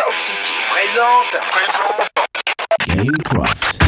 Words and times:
Sound 0.00 0.18
City 0.18 0.52
présente. 0.70 1.38
Gamecraft. 2.86 3.78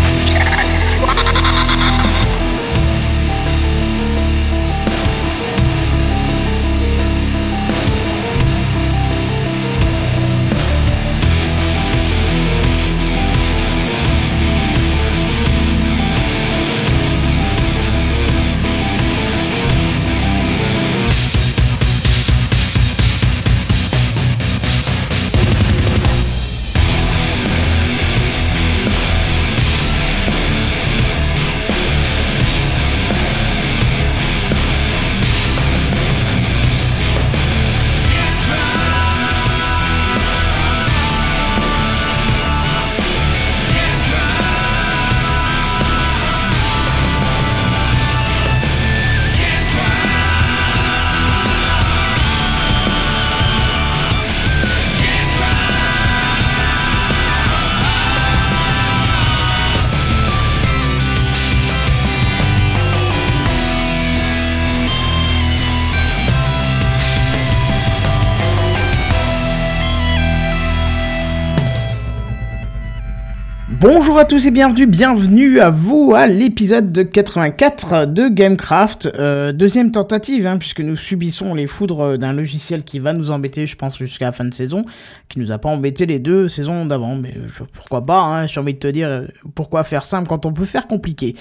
À 74.22 74.24
tous 74.24 74.46
et 74.46 74.50
bienvenue, 74.52 74.86
bienvenue 74.86 75.58
à 75.58 75.70
vous 75.70 76.12
à 76.14 76.28
l'épisode 76.28 77.10
84 77.10 78.06
de 78.06 78.28
Gamecraft, 78.28 79.10
euh, 79.18 79.50
deuxième 79.52 79.90
tentative, 79.90 80.46
hein, 80.46 80.58
puisque 80.58 80.78
nous 80.80 80.94
subissons 80.94 81.54
les 81.54 81.66
foudres 81.66 82.16
d'un 82.18 82.32
logiciel 82.32 82.84
qui 82.84 83.00
va 83.00 83.14
nous 83.14 83.32
embêter, 83.32 83.66
je 83.66 83.74
pense, 83.76 83.98
jusqu'à 83.98 84.26
la 84.26 84.32
fin 84.32 84.44
de 84.44 84.54
saison, 84.54 84.84
qui 85.28 85.40
nous 85.40 85.50
a 85.50 85.58
pas 85.58 85.70
embêté 85.70 86.06
les 86.06 86.20
deux 86.20 86.48
saisons 86.48 86.86
d'avant, 86.86 87.16
mais 87.16 87.34
je- 87.48 87.64
pourquoi 87.64 88.06
pas, 88.06 88.20
hein, 88.20 88.46
j'ai 88.46 88.60
envie 88.60 88.74
de 88.74 88.78
te 88.78 88.86
dire, 88.86 89.08
euh, 89.08 89.26
pourquoi 89.56 89.82
faire 89.82 90.04
simple 90.04 90.28
quand 90.28 90.46
on 90.46 90.52
peut 90.52 90.64
faire 90.66 90.86
compliqué. 90.86 91.34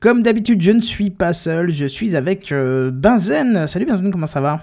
Comme 0.00 0.22
d'habitude, 0.22 0.60
je 0.60 0.72
ne 0.72 0.80
suis 0.80 1.10
pas 1.10 1.32
seul, 1.32 1.70
je 1.70 1.86
suis 1.86 2.16
avec 2.16 2.50
euh, 2.50 2.90
Benzen. 2.90 3.66
Salut 3.68 3.86
Benzen, 3.86 4.10
comment 4.10 4.26
ça 4.26 4.40
va? 4.40 4.62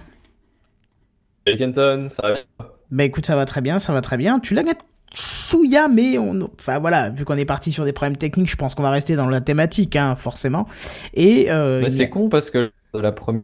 Salut 1.48 1.58
Kenton, 1.58 2.08
ça 2.10 2.22
va? 2.60 2.66
Bah 2.92 3.06
écoute, 3.06 3.26
ça 3.26 3.38
va 3.38 3.46
très 3.46 3.62
bien, 3.62 3.80
ça 3.80 3.94
va 3.94 4.02
très 4.02 4.18
bien. 4.18 4.40
Tu 4.40 4.54
l'as 4.56 4.64
Souya, 5.14 5.88
mais 5.90 6.18
on, 6.18 6.50
enfin 6.60 6.80
voilà, 6.80 7.10
vu 7.10 7.26
qu'on 7.26 7.36
est 7.38 7.46
parti 7.46 7.72
sur 7.72 7.84
des 7.84 7.92
problèmes 7.94 8.18
techniques, 8.18 8.50
je 8.50 8.56
pense 8.56 8.76
qu'on 8.76 8.84
va 8.84 8.92
rester 8.92 9.16
dans 9.16 9.28
la 9.28 9.42
thématique, 9.42 9.96
hein, 9.96 10.16
forcément. 10.16 10.68
Et 11.14 11.52
euh, 11.52 11.84
a- 11.86 11.90
c'est 11.90 12.10
con 12.10 12.30
parce 12.30 12.50
que 12.50 12.72
la 12.94 13.12
première 13.12 13.42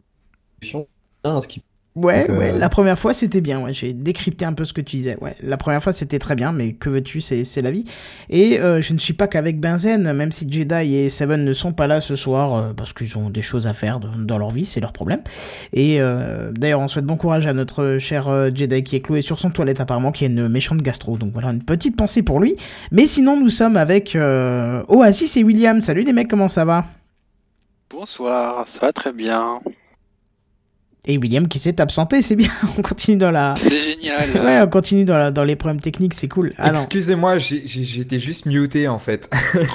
ce 0.62 1.48
qui... 1.48 1.62
ouais, 2.04 2.26
donc, 2.28 2.36
euh, 2.36 2.38
ouais, 2.38 2.58
la 2.58 2.68
première 2.68 2.98
fois 2.98 3.12
c'était 3.14 3.40
bien. 3.40 3.60
Ouais, 3.60 3.72
j'ai 3.74 3.92
décrypté 3.92 4.44
un 4.44 4.52
peu 4.52 4.64
ce 4.64 4.72
que 4.72 4.80
tu 4.80 4.96
disais. 4.96 5.16
Ouais, 5.20 5.34
la 5.42 5.56
première 5.56 5.82
fois 5.82 5.92
c'était 5.92 6.18
très 6.18 6.34
bien, 6.34 6.52
mais 6.52 6.72
que 6.72 6.88
veux-tu, 6.88 7.20
c'est 7.20 7.44
c'est 7.44 7.62
la 7.62 7.70
vie. 7.70 7.84
Et 8.30 8.60
euh, 8.60 8.80
je 8.80 8.92
ne 8.94 8.98
suis 8.98 9.12
pas 9.14 9.26
qu'avec 9.28 9.60
Benzen, 9.60 10.12
même 10.12 10.32
si 10.32 10.50
Jedi 10.50 10.94
et 10.96 11.10
Seven 11.10 11.44
ne 11.44 11.52
sont 11.52 11.72
pas 11.72 11.86
là 11.86 12.00
ce 12.00 12.16
soir 12.16 12.54
euh, 12.54 12.72
parce 12.76 12.92
qu'ils 12.92 13.16
ont 13.18 13.30
des 13.30 13.42
choses 13.42 13.66
à 13.66 13.72
faire 13.72 14.00
de- 14.00 14.08
dans 14.24 14.38
leur 14.38 14.50
vie, 14.50 14.64
c'est 14.64 14.80
leur 14.80 14.92
problème. 14.92 15.20
Et 15.72 16.00
euh, 16.00 16.50
d'ailleurs, 16.52 16.80
on 16.80 16.88
souhaite 16.88 17.04
bon 17.06 17.16
courage 17.16 17.46
à 17.46 17.52
notre 17.52 17.98
cher 17.98 18.28
euh, 18.28 18.50
Jedi 18.54 18.82
qui 18.82 18.96
est 18.96 19.00
cloué 19.00 19.22
sur 19.22 19.38
son 19.38 19.50
toilette 19.50 19.80
apparemment, 19.80 20.12
qui 20.12 20.24
est 20.24 20.28
une 20.28 20.48
méchante 20.48 20.82
gastro. 20.82 21.16
Donc 21.18 21.32
voilà, 21.32 21.48
une 21.50 21.62
petite 21.62 21.96
pensée 21.96 22.22
pour 22.22 22.40
lui. 22.40 22.56
Mais 22.92 23.06
sinon, 23.06 23.38
nous 23.40 23.50
sommes 23.50 23.76
avec 23.76 24.14
euh, 24.16 24.82
Oasis 24.88 25.36
et 25.36 25.44
William. 25.44 25.80
Salut 25.80 26.02
les 26.02 26.12
mecs, 26.12 26.28
comment 26.28 26.48
ça 26.48 26.64
va? 26.64 26.84
Bonsoir, 27.90 28.68
ça 28.68 28.80
va 28.80 28.92
très 28.92 29.12
bien. 29.12 29.60
Et 31.10 31.16
William 31.16 31.48
qui 31.48 31.58
s'est 31.58 31.80
absenté, 31.80 32.20
c'est 32.20 32.36
bien. 32.36 32.50
On 32.78 32.82
continue 32.82 33.16
dans 33.16 33.30
la. 33.30 33.54
C'est 33.56 33.80
génial. 33.80 34.28
Ouais, 34.34 34.60
on 34.60 34.68
continue 34.68 35.06
dans, 35.06 35.16
la- 35.16 35.30
dans 35.30 35.42
les 35.42 35.56
problèmes 35.56 35.80
techniques, 35.80 36.12
c'est 36.12 36.28
cool. 36.28 36.52
Ah. 36.58 36.70
Excusez-moi, 36.70 37.38
j'étais 37.38 38.18
juste 38.18 38.44
muté 38.44 38.88
en 38.88 38.98
fait. 38.98 39.30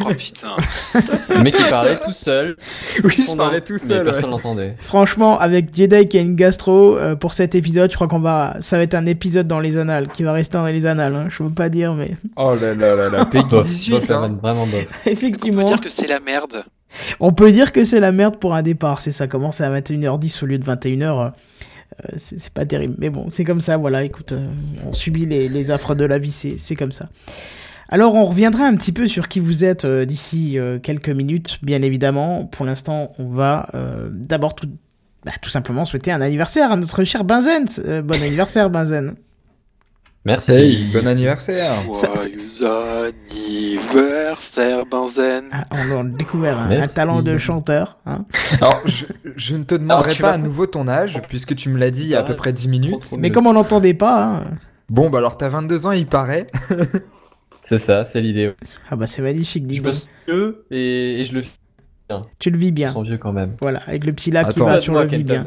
Oh 0.06 0.10
putain. 0.16 0.56
Le 1.30 1.42
mec 1.42 1.56
qui 1.56 1.64
parlait 1.72 2.00
tout 2.00 2.12
seul, 2.12 2.56
oui, 3.04 3.16
je 3.18 3.36
parlais 3.36 3.60
nom, 3.60 3.66
tout 3.66 3.74
mais 3.84 3.96
seul. 3.96 4.06
personne 4.06 4.34
ouais. 4.58 4.76
Franchement, 4.80 5.40
avec 5.40 5.76
Jedi 5.76 6.08
qui 6.08 6.20
a 6.20 6.22
une 6.22 6.36
gastro 6.36 6.98
euh, 6.98 7.16
pour 7.16 7.34
cet 7.34 7.56
épisode, 7.56 7.90
je 7.90 7.96
crois 7.96 8.08
qu'on 8.08 8.20
va, 8.20 8.58
ça 8.60 8.78
va 8.78 8.84
être 8.84 8.94
un 8.94 9.08
épisode 9.08 9.48
dans 9.48 9.60
les 9.60 9.78
annales, 9.78 10.10
qui 10.10 10.22
va 10.22 10.34
rester 10.34 10.58
dans 10.58 10.66
les 10.68 10.86
annales. 10.86 11.16
Hein, 11.16 11.28
je 11.30 11.42
veux 11.42 11.50
pas 11.50 11.70
dire, 11.70 11.96
mais 11.96 12.12
Oh 12.36 12.54
là 12.62 12.76
là 12.76 12.96
là 12.96 13.10
là, 13.10 13.26
Peggy 13.26 13.46
Bof, 13.50 13.68
18. 13.68 13.92
bof, 13.92 14.08
la 14.08 14.18
hein. 14.18 14.38
vraiment 14.42 14.68
bof. 14.68 14.86
On 15.06 15.10
effectivement, 15.10 15.64
peut 15.64 15.68
dire 15.68 15.82
que 15.82 15.90
c'est 15.90 16.08
la 16.08 16.20
merde. 16.20 16.64
On 17.20 17.32
peut 17.32 17.52
dire 17.52 17.72
que 17.72 17.84
c'est 17.84 18.00
la 18.00 18.12
merde 18.12 18.38
pour 18.38 18.54
un 18.56 18.62
départ. 18.62 19.02
C'est 19.02 19.12
ça, 19.12 19.28
commence 19.28 19.62
à 19.62 19.70
21h10 19.70 20.44
au 20.44 20.48
lieu 20.48 20.58
de 20.58 20.66
21h. 20.66 21.02
euh, 21.04 21.32
c'est 22.16 22.54
pas 22.54 22.66
terrible, 22.66 22.96
mais 22.98 23.10
bon, 23.10 23.28
c'est 23.30 23.44
comme 23.44 23.62
ça. 23.62 23.78
Voilà, 23.78 24.04
écoute, 24.04 24.32
euh, 24.32 24.48
on 24.86 24.94
subit 24.94 25.26
les, 25.26 25.72
affres 25.72 25.96
de 25.96 26.06
la 26.06 26.20
vie, 26.20 26.32
c'est 26.32 26.76
comme 26.76 26.92
ça. 26.92 27.10
Alors, 27.90 28.16
on 28.16 28.26
reviendra 28.26 28.66
un 28.66 28.76
petit 28.76 28.92
peu 28.92 29.08
sur 29.08 29.28
qui 29.28 29.40
vous 29.40 29.64
êtes 29.64 29.86
euh, 29.86 30.06
d'ici 30.06 30.58
quelques 30.82 31.10
minutes, 31.10 31.60
bien 31.62 31.82
évidemment. 31.82 32.46
Pour 32.46 32.66
l'instant, 32.66 33.14
on 33.20 33.28
va 33.28 33.68
d'abord 34.12 34.56
tout, 34.56 34.70
bah, 35.26 35.34
tout 35.42 35.50
simplement 35.50 35.86
souhaiter 35.86 36.12
un 36.12 36.22
anniversaire 36.22 36.72
à 36.72 36.78
notre 36.78 37.04
cher 37.04 37.24
Benzen. 37.24 37.66
Bon 38.04 38.22
anniversaire, 38.22 38.70
Benzen. 38.70 39.16
Merci. 40.26 40.52
Hey, 40.54 40.84
bon 40.94 41.06
anniversaire. 41.06 41.74
Joyeux 41.84 43.14
anniversaire, 43.30 44.86
Benzen. 44.86 45.46
Ah, 45.52 45.64
on 45.92 46.00
a 46.00 46.04
découvert 46.10 46.60
un, 46.60 46.72
un 46.72 46.86
talent 46.86 47.22
de 47.22 47.38
chanteur. 47.38 47.98
Hein. 48.06 48.26
Alors, 48.62 48.82
je, 48.86 49.06
je 49.36 49.56
ne 49.58 49.64
te 49.64 49.76
demanderai 49.76 50.12
Alors, 50.12 50.18
pas 50.22 50.28
vas- 50.30 50.34
à 50.34 50.38
nouveau 50.38 50.66
ton 50.66 50.88
âge, 50.88 51.22
puisque 51.28 51.56
tu 51.56 51.68
me 51.70 51.78
l'as 51.78 51.92
dit 51.92 52.04
il 52.04 52.10
y 52.10 52.16
a 52.16 52.20
à 52.20 52.24
peu 52.24 52.36
près 52.38 52.54
10 52.54 52.64
Trop, 52.64 52.72
minutes. 52.72 53.14
Mais 53.18 53.32
comme 53.32 53.48
on 53.48 53.54
n'entendait 53.54 53.94
pas, 53.94 54.24
hein, 54.24 54.44
Bon, 54.90 55.10
bah 55.10 55.18
alors 55.18 55.38
t'as 55.38 55.50
22 55.50 55.88
ans, 55.88 55.92
il 55.92 56.08
paraît. 56.08 56.48
C'est 57.60 57.78
ça, 57.78 58.04
c'est 58.04 58.20
l'idée. 58.20 58.54
ah 58.90 58.98
bah 58.98 59.08
c'est 59.08 59.22
magnifique, 59.22 59.66
dis 59.66 59.76
Je 59.78 59.82
me 59.84 59.92
sens 59.92 60.10
vieux 60.28 60.66
et, 60.70 61.22
et 61.22 61.24
je 61.24 61.34
le 61.34 61.42
fais. 61.42 61.52
Tu 62.38 62.50
le 62.50 62.58
vis 62.58 62.68
Je 62.68 62.72
bien. 62.74 62.90
me 62.90 62.94
sens 62.94 63.08
vieux 63.08 63.18
quand 63.18 63.32
même. 63.32 63.56
Voilà, 63.62 63.82
avec 63.88 64.06
le 64.06 64.12
petit 64.12 64.32
lac 64.32 64.50
qui 64.50 64.60
Attends. 64.60 64.66
va 64.66 64.78
sur 64.80 64.92
le 64.94 65.00
Moi, 65.00 65.06
vis 65.06 65.24
bien. 65.24 65.46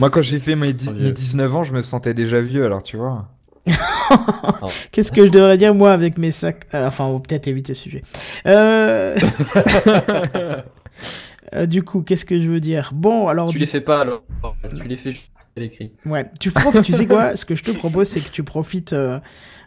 Moi, 0.00 0.10
quand 0.10 0.22
j'ai 0.22 0.40
fait 0.40 0.56
mes, 0.56 0.74
mes 0.98 1.12
19 1.12 1.54
ans, 1.56 1.62
je 1.64 1.72
me 1.72 1.80
sentais 1.80 2.14
déjà 2.14 2.40
vieux, 2.40 2.64
alors 2.64 2.82
tu 2.82 2.96
vois. 2.96 3.28
Qu'est-ce 4.92 5.12
que 5.12 5.24
je 5.24 5.30
devrais 5.30 5.56
dire 5.56 5.74
moi 5.74 5.92
avec 5.92 6.18
mes 6.18 6.30
sacs 6.30 6.66
Euh, 6.74 6.86
Enfin, 6.86 7.04
on 7.04 7.14
va 7.14 7.20
peut-être 7.20 7.46
éviter 7.46 7.74
ce 7.74 7.82
sujet. 7.82 8.02
Euh... 8.46 9.16
euh, 11.54 11.66
du 11.66 11.82
coup, 11.82 12.02
qu'est-ce 12.02 12.24
que 12.24 12.40
je 12.40 12.48
veux 12.48 12.60
dire? 12.60 12.90
Bon, 12.92 13.28
alors... 13.28 13.48
Tu 13.50 13.58
les 13.58 13.66
fais 13.66 13.80
pas 13.80 14.00
alors. 14.00 14.22
Tu 14.80 14.88
les 14.88 14.96
fais 14.96 15.12
juste 15.12 15.32
à 15.56 15.60
l'écrit. 15.60 15.92
Ouais, 16.06 16.26
tu 16.40 16.50
profites, 16.50 16.82
tu 16.82 16.92
sais 16.92 17.06
quoi? 17.06 17.36
Ce 17.36 17.44
que 17.44 17.54
je 17.54 17.62
te 17.62 17.70
propose, 17.72 18.08
c'est 18.08 18.20
que 18.20 18.30
tu 18.30 18.42
profites, 18.42 18.94
euh, 18.94 19.20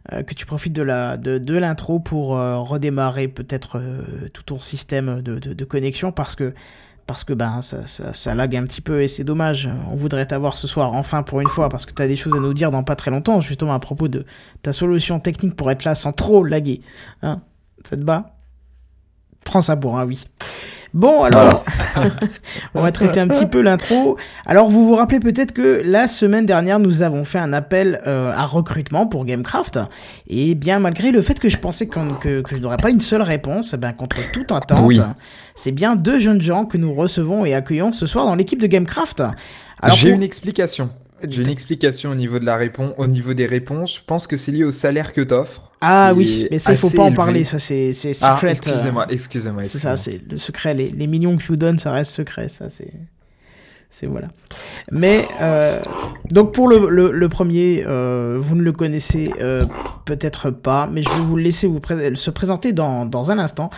que 0.10 0.34
tu 0.34 0.46
profites 0.46 0.74
de 0.74 0.82
la 0.82 1.18
de, 1.18 1.38
de 1.38 1.58
l'intro 1.58 2.00
pour 2.00 2.38
euh, 2.38 2.58
redémarrer 2.60 3.28
peut-être 3.28 3.78
euh, 3.78 4.30
tout 4.34 4.44
ton 4.44 4.62
système 4.62 5.22
de, 5.22 5.40
de, 5.40 5.54
de 5.54 5.66
connexion 5.66 6.12
parce 6.12 6.36
que 6.36 6.54
parce 7.08 7.24
que 7.24 7.34
ben 7.34 7.62
ça, 7.62 7.86
ça, 7.86 8.14
ça 8.14 8.34
lag 8.34 8.56
un 8.56 8.66
petit 8.66 8.82
peu 8.82 9.02
et 9.04 9.08
c'est 9.08 9.24
dommage. 9.24 9.70
On 9.92 9.96
voudrait 9.96 10.26
t'avoir 10.26 10.58
ce 10.58 10.68
soir 10.68 10.94
enfin 10.94 11.24
pour 11.24 11.42
une 11.42 11.50
fois 11.50 11.70
parce 11.70 11.86
que 11.86 11.94
t'as 11.94 12.08
des 12.08 12.16
choses 12.16 12.36
à 12.36 12.40
nous 12.40 12.54
dire 12.54 12.72
dans 12.72 12.84
pas 12.84 12.96
très 12.96 13.12
longtemps 13.12 13.42
justement 13.42 13.74
à 13.74 13.80
propos 13.80 14.08
de 14.08 14.26
ta 14.62 14.72
solution 14.72 15.20
technique 15.20 15.56
pour 15.56 15.70
être 15.70 15.84
là 15.84 15.96
sans 15.96 16.14
trop 16.14 16.44
laguer. 16.44 16.82
Hein 17.22 17.42
Ça 17.88 17.96
te 17.96 18.02
bat? 18.02 18.36
Prends 19.44 19.62
ça 19.62 19.78
pour 19.78 19.98
un 19.98 20.06
oui. 20.06 20.26
Bon, 20.96 21.24
alors, 21.24 21.66
on 22.74 22.82
va 22.82 22.90
traiter 22.94 23.20
un 23.20 23.28
petit 23.28 23.46
peu 23.46 23.62
l'intro. 23.62 24.16
Alors, 24.46 24.70
vous 24.70 24.88
vous 24.88 24.96
rappelez 24.96 25.20
peut-être 25.20 25.52
que 25.52 25.82
la 25.84 26.08
semaine 26.08 26.46
dernière, 26.46 26.80
nous 26.80 27.02
avons 27.02 27.26
fait 27.26 27.38
un 27.38 27.52
appel 27.52 28.02
euh, 28.08 28.32
à 28.34 28.46
recrutement 28.46 29.06
pour 29.06 29.26
Gamecraft. 29.26 29.78
Et 30.28 30.56
bien, 30.56 30.80
malgré 30.80 31.12
le 31.12 31.22
fait 31.22 31.38
que 31.38 31.50
je 31.50 31.58
pensais 31.58 31.88
que, 31.88 32.42
que 32.42 32.56
je 32.56 32.62
n'aurais 32.62 32.78
pas 32.78 32.90
une 32.92 33.02
seule 33.02 33.24
réponse, 33.24 33.76
ben, 33.76 33.92
contre 33.92 34.16
toute 34.32 34.54
attente, 34.54 34.80
Oui. 34.86 34.98
c'est 35.54 35.74
bien 35.74 35.98
deux 35.98 36.20
jeunes 36.20 36.42
gens 36.42 36.64
que 36.64 36.78
nous 36.78 36.94
recevons 36.94 37.44
et 37.46 37.54
accueillons 37.54 37.92
ce 37.92 38.08
soir 38.08 38.26
dans 38.26 38.36
l'équipe 38.36 38.62
de 38.62 38.68
Gamecraft. 38.68 39.22
Alors, 39.82 39.98
J'ai 39.98 40.10
pour- 40.12 40.16
une 40.16 40.24
explication. 40.24 40.90
J'ai 41.32 41.42
une 41.44 41.50
explication 41.50 42.12
au 42.12 42.16
niveau 42.16 42.40
de 42.40 42.46
la 42.46 42.56
réponse, 42.56 42.94
au 42.98 43.08
niveau 43.08 43.34
des 43.34 43.46
réponses. 43.46 43.96
Je 43.98 44.02
pense 44.06 44.28
que 44.28 44.38
c'est 44.38 44.52
lié 44.52 44.64
au 44.64 44.72
salaire 44.72 45.14
que 45.14 45.22
t'offres. 45.22 45.72
Ah 45.82 46.14
oui, 46.16 46.48
mais 46.52 46.58
ça, 46.58 46.72
il 46.72 46.78
faut 46.78 46.90
pas 46.90 47.04
en 47.04 47.12
parler, 47.14 47.44
ça, 47.44 47.60
c'est 47.60 47.92
Ah, 48.22 48.36
secret. 48.36 48.48
euh, 48.48 48.52
excusez-moi, 48.52 49.06
excusez-moi. 49.10 49.64
C'est 49.66 49.80
ça, 49.80 49.98
c'est 49.98 50.22
le 50.30 50.38
secret. 50.38 50.74
Les, 50.74 50.88
les 50.90 51.08
millions 51.08 51.36
que 51.38 51.44
je 51.44 51.48
vous 51.48 51.56
donne, 51.58 51.78
ça 51.80 51.92
reste 51.92 52.12
secret. 52.12 52.50
Ça, 52.50 52.70
c'est. 52.70 52.92
C'est 53.92 54.08
voilà. 54.08 54.28
Mais, 54.92 55.26
euh, 55.42 55.80
donc 56.32 56.54
pour 56.54 56.68
le, 56.68 56.90
le, 56.90 57.12
le 57.14 57.30
premier, 57.30 57.84
euh, 57.88 58.38
vous 58.42 58.56
ne 58.56 58.62
le 58.62 58.74
connaissez 58.74 59.32
euh, 59.40 59.66
peut-être 60.04 60.50
pas, 60.50 60.90
mais 60.92 61.02
je 61.02 61.08
vais 61.10 61.22
vous 61.24 61.38
laisser 61.38 61.66
vous 61.68 61.80
pré- 61.80 62.14
se 62.16 62.30
présenter 62.30 62.74
dans, 62.74 63.06
dans 63.06 63.32
un 63.32 63.40
instant. 63.40 63.70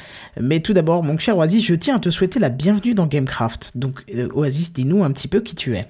Mais 0.41 0.61
tout 0.61 0.73
d'abord, 0.73 1.03
mon 1.03 1.19
cher 1.19 1.37
Oasis, 1.37 1.63
je 1.63 1.75
tiens 1.75 1.97
à 1.97 1.99
te 1.99 2.09
souhaiter 2.09 2.39
la 2.39 2.49
bienvenue 2.49 2.95
dans 2.95 3.05
Gamecraft. 3.05 3.73
Donc, 3.77 4.05
Oasis, 4.33 4.73
dis-nous 4.73 5.03
un 5.03 5.11
petit 5.11 5.27
peu 5.27 5.41
qui 5.41 5.53
tu 5.53 5.75
es. 5.75 5.85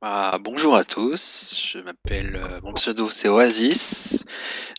Ah, 0.00 0.38
bonjour 0.40 0.76
à 0.76 0.84
tous, 0.84 1.60
je 1.72 1.80
m'appelle, 1.80 2.36
euh, 2.36 2.60
mon 2.62 2.72
pseudo 2.74 3.10
c'est 3.10 3.26
Oasis, 3.26 4.24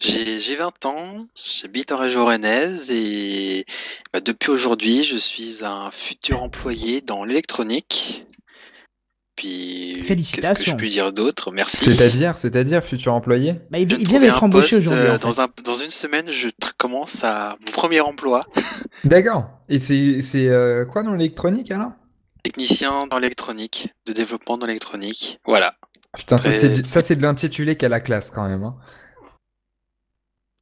j'ai 0.02 0.40
j'ai 0.40 0.56
20 0.56 0.86
ans, 0.86 1.28
j'habite 1.36 1.92
en 1.92 1.98
région 1.98 2.26
rennaise 2.26 2.90
et 2.90 3.66
bah, 4.14 4.22
depuis 4.22 4.50
aujourd'hui 4.52 5.04
je 5.04 5.18
suis 5.18 5.66
un 5.66 5.92
futur 5.92 6.42
employé 6.42 7.02
dans 7.02 7.26
l'électronique. 7.26 8.26
Puis 9.36 9.92
qu'est-ce 9.92 10.00
que 10.00 10.08
Félicitations. 10.08 10.78
je 10.78 10.82
peux 10.82 10.90
dire 10.90 11.12
d'autre? 11.12 11.52
Merci. 11.52 11.78
C'est-à-dire, 11.86 12.38
c'est-à-dire, 12.38 12.82
futur 12.82 13.14
employé? 13.14 13.56
Bah, 13.72 13.80
il, 13.80 13.88
vient 14.08 14.22
d'être 14.22 14.44
embauché 14.44 14.78
aujourd'hui. 14.78 15.04
euh, 15.06 15.16
en 15.16 15.20
fait. 15.20 15.28
dans, 15.28 15.42
un, 15.42 15.48
dans 15.66 15.76
une 15.76 15.90
semaine, 15.90 16.30
je 16.30 16.48
commence 16.78 17.26
à 17.26 17.58
mon 17.66 17.72
premier 17.74 18.00
emploi, 18.00 18.46
D'accord. 19.04 19.50
Et 19.68 19.80
c'est 19.80 20.22
c'est 20.22 20.48
euh, 20.48 20.86
quoi 20.86 21.04
dans 21.04 21.14
l'électronique 21.14 21.72
alors? 21.72 21.92
Technicien 22.44 23.08
dans 23.08 23.20
l'électronique, 23.20 23.94
de 24.06 24.14
développement 24.14 24.58
dans 24.58 24.66
l'électronique. 24.66 25.40
Voilà. 25.46 25.76
Putain, 26.18 26.38
ça 26.38 26.52
c'est 26.52 26.86
ça 26.86 27.02
c'est 27.02 27.16
de 27.16 27.22
l'intitulé 27.24 27.76
qu'à 27.76 27.90
la 27.90 28.00
classe 28.00 28.32
quand 28.32 28.48
même. 28.48 28.64
hein. 28.64 28.76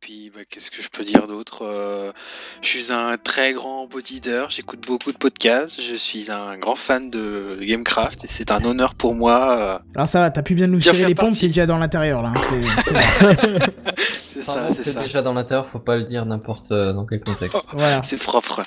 Puis 0.08 0.32
bah, 0.34 0.40
qu'est-ce 0.50 0.72
que 0.72 0.82
je 0.82 0.88
peux 0.88 1.04
dire 1.04 1.28
d'autre 1.28 1.66
Euh, 1.66 2.14
Je 2.62 2.68
suis 2.70 2.94
un 2.94 3.18
très 3.18 3.52
grand 3.52 3.88
bodybuilder, 3.88 4.46
j'écoute 4.48 4.86
beaucoup 4.88 5.12
de 5.12 5.18
podcasts, 5.18 5.82
je 5.82 5.96
suis 5.98 6.32
un 6.32 6.58
grand 6.58 6.76
fan 6.78 7.10
de 7.10 7.60
Gamecraft 7.62 8.24
et 8.24 8.28
c'est 8.30 8.52
un 8.52 8.64
honneur 8.64 8.96
pour 8.96 9.14
moi. 9.16 9.58
euh, 9.60 9.78
Alors 9.96 10.08
ça 10.08 10.22
va, 10.22 10.32
t'as 10.32 10.44
plus 10.44 10.56
bien 10.56 10.68
nous 10.68 10.80
tirer 10.80 11.04
les 11.08 11.14
pompes, 11.14 11.38
t'es 11.38 11.48
déjà 11.48 11.66
dans 11.66 11.78
l'intérieur 11.78 12.22
là. 12.22 12.32
hein. 12.34 12.40
C'est- 12.48 14.42
ça, 14.42 14.70
c'est 14.74 14.84
t'es 14.84 14.94
ça. 14.94 15.02
déjà 15.04 15.22
dans 15.22 15.34
l'intérieur, 15.34 15.68
faut 15.68 15.80
pas 15.80 15.98
le 15.98 16.04
dire 16.04 16.26
n'importe 16.26 16.72
euh, 16.72 16.94
dans 16.94 17.06
quel 17.06 17.20
contexte. 17.20 17.58
voilà. 17.74 18.02
C'est 18.02 18.16
propre. 18.22 18.64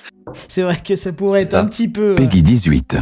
C'est 0.46 0.60
vrai 0.60 0.78
que 0.86 0.94
ça 0.94 1.10
pourrait 1.12 1.40
être 1.40 1.48
Ça. 1.52 1.60
un 1.62 1.66
petit 1.68 1.88
peu. 1.88 2.10
euh, 2.12 2.16
Peggy 2.16 2.42
18. 2.42 2.98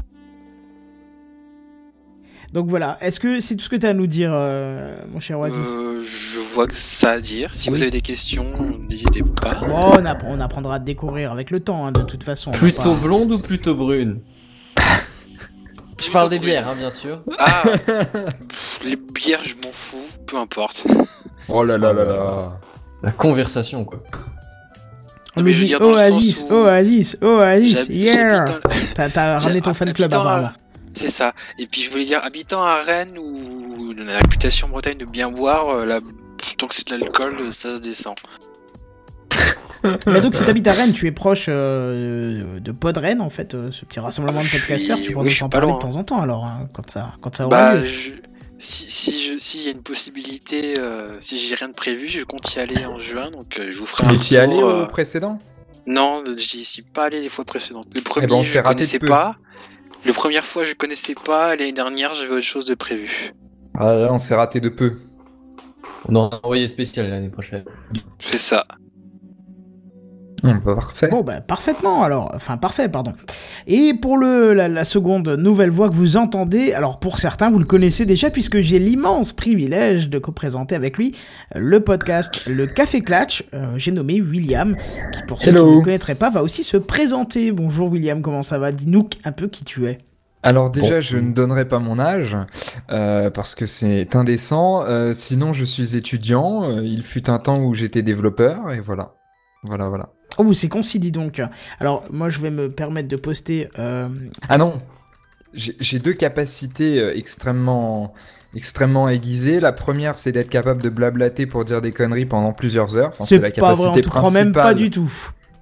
Donc 2.52 2.68
voilà, 2.68 2.96
est-ce 3.02 3.20
que 3.20 3.40
c'est 3.40 3.56
tout 3.56 3.64
ce 3.64 3.68
que 3.68 3.76
t'as 3.76 3.90
à 3.90 3.92
nous 3.92 4.06
dire, 4.06 4.30
euh, 4.32 4.96
mon 5.12 5.20
cher 5.20 5.38
Oasis 5.38 5.58
Euh, 5.76 6.02
je 6.02 6.38
vois 6.54 6.66
que 6.66 6.72
ça 6.74 7.10
à 7.12 7.20
dire. 7.20 7.54
Si 7.54 7.68
Oui. 7.68 7.76
vous 7.76 7.82
avez 7.82 7.90
des 7.90 8.00
questions, 8.00 8.46
n'hésitez 8.88 9.22
pas. 9.22 9.54
Bon, 9.66 9.92
on, 9.98 10.04
app- 10.06 10.24
on 10.26 10.40
apprendra 10.40 10.76
à 10.76 10.80
te 10.80 10.86
découvrir 10.86 11.30
avec 11.30 11.50
le 11.50 11.60
temps, 11.60 11.86
hein, 11.86 11.92
de 11.92 12.00
toute 12.00 12.24
façon. 12.24 12.50
Plutôt 12.52 12.94
pas- 12.94 13.00
blonde 13.02 13.32
ou 13.32 13.38
plutôt 13.38 13.74
brune? 13.74 14.20
Je 16.02 16.10
parle 16.10 16.30
des 16.30 16.38
bières, 16.38 16.68
hein, 16.68 16.74
bien 16.78 16.90
sûr. 16.90 17.22
Ah, 17.38 17.64
pff, 17.86 18.80
les 18.84 18.96
bières, 18.96 19.40
je 19.44 19.54
m'en 19.56 19.72
fous, 19.72 19.98
peu 20.26 20.36
importe. 20.38 20.86
Oh 21.50 21.64
là 21.64 21.78
là 21.78 21.94
là 21.94 22.04
là. 22.04 22.60
La 23.02 23.10
conversation, 23.10 23.82
quoi. 23.86 24.02
On 25.34 25.40
Mais 25.42 25.50
nous 25.50 25.54
je 25.54 25.60
veux 25.60 25.64
dit 25.64 25.66
dire 25.68 25.80
dans 25.80 25.88
le 25.92 25.94
Oasis, 25.96 26.40
sens 26.40 26.50
où- 26.50 26.54
Oasis, 26.54 27.16
Oasis, 27.22 27.86
yeah 27.88 28.44
T'as 28.94 29.38
ramené 29.38 29.62
ton 29.62 29.72
fan 29.72 29.90
club 29.94 30.12
à- 30.12 30.16
apparemment. 30.16 30.50
C'est 30.98 31.08
ça. 31.08 31.32
Et 31.58 31.66
puis 31.66 31.82
je 31.82 31.90
voulais 31.90 32.04
dire, 32.04 32.20
habitant 32.24 32.62
à 32.62 32.76
Rennes 32.82 33.16
où 33.18 33.94
on 33.96 34.00
a 34.02 34.04
la 34.04 34.16
réputation 34.18 34.66
en 34.66 34.70
Bretagne 34.70 34.98
de 34.98 35.04
bien 35.04 35.30
boire, 35.30 35.68
euh, 35.70 35.84
là, 35.84 36.00
tant 36.56 36.66
que 36.66 36.74
c'est 36.74 36.88
de 36.88 36.96
l'alcool, 36.96 37.52
ça 37.52 37.76
se 37.76 37.80
descend. 37.80 38.16
Mais 40.08 40.20
donc 40.20 40.34
si 40.34 40.44
t'habites 40.44 40.66
à 40.66 40.72
Rennes, 40.72 40.92
tu 40.92 41.06
es 41.06 41.12
proche 41.12 41.46
euh, 41.48 42.58
de 42.58 42.72
Pod 42.72 42.96
Rennes 42.98 43.20
en 43.20 43.30
fait, 43.30 43.54
euh, 43.54 43.70
ce 43.70 43.84
petit 43.84 44.00
rassemblement 44.00 44.40
de 44.40 44.44
Je 44.44 44.50
suis- 44.50 44.58
podcasters, 44.58 45.00
tu 45.00 45.12
pourrais 45.12 45.26
oui, 45.26 45.30
nous 45.30 45.42
en 45.44 45.46
suis 45.46 45.48
parler 45.48 45.72
de 45.72 45.78
temps 45.78 45.94
en 45.96 46.02
temps 46.04 46.20
alors, 46.20 46.44
hein, 46.46 46.68
quand 46.72 46.90
ça, 46.90 47.14
quand 47.20 47.36
ça 47.36 47.46
aura 47.46 47.56
Bah, 47.56 47.74
lieu. 47.76 47.84
je- 47.86 48.12
si 48.58 48.90
si 48.90 49.24
je 49.24 49.38
s'il 49.38 49.62
y 49.62 49.68
a 49.68 49.70
une 49.70 49.82
possibilité, 49.84 50.74
euh, 50.78 51.16
si 51.20 51.36
j'ai 51.36 51.54
rien 51.54 51.68
de 51.68 51.74
prévu, 51.74 52.08
je 52.08 52.24
compte 52.24 52.52
y 52.56 52.58
aller 52.58 52.84
en 52.86 52.98
juin, 52.98 53.30
donc 53.30 53.56
euh, 53.60 53.68
je 53.70 53.78
vous 53.78 53.86
ferai 53.86 54.04
un 54.04 54.08
Mais 54.10 54.18
t'y 54.18 54.34
es 54.34 54.38
allé 54.38 54.56
au 54.60 54.86
précédent? 54.86 55.38
Non, 55.86 56.24
j'y 56.36 56.64
suis 56.64 56.82
pas 56.82 57.04
allé 57.04 57.20
les 57.20 57.28
fois 57.28 57.44
précédentes. 57.44 57.86
Le 57.94 58.00
premier, 58.00 58.26
ben, 58.26 58.34
on 58.34 58.42
je 58.42 58.50
s'est 58.50 58.60
raté 58.60 58.74
de 58.74 58.78
connaissais 58.80 58.98
peu. 58.98 59.06
pas. 59.06 59.36
Le 60.06 60.12
première 60.12 60.44
fois, 60.44 60.64
je 60.64 60.74
connaissais 60.74 61.14
pas. 61.14 61.56
L'année 61.56 61.72
dernière, 61.72 62.14
j'avais 62.14 62.32
autre 62.32 62.40
chose 62.42 62.66
de 62.66 62.74
prévu. 62.74 63.34
Ah 63.74 63.92
là, 63.92 64.12
on 64.12 64.18
s'est 64.18 64.34
raté 64.34 64.60
de 64.60 64.68
peu. 64.68 64.96
On 66.08 66.14
aura 66.14 66.36
un 66.36 66.40
envoyé 66.42 66.68
spécial 66.68 67.10
l'année 67.10 67.28
prochaine. 67.28 67.64
C'est 68.18 68.38
ça. 68.38 68.66
Bah, 70.43 70.58
parfait. 70.64 71.08
Bon, 71.08 71.23
bah, 71.23 71.40
parfaitement, 71.40 72.02
alors. 72.02 72.31
Enfin, 72.35 72.56
parfait, 72.56 72.88
pardon. 72.88 73.12
Et 73.67 73.94
pour 73.94 74.17
le, 74.17 74.55
la, 74.55 74.69
la 74.69 74.85
seconde 74.85 75.29
nouvelle 75.29 75.70
voix 75.70 75.88
que 75.88 75.94
vous 75.94 76.17
entendez, 76.17 76.73
alors 76.73 76.99
pour 77.00 77.19
certains, 77.19 77.50
vous 77.50 77.58
le 77.58 77.64
connaissez 77.64 78.06
déjà, 78.06 78.31
puisque 78.31 78.61
j'ai 78.61 78.79
l'immense 78.79 79.32
privilège 79.32 80.08
de 80.08 80.19
co-présenter 80.19 80.75
avec 80.75 80.96
lui 80.96 81.17
euh, 81.56 81.58
le 81.61 81.81
podcast 81.81 82.40
Le 82.46 82.67
Café 82.67 83.00
Clatch. 83.00 83.44
Euh, 83.55 83.73
j'ai 83.76 83.90
nommé 83.90 84.20
William, 84.20 84.76
qui, 85.12 85.23
pour 85.26 85.43
ceux 85.43 85.49
Hello. 85.50 85.64
qui 85.64 85.73
ne 85.73 85.76
le 85.79 85.85
connaîtraient 85.85 86.14
pas, 86.14 86.31
va 86.31 86.43
aussi 86.43 86.62
se 86.62 86.76
présenter. 86.76 87.52
Bonjour 87.52 87.91
William, 87.91 88.23
comment 88.23 88.43
ça 88.43 88.58
va? 88.58 88.73
Dis-nous 88.73 89.08
un 89.25 89.32
peu 89.32 89.49
qui 89.49 89.64
tu 89.64 89.87
es. 89.88 89.99
Alors 90.44 90.70
déjà, 90.70 90.96
Bon. 90.96 91.00
je 91.00 91.19
ne 91.19 91.32
donnerai 91.32 91.67
pas 91.67 91.81
mon 91.81 91.99
âge 91.99 92.37
euh, 92.91 93.29
parce 93.29 93.56
que 93.56 93.67
c'est 93.67 94.14
indécent. 94.14 94.84
Euh, 94.87 95.12
sinon, 95.12 95.52
je 95.52 95.64
suis 95.64 95.96
étudiant. 95.96 96.79
Il 96.81 97.02
fut 97.02 97.29
un 97.29 97.41
temps 97.41 97.58
où 97.61 97.75
j'étais 97.75 98.02
développeur 98.02 98.70
et 98.73 98.79
voilà. 98.79 99.14
Voilà, 99.64 99.88
voilà. 99.88 100.11
Oh, 100.38 100.52
c'est 100.55 100.69
concis, 100.69 100.99
dis 101.00 101.12
donc. 101.12 101.43
Alors, 101.81 102.05
moi, 102.11 102.31
je 102.31 102.38
vais 102.38 102.50
me 102.50 102.69
permettre 102.69 103.08
de 103.08 103.17
poster... 103.17 103.69
euh, 103.79 104.08
Ah 104.49 104.56
non, 104.58 104.81
j'ai 105.52 105.99
deux 105.99 106.12
capacités 106.12 107.00
euh, 107.00 107.17
extrêmement, 107.17 108.14
extrêmement 108.55 109.08
aiguisées. 109.08 109.61
La 109.61 109.73
première, 109.73 110.17
c'est 110.17 110.32
d'être 110.32 110.50
capable 110.50 110.82
de 110.82 110.88
blablater 110.88 111.46
pour 111.46 111.64
dire 111.64 111.81
des 111.81 111.93
conneries 111.93 112.26
pendant 112.26 112.52
plusieurs 112.52 112.96
heures. 112.96 113.08
Enfin, 113.08 113.25
c'est 113.26 113.38
la 113.38 113.50
pas 113.50 113.73
vrai, 113.73 113.88
on 113.88 113.93
capacité 113.93 114.00
te 114.02 114.08
croit 114.08 114.31
même 114.31 114.52
pas 114.52 114.61
principale- 114.62 114.76
du 114.76 114.90
tout. 114.90 115.12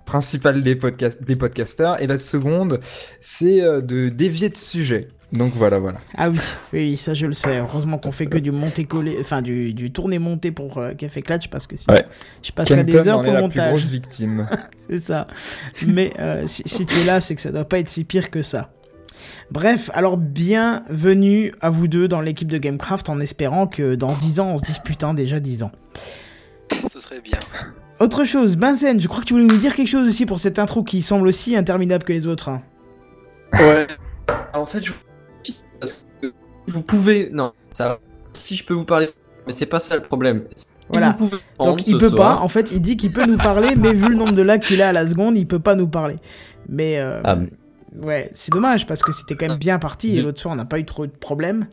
principale 0.04 0.62
des 0.62 1.36
podcasters. 1.36 2.00
Et 2.02 2.06
la 2.06 2.18
seconde, 2.18 2.80
c'est 3.20 3.62
euh, 3.62 3.80
de 3.80 4.08
dévier 4.08 4.48
de 4.50 4.56
sujet. 4.56 5.08
Donc 5.36 5.52
voilà, 5.54 5.78
voilà. 5.78 5.98
Ah 6.16 6.30
oui, 6.30 6.38
oui, 6.72 6.96
ça 6.96 7.14
je 7.14 7.26
le 7.26 7.32
sais. 7.32 7.58
Heureusement 7.58 7.98
qu'on 7.98 8.12
fait 8.12 8.26
que 8.26 8.38
du 8.38 8.50
monté-collé, 8.50 9.16
enfin 9.20 9.42
du, 9.42 9.74
du 9.74 9.92
tourné-monté 9.92 10.50
pour 10.52 10.78
euh, 10.78 10.94
Café 10.94 11.22
Clutch 11.22 11.48
parce 11.48 11.66
que 11.66 11.76
sinon 11.76 11.94
Ouais. 11.96 12.04
je 12.42 12.52
passerai 12.52 12.84
Kenton 12.84 12.92
des 13.02 13.08
heures 13.08 13.18
en 13.18 13.22
pour 13.22 13.28
est 13.32 13.34
le 13.34 13.40
la 13.42 13.48
plus 13.48 13.58
montage. 13.58 13.70
grosse 13.70 13.86
victime. 13.90 14.48
C'est 14.88 14.98
ça. 14.98 15.26
Mais 15.86 16.12
euh, 16.18 16.46
si, 16.46 16.62
si 16.66 16.86
tu 16.86 16.94
es 16.98 17.04
là, 17.04 17.20
c'est 17.20 17.34
que 17.34 17.40
ça 17.42 17.50
doit 17.50 17.64
pas 17.64 17.78
être 17.78 17.88
si 17.88 18.04
pire 18.04 18.30
que 18.30 18.42
ça. 18.42 18.70
Bref, 19.50 19.90
alors 19.94 20.16
bienvenue 20.16 21.52
à 21.60 21.70
vous 21.70 21.88
deux 21.88 22.08
dans 22.08 22.20
l'équipe 22.20 22.48
de 22.48 22.58
Gamecraft 22.58 23.08
en 23.08 23.20
espérant 23.20 23.66
que 23.66 23.94
dans 23.94 24.14
10 24.16 24.40
ans 24.40 24.48
on 24.48 24.56
se 24.58 24.62
dise 24.64 24.78
putain 24.78 25.14
déjà 25.14 25.40
10 25.40 25.62
ans. 25.62 25.72
Ce 26.90 27.00
serait 27.00 27.20
bien. 27.20 27.38
Autre 27.98 28.24
chose, 28.24 28.56
Benzen, 28.56 29.00
je 29.00 29.08
crois 29.08 29.20
que 29.20 29.26
tu 29.26 29.32
voulais 29.32 29.46
nous 29.46 29.56
dire 29.56 29.74
quelque 29.74 29.88
chose 29.88 30.06
aussi 30.06 30.26
pour 30.26 30.38
cette 30.38 30.58
intro 30.58 30.82
qui 30.84 31.00
semble 31.00 31.26
aussi 31.28 31.56
interminable 31.56 32.04
que 32.04 32.12
les 32.12 32.26
autres. 32.26 32.48
hein. 32.50 32.60
Ouais. 33.54 33.86
En 34.52 34.66
fait, 34.66 34.84
je 34.84 34.92
vous 36.68 36.82
pouvez. 36.82 37.30
Non, 37.32 37.52
ça. 37.72 37.98
Si 38.32 38.56
je 38.56 38.64
peux 38.64 38.74
vous 38.74 38.84
parler, 38.84 39.06
mais 39.46 39.52
c'est 39.52 39.66
pas 39.66 39.80
ça 39.80 39.96
le 39.96 40.02
problème. 40.02 40.44
Voilà. 40.88 41.16
Donc 41.58 41.86
il 41.88 41.98
peut 41.98 42.10
soir- 42.10 42.36
pas, 42.38 42.42
en 42.44 42.48
fait 42.48 42.70
il 42.70 42.80
dit 42.80 42.96
qu'il 42.96 43.12
peut 43.12 43.26
nous 43.26 43.38
parler, 43.38 43.74
mais 43.76 43.92
vu 43.92 44.08
le 44.10 44.14
nombre 44.14 44.32
de 44.32 44.42
lags 44.42 44.60
qu'il 44.62 44.80
a 44.82 44.90
à 44.90 44.92
la 44.92 45.06
seconde, 45.06 45.36
il 45.36 45.46
peut 45.46 45.58
pas 45.58 45.74
nous 45.74 45.88
parler. 45.88 46.16
Mais 46.68 46.98
euh, 46.98 47.20
Ah, 47.24 47.38
ouais, 48.00 48.28
c'est 48.32 48.52
dommage 48.52 48.86
parce 48.86 49.02
que 49.02 49.10
c'était 49.10 49.34
quand 49.34 49.48
même 49.48 49.58
bien 49.58 49.78
parti 49.78 50.16
et 50.16 50.22
l'autre 50.22 50.40
soir 50.40 50.52
on 50.54 50.56
n'a 50.56 50.64
pas 50.64 50.78
eu 50.78 50.84
trop 50.84 51.06
de 51.06 51.10
problèmes. 51.12 51.66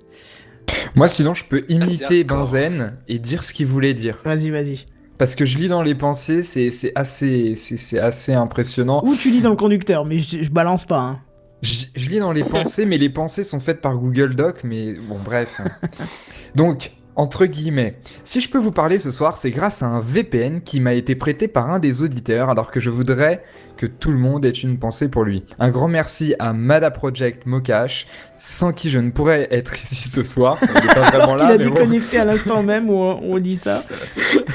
Moi, 0.96 1.08
sinon, 1.08 1.34
je 1.34 1.46
peux 1.46 1.66
imiter 1.70 2.22
hardcore. 2.22 2.38
Benzen 2.40 2.94
et 3.08 3.20
dire 3.20 3.44
ce 3.44 3.54
qu'il 3.54 3.68
voulait 3.68 3.94
dire. 3.94 4.20
Vas-y, 4.24 4.50
vas-y. 4.50 4.86
Parce 5.18 5.36
que 5.36 5.46
je 5.46 5.58
lis 5.60 5.68
dans 5.68 5.84
les 5.84 5.94
pensées, 5.96 6.42
c'est 6.44 6.72
c'est 6.72 6.92
assez, 6.96 7.54
c'est 7.56 7.78
c'est 7.78 8.00
assez 8.00 8.34
impressionnant. 8.34 9.04
Ou 9.06 9.16
tu 9.16 9.30
lis 9.30 9.42
dans 9.42 9.52
le 9.52 9.56
conducteur, 9.56 10.06
mais 10.06 10.18
je, 10.18 10.42
je 10.44 10.50
balance 10.50 10.86
pas. 10.86 11.00
Hein. 11.00 11.20
Je, 11.64 11.86
je 11.96 12.10
lis 12.10 12.20
dans 12.20 12.32
les 12.34 12.44
pensées, 12.44 12.86
mais 12.86 12.98
les 12.98 13.10
pensées 13.10 13.44
sont 13.44 13.60
faites 13.60 13.82
par 13.82 13.98
Google 13.98 14.36
Doc, 14.36 14.62
mais 14.64 14.94
bon, 14.94 15.20
bref. 15.24 15.62
Donc, 16.56 16.92
entre 17.16 17.46
guillemets, 17.46 18.00
si 18.24 18.42
je 18.42 18.50
peux 18.50 18.58
vous 18.58 18.72
parler 18.72 18.98
ce 19.00 19.12
soir, 19.12 19.38
c'est 19.38 19.52
grâce 19.52 19.84
à 19.84 19.86
un 19.86 20.00
VPN 20.00 20.62
qui 20.62 20.80
m'a 20.80 20.94
été 20.94 21.16
prêté 21.16 21.48
par 21.48 21.70
un 21.70 21.80
des 21.80 22.02
auditeurs, 22.02 22.50
alors 22.50 22.72
que 22.72 22.80
je 22.80 22.90
voudrais 22.90 23.44
que 23.78 23.86
tout 23.86 24.12
le 24.12 24.18
monde 24.18 24.46
ait 24.46 24.50
une 24.50 24.78
pensée 24.80 25.10
pour 25.10 25.24
lui. 25.24 25.44
Un 25.60 25.70
grand 25.70 25.88
merci 25.88 26.34
à 26.40 26.54
Mada 26.54 26.90
Project 26.92 27.46
Mokash, 27.46 28.08
sans 28.36 28.74
qui 28.74 28.90
je 28.90 29.00
ne 29.00 29.12
pourrais 29.12 29.48
être 29.52 29.76
ici 29.76 30.10
ce 30.10 30.24
soir. 30.24 30.58
Il 30.62 30.74
n'est 30.74 30.94
pas 30.94 31.02
vraiment 31.12 31.34
Alors 31.34 31.36
là, 31.38 31.46
qu'il 31.46 31.54
a 31.54 31.58
mais 31.60 31.64
bon. 31.66 31.76
déconnecté 31.76 32.18
à 32.18 32.26
l'instant 32.26 32.64
même 32.64 32.90
où 32.90 32.96
on 32.96 33.38
dit 33.40 33.58
ça. 33.58 33.84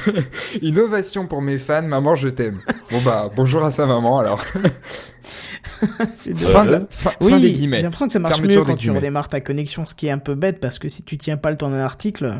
Innovation 0.62 1.26
pour 1.26 1.42
mes 1.42 1.58
fans, 1.58 1.82
maman, 1.82 2.16
je 2.16 2.28
t'aime. 2.28 2.60
Bon 2.90 3.00
bah, 3.02 3.30
bonjour 3.34 3.64
à 3.64 3.70
sa 3.70 3.86
maman 3.86 4.18
alors. 4.18 4.44
C'est 6.14 6.32
de- 6.32 6.38
Fin, 6.38 6.64
de- 6.64 6.86
fin- 6.90 7.12
Oui, 7.20 7.32
fin 7.32 7.40
des 7.40 7.48
j'ai 7.48 7.54
guillemets. 7.54 7.82
l'impression 7.82 8.06
que 8.06 8.12
ça 8.12 8.18
marche 8.18 8.34
Fermeture 8.36 8.60
mieux 8.62 8.66
quand 8.66 8.76
tu 8.76 8.90
redémarres 8.90 9.28
ta 9.28 9.40
connexion, 9.40 9.86
ce 9.86 9.94
qui 9.94 10.06
est 10.06 10.10
un 10.10 10.18
peu 10.18 10.34
bête 10.34 10.60
parce 10.60 10.78
que 10.78 10.88
si 10.88 11.02
tu 11.02 11.18
tiens 11.18 11.36
pas 11.36 11.50
le 11.50 11.56
temps 11.56 11.70
d'un 11.70 11.80
article, 11.80 12.34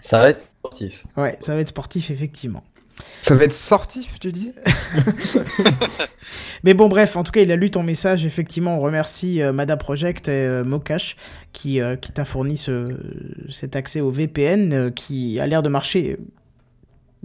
Ça 0.00 0.20
va 0.20 0.30
être 0.30 0.40
sportif. 0.40 1.04
ouais, 1.16 1.36
ça 1.40 1.54
va 1.54 1.60
être 1.60 1.68
sportif 1.68 2.10
effectivement. 2.10 2.62
Ça 3.20 3.34
va 3.34 3.44
être 3.44 3.52
sortif, 3.52 4.18
tu 4.20 4.32
dis 4.32 4.52
Mais 6.64 6.74
bon, 6.74 6.88
bref, 6.88 7.16
en 7.16 7.22
tout 7.22 7.32
cas, 7.32 7.42
il 7.42 7.52
a 7.52 7.56
lu 7.56 7.70
ton 7.70 7.82
message. 7.82 8.24
Effectivement, 8.26 8.78
on 8.78 8.80
remercie 8.80 9.42
euh, 9.42 9.52
Mada 9.52 9.76
Project 9.76 10.28
et 10.28 10.32
euh, 10.32 10.64
Mokash 10.64 11.16
qui, 11.52 11.80
euh, 11.80 11.96
qui 11.96 12.12
t'a 12.12 12.24
fourni 12.24 12.56
ce, 12.56 12.88
cet 13.50 13.76
accès 13.76 14.00
au 14.00 14.10
VPN 14.10 14.72
euh, 14.72 14.90
qui 14.90 15.38
a 15.38 15.46
l'air 15.46 15.62
de 15.62 15.68
marcher 15.68 16.18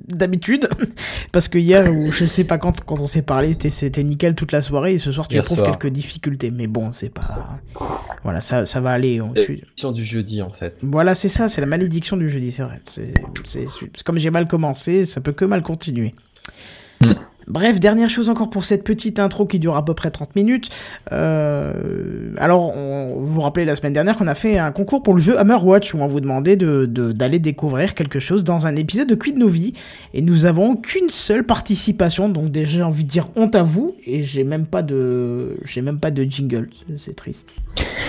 d'habitude. 0.07 0.69
Parce 1.31 1.47
que 1.47 1.57
hier, 1.57 1.91
ou 1.93 2.11
je 2.11 2.25
sais 2.25 2.43
pas 2.43 2.57
quand, 2.57 2.81
quand 2.85 2.99
on 2.99 3.07
s'est 3.07 3.21
parlé, 3.21 3.55
c'était- 3.69 4.03
nickel 4.03 4.35
toute 4.35 4.51
la 4.51 4.61
soirée. 4.61 4.93
Et 4.93 4.97
ce 4.97 5.11
soir, 5.11 5.27
tu 5.27 5.35
Hier 5.35 5.43
éprouves 5.43 5.57
soir. 5.59 5.77
quelques 5.77 5.91
difficultés. 5.93 6.51
Mais 6.51 6.67
bon, 6.67 6.91
c'est 6.91 7.09
pas. 7.09 7.59
Voilà, 8.23 8.41
ça, 8.41 8.65
ça 8.65 8.79
va 8.81 8.89
aller. 8.91 9.21
on- 9.21 9.33
C'est 9.35 9.45
tu- 9.45 9.55
l'émission 9.55 9.91
du 9.91 10.03
jeudi 10.03 10.41
en 10.41 10.51
fait. 10.51 10.81
Voilà, 10.83 11.15
c'est 11.15 11.29
ça, 11.29 11.47
c'est 11.47 11.61
la 11.61 11.67
malédiction 11.67 12.17
du 12.17 12.29
jeudi, 12.29 12.51
c'est 12.51 12.63
vrai. 12.63 12.81
C'est- 12.85 13.13
comme 14.03 14.17
j'ai 14.17 14.29
mal 14.31 14.47
commencé, 14.47 15.05
ça 15.05 15.21
peut 15.21 15.31
que 15.33 15.45
mal 15.45 15.61
continuer. 15.61 16.13
Mm. 17.03 17.13
Bref, 17.47 17.79
dernière 17.79 18.09
chose 18.09 18.29
encore 18.29 18.49
pour 18.49 18.63
cette 18.65 18.83
petite 18.83 19.19
intro 19.19 19.45
qui 19.45 19.59
dure 19.59 19.75
à 19.75 19.83
peu 19.83 19.93
près 19.93 20.11
30 20.11 20.35
minutes. 20.35 20.69
Euh, 21.11 22.33
alors, 22.37 22.75
on, 22.77 23.15
vous 23.19 23.27
vous 23.33 23.41
rappelez 23.41 23.65
la 23.65 23.75
semaine 23.75 23.93
dernière 23.93 24.15
qu'on 24.17 24.27
a 24.27 24.35
fait 24.35 24.57
un 24.57 24.71
concours 24.71 25.03
pour 25.03 25.13
le 25.13 25.21
jeu 25.21 25.37
Hammer 25.39 25.57
Watch 25.61 25.93
où 25.93 25.99
on 25.99 26.07
vous 26.07 26.19
demandait 26.21 26.55
de, 26.55 26.85
de- 26.85 27.11
d'aller 27.11 27.39
découvrir 27.39 27.95
quelque 27.95 28.19
chose 28.19 28.43
dans 28.43 28.67
un 28.67 28.75
épisode 28.75 29.07
de 29.07 29.15
Quid 29.15 29.37
Novi. 29.37 29.73
Et 30.13 30.21
nous 30.21 30.45
avons 30.45 30.75
qu'une 30.75 31.09
seule 31.09 31.43
participation, 31.43 32.29
donc 32.29 32.51
déjà 32.51 32.71
j'ai 32.71 32.83
envie 32.83 33.03
de 33.03 33.09
dire 33.09 33.27
honte 33.35 33.55
à 33.55 33.63
vous. 33.63 33.95
Et 34.05 34.23
j'ai 34.23 34.43
même 34.43 34.65
pas 34.65 34.81
de, 34.81 35.57
j'ai 35.65 35.81
même 35.81 35.99
pas 35.99 36.11
de 36.11 36.23
jingle, 36.23 36.69
c'est 36.97 37.15
triste. 37.15 37.49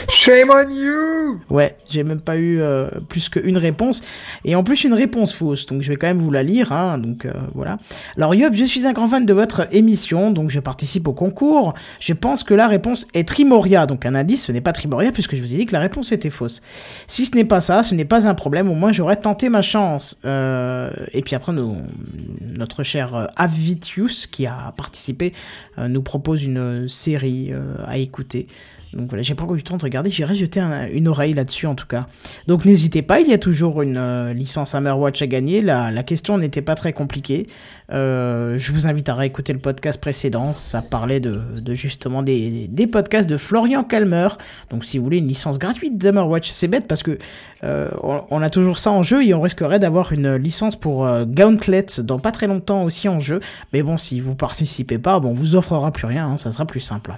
Shame 0.09 0.51
on 0.51 0.69
you 0.71 1.39
Ouais, 1.49 1.77
j'ai 1.89 2.03
même 2.03 2.21
pas 2.21 2.37
eu 2.37 2.61
euh, 2.61 2.89
plus 3.09 3.29
qu'une 3.29 3.57
réponse. 3.57 4.03
Et 4.45 4.57
en 4.57 4.65
plus, 4.65 4.83
une 4.85 4.95
réponse 4.95 5.33
fausse. 5.33 5.67
Donc, 5.67 5.83
je 5.83 5.89
vais 5.89 5.97
quand 5.97 6.09
même 6.09 6.19
vous 6.19 6.31
la 6.33 6.43
lire. 6.43 6.73
Hein, 6.73 6.99
donc, 6.99 7.25
euh, 7.25 7.33
voilà. 7.55 7.79
Alors, 8.17 8.35
Yop, 8.35 8.53
je 8.55 8.65
suis 8.65 8.87
un 8.87 8.93
grand 8.93 9.07
fan 9.09 9.22
de 9.27 9.33
votre 9.33 9.69
émission. 9.73 10.31
Donc, 10.31 10.51
je 10.51 10.61
participe 10.61 11.09
au 11.09 11.13
concours. 11.13 11.75
Je 12.01 12.13
pense 12.13 12.45
que 12.45 12.55
la 12.55 12.67
réponse 12.67 13.07
est 13.15 13.27
Trimoria. 13.27 13.87
Donc, 13.87 14.07
un 14.07 14.15
indice, 14.15 14.47
ce 14.47 14.53
n'est 14.53 14.61
pas 14.61 14.73
Trimoria, 14.73 15.13
puisque 15.13 15.35
je 15.37 15.43
vous 15.43 15.55
ai 15.55 15.59
dit 15.59 15.67
que 15.67 15.73
la 15.73 15.81
réponse 15.81 16.13
était 16.13 16.31
fausse. 16.31 16.63
Si 17.07 17.25
ce 17.25 17.35
n'est 17.35 17.45
pas 17.45 17.61
ça, 17.61 17.83
ce 17.83 17.95
n'est 17.95 18.05
pas 18.05 18.29
un 18.29 18.35
problème. 18.35 18.71
Au 18.71 18.75
moins, 18.75 18.93
j'aurais 18.93 19.17
tenté 19.17 19.49
ma 19.49 19.63
chance. 19.63 20.19
Euh, 20.25 20.91
et 21.13 21.23
puis 21.23 21.35
après, 21.35 21.53
notre 21.53 22.83
cher 22.83 23.15
euh, 23.15 23.27
Avitius, 23.37 24.27
qui 24.27 24.47
a 24.47 24.73
participé, 24.77 25.33
euh, 25.79 25.89
nous 25.89 26.03
propose 26.03 26.43
une 26.43 26.89
série 26.89 27.53
à 27.87 27.99
écouter. 27.99 28.47
Donc 28.95 29.09
voilà, 29.09 29.23
j'ai 29.23 29.35
pas 29.35 29.45
encore 29.45 29.55
eu 29.55 29.59
le 29.59 29.65
temps 29.65 29.77
de 29.77 29.83
regarder, 29.83 30.11
j'irai 30.11 30.35
jeter 30.35 30.61
un- 30.61 30.87
une 30.87 31.09
oreille 31.09 31.35
là-dessus 31.35 31.67
en 31.67 31.75
tout 31.75 31.87
cas. 31.87 32.07
Donc 32.47 32.65
n'hésitez 32.65 33.03
pas, 33.03 33.21
il 33.21 33.29
y 33.29 33.33
a 33.33 33.39
toujours 33.39 33.83
une 33.83 33.97
euh, 33.97 34.33
licence 34.33 34.75
Hammerwatch 34.75 35.23
à 35.23 35.27
gagner. 35.27 35.63
La, 35.63 36.03
question 36.03 36.37
n'était 36.37 36.63
pas 36.63 36.75
très 36.75 36.93
compliquée. 36.93 37.47
Euh, 37.93 38.59
je 38.59 38.73
vous 38.73 38.89
invite 38.89 39.09
à 39.09 39.15
réécouter 39.15 39.53
le 39.53 39.61
podcast 39.61 40.01
précédent. 40.01 40.53
Ça 40.53 40.83
parlait 40.83 41.21
de, 41.21 41.41
justement 41.75 42.23
des, 42.23 42.69
podcasts 42.91 43.29
de 43.29 43.37
Florian 43.37 43.85
Calmer. 43.85 44.29
Donc 44.71 44.85
si 44.85 44.99
vous 44.99 45.05
voulez 45.05 45.19
une 45.19 45.29
licence 45.29 45.59
gratuite 45.59 45.97
d'Hammerwatch, 45.97 46.51
c'est 46.51 46.69
bête 46.69 46.87
parce 46.87 47.03
que 47.03 47.19
euh, 47.65 47.91
on, 48.03 48.43
a 48.43 48.51
toujours 48.51 48.79
ça 48.79 48.91
en 48.91 49.03
jeu 49.03 49.25
et 49.25 49.33
on 49.35 49.41
risquerait 49.41 49.79
d'avoir 49.79 50.13
une 50.13 50.35
licence 50.35 50.75
pour 50.77 51.07
euh, 51.07 51.25
Gauntlet 51.25 51.87
dans 51.99 52.19
pas 52.19 52.33
très 52.33 52.49
longtemps 52.49 52.83
aussi 52.83 53.09
en 53.09 53.21
jeu. 53.21 53.41
Mais 53.73 53.83
bon, 53.83 53.97
si 53.97 54.21
vous 54.21 54.35
participez 54.35 54.99
pas, 54.99 55.21
bon, 55.21 55.31
on 55.31 55.35
vous 55.35 55.55
offrira 55.55 55.93
plus 55.93 56.07
rien, 56.07 56.27
hein, 56.27 56.37
ça 56.39 56.51
sera 56.51 56.67
plus 56.67 56.81
simple. 56.81 57.13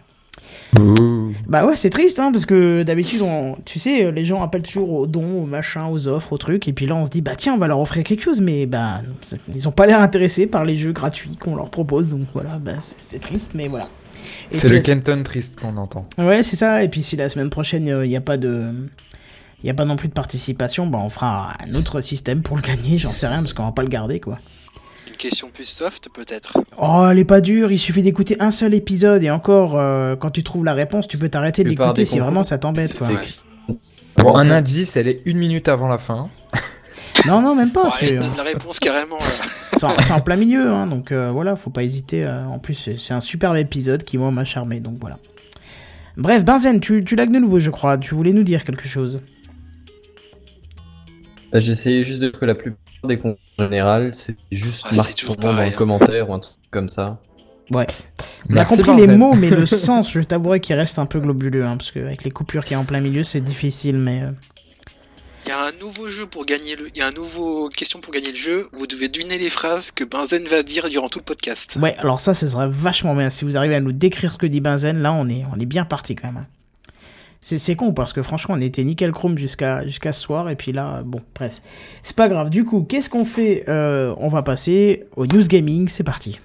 Bah 1.46 1.64
ouais, 1.66 1.76
c'est 1.76 1.90
triste, 1.90 2.18
hein, 2.18 2.32
parce 2.32 2.46
que 2.46 2.82
d'habitude, 2.82 3.22
on... 3.22 3.56
tu 3.64 3.78
sais, 3.78 4.10
les 4.10 4.24
gens 4.24 4.42
appellent 4.42 4.62
toujours 4.62 4.92
aux 4.92 5.06
dons, 5.06 5.42
aux 5.42 5.46
machins, 5.46 5.86
aux 5.90 6.08
offres, 6.08 6.32
aux 6.32 6.38
trucs, 6.38 6.66
et 6.68 6.72
puis 6.72 6.86
là, 6.86 6.94
on 6.96 7.06
se 7.06 7.10
dit, 7.10 7.20
bah 7.20 7.36
tiens, 7.36 7.54
on 7.54 7.58
va 7.58 7.68
leur 7.68 7.78
offrir 7.80 8.02
quelque 8.02 8.22
chose, 8.22 8.40
mais 8.40 8.66
bah, 8.66 9.00
ils 9.54 9.68
ont 9.68 9.72
pas 9.72 9.86
l'air 9.86 10.00
intéressés 10.00 10.46
par 10.46 10.64
les 10.64 10.76
jeux 10.76 10.92
gratuits 10.92 11.36
qu'on 11.36 11.54
leur 11.56 11.70
propose, 11.70 12.10
donc 12.10 12.22
voilà, 12.32 12.58
bah, 12.58 12.72
c'est- 12.98 13.18
triste, 13.20 13.52
mais 13.54 13.68
voilà. 13.68 13.84
Et 14.50 14.54
C'est 14.54 14.60
si 14.60 14.68
le 14.70 14.76
la- 14.76 14.82
Kenton 14.82 15.22
triste 15.22 15.60
qu'on 15.60 15.76
entend. 15.76 16.06
Ouais, 16.18 16.42
c'est 16.42 16.56
ça, 16.56 16.82
et 16.82 16.88
puis 16.88 17.02
si 17.02 17.14
la 17.16 17.28
semaine 17.28 17.50
prochaine, 17.50 17.86
il 17.86 18.08
n'y 18.08 18.16
a 18.16 18.20
pas 18.20 18.36
de... 18.36 18.70
Il 19.62 19.70
a 19.70 19.74
pas 19.74 19.86
non 19.86 19.96
plus 19.96 20.08
de 20.08 20.12
participation, 20.12 20.86
bah 20.86 20.98
on 21.02 21.08
fera 21.08 21.54
un 21.66 21.74
autre 21.74 22.02
système 22.02 22.42
pour 22.42 22.56
le 22.56 22.62
gagner, 22.62 22.98
j'en 22.98 23.12
sais 23.12 23.26
rien, 23.26 23.38
parce 23.38 23.54
qu'on 23.54 23.64
va 23.64 23.72
pas 23.72 23.82
le 23.82 23.88
garder, 23.88 24.20
quoi. 24.20 24.38
Une 25.06 25.16
question 25.16 25.50
plus 25.52 25.64
soft, 25.64 26.08
peut-être. 26.12 26.58
Oh, 26.80 27.06
elle 27.10 27.18
est 27.18 27.24
pas 27.24 27.40
dure, 27.40 27.70
il 27.72 27.78
suffit 27.78 28.02
d'écouter 28.02 28.36
un 28.40 28.50
seul 28.50 28.74
épisode, 28.74 29.22
et 29.22 29.30
encore, 29.30 29.76
euh, 29.76 30.16
quand 30.16 30.30
tu 30.30 30.42
trouves 30.42 30.64
la 30.64 30.74
réponse, 30.74 31.08
tu 31.08 31.18
peux 31.18 31.28
t'arrêter 31.28 31.62
de 31.62 31.68
La 31.68 31.70
l'écouter 31.70 32.04
si 32.04 32.18
vraiment 32.18 32.44
ça 32.44 32.58
t'embête, 32.58 32.96
quoi. 32.96 33.08
Ouais. 33.08 33.16
Bon, 34.18 34.36
un 34.36 34.50
indice, 34.50 34.96
elle 34.96 35.08
est 35.08 35.22
une 35.24 35.38
minute 35.38 35.68
avant 35.68 35.88
la 35.88 35.98
fin. 35.98 36.30
Non, 37.26 37.40
non, 37.40 37.54
même 37.54 37.70
pas, 37.70 37.84
Bon, 37.84 37.90
c'est... 37.90 38.08
allez, 38.08 38.16
euh, 38.18 38.36
la 38.36 38.42
réponse 38.42 38.78
carrément. 38.78 39.18
C'est 39.72 40.12
en, 40.12 40.20
plein 40.20 40.36
milieu, 40.36 40.70
hein, 40.70 40.86
donc 40.86 41.10
euh, 41.10 41.30
voilà, 41.30 41.56
faut 41.56 41.70
pas 41.70 41.82
hésiter. 41.82 42.24
euh, 42.24 42.44
en 42.44 42.58
plus, 42.58 42.90
c'est 42.96 43.12
un 43.12 43.20
superbe 43.20 43.56
épisode 43.56 44.04
qui, 44.04 44.18
moi, 44.18 44.30
m'a 44.30 44.44
charmé, 44.44 44.80
donc 44.80 44.98
voilà. 45.00 45.18
Bref, 46.16 46.44
Benzen, 46.44 46.80
tu, 46.80 47.04
tu 47.04 47.16
lags 47.16 47.32
de 47.32 47.38
nouveau, 47.38 47.58
je 47.58 47.70
crois. 47.70 47.98
Tu 47.98 48.14
voulais 48.14 48.32
nous 48.32 48.44
dire 48.44 48.64
quelque 48.64 48.86
chose. 48.88 49.20
Bah, 51.52 51.58
essayé 51.58 52.04
juste 52.04 52.20
de 52.20 52.30
que 52.30 52.44
la 52.44 52.54
plupart 52.54 52.83
des 53.06 53.18
concours 53.18 53.38
en 53.58 53.64
général, 53.64 54.14
c'est 54.14 54.36
juste 54.52 54.82
Ah, 54.84 54.88
c'est 54.90 54.96
marquer 54.96 55.14
toujours 55.14 55.36
ton 55.36 55.48
nom 55.48 55.54
dans 55.54 55.62
le 55.62 55.68
hein. 55.68 55.70
commentaire 55.72 56.30
ou 56.30 56.34
un 56.34 56.38
truc 56.40 56.56
comme 56.70 56.88
ça. 56.88 57.20
Ouais. 57.70 57.86
On 58.50 58.56
a 58.56 58.64
compris 58.64 58.96
les 58.96 59.06
mots, 59.16 59.34
mais 59.34 59.48
le 59.50 59.64
sens, 59.66 60.10
je 60.10 60.20
t'avouerai 60.20 60.60
qu'il 60.60 60.76
reste 60.76 60.98
un 60.98 61.06
peu 61.06 61.18
globuleux, 61.20 61.64
hein, 61.64 61.76
parce 61.76 61.90
qu'avec 61.92 62.24
les 62.24 62.30
coupures 62.30 62.64
qu'il 62.64 62.72
y 62.72 62.74
a 62.74 62.80
en 62.80 62.84
plein 62.84 63.00
milieu, 63.00 63.22
c'est 63.22 63.40
difficile, 63.40 63.96
mais... 63.96 64.22
euh, 64.22 64.30
Il 65.46 65.48
y 65.48 65.52
a 65.52 65.66
un 65.66 65.72
nouveau 65.80 66.08
jeu 66.08 66.26
pour 66.26 66.44
gagner 66.44 66.76
le. 66.76 66.88
Il 66.88 66.98
y 66.98 67.02
a 67.02 67.06
un 67.06 67.12
nouveau 67.12 67.68
question 67.70 68.00
pour 68.00 68.12
gagner 68.12 68.30
le 68.30 68.34
jeu. 68.36 68.66
Vous 68.72 68.86
devez 68.86 69.08
deviner 69.08 69.38
les 69.38 69.50
phrases 69.50 69.92
que 69.92 70.04
Benzen 70.04 70.46
va 70.46 70.62
dire 70.62 70.88
durant 70.90 71.08
tout 71.08 71.18
le 71.20 71.24
podcast. 71.24 71.78
Ouais, 71.80 71.94
alors 71.98 72.20
ça, 72.20 72.34
ce 72.34 72.48
serait 72.48 72.68
vachement 72.68 73.14
bien. 73.14 73.30
Si 73.30 73.44
vous 73.46 73.56
arrivez 73.56 73.76
à 73.76 73.80
nous 73.80 73.92
décrire 73.92 74.30
ce 74.32 74.36
que 74.38 74.46
dit 74.46 74.60
Benzen, 74.60 74.98
là, 75.00 75.12
on 75.14 75.28
est, 75.28 75.44
on 75.54 75.58
est 75.58 75.66
bien 75.66 75.84
parti 75.86 76.14
quand 76.16 76.28
même. 76.28 76.38
hein. 76.38 76.46
C'est 77.46 77.58
c'est 77.58 77.74
con 77.76 77.92
parce 77.92 78.14
que 78.14 78.22
franchement, 78.22 78.54
on 78.56 78.60
était 78.62 78.82
nickel 78.84 79.12
chrome 79.12 79.36
jusqu'à 79.36 79.84
jusqu'à 79.84 80.12
ce 80.12 80.20
soir. 80.22 80.48
Et 80.48 80.56
puis 80.56 80.72
là, 80.72 81.02
bon, 81.04 81.20
bref. 81.34 81.60
C'est 82.02 82.16
pas 82.16 82.26
grave. 82.26 82.48
Du 82.48 82.64
coup, 82.64 82.86
qu'est-ce 82.88 83.10
qu'on 83.10 83.26
fait 83.26 83.64
Euh, 83.68 84.14
On 84.16 84.28
va 84.28 84.42
passer 84.42 85.04
au 85.14 85.26
news 85.26 85.42
gaming. 85.46 85.86
C'est 85.88 86.04
parti. 86.04 86.40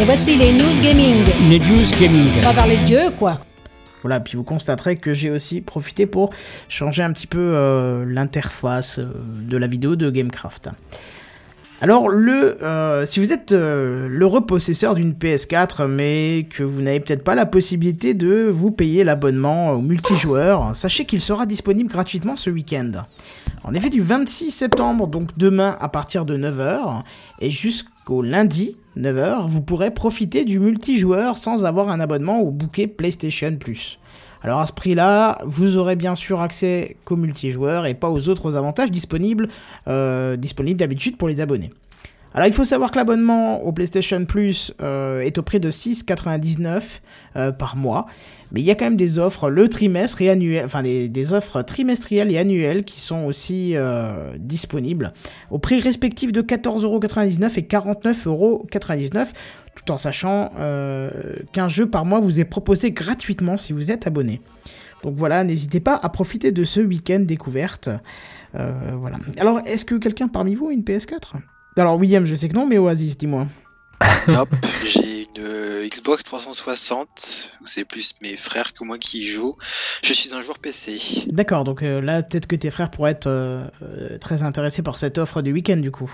Et 0.00 0.04
voici 0.04 0.34
les 0.36 0.52
news 0.52 0.82
gaming. 0.82 1.14
Les 1.48 1.60
news 1.60 1.86
gaming. 2.00 2.26
On 2.40 2.46
va 2.46 2.54
parler 2.54 2.76
de 2.78 2.86
jeu, 2.88 3.10
quoi. 3.16 3.38
Voilà, 4.02 4.18
puis 4.18 4.36
vous 4.36 4.42
constaterez 4.42 4.96
que 4.96 5.14
j'ai 5.14 5.30
aussi 5.30 5.60
profité 5.60 6.06
pour 6.06 6.30
changer 6.68 7.04
un 7.04 7.12
petit 7.12 7.28
peu 7.28 7.38
euh, 7.54 8.04
l'interface 8.04 8.98
euh, 8.98 9.06
de 9.48 9.56
la 9.56 9.68
vidéo 9.68 9.94
de 9.94 10.10
Gamecraft. 10.10 10.70
Alors, 11.84 12.08
euh, 12.10 13.04
si 13.04 13.20
vous 13.20 13.30
êtes 13.30 13.52
l'heureux 13.52 14.46
possesseur 14.46 14.94
d'une 14.94 15.12
PS4, 15.12 15.86
mais 15.86 16.46
que 16.48 16.62
vous 16.62 16.80
n'avez 16.80 16.98
peut-être 16.98 17.22
pas 17.22 17.34
la 17.34 17.44
possibilité 17.44 18.14
de 18.14 18.48
vous 18.50 18.70
payer 18.70 19.04
l'abonnement 19.04 19.72
au 19.72 19.82
multijoueur, 19.82 20.74
sachez 20.74 21.04
qu'il 21.04 21.20
sera 21.20 21.44
disponible 21.44 21.90
gratuitement 21.90 22.36
ce 22.36 22.48
week-end. 22.48 22.90
En 23.64 23.74
effet, 23.74 23.90
du 23.90 24.00
26 24.00 24.50
septembre, 24.50 25.08
donc 25.08 25.36
demain 25.36 25.76
à 25.78 25.90
partir 25.90 26.24
de 26.24 26.38
9h, 26.38 27.02
et 27.42 27.50
jusqu'au 27.50 28.22
lundi 28.22 28.78
9h, 28.96 29.46
vous 29.46 29.60
pourrez 29.60 29.90
profiter 29.90 30.46
du 30.46 30.60
multijoueur 30.60 31.36
sans 31.36 31.66
avoir 31.66 31.90
un 31.90 32.00
abonnement 32.00 32.40
au 32.40 32.50
bouquet 32.50 32.86
PlayStation 32.86 33.54
Plus. 33.56 33.98
Alors 34.44 34.60
à 34.60 34.66
ce 34.66 34.74
prix-là, 34.74 35.38
vous 35.46 35.78
aurez 35.78 35.96
bien 35.96 36.14
sûr 36.14 36.42
accès 36.42 36.96
qu'au 37.06 37.16
multijoueur 37.16 37.86
et 37.86 37.94
pas 37.94 38.10
aux 38.10 38.28
autres 38.28 38.56
avantages 38.56 38.90
disponibles, 38.90 39.48
euh, 39.88 40.36
disponibles 40.36 40.78
d'habitude 40.78 41.16
pour 41.16 41.28
les 41.28 41.40
abonnés. 41.40 41.70
Alors 42.34 42.48
il 42.48 42.52
faut 42.52 42.64
savoir 42.64 42.90
que 42.90 42.96
l'abonnement 42.96 43.62
au 43.62 43.70
PlayStation 43.70 44.24
Plus 44.24 44.74
euh, 44.82 45.20
est 45.20 45.38
au 45.38 45.42
prix 45.42 45.60
de 45.60 45.70
6,99 45.70 46.82
euh, 47.36 47.52
par 47.52 47.76
mois, 47.76 48.06
mais 48.50 48.60
il 48.60 48.66
y 48.66 48.72
a 48.72 48.74
quand 48.74 48.86
même 48.86 48.96
des 48.96 49.20
offres 49.20 49.48
le 49.48 49.68
trimestre 49.68 50.20
et 50.20 50.28
annuel, 50.28 50.64
enfin 50.64 50.82
des, 50.82 51.32
offres 51.32 51.62
trimestrielles 51.62 52.32
et 52.32 52.38
annuelles 52.38 52.84
qui 52.84 52.98
sont 52.98 53.24
aussi 53.24 53.76
euh, 53.76 54.32
disponibles 54.36 55.12
au 55.50 55.58
prix 55.58 55.78
respectif 55.78 56.32
de 56.32 56.42
14,99€ 56.42 57.52
et 57.56 57.62
49,99€, 57.62 59.28
tout 59.76 59.92
en 59.92 59.96
sachant 59.96 60.50
qu'un 61.52 61.68
jeu 61.68 61.88
par 61.88 62.04
mois 62.04 62.18
vous 62.18 62.40
est 62.40 62.44
proposé 62.44 62.90
gratuitement 62.90 63.56
si 63.56 63.72
vous 63.72 63.92
êtes 63.92 64.08
abonné. 64.08 64.40
Donc 65.04 65.14
voilà, 65.16 65.44
n'hésitez 65.44 65.80
pas 65.80 65.94
à 66.02 66.08
profiter 66.08 66.50
de 66.50 66.64
ce 66.64 66.80
week-end 66.80 67.20
découverte. 67.20 67.90
Voilà. 68.52 69.18
Alors, 69.38 69.60
est-ce 69.66 69.84
que 69.84 69.96
quelqu'un 69.96 70.28
parmi 70.28 70.54
vous 70.54 70.68
a 70.68 70.72
une 70.72 70.82
PS4 70.82 71.34
Alors, 71.76 71.98
William, 71.98 72.24
je 72.24 72.36
sais 72.36 72.48
que 72.48 72.54
non, 72.54 72.66
mais 72.66 72.78
Oasis, 72.78 73.18
dis-moi. 73.18 73.46
Hop, 74.28 74.48
j'ai 74.84 75.22
une 75.22 75.44
euh, 75.44 75.88
Xbox 75.88 76.22
360, 76.22 77.52
où 77.62 77.66
c'est 77.66 77.84
plus 77.84 78.14
mes 78.22 78.36
frères 78.36 78.72
que 78.72 78.84
moi 78.84 78.98
qui 78.98 79.20
y 79.20 79.26
jouent. 79.26 79.56
Je 80.02 80.12
suis 80.12 80.34
un 80.34 80.40
joueur 80.40 80.58
PC. 80.58 81.00
D'accord, 81.26 81.64
donc 81.64 81.82
euh, 81.82 82.00
là, 82.00 82.22
peut-être 82.22 82.46
que 82.46 82.56
tes 82.56 82.70
frères 82.70 82.90
pourraient 82.90 83.12
être 83.12 83.26
euh, 83.26 83.66
euh, 83.82 84.18
très 84.18 84.44
intéressés 84.44 84.82
par 84.82 84.98
cette 84.98 85.18
offre 85.18 85.42
du 85.42 85.52
week-end, 85.52 85.76
du 85.76 85.90
coup. 85.90 86.10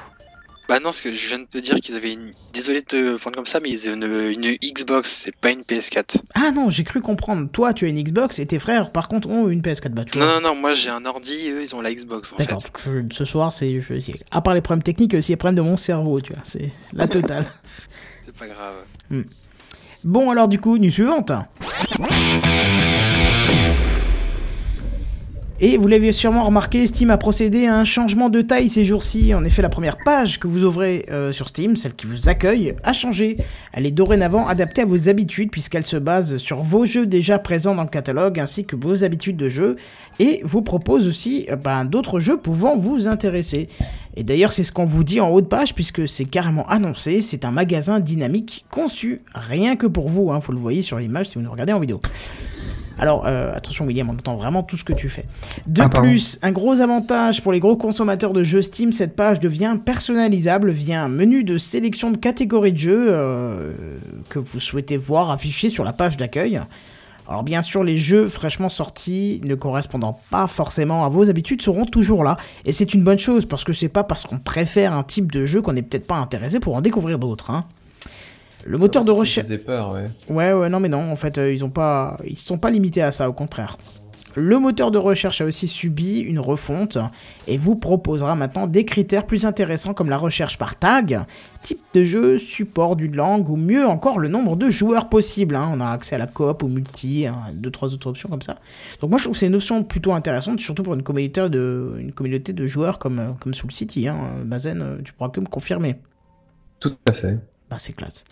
Bah 0.71 0.77
non, 0.79 0.85
parce 0.85 1.01
que 1.01 1.13
je 1.13 1.27
viens 1.27 1.41
de 1.41 1.47
te 1.47 1.59
dire 1.59 1.75
qu'ils 1.81 1.97
avaient 1.97 2.13
une... 2.13 2.33
Désolé 2.53 2.81
de 2.81 2.87
te 2.87 3.17
prendre 3.17 3.35
comme 3.35 3.45
ça, 3.45 3.59
mais 3.59 3.71
ils 3.71 3.89
avaient 3.89 4.33
une, 4.33 4.45
une 4.45 4.57
Xbox, 4.73 5.11
c'est 5.25 5.35
pas 5.35 5.51
une 5.51 5.63
PS4. 5.63 6.19
Ah 6.37 6.53
non, 6.53 6.71
j'ai 6.71 6.85
cru 6.85 7.01
comprendre. 7.01 7.49
Toi, 7.51 7.75
tu 7.75 7.87
as 7.87 7.89
une 7.89 8.01
Xbox 8.01 8.39
et 8.39 8.47
tes 8.47 8.61
frères, 8.61 8.93
par 8.93 9.09
contre, 9.09 9.29
ont 9.29 9.49
une 9.49 9.63
PS4. 9.63 9.89
Bah, 9.89 10.05
tu 10.05 10.17
vois. 10.17 10.27
Non, 10.27 10.35
non, 10.41 10.49
non, 10.51 10.55
moi 10.55 10.73
j'ai 10.73 10.91
un 10.91 11.05
ordi, 11.07 11.51
eux 11.51 11.61
ils 11.61 11.75
ont 11.75 11.81
la 11.81 11.93
Xbox 11.93 12.33
en 12.33 12.37
fait. 12.37 12.45
D'accord, 12.45 12.63
je- 12.85 13.13
ce 13.13 13.25
soir, 13.25 13.53
c'est. 13.53 13.81
je- 13.81 13.95
À 14.31 14.41
part 14.43 14.55
les 14.55 14.61
problèmes 14.61 14.85
techniques, 14.85 15.11
il 15.13 15.15
y 15.15 15.17
a 15.17 15.19
aussi 15.19 15.33
les 15.33 15.37
problèmes 15.37 15.57
de 15.57 15.69
mon 15.69 15.77
cerveau, 15.77 16.21
tu 16.21 16.35
vois. 16.35 16.43
C'est 16.45 16.71
la 16.93 17.09
totale. 17.09 17.47
C'est 18.27 18.37
pas 18.37 18.47
grave. 18.47 18.75
Bon, 20.05 20.31
alors, 20.31 20.47
du 20.47 20.61
coup, 20.61 20.79
nuit 20.79 20.93
suivante. 20.93 21.33
Et 25.63 25.77
vous 25.77 25.89
l'avez 25.89 26.11
sûrement 26.13 26.45
remarqué, 26.45 26.87
Steam 26.87 27.11
a 27.11 27.19
procédé 27.19 27.67
à 27.67 27.77
un 27.77 27.85
changement 27.85 28.31
de 28.31 28.41
taille 28.41 28.71
ces 28.71 28.87
jours-ci. 28.87 29.35
En 29.35 29.45
effet, 29.45 29.61
la 29.61 29.69
première 29.69 29.99
page 29.99 30.41
que 30.41 30.49
vous 30.49 30.65
ouvrez 30.65 31.05
euh, 31.11 31.33
sur 31.33 31.49
Steam, 31.49 31.77
celle 31.77 31.95
qui 31.95 32.07
vous 32.07 32.31
accueille, 32.31 32.75
a 32.83 32.95
changé. 32.95 33.37
Elle 33.75 33.85
est 33.85 33.91
dorénavant 33.91 34.49
adaptée 34.49 34.81
à 34.81 34.87
vos 34.87 35.11
habitudes 35.11 35.51
puisqu'elle 35.51 35.85
se 35.85 35.99
base 35.99 36.39
sur 36.39 36.63
vos 36.63 36.87
jeux 36.87 37.05
déjà 37.05 37.39
présents 37.39 37.75
dans 37.75 37.83
le 37.83 37.91
catalogue 37.91 38.41
ainsi 38.41 38.65
que 38.65 38.75
vos 38.75 39.05
habitudes 39.05 39.37
de 39.37 39.51
jeu 39.51 39.77
et 40.19 40.41
vous 40.45 40.63
propose 40.63 41.07
aussi 41.07 41.47
euh, 41.51 41.57
ben, 41.57 41.85
d'autres 41.85 42.21
jeux 42.21 42.39
pouvant 42.39 42.79
vous 42.79 43.07
intéresser. 43.07 43.69
Et 44.17 44.23
d'ailleurs, 44.23 44.53
c'est 44.53 44.65
ce 44.65 44.73
qu'on 44.73 44.87
vous 44.87 45.05
dit 45.05 45.21
en 45.21 45.29
haut 45.29 45.43
de 45.43 45.47
page 45.47 45.75
puisque 45.75 46.09
c'est 46.09 46.25
carrément 46.25 46.67
annoncé. 46.69 47.21
C'est 47.21 47.45
un 47.45 47.51
magasin 47.51 48.01
dynamique 48.01 48.65
conçu 48.71 49.21
rien 49.35 49.77
que 49.77 49.87
pour 49.87 50.09
vous. 50.09 50.33
Hein, 50.33 50.41
vous 50.43 50.53
le 50.53 50.59
voyez 50.59 50.81
sur 50.81 50.99
l'image 50.99 51.29
si 51.29 51.35
vous 51.35 51.43
nous 51.43 51.53
regardez 51.53 51.75
en 51.75 51.81
vidéo. 51.81 52.01
Alors, 53.01 53.25
euh, 53.27 53.51
attention 53.55 53.87
William, 53.87 54.11
on 54.11 54.13
entend 54.13 54.37
vraiment 54.37 54.63
tout 54.63 54.77
ce 54.77 54.85
que 54.85 54.93
tu 54.93 55.09
fais. 55.09 55.25
De 55.67 55.81
Ah, 55.81 55.89
plus, 55.89 56.39
un 56.43 56.53
gros 56.53 56.81
avantage 56.81 57.43
pour 57.43 57.51
les 57.51 57.59
gros 57.59 57.75
consommateurs 57.75 58.35
de 58.35 58.45
jeux 58.45 58.61
Steam, 58.61 58.93
cette 58.93 59.17
page 59.17 59.41
devient 59.41 59.77
personnalisable 59.83 60.71
via 60.71 61.03
un 61.03 61.09
menu 61.09 61.43
de 61.43 61.57
sélection 61.57 62.11
de 62.11 62.19
catégories 62.19 62.73
de 62.73 62.79
jeux 62.79 63.07
euh, 63.09 63.73
que 64.29 64.39
vous 64.39 64.61
souhaitez 64.61 64.99
voir 64.99 65.31
affiché 65.31 65.71
sur 65.71 65.83
la 65.83 65.95
page 65.95 66.19
d'accueil. 66.19 66.61
Alors 67.27 67.43
bien 67.43 67.63
sûr, 67.63 67.85
les 67.85 67.97
jeux 67.97 68.27
fraîchement 68.27 68.69
sortis 68.69 69.41
ne 69.45 69.55
correspondant 69.55 70.21
pas 70.31 70.47
forcément 70.47 71.07
à 71.07 71.09
vos 71.09 71.31
habitudes 71.31 71.63
seront 71.63 71.87
toujours 71.87 72.23
là. 72.23 72.37
Et 72.67 72.73
c'est 72.73 72.93
une 72.93 73.03
bonne 73.03 73.19
chose, 73.21 73.47
parce 73.47 73.65
que 73.65 73.73
c'est 73.73 73.89
pas 73.89 74.05
parce 74.05 74.25
qu'on 74.25 74.39
préfère 74.39 74.93
un 74.93 75.05
type 75.05 75.33
de 75.33 75.47
jeu 75.47 75.63
qu'on 75.63 75.73
n'est 75.73 75.83
peut-être 75.83 76.07
pas 76.07 76.17
intéressé 76.17 76.61
pour 76.61 76.75
en 76.75 76.83
découvrir 76.83 77.19
d'autres. 77.19 77.51
Hein. 77.51 77.65
Le 78.65 78.79
moteur 78.79 79.05
de 79.05 79.11
recherche... 79.11 79.47
faisait 79.47 79.59
peur, 79.59 79.93
ouais. 79.93 80.11
Ouais, 80.29 80.53
ouais, 80.53 80.69
non, 80.69 80.81
mais 80.81 80.89
non, 80.89 81.11
en 81.11 81.17
fait, 81.17 81.39
euh, 81.39 81.53
ils 81.53 81.65
ont 81.65 81.71
pas, 81.71 82.19
ils 82.27 82.39
sont 82.39 82.59
pas 82.59 82.71
limités 82.71 83.03
à 83.03 83.11
ça, 83.11 83.29
au 83.29 83.33
contraire. 83.33 83.77
Le 84.37 84.61
moteur 84.61 84.93
de 84.93 84.99
recherche 84.99 85.41
a 85.41 85.45
aussi 85.45 85.67
subi 85.67 86.21
une 86.21 86.39
refonte 86.39 86.99
et 87.49 87.57
vous 87.57 87.75
proposera 87.75 88.37
maintenant 88.37 88.69
des 88.69 88.85
critères 88.85 89.27
plus 89.27 89.45
intéressants 89.45 89.93
comme 89.93 90.09
la 90.09 90.19
recherche 90.19 90.57
par 90.57 90.79
tag, 90.79 91.23
type 91.63 91.81
de 91.95 92.05
jeu, 92.05 92.39
support 92.39 92.95
d'une 92.95 93.17
langue 93.17 93.49
ou 93.49 93.57
mieux 93.57 93.85
encore 93.85 94.21
le 94.21 94.29
nombre 94.29 94.55
de 94.55 94.71
joueurs 94.71 95.09
possibles. 95.09 95.57
hein. 95.57 95.69
On 95.75 95.81
a 95.81 95.91
accès 95.91 96.15
à 96.15 96.19
la 96.19 96.29
coop, 96.29 96.63
au 96.63 96.69
multi, 96.69 97.27
hein, 97.27 97.39
deux 97.55 97.73
trois 97.73 97.93
autres 97.93 98.07
options 98.07 98.29
comme 98.29 98.41
ça. 98.43 98.59
Donc 99.01 99.11
moi 99.11 99.19
je 99.19 99.25
trouve 99.25 99.33
que 99.33 99.41
c'est 99.41 99.49
une 99.49 99.57
option 99.57 99.83
plutôt 99.83 100.13
intéressante, 100.13 100.61
surtout 100.61 100.85
pour 100.85 100.95
une 100.95 101.03
communauté 101.03 101.49
de, 101.49 101.97
une 101.99 102.13
communauté 102.13 102.53
de 102.53 102.67
joueurs 102.67 103.01
comme, 103.01 103.19
euh, 103.19 103.33
comme 103.41 103.53
Soul 103.53 103.73
City. 103.73 104.07
Hein. 104.07 104.17
Bazen, 104.45 104.81
euh, 104.81 104.99
tu 105.05 105.13
pourras 105.13 105.31
que 105.31 105.41
me 105.41 105.47
confirmer. 105.47 105.97
Tout 106.79 106.95
à 107.09 107.13
fait. 107.13 107.37
Bah, 107.71 107.77
c'est 107.79 107.93
classe. 107.95 108.25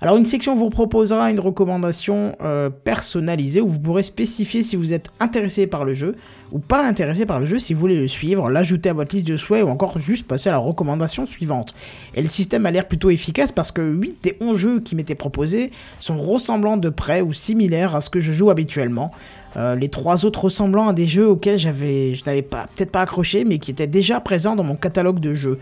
Alors 0.00 0.16
une 0.16 0.26
section 0.26 0.54
vous 0.54 0.68
proposera 0.68 1.30
une 1.30 1.40
recommandation 1.40 2.32
euh, 2.42 2.68
personnalisée 2.68 3.62
où 3.62 3.68
vous 3.68 3.78
pourrez 3.78 4.02
spécifier 4.02 4.62
si 4.62 4.76
vous 4.76 4.92
êtes 4.92 5.08
intéressé 5.20 5.66
par 5.66 5.84
le 5.86 5.94
jeu 5.94 6.16
ou 6.52 6.58
pas 6.58 6.86
intéressé 6.86 7.24
par 7.24 7.40
le 7.40 7.46
jeu 7.46 7.58
si 7.58 7.72
vous 7.72 7.80
voulez 7.80 7.96
le 7.96 8.08
suivre, 8.08 8.50
l'ajouter 8.50 8.90
à 8.90 8.92
votre 8.92 9.14
liste 9.14 9.26
de 9.26 9.38
souhaits 9.38 9.64
ou 9.64 9.68
encore 9.68 9.98
juste 9.98 10.26
passer 10.26 10.50
à 10.50 10.52
la 10.52 10.58
recommandation 10.58 11.26
suivante. 11.26 11.74
Et 12.14 12.20
le 12.20 12.26
système 12.28 12.66
a 12.66 12.70
l'air 12.70 12.86
plutôt 12.86 13.08
efficace 13.08 13.52
parce 13.52 13.72
que 13.72 13.80
8 13.80 14.22
des 14.22 14.36
11 14.40 14.58
jeux 14.58 14.80
qui 14.80 14.94
m'étaient 14.96 15.14
proposés 15.14 15.70
sont 16.00 16.18
ressemblants 16.18 16.76
de 16.76 16.90
près 16.90 17.22
ou 17.22 17.32
similaires 17.32 17.96
à 17.96 18.02
ce 18.02 18.10
que 18.10 18.20
je 18.20 18.32
joue 18.32 18.50
habituellement. 18.50 19.10
Euh, 19.56 19.74
les 19.76 19.88
trois 19.88 20.26
autres 20.26 20.44
ressemblant 20.44 20.88
à 20.88 20.92
des 20.92 21.06
jeux 21.06 21.28
auxquels 21.28 21.58
j'avais, 21.58 22.14
je 22.16 22.24
n'avais 22.26 22.42
pas, 22.42 22.66
peut-être 22.76 22.90
pas 22.90 23.00
accroché 23.02 23.44
mais 23.44 23.58
qui 23.58 23.70
étaient 23.70 23.86
déjà 23.86 24.20
présents 24.20 24.56
dans 24.56 24.64
mon 24.64 24.74
catalogue 24.76 25.20
de 25.20 25.32
jeux. 25.32 25.58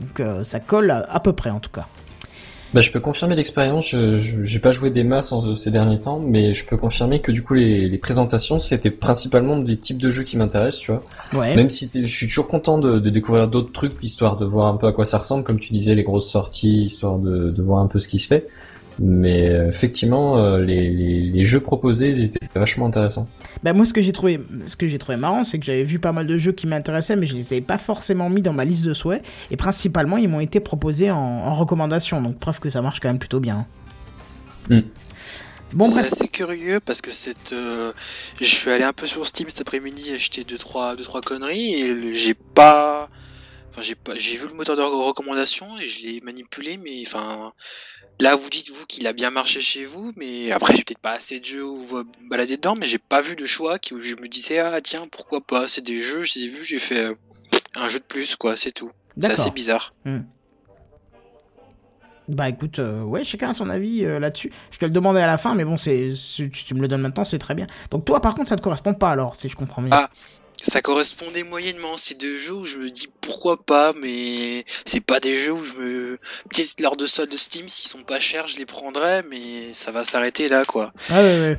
Donc 0.00 0.18
euh, 0.18 0.42
ça 0.42 0.58
colle 0.58 0.90
à- 0.90 1.06
à 1.08 1.20
peu 1.20 1.32
près 1.34 1.50
en 1.50 1.60
tout 1.60 1.70
cas. 1.70 1.86
Bah, 2.74 2.80
je 2.80 2.90
peux 2.90 2.98
confirmer 2.98 3.36
l'expérience. 3.36 3.88
Je, 3.90 4.18
j'ai 4.18 4.58
pas 4.58 4.72
joué 4.72 4.90
des 4.90 5.04
masses 5.04 5.30
en, 5.30 5.54
ces 5.54 5.70
derniers 5.70 6.00
temps, 6.00 6.18
mais 6.18 6.54
je 6.54 6.66
peux 6.66 6.76
confirmer 6.76 7.20
que 7.20 7.30
du 7.30 7.42
coup 7.42 7.54
les, 7.54 7.88
les 7.88 7.98
présentations 7.98 8.58
c'était 8.58 8.90
principalement 8.90 9.56
des 9.56 9.76
types 9.76 9.98
de 9.98 10.10
jeux 10.10 10.24
qui 10.24 10.36
m'intéressent, 10.36 10.80
tu 10.80 10.90
vois. 10.90 11.04
Ouais. 11.32 11.54
Même 11.54 11.70
si 11.70 11.88
je 11.94 12.04
suis 12.04 12.26
toujours 12.26 12.48
content 12.48 12.78
de, 12.78 12.98
de 12.98 13.10
découvrir 13.10 13.46
d'autres 13.46 13.70
trucs, 13.70 13.92
histoire 14.02 14.36
de 14.36 14.44
voir 14.44 14.66
un 14.66 14.76
peu 14.76 14.88
à 14.88 14.92
quoi 14.92 15.04
ça 15.04 15.18
ressemble, 15.18 15.44
comme 15.44 15.60
tu 15.60 15.72
disais, 15.72 15.94
les 15.94 16.02
grosses 16.02 16.28
sorties, 16.28 16.82
histoire 16.82 17.18
de, 17.18 17.50
de 17.50 17.62
voir 17.62 17.78
un 17.78 17.86
peu 17.86 18.00
ce 18.00 18.08
qui 18.08 18.18
se 18.18 18.26
fait. 18.26 18.48
Mais 19.00 19.50
euh, 19.50 19.68
effectivement, 19.68 20.38
euh, 20.38 20.60
les, 20.60 20.88
les, 20.90 21.20
les 21.22 21.44
jeux 21.44 21.60
proposés 21.60 22.10
ils 22.10 22.22
étaient 22.22 22.38
vachement 22.54 22.86
intéressants. 22.86 23.28
Bah 23.62 23.72
moi 23.72 23.84
ce 23.84 23.92
que 23.92 24.00
j'ai 24.00 24.12
trouvé 24.12 24.38
ce 24.66 24.76
que 24.76 24.86
j'ai 24.86 24.98
trouvé 24.98 25.16
marrant 25.16 25.42
c'est 25.44 25.58
que 25.58 25.64
j'avais 25.64 25.82
vu 25.82 25.98
pas 25.98 26.12
mal 26.12 26.26
de 26.26 26.36
jeux 26.36 26.52
qui 26.52 26.66
m'intéressaient 26.66 27.16
mais 27.16 27.26
je 27.26 27.34
les 27.34 27.52
avais 27.52 27.62
pas 27.62 27.78
forcément 27.78 28.30
mis 28.30 28.42
dans 28.42 28.52
ma 28.52 28.64
liste 28.64 28.84
de 28.84 28.94
souhaits 28.94 29.24
et 29.50 29.56
principalement 29.56 30.16
ils 30.16 30.28
m'ont 30.28 30.40
été 30.40 30.60
proposés 30.60 31.10
en, 31.10 31.18
en 31.18 31.54
recommandation 31.54 32.22
donc 32.22 32.38
preuve 32.38 32.60
que 32.60 32.70
ça 32.70 32.82
marche 32.82 33.00
quand 33.00 33.08
même 33.08 33.18
plutôt 33.18 33.40
bien. 33.40 33.66
Hmm. 34.70 34.80
Bon 35.72 35.90
c'est 35.90 36.00
assez 36.00 36.28
curieux 36.28 36.78
parce 36.78 37.00
que 37.00 37.10
cette, 37.10 37.52
euh, 37.52 37.92
je 38.40 38.44
suis 38.44 38.70
allé 38.70 38.84
un 38.84 38.92
peu 38.92 39.06
sur 39.06 39.26
Steam 39.26 39.48
cet 39.48 39.60
après-midi 39.62 40.12
acheter 40.12 40.44
deux 40.44 40.58
trois, 40.58 40.94
deux 40.94 41.02
trois 41.02 41.20
conneries 41.20 41.74
et 41.74 42.14
j'ai 42.14 42.34
pas, 42.34 43.08
enfin 43.70 43.82
j'ai 43.82 43.96
pas, 43.96 44.12
j'ai 44.14 44.36
vu 44.36 44.46
le 44.46 44.54
moteur 44.54 44.76
de 44.76 44.82
recommandation 44.82 45.66
et 45.78 45.88
je 45.88 46.06
l'ai 46.06 46.20
manipulé 46.20 46.78
mais 46.78 47.02
enfin 47.04 47.52
là 48.20 48.36
vous 48.36 48.48
dites 48.50 48.70
vous 48.70 48.84
qu'il 48.86 49.06
a 49.06 49.12
bien 49.12 49.30
marché 49.30 49.60
chez 49.60 49.84
vous 49.84 50.12
mais 50.16 50.52
après 50.52 50.76
j'ai 50.76 50.84
peut-être 50.84 50.98
pas 51.00 51.12
assez 51.12 51.40
de 51.40 51.44
jeux 51.44 51.64
où 51.64 51.78
vous 51.78 52.04
baladez 52.30 52.56
dedans 52.56 52.74
mais 52.78 52.86
j'ai 52.86 52.98
pas 52.98 53.20
vu 53.20 53.34
de 53.36 53.46
choix 53.46 53.78
qui 53.78 53.92
où 53.94 54.00
je 54.00 54.14
me 54.16 54.28
disais 54.28 54.58
ah 54.58 54.80
tiens 54.80 55.06
pourquoi 55.10 55.40
pas 55.40 55.66
c'est 55.68 55.82
des 55.82 56.00
jeux 56.00 56.22
j'ai 56.22 56.48
vu 56.48 56.62
j'ai 56.62 56.78
fait 56.78 57.04
euh, 57.06 57.14
un 57.76 57.88
jeu 57.88 57.98
de 57.98 58.04
plus 58.04 58.36
quoi 58.36 58.56
c'est 58.56 58.72
tout 58.72 58.90
c'est 59.18 59.32
assez 59.34 59.50
bizarre 59.50 59.92
Bah 62.26 62.48
écoute, 62.48 62.78
euh, 62.78 63.02
ouais, 63.02 63.22
chacun 63.22 63.50
a 63.50 63.52
son 63.52 63.68
avis 63.68 64.02
euh, 64.02 64.18
là-dessus. 64.18 64.50
Je 64.70 64.78
te 64.78 64.86
le 64.86 64.90
demandais 64.90 65.20
à 65.20 65.26
la 65.26 65.36
fin, 65.36 65.54
mais 65.54 65.64
bon, 65.66 65.76
c'est, 65.76 66.16
c'est- 66.16 66.48
tu 66.48 66.64
tu 66.64 66.72
me 66.74 66.80
le 66.80 66.88
donnes 66.88 67.02
maintenant, 67.02 67.26
c'est 67.26 67.36
très 67.38 67.54
bien. 67.54 67.66
Donc 67.90 68.06
toi, 68.06 68.18
par 68.22 68.34
contre, 68.34 68.48
ça 68.48 68.56
te 68.56 68.62
correspond 68.62 68.94
pas 68.94 69.10
alors, 69.10 69.34
si 69.34 69.50
je 69.50 69.54
comprends 69.56 69.82
bien. 69.82 69.90
Ah. 69.92 70.08
Ça 70.66 70.80
correspondait 70.82 71.42
moyennement. 71.44 71.96
C'est 71.96 72.20
deux 72.20 72.38
jeux 72.38 72.54
où 72.54 72.64
je 72.64 72.78
me 72.78 72.90
dis 72.90 73.08
pourquoi 73.20 73.62
pas, 73.64 73.92
mais 74.00 74.64
c'est 74.84 75.00
pas 75.04 75.20
des 75.20 75.38
jeux 75.38 75.52
où 75.52 75.62
je 75.64 75.74
me. 75.74 76.18
Peut-être 76.50 76.80
lors 76.80 76.96
de 76.96 77.06
soldes 77.06 77.30
de 77.30 77.36
Steam, 77.36 77.68
s'ils 77.68 77.90
sont 77.90 78.02
pas 78.02 78.20
chers, 78.20 78.46
je 78.46 78.58
les 78.58 78.66
prendrais, 78.66 79.22
mais 79.30 79.72
ça 79.72 79.92
va 79.92 80.04
s'arrêter 80.04 80.48
là, 80.48 80.64
quoi. 80.64 80.92
Ah 81.10 81.22
ouais, 81.22 81.40
ouais. 81.40 81.58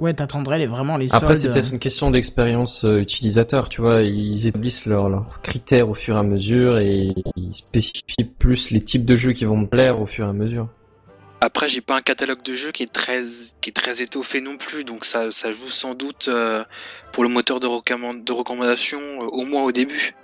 Ouais, 0.00 0.12
t'attendrais 0.12 0.58
les, 0.58 0.66
vraiment 0.66 0.96
les 0.96 1.14
Après, 1.14 1.36
c'est 1.36 1.42
soldes. 1.42 1.54
peut-être 1.54 1.72
une 1.72 1.78
question 1.78 2.10
d'expérience 2.10 2.84
euh, 2.84 2.98
utilisateur, 2.98 3.68
tu 3.68 3.80
vois. 3.80 4.02
Ils 4.02 4.48
établissent 4.48 4.86
leurs 4.86 5.08
leurs 5.08 5.40
critères 5.40 5.88
au 5.88 5.94
fur 5.94 6.16
et 6.16 6.18
à 6.18 6.22
mesure 6.24 6.78
et 6.78 7.14
ils 7.36 7.54
spécifient 7.54 8.24
plus 8.38 8.70
les 8.70 8.82
types 8.82 9.04
de 9.04 9.14
jeux 9.14 9.32
qui 9.32 9.44
vont 9.44 9.56
me 9.56 9.66
plaire 9.68 10.00
au 10.00 10.06
fur 10.06 10.26
et 10.26 10.30
à 10.30 10.32
mesure. 10.32 10.68
Après, 11.44 11.68
j'ai 11.68 11.82
pas 11.82 11.94
un 11.94 12.00
catalogue 12.00 12.40
de 12.42 12.54
jeux 12.54 12.72
qui 12.72 12.84
est 12.84 12.86
très, 12.86 13.22
étoffé 14.00 14.40
non 14.40 14.56
plus, 14.56 14.82
donc 14.82 15.04
ça, 15.04 15.30
ça 15.30 15.52
joue 15.52 15.68
sans 15.68 15.94
doute 15.94 16.28
euh, 16.28 16.64
pour 17.12 17.22
le 17.22 17.28
moteur 17.28 17.60
de, 17.60 17.66
recommand- 17.66 18.24
de 18.24 18.32
recommandation, 18.32 18.98
euh, 18.98 19.26
au 19.26 19.44
moins 19.44 19.62
au 19.62 19.70
début. 19.70 20.14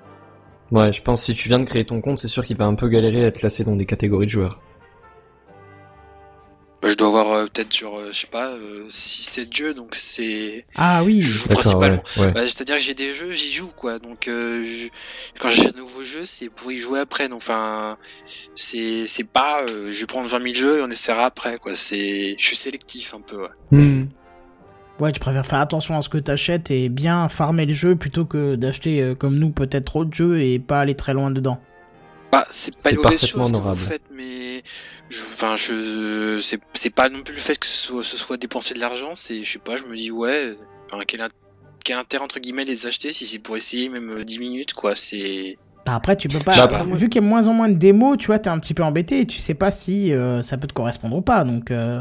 Ouais, 0.71 0.95
je 0.95 1.03
pense 1.03 1.21
que 1.21 1.27
si 1.27 1.35
tu 1.35 1.49
viens 1.49 1.59
de 1.59 1.67
créer 1.67 1.85
ton 1.85 2.01
compte, 2.01 2.17
c'est 2.17 2.29
sûr 2.29 2.43
qu'il 2.43 2.57
va 2.57 2.65
un 2.65 2.75
peu 2.75 2.89
galérer 2.89 3.23
à 3.23 3.27
être 3.27 3.39
classé 3.39 3.65
dans 3.65 3.77
des 3.77 3.85
catégories 3.85 4.25
de 4.25 4.31
joueurs. 4.31 4.61
Bah, 6.83 6.89
je 6.89 6.95
dois 6.95 7.09
avoir 7.09 7.31
euh, 7.33 7.45
peut-être 7.45 7.73
sur, 7.75 7.99
euh, 7.99 8.09
je 8.13 8.21
sais 8.21 8.27
pas, 8.27 8.57
6-7 8.89 9.55
jeux, 9.55 9.75
donc 9.75 9.95
c'est. 9.95 10.65
Ah 10.77 11.05
oui. 11.05 11.21
Je 11.21 11.31
joue 11.31 11.49
principalement. 11.49 12.03
ouais, 12.17 12.23
ouais. 12.27 12.33
Bah, 12.33 12.41
C'est-à-dire 12.45 12.77
que 12.77 12.83
j'ai 12.83 12.95
des 12.95 13.13
jeux, 13.15 13.31
j'y 13.33 13.53
joue 13.53 13.69
quoi. 13.77 13.99
Donc 13.99 14.29
euh, 14.29 14.65
je- 14.65 14.89
quand 15.39 15.51
j'achète 15.51 15.75
un 15.77 15.79
nouveau 15.79 16.05
jeu, 16.05 16.25
c'est 16.25 16.49
pour 16.49 16.73
y 16.73 16.77
jouer 16.79 17.01
après. 17.01 17.29
Donc 17.29 17.39
enfin, 17.39 17.99
c'est 18.55 19.07
c'est 19.07 19.25
pas, 19.25 19.63
euh, 19.69 19.93
je 19.93 20.01
vais 20.01 20.07
prendre 20.07 20.29
20 20.29 20.43
000 20.43 20.55
jeux 20.55 20.79
et 20.79 20.83
on 20.83 20.91
essaiera 20.91 21.27
après 21.27 21.59
quoi. 21.59 21.75
C'est, 21.75 22.35
je 22.39 22.47
suis 22.47 22.57
sélectif 22.57 23.13
un 23.15 23.21
peu. 23.21 23.43
Ouais. 23.43 23.49
Hmm. 23.79 24.07
Ouais, 25.01 25.13
tu 25.13 25.21
préfères 25.21 25.47
faire 25.47 25.61
attention 25.61 25.97
à 25.97 26.03
ce 26.03 26.09
que 26.11 26.19
t'achètes 26.19 26.71
et 26.71 26.91
bien 26.91 27.29
farmer 27.31 27.65
le 27.65 27.73
jeu 27.73 27.97
plutôt 27.97 28.27
que 28.27 28.55
d'acheter 28.55 29.01
euh, 29.01 29.15
comme 29.15 29.37
nous 29.39 29.51
peut-être 29.51 29.87
trop 29.87 30.05
de 30.05 30.13
jeux 30.13 30.41
et 30.43 30.59
pas 30.59 30.81
aller 30.81 30.95
très 30.95 31.15
loin 31.15 31.31
dedans. 31.31 31.59
Bah, 32.33 32.47
c'est 32.51 32.77
pas 32.83 32.91
une 32.93 32.97
mauvaise 32.97 33.21
parfaitement 33.21 33.27
chose 33.27 33.53
que 33.53 33.61
vous 33.61 33.73
honorable. 33.73 33.81
faites, 33.89 34.05
mais 34.13 34.63
je, 35.09 35.23
enfin 35.35 35.57
je, 35.57 36.39
c'est 36.41 36.61
c'est 36.75 36.91
pas 36.91 37.09
non 37.09 37.23
plus 37.23 37.35
le 37.35 37.41
fait 37.41 37.59
que 37.59 37.67
ce 37.67 37.87
soit, 37.89 38.03
ce 38.05 38.17
soit 38.17 38.37
dépenser 38.37 38.75
de 38.75 38.79
l'argent. 38.81 39.15
C'est, 39.15 39.43
je 39.43 39.53
sais 39.53 39.59
pas, 39.59 39.77
je 39.77 39.85
me 39.85 39.97
dis 39.97 40.11
ouais, 40.13 40.53
enfin, 40.93 41.03
quel, 41.07 41.21
int- 41.23 41.31
quel 41.85 41.99
intérêt 41.99 42.23
entre 42.25 42.39
guillemets 42.39 42.65
les 42.65 42.87
acheter 42.87 43.13
si 43.13 43.27
c'est 43.27 43.41
pour 43.41 43.57
essayer 43.57 43.89
même 43.89 44.11
euh, 44.11 44.25
10 44.25 44.39
minutes 44.39 44.75
quoi. 44.75 44.95
C'est 44.95 45.59
Bah 45.87 45.95
après, 45.97 46.17
tu 46.17 46.29
peux 46.29 46.41
pas. 46.41 46.53
Bah, 46.53 46.63
après, 46.65 46.85
vu 46.85 47.09
qu'il 47.09 47.21
y 47.21 47.25
a 47.25 47.27
de 47.27 47.31
moins 47.31 47.49
en 47.49 47.53
moins 47.55 47.69
de 47.69 47.75
démos, 47.75 48.17
tu 48.19 48.27
vois, 48.29 48.39
t'es 48.39 48.51
un 48.51 48.59
petit 48.61 48.75
peu 48.75 48.85
embêté 48.85 49.21
et 49.21 49.27
tu 49.27 49.39
sais 49.39 49.55
pas 49.55 49.71
si 49.73 50.13
euh, 50.13 50.43
ça 50.43 50.57
peut 50.57 50.69
te 50.69 50.73
correspondre 50.75 51.17
ou 51.17 51.23
pas. 51.23 51.43
Donc, 51.45 51.71
euh, 51.73 52.01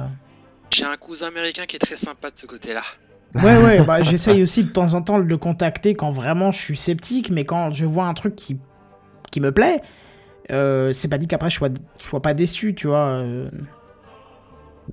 J'ai 0.71 0.85
un 0.85 0.97
cousin 0.97 1.27
américain 1.27 1.65
qui 1.65 1.75
est 1.77 1.79
très 1.79 1.95
sympa 1.97 2.29
de 2.29 2.37
ce 2.37 2.45
côté-là. 2.45 2.83
ouais, 3.35 3.57
ouais, 3.57 3.83
bah 3.83 4.01
j'essaye 4.03 4.41
aussi 4.43 4.63
de 4.63 4.69
temps 4.69 4.93
en 4.93 5.01
temps 5.01 5.17
de 5.19 5.23
le 5.23 5.37
contacter 5.37 5.95
quand 5.95 6.11
vraiment 6.11 6.51
je 6.51 6.59
suis 6.61 6.77
sceptique, 6.77 7.29
mais 7.31 7.45
quand 7.45 7.73
je 7.73 7.85
vois 7.85 8.05
un 8.05 8.13
truc 8.13 8.35
qui, 8.35 8.57
qui 9.31 9.39
me 9.39 9.51
plaît, 9.51 9.81
euh, 10.51 10.91
c'est 10.93 11.07
pas 11.07 11.17
dit 11.17 11.27
qu'après 11.27 11.49
je 11.49 11.55
sois, 11.57 11.69
je 11.99 12.05
sois 12.05 12.21
pas 12.21 12.33
déçu, 12.33 12.73
tu 12.75 12.87
vois. 12.87 12.97
euh. 13.07 13.49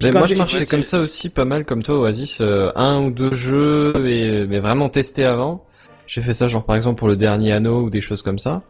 Mais 0.03 0.13
moi, 0.13 0.27
je 0.27 0.35
marchais 0.35 0.67
comme 0.67 0.83
ça 0.83 1.01
aussi, 1.01 1.31
pas 1.31 1.47
mal 1.47 1.65
comme 1.65 1.83
toi, 1.83 1.99
Oasis. 1.99 2.41
euh, 2.43 2.71
un 2.77 3.01
ou 3.03 3.11
deux 3.11 3.33
jeux, 3.33 3.95
et, 4.07 4.47
mais 4.47 4.59
vraiment 4.59 4.89
testé 4.91 5.25
avant. 5.25 5.65
J'ai 6.07 6.21
fait 6.21 6.35
ça, 6.35 6.47
genre 6.49 6.65
par 6.65 6.77
exemple 6.77 6.99
pour 6.99 7.09
le 7.09 7.17
dernier 7.17 7.53
anneau 7.53 7.83
ou 7.83 7.91
des 7.91 8.01
choses 8.03 8.23
comme 8.23 8.39
ça. 8.39 8.63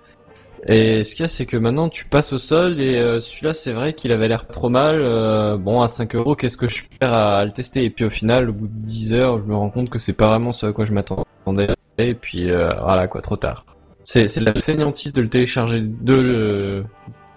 Et 0.68 1.04
ce 1.04 1.14
qu'il 1.14 1.22
y 1.22 1.26
a, 1.26 1.28
c'est 1.28 1.46
que 1.46 1.56
maintenant 1.56 1.88
tu 1.88 2.06
passes 2.06 2.32
au 2.32 2.38
sol 2.38 2.80
et 2.80 2.96
euh, 2.96 3.20
celui-là, 3.20 3.54
c'est 3.54 3.72
vrai 3.72 3.92
qu'il 3.92 4.10
avait 4.10 4.26
l'air 4.26 4.46
trop 4.48 4.68
mal. 4.68 4.96
euh, 5.00 5.56
bon, 5.56 5.80
à 5.82 5.88
5 5.88 6.14
euros, 6.14 6.34
qu'est-ce 6.34 6.56
que 6.56 6.68
je 6.68 6.82
perds 6.98 7.12
à, 7.12 7.38
à 7.38 7.44
le 7.44 7.52
tester? 7.52 7.84
Et 7.84 7.90
puis 7.90 8.04
au 8.04 8.10
final, 8.10 8.48
au 8.48 8.52
bout 8.52 8.66
de 8.68 8.72
10 8.86 9.12
heures, 9.14 9.38
je 9.38 9.44
me 9.44 9.54
rends 9.54 9.70
compte 9.70 9.90
que 9.90 9.98
c'est 9.98 10.12
pas 10.14 10.28
vraiment 10.28 10.52
ce 10.52 10.66
à 10.66 10.72
quoi 10.72 10.84
je 10.84 10.92
m'attendais. 10.92 11.68
et 11.98 12.14
puis 12.14 12.50
euh, 12.50 12.70
voilà 12.82 13.06
quoi, 13.06 13.20
trop 13.20 13.36
tard. 13.36 13.64
C'est 14.08 14.28
c'est 14.28 14.40
la 14.40 14.54
fainéantise 14.54 15.12
de 15.12 15.20
le 15.20 15.28
télécharger, 15.28 15.80
de 15.80 16.14
le 16.14 16.84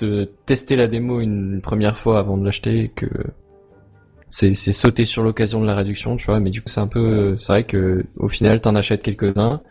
de 0.02 0.30
tester 0.46 0.76
la 0.76 0.86
démo 0.88 1.20
une 1.20 1.62
première 1.62 1.98
fois 1.98 2.20
avant 2.20 2.38
de 2.38 2.46
l'acheter 2.46 2.92
que 2.96 3.08
c'est 4.28 4.54
c'est 4.54 4.72
sauter 4.72 5.04
sur 5.04 5.24
l'occasion 5.24 5.62
de 5.62 5.66
la 5.66 5.74
réduction, 5.74 6.16
tu 6.16 6.28
vois. 6.28 6.40
Mais 6.40 6.52
du 6.52 6.62
coup, 6.62 6.70
c'est 6.70 6.80
un 6.80 6.86
peu, 6.86 7.36
c'est 7.40 7.52
vrai 7.52 7.64
que 7.64 8.06
au 8.18 8.28
final, 8.30 8.62
t'en 8.62 8.76
achètes 8.76 9.02
quelques-uns 9.02 9.62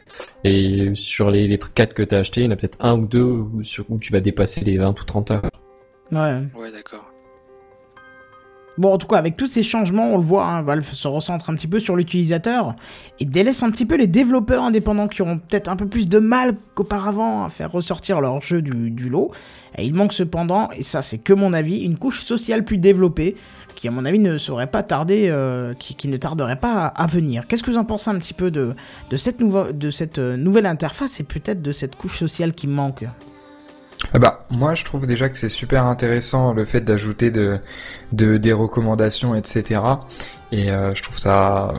et 0.43 0.91
sur 0.95 1.31
les 1.31 1.47
les 1.47 1.59
quatre 1.73 1.95
que 1.95 2.03
t'as 2.03 2.19
acheté, 2.19 2.41
il 2.41 2.45
y 2.47 2.49
en 2.49 2.51
a 2.51 2.57
peut-être 2.57 2.79
un 2.85 2.99
ou 2.99 3.07
deux 3.07 3.23
où, 3.23 3.63
sur 3.63 3.85
où 3.91 3.99
tu 3.99 4.13
vas 4.13 4.19
dépasser 4.19 4.63
les 4.63 4.77
20 4.77 5.01
ou 5.01 5.05
30 5.05 5.31
heures. 5.31 5.51
Ouais. 6.11 6.43
Ouais, 6.57 6.73
d'accord. 6.73 7.08
Bon, 8.79 8.95
en 8.95 8.99
tout 8.99 9.09
cas, 9.09 9.17
avec 9.17 9.37
tous 9.37 9.49
ces 9.49 9.65
changements, 9.65 10.15
on 10.15 10.19
le 10.19 10.23
voit, 10.23 10.47
hein, 10.47 10.63
Valve 10.63 10.89
se 10.89 11.09
recentre 11.09 11.51
un 11.51 11.57
petit 11.57 11.67
peu 11.67 11.81
sur 11.81 11.97
l'utilisateur 11.97 12.77
et 13.19 13.25
délaisse 13.25 13.65
un 13.65 13.73
petit 13.73 13.85
peu 13.85 13.97
les 13.97 14.07
développeurs 14.07 14.63
indépendants 14.63 15.09
qui 15.09 15.21
auront 15.21 15.39
peut-être 15.39 15.69
un 15.69 15.75
peu 15.75 15.89
plus 15.89 16.09
de 16.09 16.21
mal 16.21 16.55
qu'auparavant 16.77 17.45
à 17.45 17.51
faire 17.51 17.73
ressortir 17.73 18.21
leur 18.21 18.41
jeu 18.41 18.63
du, 18.63 19.09
lot. 19.09 19.33
Et 19.77 19.85
il 19.85 19.95
manque 19.95 20.13
cependant, 20.13 20.69
et 20.77 20.85
ça 20.85 21.03
c'est 21.03 21.19
que 21.19 21.33
mon 21.33 21.53
avis, 21.53 21.79
une 21.79 21.99
couche 21.99 22.25
sociale 22.25 22.65
plus 22.65 22.79
développée 22.79 23.35
qui 23.75 23.89
à 23.89 23.91
mon 23.91 24.05
avis 24.05 24.21
ne 24.21 24.39
saurait 24.39 24.69
pas 24.69 24.85
tarder, 24.85 25.27
euh, 25.29 25.75
qui, 25.75 26.09
ne 26.09 26.17
tarderait 26.17 26.59
pas 26.59 26.87
à, 26.87 27.07
venir. 27.07 27.47
Qu'est-ce 27.47 27.63
que 27.65 27.71
vous 27.71 27.79
en 27.79 27.85
pensez 27.85 28.11
un 28.11 28.19
petit 28.19 28.35
peu 28.35 28.51
de 28.51 28.75
cette 29.17 30.19
euh, 30.19 30.37
nouvelle 30.37 30.67
interface 30.67 31.19
et 31.21 31.25
peut-être 31.25 31.63
de 31.63 31.73
cette 31.73 31.97
couche 31.97 32.19
sociale 32.19 32.55
qui 32.55 32.69
manque? 32.69 33.05
Ah 34.15 34.19
bah, 34.19 34.47
moi, 34.51 34.75
je 34.75 34.85
trouve 34.85 35.07
déjà 35.07 35.29
que 35.29 35.37
c'est 35.37 35.49
super 35.49 35.85
intéressant 35.85 36.53
le 36.53 36.65
fait 36.65 36.81
d'ajouter 36.81 37.31
de, 37.31 37.59
de, 38.13 38.37
des 38.37 38.53
recommandations, 38.53 39.35
etc. 39.35 39.81
Et 40.53 40.71
euh, 40.71 40.95
je 40.95 41.03
trouve 41.03 41.19
ça 41.19 41.75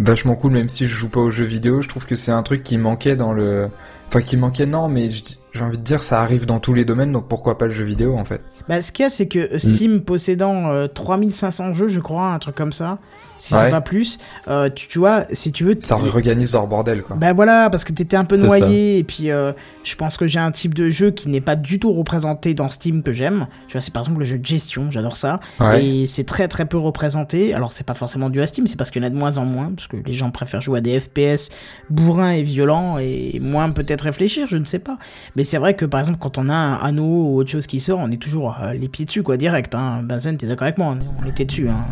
vachement 0.00 0.36
cool, 0.36 0.52
même 0.52 0.68
si 0.68 0.86
je 0.86 0.94
joue 0.94 1.08
pas 1.08 1.20
aux 1.20 1.30
jeux 1.30 1.44
vidéo. 1.44 1.80
Je 1.82 1.88
trouve 1.88 2.06
que 2.06 2.14
c'est 2.14 2.32
un 2.32 2.42
truc 2.42 2.62
qui 2.62 2.78
manquait 2.78 3.16
dans 3.16 3.32
le. 3.32 3.68
Enfin, 4.06 4.20
qui 4.20 4.36
manquait, 4.36 4.66
non, 4.66 4.88
mais 4.88 5.08
j'ai 5.08 5.64
envie 5.64 5.78
de 5.78 5.82
dire, 5.82 6.02
ça 6.02 6.20
arrive 6.20 6.46
dans 6.46 6.60
tous 6.60 6.74
les 6.74 6.84
domaines, 6.84 7.10
donc 7.10 7.26
pourquoi 7.26 7.58
pas 7.58 7.66
le 7.66 7.72
jeu 7.72 7.84
vidéo 7.84 8.16
en 8.16 8.24
fait? 8.24 8.42
Bah, 8.68 8.82
ce 8.82 8.92
qu'il 8.92 9.02
y 9.02 9.06
a, 9.06 9.10
c'est 9.10 9.28
que 9.28 9.58
Steam 9.58 10.02
possédant 10.02 10.68
euh, 10.68 10.86
3500 10.86 11.72
jeux, 11.72 11.88
je 11.88 12.00
crois, 12.00 12.28
un 12.28 12.38
truc 12.38 12.54
comme 12.54 12.72
ça, 12.72 12.98
si 13.38 13.54
c'est 13.54 13.64
Ouais. 13.64 13.70
pas 13.70 13.80
plus, 13.80 14.18
euh, 14.48 14.70
tu, 14.70 14.88
tu 14.88 14.98
vois, 14.98 15.24
si 15.32 15.52
tu 15.52 15.64
veux... 15.64 15.76
Ça 15.80 15.96
réorganise 15.96 16.52
leur 16.52 16.66
bordel, 16.66 17.02
quoi. 17.02 17.16
Bah 17.16 17.32
voilà, 17.32 17.68
parce 17.70 17.84
que 17.84 17.92
t'étais 17.92 18.16
un 18.16 18.24
peu 18.24 18.36
C'est 18.36 18.46
noyé, 18.46 18.98
et 18.98 19.04
puis 19.04 19.30
euh, 19.30 19.52
je 19.82 19.94
pense 19.96 20.16
que 20.16 20.26
j'ai 20.26 20.38
un 20.38 20.50
type 20.50 20.74
de 20.74 20.90
jeu 20.90 21.10
qui 21.10 21.28
n'est 21.28 21.40
pas 21.40 21.56
du 21.56 21.78
tout 21.78 21.92
représenté 21.92 22.54
dans 22.54 22.70
Steam 22.70 23.02
que 23.02 23.12
j'aime. 23.12 23.46
Tu 23.68 23.72
vois, 23.72 23.80
c'est 23.80 23.92
par 23.92 24.02
exemple 24.02 24.20
le 24.20 24.24
jeu 24.24 24.38
de 24.38 24.46
gestion, 24.46 24.90
j'adore 24.90 25.16
ça. 25.16 25.40
Ouais. 25.60 25.84
Et 25.84 26.06
c'est 26.06 26.24
très 26.24 26.48
très 26.48 26.64
peu 26.66 26.78
représenté. 26.78 27.54
Alors 27.54 27.72
c'est 27.72 27.84
pas 27.84 27.94
forcément 27.94 28.30
dû 28.30 28.40
à 28.40 28.46
Steam, 28.46 28.66
c'est 28.66 28.76
parce 28.76 28.90
qu'il 28.90 29.02
y 29.02 29.04
en 29.04 29.08
a 29.08 29.10
de 29.10 29.16
moins 29.16 29.38
en 29.38 29.44
moins, 29.44 29.72
parce 29.74 29.88
que 29.88 29.96
les 29.96 30.14
gens 30.14 30.30
préfèrent 30.30 30.60
jouer 30.62 30.78
à 30.78 30.82
des 30.82 31.00
FPS 31.00 31.50
bourrins 31.90 32.30
et 32.30 32.42
violents, 32.42 32.98
et 32.98 33.38
moins 33.40 33.70
peut-être 33.70 34.02
réfléchir, 34.02 34.46
je 34.48 34.56
ne 34.56 34.64
sais 34.64 34.78
pas. 34.78 34.96
Mais 35.36 35.44
c'est 35.44 35.58
vrai 35.58 35.74
que 35.74 35.84
par 35.84 36.00
exemple 36.00 36.18
quand 36.20 36.38
on 36.38 36.48
a 36.48 36.54
un 36.54 36.74
anneau 36.76 37.04
ou 37.32 37.36
autre 37.38 37.50
chose 37.50 37.66
qui 37.66 37.80
sort, 37.80 37.98
on 38.00 38.10
est 38.10 38.20
toujours 38.22 38.56
euh, 38.62 38.72
les 38.72 38.88
pieds 38.88 39.04
dessus, 39.04 39.22
quoi, 39.22 39.36
direct. 39.36 39.74
Hein. 39.74 40.00
Benzen, 40.02 40.36
t'es 40.36 40.46
d'accord 40.46 40.64
avec 40.66 40.78
moi, 40.78 40.94
on 40.98 41.24
on 41.24 41.28
était 41.28 41.44
dessus. 41.44 41.68
Hein. 41.68 41.84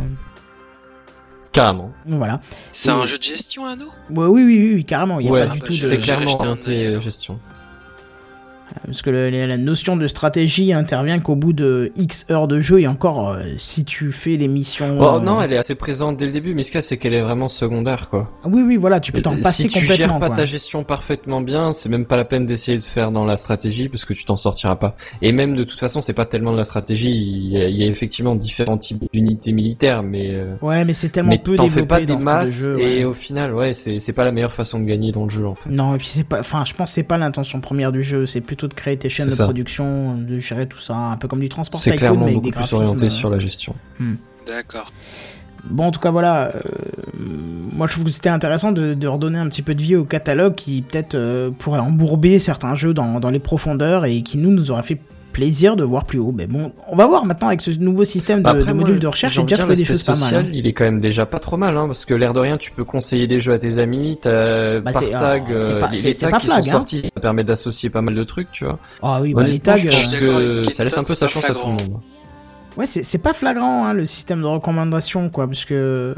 Carrément. 1.52 1.92
Voilà. 2.06 2.40
C'est 2.72 2.90
un 2.90 3.04
jeu 3.04 3.18
de 3.18 3.22
gestion, 3.22 3.66
Anno? 3.66 3.84
Ouais, 4.10 4.26
oui, 4.26 4.42
oui, 4.42 4.58
oui, 4.58 4.74
oui, 4.76 4.84
carrément, 4.84 5.20
il 5.20 5.24
n'y 5.24 5.28
a 5.28 5.32
ouais, 5.32 5.46
pas 5.46 5.52
du 5.52 5.60
bah, 5.60 5.66
tout 5.66 5.72
de... 5.72 5.76
je- 5.76 5.86
c'est 5.86 5.98
clairement 5.98 6.42
un 6.42 7.00
gestion. 7.00 7.38
Parce 8.86 9.02
que 9.02 9.10
le- 9.10 9.30
la 9.30 9.56
notion 9.56 9.96
de 9.96 10.06
stratégie 10.06 10.72
intervient 10.72 11.18
qu'au 11.20 11.36
bout 11.36 11.52
de 11.52 11.92
X 11.96 12.26
heures 12.30 12.48
de 12.48 12.60
jeu 12.60 12.80
et 12.80 12.86
encore 12.86 13.30
euh, 13.30 13.42
si 13.58 13.84
tu 13.84 14.12
fais 14.12 14.36
les 14.36 14.48
missions. 14.48 14.96
Oh 15.00 15.16
euh, 15.16 15.20
non, 15.20 15.40
elle 15.42 15.52
est 15.52 15.56
assez 15.56 15.74
présente 15.74 16.16
dès 16.16 16.26
le 16.26 16.32
début, 16.32 16.54
mais 16.54 16.62
ce 16.62 16.72
cas 16.72 16.82
c'est 16.82 16.96
qu'elle 16.96 17.14
est 17.14 17.22
vraiment 17.22 17.48
secondaire 17.48 18.08
quoi. 18.08 18.30
Oui, 18.44 18.62
oui, 18.62 18.76
voilà, 18.76 19.00
tu 19.00 19.12
peux 19.12 19.22
t'en 19.22 19.32
Euh, 19.34 19.40
passer 19.42 19.64
si 19.64 19.68
tu 19.68 19.80
complètement. 19.80 19.96
gères 19.96 20.18
pas 20.18 20.26
quoi. 20.28 20.36
ta 20.36 20.44
gestion 20.44 20.84
parfaitement 20.84 21.40
bien, 21.40 21.72
c'est 21.72 21.88
même 21.88 22.04
pas 22.06 22.16
la 22.16 22.24
peine 22.24 22.46
d'essayer 22.46 22.76
de 22.78 22.82
faire 22.82 23.10
dans 23.12 23.24
la 23.24 23.36
stratégie 23.36 23.88
parce 23.88 24.04
que 24.04 24.14
tu 24.14 24.24
t'en 24.24 24.36
sortiras 24.36 24.76
pas. 24.76 24.96
Et 25.22 25.32
même 25.32 25.54
de 25.56 25.64
toute 25.64 25.78
façon, 25.78 26.00
c'est 26.00 26.12
pas 26.12 26.26
tellement 26.26 26.52
de 26.52 26.56
la 26.58 26.64
stratégie. 26.64 27.10
Il 27.12 27.48
y 27.52 27.56
a, 27.62 27.68
il 27.68 27.76
y 27.76 27.82
a 27.82 27.86
effectivement 27.86 28.34
différents 28.34 28.78
types 28.78 29.04
d'unités 29.12 29.52
militaires, 29.52 30.02
mais 30.02 30.30
euh, 30.32 30.54
Ouais, 30.62 30.84
mais 30.84 30.94
c'est 30.94 31.08
tellement 31.10 31.30
mais 31.30 31.38
peu 31.38 31.54
t'en 31.56 31.64
fais 31.68 31.82
développé 31.82 31.88
pas 31.88 32.00
dans 32.00 32.06
des 32.06 32.16
type 32.16 32.24
masses 32.24 32.58
jeu, 32.62 32.78
et 32.80 33.04
au 33.04 33.14
final, 33.14 33.54
ouais, 33.54 33.72
c'est 33.72 33.98
c'est 33.98 34.12
pas 34.12 34.24
la 34.24 34.32
meilleure 34.32 34.52
façon 34.52 34.78
de 34.80 34.84
gagner 34.84 35.12
dans 35.12 35.24
le 35.24 35.30
jeu 35.30 35.46
en 35.46 35.54
fait. 35.54 35.70
Non, 35.70 35.94
et 35.94 35.98
puis 35.98 36.08
c'est 36.08 36.24
pas. 36.24 36.40
Enfin, 36.40 36.64
je 36.66 36.74
pense 36.74 36.90
que 36.90 36.94
c'est 36.94 37.02
pas 37.02 37.18
l'intention 37.18 37.60
première 37.60 37.92
du 37.92 38.02
jeu. 38.02 38.26
C'est 38.26 38.40
plutôt 38.40 38.61
de 38.68 38.74
créer 38.74 38.96
tes 38.96 39.10
chaînes 39.10 39.28
de 39.28 39.34
production, 39.42 40.16
de 40.16 40.38
gérer 40.38 40.66
tout 40.66 40.78
ça, 40.78 40.94
un 40.94 41.16
peu 41.16 41.28
comme 41.28 41.40
du 41.40 41.48
transport 41.48 41.80
C'est 41.80 41.96
clairement 41.96 42.20
mais 42.20 42.32
avec 42.32 42.34
beaucoup 42.34 42.46
des 42.46 42.52
plus 42.52 42.72
orienté 42.72 43.06
euh, 43.06 43.10
sur 43.10 43.30
la 43.30 43.38
gestion. 43.38 43.74
D'accord. 44.46 44.92
Bon, 45.64 45.84
en 45.84 45.90
tout 45.92 46.00
cas, 46.00 46.10
voilà. 46.10 46.48
euh, 46.48 46.60
moi, 47.72 47.86
je 47.86 47.92
trouve 47.92 48.04
que 48.04 48.10
c'était 48.10 48.28
intéressant 48.28 48.72
de, 48.72 48.94
de 48.94 49.06
redonner 49.06 49.38
un 49.38 49.48
petit 49.48 49.62
peu 49.62 49.74
de 49.74 49.82
vie 49.82 49.94
au 49.94 50.04
catalogue 50.04 50.54
qui, 50.54 50.82
peut-être, 50.82 51.14
euh, 51.14 51.50
pourrait 51.50 51.78
embourber 51.80 52.38
certains 52.38 52.74
jeux 52.74 52.92
dans, 52.94 53.20
dans 53.20 53.30
les 53.30 53.38
profondeurs 53.38 54.04
et 54.04 54.22
qui, 54.22 54.38
nous, 54.38 54.50
nous 54.50 54.70
aurait 54.72 54.82
fait 54.82 55.00
plaisir 55.32 55.74
de 55.76 55.82
voir 55.84 56.04
plus 56.04 56.18
haut. 56.18 56.32
Mais 56.32 56.46
bon, 56.46 56.72
on 56.88 56.96
va 56.96 57.06
voir 57.06 57.24
maintenant 57.24 57.48
avec 57.48 57.60
ce 57.60 57.70
nouveau 57.72 58.04
système 58.04 58.42
de, 58.42 58.50
de 58.52 58.64
moi, 58.64 58.74
modules 58.74 58.98
de 58.98 59.06
recherche. 59.06 59.34
j'ai 59.34 59.42
déjà 59.42 59.56
de 59.56 59.60
trouvé 59.62 59.76
des 59.76 59.84
choses 59.84 60.04
pas 60.04 60.16
mal. 60.16 60.34
hein. 60.34 60.48
Il 60.52 60.66
est 60.66 60.72
quand 60.72 60.84
même 60.84 61.00
déjà 61.00 61.26
pas 61.26 61.38
trop 61.38 61.56
mal, 61.56 61.76
hein, 61.76 61.86
parce 61.86 62.04
que 62.04 62.14
l'air 62.14 62.32
de 62.34 62.40
rien, 62.40 62.56
tu 62.56 62.70
peux 62.70 62.84
conseiller 62.84 63.26
des 63.26 63.38
jeux 63.40 63.52
à 63.52 63.58
tes 63.58 63.78
amis, 63.78 64.18
t'as 64.20 64.80
Bah, 64.80 64.92
par 64.92 65.02
tag, 65.18 65.44
euh, 65.50 65.80
pas- 65.80 65.88
les, 65.88 66.14
tags 66.14 66.30
pas 66.30 66.38
qui 66.38 66.46
flag, 66.46 66.62
sont 66.62 66.68
hein. 66.68 66.72
sortis, 66.72 66.98
ça 67.00 67.20
permet 67.20 67.44
d'associer 67.44 67.90
pas 67.90 68.02
mal 68.02 68.14
de 68.14 68.22
trucs, 68.24 68.52
tu 68.52 68.64
vois. 68.64 68.78
Ah 69.02 69.20
oui, 69.20 69.34
bah, 69.34 69.44
les 69.44 69.58
tags. 69.58 69.76
je 69.76 69.88
euh, 69.88 69.90
pense 69.90 70.10
d'accord 70.12 70.38
que 70.64 70.70
ça 70.72 70.84
laisse 70.84 70.98
un 70.98 71.04
peu 71.04 71.14
sa 71.14 71.26
chance 71.28 71.44
à 71.44 71.54
tout 71.54 71.54
le 71.54 71.58
flagrant. 71.60 71.72
monde. 71.92 72.00
Ouais, 72.76 72.86
c'est 72.86 73.02
c'est 73.02 73.18
pas 73.18 73.32
flagrant, 73.32 73.84
hein, 73.86 73.92
le 73.94 74.06
système 74.06 74.40
de 74.40 74.46
recommandation, 74.46 75.28
quoi, 75.30 75.46
parce 75.46 75.64
que... 75.64 76.14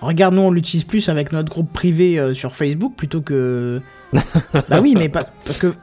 Regarde, 0.00 0.34
nous, 0.34 0.40
on 0.40 0.50
l'utilise 0.50 0.84
plus 0.84 1.08
avec 1.10 1.30
notre 1.32 1.50
groupe 1.50 1.72
privé 1.74 2.18
euh, 2.18 2.32
sur 2.32 2.54
Facebook 2.56 2.94
plutôt 2.96 3.20
que... 3.20 3.80
bah 4.68 4.80
oui, 4.82 4.94
mais 4.98 5.08
pas... 5.08 5.24
Parce 5.44 5.58
que... 5.58 5.74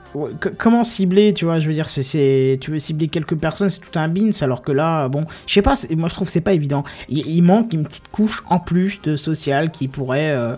comment 0.57 0.83
cibler, 0.83 1.33
tu 1.33 1.45
vois, 1.45 1.59
je 1.59 1.67
veux 1.67 1.73
dire, 1.73 1.87
c'est-. 1.89 2.57
Tu 2.59 2.71
veux 2.71 2.79
cibler 2.79 3.07
quelques 3.07 3.35
personnes, 3.35 3.69
c'est 3.69 3.79
tout 3.79 3.97
un 3.97 4.07
bins, 4.09 4.31
alors 4.41 4.61
que 4.61 4.71
là, 4.71 5.07
bon... 5.07 5.25
Je 5.45 5.53
sais 5.53 5.61
pas, 5.61 5.75
moi, 5.95 6.09
je 6.09 6.13
trouve 6.13 6.27
que 6.27 6.33
c'est 6.33 6.41
pas 6.41 6.53
évident. 6.53 6.83
Il, 7.09 7.25
il 7.27 7.41
manque 7.41 7.73
une 7.73 7.83
petite 7.85 8.09
couche 8.11 8.43
en 8.49 8.59
plus 8.59 9.01
de 9.01 9.15
social 9.15 9.71
qui 9.71 9.87
pourrait... 9.87 10.31
euh, 10.31 10.55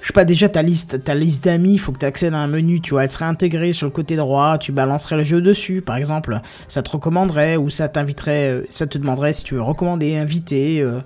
Je 0.00 0.06
sais 0.06 0.12
pas, 0.14 0.24
déjà 0.24 0.48
ta 0.48 0.62
liste, 0.62 1.04
ta 1.04 1.14
liste 1.14 1.44
d'amis, 1.44 1.76
faut 1.78 1.92
que 1.92 1.98
tu 1.98 2.06
accèdes 2.06 2.32
à 2.34 2.38
un 2.38 2.48
menu, 2.48 2.80
tu 2.80 2.90
vois, 2.90 3.04
elle 3.04 3.10
serait 3.10 3.26
intégrée 3.26 3.72
sur 3.74 3.86
le 3.86 3.92
côté 3.92 4.16
droit, 4.16 4.56
tu 4.58 4.72
balancerais 4.72 5.16
le 5.16 5.24
jeu 5.24 5.40
dessus, 5.42 5.82
par 5.82 5.96
exemple, 5.96 6.40
ça 6.68 6.82
te 6.82 6.90
recommanderait 6.90 7.56
ou 7.56 7.68
ça 7.70 7.88
t'inviterait, 7.88 8.48
euh, 8.48 8.62
ça 8.70 8.86
te 8.86 8.96
demanderait 8.98 9.32
si 9.34 9.44
tu 9.44 9.54
veux 9.54 9.62
recommander, 9.62 10.16
inviter. 10.16 10.80
euh. 10.80 11.00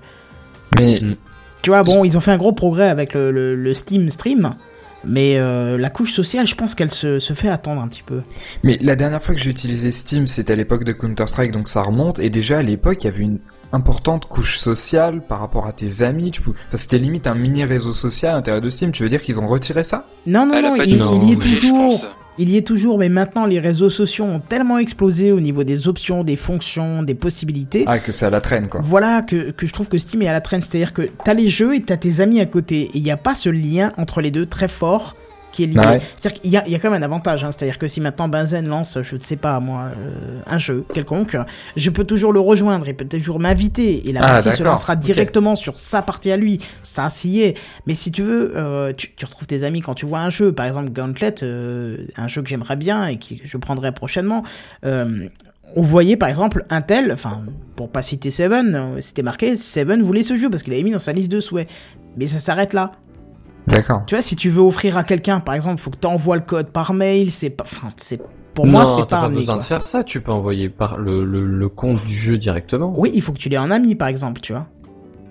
Mais. 0.79 1.01
Tu 1.61 1.71
vois, 1.71 1.83
bon, 1.83 2.05
ils 2.05 2.15
ont 2.15 2.21
fait 2.21 2.31
un 2.31 2.37
gros 2.37 2.53
progrès 2.53 2.87
avec 2.87 3.13
le, 3.13 3.31
le- 3.31 3.55
le 3.55 3.73
Steam 3.73 4.09
Stream, 4.09 4.53
mais 5.07 5.37
euh, 5.37 5.77
la 5.77 5.89
couche 5.89 6.11
sociale, 6.11 6.45
je 6.45 6.55
pense 6.55 6.75
qu'elle 6.75 6.91
se, 6.91 7.19
se 7.19 7.33
fait 7.33 7.49
attendre 7.49 7.81
un 7.81 7.87
petit 7.87 8.03
peu. 8.03 8.21
Mais 8.63 8.77
la 8.81 8.95
dernière 8.95 9.23
fois 9.23 9.33
que 9.33 9.41
j'ai 9.41 9.49
utilisé 9.49 9.89
Steam, 9.89 10.27
c'était 10.27 10.53
à 10.53 10.55
l'époque 10.55 10.83
de 10.83 10.91
Counter-Strike, 10.91 11.51
donc 11.51 11.69
ça 11.69 11.81
remonte. 11.81 12.19
Et 12.19 12.29
déjà 12.29 12.59
à 12.59 12.61
l'époque, 12.61 13.03
il 13.03 13.05
y 13.05 13.09
avait 13.09 13.23
une 13.23 13.39
importante 13.71 14.25
couche 14.25 14.57
sociale 14.57 15.21
par 15.27 15.39
rapport 15.39 15.67
à 15.67 15.73
tes 15.73 16.01
amis. 16.01 16.31
Tu 16.31 16.41
peux... 16.41 16.51
enfin, 16.51 16.77
c'était 16.77 16.99
limite 16.99 17.27
un 17.27 17.35
mini 17.35 17.63
réseau 17.65 17.93
social 17.93 18.33
à 18.33 18.35
l'intérieur 18.35 18.61
de 18.61 18.69
Steam. 18.69 18.91
Tu 18.91 19.03
veux 19.03 19.09
dire 19.09 19.21
qu'ils 19.21 19.39
ont 19.39 19.47
retiré 19.47 19.83
ça? 19.83 20.07
Non, 20.25 20.45
non, 20.45 20.61
non, 20.61 20.75
il, 20.75 20.97
dû 20.97 21.03
il 21.23 21.29
y 21.29 21.33
est 21.33 21.35
toujours. 21.35 21.93
Il 22.39 22.49
y 22.51 22.57
est 22.57 22.61
toujours, 22.61 22.99
mais 22.99 23.09
maintenant 23.09 23.47
les 23.47 23.59
réseaux 23.59 23.89
sociaux 23.89 24.23
ont 24.25 24.39
tellement 24.39 24.77
explosé 24.77 25.31
au 25.31 25.39
niveau 25.39 25.63
des 25.63 25.87
options, 25.87 26.23
des 26.23 26.35
fonctions, 26.35 27.01
des 27.01 27.15
possibilités. 27.15 27.83
Ah, 27.87 27.97
que 27.97 28.11
c'est 28.11 28.27
à 28.27 28.29
la 28.29 28.41
traîne, 28.41 28.69
quoi. 28.69 28.79
Voilà 28.83 29.23
que, 29.23 29.49
que 29.49 29.65
je 29.65 29.73
trouve 29.73 29.87
que 29.87 29.97
Steam 29.97 30.21
est 30.21 30.27
à 30.27 30.33
la 30.33 30.41
traîne, 30.41 30.61
c'est-à-dire 30.61 30.93
que 30.93 31.01
t'as 31.23 31.33
les 31.33 31.49
jeux 31.49 31.75
et 31.75 31.81
t'as 31.81 31.97
tes 31.97 32.19
amis 32.19 32.39
à 32.39 32.45
côté, 32.45 32.81
et 32.81 32.91
il 32.93 33.01
n'y 33.01 33.09
a 33.09 33.17
pas 33.17 33.33
ce 33.33 33.49
lien 33.49 33.91
entre 33.97 34.21
les 34.21 34.29
deux 34.29 34.45
très 34.45 34.67
fort 34.67 35.15
qui 35.57 35.63
est 35.63 35.67
lié. 35.67 35.79
Ouais. 35.79 36.01
C'est-à-dire 36.15 36.41
qu'il 36.41 36.51
y 36.51 36.57
a, 36.57 36.63
il 36.67 36.71
y 36.71 36.75
a 36.75 36.79
quand 36.79 36.91
même 36.91 37.01
un 37.01 37.05
avantage, 37.05 37.43
hein, 37.43 37.51
c'est-à-dire 37.51 37.79
que 37.79 37.87
si 37.87 37.99
maintenant 37.99 38.27
Benzen 38.27 38.67
lance, 38.67 38.99
je 39.01 39.15
ne 39.15 39.21
sais 39.21 39.37
pas 39.37 39.59
moi, 39.59 39.85
euh, 39.97 40.39
un 40.45 40.59
jeu 40.59 40.85
quelconque, 40.93 41.35
je 41.75 41.89
peux 41.89 42.03
toujours 42.03 42.31
le 42.31 42.39
rejoindre, 42.39 42.87
il 42.87 42.95
peut 42.95 43.05
toujours 43.05 43.39
m'inviter, 43.39 44.07
et 44.07 44.13
la 44.13 44.21
Ah, 44.21 44.27
partie 44.27 44.51
se 44.51 44.61
lancera 44.61 44.95
directement 44.95 45.55
sur 45.55 45.79
sa 45.79 46.03
partie 46.03 46.31
à 46.31 46.37
lui, 46.37 46.59
ça 46.83 47.09
s'y 47.09 47.41
est. 47.41 47.57
Mais 47.87 47.95
si 47.95 48.11
tu 48.11 48.21
veux, 48.21 48.51
euh, 48.55 48.93
tu, 48.95 49.15
tu 49.15 49.25
retrouves 49.25 49.47
tes 49.47 49.63
amis 49.63 49.81
quand 49.81 49.95
tu 49.95 50.05
vois 50.05 50.19
un 50.19 50.29
jeu, 50.29 50.51
par 50.51 50.67
exemple 50.67 50.91
Gauntlet, 50.91 51.33
euh, 51.41 52.05
un 52.17 52.27
jeu 52.27 52.43
que 52.43 52.49
j'aimerais 52.49 52.75
bien 52.75 53.07
et 53.07 53.17
que 53.17 53.33
je 53.43 53.57
prendrai 53.57 53.91
prochainement. 53.91 54.43
on 54.83 55.81
voyait 55.81 56.17
par 56.17 56.29
exemple 56.29 56.65
un 56.69 56.81
tel, 56.81 57.11
enfin 57.11 57.41
pour 57.75 57.89
pas 57.89 58.03
citer 58.03 58.29
Seven, 58.31 59.01
c'était 59.01 59.23
marqué 59.23 59.55
Seven 59.55 60.01
voulait 60.03 60.23
ce 60.23 60.37
jeu 60.37 60.49
parce 60.49 60.61
qu'il 60.61 60.73
avait 60.73 60.83
mis 60.83 60.91
dans 60.91 60.99
sa 60.99 61.13
liste 61.13 61.31
de 61.31 61.39
souhaits. 61.39 61.67
Mais 62.15 62.27
ça 62.27 62.39
s'arrête 62.39 62.73
là. 62.73 62.91
D'accord. 63.67 64.03
Tu 64.07 64.15
vois, 64.15 64.21
si 64.21 64.35
tu 64.35 64.49
veux 64.49 64.61
offrir 64.61 64.97
à 64.97 65.03
quelqu'un, 65.03 65.39
par 65.39 65.53
exemple, 65.53 65.81
faut 65.81 65.91
que 65.91 65.97
tu 65.97 66.07
envoies 66.07 66.37
le 66.37 66.41
code 66.41 66.69
par 66.71 66.93
mail, 66.93 67.31
c'est 67.31 67.49
pas, 67.49 67.63
enfin, 67.63 67.89
c'est, 67.97 68.21
pour 68.53 68.65
moi, 68.65 68.85
non, 68.85 68.95
c'est 68.95 69.01
t'as 69.01 69.05
pas 69.07 69.19
pas 69.21 69.25
amené, 69.25 69.41
besoin 69.41 69.55
quoi. 69.55 69.63
de 69.63 69.67
faire 69.67 69.87
ça. 69.87 70.03
Tu 70.03 70.21
peux 70.21 70.31
envoyer 70.31 70.69
par 70.69 70.97
le, 70.97 71.25
le, 71.25 71.45
le 71.45 71.69
compte 71.69 72.03
du 72.05 72.13
jeu 72.13 72.37
directement. 72.37 72.93
Oui, 72.97 73.11
il 73.13 73.21
faut 73.21 73.33
que 73.33 73.37
tu 73.39 73.49
l'aies 73.49 73.57
en 73.57 73.69
ami, 73.69 73.95
par 73.95 74.07
exemple, 74.07 74.39
tu 74.41 74.53
vois. 74.53 74.67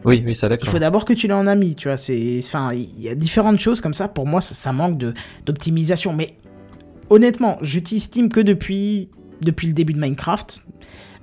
Oui, 0.04 0.22
oui, 0.24 0.34
ça 0.34 0.46
Il 0.46 0.50
d'accord. 0.50 0.68
faut 0.68 0.78
d'abord 0.78 1.04
que 1.04 1.14
tu 1.14 1.26
l'aies 1.26 1.34
en 1.34 1.46
ami, 1.46 1.74
tu 1.74 1.88
vois. 1.88 1.96
C'est, 1.96 2.40
enfin, 2.44 2.72
il 2.72 3.00
y 3.00 3.08
a 3.08 3.14
différentes 3.14 3.58
choses 3.58 3.80
comme 3.80 3.94
ça. 3.94 4.06
Pour 4.06 4.26
moi, 4.26 4.40
ça, 4.40 4.54
ça 4.54 4.72
manque 4.72 4.98
de, 4.98 5.14
d'optimisation. 5.46 6.12
Mais 6.12 6.36
honnêtement, 7.10 7.58
j'utilise 7.62 8.04
Steam 8.04 8.28
que 8.28 8.40
depuis, 8.40 9.08
depuis 9.40 9.66
le 9.66 9.72
début 9.72 9.94
de 9.94 9.98
Minecraft. 9.98 10.62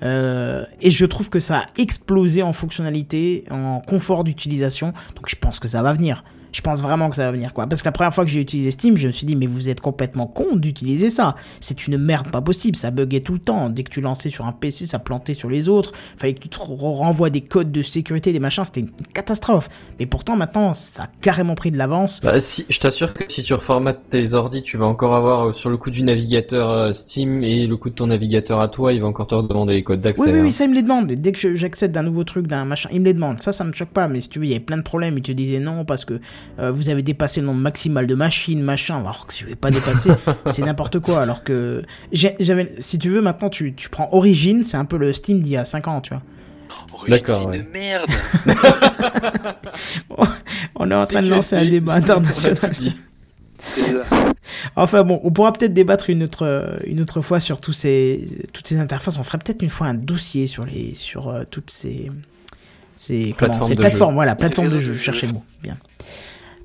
Euh, 0.02 0.65
et 0.82 0.91
je 0.91 1.06
trouve 1.06 1.30
que 1.30 1.39
ça 1.39 1.60
a 1.60 1.65
explosé 1.78 2.43
en 2.43 2.52
fonctionnalité, 2.52 3.45
en 3.49 3.80
confort 3.80 4.26
d'utilisation. 4.26 4.88
Donc 5.15 5.30
je 5.30 5.38
pense 5.38 5.60
que 5.60 5.69
ça 5.69 5.82
va 5.82 5.93
venir. 5.93 6.26
Je 6.54 6.62
pense 6.62 6.82
vraiment 6.82 7.10
que 7.10 7.16
ça 7.16 7.26
va 7.26 7.32
venir, 7.32 7.54
quoi. 7.54 7.68
Parce 7.68 7.82
que 7.82 7.88
la 7.88 7.92
première 7.92 8.13
fois 8.13 8.24
que 8.24 8.30
j'ai 8.30 8.39
utilisé 8.39 8.72
Steam, 8.72 8.96
je 8.96 9.08
me 9.08 9.12
suis 9.12 9.26
dit, 9.26 9.36
mais 9.36 9.48
vous 9.48 9.70
êtes 9.70 9.82
complètement 9.82 10.28
con 10.28 10.56
d'utiliser 10.56 11.10
ça. 11.10 11.36
C'est 11.60 11.88
une 11.88 11.98
merde 11.98 12.30
pas 12.30 12.42
possible, 12.42 12.78
ça 12.78 12.92
buguait 12.92 13.22
tout 13.22 13.34
le 13.34 13.39
temps. 13.39 13.70
Dès 13.70 13.84
que 13.84 13.89
tu 13.89 14.02
lançais 14.02 14.30
sur 14.30 14.46
un 14.46 14.52
PC, 14.52 14.86
ça 14.86 15.00
plantait 15.00 15.34
sur 15.34 15.50
les 15.50 15.68
autres. 15.68 15.94
Fallait 16.18 16.36
que 16.36 16.39
tu 16.39 16.50
te 16.50 16.60
renvoies 16.60 17.32
des 17.32 17.42
codes 17.42 17.72
de 17.72 17.82
sécurité, 17.82 18.32
des 18.32 18.39
machins, 18.39 18.63
c'était 18.66 18.82
une 18.82 18.92
catastrophe. 19.13 19.68
Mais 20.00 20.06
pourtant, 20.06 20.36
maintenant, 20.36 20.74
ça 20.74 21.04
a 21.04 21.08
carrément 21.22 21.56
pris 21.56 21.72
de 21.72 21.78
l'avance. 21.78 22.22
Bah, 22.22 22.39
si, 22.39 22.66
je 22.70 22.80
t'assure 22.80 23.13
que 23.13 23.24
si 23.28 23.42
tu 23.42 23.56
reformates 23.56 24.10
tes 24.10 24.36
ordi, 24.36 24.62
tu 24.62 24.78
vas 24.78 24.86
encore 24.86 25.16
avoir 25.16 25.48
euh, 25.48 25.54
sur 25.54 25.72
le 25.72 25.78
coup 25.78 25.89
du 25.89 26.04
navigateur 26.04 26.70
euh, 26.70 26.94
Steam 26.94 27.44
et 27.44 27.66
le 27.66 27.78
coup 27.78 27.89
de 27.89 27.96
ton 27.96 28.08
navigateur 28.08 28.62
à 28.62 28.68
toi, 28.68 28.94
il 28.94 29.02
va 29.02 29.08
encore 29.08 29.26
te 29.26 29.36
demander 29.42 29.74
les 29.74 29.84
codes 29.84 30.02
d'accès. 30.02 30.24
Oui, 30.24 30.32
oui, 30.32 30.39
hein. 30.39 30.44
oui, 30.44 30.52
ça 30.52 30.66
il 30.66 30.70
me 30.70 30.76
les 30.76 30.84
demande. 30.84 31.08
Dès 31.08 31.32
que 31.32 31.56
j'accède 31.56 31.92
d'un 31.92 32.04
nouveau 32.04 32.24
truc, 32.24 32.46
d'un 32.46 32.66
machin, 32.66 32.89
il 32.94 33.00
me 33.00 33.06
les 33.06 33.13
demande. 33.13 33.39
Ça, 33.39 33.52
ça 33.52 33.63
me 33.63 33.74
choque 33.74 33.89
pas. 33.89 34.08
Mais 34.08 34.22
si 34.22 34.30
tu 34.30 34.38
veux, 34.38 34.46
il 34.46 34.50
y 34.50 34.54
avait 34.54 34.63
plein 34.63 34.78
de 34.78 34.84
problèmes. 34.84 35.18
Ils 35.18 35.24
te 35.24 35.32
disaient 35.32 35.60
non 35.60 35.86
parce 35.86 36.06
que 36.06 36.20
euh, 36.60 36.72
vous 36.72 36.90
avez 36.90 37.02
dépassé 37.02 37.42
le 37.42 37.48
nombre 37.48 37.62
maximal 37.62 38.08
de 38.08 38.16
machines, 38.16 38.62
machin. 38.62 39.00
Alors 39.00 39.26
que 39.28 39.34
si 39.34 39.42
je 39.42 39.48
vais 39.48 39.56
pas 39.56 39.72
dépasser, 39.72 40.12
c'est 40.48 40.62
n'importe 40.62 41.00
quoi. 41.00 41.22
Alors 41.22 41.44
que 41.44 41.84
j'avais, 42.12 42.74
si 42.80 43.00
tu 43.00 43.10
veux, 43.10 43.22
maintenant 43.22 43.50
tu, 43.50 43.74
tu 43.74 43.90
prends 43.90 44.10
Origin, 44.12 44.64
c'est 44.64 44.78
un 44.78 44.86
peu 44.86 44.98
le 44.98 45.14
Steam 45.14 45.42
d'il 45.42 45.54
y 45.54 45.58
a 45.58 45.66
5 45.66 45.88
ans, 45.88 46.02
tu 46.02 46.12
vois. 46.14 46.22
D'accord, 47.08 47.48
ouais. 47.48 47.64
merde. 47.74 48.10
On 50.76 50.90
est 50.90 50.94
en 50.94 51.06
train 51.06 51.22
de 51.22 51.30
lancer 51.30 51.56
un 51.56 51.66
débat 51.66 51.96
international. 51.96 52.58
Enfin 54.76 55.04
bon, 55.04 55.20
on 55.24 55.32
pourra 55.32 55.54
peut-être 55.54 55.74
débattre 55.74 56.10
une 56.10 56.24
autre, 56.24 56.80
une 56.86 57.00
autre 57.02 57.22
fois 57.22 57.40
sur 57.40 57.62
tous 57.62 57.74
ces, 57.74 58.28
toutes 58.52 58.68
ces 58.68 58.78
interfaces. 58.78 59.18
On 59.18 59.24
ferait 59.24 59.38
peut-être 59.38 59.62
une 59.62 59.70
fois 59.70 59.88
un 59.88 59.94
dossier 59.94 60.48
sur 60.48 60.66
les, 60.66 60.96
sur 60.96 61.30
euh, 61.30 61.44
toutes 61.50 61.70
ces, 61.72 62.12
ces, 62.98 63.34
comment, 63.38 63.50
Plateformes 63.50 63.68
ces 63.68 63.76
de 63.76 63.80
plateformes. 63.80 64.12
jeu. 64.12 64.16
Voilà, 64.16 64.36
plateformes 64.36 64.70
de 64.70 64.80
jeu. 64.80 64.94
Je 64.94 65.00
cherchais 65.00 65.22
jeu. 65.22 65.28
le 65.28 65.34
mot. 65.34 65.44
Bien. 65.62 65.78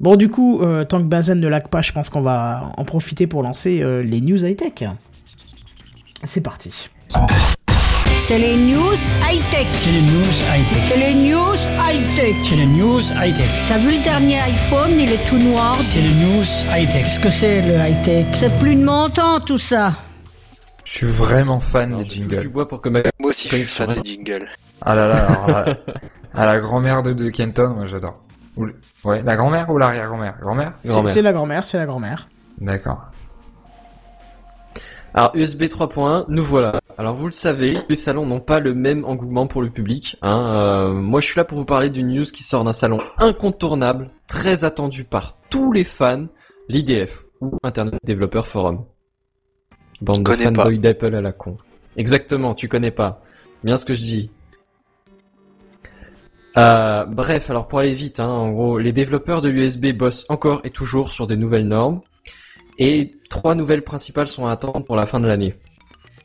Bon, 0.00 0.14
du 0.16 0.28
coup, 0.28 0.62
euh, 0.62 0.84
tant 0.84 0.98
que 0.98 1.06
Benzen 1.08 1.40
ne 1.40 1.48
lag 1.48 1.68
pas, 1.68 1.82
je 1.82 1.92
pense 1.92 2.08
qu'on 2.08 2.20
va 2.20 2.70
en 2.76 2.84
profiter 2.84 3.26
pour 3.26 3.42
lancer 3.42 3.82
euh, 3.82 4.02
les 4.02 4.20
news 4.20 4.44
high 4.44 4.56
tech. 4.56 4.88
C'est 6.24 6.40
parti. 6.42 6.88
C'est 8.26 8.38
les 8.38 8.56
news 8.56 8.94
high-tech. 9.28 9.66
C'est 9.72 9.90
les 9.90 10.02
news 10.02 10.34
high-tech. 10.52 10.82
C'est 10.87 10.96
les 10.98 11.14
news 11.14 11.54
high-tech. 11.80 12.37
C'est 12.44 12.56
les 12.56 12.66
news 12.66 13.00
high-tech. 13.00 13.48
T'as 13.68 13.78
vu 13.78 13.96
le 13.96 14.02
dernier 14.04 14.38
iPhone, 14.40 14.90
il 14.98 15.11
est 15.11 15.26
tout 15.28 15.38
noir. 15.38 15.76
C'est 15.80 16.02
les 16.02 16.11
news 16.12 16.44
high-tech. 16.70 17.04
Qu'est-ce 17.04 17.18
que 17.20 17.30
c'est 17.30 17.62
le 17.62 17.74
high-tech? 17.78 18.26
C'est 18.34 18.56
plus 18.58 18.74
de 18.76 18.84
mon 18.84 19.08
temps 19.08 19.40
tout 19.40 19.56
ça. 19.58 19.92
Je 20.84 20.92
suis 20.92 21.06
vraiment 21.06 21.58
fan 21.58 21.88
Alors, 21.90 22.00
des 22.00 22.04
je 22.04 22.12
jingles. 22.12 22.48
bois 22.48 22.68
pour 22.68 22.80
que 22.82 22.88
ma 22.90 23.00
Moi 23.18 23.30
aussi, 23.30 23.48
je 23.48 23.56
suis 23.56 23.66
fan 23.66 23.94
des 23.94 24.11
jingles. 24.11 24.46
Ah 24.82 24.94
là 24.94 25.08
là, 25.08 25.26
alors 25.26 25.48
là, 25.48 25.64
à 26.34 26.46
la 26.46 26.58
grand-mère 26.61 27.02
de, 27.02 27.12
de 27.14 27.30
Kenton, 27.30 27.70
moi 27.74 27.87
j'adore. 27.87 28.18
Ouais, 29.05 29.23
la 29.23 29.37
grand-mère 29.37 29.71
ou 29.71 29.79
l'arrière-grand-mère? 29.79 30.38
Grand-mère? 30.40 30.73
C'est 30.83 30.90
grand-mère. 30.90 31.12
c'est 31.12 31.23
la 31.23 31.33
grand-mère, 31.33 31.64
c'est 31.64 31.79
la 31.79 31.87
grand-mère. 31.87 32.29
D'accord. 32.61 33.05
Alors 35.14 35.33
USB 35.35 35.62
3.1, 35.62 36.27
nous 36.29 36.44
voilà. 36.44 36.81
Alors 36.97 37.14
vous 37.14 37.27
le 37.27 37.33
savez, 37.33 37.77
les 37.88 37.97
salons 37.97 38.27
n'ont 38.27 38.40
pas 38.40 38.61
le 38.61 38.75
même 38.75 39.05
engouement 39.05 39.47
pour 39.47 39.62
le 39.62 39.71
public. 39.71 40.16
Hein. 40.23 40.47
Euh, 40.55 40.92
moi 40.92 41.21
je 41.21 41.27
suis 41.27 41.38
là 41.38 41.44
pour 41.44 41.59
vous 41.59 41.64
parler 41.64 41.90
d'une 41.90 42.09
news 42.09 42.25
qui 42.25 42.42
sort 42.42 42.62
d'un 42.64 42.73
salon 42.73 43.01
incontournable, 43.18 44.11
très 44.27 44.64
attendu 44.64 45.05
par 45.05 45.37
tous 45.51 45.73
les 45.73 45.85
fans, 45.85 46.27
l'IDF 46.68 47.25
ou 47.40 47.57
Internet 47.62 47.99
Developer 48.05 48.42
Forum. 48.44 48.85
Bande 50.01 50.23
de 50.23 50.33
fanboys 50.33 50.79
d'Apple 50.79 51.14
à 51.14 51.21
la 51.21 51.33
con. 51.33 51.57
Exactement, 51.97 52.55
tu 52.55 52.68
connais 52.68 52.92
pas. 52.92 53.23
Bien 53.64 53.77
ce 53.77 53.85
que 53.85 53.94
je 53.94 54.03
dis. 54.03 54.31
Euh, 56.59 57.05
bref, 57.05 57.51
alors 57.51 57.68
pour 57.68 57.79
aller 57.79 57.94
vite, 57.94 58.18
hein, 58.18 58.29
en 58.29 58.51
gros, 58.51 58.79
les 58.79 58.90
développeurs 58.92 59.42
de 59.42 59.49
l'USB 59.49 59.92
bossent 59.92 60.27
encore 60.29 60.61
et 60.64 60.71
toujours 60.71 61.12
sur 61.12 61.29
des 61.29 61.37
nouvelles 61.37 61.68
normes. 61.68 62.01
Et 62.79 63.12
trois 63.31 63.55
nouvelles 63.55 63.83
principales 63.83 64.29
sont 64.29 64.47
à 64.47 64.53
attendre 64.53 64.85
pour 64.85 64.97
la 64.97 65.07
fin 65.07 65.21
de 65.21 65.27
l'année. 65.27 65.55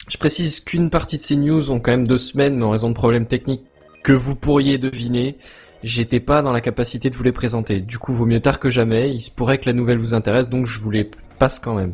Je 0.08 0.18
précise 0.18 0.60
qu'une 0.60 0.90
partie 0.90 1.18
de 1.18 1.22
ces 1.22 1.36
news 1.36 1.72
ont 1.72 1.80
quand 1.80 1.92
même 1.92 2.08
deux 2.08 2.18
semaines, 2.18 2.58
mais 2.58 2.66
en 2.66 2.72
raison 2.72 2.90
de 2.90 2.96
problèmes 2.96 3.26
techniques 3.26 3.64
que 4.04 4.12
vous 4.12 4.36
pourriez 4.36 4.78
deviner, 4.78 5.38
j'étais 5.84 6.20
pas 6.20 6.42
dans 6.42 6.52
la 6.52 6.62
capacité 6.62 7.10
de 7.10 7.16
vous 7.16 7.24
les 7.24 7.32
présenter. 7.32 7.80
Du 7.80 8.00
coup, 8.00 8.14
vaut 8.14 8.26
mieux 8.26 8.42
tard 8.42 8.60
que 8.60 8.70
jamais. 8.70 9.14
Il 9.14 9.22
se 9.22 9.30
pourrait 9.30 9.60
que 9.60 9.68
la 9.68 9.74
nouvelle 9.74 10.00
vous 10.00 10.14
intéresse, 10.16 10.50
donc 10.50 10.66
je 10.66 10.80
vous 10.80 10.92
les 10.92 11.10
passe 11.38 11.60
quand 11.60 11.76
même. 11.76 11.94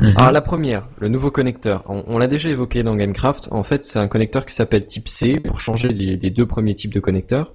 Mhm. 0.00 0.14
Alors 0.16 0.32
la 0.32 0.40
première, 0.40 0.88
le 0.98 1.08
nouveau 1.08 1.30
connecteur. 1.30 1.84
On, 1.86 2.02
on 2.06 2.18
l'a 2.18 2.26
déjà 2.26 2.48
évoqué 2.48 2.82
dans 2.82 2.96
Gamecraft. 2.96 3.48
En 3.50 3.62
fait, 3.62 3.84
c'est 3.84 3.98
un 3.98 4.08
connecteur 4.08 4.46
qui 4.46 4.54
s'appelle 4.54 4.86
Type 4.86 5.08
C 5.08 5.40
pour 5.40 5.60
changer 5.60 5.88
les, 5.88 6.16
les 6.16 6.30
deux 6.30 6.46
premiers 6.46 6.74
types 6.74 6.94
de 6.94 7.00
connecteurs. 7.00 7.52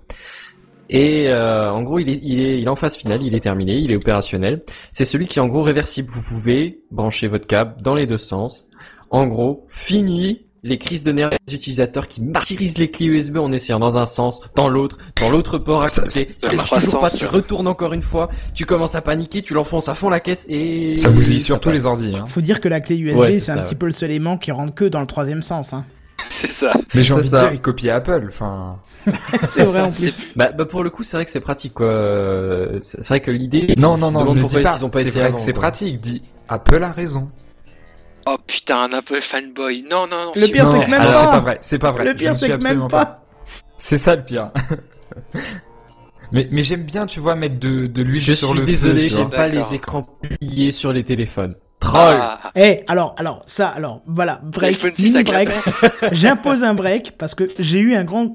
Et 0.90 1.30
euh, 1.30 1.72
en 1.72 1.82
gros, 1.82 1.98
il 1.98 2.10
est, 2.10 2.20
il, 2.22 2.40
est, 2.40 2.60
il 2.60 2.66
est 2.66 2.70
en 2.70 2.76
phase 2.76 2.96
finale, 2.96 3.24
il 3.24 3.34
est 3.34 3.40
terminé, 3.40 3.78
il 3.78 3.92
est 3.92 3.96
opérationnel. 3.96 4.60
C'est 4.92 5.06
celui 5.06 5.26
qui 5.26 5.40
est 5.40 5.42
en 5.42 5.48
gros 5.48 5.64
réversible. 5.64 6.10
Vous 6.12 6.22
pouvez 6.22 6.84
brancher 6.92 7.28
votre 7.28 7.48
câble 7.48 7.82
dans 7.82 7.96
les 7.96 8.06
deux 8.06 8.20
sens. 8.20 8.70
En 9.10 9.26
gros, 9.26 9.66
fini 9.68 10.45
les 10.66 10.78
crises 10.80 11.04
de 11.04 11.12
nerfs 11.12 11.30
des 11.48 11.54
utilisateurs 11.56 12.08
qui 12.08 12.22
martyrisent 12.22 12.78
les 12.80 12.90
clés 12.90 13.06
USB 13.06 13.38
en 13.38 13.52
essayant 13.52 13.80
dans 13.80 13.98
un 14.00 14.06
sens, 14.08 14.42
dans 14.56 14.68
l'autre, 14.68 14.98
dans 15.22 15.30
l'autre 15.30 15.60
port 15.60 15.84
à 15.84 15.88
Ça, 15.88 16.02
côté. 16.02 16.28
ça 16.38 16.48
Ça 16.50 16.56
marche 16.56 16.72
marche 16.72 16.84
toujours 16.86 17.00
pas 17.00 17.10
tu 17.12 17.26
retournes 17.28 17.68
encore 17.68 17.94
une 17.94 18.02
fois, 18.02 18.30
tu 18.56 18.66
commences 18.66 18.96
à 18.96 19.02
paniquer, 19.02 19.44
tu 19.44 19.54
l'enfonces 19.54 19.90
à 19.90 19.94
fond 19.94 20.10
la 20.10 20.20
caisse 20.20 20.46
et... 20.50 20.96
Ça 20.96 21.10
bousille 21.12 21.40
ça 21.40 21.46
sur 21.46 21.60
tous 21.60 21.70
passe. 21.70 21.78
les 21.80 21.86
ordi. 21.86 22.14
Hein. 22.18 22.26
Faut 22.28 22.42
dire 22.42 22.60
que 22.62 22.68
la 22.68 22.82
clé 22.82 22.98
USB, 22.98 23.18
Ouais, 23.18 23.40
c'est 23.40 23.52
un 23.52 23.56
ça, 23.56 23.62
petit 23.62 23.70
ouais. 23.70 23.76
peu 23.76 23.86
le 23.86 23.94
seul 23.94 24.10
élément 24.10 24.38
qui 24.40 24.52
rentre 24.52 24.74
que 24.74 24.86
dans 24.86 25.02
le 25.02 25.08
troisième 25.08 25.44
sens. 25.44 25.74
Hein. 25.74 25.86
C'est 26.30 26.48
ça. 26.52 26.74
Mais 26.96 27.04
j'ai 27.04 27.14
envie 27.14 27.24
de 27.24 27.30
ça. 27.30 27.42
dire, 27.44 27.54
il 27.54 27.62
copie 27.62 27.90
Apple. 27.90 28.26
Enfin, 28.28 28.80
c'est 29.48 29.64
vrai 29.64 29.82
en 29.82 29.92
plus. 29.92 30.12
Bah, 30.36 30.52
bah 30.52 30.66
pour 30.66 30.84
le 30.84 30.90
coup, 30.90 31.04
c'est 31.04 31.16
vrai 31.16 31.24
que 31.26 31.32
c'est 31.32 31.40
pratique 31.40 31.74
quoi. 31.76 31.88
C'est 32.82 33.08
vrai 33.08 33.20
que 33.22 33.32
l'idée. 33.32 33.74
non, 33.78 33.98
non, 33.98 34.12
non, 34.12 34.34
ne 34.34 34.44
dis 34.44 34.62
pas. 34.62 34.76
ils 34.78 34.84
ont 34.86 34.90
pas 34.90 35.00
C'est 35.02 35.08
essayé 35.10 35.22
vrai 35.24 35.34
que 35.34 35.40
c'est 35.40 35.54
pratique. 35.54 36.02
Dis, 36.02 36.24
Apple 36.50 36.82
a 36.84 36.92
raison. 36.92 37.30
Oh 38.28 38.38
putain, 38.46 38.82
un 38.84 38.94
Apple 38.94 39.22
fanboy. 39.22 39.84
Non, 39.90 40.08
non, 40.08 40.26
non. 40.26 40.32
Le 40.36 40.48
pire, 40.48 40.68
c'est 40.68 40.78
Non, 40.78 40.84
que 40.86 40.90
même 40.92 41.02
alors 41.02 41.14
pas. 41.14 41.20
c'est 41.20 41.30
pas 41.32 41.40
vrai. 41.40 41.58
C'est 41.62 41.80
pas 41.80 41.92
vrai. 41.92 42.04
Le 42.06 42.12
Je 42.12 42.16
pire, 42.16 42.36
c'est 42.36 42.46
suis 42.46 42.58
que 42.58 42.64
même 42.64 42.88
pas. 42.88 43.24
C'est 43.78 43.98
ça 43.98 44.16
le 44.16 44.24
pire. 44.24 44.52
mais 46.32 46.48
mais 46.52 46.64
j'aime 46.64 46.84
bien, 46.84 47.06
tu 47.06 47.20
vois, 47.20 47.36
mettre 47.36 47.60
de, 47.60 47.88
de 47.88 48.02
l'huile 48.02 48.20
Je 48.20 48.34
sur 48.34 48.50
suis 48.50 48.60
le 48.60 48.66
désolé, 48.66 49.02
feu. 49.04 49.08
tu 49.10 49.14
j'aime 49.16 49.28
vois. 49.28 49.36
pas 49.38 49.48
les 49.48 49.74
écrans 49.76 50.04
pliés 50.22 50.72
sur 50.72 50.92
les 50.92 51.04
téléphones. 51.04 51.56
Troll. 51.80 52.18
Ah, 52.20 52.52
Eh, 52.56 52.84
alors, 52.88 53.14
alors, 53.18 53.44
ça, 53.48 53.68
alors, 53.68 54.02
voilà, 54.08 54.40
break, 54.44 54.82
L'iPhone 54.82 54.94
6 54.96 55.04
mini 55.12 55.24
break. 55.24 55.50
J'impose 56.14 56.64
un 56.64 56.74
break 56.74 57.12
parce 57.18 57.36
que 57.36 57.48
j'ai 57.60 57.80
eu 57.80 57.96
un 57.96 58.06
grand, 58.06 58.32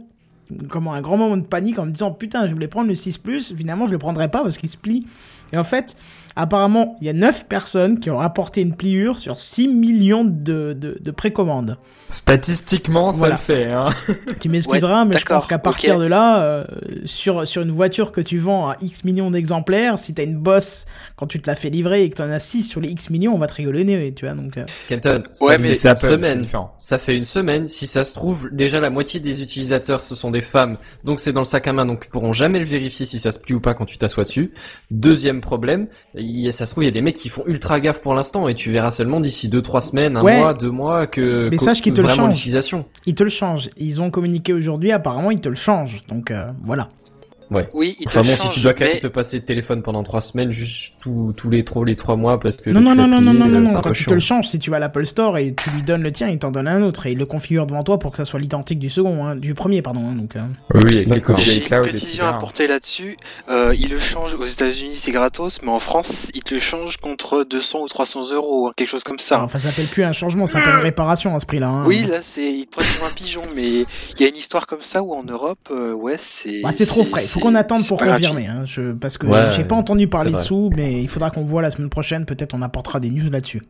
comment, 0.68 0.92
un 0.94 1.00
grand 1.00 1.16
moment 1.16 1.36
de 1.36 1.46
panique 1.46 1.78
en 1.78 1.86
me 1.86 1.90
disant 1.90 2.12
putain, 2.12 2.46
je 2.46 2.52
voulais 2.52 2.68
prendre 2.68 2.88
le 2.88 2.94
6 2.94 3.18
Plus, 3.18 3.54
finalement 3.56 3.86
je 3.86 3.92
le 3.92 3.98
prendrai 3.98 4.30
pas 4.30 4.42
parce 4.42 4.56
qu'il 4.56 4.68
se 4.68 4.76
plie. 4.76 5.06
Et 5.52 5.58
en 5.58 5.64
fait, 5.64 5.96
apparemment, 6.36 6.96
il 7.00 7.06
y 7.06 7.10
a 7.10 7.12
9 7.12 7.46
personnes 7.46 8.00
qui 8.00 8.10
ont 8.10 8.18
rapporté 8.18 8.60
une 8.60 8.74
pliure 8.76 9.18
sur 9.18 9.40
6 9.40 9.68
millions 9.68 10.24
de, 10.24 10.72
de, 10.72 10.98
de 11.00 11.10
précommandes. 11.10 11.76
Statistiquement, 12.08 13.12
ça 13.12 13.18
Voilà. 13.20 13.34
le 13.34 13.40
fait. 13.40 13.64
Hein. 13.66 13.86
Tu 14.40 14.48
m'excuseras, 14.48 15.04
mais 15.04 15.18
je 15.18 15.24
pense 15.24 15.46
qu'à 15.46 15.58
partir 15.58 15.98
de 15.98 16.04
là, 16.06 16.42
euh, 16.42 16.64
sur, 17.04 17.46
sur 17.46 17.62
une 17.62 17.70
voiture 17.70 18.10
que 18.12 18.20
tu 18.20 18.38
vends 18.38 18.70
à 18.70 18.76
X 18.82 19.04
millions 19.04 19.30
d'exemplaires, 19.30 19.98
si 19.98 20.14
t'as 20.14 20.24
une 20.24 20.38
bosse 20.38 20.86
quand 21.16 21.26
tu 21.26 21.40
te 21.40 21.46
la 21.48 21.54
fais 21.54 21.70
livrer 21.70 22.02
et 22.04 22.10
que 22.10 22.16
t'en 22.16 22.28
as 22.30 22.38
6 22.38 22.64
sur 22.64 22.80
les 22.80 22.88
X 22.88 23.10
millions, 23.10 23.34
on 23.34 23.38
va 23.38 23.46
te 23.46 23.54
rigoler 23.54 23.84
le 23.84 23.84
nez, 23.84 24.14
tu 24.14 24.26
vois, 24.26 24.34
donc... 24.34 24.56
euh, 24.56 24.64
Kenton, 24.88 25.22
Ouais, 25.40 25.52
ça 25.54 25.58
mais 25.58 25.68
fait 25.70 25.76
c'est 25.76 25.90
une 25.90 25.96
semaine. 25.96 26.46
Ça 26.78 26.98
fait 26.98 27.16
une 27.16 27.24
semaine. 27.24 27.68
Si 27.68 27.86
ça 27.86 28.04
se 28.04 28.14
trouve, 28.14 28.48
déjà 28.52 28.80
la 28.80 28.90
moitié 28.90 29.20
des 29.20 29.42
utilisateurs 29.42 30.00
ce 30.02 30.14
sont 30.14 30.30
des 30.30 30.42
femmes, 30.42 30.78
donc 31.04 31.20
c'est 31.20 31.32
dans 31.32 31.40
le 31.42 31.46
sac 31.46 31.66
à 31.68 31.72
main, 31.72 31.86
donc 31.86 32.04
ils 32.06 32.10
pourront 32.10 32.32
jamais 32.32 32.58
le 32.58 32.64
vérifier 32.64 33.06
si 33.06 33.18
ça 33.18 33.30
se 33.32 33.38
plie 33.38 33.54
ou 33.54 33.60
pas 33.60 33.74
quand 33.74 33.86
tu 33.86 33.98
t'assois 33.98 34.24
dessus. 34.24 34.52
Deuxième 34.90 35.40
problème, 35.40 35.86
il 36.20 36.40
y 36.40 36.48
a- 36.48 36.52
ça 36.52 36.66
se 36.66 36.72
trouve 36.72 36.84
il 36.84 36.86
y 36.86 36.90
a 36.90 36.92
des 36.92 37.00
mecs 37.02 37.16
qui 37.16 37.28
font 37.28 37.42
ultra 37.46 37.80
gaffe 37.80 38.00
pour 38.00 38.14
l'instant 38.14 38.46
et 38.48 38.54
tu 38.54 38.70
verras 38.70 38.90
seulement 38.90 39.20
d'ici 39.20 39.48
deux 39.48 39.62
trois 39.62 39.80
semaines, 39.80 40.16
un 40.16 40.22
Ouais. 40.22 40.38
mois, 40.38 40.54
deux 40.54 40.70
mois 40.70 41.06
que 41.06 41.48
Mais 41.50 41.58
sache 41.58 41.80
qu'ils 41.82 41.94
te 41.94 42.00
le 42.00 42.08
changent. 42.08 42.46
Ils 43.06 43.14
te 43.14 43.22
le 43.24 43.30
changent. 43.30 43.70
Ils 43.76 44.00
ont 44.00 44.10
communiqué 44.10 44.52
aujourd'hui, 44.52 44.92
apparemment, 44.92 45.30
ils 45.30 45.40
te 45.40 45.48
le 45.48 45.56
changent. 45.56 46.06
Donc 46.08 46.30
euh, 46.30 46.50
voilà. 46.62 46.88
Oui, 47.72 47.96
il 47.98 48.04
te 48.06 48.10
Enfin 48.10 48.20
bon, 48.20 48.34
si 48.36 48.42
change, 48.44 48.54
tu 48.54 48.60
dois 48.60 48.74
quand 48.74 48.84
même 48.84 48.94
mais- 48.94 49.00
te 49.00 49.06
passer 49.08 49.38
le 49.38 49.44
téléphone 49.44 49.82
pendant 49.82 50.02
trois 50.02 50.20
semaines, 50.20 50.52
juste 50.52 50.94
tous 51.00 51.32
tous 51.36 51.50
les 51.50 51.62
trois 51.64 51.84
les 51.84 51.96
trois 51.96 52.16
mois 52.16 52.38
parce 52.38 52.58
que 52.58 52.70
Non, 52.70 52.80
non, 52.80 52.94
non, 52.94 53.06
non, 53.08 53.20
non, 53.20 53.32
non, 53.34 53.46
euh, 53.46 53.60
non, 53.60 53.68
c'est 53.68 53.74
un 53.76 53.80
Quand 53.80 53.90
tu 53.92 54.04
te 54.04 54.08
chiant. 54.10 54.14
le 54.14 54.20
changes, 54.20 54.48
si 54.48 54.58
tu 54.58 54.70
vas 54.70 54.76
à 54.76 54.80
l'Apple 54.80 55.04
Store 55.06 55.38
et 55.38 55.54
tu 55.54 55.70
lui 55.70 55.82
donnes 55.82 56.02
le 56.02 56.12
tien, 56.12 56.28
il 56.28 56.38
t'en 56.38 56.50
donne 56.50 56.68
un 56.68 56.82
autre 56.82 57.06
et 57.06 57.12
il 57.12 57.18
le 57.18 57.26
configure 57.26 57.66
devant 57.66 57.82
toi 57.82 57.98
pour 57.98 58.10
que 58.12 58.16
ça 58.16 58.24
soit 58.24 58.38
l'identique 58.40 58.78
du 58.78 58.90
second, 58.90 59.24
hein, 59.26 59.36
du 59.36 59.54
premier, 59.54 59.82
pardon. 59.82 60.02
hein, 60.10 60.14
donc. 60.16 60.36
euh. 60.36 60.40
Oui, 60.74 61.06
D'accord. 61.06 61.38
J'ai 61.38 61.56
une 61.58 61.64
précision 61.68 62.06
etc. 62.08 62.20
à 62.22 62.36
apporter 62.36 62.66
là-dessus. 62.66 63.16
Euh, 63.48 63.74
il 63.78 63.88
le 63.90 63.98
change 63.98 64.34
aux 64.34 64.46
États-Unis, 64.46 64.96
c'est 64.96 65.12
gratos, 65.12 65.60
mais 65.62 65.70
en 65.70 65.78
France, 65.80 66.30
il 66.34 66.42
te 66.42 66.54
le 66.54 66.60
change 66.60 66.96
contre 66.98 67.44
200 67.48 67.80
ou 67.82 67.88
300 67.88 68.30
euros, 68.32 68.68
hein, 68.68 68.72
quelque 68.76 68.88
chose 68.88 69.04
comme 69.04 69.18
ça. 69.18 69.34
Alors, 69.36 69.46
Enfin, 69.46 69.58
ça 69.58 69.70
s'appelle 69.70 69.86
plus 69.86 70.02
un 70.04 70.12
changement, 70.12 70.46
ça 70.46 70.58
s'appelle 70.60 70.74
une 70.76 70.80
réparation 70.82 71.34
à 71.34 71.40
ce 71.40 71.46
prix-là. 71.46 71.68
hein. 71.68 71.84
Oui, 71.86 72.04
là, 72.08 72.18
c'est 72.22 72.52
il 72.52 72.66
te 72.66 72.76
prend 72.76 72.84
pour 72.98 73.08
un 73.08 73.10
pigeon, 73.12 73.42
mais 73.56 73.66
il 73.68 74.20
y 74.20 74.24
a 74.24 74.28
une 74.28 74.36
histoire 74.36 74.66
comme 74.66 74.82
ça 74.82 75.02
où 75.02 75.12
en 75.14 75.22
Europe, 75.24 75.58
euh, 75.70 75.92
ouais, 75.92 76.16
c'est. 76.18 76.60
Bah, 76.62 76.70
c'est 76.72 76.86
trop 76.86 77.04
frais. 77.04 77.22
Faut 77.40 77.48
qu'on 77.48 77.54
attende 77.54 77.86
pour 77.86 77.98
confirmer. 77.98 78.46
Hein, 78.46 78.62
je... 78.66 78.92
Parce 78.92 79.18
que 79.18 79.26
Ouais, 79.26 79.50
j'ai 79.56 79.64
pas 79.64 79.76
entendu 79.76 80.08
parler 80.08 80.32
dessous, 80.32 80.70
mais 80.76 81.02
il 81.02 81.08
faudra 81.08 81.30
qu'on 81.30 81.44
voit 81.44 81.62
la 81.62 81.70
semaine 81.70 81.90
prochaine. 81.90 82.26
Peut-être 82.26 82.54
on 82.54 82.62
apportera 82.62 83.00
des 83.00 83.10
news 83.10 83.30
là-dessus. 83.30 83.62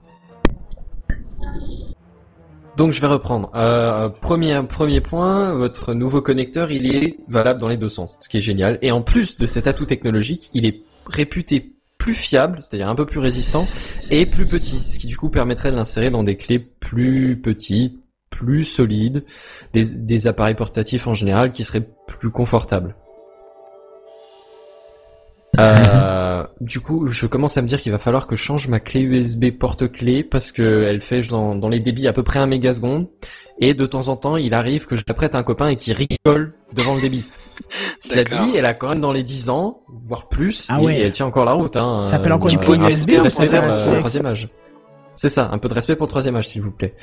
Donc 2.77 2.93
je 2.93 3.01
vais 3.01 3.09
reprendre. 3.09 3.51
Euh, 3.55 4.09
premier 4.09 4.59
premier 4.67 5.01
point, 5.01 5.53
votre 5.55 5.93
nouveau 5.93 6.23
connecteur, 6.23 6.71
il 6.71 6.95
est 6.95 7.19
valable 7.29 7.61
dans 7.61 7.69
les 7.69 7.77
deux 7.77 7.89
sens, 7.91 8.17
ce 8.21 8.29
qui 8.29 8.39
est 8.39 8.41
génial. 8.41 8.79
Et 8.81 8.91
en 8.91 9.03
plus 9.03 9.37
de 9.37 9.47
cet 9.47 9.67
atout 9.67 9.85
technologique, 9.85 10.49
il 10.55 10.65
est 10.65 10.83
réputé 11.07 11.75
plus 11.99 12.15
fiable, 12.15 12.59
c'est-à-dire 12.63 12.89
un 12.89 12.95
peu 12.95 13.05
plus 13.05 13.21
résistant, 13.21 13.67
et 14.11 14.25
plus 14.25 14.47
petit, 14.47 14.81
ce 14.87 14.99
qui 14.99 15.07
du 15.07 15.19
coup 15.19 15.29
permettrait 15.29 15.71
de 15.71 15.77
l'insérer 15.77 16.11
dans 16.11 16.23
des 16.23 16.37
clés 16.39 16.59
plus 16.59 17.39
petites, 17.39 18.01
plus 18.31 18.65
solides, 18.65 19.25
des, 19.75 19.85
des 19.85 20.27
appareils 20.27 20.55
portatifs 20.55 21.07
en 21.07 21.15
général 21.15 21.53
qui 21.53 21.65
seraient 21.65 21.87
plus 22.07 22.31
confortables. 22.31 22.95
Euh, 25.61 26.45
du 26.61 26.81
coup, 26.81 27.07
je 27.07 27.27
commence 27.27 27.57
à 27.57 27.63
me 27.63 27.67
dire 27.69 27.81
qu'il 27.81 27.93
va 27.93 27.99
falloir 27.99 28.27
que 28.27 28.37
je 28.37 28.43
change 28.43 28.69
ma 28.69 28.81
clé 28.81 29.01
USB 29.03 29.51
porte-clé 29.51 30.25
parce 30.25 30.53
que 30.53 30.85
elle 30.85 31.01
fait 31.01 31.21
dans, 31.29 31.55
dans 31.55 31.69
les 31.69 31.81
débits 31.81 32.07
à 32.09 32.13
peu 32.13 32.23
près 32.23 32.39
un 32.39 32.47
mégaseconde 32.47 33.09
et 33.61 33.75
de 33.75 33.87
temps 33.87 34.09
en 34.09 34.17
temps, 34.17 34.37
il 34.37 34.55
arrive 34.55 34.87
que 34.87 34.97
je 34.97 35.03
la 35.07 35.15
prête 35.15 35.35
à 35.35 35.39
un 35.39 35.43
copain 35.43 35.69
et 35.69 35.77
qu'il 35.77 35.93
rigole 35.95 36.55
devant 36.73 36.95
le 36.95 37.01
débit. 37.01 37.25
Cela 38.01 38.25
dit, 38.25 38.57
elle 38.57 38.65
a 38.65 38.73
quand 38.75 38.89
même 38.89 39.01
dans 39.03 39.13
les 39.13 39.23
10 39.23 39.51
ans, 39.51 39.83
voire 40.07 40.29
plus, 40.29 40.67
Ah 40.71 40.79
et, 40.81 40.85
ouais. 40.85 40.97
et 40.99 41.01
elle 41.03 41.11
tient 41.11 41.27
encore 41.27 41.45
la 41.45 41.53
route. 41.53 41.77
Hein, 41.77 42.01
Ça 42.05 42.11
s'appelle 42.11 42.33
encore 42.33 42.49
Euh, 42.49 42.55
une 42.55 42.59
peu 42.61 42.77
USB 42.77 43.11
de 43.11 43.19
ou 43.19 43.23
respect 43.23 43.47
pour, 43.47 43.59
troisième 43.61 43.65
euh, 43.65 43.69
âge? 43.93 43.99
troisième 43.99 44.27
âge. 44.27 44.49
C'est 45.15 45.29
ça, 45.29 45.51
un 45.53 45.59
peu 45.59 45.69
de 45.69 45.75
respect 45.75 45.95
pour 45.97 46.07
le 46.07 46.11
troisième 46.11 46.37
âge, 46.37 46.49
s'il 46.49 46.63
vous 46.63 46.71
plaît. 46.71 46.95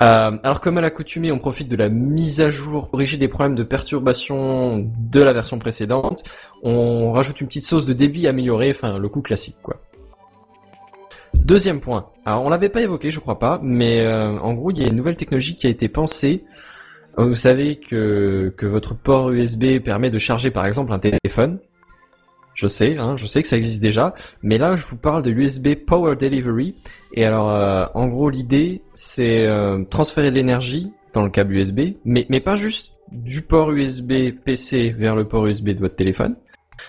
Euh, 0.00 0.38
alors 0.44 0.60
comme 0.60 0.78
à 0.78 0.80
l'accoutumée, 0.80 1.32
on 1.32 1.38
profite 1.38 1.68
de 1.68 1.76
la 1.76 1.88
mise 1.88 2.40
à 2.40 2.50
jour, 2.50 2.90
corriger 2.90 3.16
des 3.16 3.26
problèmes 3.28 3.56
de 3.56 3.64
perturbation 3.64 4.88
de 4.96 5.20
la 5.20 5.32
version 5.32 5.58
précédente. 5.58 6.22
On 6.62 7.12
rajoute 7.12 7.40
une 7.40 7.48
petite 7.48 7.64
sauce 7.64 7.84
de 7.84 7.92
débit 7.92 8.28
améliorée, 8.28 8.70
enfin 8.70 8.98
le 8.98 9.08
coup 9.08 9.22
classique 9.22 9.56
quoi. 9.62 9.80
Deuxième 11.34 11.80
point. 11.80 12.10
Alors 12.24 12.44
on 12.44 12.48
l'avait 12.48 12.68
pas 12.68 12.80
évoqué, 12.82 13.10
je 13.10 13.20
crois 13.20 13.38
pas, 13.38 13.60
mais 13.62 14.00
euh, 14.00 14.38
en 14.38 14.54
gros 14.54 14.70
il 14.70 14.78
y 14.80 14.84
a 14.84 14.88
une 14.88 14.96
nouvelle 14.96 15.16
technologie 15.16 15.56
qui 15.56 15.66
a 15.66 15.70
été 15.70 15.88
pensée. 15.88 16.44
Euh, 17.18 17.24
Vous 17.24 17.34
savez 17.34 17.76
que 17.76 18.54
que 18.56 18.66
votre 18.66 18.94
port 18.94 19.30
USB 19.30 19.80
permet 19.80 20.10
de 20.10 20.18
charger 20.18 20.50
par 20.50 20.66
exemple 20.66 20.92
un 20.92 20.98
téléphone. 21.00 21.58
Je 22.58 22.66
sais, 22.66 22.98
hein, 22.98 23.16
je 23.16 23.24
sais 23.24 23.40
que 23.40 23.46
ça 23.46 23.56
existe 23.56 23.80
déjà, 23.80 24.16
mais 24.42 24.58
là 24.58 24.74
je 24.74 24.84
vous 24.84 24.96
parle 24.96 25.22
de 25.22 25.30
l'USB 25.30 25.76
Power 25.76 26.16
Delivery. 26.16 26.74
Et 27.14 27.24
alors, 27.24 27.50
euh, 27.50 27.86
en 27.94 28.08
gros, 28.08 28.30
l'idée, 28.30 28.82
c'est 28.92 29.46
euh, 29.46 29.84
transférer 29.84 30.32
de 30.32 30.34
l'énergie 30.34 30.90
dans 31.12 31.22
le 31.22 31.30
câble 31.30 31.54
USB, 31.54 31.80
mais, 32.04 32.26
mais 32.28 32.40
pas 32.40 32.56
juste 32.56 32.94
du 33.12 33.42
port 33.42 33.70
USB 33.70 34.32
PC 34.44 34.92
vers 34.98 35.14
le 35.14 35.28
port 35.28 35.46
USB 35.46 35.68
de 35.68 35.78
votre 35.78 35.94
téléphone. 35.94 36.34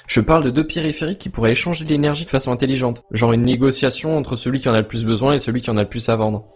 Je 0.07 0.21
parle 0.21 0.43
de 0.43 0.49
deux 0.49 0.65
périphériques 0.65 1.19
qui 1.19 1.29
pourraient 1.29 1.51
échanger 1.51 1.85
l'énergie 1.85 2.25
de 2.25 2.31
façon 2.31 2.51
intelligente, 2.51 3.03
genre 3.11 3.33
une 3.33 3.43
négociation 3.43 4.17
entre 4.17 4.35
celui 4.35 4.61
qui 4.61 4.69
en 4.69 4.73
a 4.73 4.81
le 4.81 4.87
plus 4.87 5.05
besoin 5.05 5.33
et 5.33 5.37
celui 5.37 5.61
qui 5.61 5.69
en 5.69 5.77
a 5.77 5.83
le 5.83 5.89
plus 5.89 6.09
à 6.09 6.15
vendre. 6.15 6.47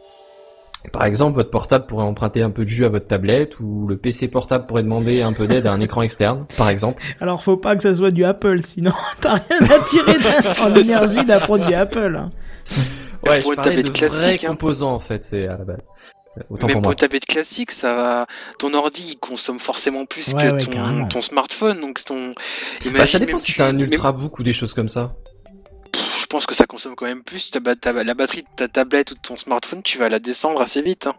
Par 0.91 1.05
exemple, 1.05 1.35
votre 1.35 1.49
portable 1.49 1.85
pourrait 1.85 2.03
emprunter 2.03 2.41
un 2.43 2.51
peu 2.51 2.63
de 2.63 2.69
jus 2.69 2.85
à 2.85 2.89
votre 2.89 3.07
tablette, 3.07 3.59
ou 3.59 3.87
le 3.87 3.97
PC 3.97 4.27
portable 4.27 4.65
pourrait 4.67 4.83
demander 4.83 5.21
un 5.21 5.31
peu 5.33 5.47
d'aide 5.47 5.65
à 5.65 5.71
un 5.71 5.79
écran 5.79 6.01
externe, 6.01 6.45
par 6.57 6.69
exemple. 6.69 7.01
Alors 7.21 7.41
faut 7.43 7.57
pas 7.57 7.75
que 7.75 7.81
ça 7.81 7.95
soit 7.95 8.11
du 8.11 8.25
Apple, 8.25 8.61
sinon 8.63 8.91
t'as 9.21 9.35
rien 9.35 9.61
à 9.71 9.79
tirer 9.85 10.17
d'un- 10.19 10.63
en 10.65 10.75
énergie 10.75 11.23
d'un 11.25 11.39
produit 11.39 11.73
Apple. 11.73 12.19
hein. 12.21 12.31
Ouais, 13.25 13.41
je 13.41 13.49
parlais 13.55 13.81
de 13.81 13.89
vrais 13.89 13.91
classique, 14.09 14.43
hein. 14.43 14.49
composants, 14.49 14.93
en 14.93 14.99
fait, 14.99 15.23
c'est 15.23 15.47
à 15.47 15.57
la 15.57 15.63
base. 15.63 15.87
Autant 16.49 16.65
Mais 16.67 16.73
pour 16.73 16.81
pour 16.81 16.95
tablette 16.95 17.25
classique, 17.25 17.71
ça 17.71 17.93
va. 17.95 18.25
Ton 18.57 18.73
ordi, 18.73 19.11
il 19.13 19.17
consomme 19.17 19.59
forcément 19.59 20.05
plus 20.05 20.33
Ouais, 20.33 20.49
que 20.49 20.53
ouais, 20.55 20.65
ton, 20.65 21.05
ton 21.07 21.21
smartphone, 21.21 21.79
donc 21.79 22.03
ton. 22.03 22.33
Bah, 22.91 23.05
ça 23.05 23.19
dépend 23.19 23.37
si 23.37 23.51
tu- 23.51 23.57
t'as 23.59 23.67
un 23.67 23.77
ultrabook 23.77 24.39
ou 24.39 24.43
des 24.43 24.51
choses 24.51 24.73
comme 24.73 24.87
ça. 24.87 25.15
Pense 26.33 26.47
que 26.47 26.55
ça 26.55 26.65
consomme 26.65 26.95
quand 26.95 27.05
même 27.05 27.21
plus. 27.21 27.51
Ta, 27.51 27.59
la 27.91 28.13
batterie 28.15 28.41
de 28.41 28.47
ta 28.55 28.67
tablette 28.67 29.11
ou 29.11 29.13
de 29.13 29.19
ton 29.19 29.37
smartphone, 29.37 29.83
tu 29.83 29.99
vas 29.99 30.09
la 30.09 30.17
descendre 30.17 30.61
assez 30.61 30.81
vite. 30.81 31.05
Hein. 31.05 31.13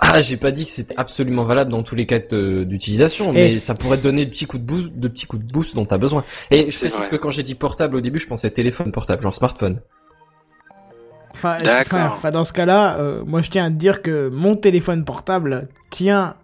Ah, 0.00 0.20
j'ai 0.20 0.36
pas 0.36 0.50
dit 0.50 0.64
que 0.64 0.70
c'était 0.72 0.98
absolument 0.98 1.44
valable 1.44 1.70
dans 1.70 1.84
tous 1.84 1.94
les 1.94 2.06
cas 2.06 2.18
d'utilisation, 2.18 3.32
mais 3.32 3.60
ça 3.60 3.74
pourrait 3.74 3.98
te 3.98 4.02
donner 4.02 4.24
de 4.24 4.30
petits 4.30 4.46
coups 4.46 4.60
de 4.60 4.66
boost, 4.66 4.92
de 4.92 5.06
petits 5.06 5.26
coups 5.26 5.44
de 5.44 5.52
boost 5.52 5.76
dont 5.76 5.84
t'as 5.84 5.98
besoin. 5.98 6.24
Et 6.50 6.72
je 6.72 6.78
précise 6.78 6.98
vrai. 6.98 7.08
que 7.08 7.16
quand 7.16 7.30
j'ai 7.30 7.44
dit 7.44 7.54
portable 7.54 7.94
au 7.94 8.00
début, 8.00 8.18
je 8.18 8.26
pensais 8.26 8.50
téléphone 8.50 8.90
portable, 8.90 9.22
genre 9.22 9.34
smartphone. 9.34 9.80
Enfin, 11.34 11.58
D'accord. 11.58 12.00
enfin, 12.00 12.12
enfin, 12.14 12.30
dans 12.32 12.44
ce 12.44 12.52
cas-là, 12.52 12.98
euh, 12.98 13.22
moi 13.24 13.42
je 13.42 13.50
tiens 13.50 13.66
à 13.66 13.70
te 13.70 13.76
dire 13.76 14.02
que 14.02 14.28
mon 14.28 14.56
téléphone 14.56 15.04
portable 15.04 15.68
tient 15.90 16.34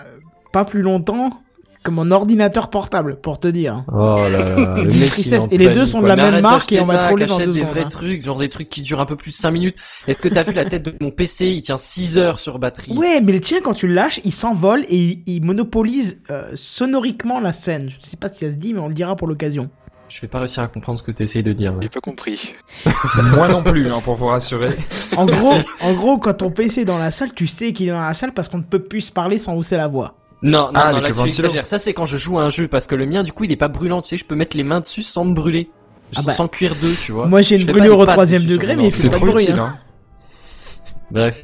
euh, 0.00 0.18
pas 0.52 0.64
plus 0.64 0.82
longtemps 0.82 1.42
que 1.84 1.90
mon 1.90 2.10
ordinateur 2.10 2.70
portable, 2.70 3.16
pour 3.16 3.38
te 3.38 3.46
dire. 3.46 3.84
Oh 3.92 4.16
là 4.16 4.56
là, 4.56 4.72
C'est 4.74 5.06
tristesse. 5.06 5.44
Et 5.50 5.58
les 5.58 5.68
deux 5.68 5.86
sont 5.86 6.00
de 6.00 6.08
la 6.08 6.16
même 6.16 6.40
marque 6.40 6.72
et 6.72 6.80
on 6.80 6.86
va 6.86 6.98
troller 6.98 7.26
dans 7.26 7.38
deux 7.38 7.52
des 7.52 7.62
vrais 7.62 7.82
hein. 7.82 7.88
trucs, 7.88 8.24
genre 8.24 8.38
des 8.38 8.48
trucs 8.48 8.68
qui 8.68 8.82
durent 8.82 9.00
un 9.00 9.06
peu 9.06 9.16
plus 9.16 9.30
de 9.30 9.36
5 9.36 9.50
minutes. 9.50 9.76
Est-ce 10.08 10.18
que 10.18 10.28
t'as 10.28 10.42
vu 10.42 10.52
la 10.52 10.64
tête 10.64 10.82
de 10.82 10.94
mon 11.00 11.10
PC, 11.10 11.48
il 11.48 11.60
tient 11.60 11.76
6 11.76 12.18
heures 12.18 12.38
sur 12.38 12.58
batterie. 12.58 12.92
Ouais, 12.92 13.20
mais 13.20 13.32
le 13.32 13.40
tien, 13.40 13.60
quand 13.62 13.74
tu 13.74 13.86
le 13.86 13.94
lâches, 13.94 14.20
il 14.24 14.32
s'envole 14.32 14.84
et 14.88 15.20
il, 15.26 15.44
monopolise 15.44 16.22
euh, 16.30 16.50
sonoriquement 16.54 17.38
la 17.38 17.52
scène. 17.52 17.90
Je 17.90 18.08
sais 18.08 18.16
pas 18.16 18.30
si 18.30 18.46
ça 18.46 18.50
se 18.50 18.56
dit, 18.56 18.72
mais 18.72 18.80
on 18.80 18.88
le 18.88 18.94
dira 18.94 19.14
pour 19.14 19.28
l'occasion. 19.28 19.68
Je 20.08 20.20
vais 20.20 20.28
pas 20.28 20.38
réussir 20.38 20.62
à 20.62 20.68
comprendre 20.68 20.98
ce 20.98 21.02
que 21.02 21.10
t'essayes 21.10 21.42
de 21.42 21.52
dire. 21.52 21.74
J'ai 21.82 21.88
pas 21.88 22.00
compris. 22.00 22.54
Moi 23.36 23.48
non 23.48 23.62
plus, 23.62 23.90
hein, 23.90 24.00
pour 24.02 24.14
vous 24.14 24.26
rassurer. 24.26 24.76
En 25.16 25.26
gros, 25.26 25.54
en 25.80 25.92
gros, 25.92 26.18
quand 26.18 26.34
ton 26.34 26.50
PC 26.50 26.82
est 26.82 26.84
dans 26.84 26.98
la 26.98 27.10
salle, 27.10 27.34
tu 27.34 27.46
sais 27.46 27.72
qu'il 27.72 27.88
est 27.88 27.92
dans 27.92 28.00
la 28.00 28.14
salle 28.14 28.32
parce 28.32 28.48
qu'on 28.48 28.58
ne 28.58 28.62
peut 28.62 28.82
plus 28.82 29.02
se 29.02 29.12
parler 29.12 29.38
sans 29.38 29.54
hausser 29.54 29.76
la 29.76 29.88
voix. 29.88 30.14
Non, 30.44 30.66
non, 30.66 30.70
Ah, 30.74 30.78
non, 30.92 30.98
avec 30.98 31.02
là, 31.02 31.08
le 31.08 31.14
tu 31.14 31.18
ventilo. 31.20 31.46
exagères. 31.48 31.66
Ça, 31.66 31.78
c'est 31.78 31.92
quand 31.94 32.04
je 32.06 32.16
joue 32.16 32.38
à 32.38 32.42
un 32.42 32.50
jeu, 32.50 32.68
parce 32.68 32.86
que 32.86 32.94
le 32.94 33.06
mien, 33.06 33.22
du 33.24 33.32
coup, 33.32 33.44
il 33.44 33.50
est 33.52 33.56
pas 33.56 33.68
brûlant, 33.68 34.02
tu 34.02 34.10
sais, 34.10 34.16
je 34.16 34.24
peux 34.24 34.34
mettre 34.36 34.56
les 34.56 34.62
mains 34.64 34.80
dessus 34.80 35.02
sans 35.02 35.24
me 35.24 35.32
brûler. 35.34 35.70
Ah 36.14 36.20
Sans, 36.20 36.26
bah. 36.26 36.32
sans 36.32 36.48
cuire 36.48 36.74
d'eux, 36.80 36.92
tu 37.02 37.12
vois. 37.12 37.26
Moi, 37.26 37.40
j'ai 37.42 37.58
une 37.60 37.66
brûlure 37.66 37.98
au 37.98 38.06
troisième 38.06 38.44
degré, 38.44 38.76
mais 38.76 38.88
il 38.88 38.92
fait 38.92 38.98
C'est 38.98 39.10
pas 39.10 39.16
trop 39.16 39.26
de 39.26 39.32
bruit. 39.32 39.44
utile. 39.44 39.58
hein. 39.58 39.76
Hein. 39.76 40.94
Bref. 41.10 41.42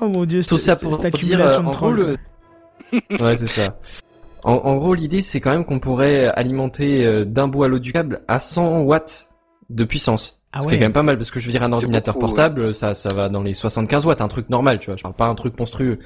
Oh 0.00 0.08
mon 0.08 0.24
dieu, 0.24 0.42
Tout 0.42 0.58
cette- 0.58 0.66
ça 0.66 0.76
pour 0.76 0.98
dire, 0.98 1.40
euh, 1.40 1.58
en 1.60 1.70
gros, 1.70 1.92
le... 1.92 2.16
ouais, 3.20 3.36
c'est 3.36 3.46
ça. 3.46 3.78
En, 4.44 4.54
en 4.54 4.76
gros, 4.76 4.94
l'idée, 4.94 5.22
c'est 5.22 5.40
quand 5.40 5.52
même 5.52 5.64
qu'on 5.64 5.78
pourrait 5.78 6.26
alimenter 6.26 7.06
euh, 7.06 7.24
d'un 7.24 7.46
bout 7.46 7.62
à 7.62 7.68
l'autre 7.68 7.84
du 7.84 7.92
câble 7.92 8.20
à 8.26 8.40
100 8.40 8.80
watts 8.80 9.28
de 9.70 9.84
puissance. 9.84 10.40
Ah 10.52 10.60
Ce 10.60 10.66
qui 10.66 10.72
est 10.72 10.76
ouais. 10.76 10.78
quand 10.80 10.84
même 10.86 10.92
pas 10.92 11.04
mal, 11.04 11.16
parce 11.16 11.30
que 11.30 11.38
je 11.38 11.46
veux 11.46 11.52
dire, 11.52 11.62
un 11.62 11.72
ordinateur 11.72 12.14
beaucoup, 12.14 12.26
portable, 12.26 12.74
ça, 12.74 12.94
ça 12.94 13.10
va 13.14 13.28
dans 13.28 13.42
les 13.42 13.54
75 13.54 14.04
watts, 14.06 14.20
un 14.20 14.28
truc 14.28 14.50
normal, 14.50 14.80
tu 14.80 14.86
vois. 14.86 14.96
Je 14.96 15.02
parle 15.02 15.14
pas 15.14 15.26
un 15.26 15.34
truc 15.36 15.56
monstrueux. 15.58 16.00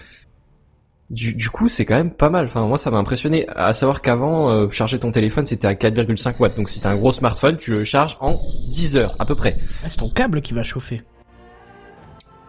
Du, 1.08 1.34
du 1.34 1.50
coup, 1.50 1.68
c'est 1.68 1.84
quand 1.84 1.94
même 1.94 2.10
pas 2.10 2.30
mal. 2.30 2.46
Enfin, 2.46 2.66
moi, 2.66 2.78
ça 2.78 2.90
m'a 2.90 2.98
impressionné. 2.98 3.46
À 3.54 3.72
savoir 3.72 4.02
qu'avant, 4.02 4.50
euh, 4.50 4.68
charger 4.70 4.98
ton 4.98 5.12
téléphone, 5.12 5.46
c'était 5.46 5.68
à 5.68 5.74
4,5 5.74 6.34
watts. 6.40 6.56
Donc, 6.56 6.68
si 6.68 6.80
t'as 6.80 6.90
un 6.90 6.96
gros 6.96 7.12
smartphone, 7.12 7.56
tu 7.58 7.70
le 7.70 7.84
charges 7.84 8.16
en 8.20 8.34
10 8.70 8.96
heures, 8.96 9.14
à 9.20 9.24
peu 9.24 9.36
près. 9.36 9.56
Ah, 9.84 9.88
c'est 9.88 9.98
ton 9.98 10.10
câble 10.10 10.42
qui 10.42 10.52
va 10.52 10.64
chauffer. 10.64 11.02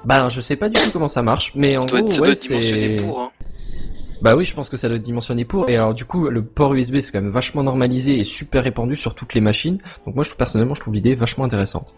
Ben, 0.06 0.30
je 0.30 0.42
sais 0.42 0.56
pas 0.56 0.70
du 0.70 0.80
tout 0.80 0.90
comment 0.92 1.08
ça 1.08 1.22
marche, 1.22 1.52
mais 1.56 1.78
en 1.78 1.82
Ça 1.84 1.88
gros, 1.88 1.98
être- 1.98 2.12
ça 2.12 2.18
doit 2.18 2.28
ouais, 2.28 2.34
être 2.34 2.42
dimensionné 2.42 2.98
c'est... 2.98 3.04
pour. 3.04 3.20
Hein. 3.20 3.32
Bah 4.22 4.36
oui, 4.36 4.46
je 4.46 4.56
pense 4.56 4.70
que 4.70 4.78
ça 4.78 4.88
doit 4.88 4.98
être 4.98 5.04
dimensionné 5.04 5.46
pour. 5.46 5.70
Et 5.70 5.76
alors 5.76 5.94
du 5.94 6.06
coup, 6.06 6.28
le 6.30 6.44
port 6.44 6.74
USB 6.74 6.98
c'est 7.02 7.12
quand 7.12 7.22
même 7.22 7.30
vachement 7.30 7.62
normalisé 7.62 8.18
et 8.20 8.24
super 8.24 8.64
répandu 8.64 8.96
sur 8.96 9.14
toutes 9.14 9.36
les 9.36 9.42
machines. 9.42 9.78
Donc 10.08 10.16
moi, 10.16 10.24
je 10.24 10.30
trouve 10.30 10.38
personnellement, 10.40 10.74
je 10.74 10.82
trouve 10.82 10.96
l'idée 10.96 11.14
vachement 11.14 11.44
intéressante. 11.44 11.94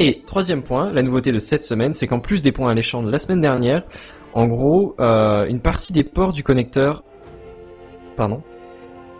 Et 0.00 0.22
troisième 0.26 0.62
point, 0.62 0.90
la 0.92 1.02
nouveauté 1.02 1.30
de 1.30 1.38
cette 1.38 1.62
semaine, 1.62 1.92
c'est 1.92 2.06
qu'en 2.06 2.20
plus 2.20 2.42
des 2.42 2.52
points 2.52 2.70
alléchants 2.70 3.02
de 3.02 3.10
la 3.10 3.18
semaine 3.18 3.40
dernière, 3.42 3.82
en 4.32 4.48
gros, 4.48 4.94
euh, 4.98 5.46
une 5.46 5.60
partie 5.60 5.92
des 5.92 6.04
ports 6.04 6.32
du 6.32 6.42
connecteur, 6.42 7.04
pardon. 8.16 8.42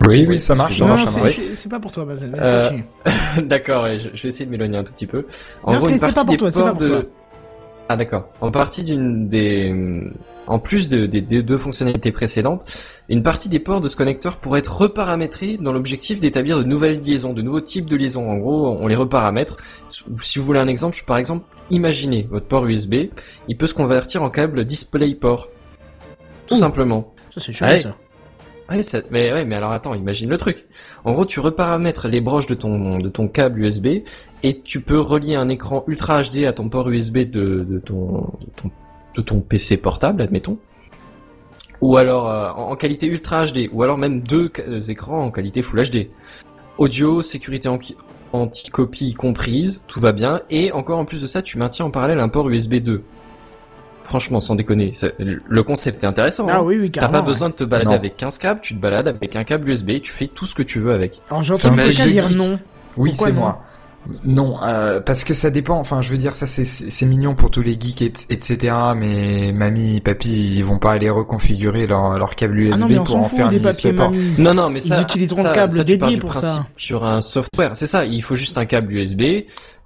Oui, 0.08 0.24
oui, 0.26 0.38
ça 0.38 0.54
marche. 0.54 0.80
Non, 0.80 0.96
c'est 0.96 1.68
pas 1.68 1.78
pour 1.80 1.92
toi. 1.92 2.04
Vas-y, 2.06 2.30
Euh. 2.34 2.70
D'accord, 3.42 3.86
je, 3.98 4.08
je 4.14 4.22
vais 4.22 4.28
essayer 4.28 4.46
de 4.46 4.50
m'éloigner 4.50 4.78
un 4.78 4.84
tout 4.84 4.94
petit 4.94 5.06
peu. 5.06 5.26
En 5.62 5.72
Non, 5.74 5.78
gros, 5.78 5.88
c'est- 5.88 5.92
une 5.92 5.98
c'est 5.98 6.06
pas 6.06 6.12
partie 6.14 6.24
pour 6.24 6.32
des 6.32 6.38
toi, 6.38 6.50
c'est 6.50 6.58
pas 6.60 6.64
ports 6.70 6.76
pour 6.78 6.86
de... 6.86 6.88
toi. 7.02 7.10
Ah 7.92 7.96
d'accord. 7.96 8.28
En 8.40 8.52
partie 8.52 8.84
d'une 8.84 9.26
des, 9.26 9.74
en 10.46 10.60
plus 10.60 10.88
de- 10.88 11.06
des 11.06 11.20
des 11.20 11.42
deux 11.42 11.58
fonctionnalités 11.58 12.12
précédentes, 12.12 12.64
une 13.08 13.24
partie 13.24 13.48
des 13.48 13.58
ports 13.58 13.80
de 13.80 13.88
ce 13.88 13.96
connecteur 13.96 14.36
pourrait 14.36 14.60
être 14.60 14.76
reparamétrée 14.76 15.58
dans 15.60 15.72
l'objectif 15.72 16.20
d'établir 16.20 16.58
de 16.58 16.62
nouvelles 16.62 17.00
liaisons, 17.02 17.32
de 17.32 17.42
nouveaux 17.42 17.60
types 17.60 17.86
de 17.86 17.96
liaisons. 17.96 18.30
En 18.30 18.36
gros, 18.36 18.68
on 18.78 18.86
les 18.86 18.94
reparamètre. 18.94 19.56
Si 19.88 20.38
vous 20.38 20.44
voulez 20.44 20.60
un 20.60 20.68
exemple, 20.68 20.96
par 21.04 21.16
exemple, 21.18 21.44
imaginez 21.70 22.28
votre 22.30 22.46
port 22.46 22.64
USB, 22.64 22.94
il 23.48 23.56
peut 23.56 23.66
se 23.66 23.74
convertir 23.74 24.22
en 24.22 24.30
câble 24.30 24.64
DisplayPort. 24.64 25.48
Tout 26.46 26.54
Ouh. 26.54 26.58
simplement. 26.58 27.12
Ça, 27.34 27.40
c'est 27.44 27.52
chouette, 27.52 27.70
Ouais. 27.72 27.80
ça. 27.80 27.96
Ouais, 28.70 28.82
mais 29.10 29.56
alors 29.56 29.72
attends, 29.72 29.94
imagine 29.94 30.30
le 30.30 30.36
truc. 30.36 30.66
En 31.04 31.12
gros, 31.12 31.24
tu 31.24 31.40
reparamètres 31.40 32.06
les 32.06 32.20
broches 32.20 32.46
de 32.46 32.54
ton 32.54 33.28
câble 33.28 33.64
USB 33.64 34.04
et 34.42 34.60
tu 34.60 34.80
peux 34.80 35.00
relier 35.00 35.34
un 35.34 35.48
écran 35.48 35.82
Ultra 35.88 36.22
HD 36.22 36.44
à 36.46 36.52
ton 36.52 36.68
port 36.68 36.88
USB 36.88 37.18
de, 37.18 37.82
ton 37.84 39.40
PC 39.40 39.76
portable, 39.76 40.22
admettons. 40.22 40.58
Ou 41.80 41.96
alors 41.96 42.28
euh, 42.28 42.50
en, 42.50 42.76
qualité 42.76 43.06
Ultra 43.06 43.46
HD, 43.46 43.70
ou 43.72 43.82
alors 43.82 43.96
même 43.96 44.20
deux 44.20 44.50
euh, 44.68 44.80
écrans 44.80 45.24
en 45.24 45.30
qualité 45.30 45.62
Full 45.62 45.82
HD. 45.82 46.10
Audio, 46.78 47.22
sécurité 47.22 47.70
anti-copie 48.32 49.14
comprise, 49.14 49.82
tout 49.88 49.98
va 49.98 50.12
bien. 50.12 50.42
Et 50.50 50.72
encore 50.72 50.98
en 50.98 51.06
plus 51.06 51.22
de 51.22 51.26
ça, 51.26 51.42
tu 51.42 51.58
maintiens 51.58 51.86
en 51.86 51.90
parallèle 51.90 52.20
un 52.20 52.28
port 52.28 52.48
USB 52.48 52.74
2. 52.76 53.02
Franchement, 54.02 54.40
sans 54.40 54.54
déconner, 54.54 54.92
le 55.18 55.62
concept 55.62 56.02
est 56.02 56.06
intéressant. 56.06 56.48
hein. 56.48 56.52
Ah 56.56 56.62
oui, 56.62 56.78
oui, 56.80 56.90
T'as 56.90 57.08
pas 57.08 57.22
besoin 57.22 57.48
de 57.50 57.54
te 57.54 57.64
balader 57.64 57.90
Non. 57.90 57.96
avec 57.96 58.16
15 58.16 58.38
câbles, 58.38 58.60
tu 58.60 58.74
te 58.74 58.80
balades 58.80 59.08
avec 59.08 59.36
un 59.36 59.44
câble 59.44 59.68
USB, 59.68 60.00
tu 60.02 60.10
fais 60.10 60.26
tout 60.26 60.46
ce 60.46 60.54
que 60.54 60.62
tu 60.62 60.80
veux 60.80 60.92
avec. 60.92 61.20
Alors, 61.30 61.42
j'ai 61.42 61.52
entendu 61.54 61.80
un 61.80 61.82
quelqu'un 61.84 62.06
dire 62.06 62.30
non. 62.30 62.58
Oui, 62.96 63.14
c'est 63.16 63.32
non 63.32 63.40
moi. 63.40 63.64
Non, 64.24 64.56
euh, 64.62 65.00
parce 65.00 65.24
que 65.24 65.34
ça 65.34 65.50
dépend. 65.50 65.78
Enfin, 65.78 66.00
je 66.00 66.10
veux 66.10 66.16
dire, 66.16 66.34
ça 66.34 66.46
c'est 66.46 67.06
mignon 67.06 67.34
pour 67.34 67.50
tous 67.50 67.60
les 67.62 67.78
geeks, 67.78 68.00
et- 68.02 68.12
etc. 68.30 68.74
Mais 68.96 69.52
mamie, 69.52 70.00
papy, 70.00 70.56
ils 70.56 70.64
vont 70.64 70.78
pas 70.78 70.92
aller 70.92 71.10
reconfigurer 71.10 71.86
leur 71.86 72.18
leur 72.18 72.34
câble 72.34 72.58
USB 72.58 72.74
Ah 72.76 72.78
non, 72.80 72.88
mais 72.88 72.98
on 72.98 73.04
pour 73.04 73.16
en 73.16 73.22
faire 73.24 73.30
fout 73.30 73.40
un 73.40 73.48
des 73.50 73.60
papiers. 73.60 73.92
Non, 74.38 74.54
non, 74.54 74.70
mais 74.70 74.80
Ils 74.82 74.88
ça, 74.88 75.02
utiliseront 75.02 75.42
ça- 75.42 75.48
le 75.50 75.54
câble 75.54 75.72
ça, 75.74 75.84
dédié 75.84 76.16
pour 76.16 76.34
ça. 76.34 76.66
Sur 76.78 77.04
un 77.04 77.20
software, 77.20 77.72
c'est 77.74 77.86
ça. 77.86 78.04
Il 78.06 78.22
faut 78.22 78.36
juste 78.36 78.56
un 78.56 78.64
câble 78.64 78.92
USB 78.94 79.20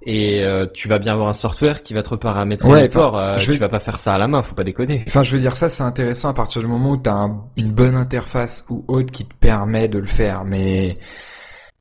et 0.07 0.43
euh, 0.43 0.65
tu 0.73 0.87
vas 0.87 0.97
bien 0.99 1.11
avoir 1.13 1.27
un 1.27 1.33
software 1.33 1.83
qui 1.83 1.93
va 1.93 2.01
te 2.01 2.09
reparamétrer 2.09 2.69
Ouais, 2.69 2.81
les 2.83 2.89
ports. 2.89 3.17
euh, 3.17 3.37
je 3.37 3.51
Tu 3.51 3.57
vas 3.59 3.69
pas 3.69 3.79
faire 3.79 3.97
ça 3.97 4.13
à 4.13 4.17
la 4.17 4.27
main, 4.29 4.41
faut 4.41 4.55
pas 4.55 4.63
déconner. 4.63 5.03
Enfin, 5.07 5.23
je 5.23 5.33
veux 5.35 5.41
dire, 5.41 5.55
ça 5.57 5.67
c'est 5.69 5.83
intéressant 5.83 6.29
à 6.29 6.33
partir 6.33 6.61
du 6.61 6.67
moment 6.67 6.91
où 6.91 6.97
t'as 6.97 7.11
un- 7.13 7.41
une 7.57 7.73
bonne 7.73 7.95
interface 7.95 8.65
ou 8.69 8.85
autre 8.87 9.11
qui 9.11 9.25
te 9.25 9.33
permet 9.33 9.87
de 9.89 9.99
le 9.99 10.05
faire. 10.07 10.45
Mais 10.45 10.97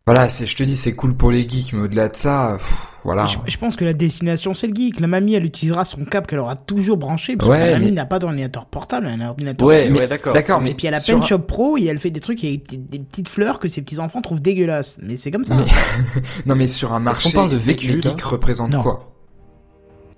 voilà, 0.07 0.28
c'est, 0.28 0.44
je 0.44 0.55
te 0.55 0.62
dis, 0.62 0.76
c'est 0.76 0.94
cool 0.94 1.14
pour 1.16 1.30
les 1.30 1.48
geeks, 1.48 1.72
mais 1.72 1.80
au-delà 1.84 2.11
de 2.11 2.16
ça, 2.16 2.57
pff, 2.59 2.98
voilà. 3.05 3.24
Je, 3.24 3.38
je 3.46 3.57
pense 3.57 3.74
que 3.74 3.86
la 3.86 3.94
destination, 3.94 4.52
c'est 4.52 4.66
le 4.66 4.74
geek. 4.74 5.00
La 5.00 5.07
mamie, 5.07 5.34
elle 5.34 5.46
utilisera 5.46 5.86
son 5.86 6.05
câble 6.05 6.26
qu'elle 6.26 6.40
aura 6.40 6.57
toujours 6.57 6.98
branché, 6.98 7.36
parce 7.38 7.48
Ouais, 7.48 7.59
que 7.59 7.64
la 7.64 7.72
mamie 7.72 7.84
mais- 7.86 7.90
n'a 7.92 8.05
pas 8.05 8.18
d'ordinateur 8.18 8.66
portable, 8.66 9.09
elle 9.11 9.20
a 9.22 9.24
un 9.24 9.28
ordinateur 9.30 9.66
Ouais, 9.66 9.90
ouais, 9.90 10.07
d'accord. 10.07 10.34
D'accord, 10.34 10.61
Et 10.61 10.64
mais 10.64 10.74
puis 10.74 10.86
elle 10.88 10.94
a 10.94 11.00
sur 11.00 11.18
Penshop 11.18 11.38
Pro 11.38 11.78
et 11.78 11.84
elle 11.86 11.98
fait 11.98 12.11
des 12.11 12.20
trucs 12.20 12.44
avec 12.44 12.68
des, 12.68 12.76
des 12.76 12.98
petites 12.98 13.28
fleurs 13.28 13.59
que 13.59 13.66
ses 13.68 13.80
petits 13.80 13.98
enfants 13.98 14.20
trouvent 14.20 14.40
dégueulasses. 14.40 14.98
Mais 15.02 15.16
c'est 15.16 15.30
comme 15.30 15.44
ça. 15.44 15.55
Mais- 15.55 15.64
Non, 16.46 16.55
mais 16.55 16.66
sur 16.66 16.92
un 16.92 17.00
marché, 17.00 17.30
qu'on 17.30 17.34
parle 17.36 17.48
de 17.48 17.57
les- 17.57 17.62
vécu, 17.62 17.86
les 17.88 17.94
là 18.02 18.11
geeks 18.11 18.20
représentent 18.22 18.72
Non. 18.72 18.82
quoi? 18.82 19.11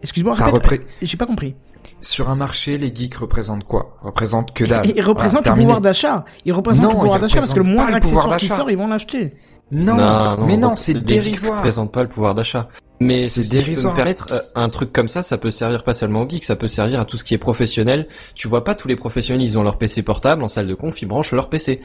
Excuse-moi, 0.02 0.36
Ça 0.36 0.48
repré- 0.48 0.82
j'ai 1.00 1.16
pas 1.16 1.26
compris. 1.26 1.54
Sur 2.00 2.28
un 2.28 2.34
marché, 2.34 2.78
les 2.78 2.92
geeks 2.94 3.14
représentent 3.14 3.64
quoi? 3.64 3.96
Représentent 4.02 4.52
que 4.52 4.64
dalle. 4.64 4.86
Ils 4.86 4.92
ils 4.96 5.02
représentent 5.02 5.30
Voilà, 5.30 5.38
le 5.40 5.44
terminé. 5.44 5.64
pouvoir 5.66 5.80
d'achat. 5.80 6.24
Ils 6.44 6.52
représentent 6.52 6.82
Non, 6.84 6.90
le 6.90 6.98
pouvoir 6.98 7.20
d'achat 7.20 7.38
parce 7.38 7.54
que 7.54 7.60
le 7.60 7.64
pouvoir 7.64 7.94
accessoire 7.94 8.36
qui 8.36 8.48
sort, 8.48 8.70
ils 8.70 8.76
vont 8.76 8.88
l'acheter. 8.88 9.34
Non, 9.72 10.36
mais 10.46 10.56
non, 10.56 10.76
c'est 10.76 10.94
dérisoire. 10.94 11.56
représentent 11.58 11.92
pas 11.92 12.02
le 12.02 12.08
pouvoir 12.08 12.34
d'achat. 12.34 12.68
Mais 13.00 13.20
C'est 13.20 13.42
si 13.42 13.48
je 13.48 13.48
peux 13.48 13.56
dérisoire. 13.56 13.92
me 13.92 13.96
permettre, 13.96 14.28
euh, 14.32 14.40
un 14.54 14.68
truc 14.70 14.92
comme 14.92 15.08
ça, 15.08 15.22
ça 15.22 15.36
peut 15.36 15.50
servir 15.50 15.82
pas 15.84 15.92
seulement 15.92 16.22
aux 16.22 16.28
geeks, 16.28 16.44
ça 16.44 16.56
peut 16.56 16.68
servir 16.68 17.00
à 17.00 17.04
tout 17.04 17.16
ce 17.16 17.24
qui 17.24 17.34
est 17.34 17.38
professionnel. 17.38 18.08
Tu 18.34 18.48
vois 18.48 18.64
pas 18.64 18.74
tous 18.74 18.88
les 18.88 18.96
professionnels, 18.96 19.42
ils 19.42 19.58
ont 19.58 19.62
leur 19.62 19.76
PC 19.76 20.02
portable 20.02 20.42
en 20.42 20.48
salle 20.48 20.66
de 20.66 20.74
conf, 20.74 21.02
ils 21.02 21.06
branchent 21.06 21.32
leur 21.32 21.48
PC. 21.50 21.82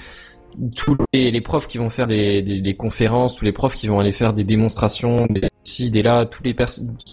Tous 0.76 0.98
les, 1.14 1.32
les 1.32 1.42
profs 1.42 1.68
qui 1.68 1.78
vont 1.78 1.90
faire 1.90 2.08
des, 2.08 2.42
des, 2.42 2.60
des 2.62 2.74
conférences, 2.76 3.36
tous 3.38 3.46
les 3.46 3.52
profs 3.52 3.76
qui 3.76 3.88
vont 3.88 4.00
aller 4.00 4.12
faire 4.12 4.34
des 4.34 4.44
démonstrations, 4.44 5.28
des 5.30 5.42
ci, 5.64 5.92
des 5.92 6.02
là, 6.02 6.26
tous 6.26 6.42
les, 6.44 6.54
pers- 6.56 6.70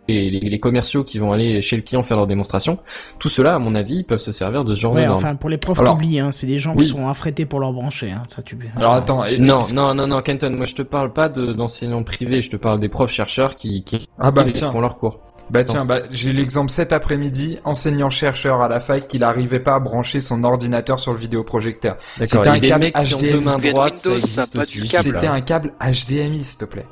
les, 0.08 0.30
les, 0.30 0.40
les 0.40 0.58
commerciaux 0.60 1.04
qui 1.04 1.18
vont 1.18 1.32
aller 1.32 1.60
chez 1.60 1.76
le 1.76 1.82
client 1.82 2.02
faire 2.02 2.16
leurs 2.16 2.26
démonstrations, 2.26 2.78
tout 3.18 3.28
cela, 3.28 3.54
à 3.54 3.58
mon 3.58 3.74
avis, 3.74 3.96
ils 3.96 4.04
peuvent 4.04 4.18
se 4.20 4.32
servir 4.32 4.64
de 4.64 4.72
ce 4.74 4.80
genre 4.80 4.94
Ouais, 4.94 5.02
de 5.02 5.06
normes. 5.06 5.18
enfin, 5.18 5.36
pour 5.36 5.50
les 5.50 5.58
profs, 5.58 5.84
t'oublies, 5.84 6.18
hein, 6.18 6.30
c'est 6.32 6.46
des 6.46 6.58
gens 6.58 6.74
Oui. 6.74 6.84
qui 6.84 6.90
sont 6.90 7.06
affrétés 7.08 7.44
pour 7.44 7.60
leur 7.60 7.72
brancher, 7.74 8.10
hein, 8.10 8.22
ça 8.26 8.42
tu 8.42 8.58
Alors 8.76 8.94
attends, 8.94 9.24
et- 9.24 9.38
Non, 9.38 9.60
non, 9.74 9.94
non, 9.94 10.06
non, 10.06 10.22
Kenton, 10.22 10.50
moi 10.56 10.64
je 10.66 10.74
te 10.74 10.82
parle 10.82 11.12
pas 11.12 11.28
de- 11.28 11.52
d'enseignants 11.52 12.02
privés, 12.02 12.40
je 12.42 12.50
te 12.50 12.56
parle 12.56 12.80
des 12.80 12.88
profs 12.88 13.12
chercheurs 13.12 13.54
qui, 13.54 13.84
qui, 13.84 14.08
Ah 14.18 14.30
bah 14.30 14.44
qui 14.44 14.58
font 14.60 14.80
leur 14.80 14.98
cours. 14.98 15.20
Bah 15.50 15.64
tiens, 15.64 15.84
bah 15.84 16.02
j'ai 16.10 16.32
l'exemple 16.32 16.70
cet 16.70 16.92
après-midi, 16.92 17.58
enseignant-chercheur 17.64 18.60
à 18.60 18.68
la 18.68 18.80
fac, 18.80 19.08
qu'il 19.08 19.20
n'arrivait 19.20 19.60
pas 19.60 19.74
à 19.74 19.80
brancher 19.80 20.20
son 20.20 20.44
ordinateur 20.44 20.98
sur 20.98 21.12
le 21.12 21.18
vidéoprojecteur. 21.18 21.96
D'accord, 22.18 22.44
C'était 22.44 22.48
un 22.48 22.60
câble 22.60 22.90
HDMI. 22.90 23.94
C'était 23.94 25.26
un 25.26 25.40
câble 25.40 25.72
HDMI, 25.80 26.44
s'il 26.44 26.58
te 26.58 26.64
plaît. 26.64 26.86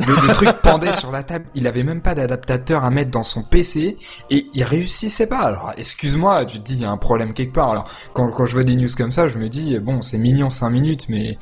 Le, 0.00 0.26
le 0.26 0.32
truc 0.32 0.50
pendait 0.62 0.92
sur 0.92 1.12
la 1.12 1.22
table, 1.22 1.44
il 1.54 1.66
avait 1.66 1.82
même 1.82 2.00
pas 2.00 2.14
d'adaptateur 2.14 2.84
à 2.84 2.90
mettre 2.90 3.10
dans 3.10 3.22
son 3.22 3.42
PC 3.42 3.98
et 4.30 4.46
il 4.54 4.64
réussissait 4.64 5.26
pas. 5.26 5.40
Alors, 5.40 5.72
excuse-moi, 5.76 6.46
tu 6.46 6.58
te 6.58 6.64
dis 6.64 6.74
il 6.74 6.80
y 6.80 6.84
a 6.86 6.90
un 6.90 6.96
problème 6.96 7.34
quelque 7.34 7.52
part. 7.52 7.70
Alors, 7.70 7.84
quand, 8.14 8.30
quand 8.30 8.46
je 8.46 8.54
vois 8.54 8.64
des 8.64 8.76
news 8.76 8.88
comme 8.96 9.12
ça, 9.12 9.28
je 9.28 9.36
me 9.36 9.48
dis 9.50 9.78
bon, 9.78 10.00
c'est 10.00 10.16
mignon 10.16 10.48
5 10.48 10.70
minutes, 10.70 11.08
mais 11.10 11.38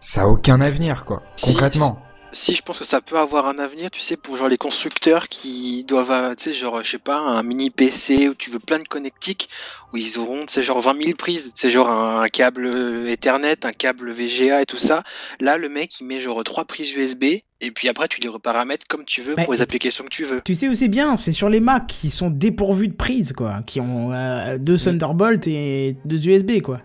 ça 0.00 0.22
a 0.22 0.26
aucun 0.26 0.60
avenir, 0.60 1.04
quoi. 1.04 1.22
Si, 1.36 1.52
Concrètement. 1.52 1.98
Si, 2.02 2.11
je 2.32 2.62
pense 2.62 2.78
que 2.78 2.84
ça 2.84 3.00
peut 3.00 3.18
avoir 3.18 3.46
un 3.46 3.58
avenir, 3.58 3.90
tu 3.90 4.00
sais, 4.00 4.16
pour 4.16 4.36
genre 4.36 4.48
les 4.48 4.56
constructeurs 4.56 5.28
qui 5.28 5.84
doivent, 5.84 6.10
euh, 6.10 6.34
tu 6.34 6.44
sais, 6.44 6.54
genre, 6.54 6.82
je 6.82 6.90
sais 6.90 6.98
pas, 6.98 7.18
un 7.18 7.42
mini 7.42 7.70
PC 7.70 8.28
où 8.28 8.34
tu 8.34 8.50
veux 8.50 8.58
plein 8.58 8.78
de 8.78 8.88
connectiques, 8.88 9.48
où 9.92 9.96
ils 9.96 10.18
auront, 10.18 10.46
tu 10.46 10.54
sais, 10.54 10.62
genre 10.62 10.80
20 10.80 11.02
000 11.02 11.16
prises, 11.16 11.52
c'est 11.54 11.70
genre 11.70 11.90
un, 11.90 12.22
un 12.22 12.28
câble 12.28 12.70
Ethernet, 13.08 13.64
un 13.64 13.72
câble 13.72 14.10
VGA 14.10 14.62
et 14.62 14.66
tout 14.66 14.78
ça. 14.78 15.02
Là, 15.40 15.58
le 15.58 15.68
mec, 15.68 16.00
il 16.00 16.06
met 16.06 16.20
genre 16.20 16.42
trois 16.44 16.64
prises 16.64 16.92
USB, 16.92 17.24
et 17.24 17.70
puis 17.70 17.88
après, 17.88 18.08
tu 18.08 18.20
les 18.20 18.28
reparamètres 18.28 18.86
comme 18.88 19.04
tu 19.04 19.22
veux 19.22 19.36
pour 19.36 19.52
les 19.52 19.62
applications 19.62 20.04
que 20.04 20.10
tu 20.10 20.24
veux. 20.24 20.40
Tu 20.44 20.54
sais 20.54 20.68
où 20.68 20.74
c'est 20.74 20.88
bien, 20.88 21.16
c'est 21.16 21.32
sur 21.32 21.48
les 21.48 21.60
Mac 21.60 21.86
qui 21.86 22.10
sont 22.10 22.30
dépourvus 22.30 22.88
de 22.88 22.94
prise, 22.94 23.32
quoi, 23.32 23.60
qui 23.66 23.80
ont 23.80 24.12
euh, 24.12 24.58
deux 24.58 24.78
Thunderbolt 24.78 25.46
et 25.46 25.96
deux 26.04 26.26
USB, 26.26 26.60
quoi. 26.60 26.80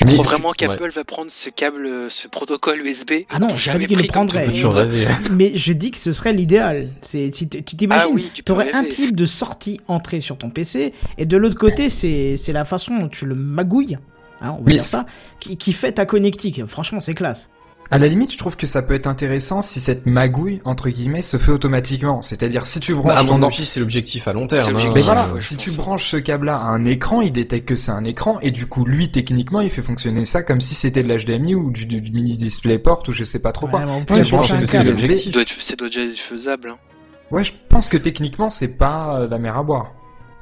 Je 0.00 0.06
Mais 0.06 0.14
crois 0.14 0.24
vraiment 0.24 0.52
qu'Apple 0.52 0.90
va 0.90 1.04
prendre 1.04 1.30
ce 1.30 1.50
câble, 1.50 2.10
ce 2.10 2.26
protocole 2.26 2.80
USB. 2.86 3.12
Ah 3.28 3.38
non, 3.38 3.54
jamais 3.54 3.86
qu'il 3.86 3.98
le 3.98 4.06
prendrait. 4.06 4.46
Mais 5.30 5.52
je 5.56 5.72
dis 5.74 5.90
que 5.90 5.98
ce 5.98 6.12
serait 6.12 6.32
l'idéal. 6.32 6.88
C'est 7.02 7.30
si 7.34 7.48
t- 7.48 7.62
tu 7.62 7.76
t'imagines, 7.76 8.04
Ah 8.08 8.10
oui, 8.14 8.30
tu 8.32 8.42
peux 8.42 8.46
t'aurais 8.46 8.72
un 8.72 8.84
type 8.84 9.14
de 9.14 9.26
sortie-entrée 9.26 10.20
sur 10.20 10.38
ton 10.38 10.48
PC, 10.50 10.92
et 11.18 11.26
de 11.26 11.36
l'autre 11.36 11.58
côté, 11.58 11.90
c'est 11.90 12.38
la 12.52 12.64
façon 12.64 12.96
dont 12.98 13.08
tu 13.08 13.26
le 13.26 13.34
magouilles, 13.34 13.98
hein, 14.40 14.52
on 14.58 14.62
va 14.62 14.66
Mais 14.66 14.72
dire 14.74 14.84
ça, 14.86 15.04
qui, 15.38 15.56
qui 15.58 15.72
fait 15.74 15.92
ta 15.92 16.06
connectique. 16.06 16.64
Franchement, 16.66 17.00
c'est 17.00 17.14
classe. 17.14 17.50
À 17.92 17.98
la 17.98 18.06
limite, 18.06 18.30
je 18.32 18.38
trouve 18.38 18.56
que 18.56 18.68
ça 18.68 18.82
peut 18.82 18.94
être 18.94 19.08
intéressant 19.08 19.62
si 19.62 19.80
cette 19.80 20.06
magouille, 20.06 20.60
entre 20.64 20.88
guillemets, 20.90 21.22
se 21.22 21.38
fait 21.38 21.50
automatiquement. 21.50 22.22
C'est-à-dire, 22.22 22.64
si 22.64 22.78
tu 22.78 22.94
branches 22.94 23.14
Bah, 23.14 23.18
à 23.18 23.24
ton 23.24 23.36
mon 23.38 23.42
avis, 23.48 23.64
c'est 23.64 23.80
l'objectif 23.80 24.28
à 24.28 24.32
long 24.32 24.46
terme. 24.46 24.76
Hein. 24.76 24.92
Mais 24.94 25.00
voilà, 25.00 25.28
ouais, 25.32 25.40
si 25.40 25.56
tu 25.56 25.72
branches 25.72 26.06
ce 26.08 26.16
câble-là 26.16 26.56
à 26.56 26.66
un 26.66 26.84
écran, 26.84 27.20
il 27.20 27.32
détecte 27.32 27.66
que 27.68 27.74
c'est 27.74 27.90
un 27.90 28.04
écran, 28.04 28.38
et 28.42 28.52
du 28.52 28.66
coup, 28.66 28.84
lui, 28.84 29.10
techniquement, 29.10 29.60
il 29.60 29.70
fait 29.70 29.82
fonctionner 29.82 30.24
ça 30.24 30.44
comme 30.44 30.60
si 30.60 30.74
c'était 30.76 31.02
de 31.02 31.12
l'HDMI 31.12 31.56
ou 31.56 31.72
du, 31.72 31.86
du, 31.86 32.00
du 32.00 32.12
mini 32.12 32.36
DisplayPort 32.36 33.02
ou 33.08 33.12
je 33.12 33.24
sais 33.24 33.40
pas 33.40 33.50
trop 33.50 33.66
quoi. 33.66 33.80
Ouais, 33.80 34.22
je 34.22 34.36
pense 34.36 34.56
que 34.56 34.66
c'est 34.66 34.84
l'objectif. 34.84 35.34
ça 35.58 35.74
doit 35.76 35.88
déjà 35.88 36.02
être 36.02 36.16
faisable. 36.18 36.70
hein. 36.70 36.76
Ouais, 37.32 37.42
je 37.42 37.52
pense 37.68 37.88
que 37.88 37.96
techniquement, 37.96 38.50
c'est 38.50 38.76
pas 38.76 39.20
euh, 39.20 39.28
la 39.28 39.38
mer 39.38 39.56
à 39.56 39.62
boire. 39.64 39.92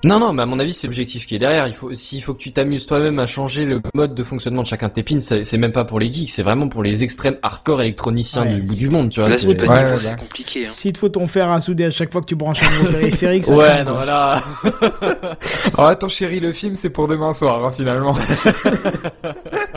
Non, 0.04 0.20
non, 0.20 0.32
mais 0.32 0.42
à 0.42 0.46
mon 0.46 0.60
avis, 0.60 0.72
c'est 0.72 0.86
l'objectif 0.86 1.26
qui 1.26 1.34
est 1.34 1.40
derrière. 1.40 1.66
Il 1.66 1.74
faut, 1.74 1.92
s'il 1.92 2.22
faut 2.22 2.32
que 2.32 2.38
tu 2.38 2.52
t'amuses 2.52 2.86
toi-même 2.86 3.18
à 3.18 3.26
changer 3.26 3.64
le 3.64 3.80
mode 3.94 4.14
de 4.14 4.22
fonctionnement 4.22 4.62
de 4.62 4.66
chacun 4.68 4.86
de 4.86 4.92
tes 4.92 5.02
pins, 5.02 5.18
c'est 5.18 5.42
c'est 5.42 5.58
même 5.58 5.72
pas 5.72 5.84
pour 5.84 5.98
les 5.98 6.10
geeks, 6.10 6.30
c'est 6.30 6.44
vraiment 6.44 6.68
pour 6.68 6.84
les 6.84 7.02
extrêmes 7.02 7.36
hardcore 7.42 7.80
électroniciens 7.80 8.42
Ouais, 8.44 8.54
du 8.54 8.62
bout 8.62 8.74
du 8.76 8.88
monde, 8.90 9.10
tu 9.10 9.18
vois. 9.20 9.30
C'est- 9.32 9.48
Ouais, 9.48 10.14
compliqué. 10.16 10.66
hein. 10.66 10.70
S'il 10.72 10.92
te 10.92 10.98
faut 10.98 11.08
ton 11.08 11.26
fer 11.26 11.50
à 11.50 11.58
souder 11.58 11.84
à 11.86 11.90
chaque 11.90 12.12
fois 12.12 12.20
que 12.20 12.26
tu 12.26 12.36
branches 12.36 12.62
un 12.62 12.70
nouveau 12.78 12.92
périphérique, 12.98 13.44
ça 13.44 13.56
Ouais, 13.56 13.82
non, 13.82 13.94
voilà. 13.94 14.40
Oh, 15.76 15.82
attends, 15.82 16.08
chérie, 16.08 16.38
le 16.40 16.52
film, 16.52 16.76
c'est 16.76 16.90
pour 16.90 17.08
demain 17.08 17.32
soir, 17.32 17.64
hein, 17.64 17.72
finalement. 17.76 18.16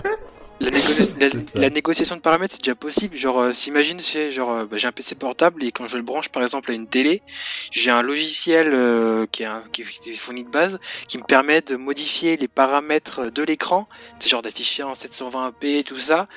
La, 0.61 0.69
négo- 0.69 1.11
la- 1.19 1.29
C'est 1.31 1.41
ça. 1.41 1.59
la 1.59 1.69
négociation 1.69 2.15
de 2.15 2.21
paramètres 2.21 2.53
c'est 2.55 2.63
déjà 2.63 2.75
possible. 2.75 3.15
Genre, 3.15 3.39
euh, 3.39 3.53
s'imagine, 3.53 3.99
j'ai 3.99 4.31
genre, 4.31 4.51
euh, 4.51 4.65
bah, 4.65 4.77
j'ai 4.77 4.87
un 4.87 4.91
PC 4.91 5.15
portable 5.15 5.63
et 5.63 5.71
quand 5.71 5.87
je 5.87 5.97
le 5.97 6.03
branche 6.03 6.29
par 6.29 6.43
exemple 6.43 6.71
à 6.71 6.73
une 6.73 6.87
télé, 6.87 7.21
j'ai 7.71 7.89
un 7.89 8.01
logiciel 8.01 8.71
euh, 8.73 9.25
qui, 9.31 9.43
est 9.43 9.47
un- 9.47 9.63
qui 9.71 9.81
est 9.81 9.85
qui 9.85 10.11
est 10.11 10.15
fourni 10.15 10.43
de 10.43 10.49
base 10.49 10.79
qui 11.07 11.17
me 11.17 11.23
permet 11.23 11.61
de 11.61 11.75
modifier 11.75 12.37
les 12.37 12.47
paramètres 12.47 13.31
de 13.31 13.43
l'écran, 13.43 13.87
c'est 14.19 14.29
genre 14.29 14.41
d'afficher 14.41 14.83
en 14.83 14.93
720p 14.93 15.83
tout 15.83 15.97
ça. 15.97 16.27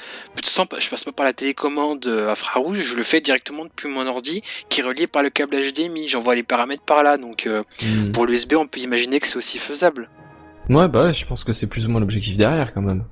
Sans, 0.42 0.66
je 0.78 0.88
passe 0.90 1.04
pas 1.04 1.12
par 1.12 1.26
la 1.26 1.32
télécommande 1.32 2.06
infrarouge, 2.06 2.80
je 2.80 2.96
le 2.96 3.02
fais 3.02 3.20
directement 3.20 3.64
depuis 3.64 3.88
mon 3.88 4.06
ordi 4.06 4.42
qui 4.68 4.80
est 4.80 4.84
relié 4.84 5.06
par 5.06 5.22
le 5.22 5.30
câble 5.30 5.56
HDMI. 5.56 6.08
J'envoie 6.08 6.34
les 6.34 6.42
paramètres 6.42 6.84
par 6.84 7.02
là, 7.02 7.18
donc 7.18 7.46
Hmm. 7.82 8.12
pour 8.12 8.24
l'USB 8.26 8.54
on 8.54 8.66
peut 8.66 8.80
imaginer 8.80 9.20
que 9.20 9.26
c'est 9.26 9.36
aussi 9.36 9.58
faisable. 9.58 10.08
Ouais, 10.70 10.88
bah, 10.88 11.12
je 11.12 11.24
pense 11.26 11.44
que 11.44 11.52
c'est 11.52 11.66
plus 11.66 11.86
ou 11.86 11.90
moins 11.90 12.00
l'objectif 12.00 12.36
derrière, 12.38 12.72
quand 12.72 12.80
même. 12.80 13.04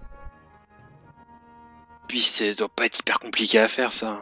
Puis 2.12 2.20
ça 2.20 2.44
doit 2.52 2.68
pas 2.68 2.84
être 2.84 2.98
hyper 2.98 3.18
compliqué 3.18 3.58
à 3.58 3.68
faire 3.68 3.90
ça. 3.90 4.20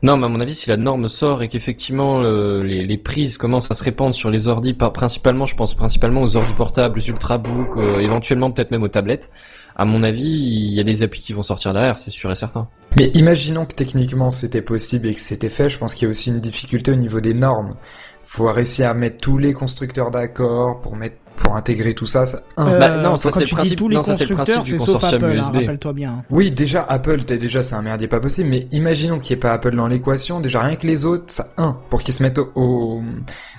Non, 0.00 0.16
mais 0.16 0.26
à 0.26 0.28
mon 0.28 0.40
avis, 0.40 0.54
si 0.54 0.68
la 0.68 0.76
norme 0.76 1.08
sort 1.08 1.42
et 1.42 1.48
qu'effectivement 1.48 2.20
euh, 2.22 2.62
les, 2.62 2.86
les 2.86 2.98
prises 2.98 3.36
commencent 3.36 3.68
à 3.68 3.74
se 3.74 3.82
répandre 3.82 4.14
sur 4.14 4.30
les 4.30 4.46
ordis, 4.46 4.74
par- 4.74 4.92
principalement, 4.92 5.44
je 5.44 5.56
pense 5.56 5.74
principalement 5.74 6.22
aux 6.22 6.36
ordis 6.36 6.52
portables, 6.52 7.00
aux 7.00 7.02
ultrabooks, 7.02 7.78
euh, 7.78 7.98
éventuellement 7.98 8.52
peut-être 8.52 8.70
même 8.70 8.84
aux 8.84 8.88
tablettes. 8.88 9.32
À 9.74 9.84
mon 9.84 10.04
avis, 10.04 10.22
il 10.22 10.72
y 10.72 10.78
a 10.78 10.84
des 10.84 11.02
applis 11.02 11.20
qui 11.20 11.32
vont 11.32 11.42
sortir 11.42 11.72
derrière, 11.72 11.98
c'est 11.98 12.12
sûr 12.12 12.30
et 12.30 12.36
certain. 12.36 12.68
Mais 12.96 13.10
imaginons 13.14 13.66
que 13.66 13.74
techniquement 13.74 14.30
c'était 14.30 14.62
possible 14.62 15.08
et 15.08 15.14
que 15.14 15.20
c'était 15.20 15.48
fait, 15.48 15.68
je 15.68 15.78
pense 15.78 15.94
qu'il 15.94 16.04
y 16.04 16.06
a 16.06 16.10
aussi 16.12 16.28
une 16.28 16.40
difficulté 16.40 16.92
au 16.92 16.96
niveau 16.96 17.20
des 17.20 17.34
normes. 17.34 17.74
Faut 18.22 18.52
réussir 18.52 18.88
à 18.88 18.94
mettre 18.94 19.16
tous 19.16 19.38
les 19.38 19.52
constructeurs 19.52 20.12
d'accord 20.12 20.80
pour 20.80 20.94
mettre 20.94 21.16
pour 21.36 21.56
intégrer 21.56 21.94
tout 21.94 22.06
ça. 22.06 22.26
ça- 22.26 22.40
un. 22.56 22.68
Euh, 22.68 22.78
Bah, 22.78 22.96
non, 22.98 23.16
ça, 23.16 23.30
c'est 23.30 23.40
le 23.44 23.46
principe- 23.50 23.78
tous 23.78 23.88
les 23.88 23.96
non, 23.96 24.02
ça, 24.02 24.14
c'est 24.14 24.26
le 24.26 24.34
principe 24.34 24.62
du 24.62 24.76
consortium 24.76 25.14
Apple, 25.14 25.24
hein, 25.24 25.34
USB. 25.34 25.54
rappelle-toi 25.56 25.92
bien. 25.92 26.24
Oui, 26.30 26.50
déjà 26.50 26.84
Apple, 26.88 27.22
t'es 27.24 27.38
déjà 27.38 27.62
c'est 27.62 27.74
un 27.74 27.82
merdier 27.82 28.08
pas 28.08 28.20
possible, 28.20 28.48
mais 28.50 28.66
imaginons 28.72 29.18
qu'il 29.18 29.34
n'y 29.36 29.38
ait 29.38 29.42
pas 29.42 29.52
Apple 29.52 29.74
dans 29.76 29.86
l'équation, 29.88 30.40
déjà 30.40 30.60
rien 30.60 30.76
que 30.76 30.86
les 30.86 31.04
autres, 31.06 31.24
ça 31.28 31.46
un 31.58 31.76
pour 31.90 32.02
qu'ils 32.02 32.14
se 32.14 32.22
mettent 32.22 32.38
au, 32.38 32.50
au- 32.54 33.02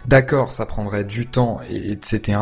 d'accord, 0.06 0.52
ça 0.52 0.66
prendrait 0.66 1.04
du 1.04 1.28
temps 1.28 1.60
et 1.70 1.92
etc. 1.92 2.40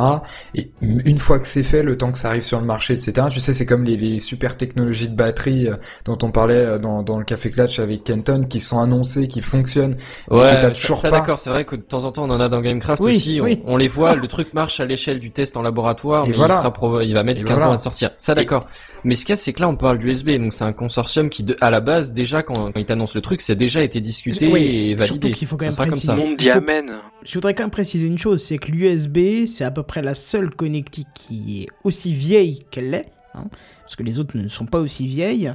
Et 0.53 0.69
une 0.81 1.19
fois 1.19 1.39
que 1.39 1.47
c'est 1.47 1.63
fait, 1.63 1.81
le 1.83 1.97
temps 1.97 2.11
que 2.11 2.19
ça 2.19 2.29
arrive 2.29 2.43
sur 2.43 2.59
le 2.59 2.65
marché, 2.65 2.93
etc. 2.93 3.27
Tu 3.31 3.39
sais, 3.39 3.53
c'est 3.53 3.65
comme 3.65 3.83
les, 3.83 3.97
les 3.97 4.19
super 4.19 4.55
technologies 4.57 5.09
de 5.09 5.15
batterie 5.15 5.67
euh, 5.67 5.75
dont 6.05 6.17
on 6.23 6.31
parlait 6.31 6.53
euh, 6.55 6.77
dans, 6.79 7.01
dans 7.03 7.17
le 7.17 7.25
café 7.25 7.49
Clutch 7.49 7.79
avec 7.79 8.03
Kenton, 8.03 8.41
qui 8.47 8.59
sont 8.59 8.79
annoncées, 8.79 9.27
qui 9.27 9.41
fonctionnent. 9.41 9.97
Ouais, 10.29 10.39
t'as 10.61 10.73
ça, 10.73 10.81
toujours 10.81 10.97
ça, 10.97 11.09
pas. 11.09 11.19
d'accord, 11.19 11.39
c'est 11.39 11.49
vrai 11.49 11.65
que 11.65 11.75
de 11.75 11.81
temps 11.81 12.03
en 12.03 12.11
temps 12.11 12.23
on 12.25 12.29
en 12.29 12.39
a 12.39 12.49
dans 12.49 12.61
Gamecraft 12.61 13.01
Oui, 13.03 13.15
aussi, 13.15 13.39
on, 13.41 13.45
oui. 13.45 13.61
on 13.65 13.77
les 13.77 13.87
voit, 13.87 14.15
le 14.15 14.27
truc 14.27 14.53
marche 14.53 14.79
à 14.79 14.85
l'échelle 14.85 15.19
du 15.25 15.31
test 15.31 15.57
en 15.57 15.63
laboratoire, 15.63 16.25
Et 16.25 16.29
mais 16.29 16.35
voilà. 16.35 16.53
il, 16.53 16.57
sera 16.57 17.03
il 17.03 17.13
va 17.15 17.23
mettre 17.23 17.41
Et 17.41 17.43
15 17.43 17.55
voilà. 17.57 17.71
ans 17.71 17.73
à 17.73 17.77
sortir. 17.79 18.11
Ça, 18.17 18.35
d'accord. 18.35 18.67
Mais 19.03 19.15
ce 19.15 19.25
qu'il 19.25 19.31
y 19.31 19.33
a, 19.33 19.37
c'est 19.37 19.53
que 19.53 19.61
là, 19.61 19.67
on 19.67 19.75
parle 19.75 19.97
d'USB, 19.97 20.37
donc 20.37 20.53
c'est 20.53 20.63
un 20.65 20.71
consortium 20.73 21.29
qui, 21.31 21.41
de- 21.41 21.57
à 21.61 21.71
la 21.71 21.79
base, 21.81 22.13
déjà, 22.13 22.43
quand, 22.43 22.71
quand 22.71 22.79
il 22.79 22.85
t'annonce 22.85 23.15
le 23.15 23.21
truc, 23.21 23.41
c'est 23.41 23.55
déjà 23.55 23.81
été 23.81 24.01
discuté 24.01 24.47
Oui, 24.51 24.61
et 24.61 24.89
surtout 24.89 24.99
validé. 25.19 25.31
qu'il 25.31 25.47
faut 25.47 25.57
quand 25.57 25.65
Ça 25.65 25.69
même 25.71 25.75
sera 25.75 25.87
comme 25.87 25.99
ça. 25.99 26.13
le 26.15 26.21
préciser. 26.21 26.53
monde 26.53 26.63
faut- 26.63 26.71
Amen. 26.71 26.99
Je 27.23 27.33
voudrais 27.33 27.55
quand 27.55 27.63
même 27.63 27.71
préciser 27.71 28.05
une 28.05 28.19
chose, 28.19 28.43
c'est 28.43 28.59
que 28.59 28.69
l'USB, 28.71 29.47
c'est 29.47 29.63
à 29.63 29.71
peu 29.71 29.81
près 29.81 30.03
la 30.03 30.13
seule 30.13 30.51
connectique 30.51 31.07
qui 31.15 31.63
est 31.63 31.67
aussi 31.83 32.13
vieille 32.13 32.65
qu'elle 32.69 32.91
l'est, 32.91 33.07
hein, 33.33 33.45
parce 33.81 33.95
que 33.95 34.03
les 34.03 34.19
autres 34.19 34.37
ne 34.37 34.47
sont 34.47 34.67
pas 34.67 34.79
aussi 34.79 35.07
vieilles, 35.07 35.51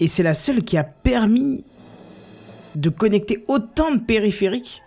et 0.00 0.06
c'est 0.06 0.22
la 0.22 0.34
seule 0.34 0.62
qui 0.64 0.76
a 0.76 0.84
permis 0.84 1.64
de 2.76 2.90
connecter 2.90 3.42
autant 3.48 3.90
de 3.94 4.00
périphériques 4.00 4.82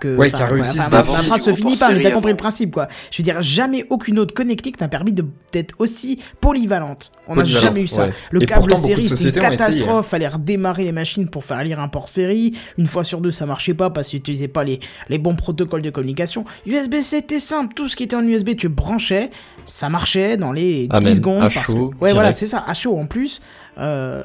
que... 0.00 0.16
Ouais, 0.16 0.30
qui 0.30 0.42
a 0.42 0.46
réussi 0.46 0.80
enfin, 0.80 0.88
ma- 0.90 1.02
défi. 1.02 1.12
ma 1.12 1.18
phrase 1.18 1.42
se 1.42 1.54
finit 1.54 1.76
pas, 1.76 1.92
mais 1.92 2.00
t'as 2.00 2.10
compris 2.10 2.30
le 2.32 2.36
principe, 2.36 2.72
quoi. 2.72 2.88
Je 3.10 3.18
veux 3.18 3.24
dire, 3.24 3.40
jamais 3.42 3.86
aucune 3.90 4.18
autre 4.18 4.34
connectique 4.34 4.80
n'a 4.80 4.88
permis 4.88 5.12
de- 5.12 5.24
d'être 5.52 5.74
aussi 5.78 6.18
polyvalente. 6.40 7.12
On 7.28 7.36
n'a 7.36 7.44
jamais 7.44 7.82
eu 7.82 7.88
ça. 7.88 8.06
ouais. 8.06 8.12
Le 8.30 8.42
Et 8.42 8.46
câble 8.46 8.60
pourtant, 8.68 8.76
série, 8.86 9.06
c'était 9.06 9.38
une 9.38 9.44
hein. 9.44 9.50
catastrophe. 9.50 10.08
Fallait 10.08 10.26
redémarrer 10.28 10.84
les 10.84 10.92
machines 10.92 11.28
pour 11.28 11.44
faire 11.44 11.62
lire 11.62 11.78
un 11.80 11.88
port 11.88 12.08
série. 12.08 12.56
Une 12.78 12.86
fois 12.86 13.04
sur 13.04 13.20
deux, 13.20 13.30
ça 13.30 13.46
marchait 13.46 13.74
pas 13.74 13.90
parce 13.90 14.06
que 14.08 14.12
tu 14.12 14.16
n'utilisais 14.16 14.48
pas 14.48 14.64
les, 14.64 14.80
les 15.08 15.18
bons 15.18 15.36
protocoles 15.36 15.82
de 15.82 15.90
communication. 15.90 16.44
USB, 16.66 16.96
c'était 17.02 17.38
simple. 17.38 17.74
Tout 17.74 17.88
ce 17.88 17.94
qui 17.96 18.02
était 18.04 18.16
en 18.16 18.26
USB, 18.26 18.56
tu 18.56 18.68
branchais. 18.68 19.30
Ça 19.66 19.88
marchait 19.88 20.36
dans 20.36 20.52
les 20.52 20.88
10 20.88 20.96
Amen. 20.96 21.14
secondes. 21.14 21.38
À 21.38 21.40
parce 21.42 21.66
que- 21.66 21.72
chaud, 21.72 21.92
Ouais, 22.00 22.12
voilà, 22.14 22.32
c'est 22.32 22.46
ça. 22.46 22.64
À 22.66 22.74
chaud 22.74 22.96
en 22.98 23.06
plus. 23.06 23.40
Euh, 23.78 24.22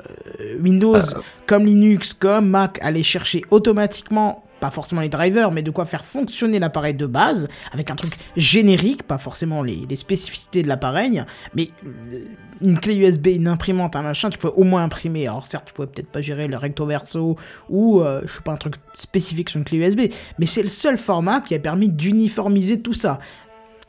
Windows, 0.61 0.97
comme 1.45 1.65
Linux, 1.65 2.13
comme 2.13 2.49
Mac, 2.49 2.80
allait 2.82 3.03
chercher 3.03 3.43
automatiquement 3.51 4.43
pas 4.66 4.72
forcément 4.72 5.01
les 5.01 5.09
drivers, 5.09 5.51
mais 5.51 5.61
de 5.61 5.70
quoi 5.70 5.86
faire 5.86 6.03
fonctionner 6.03 6.57
l'appareil 6.57 6.95
de 6.95 7.05
base, 7.05 7.47
avec 7.72 7.91
un 7.91 7.95
truc 7.95 8.18
générique, 8.36 9.03
pas 9.03 9.20
forcément 9.20 9.61
les, 9.61 9.95
spécificités 9.95 10.63
de 10.63 10.68
l'appareil, 10.68 11.24
mais 11.53 11.70
euh, 11.86 12.26
une 12.61 12.80
clé 12.80 12.95
USB, 12.95 13.28
une 13.28 13.47
imprimante, 13.47 13.95
un 13.95 14.01
machin, 14.01 14.32
tu 14.32 14.39
pouvais 14.39 14.53
au 14.55 14.63
moins 14.63 14.84
imprimer. 14.84 15.28
Alors 15.28 15.45
certes, 15.45 15.66
tu 15.68 15.74
pouvais 15.76 15.88
peut-être 15.88 16.07
pas 16.07 16.22
gérer 16.22 16.47
le 16.47 16.57
recto 16.57 16.88
verso 16.88 17.38
ou, 17.70 18.01
euh, 18.01 18.22
je 18.26 18.34
sais 18.34 18.41
pas, 18.41 18.53
un 18.53 18.57
truc 18.57 18.74
spécifique 18.95 19.51
sur 19.51 19.59
une 19.59 19.66
clé 19.66 19.78
USB, 19.78 20.11
mais 20.39 20.47
c'est 20.47 20.63
le 20.63 20.70
seul 20.70 20.97
format 20.97 21.41
qui 21.41 21.53
a 21.53 21.59
permis 21.59 21.88
d'uniformiser 21.88 22.82
tout 22.82 22.93
ça. 22.93 23.20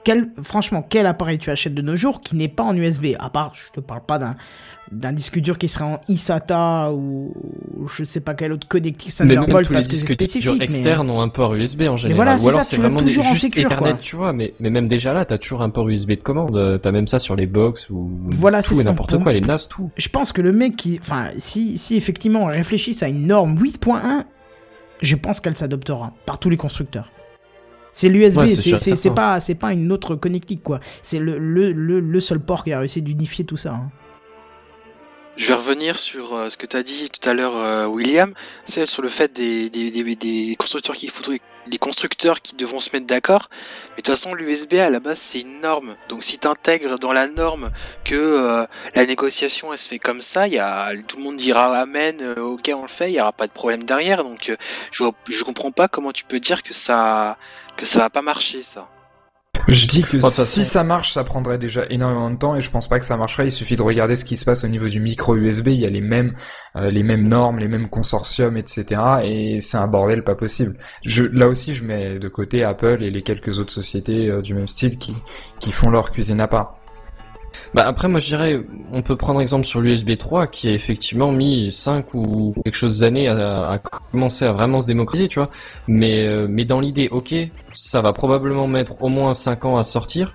Quel, 0.06 0.28
franchement, 0.44 0.86
quel 0.88 1.04
appareil 1.06 1.36
tu 1.38 1.50
achètes 1.50 1.74
de 1.74 1.82
nos 1.82 1.96
jours 1.96 2.20
qui 2.20 2.36
n'est 2.36 2.46
pas 2.46 2.62
en 2.62 2.76
USB 2.76 3.06
À 3.18 3.28
part, 3.28 3.52
je 3.56 3.72
te 3.72 3.80
parle 3.84 4.02
pas 4.06 4.18
d'un 4.20 4.36
d'un 4.92 5.12
disque 5.12 5.40
dur 5.40 5.58
qui 5.58 5.66
serait 5.66 5.82
en 5.84 6.00
eSATA 6.08 6.92
ou 6.92 7.34
je 7.92 8.04
sais 8.04 8.20
pas 8.20 8.34
quel 8.34 8.52
autre 8.52 8.68
connectique 8.68 9.12
Mais 9.18 9.34
Thunderbolt 9.34 9.68
les 9.68 9.74
parce 9.74 9.88
que 9.88 9.96
c'est 9.96 10.12
spécifique. 10.12 10.48
mais- 10.60 10.64
externes 10.64 11.10
ont 11.10 11.20
un 11.20 11.26
port 11.28 11.56
USB 11.56 11.82
en 11.88 11.96
général. 11.96 12.38
voilà, 12.38 12.38
c'est 12.38 12.44
Ou 12.46 12.48
alors 12.50 12.90
vraiment 12.92 13.02
des, 13.02 13.08
juste 13.08 13.34
sécure, 13.34 13.66
Ethernet, 13.66 13.94
quoi. 13.94 14.00
tu 14.00 14.14
vois. 14.14 14.32
Mais, 14.32 14.54
mais 14.60 14.70
même 14.70 14.86
déjà 14.86 15.12
là, 15.12 15.24
t'as 15.24 15.38
toujours 15.38 15.62
un 15.62 15.70
port 15.70 15.88
USB 15.88 16.10
de 16.10 16.14
commande. 16.22 16.56
Euh, 16.56 16.78
T'as 16.78 16.92
même 16.92 17.08
ça 17.08 17.18
sur 17.18 17.34
les 17.34 17.46
box 17.48 17.90
ou 17.90 18.08
Voilà, 18.30 18.62
tout 18.62 18.80
et 18.80 18.84
n'importe 18.84 19.18
quoi, 19.20 19.32
les 19.32 19.40
NAS, 19.40 19.66
tout. 19.68 19.90
je 19.96 20.08
pense 20.08 20.30
que 20.30 20.40
le 20.40 20.52
mec 20.52 20.76
qui. 20.76 21.00
Enfin, 21.02 21.30
si, 21.36 21.78
si 21.78 21.96
effectivement 21.96 22.44
on 22.44 22.46
réfléchisse 22.46 23.02
à 23.02 23.08
une 23.08 23.26
norme 23.26 23.58
8.1, 23.58 24.22
je 25.02 25.16
pense 25.16 25.40
qu'elle 25.40 25.56
s'adoptera 25.56 26.12
par 26.26 26.38
tous 26.38 26.48
les 26.48 26.56
constructeurs. 26.56 27.10
C'est 27.96 28.10
l'USB, 28.10 28.36
Ouais, 28.36 28.54
c'est 29.40 29.54
pas, 29.54 29.72
une 29.72 29.90
autre 29.90 30.16
connectique, 30.16 30.62
quoi. 30.62 30.80
C'est 31.00 31.18
le, 31.18 31.38
le, 31.38 31.72
le, 31.72 31.98
le 32.00 32.20
seul 32.20 32.40
port 32.40 32.62
qui 32.62 32.74
a 32.74 32.78
réussi 32.78 33.00
d'unifier 33.00 33.46
tout 33.46 33.56
ça. 33.56 33.70
hein. 33.70 33.90
Je 35.38 35.48
vais 35.48 35.54
revenir 35.54 35.96
sur 35.96 36.34
euh, 36.34 36.50
ce 36.50 36.56
que 36.58 36.66
tu 36.66 36.76
as 36.76 36.82
dit 36.82 37.08
tout 37.10 37.26
à 37.28 37.32
l'heure, 37.32 37.56
euh, 37.56 37.86
William, 37.86 38.30
c'est 38.66 38.84
sur 38.86 39.00
le 39.02 39.08
fait 39.08 39.32
des, 39.34 39.70
des, 39.70 39.90
des, 39.90 40.14
des 40.16 40.56
constructeurs 40.58 40.94
qui 40.94 41.08
faudrait, 41.08 41.40
des 41.66 41.76
constructeurs 41.78 42.40
qui 42.40 42.54
devront 42.56 42.80
se 42.80 42.88
mettre 42.94 43.06
d'accord. 43.06 43.48
Mais 43.90 43.96
de 43.96 44.02
toute 44.02 44.08
façon, 44.14 44.32
l'USB 44.34 44.74
à 44.74 44.88
la 44.88 44.98
base 45.00 45.18
c'est 45.18 45.40
une 45.40 45.60
norme. 45.60 45.96
Donc 46.08 46.22
si 46.24 46.38
tu 46.38 46.48
intègres 46.48 46.98
dans 46.98 47.12
la 47.12 47.26
norme 47.28 47.70
que 48.04 48.14
euh, 48.14 48.66
la 48.94 49.04
négociation 49.04 49.72
elle 49.72 49.78
se 49.78 49.88
fait 49.88 49.98
comme 49.98 50.22
ça, 50.22 50.48
il 50.48 50.54
y 50.54 50.58
a, 50.58 50.92
tout 51.06 51.18
le 51.18 51.24
monde 51.24 51.36
dira 51.36 51.66
amen, 51.80 52.16
ok 52.38 52.70
on 52.74 52.82
le 52.82 52.88
fait, 52.88 53.10
il 53.10 53.16
y 53.16 53.20
aura 53.20 53.32
pas 53.32 53.46
de 53.46 53.52
problème 53.52 53.84
derrière. 53.84 54.24
Donc 54.24 54.48
euh, 54.48 54.56
je, 54.90 55.04
je 55.28 55.44
comprends 55.44 55.70
pas 55.72 55.86
comment 55.88 56.12
tu 56.12 56.24
peux 56.24 56.40
dire 56.40 56.62
que 56.62 56.72
ça 56.72 57.36
que 57.76 57.86
ça 57.86 58.00
va 58.00 58.10
pas 58.10 58.22
marcher 58.22 58.62
ça. 58.62 58.88
Je 59.68 59.86
dis 59.86 60.02
que 60.02 60.20
si 60.20 60.64
ça 60.64 60.84
marche, 60.84 61.12
ça 61.12 61.24
prendrait 61.24 61.58
déjà 61.58 61.86
énormément 61.90 62.30
de 62.30 62.36
temps 62.36 62.54
et 62.54 62.60
je 62.60 62.70
pense 62.70 62.88
pas 62.88 63.00
que 63.00 63.04
ça 63.04 63.16
marcherait. 63.16 63.48
Il 63.48 63.52
suffit 63.52 63.74
de 63.74 63.82
regarder 63.82 64.14
ce 64.14 64.24
qui 64.24 64.36
se 64.36 64.44
passe 64.44 64.62
au 64.62 64.68
niveau 64.68 64.88
du 64.88 65.00
micro 65.00 65.34
USB. 65.34 65.68
Il 65.68 65.80
y 65.80 65.86
a 65.86 65.90
les 65.90 66.00
mêmes, 66.00 66.36
euh, 66.76 66.90
les 66.90 67.02
mêmes 67.02 67.26
normes, 67.26 67.58
les 67.58 67.66
mêmes 67.66 67.88
consortiums, 67.88 68.56
etc. 68.56 69.00
Et 69.24 69.60
c'est 69.60 69.76
un 69.76 69.88
bordel 69.88 70.22
pas 70.22 70.36
possible. 70.36 70.76
Je, 71.04 71.24
là 71.24 71.48
aussi, 71.48 71.74
je 71.74 71.82
mets 71.82 72.20
de 72.20 72.28
côté 72.28 72.62
Apple 72.62 73.02
et 73.02 73.10
les 73.10 73.22
quelques 73.22 73.58
autres 73.58 73.72
sociétés 73.72 74.30
euh, 74.30 74.40
du 74.40 74.54
même 74.54 74.68
style 74.68 74.98
qui, 74.98 75.16
qui 75.58 75.72
font 75.72 75.90
leur 75.90 76.12
cuisine 76.12 76.40
à 76.40 76.46
part. 76.46 76.78
Bah 77.74 77.84
après 77.86 78.08
moi 78.08 78.20
je 78.20 78.26
dirais 78.26 78.60
on 78.92 79.02
peut 79.02 79.16
prendre 79.16 79.40
exemple 79.40 79.66
sur 79.66 79.80
l'USB 79.80 80.16
3 80.16 80.46
qui 80.46 80.68
a 80.68 80.72
effectivement 80.72 81.32
mis 81.32 81.70
5 81.70 82.14
ou 82.14 82.54
quelque 82.64 82.74
chose 82.74 83.00
d'années 83.00 83.28
à, 83.28 83.68
à 83.68 83.78
commencer 83.78 84.44
à 84.44 84.52
vraiment 84.52 84.80
se 84.80 84.86
démocratiser 84.86 85.28
tu 85.28 85.38
vois. 85.38 85.50
Mais 85.88 86.26
euh, 86.26 86.46
mais 86.48 86.64
dans 86.64 86.80
l'idée 86.80 87.08
ok 87.10 87.34
ça 87.74 88.00
va 88.00 88.12
probablement 88.12 88.66
mettre 88.68 89.02
au 89.02 89.08
moins 89.08 89.34
5 89.34 89.64
ans 89.64 89.76
à 89.78 89.84
sortir 89.84 90.34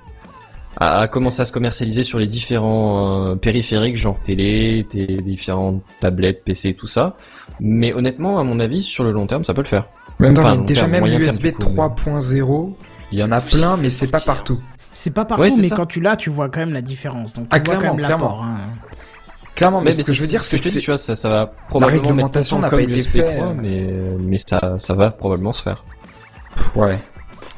à, 0.77 1.01
à 1.01 1.07
commencer 1.07 1.41
à 1.41 1.45
se 1.45 1.51
commercialiser 1.51 2.03
sur 2.03 2.17
les 2.19 2.27
différents 2.27 3.31
euh, 3.31 3.35
périphériques 3.35 3.97
genre 3.97 4.19
télé, 4.21 4.85
tes 4.89 5.05
différentes 5.21 5.81
tablettes, 5.99 6.43
PC 6.45 6.73
tout 6.73 6.87
ça. 6.87 7.17
Mais 7.59 7.93
honnêtement 7.93 8.39
à 8.39 8.43
mon 8.43 8.59
avis 8.59 8.81
sur 8.81 9.03
le 9.03 9.11
long 9.11 9.27
terme 9.27 9.43
ça 9.43 9.53
peut 9.53 9.61
le 9.61 9.67
faire. 9.67 9.85
Même 10.19 10.33
Enfin, 10.37 10.55
déjà 10.57 10.81
terme, 10.81 10.91
même 10.91 11.05
l'USB 11.07 11.41
du 11.47 11.53
coup, 11.53 11.63
mais- 11.69 11.75
3.0, 11.75 12.73
il 13.11 13.19
y 13.19 13.23
en 13.23 13.31
a 13.31 13.41
plein, 13.41 13.75
mais 13.75 13.89
c'est 13.89 14.07
pas 14.07 14.19
partout. 14.21 14.59
C'est 14.93 15.11
pas 15.11 15.25
partout, 15.25 15.43
Ouais, 15.43 15.51
mais 15.57 15.67
ça. 15.69 15.75
quand 15.75 15.85
tu 15.85 16.01
l'as, 16.01 16.15
tu 16.15 16.29
vois 16.29 16.49
quand 16.49 16.59
même 16.59 16.73
la 16.73 16.81
différence. 16.81 17.33
Donc 17.33 17.49
tu 17.49 17.55
Ah, 17.55 17.59
vois 17.63 17.75
quand 17.75 17.79
clairement, 17.79 17.97
même 17.97 18.05
clairement. 18.05 18.25
l'apport. 18.25 18.43
hein. 18.43 18.57
Clairement, 19.55 19.79
mais, 19.81 19.85
mais, 19.91 19.93
ce 19.93 20.03
que 20.03 20.13
je 20.13 20.21
veux 20.21 20.27
dire, 20.27 20.43
ce 20.43 20.57
c'est 20.57 20.59
que 20.59 20.79
tu 20.79 20.85
vois 20.89 20.97
ça, 20.97 21.15
ça 21.15 21.29
va 21.29 21.45
probablement 21.69 21.97
mettre 22.01 22.07
réglementation 22.09 22.59
n'a 22.59 22.69
comme 22.69 22.79
pas 22.79 22.83
été 22.83 22.93
l'USB 22.93 23.09
faite, 23.11 23.35
3 23.35 23.47
euh. 23.47 23.53
mais 23.55 23.93
mais 24.19 24.37
ça 24.37 24.75
ça 24.77 24.93
va 24.93 25.11
probablement 25.11 25.51
se 25.53 25.61
faire 25.61 25.83
ouais. 26.75 26.99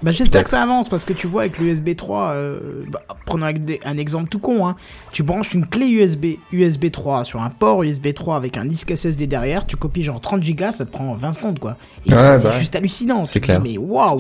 Bah, 0.02 0.12
j'espère 0.12 0.44
que 0.44 0.50
ça 0.50 0.62
avance 0.62 0.90
parce 0.90 1.06
que 1.06 1.14
tu 1.14 1.28
vois 1.28 1.44
avec 1.44 1.60
l'USB 1.60 1.96
3, 1.96 2.32
euh, 2.32 2.84
bah, 2.90 3.00
prenons 3.26 3.46
un 3.46 3.98
exemple 3.98 4.28
tout 4.28 4.40
con, 4.40 4.68
hein. 4.68 4.76
tu 5.14 5.24
branches 5.24 5.54
une 5.54 5.66
clé 5.66 5.88
USB, 5.88 6.26
USB 6.52 6.92
3 6.92 7.24
sur 7.24 7.42
un 7.42 7.50
port 7.50 7.84
USB 7.84 8.14
3 8.14 8.36
avec 8.36 8.58
un 8.58 8.66
disque 8.66 8.92
SSD 8.92 9.28
derrière, 9.28 9.66
tu 9.66 9.78
copies 9.78 10.04
genre 10.04 10.20
30 10.20 10.44
gigas, 10.44 10.74
ça 10.74 10.86
te 10.86 10.92
prend 10.92 11.14
20 11.16 11.32
secondes 11.34 11.60
quoi. 11.60 11.78
Et 12.06 12.14
Ouais, 12.14 12.38
c'est- 12.40 12.50
bah 12.50 12.58
juste 12.60 12.76
hallucinant. 12.76 13.24
C'est 13.24 13.40
clair. 13.40 13.62
dis, 13.62 13.72
mais 13.74 13.78
waouh. 13.78 14.18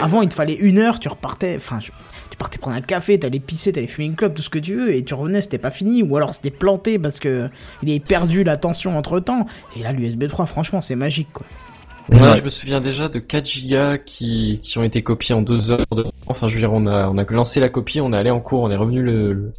Avant 0.00 0.22
il 0.22 0.28
te 0.30 0.34
fallait 0.34 0.54
une 0.56 0.78
heure, 0.78 0.98
tu 1.00 1.08
repartais, 1.08 1.54
enfin 1.58 1.80
je- 1.80 1.90
tu 2.30 2.36
partais 2.36 2.58
prendre 2.58 2.76
un 2.76 2.80
café, 2.80 3.18
t'allais 3.18 3.38
pisser, 3.40 3.72
t'allais 3.72 3.86
fumer 3.86 4.06
une 4.06 4.16
clope, 4.16 4.34
tout 4.34 4.42
ce 4.42 4.50
que 4.50 4.58
tu 4.58 4.74
veux, 4.74 4.94
et 4.94 5.04
tu 5.04 5.14
revenais, 5.14 5.40
c'était 5.42 5.58
pas 5.58 5.70
fini, 5.70 6.02
ou 6.02 6.16
alors 6.16 6.34
c'était 6.34 6.50
planté 6.50 6.98
parce 6.98 7.18
que 7.20 7.48
il 7.82 7.90
avait 7.90 8.00
perdu 8.00 8.44
la 8.44 8.56
tension 8.56 8.96
entre 8.98 9.20
temps. 9.20 9.46
Et 9.78 9.82
là 9.82 9.92
l'USB 9.92 10.26
3, 10.28 10.46
franchement 10.46 10.80
c'est 10.80 10.96
magique 10.96 11.28
quoi. 11.32 11.46
Ouais, 12.08 12.20
Ouais. 12.22 12.36
je 12.36 12.42
me 12.42 12.50
souviens 12.50 12.80
déjà 12.80 13.08
de 13.08 13.18
4 13.18 13.46
gigas 13.46 13.98
qui, 13.98 14.60
qui 14.62 14.78
ont 14.78 14.84
été 14.84 15.02
copiés 15.02 15.34
en 15.34 15.42
2 15.42 15.72
heures 15.72 15.84
de 15.90 16.06
Enfin, 16.28 16.46
je 16.46 16.54
veux 16.54 16.60
dire, 16.60 16.72
on 16.72 16.86
a, 16.86 17.08
on 17.08 17.18
a 17.18 17.24
lancé 17.24 17.58
la 17.58 17.68
copie, 17.68 18.00
on 18.00 18.12
est 18.12 18.16
allé 18.16 18.30
en 18.30 18.38
cours, 18.40 18.62
on 18.62 18.70
est 18.70 18.76
revenu 18.76 19.02
le, 19.02 19.32
le- 19.32 19.52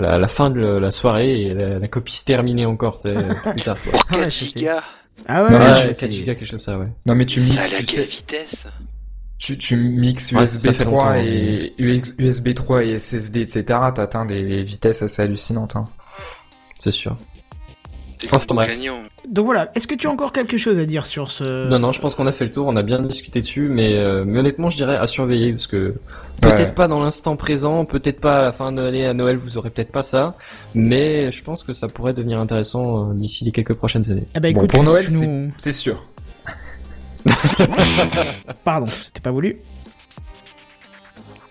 la, 0.00 0.18
la 0.18 0.28
fin 0.28 0.50
de 0.50 0.60
la 0.60 0.90
soirée 0.90 1.42
et 1.42 1.54
la, 1.54 1.78
la 1.78 1.86
copie 1.88 2.14
se 2.16 2.24
terminait 2.24 2.64
encore, 2.64 2.98
tu 2.98 3.08
sais, 3.08 3.14
plus 3.44 3.62
tard, 3.62 3.76
quoi. 3.82 3.92
Pour 4.08 4.18
Ouais, 4.18 4.24
4 4.24 4.32
c'était- 4.32 4.58
gigas, 4.58 4.82
Ah 5.28 5.44
ouais, 5.44 5.50
ouais, 5.52 5.58
mais 5.60 5.74
c'est- 5.74 5.88
Ouais, 5.88 5.94
4 5.94 6.10
gigas, 6.10 6.34
quelque 6.34 6.40
chose 6.44 6.50
comme 6.50 6.58
ça, 6.60 6.76
ouais. 6.78 6.88
Non, 7.06 7.14
mais 7.14 7.24
tu 7.24 7.40
mixes, 7.40 7.56
allait 7.68 7.76
à 7.76 7.78
tu 7.78 7.84
quelle 7.86 8.04
sais, 8.04 8.16
vitesse? 8.16 8.66
Tu, 9.40 9.56
tu 9.56 9.74
mixes 9.76 10.32
USB 10.32 10.42
ça 10.58 10.72
fait 10.74 10.84
3 10.84 10.92
longtemps, 11.14 11.14
et 11.26 11.72
UX 11.78 12.14
USB 12.18 12.52
3 12.54 12.84
et 12.84 12.98
SSD, 12.98 13.40
etc. 13.40 13.64
T'atteins 13.94 14.26
des 14.26 14.62
vitesses 14.62 15.00
assez 15.02 15.22
hallucinantes. 15.22 15.76
Hein. 15.76 15.86
C'est 16.78 16.90
sûr. 16.92 17.16
Enfin, 18.30 18.38
bref. 18.54 18.68
gagnant. 18.68 19.00
Donc 19.26 19.46
voilà, 19.46 19.70
est-ce 19.74 19.86
que 19.86 19.94
tu 19.94 20.06
as 20.06 20.10
encore 20.10 20.34
quelque 20.34 20.58
chose 20.58 20.78
à 20.78 20.84
dire 20.84 21.06
sur 21.06 21.30
ce... 21.30 21.66
Non, 21.70 21.78
non, 21.78 21.90
je 21.92 22.02
pense 22.02 22.14
qu'on 22.14 22.26
a 22.26 22.32
fait 22.32 22.44
le 22.44 22.50
tour, 22.50 22.66
on 22.66 22.76
a 22.76 22.82
bien 22.82 23.00
discuté 23.00 23.40
dessus, 23.40 23.70
mais, 23.70 23.96
euh, 23.96 24.24
mais 24.26 24.40
honnêtement, 24.40 24.68
je 24.68 24.76
dirais 24.76 24.96
à 24.96 25.06
surveiller, 25.06 25.52
parce 25.52 25.66
que 25.66 25.94
peut-être 26.42 26.58
Ouais. 26.60 26.72
pas 26.74 26.86
dans 26.86 27.00
l'instant 27.02 27.36
présent, 27.36 27.86
peut-être 27.86 28.20
pas 28.20 28.40
à 28.40 28.42
la 28.42 28.52
fin 28.52 28.72
de 28.72 28.82
l'année, 28.82 29.06
à 29.06 29.14
Noël, 29.14 29.38
vous 29.38 29.56
aurez 29.56 29.70
peut-être 29.70 29.90
pas 29.90 30.02
ça, 30.02 30.36
mais 30.74 31.32
je 31.32 31.42
pense 31.42 31.64
que 31.64 31.72
ça 31.72 31.88
pourrait 31.88 32.12
devenir 32.12 32.38
intéressant 32.40 33.08
euh, 33.10 33.14
d'ici 33.14 33.46
les 33.46 33.52
quelques 33.52 33.72
prochaines 33.74 34.10
années. 34.10 34.26
Ah 34.34 34.40
bah 34.40 34.52
Bon, 34.52 34.66
pour 34.66 34.80
tu- 34.80 34.84
Noël, 34.84 35.06
tu 35.06 35.12
nous- 35.26 35.50
C'est 35.56 35.72
sûr. 35.72 36.04
Pardon, 38.64 38.86
c'était 38.88 39.20
pas 39.20 39.30
voulu. 39.30 39.56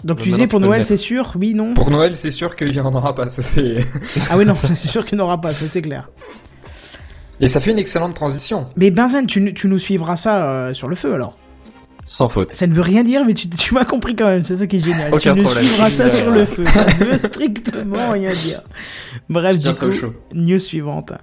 Donc 0.04 0.22
tu 0.22 0.30
disais 0.32 0.48
pour 0.48 0.60
Noël 0.62 0.86
c'est 0.86 0.98
sûr 0.98 1.34
Oui, 1.36 1.54
non 1.54 1.74
Pour 1.74 1.92
Noël, 1.92 2.16
c'est 2.16 2.32
sûr 2.32 2.56
qu'il 2.56 2.74
y 2.74 2.80
en 2.80 2.94
aura 2.94 3.16
pas. 3.16 3.30
Ça, 3.30 3.42
c'est... 3.42 3.78
Ah 4.30 4.38
oui, 4.38 4.46
non, 4.46 4.56
ça, 4.56 4.68
c'est 4.76 4.88
sûr 4.88 5.06
qu'il 5.06 5.18
n'y 5.18 5.22
en 5.22 5.26
aura 5.26 5.42
pas, 5.42 5.52
ça 5.54 5.68
c'est 5.68 5.82
clair. 5.82 6.10
Et 7.42 7.48
ça 7.48 7.60
fait 7.60 7.72
une 7.72 7.80
excellente 7.80 8.14
transition. 8.14 8.68
Mais 8.76 8.92
Benzen, 8.92 9.26
tu, 9.26 9.54
tu 9.54 9.68
nous 9.68 9.80
suivras 9.80 10.16
ça 10.16 10.44
euh, 10.46 10.74
sur 10.74 10.88
le 10.88 10.96
feu 10.96 11.14
alors 11.14 11.38
Sans 12.06 12.28
faute. 12.30 12.52
Ça 12.52 12.68
ne 12.68 12.74
veut 12.74 12.82
rien 12.82 13.04
dire, 13.04 13.24
mais 13.26 13.34
tu, 13.34 13.50
tu 13.50 13.74
m'as 13.74 13.86
compris 13.86 14.16
quand 14.16 14.28
même, 14.28 14.44
c'est 14.46 14.58
ça 14.58 14.68
qui 14.68 14.78
est 14.78 14.80
génial. 14.86 15.14
Aucun 15.14 15.34
tu 15.34 15.40
nous 15.40 15.44
problème. 15.44 15.66
suivras 15.66 15.90
ça 15.90 16.10
sur 16.10 16.32
le 16.32 16.46
feu, 16.46 16.64
ça 16.66 16.86
ne 16.86 17.06
veut 17.06 17.18
strictement 17.30 18.12
rien 18.12 18.34
dire. 18.34 18.62
Bref, 19.30 19.58
du 19.58 19.70
coup, 19.70 20.14
news 20.34 20.60
suivante. 20.60 21.14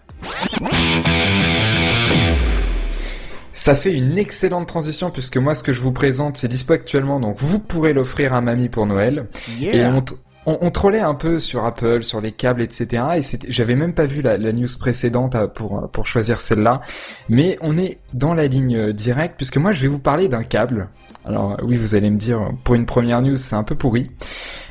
Ça 3.58 3.74
fait 3.74 3.92
une 3.94 4.18
excellente 4.18 4.68
transition 4.68 5.10
puisque 5.10 5.38
moi 5.38 5.54
ce 5.54 5.62
que 5.62 5.72
je 5.72 5.80
vous 5.80 5.90
présente 5.92 6.36
c'est 6.36 6.46
dispo 6.46 6.74
actuellement 6.74 7.20
donc 7.20 7.36
vous 7.38 7.58
pourrez 7.58 7.94
l'offrir 7.94 8.34
à 8.34 8.42
mamie 8.42 8.68
pour 8.68 8.84
Noël. 8.84 9.26
Et 9.60 9.78
Yeah. 9.78 9.92
on, 9.94 10.02
t- 10.02 10.14
on, 10.46 10.58
on 10.60 10.70
trollait 10.70 11.00
un 11.00 11.14
peu 11.14 11.38
sur 11.38 11.64
Apple, 11.64 12.02
sur 12.02 12.20
les 12.20 12.32
câbles, 12.32 12.62
etc. 12.62 13.02
Et 13.16 13.22
c'était- 13.22 13.50
j'avais 13.50 13.74
même 13.74 13.92
pas 13.94 14.04
vu 14.04 14.22
la, 14.22 14.38
la 14.38 14.52
news 14.52 14.66
précédente 14.78 15.34
euh, 15.34 15.46
pour, 15.46 15.90
pour 15.90 16.06
choisir 16.06 16.40
celle-là. 16.40 16.80
Mais 17.28 17.58
on 17.60 17.76
est 17.76 17.98
dans 18.14 18.32
la 18.34 18.46
ligne 18.46 18.76
euh, 18.76 18.92
directe, 18.92 19.34
puisque 19.36 19.56
moi 19.58 19.72
je 19.72 19.82
vais 19.82 19.88
vous 19.88 19.98
parler 19.98 20.28
d'un 20.28 20.42
câble. 20.44 20.88
Alors 21.24 21.52
euh, 21.52 21.64
oui, 21.64 21.76
vous 21.76 21.94
allez 21.94 22.10
me 22.10 22.16
dire, 22.18 22.40
pour 22.64 22.74
une 22.76 22.86
première 22.86 23.20
news, 23.22 23.36
c'est 23.36 23.56
un 23.56 23.64
peu 23.64 23.74
pourri. 23.74 24.10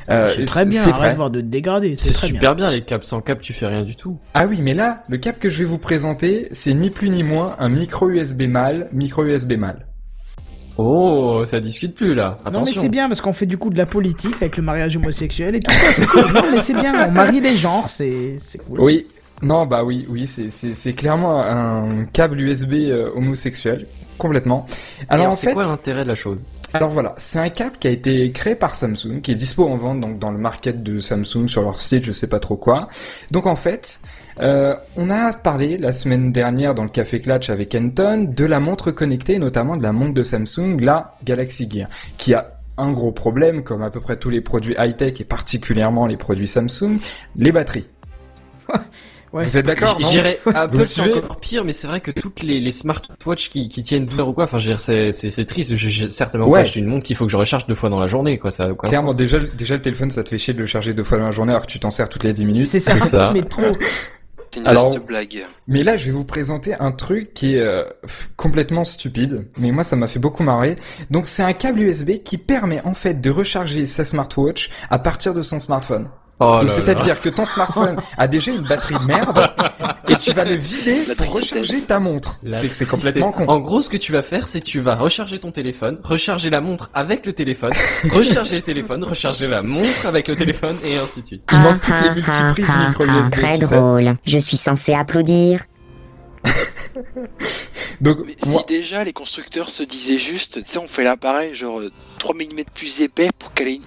Euh, 0.08 0.28
c'est 0.34 0.44
très 0.44 0.64
bien, 0.66 0.80
C'est 0.82 0.90
arrête 0.90 1.12
de 1.12 1.16
voir 1.16 1.30
de 1.30 1.40
te 1.40 1.46
dégrader. 1.46 1.94
C'est 1.96 2.12
très 2.12 2.28
bien. 2.28 2.34
super 2.36 2.54
bien. 2.54 2.70
les 2.70 2.82
câbles. 2.82 3.02
Sans 3.04 3.20
câble, 3.20 3.40
tu 3.40 3.52
fais 3.52 3.66
rien 3.66 3.82
du 3.82 3.96
tout. 3.96 4.18
Ah 4.34 4.46
oui, 4.46 4.58
mais 4.62 4.72
là, 4.72 5.02
le 5.08 5.18
câble 5.18 5.38
que 5.38 5.50
je 5.50 5.58
vais 5.58 5.64
vous 5.64 5.78
présenter, 5.78 6.48
c'est 6.52 6.72
ni 6.74 6.90
plus 6.90 7.10
ni 7.10 7.24
moins 7.24 7.56
un 7.58 7.68
micro 7.68 8.08
USB 8.08 8.42
mâle, 8.42 8.88
micro 8.92 9.24
USB 9.24 9.54
mâle. 9.54 9.85
Oh, 10.78 11.42
ça 11.44 11.60
discute 11.60 11.94
plus 11.94 12.14
là. 12.14 12.36
Non 12.44 12.50
mais 12.50 12.58
Attention. 12.58 12.80
c'est 12.82 12.88
bien 12.88 13.08
parce 13.08 13.20
qu'on 13.20 13.32
fait 13.32 13.46
du 13.46 13.56
coup 13.56 13.70
de 13.70 13.78
la 13.78 13.86
politique 13.86 14.34
avec 14.36 14.56
le 14.56 14.62
mariage 14.62 14.96
homosexuel 14.96 15.56
et 15.56 15.60
tout 15.60 15.72
ça, 15.72 15.92
c'est 15.92 16.06
cool. 16.06 16.32
Non 16.34 16.42
mais 16.52 16.60
c'est 16.60 16.74
bien, 16.74 17.08
on 17.08 17.10
marie 17.12 17.40
les 17.40 17.56
genres, 17.56 17.88
c'est 17.88 18.36
c'est 18.38 18.58
cool. 18.58 18.80
Oui. 18.80 19.06
Non, 19.42 19.66
bah 19.66 19.84
oui, 19.84 20.06
oui, 20.08 20.26
c'est- 20.26 20.48
c'est 20.48 20.74
c'est 20.74 20.94
clairement 20.94 21.42
un 21.42 22.04
câble 22.06 22.40
USB 22.40 22.72
euh, 22.88 23.10
homosexuel, 23.14 23.86
complètement. 24.16 24.64
Alors 25.10 25.28
en 25.28 25.34
c'est 25.34 25.48
fait, 25.48 25.52
quoi 25.52 25.64
l'intérêt 25.64 26.04
de 26.04 26.08
la 26.08 26.14
chose? 26.14 26.46
Alors 26.72 26.88
voilà, 26.90 27.14
c'est 27.18 27.38
un 27.38 27.50
câble 27.50 27.76
qui 27.78 27.86
a 27.86 27.90
été 27.90 28.32
créé 28.32 28.54
par 28.54 28.74
Samsung, 28.74 29.20
qui 29.22 29.32
est 29.32 29.34
dispo 29.34 29.66
en 29.68 29.76
vente 29.76 30.00
donc 30.00 30.18
dans 30.18 30.30
le 30.30 30.38
market 30.38 30.82
de 30.82 31.00
Samsung 31.00 31.48
sur 31.48 31.60
leur 31.62 31.78
site, 31.80 32.02
je 32.04 32.12
sais 32.12 32.28
pas 32.28 32.40
trop 32.40 32.56
quoi. 32.56 32.88
Donc 33.30 33.44
en 33.46 33.56
fait, 33.56 34.00
euh, 34.40 34.74
on 34.96 35.10
a 35.10 35.32
parlé 35.32 35.78
la 35.78 35.92
semaine 35.92 36.32
dernière 36.32 36.74
dans 36.74 36.82
le 36.82 36.88
Café 36.88 37.20
Clutch 37.20 37.48
avec 37.50 37.74
Anton 37.74 38.30
de 38.34 38.44
la 38.44 38.60
montre 38.60 38.90
connectée, 38.90 39.38
notamment 39.38 39.76
de 39.76 39.82
la 39.82 39.92
montre 39.92 40.14
de 40.14 40.22
Samsung, 40.22 40.78
la 40.80 41.14
Galaxy 41.24 41.68
Gear, 41.70 41.88
qui 42.18 42.34
a 42.34 42.52
un 42.78 42.92
gros 42.92 43.12
problème, 43.12 43.62
comme 43.64 43.82
à 43.82 43.90
peu 43.90 44.00
près 44.00 44.16
tous 44.18 44.28
les 44.30 44.42
produits 44.42 44.74
high-tech 44.78 45.20
et 45.20 45.24
particulièrement 45.24 46.06
les 46.06 46.16
produits 46.18 46.48
Samsung, 46.48 46.98
les 47.36 47.52
batteries. 47.52 47.88
Ouais. 49.32 49.42
Vous 49.44 49.58
êtes 49.58 49.66
d'accord 49.66 49.98
J'irais 50.00 50.38
Apple, 50.54 50.86
c'est 50.86 51.00
encore 51.02 51.38
pire, 51.40 51.64
mais 51.64 51.72
c'est 51.72 51.88
vrai 51.88 52.00
que 52.00 52.10
toutes 52.12 52.42
les, 52.42 52.60
les 52.60 52.70
smartwatches 52.70 53.50
qui, 53.50 53.68
qui 53.68 53.82
tiennent 53.82 54.06
deux 54.06 54.18
heures 54.20 54.28
ou 54.28 54.32
quoi, 54.32 54.44
enfin, 54.44 54.58
c'est, 54.78 55.10
c'est, 55.12 55.44
triste. 55.44 55.74
J'ai 55.74 55.90
j'ai 55.90 56.10
certainement 56.10 56.46
Ouais. 56.46 56.60
pas 56.60 56.62
acheté 56.62 56.78
une 56.80 56.86
montre 56.86 57.04
qu'il 57.04 57.16
faut 57.16 57.26
que 57.26 57.32
je 57.32 57.36
recharge 57.36 57.66
deux 57.66 57.74
fois 57.74 57.90
dans 57.90 57.98
la 58.00 58.06
journée, 58.06 58.38
quoi. 58.38 58.50
Ça 58.50 58.68
Clairement, 58.72 59.12
déjà, 59.12 59.38
déjà 59.40 59.74
le 59.74 59.82
téléphone, 59.82 60.10
ça 60.10 60.22
te 60.22 60.28
fait 60.30 60.38
chier 60.38 60.54
de 60.54 60.60
le 60.60 60.64
charger 60.66 60.94
deux 60.94 61.02
fois 61.04 61.18
dans 61.18 61.24
la 61.26 61.32
journée 61.32 61.50
alors 61.52 61.66
que 61.66 61.70
tu 61.70 61.78
t'en 61.80 61.90
sers 61.90 62.08
toutes 62.08 62.24
les 62.24 62.32
10 62.32 62.44
minutes. 62.46 62.66
C'est 62.66 62.78
ça, 62.78 62.92
C'est 62.92 63.00
ça. 63.08 63.32
mais 63.34 63.42
trop. 63.42 63.72
C'est 64.56 64.62
une 64.62 64.68
Alors- 64.68 64.84
vaste 64.86 65.04
blague. 65.04 65.44
Mais 65.68 65.82
là, 65.84 65.98
je 65.98 66.06
vais 66.06 66.12
vous 66.12 66.24
présenter 66.24 66.72
un 66.80 66.90
truc 66.90 67.34
qui 67.34 67.56
est 67.56 67.60
euh, 67.60 67.84
complètement 68.36 68.84
stupide, 68.84 69.48
mais 69.58 69.70
moi, 69.70 69.84
ça 69.84 69.96
m'a 69.96 70.06
fait 70.06 70.18
beaucoup 70.18 70.42
marrer. 70.42 70.76
Donc, 71.10 71.28
c'est 71.28 71.42
un 71.42 71.52
câble 71.52 71.80
USB 71.80 72.22
qui 72.24 72.38
permet 72.38 72.80
en 72.86 72.94
fait 72.94 73.20
de 73.20 73.28
recharger 73.28 73.84
sa 73.84 74.06
smartwatch 74.06 74.70
à 74.88 74.98
partir 74.98 75.34
de 75.34 75.42
son 75.42 75.60
smartphone. 75.60 76.08
Oh 76.38 76.60
c'est-à-dire 76.68 77.18
que 77.20 77.30
ton 77.30 77.46
smartphone 77.46 77.96
a 78.18 78.28
déjà 78.28 78.52
une 78.52 78.66
batterie 78.68 78.96
de 78.98 79.04
merde 79.04 79.42
et 80.08 80.16
tu 80.16 80.32
vas 80.32 80.44
le 80.44 80.56
vider 80.56 80.98
pour 81.16 81.32
recharger 81.32 81.80
ta 81.80 81.98
montre. 81.98 82.38
C'est 82.54 82.68
que 82.68 82.74
c'est 82.74 82.84
tristesse. 82.84 82.88
complètement 82.88 83.32
con. 83.32 83.46
En 83.48 83.58
gros, 83.58 83.80
ce 83.80 83.88
que 83.88 83.96
tu 83.96 84.12
vas 84.12 84.22
faire, 84.22 84.46
c'est 84.46 84.60
que 84.60 84.66
tu 84.66 84.80
vas 84.80 84.96
recharger 84.96 85.38
ton 85.38 85.50
téléphone, 85.50 85.98
recharger 86.04 86.50
la 86.50 86.60
montre 86.60 86.90
avec 86.92 87.24
le 87.24 87.32
téléphone, 87.32 87.72
recharger 88.12 88.56
le 88.56 88.62
téléphone, 88.62 89.02
recharger 89.02 89.46
la 89.46 89.62
montre 89.62 90.04
avec 90.04 90.28
le 90.28 90.36
téléphone, 90.36 90.76
et 90.84 90.98
ainsi 90.98 91.22
de 91.22 91.26
suite. 91.26 91.44
Il 91.52 91.58
manque 91.58 91.78
plus 91.80 91.92
que 91.94 92.02
les 92.04 92.14
multiprises 92.14 92.76
micro 92.86 93.04
USB. 93.06 93.30
Très 93.32 93.58
tu 93.58 93.66
sais. 93.66 93.76
drôle. 93.76 94.14
Je 94.26 94.38
suis 94.38 94.58
censé 94.58 94.92
applaudir. 94.92 95.64
Donc, 98.00 98.18
Mais 98.26 98.34
moi, 98.46 98.64
si 98.68 98.74
déjà 98.78 99.04
les 99.04 99.12
constructeurs 99.12 99.70
se 99.70 99.82
disaient 99.82 100.18
juste, 100.18 100.62
tu 100.62 100.70
sais, 100.70 100.78
on 100.78 100.86
fait 100.88 101.02
l'appareil 101.04 101.54
genre 101.54 101.80
euh, 101.80 101.90
3 102.18 102.34
mm 102.34 102.64
plus 102.74 103.00
épais 103.00 103.30
pour 103.38 103.52
qu'elle 103.54 103.68
ait 103.68 103.74
une- 103.76 103.82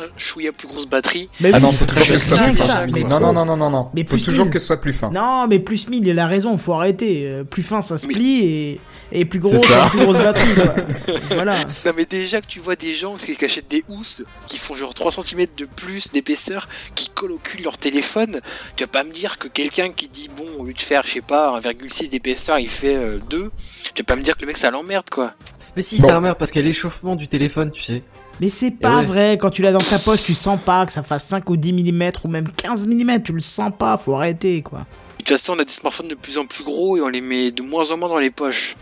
un 0.00 0.08
chouïa 0.16 0.52
plus 0.52 0.68
grosse 0.68 0.86
batterie. 0.86 1.28
Mais 1.40 1.50
ah 1.52 1.60
non, 1.60 1.72
faut 1.72 1.84
toujours 1.86 2.06
que 2.06 2.18
ce 2.18 2.28
soit 2.28 2.36
rien 2.38 2.46
plus 2.48 2.56
fin. 2.58 2.66
ça, 2.66 2.86
mais 2.86 3.02
Non, 3.04 3.20
non, 3.20 3.32
non, 3.32 3.44
non, 3.44 3.56
non, 3.56 3.70
non. 3.70 3.90
Mais 3.94 4.02
Faut 4.02 4.10
plus 4.10 4.24
toujours 4.24 4.44
mille. 4.46 4.52
que 4.54 4.58
ce 4.58 4.66
soit 4.66 4.80
plus 4.80 4.92
fin. 4.92 5.10
Non, 5.10 5.46
mais 5.46 5.58
plus 5.58 5.88
1000, 5.88 6.06
il 6.06 6.18
a 6.18 6.26
raison, 6.26 6.56
faut 6.58 6.72
arrêter. 6.74 7.26
Euh, 7.26 7.44
Plus 7.44 7.62
fin, 7.62 7.82
ça 7.82 7.98
se 7.98 8.06
plie 8.06 8.40
et, 8.44 8.80
et 9.12 9.24
plus 9.24 9.38
gros, 9.38 9.50
plus 9.90 9.98
grosse 10.00 10.18
batterie. 10.18 10.54
Quoi. 10.54 10.74
voilà. 11.34 11.58
Non 11.86 11.92
mais 11.96 12.04
déjà 12.04 12.40
que 12.40 12.46
tu 12.46 12.60
vois 12.60 12.76
des 12.76 12.94
gens 12.94 13.16
qui 13.16 13.44
achètent 13.44 13.68
des 13.68 13.84
housses 13.88 14.22
qui 14.46 14.58
font 14.58 14.74
genre 14.74 14.94
3 14.94 15.12
cm 15.12 15.46
de 15.56 15.64
plus 15.64 16.10
d'épaisseur, 16.12 16.68
qui 16.94 17.08
collent 17.08 17.32
au 17.32 17.38
cul 17.38 17.62
leur 17.62 17.78
téléphone, 17.78 18.40
tu 18.76 18.84
vas 18.84 18.88
pas 18.88 19.04
me 19.04 19.12
dire 19.12 19.38
que 19.38 19.48
quelqu'un 19.48 19.90
qui 19.90 20.08
dit 20.08 20.28
bon 20.36 20.46
au 20.58 20.64
lieu 20.64 20.72
de 20.74 20.80
faire 20.80 21.02
je 21.04 21.12
sais 21.14 21.20
pas 21.20 21.58
1,6 21.60 22.10
d'épaisseur 22.10 22.58
il 22.58 22.68
fait 22.68 22.96
euh, 22.96 23.18
2, 23.30 23.50
tu 23.94 24.02
vas 24.02 24.04
pas 24.06 24.16
me 24.16 24.22
dire 24.22 24.36
que 24.36 24.42
le 24.42 24.46
mec 24.48 24.56
ça 24.56 24.70
l'emmerde 24.70 25.08
quoi. 25.10 25.32
Mais 25.76 25.82
si, 25.82 26.00
Bon. 26.00 26.08
ça 26.08 26.20
merde 26.20 26.36
parce 26.38 26.50
qu'il 26.50 26.60
y 26.62 26.64
a 26.64 26.68
l'échauffement 26.68 27.14
du 27.14 27.28
téléphone, 27.28 27.70
tu 27.70 27.82
sais. 27.82 28.02
Mais 28.40 28.48
c'est 28.48 28.70
pas 28.70 28.98
ouais. 28.98 29.04
vrai, 29.04 29.38
quand 29.40 29.50
tu 29.50 29.62
l'as 29.62 29.72
dans 29.72 29.78
ta 29.78 29.98
poche, 29.98 30.22
tu 30.22 30.34
sens 30.34 30.58
pas 30.64 30.86
que 30.86 30.92
ça 30.92 31.02
fasse 31.02 31.24
5 31.26 31.48
ou 31.50 31.56
10 31.56 31.72
mm 31.72 32.10
ou 32.24 32.28
même 32.28 32.48
15 32.48 32.86
mm, 32.86 33.22
tu 33.24 33.32
le 33.32 33.40
sens 33.40 33.72
pas, 33.76 33.96
faut 33.96 34.14
arrêter 34.14 34.62
quoi. 34.62 34.80
De 34.80 35.24
toute 35.24 35.28
façon 35.30 35.54
on 35.56 35.60
a 35.60 35.64
des 35.64 35.72
smartphones 35.72 36.08
de 36.08 36.14
plus 36.14 36.38
en 36.38 36.46
plus 36.46 36.62
gros 36.64 36.96
et 36.96 37.00
on 37.00 37.08
les 37.08 37.20
met 37.20 37.50
de 37.50 37.62
moins 37.62 37.90
en 37.90 37.96
moins 37.98 38.08
dans 38.08 38.18
les 38.18 38.30
poches. 38.30 38.76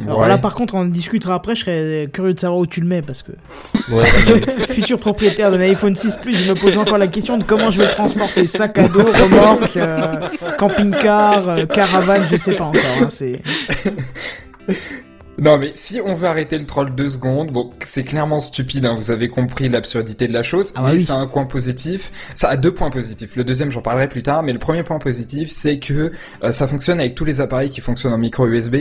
Alors 0.00 0.20
Ouais. 0.20 0.28
là, 0.28 0.38
par 0.38 0.54
contre, 0.54 0.74
on 0.74 0.80
en 0.80 0.84
discutera 0.84 1.34
après, 1.34 1.56
je 1.56 1.64
serais 1.64 2.08
curieux 2.12 2.32
de 2.32 2.38
savoir 2.38 2.60
où 2.60 2.66
tu 2.66 2.80
le 2.80 2.86
mets 2.86 3.02
parce 3.02 3.22
que. 3.24 3.32
Ouais. 3.92 4.04
Futur 4.68 5.00
propriétaire 5.00 5.50
d'un 5.50 5.58
iPhone 5.60 5.96
6 5.96 6.16
Plus, 6.22 6.34
je 6.34 6.48
me 6.48 6.54
pose 6.54 6.78
encore 6.78 6.96
la 6.98 7.08
question 7.08 7.36
de 7.38 7.42
comment 7.42 7.72
je 7.72 7.78
vais 7.82 7.88
transporter. 7.88 8.46
Sac 8.46 8.78
à 8.78 8.86
dos, 8.86 9.00
remorque, 9.04 9.76
euh, 9.76 10.28
camping-car, 10.58 11.48
euh, 11.48 11.66
caravane, 11.66 12.24
je 12.30 12.36
sais 12.36 12.54
pas 12.54 12.64
encore. 12.66 12.80
hein, 13.02 13.08
c'est... 13.10 13.40
Non 15.40 15.56
mais 15.56 15.72
si 15.74 16.02
on 16.04 16.12
veut 16.14 16.28
arrêter 16.28 16.58
le 16.58 16.66
troll 16.66 16.94
deux 16.94 17.08
secondes, 17.08 17.50
bon 17.50 17.70
c'est 17.82 18.04
clairement 18.04 18.40
stupide, 18.40 18.84
hein, 18.84 18.94
vous 18.94 19.10
avez 19.10 19.28
compris 19.30 19.70
l'absurdité 19.70 20.28
de 20.28 20.34
la 20.34 20.42
chose, 20.42 20.72
Ah 20.76 20.82
bah 20.82 20.88
mais 20.88 20.94
oui. 20.96 21.00
ça 21.00 21.14
a 21.14 21.16
un 21.16 21.26
point 21.26 21.46
positif, 21.46 22.12
ça 22.34 22.50
a 22.50 22.56
deux 22.58 22.72
points 22.74 22.90
positifs. 22.90 23.36
Le 23.36 23.44
deuxième 23.44 23.70
j'en 23.70 23.80
parlerai 23.80 24.08
plus 24.08 24.22
tard, 24.22 24.42
mais 24.42 24.52
le 24.52 24.58
premier 24.58 24.82
point 24.82 24.98
positif 24.98 25.48
c'est 25.50 25.78
que 25.78 26.12
euh, 26.44 26.52
ça 26.52 26.68
fonctionne 26.68 27.00
avec 27.00 27.14
tous 27.14 27.24
les 27.24 27.40
appareils 27.40 27.70
qui 27.70 27.80
fonctionnent 27.80 28.12
en 28.12 28.18
micro 28.18 28.46
USB. 28.46 28.76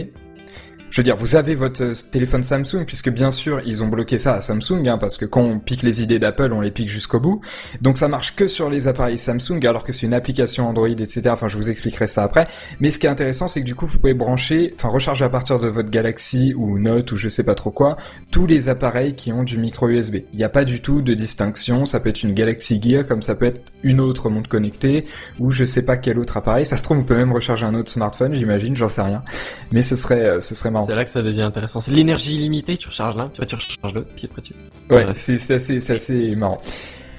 Je 0.90 0.98
veux 0.98 1.04
dire, 1.04 1.16
vous 1.16 1.36
avez 1.36 1.54
votre 1.54 1.84
euh, 1.84 1.94
téléphone 2.12 2.42
Samsung, 2.42 2.84
puisque 2.86 3.10
bien 3.10 3.30
sûr, 3.30 3.62
ils 3.64 3.84
ont 3.84 3.88
bloqué 3.88 4.18
ça 4.18 4.34
à 4.34 4.42
Samsung, 4.42 4.88
hein, 4.88 4.98
parce 4.98 5.18
que 5.18 5.26
quand 5.26 5.42
on 5.42 5.60
pique 5.60 5.84
les 5.84 6.02
idées 6.02 6.18
d'Apple, 6.18 6.52
on 6.52 6.62
les 6.62 6.72
pique 6.72 6.90
jusqu'au 6.90 7.20
bout. 7.20 7.42
Donc 7.82 7.98
ça 7.98 8.08
marche 8.08 8.36
que 8.36 8.48
sur 8.48 8.72
les 8.72 8.88
appareils 8.88 9.20
Samsung, 9.20 9.64
alors 9.68 9.84
que 9.84 9.94
c'est 9.94 10.08
une 10.08 10.16
application 10.16 10.68
Android, 10.68 10.88
etc. 10.88 11.22
Enfin, 11.28 11.48
je 11.48 11.58
vous 11.58 11.70
expliquerai 11.70 12.08
ça 12.08 12.24
après. 12.24 12.48
Mais 12.80 12.90
ce 12.90 12.98
qui 12.98 13.06
est 13.06 13.10
intéressant, 13.10 13.48
c'est 13.48 13.62
que 13.62 13.66
du 13.66 13.76
coup, 13.76 13.86
vous 13.86 14.00
pouvez 14.00 14.16
brancher, 14.16 14.74
enfin, 14.76 14.88
recharger 14.88 15.26
à 15.26 15.30
partir 15.30 15.60
de 15.60 15.68
votre 15.68 15.92
Galaxy 15.92 16.56
ou 16.58 16.80
Note 16.80 17.12
ou 17.12 17.18
je 17.18 17.30
sais 17.30 17.44
pas 17.44 17.56
trop 17.56 17.72
quoi, 17.72 17.96
tous 18.32 18.48
les 18.48 18.68
appareils 18.68 19.14
qui 19.14 19.32
ont 19.32 19.44
du 19.44 19.60
micro 19.60 19.90
USB. 19.90 20.18
Il 20.34 20.38
n'y 20.38 20.44
a 20.44 20.50
pas 20.50 20.66
du 20.66 20.82
tout 20.82 21.04
de 21.04 21.14
distinction. 21.14 21.86
Ça 21.86 22.00
peut 22.00 22.10
être 22.10 22.24
une 22.24 22.34
Galaxy 22.34 22.82
Gear, 22.82 23.06
comme 23.06 23.22
ça 23.22 23.36
peut 23.36 23.46
être 23.46 23.62
une 23.84 24.00
autre 24.00 24.30
montre 24.30 24.50
connectée, 24.50 25.06
ou 25.40 25.52
je 25.52 25.66
sais 25.66 25.84
pas 25.84 25.98
quel 25.98 26.18
autre 26.18 26.38
appareil. 26.38 26.66
Ça 26.66 26.78
se 26.78 26.84
trouve, 26.84 26.98
on 26.98 27.04
peut 27.04 27.16
même 27.16 27.32
recharger 27.32 27.68
un 27.68 27.76
autre 27.76 27.92
smartphone, 27.92 28.34
j'imagine, 28.34 28.76
j'en 28.76 28.88
sais 28.88 29.04
rien. 29.04 29.24
Mais 29.72 29.84
ce 29.84 29.96
serait, 29.96 30.26
euh, 30.26 30.40
ce 30.40 30.56
serait 30.56 30.72
marrant. 30.72 30.79
C'est 30.80 30.96
là 30.96 31.04
que 31.04 31.10
ça 31.10 31.22
devient 31.22 31.42
intéressant. 31.42 31.80
C'est 31.80 31.92
l'énergie 31.92 32.36
illimitée, 32.36 32.78
tu 32.78 32.88
recharges 32.88 33.16
l'un, 33.16 33.30
tu 33.30 33.42
recharges 33.42 33.94
l'autre, 33.94 34.10
puis 34.16 34.28
après 34.30 34.42
tu. 34.42 34.54
Ouais, 34.90 35.06
c'est 35.16 35.54
assez, 35.54 35.80
c'est 35.80 35.94
assez 35.94 36.36
marrant. 36.36 36.60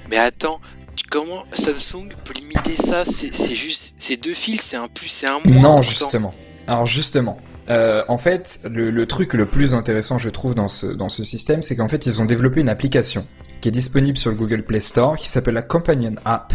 Mais 0.09 0.17
attends, 0.17 0.59
comment 1.09 1.45
Samsung 1.53 2.09
peut 2.25 2.33
limiter 2.33 2.75
ça? 2.75 3.03
C'est 3.05 3.55
juste, 3.55 3.95
c'est 3.97 4.17
deux 4.17 4.33
fils, 4.33 4.61
c'est 4.61 4.77
un 4.77 4.87
plus, 4.87 5.07
c'est 5.07 5.27
un 5.27 5.39
moins. 5.45 5.61
Non, 5.61 5.81
justement. 5.81 6.33
Alors 6.67 6.85
justement, 6.85 7.37
euh, 7.69 8.03
en 8.07 8.17
fait, 8.17 8.59
le, 8.69 8.91
le 8.91 9.05
truc 9.05 9.33
le 9.33 9.45
plus 9.45 9.73
intéressant, 9.73 10.17
je 10.17 10.29
trouve, 10.29 10.55
dans 10.55 10.67
ce, 10.67 10.85
dans 10.87 11.09
ce 11.09 11.23
système, 11.23 11.63
c'est 11.63 11.75
qu'en 11.75 11.87
fait, 11.87 12.05
ils 12.05 12.21
ont 12.21 12.25
développé 12.25 12.61
une 12.61 12.69
application 12.69 13.25
qui 13.61 13.69
est 13.69 13.71
disponible 13.71 14.17
sur 14.17 14.31
le 14.31 14.37
Google 14.37 14.63
Play 14.63 14.79
Store, 14.79 15.15
qui 15.15 15.29
s'appelle 15.29 15.53
la 15.53 15.61
Companion 15.61 16.15
App, 16.25 16.53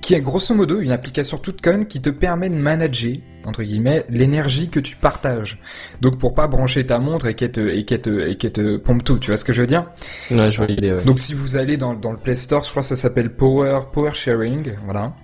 qui 0.00 0.14
est 0.14 0.20
grosso 0.20 0.54
modo 0.54 0.80
une 0.80 0.92
application 0.92 1.36
toute 1.36 1.60
conne 1.60 1.86
qui 1.86 2.00
te 2.00 2.10
permet 2.10 2.48
de 2.48 2.54
manager, 2.54 3.16
entre 3.44 3.62
guillemets, 3.62 4.04
l'énergie 4.08 4.68
que 4.68 4.80
tu 4.80 4.96
partages. 4.96 5.60
Donc 6.00 6.18
pour 6.18 6.34
pas 6.34 6.46
brancher 6.46 6.86
ta 6.86 6.98
montre 6.98 7.26
et 7.26 7.34
qu'elle 7.34 7.52
te, 7.52 7.60
et 7.60 7.84
qu'elle 7.84 8.00
te, 8.00 8.28
et 8.28 8.36
qu'elle 8.36 8.52
te 8.52 8.76
pompe 8.76 9.04
tout, 9.04 9.18
tu 9.18 9.30
vois 9.30 9.36
ce 9.36 9.44
que 9.44 9.52
je 9.52 9.60
veux 9.60 9.66
dire? 9.66 9.86
Ouais, 10.30 10.50
je 10.50 10.56
vois 10.56 10.66
l'idée, 10.66 10.92
ouais. 10.92 11.04
donc 11.04 11.18
si 11.18 11.34
vous 11.34 11.56
allez 11.56 11.76
dans, 11.76 11.94
dans 11.94 12.12
le 12.12 12.18
Play 12.18 12.36
Store, 12.36 12.62
je 12.64 12.70
crois 12.70 12.82
que 12.82 12.88
ça 12.88 12.96
s'appelle 12.96 13.30
Power 13.30 13.80
Power 13.92 14.12
Sharing, 14.14 14.72
voilà. 14.84 15.14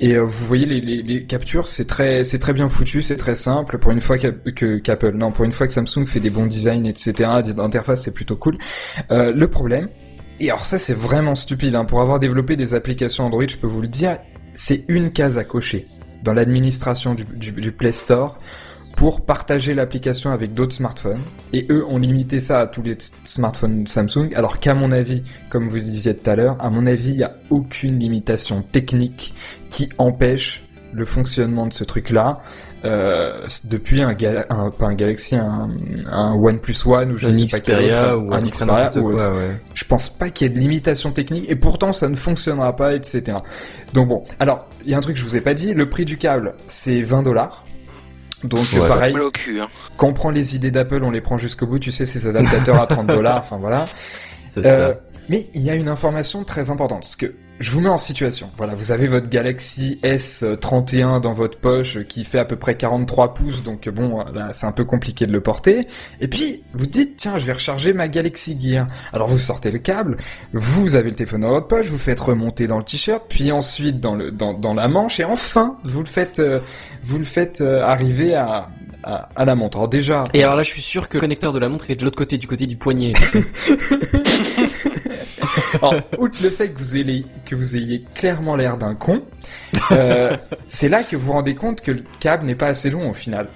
Et 0.00 0.16
euh, 0.16 0.22
vous 0.22 0.46
voyez 0.46 0.66
les, 0.66 0.80
les, 0.80 1.02
les 1.02 1.24
captures, 1.24 1.68
c'est 1.68 1.84
très 1.84 2.24
c'est 2.24 2.40
très 2.40 2.52
bien 2.52 2.68
foutu, 2.68 3.02
c'est 3.02 3.16
très 3.16 3.36
simple. 3.36 3.78
Pour 3.78 3.92
une 3.92 4.00
fois 4.00 4.18
que 4.18 4.78
qu'Apple, 4.78 5.12
non, 5.12 5.30
pour 5.30 5.44
une 5.44 5.52
fois 5.52 5.68
que 5.68 5.72
Samsung 5.72 6.06
fait 6.06 6.18
des 6.18 6.30
bons 6.30 6.46
designs, 6.46 6.86
etc. 6.86 7.30
D'interface, 7.54 8.02
c'est 8.02 8.14
plutôt 8.14 8.36
cool. 8.36 8.56
Euh, 9.12 9.32
le 9.32 9.48
problème, 9.48 9.88
et 10.42 10.50
alors 10.50 10.64
ça 10.64 10.78
c'est 10.78 10.96
vraiment 10.96 11.36
stupide, 11.36 11.76
hein, 11.76 11.84
pour 11.84 12.00
avoir 12.00 12.18
développé 12.18 12.56
des 12.56 12.74
applications 12.74 13.24
Android, 13.24 13.46
je 13.46 13.56
peux 13.56 13.68
vous 13.68 13.80
le 13.80 13.88
dire, 13.88 14.18
c'est 14.54 14.84
une 14.88 15.12
case 15.12 15.38
à 15.38 15.44
cocher 15.44 15.86
dans 16.24 16.32
l'administration 16.32 17.14
du, 17.14 17.72
Play 17.72 17.92
Store 17.92 18.38
pour 18.96 19.24
partager 19.24 19.72
l'application 19.72 20.32
avec 20.32 20.52
d'autres 20.52 20.74
smartphones. 20.74 21.22
Et 21.52 21.66
eux 21.70 21.84
ont 21.86 21.98
limité 21.98 22.40
ça 22.40 22.60
à 22.60 22.66
tous 22.66 22.82
les 22.82 22.98
smartphones 23.24 23.86
Samsung, 23.86 24.30
alors 24.34 24.58
qu'à 24.58 24.74
mon 24.74 24.92
avis, 24.92 25.22
comme 25.48 25.68
vous 25.68 25.78
disiez 25.78 26.14
tout 26.14 26.28
à 26.28 26.36
l'heure, 26.36 26.56
à 26.60 26.70
mon 26.70 26.86
avis, 26.86 27.10
il 27.10 27.16
n'y 27.18 27.22
a 27.22 27.36
aucune 27.50 27.98
limitation 27.98 28.62
technique 28.62 29.34
qui 29.70 29.88
empêche 29.98 30.64
le 30.92 31.04
fonctionnement 31.04 31.66
de 31.66 31.72
ce 31.72 31.84
truc-là 31.84 32.40
euh, 32.84 33.46
depuis 33.64 34.02
un, 34.02 34.12
Gal- 34.14 34.46
un 34.50 34.70
pas 34.70 34.86
un 34.86 34.94
Galaxy, 34.94 35.36
un, 35.36 35.70
un 36.10 36.34
OnePlus 36.34 36.76
One 36.86 37.12
ou 37.12 37.18
je 37.18 37.28
un 37.28 37.30
sais 37.32 37.46
pas 37.46 37.60
quel 37.60 37.76
Xperia 37.76 38.16
autre, 38.16 38.26
ou 38.26 38.34
un 38.34 38.40
Xperia 38.40 38.90
ou 38.98 39.12
quoi, 39.12 39.30
ouais. 39.36 39.56
je 39.74 39.84
pense 39.84 40.08
pas 40.08 40.30
qu'il 40.30 40.46
y 40.48 40.50
ait 40.50 40.54
de 40.54 40.58
limitation 40.58 41.12
technique 41.12 41.48
et 41.50 41.56
pourtant 41.56 41.92
ça 41.92 42.08
ne 42.08 42.16
fonctionnera 42.16 42.74
pas, 42.74 42.94
etc. 42.94 43.38
Donc 43.92 44.08
bon, 44.08 44.24
alors 44.40 44.66
il 44.84 44.90
y 44.90 44.94
a 44.94 44.98
un 44.98 45.00
truc 45.00 45.14
que 45.14 45.20
je 45.20 45.24
vous 45.26 45.36
ai 45.36 45.40
pas 45.40 45.54
dit, 45.54 45.74
le 45.74 45.88
prix 45.88 46.04
du 46.04 46.16
câble 46.18 46.54
c'est 46.66 47.02
20 47.02 47.22
dollars. 47.22 47.64
Donc 48.44 48.58
Ouais. 48.72 48.80
euh, 48.80 48.88
pareil, 48.88 49.14
cul, 49.32 49.60
hein. 49.60 49.68
quand 49.96 50.08
on 50.08 50.12
prend 50.12 50.30
les 50.30 50.56
idées 50.56 50.72
d'Apple, 50.72 51.04
on 51.04 51.12
les 51.12 51.20
prend 51.20 51.38
jusqu'au 51.38 51.66
bout, 51.68 51.78
tu 51.78 51.92
sais, 51.92 52.04
ces 52.04 52.26
adaptateurs 52.26 52.82
à 52.82 52.86
30 52.88 53.06
dollars, 53.06 53.38
enfin 53.38 53.58
voilà. 53.60 53.86
C'est 54.48 54.66
Euh, 54.66 54.94
ça. 54.94 55.00
Mais 55.28 55.46
il 55.54 55.62
y 55.62 55.70
a 55.70 55.74
une 55.74 55.88
information 55.88 56.44
très 56.44 56.70
importante, 56.70 57.00
parce 57.00 57.16
que 57.16 57.34
je 57.62 57.70
vous 57.70 57.80
mets 57.80 57.88
en 57.88 57.98
situation. 57.98 58.50
Voilà, 58.56 58.74
vous 58.74 58.90
avez 58.90 59.06
votre 59.06 59.28
Galaxy 59.28 60.00
S31 60.02 61.20
dans 61.20 61.32
votre 61.32 61.58
poche 61.58 62.02
qui 62.08 62.24
fait 62.24 62.40
à 62.40 62.44
peu 62.44 62.56
près 62.56 62.76
43 62.76 63.34
pouces, 63.34 63.62
donc 63.62 63.88
bon, 63.88 64.24
là 64.24 64.52
c'est 64.52 64.66
un 64.66 64.72
peu 64.72 64.84
compliqué 64.84 65.26
de 65.26 65.32
le 65.32 65.40
porter. 65.40 65.86
Et 66.20 66.26
puis 66.26 66.64
vous 66.74 66.86
dites, 66.86 67.16
tiens, 67.16 67.38
je 67.38 67.46
vais 67.46 67.52
recharger 67.52 67.92
ma 67.92 68.08
Galaxy 68.08 68.58
Gear. 68.60 68.88
Alors 69.12 69.28
vous 69.28 69.38
sortez 69.38 69.70
le 69.70 69.78
câble, 69.78 70.16
vous 70.52 70.96
avez 70.96 71.10
le 71.10 71.14
téléphone 71.14 71.42
dans 71.42 71.50
votre 71.50 71.68
poche, 71.68 71.86
vous 71.86 71.98
faites 71.98 72.20
remonter 72.20 72.66
dans 72.66 72.78
le 72.78 72.84
t-shirt, 72.84 73.22
puis 73.28 73.52
ensuite 73.52 74.00
dans 74.00 74.16
le 74.16 74.32
dans, 74.32 74.54
dans 74.54 74.74
la 74.74 74.88
manche, 74.88 75.20
et 75.20 75.24
enfin 75.24 75.76
vous 75.84 76.00
le 76.00 76.08
faites 76.08 76.40
euh, 76.40 76.58
vous 77.04 77.18
le 77.18 77.24
faites 77.24 77.60
euh, 77.60 77.82
arriver 77.84 78.34
à, 78.34 78.70
à 79.02 79.28
à 79.34 79.44
la 79.44 79.54
montre. 79.54 79.78
Alors 79.78 79.88
déjà, 79.88 80.24
Et 80.34 80.42
alors 80.42 80.56
là, 80.56 80.62
je 80.62 80.70
suis 80.70 80.82
sûr 80.82 81.08
que 81.08 81.16
le 81.16 81.20
connecteur 81.20 81.52
de 81.52 81.58
la 81.58 81.68
montre 81.68 81.90
est 81.90 81.96
de 81.96 82.04
l'autre 82.04 82.16
côté, 82.16 82.38
du 82.38 82.46
côté 82.46 82.66
du 82.66 82.76
poignet. 82.76 83.12
Alors, 85.74 85.94
outre 86.18 86.38
le 86.42 86.50
fait 86.50 86.70
que 86.70 86.78
vous 86.78 86.96
ayez, 86.96 87.26
que 87.44 87.54
vous 87.54 87.76
ayez 87.76 88.04
clairement 88.14 88.56
l'air 88.56 88.76
d'un 88.76 88.94
con, 88.94 89.22
euh, 89.90 90.36
c'est 90.68 90.88
là 90.88 91.02
que 91.02 91.16
vous 91.16 91.26
vous 91.26 91.32
rendez 91.32 91.54
compte 91.54 91.80
que 91.80 91.92
le 91.92 92.02
câble 92.20 92.46
n'est 92.46 92.54
pas 92.54 92.68
assez 92.68 92.90
long 92.90 93.10
au 93.10 93.12
final. 93.12 93.48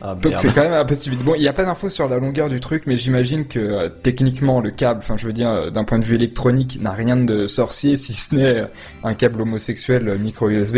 Ah, 0.00 0.14
Donc 0.14 0.34
c'est 0.36 0.54
quand 0.54 0.62
même 0.62 0.74
un 0.74 0.84
peu 0.84 0.94
stupide. 0.94 1.20
Bon, 1.20 1.34
il 1.34 1.40
n'y 1.40 1.48
a 1.48 1.52
pas 1.52 1.64
d'infos 1.64 1.88
sur 1.88 2.08
la 2.08 2.18
longueur 2.18 2.48
du 2.48 2.60
truc, 2.60 2.84
mais 2.86 2.96
j'imagine 2.96 3.46
que 3.46 3.58
euh, 3.58 3.88
techniquement 3.88 4.60
le 4.60 4.70
câble, 4.70 5.00
enfin 5.02 5.16
je 5.16 5.26
veux 5.26 5.32
dire 5.32 5.48
euh, 5.48 5.70
d'un 5.70 5.84
point 5.84 5.98
de 5.98 6.04
vue 6.04 6.16
électronique, 6.16 6.78
n'a 6.80 6.92
rien 6.92 7.16
de 7.16 7.46
sorcier 7.46 7.96
si 7.96 8.12
ce 8.12 8.34
n'est 8.34 8.64
un 9.02 9.14
câble 9.14 9.40
homosexuel 9.40 10.18
micro 10.18 10.50
USB. 10.50 10.76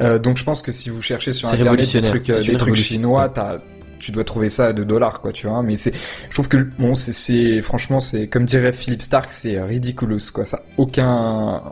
Euh, 0.00 0.18
donc 0.18 0.36
je 0.36 0.44
pense 0.44 0.62
que 0.62 0.72
si 0.72 0.90
vous 0.90 1.02
cherchez 1.02 1.32
sur 1.32 1.48
internet 1.48 1.92
des 1.92 2.02
trucs, 2.02 2.30
euh, 2.30 2.42
des 2.42 2.56
trucs 2.56 2.76
chinois, 2.76 3.28
t'as 3.28 3.58
tu 3.98 4.10
dois 4.10 4.24
trouver 4.24 4.48
ça 4.48 4.66
à 4.66 4.72
2 4.72 4.84
dollars 4.84 5.20
quoi 5.20 5.32
tu 5.32 5.46
vois. 5.46 5.62
Mais 5.62 5.76
c'est 5.76 5.92
je 6.28 6.34
trouve 6.34 6.48
que 6.48 6.56
bon 6.56 6.94
c'est 6.94 7.60
franchement 7.62 8.00
c'est 8.00 8.26
comme 8.26 8.44
dirait 8.44 8.72
Philippe 8.72 9.02
Stark 9.02 9.32
c'est 9.32 9.62
ridiculous 9.62 10.32
quoi. 10.34 10.44
Ça 10.44 10.64
aucun 10.76 11.62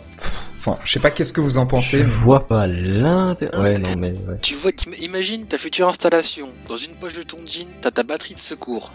enfin 0.56 0.78
je 0.84 0.92
sais 0.92 1.00
pas 1.00 1.10
qu'est-ce 1.10 1.32
que 1.32 1.40
vous 1.40 1.58
en 1.58 1.64
Je 1.64 1.70
pensez 1.70 2.02
vois 2.02 2.46
pas 2.46 2.66
l'intérêt. 2.66 3.58
Ouais, 3.58 3.78
non, 3.78 3.96
mais 3.96 4.12
ouais. 4.12 4.38
Tu 4.42 4.54
vois, 4.54 4.70
imagine 5.00 5.46
ta 5.46 5.58
future 5.58 5.88
installation. 5.88 6.50
Dans 6.68 6.76
une 6.76 6.94
poche 6.94 7.14
de 7.14 7.22
ton 7.22 7.38
jean, 7.46 7.66
t'as 7.80 7.90
ta 7.90 8.04
batterie 8.04 8.34
de 8.34 8.38
secours 8.38 8.92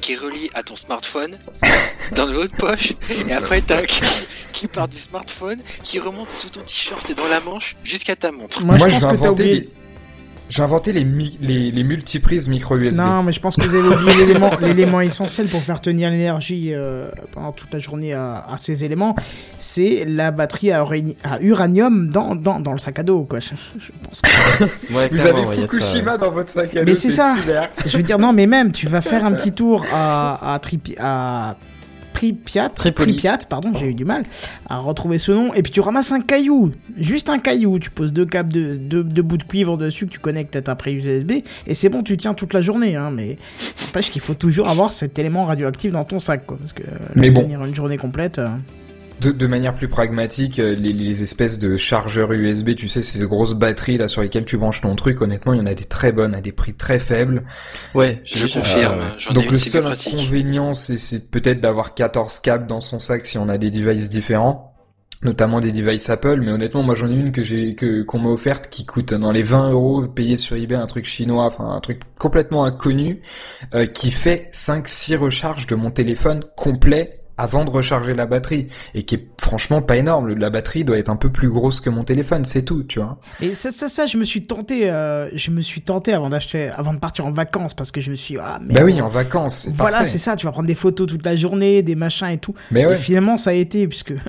qui 0.00 0.12
est 0.12 0.16
reliée 0.16 0.50
à 0.54 0.62
ton 0.62 0.76
smartphone 0.76 1.38
dans 2.12 2.26
l'autre 2.26 2.56
poche. 2.56 2.92
Et 3.28 3.32
après, 3.32 3.60
t'as 3.60 3.78
un 3.78 3.82
câble 3.82 4.06
qui 4.52 4.66
part 4.66 4.88
du 4.88 4.98
smartphone, 4.98 5.58
qui 5.82 5.98
remonte 5.98 6.30
sous 6.30 6.48
ton 6.50 6.60
t-shirt 6.60 7.08
et 7.10 7.14
dans 7.14 7.28
la 7.28 7.40
manche 7.40 7.76
jusqu'à 7.84 8.16
ta 8.16 8.32
montre. 8.32 8.62
Moi, 8.64 8.76
Moi, 8.78 8.88
je 8.88 8.94
je 8.94 9.00
pense 9.00 9.10
vais 9.10 9.16
que 9.16 9.22
t'as 9.22 9.28
inventer 9.28 9.42
oublié. 9.44 9.68
J'ai 10.50 10.62
inventé 10.62 10.92
les, 10.92 11.04
mi- 11.04 11.36
les, 11.42 11.70
les 11.70 11.84
multiprises 11.84 12.48
micro 12.48 12.76
USB. 12.76 12.98
Non, 13.00 13.22
mais 13.22 13.32
je 13.32 13.40
pense 13.40 13.56
que 13.56 13.62
vous 13.68 13.74
avez 13.74 13.86
oublié 13.88 14.24
l'élément, 14.26 14.50
l'élément 14.62 15.00
essentiel 15.02 15.46
pour 15.46 15.60
faire 15.62 15.80
tenir 15.80 16.10
l'énergie 16.10 16.70
euh, 16.72 17.08
pendant 17.32 17.52
toute 17.52 17.72
la 17.72 17.78
journée 17.78 18.14
à, 18.14 18.46
à 18.50 18.56
ces 18.56 18.84
éléments. 18.84 19.14
C'est 19.58 20.04
la 20.06 20.30
batterie 20.30 20.72
à, 20.72 20.82
urani- 20.82 21.16
à 21.22 21.38
uranium 21.40 22.08
dans, 22.08 22.34
dans, 22.34 22.60
dans 22.60 22.72
le 22.72 22.78
sac 22.78 22.98
à 22.98 23.02
dos, 23.02 23.24
quoi. 23.24 23.40
Je, 23.40 23.48
je 23.78 23.92
pense 24.02 24.20
que- 24.22 24.94
Ouais, 24.94 25.08
Vous 25.12 25.26
avez 25.26 25.44
ça, 25.44 25.52
Fukushima 25.52 26.16
dans 26.16 26.30
votre 26.30 26.50
sac 26.50 26.74
à 26.76 26.80
dos, 26.80 26.86
Mais 26.86 26.94
c'est 26.94 27.10
ça. 27.10 27.34
super. 27.38 27.68
je 27.84 27.96
veux 27.96 28.02
dire, 28.02 28.18
non, 28.18 28.32
mais 28.32 28.46
même, 28.46 28.72
tu 28.72 28.86
vas 28.88 29.00
faire 29.02 29.24
un 29.26 29.32
petit 29.32 29.52
tour 29.52 29.84
à, 29.92 30.54
à, 30.54 30.58
Tripi- 30.58 30.96
à 30.98 31.56
Pripyat. 32.12 32.70
Pripyat, 32.94 33.38
pardon, 33.48 33.72
j'ai 33.74 33.86
eu 33.86 33.94
du 33.94 34.04
mal 34.04 34.22
à 34.68 34.78
retrouver 34.78 35.18
ce 35.18 35.32
nom, 35.32 35.54
et 35.54 35.62
puis 35.62 35.72
tu 35.72 35.80
ramasses 35.80 36.12
un 36.12 36.20
caillou, 36.20 36.72
juste 36.96 37.28
un 37.28 37.38
caillou, 37.38 37.78
tu 37.78 37.90
poses 37.90 38.12
deux 38.12 38.26
câbles 38.26 38.52
de 38.52 38.76
deux, 38.76 39.04
deux 39.04 39.22
bouts 39.22 39.36
de 39.36 39.44
cuivre 39.44 39.76
dessus 39.76 40.06
que 40.06 40.12
tu 40.12 40.18
connectes 40.18 40.56
à 40.56 40.62
ta 40.62 40.74
prise 40.74 41.04
USB, 41.04 41.32
et 41.66 41.74
c'est 41.74 41.88
bon, 41.88 42.02
tu 42.02 42.16
tiens 42.16 42.34
toute 42.34 42.54
la 42.54 42.60
journée, 42.60 42.96
hein, 42.96 43.10
mais 43.12 43.38
n'empêche 43.84 44.10
qu'il 44.10 44.20
faut 44.20 44.34
toujours 44.34 44.68
avoir 44.68 44.90
cet 44.90 45.18
élément 45.18 45.44
radioactif 45.44 45.92
dans 45.92 46.04
ton 46.04 46.18
sac, 46.18 46.46
quoi, 46.46 46.56
parce 46.58 46.72
que 46.72 46.82
euh, 46.82 46.96
Mais 47.14 47.30
bon. 47.30 47.42
tenir 47.42 47.64
une 47.64 47.74
journée 47.74 47.96
complète... 47.98 48.38
euh, 48.38 48.48
De, 49.20 49.32
de 49.32 49.46
manière 49.48 49.74
plus 49.74 49.88
pragmatique, 49.88 50.58
euh, 50.60 50.74
les, 50.74 50.92
les 50.92 51.22
espèces 51.24 51.58
de 51.58 51.76
chargeurs 51.76 52.32
USB, 52.32 52.74
tu 52.76 52.86
sais, 52.88 53.02
ces 53.02 53.24
grosses 53.26 53.54
batteries 53.54 53.98
là 53.98 54.06
sur 54.06 54.22
lesquelles 54.22 54.44
tu 54.44 54.56
branches 54.56 54.80
ton 54.80 54.94
truc, 54.94 55.20
honnêtement, 55.22 55.52
il 55.54 55.58
y 55.58 55.60
en 55.60 55.66
a 55.66 55.74
des 55.74 55.84
très 55.86 56.12
bonnes 56.12 56.34
à 56.34 56.40
des 56.40 56.52
prix 56.52 56.74
très 56.74 57.00
faibles. 57.00 57.42
Ouais, 57.94 58.20
Je 58.24 58.46
ça. 58.46 58.60
confirme, 58.60 59.00
Euh, 59.00 59.30
ai 59.30 59.34
Donc 59.34 59.50
le 59.50 59.58
seul 59.58 59.86
inconvénient, 59.86 60.72
c'est 60.74 60.98
c'est 60.98 61.30
peut-être 61.30 61.60
d'avoir 61.60 61.94
14 61.94 62.38
câbles 62.40 62.66
dans 62.66 62.80
son 62.80 62.98
sac 63.00 63.26
si 63.26 63.38
on 63.38 63.48
a 63.48 63.58
des 63.58 63.70
devices 63.70 64.08
différents, 64.08 64.74
notamment 65.22 65.58
des 65.60 65.72
devices 65.72 66.08
Apple. 66.10 66.40
Mais 66.40 66.52
honnêtement, 66.52 66.82
moi 66.84 66.94
j'en 66.94 67.10
ai 67.10 67.14
une 67.16 67.32
que 67.32 67.42
j'ai 67.42 67.74
que 67.74 68.02
qu'on 68.02 68.20
m'a 68.20 68.28
offerte 68.30 68.68
qui 68.68 68.86
coûte 68.86 69.14
dans 69.14 69.32
les 69.32 69.42
20 69.42 69.70
euros 69.72 70.06
payé 70.06 70.36
sur 70.36 70.56
eBay, 70.56 70.76
un 70.76 70.86
truc 70.86 71.06
chinois, 71.06 71.44
enfin 71.46 71.68
un 71.70 71.80
truc 71.80 72.02
complètement 72.20 72.64
inconnu, 72.64 73.22
euh, 73.74 73.86
qui 73.86 74.10
fait 74.12 74.48
5-6 74.52 75.16
recharges 75.16 75.66
de 75.66 75.74
mon 75.74 75.90
téléphone 75.90 76.44
complet 76.56 77.17
avant 77.38 77.64
de 77.64 77.70
recharger 77.70 78.14
la 78.14 78.26
batterie 78.26 78.66
et 78.94 79.04
qui 79.04 79.14
est 79.14 79.26
franchement 79.40 79.80
pas 79.80 79.96
énorme. 79.96 80.34
La 80.34 80.50
batterie 80.50 80.84
doit 80.84 80.98
être 80.98 81.08
un 81.08 81.16
peu 81.16 81.30
plus 81.30 81.48
grosse 81.48 81.80
que 81.80 81.88
mon 81.88 82.04
téléphone, 82.04 82.44
c'est 82.44 82.64
tout, 82.64 82.82
tu 82.82 82.98
vois. 82.98 83.18
Et 83.40 83.54
ça, 83.54 83.70
ça, 83.70 83.88
ça, 83.88 84.06
je 84.06 84.18
me 84.18 84.24
suis 84.24 84.46
tenté, 84.46 84.90
euh, 84.90 85.30
je 85.34 85.50
me 85.50 85.60
suis 85.60 85.80
tenté 85.80 86.12
avant 86.12 86.28
d'acheter, 86.28 86.70
avant 86.76 86.92
de 86.92 86.98
partir 86.98 87.24
en 87.26 87.30
vacances, 87.30 87.74
parce 87.74 87.90
que 87.90 88.00
je 88.00 88.10
me 88.10 88.16
suis, 88.16 88.36
ah, 88.38 88.58
mais 88.62 88.74
Bah 88.74 88.82
oui, 88.84 89.00
en 89.00 89.08
vacances, 89.08 89.68
Voilà, 89.74 90.04
c'est 90.04 90.18
ça, 90.18 90.36
tu 90.36 90.44
vas 90.46 90.52
prendre 90.52 90.66
des 90.68 90.74
photos 90.74 91.06
toute 91.06 91.24
la 91.24 91.36
journée, 91.36 91.82
des 91.82 91.94
machins 91.94 92.28
et 92.28 92.38
tout. 92.38 92.54
Mais 92.70 92.82
Et 92.82 92.86
ouais. 92.86 92.96
finalement, 92.96 93.36
ça 93.36 93.50
a 93.50 93.54
été, 93.54 93.86
puisque. 93.86 94.12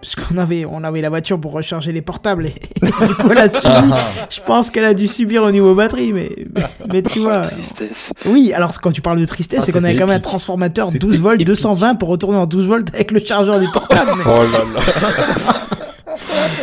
Puisqu'on 0.00 0.38
avait, 0.38 0.64
on 0.64 0.82
avait 0.82 1.02
la 1.02 1.10
voiture 1.10 1.38
pour 1.38 1.52
recharger 1.52 1.92
les 1.92 2.00
portables. 2.00 2.46
Et, 2.46 2.54
et 2.82 2.86
du 2.86 3.14
coup, 3.14 3.28
elle 3.30 3.38
a 3.38 3.48
subi. 3.48 3.60
Ah, 3.66 3.84
ah. 3.92 3.98
Je 4.30 4.40
pense 4.40 4.70
qu'elle 4.70 4.84
a 4.86 4.94
dû 4.94 5.06
subir 5.06 5.42
au 5.42 5.50
niveau 5.50 5.74
batterie, 5.74 6.12
mais, 6.14 6.30
mais, 6.54 6.62
mais 6.88 7.02
tu 7.02 7.18
vois. 7.18 7.42
Tristesse. 7.42 8.12
Oui, 8.24 8.52
alors 8.54 8.80
quand 8.80 8.92
tu 8.92 9.02
parles 9.02 9.20
de 9.20 9.26
tristesse, 9.26 9.60
Ah, 9.60 9.64
c'est 9.66 9.72
qu'on 9.72 9.84
avait 9.84 9.96
quand 9.96 10.06
même 10.06 10.16
un 10.16 10.20
transformateur 10.20 10.86
C'était 10.86 11.00
12 11.00 11.20
volts 11.20 11.34
épique. 11.34 11.46
220 11.48 11.96
pour 11.96 12.08
retourner 12.08 12.38
en 12.38 12.46
12 12.46 12.66
volts 12.66 12.88
avec 12.94 13.10
le 13.10 13.20
chargeur 13.20 13.60
du 13.60 13.68
portable. 13.68 14.10
mais- 14.16 14.24
Oh 14.26 14.40
là 14.52 14.80
là. 14.80 15.54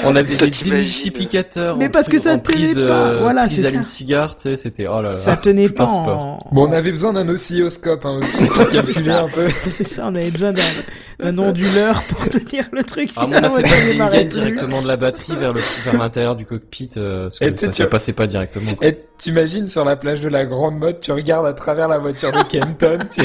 On 0.05 0.15
avait 0.15 0.35
des 0.35 0.49
démultiplicateurs. 0.49 1.77
Mais 1.77 1.87
en 1.87 1.91
parce 1.91 2.07
que 2.09 2.17
ça 2.17 2.37
tenait 2.37 2.73
pas. 2.73 2.79
euh, 2.79 3.19
Voilà, 3.21 3.45
prise 3.45 3.55
c'est 3.57 3.61
ça. 3.63 3.67
allume-cigare, 3.69 4.35
tu 4.35 4.43
sais, 4.43 4.57
c'était, 4.57 4.87
oh 4.87 5.01
là 5.01 5.09
là. 5.09 5.13
Ça 5.13 5.35
tenait 5.37 5.67
tout 5.67 5.73
pas 5.75 5.83
un 5.85 5.87
sport. 5.89 6.19
en... 6.19 6.39
Bon, 6.51 6.67
on 6.67 6.71
avait 6.71 6.91
besoin 6.91 7.13
d'un 7.13 7.27
oscilloscope 7.29 8.05
hein, 8.05 8.19
aussi 8.21 8.45
pour 8.45 8.69
calculer 8.71 9.09
un 9.11 9.27
peu. 9.27 9.47
C'est 9.69 9.87
ça, 9.87 10.03
on 10.07 10.15
avait 10.15 10.31
besoin 10.31 10.53
d'un 10.53 10.63
d'un 11.19 11.35
onduleur 11.39 12.03
pour 12.03 12.29
tenir 12.29 12.65
le 12.71 12.83
truc. 12.83 13.09
Ah, 13.17 13.25
on 13.27 13.31
a 13.33 13.49
fait 13.49 13.61
passer 13.63 13.95
une 13.95 14.09
gaine 14.09 14.27
directement 14.27 14.81
de 14.83 14.87
la 14.87 14.97
batterie 14.97 15.35
vers 15.35 15.51
le, 15.53 15.59
vers 15.85 15.97
l'intérieur 15.99 16.35
du 16.35 16.45
cockpit, 16.45 16.89
euh, 16.97 17.23
parce 17.23 17.41
Et 17.41 17.51
que 17.53 17.65
tu- 17.65 17.73
ça, 17.73 17.87
passait 17.87 18.13
pas 18.13 18.27
directement. 18.27 18.73
Et 18.83 18.97
t'imagines 19.17 19.67
sur 19.67 19.83
la 19.83 19.95
plage 19.95 20.21
de 20.21 20.29
la 20.29 20.45
Grande 20.45 20.77
Motte, 20.77 20.99
tu 21.01 21.11
regardes 21.11 21.47
à 21.47 21.53
travers 21.53 21.87
la 21.87 21.97
voiture 21.97 22.31
de 22.31 22.43
Kenton, 22.43 22.99
tu... 23.11 23.21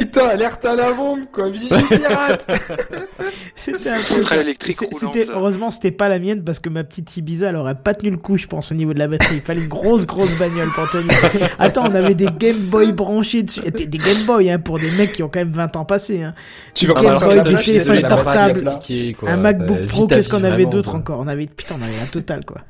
Putain, 0.00 0.28
alerte 0.28 0.64
à 0.64 0.74
la 0.74 0.92
bombe, 0.92 1.20
quoi, 1.30 1.50
vigile 1.50 1.68
pirate 1.68 2.46
C'était 3.54 3.90
un 3.90 3.98
peu 3.98 4.40
électrique 4.40 4.78
c'était- 4.98 5.30
Heureusement, 5.30 5.70
c'était 5.70 5.90
pas 5.90 6.08
la 6.08 6.18
mienne 6.18 6.42
parce 6.42 6.58
que 6.58 6.70
ma 6.70 6.84
petite 6.84 7.14
Ibiza, 7.16 7.50
elle 7.50 7.56
aurait 7.56 7.74
pas 7.74 7.92
tenu 7.94 8.10
le 8.10 8.16
coup, 8.16 8.38
je 8.38 8.46
pense, 8.46 8.72
au 8.72 8.74
niveau 8.74 8.94
de 8.94 8.98
la 8.98 9.08
batterie. 9.08 9.36
Il 9.36 9.40
fallait 9.42 9.60
une 9.60 9.68
grosse, 9.68 10.06
grosse 10.06 10.30
bagnole 10.38 10.68
pour 10.74 10.90
tenir. 10.90 11.12
Attends, 11.58 11.84
on 11.90 11.94
avait 11.94 12.14
des 12.14 12.28
Game 12.38 12.56
Boy 12.56 12.92
branchés 12.92 13.42
dessus. 13.42 13.60
Des 13.60 13.86
des 13.86 13.98
Game 13.98 14.24
Boy, 14.26 14.50
hein, 14.50 14.58
pour 14.58 14.78
des 14.78 14.90
mecs 14.92 15.12
qui 15.12 15.22
ont 15.22 15.28
quand 15.28 15.40
même 15.40 15.52
20 15.52 15.76
ans 15.76 15.84
passés. 15.84 16.22
Hein. 16.22 16.34
Tu 16.74 16.86
vas 16.86 16.94
Game 16.94 17.16
pas 17.18 17.26
Boy, 17.26 17.40
des 17.42 17.54
téléphones 17.62 18.00
portables, 18.08 18.70
un 19.26 19.36
MacBook 19.36 19.86
Pro, 19.86 20.06
qu'est-ce 20.06 20.28
qu'on 20.30 20.44
avait 20.44 20.64
d'autre 20.66 20.94
encore? 20.94 21.20
On 21.20 21.28
avait, 21.28 21.46
putain, 21.46 21.74
on 21.78 21.82
avait 21.82 21.98
la 22.00 22.06
totale, 22.06 22.44
quoi. 22.46 22.62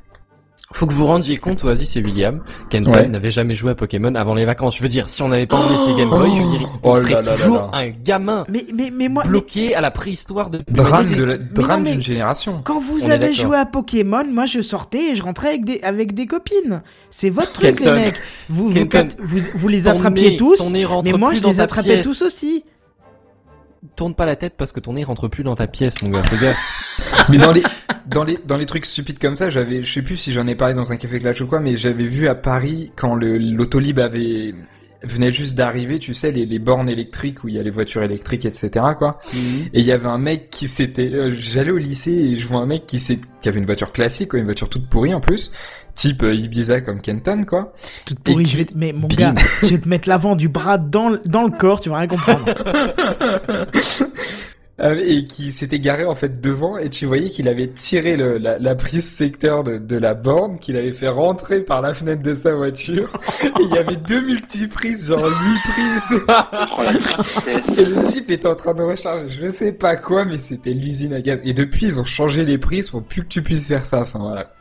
Faut 0.73 0.87
que 0.87 0.93
vous 0.93 1.05
rendiez 1.05 1.37
compte, 1.37 1.63
Oasis 1.63 1.95
et 1.97 2.01
William, 2.01 2.41
Kenton 2.69 2.91
Ouais. 2.91 3.07
n'avait 3.07 3.29
jamais 3.31 3.55
joué 3.55 3.71
à 3.71 3.75
Pokémon 3.75 4.15
avant 4.15 4.33
les 4.35 4.45
vacances. 4.45 4.77
Je 4.77 4.81
veux 4.83 4.89
dire, 4.89 5.09
si 5.09 5.21
on 5.21 5.27
n'avait 5.27 5.45
pas 5.45 5.57
emmené 5.57 5.77
ses 5.77 5.93
Game 5.93 6.09
Boy, 6.09 6.31
je 6.35 6.41
veux 6.41 6.49
dire, 6.57 6.61
il 6.61 6.79
Oh 6.83 6.95
là 6.95 7.01
serait 7.01 7.13
là 7.15 7.21
là 7.21 7.35
toujours 7.35 7.57
là. 7.57 7.69
un 7.73 7.89
gamin 7.89 8.45
Mais, 8.49 8.65
mais, 8.73 8.89
mais 8.91 9.09
moi, 9.09 9.23
mais 9.23 9.29
bloqué 9.29 9.75
à 9.75 9.81
la 9.81 9.91
préhistoire 9.91 10.49
de 10.49 10.59
Drame 10.69 11.13
de 11.13 11.23
la... 11.23 11.37
drame 11.37 11.83
d'une 11.83 12.01
génération. 12.01 12.61
quand 12.63 12.79
vous 12.79 13.05
On 13.05 13.09
avez 13.11 13.33
joué 13.33 13.57
à 13.57 13.65
Pokémon, 13.65 14.23
moi 14.31 14.45
je 14.45 14.61
sortais 14.61 15.11
et 15.11 15.15
je 15.15 15.23
rentrais 15.23 15.49
avec 15.49 15.65
des, 15.65 15.81
avec 15.83 16.13
des 16.13 16.25
copines. 16.25 16.81
C'est 17.09 17.29
votre 17.29 17.51
truc, 17.53 17.75
Kenton. 17.77 17.93
les 17.95 17.99
mecs. 18.05 18.21
Vous, 18.49 18.69
vous, 18.69 18.79
vous, 19.23 19.39
vous 19.55 19.67
les 19.67 19.87
attrapiez 19.89 20.37
tous, 20.37 20.71
mais 20.71 20.85
moi 21.13 21.33
je 21.35 21.41
les 21.41 21.59
attrapais 21.59 21.95
pièce. 21.95 22.05
tous 22.05 22.21
aussi. 22.23 22.63
Tourne 23.95 24.13
pas 24.13 24.25
la 24.25 24.35
tête 24.35 24.53
parce 24.57 24.71
que 24.71 24.79
ton 24.79 24.93
nez 24.93 25.03
rentre 25.03 25.27
plus 25.27 25.43
dans 25.43 25.55
ta 25.55 25.67
pièce, 25.67 26.01
mon 26.01 26.09
gars. 26.09 26.23
Fais 26.23 26.37
gaffe. 26.37 26.57
Mais 27.29 27.37
dans 27.37 27.51
les, 27.51 27.63
dans 28.07 28.23
les, 28.23 28.37
dans 28.45 28.57
les 28.57 28.65
trucs 28.65 28.85
stupides 28.85 29.19
comme 29.19 29.35
ça, 29.35 29.49
j'avais, 29.49 29.83
je 29.83 29.93
sais 29.93 30.01
plus 30.01 30.17
si 30.17 30.33
j'en 30.33 30.47
ai 30.47 30.55
parlé 30.55 30.73
dans 30.73 30.91
un 30.91 30.97
café 30.97 31.19
clash 31.19 31.41
ou 31.41 31.47
quoi, 31.47 31.59
mais 31.59 31.77
j'avais 31.77 32.05
vu 32.05 32.27
à 32.27 32.35
Paris 32.35 32.91
quand 32.95 33.15
le, 33.15 33.37
l'autolib 33.37 33.99
avait, 33.99 34.53
venait 35.03 35.31
juste 35.31 35.55
d'arriver, 35.55 35.97
tu 35.99 36.13
sais, 36.13 36.31
les, 36.31 36.45
les 36.45 36.59
bornes 36.59 36.89
électriques 36.89 37.43
où 37.43 37.47
il 37.47 37.55
y 37.55 37.59
a 37.59 37.63
les 37.63 37.69
voitures 37.71 38.03
électriques, 38.03 38.45
etc. 38.45 38.69
quoi. 38.97 39.17
Et 39.73 39.79
il 39.79 39.85
y 39.85 39.91
avait 39.91 40.07
un 40.07 40.17
mec 40.19 40.49
qui 40.49 40.67
s'était, 40.67 41.09
euh, 41.13 41.31
j'allais 41.31 41.71
au 41.71 41.77
lycée 41.77 42.11
et 42.11 42.35
je 42.35 42.45
vois 42.47 42.59
un 42.61 42.65
mec 42.67 42.85
qui 42.85 42.99
s'est, 42.99 43.19
qui 43.41 43.49
avait 43.49 43.59
une 43.59 43.65
voiture 43.65 43.91
classique, 43.91 44.29
quoi, 44.29 44.39
une 44.39 44.45
voiture 44.45 44.69
toute 44.69 44.87
pourrie 44.87 45.13
en 45.13 45.19
plus, 45.21 45.51
type 45.95 46.23
euh, 46.23 46.33
Ibiza 46.35 46.81
comme 46.81 47.01
Kenton, 47.01 47.45
quoi. 47.45 47.73
Toute 48.05 48.19
pourrie, 48.19 48.43
Et 48.43 48.45
je 48.47 48.57
vais 48.57 48.65
qui- 48.65 48.73
te... 48.73 48.77
Mais 48.77 48.93
mon 48.93 49.07
Bim. 49.07 49.15
gars, 49.15 49.35
je 49.63 49.67
vais 49.69 49.79
te 49.79 49.89
mettre 49.89 50.07
l'avant 50.07 50.35
du 50.35 50.49
bras 50.49 50.77
dans, 50.77 51.09
le- 51.09 51.21
dans 51.25 51.43
le 51.43 51.51
corps, 51.51 51.81
tu 51.81 51.89
vas 51.89 51.97
rien 51.97 52.07
comprendre. 52.07 52.45
Euh, 54.81 54.99
et 55.05 55.25
qui 55.25 55.51
s'était 55.51 55.79
garé 55.79 56.05
en 56.05 56.15
fait 56.15 56.41
devant. 56.41 56.77
Et 56.77 56.89
tu 56.89 57.05
voyais 57.05 57.29
qu'il 57.29 57.47
avait 57.47 57.67
tiré 57.67 58.17
le, 58.17 58.37
la, 58.37 58.57
la 58.57 58.73
prise 58.75 59.07
secteur 59.07 59.63
de, 59.63 59.77
de 59.77 59.97
la 59.97 60.15
borne 60.15 60.57
qu'il 60.57 60.75
avait 60.75 60.93
fait 60.93 61.07
rentrer 61.07 61.61
par 61.61 61.81
la 61.81 61.93
fenêtre 61.93 62.23
de 62.23 62.33
sa 62.33 62.55
voiture. 62.55 63.19
Et 63.43 63.63
il 63.63 63.75
y 63.75 63.77
avait 63.77 63.95
deux 63.95 64.21
multiprises 64.21 65.07
genre 65.07 65.23
huit 65.23 65.59
prises. 65.71 66.21
Oh 66.77 66.81
et 67.77 67.85
le 67.85 68.05
type 68.05 68.31
était 68.31 68.47
en 68.47 68.55
train 68.55 68.73
de 68.73 68.81
recharger. 68.81 69.29
Je 69.29 69.49
sais 69.49 69.71
pas 69.71 69.95
quoi 69.95 70.25
mais 70.25 70.37
c'était 70.39 70.73
l'usine 70.73 71.13
à 71.13 71.21
gaz. 71.21 71.39
Et 71.43 71.53
depuis 71.53 71.87
ils 71.87 71.99
ont 71.99 72.05
changé 72.05 72.43
les 72.43 72.57
prises 72.57 72.89
pour 72.89 73.03
plus 73.03 73.21
que 73.21 73.27
tu 73.27 73.41
puisses 73.41 73.67
faire 73.67 73.85
ça. 73.85 74.01
Enfin 74.01 74.19
voilà. 74.19 74.51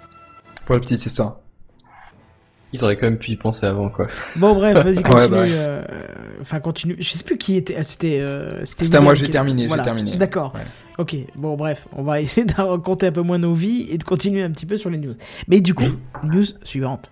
Pour 0.66 0.74
la 0.74 0.80
petite 0.80 1.04
histoire 1.04 1.40
Ils 2.72 2.84
auraient 2.84 2.96
quand 2.96 3.06
même 3.06 3.18
pu 3.18 3.32
y 3.32 3.36
penser 3.36 3.66
avant, 3.66 3.88
quoi. 3.88 4.06
Bon, 4.36 4.54
bref, 4.54 4.84
vas-y, 4.84 4.94
continue. 5.02 5.14
Ouais, 5.16 5.28
bah 5.28 5.42
ouais. 5.42 5.48
euh, 5.50 5.82
Enfin, 6.40 6.60
continue. 6.60 6.96
Je 6.98 7.10
sais 7.10 7.24
plus 7.24 7.36
qui 7.36 7.56
était. 7.56 7.74
ah, 7.78 7.82
C'était. 7.82 8.18
euh, 8.20 8.64
C'était 8.64 8.96
à 8.96 9.00
moi, 9.00 9.14
j'ai 9.14 9.26
qui- 9.26 9.32
terminé, 9.32 9.68
j'ai 9.68 9.82
terminé. 9.82 10.16
D'accord. 10.16 10.52
Ouais. 10.54 10.60
Ok, 10.98 11.16
bon, 11.36 11.56
bref, 11.56 11.86
on 11.96 12.02
va 12.02 12.20
essayer 12.20 12.46
de 12.46 12.54
raconter 12.54 13.08
un 13.08 13.12
peu 13.12 13.22
moins 13.22 13.38
nos 13.38 13.54
vies 13.54 13.88
et 13.90 13.98
de 13.98 14.04
continuer 14.04 14.42
un 14.42 14.50
petit 14.50 14.66
peu 14.66 14.76
sur 14.76 14.88
les 14.90 14.98
news. 14.98 15.14
Mais 15.48 15.60
du 15.60 15.74
coup, 15.74 15.84
news 16.24 16.44
suivante. 16.62 17.10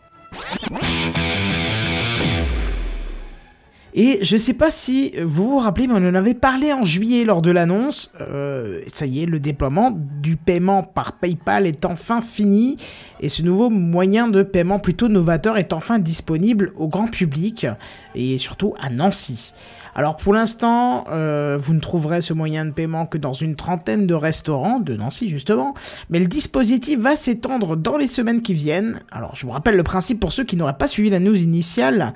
Et 4.00 4.20
je 4.22 4.36
sais 4.36 4.54
pas 4.54 4.70
si 4.70 5.12
vous 5.20 5.48
vous 5.48 5.58
rappelez, 5.58 5.88
mais 5.88 5.94
on 5.94 6.08
en 6.08 6.14
avait 6.14 6.34
parlé 6.34 6.72
en 6.72 6.84
juillet 6.84 7.24
lors 7.24 7.42
de 7.42 7.50
l'annonce. 7.50 8.12
Euh, 8.20 8.80
ça 8.86 9.06
y 9.06 9.24
est, 9.24 9.26
le 9.26 9.40
déploiement 9.40 9.90
du 9.90 10.36
paiement 10.36 10.84
par 10.84 11.14
PayPal 11.14 11.66
est 11.66 11.84
enfin 11.84 12.20
fini 12.20 12.76
et 13.18 13.28
ce 13.28 13.42
nouveau 13.42 13.70
moyen 13.70 14.28
de 14.28 14.44
paiement 14.44 14.78
plutôt 14.78 15.08
novateur 15.08 15.58
est 15.58 15.72
enfin 15.72 15.98
disponible 15.98 16.70
au 16.76 16.86
grand 16.86 17.08
public 17.08 17.66
et 18.14 18.38
surtout 18.38 18.72
à 18.80 18.88
Nancy. 18.88 19.52
Alors 19.96 20.16
pour 20.16 20.32
l'instant, 20.32 21.06
euh, 21.10 21.58
vous 21.60 21.74
ne 21.74 21.80
trouverez 21.80 22.20
ce 22.20 22.32
moyen 22.32 22.66
de 22.66 22.70
paiement 22.70 23.04
que 23.04 23.18
dans 23.18 23.32
une 23.32 23.56
trentaine 23.56 24.06
de 24.06 24.14
restaurants 24.14 24.78
de 24.78 24.94
Nancy 24.94 25.28
justement, 25.28 25.74
mais 26.08 26.20
le 26.20 26.26
dispositif 26.26 27.00
va 27.00 27.16
s'étendre 27.16 27.76
dans 27.76 27.96
les 27.96 28.06
semaines 28.06 28.42
qui 28.42 28.54
viennent. 28.54 29.00
Alors 29.10 29.34
je 29.34 29.44
vous 29.44 29.50
rappelle 29.50 29.74
le 29.74 29.82
principe 29.82 30.20
pour 30.20 30.32
ceux 30.32 30.44
qui 30.44 30.54
n'auraient 30.54 30.78
pas 30.78 30.86
suivi 30.86 31.10
la 31.10 31.18
news 31.18 31.42
initiale. 31.42 32.14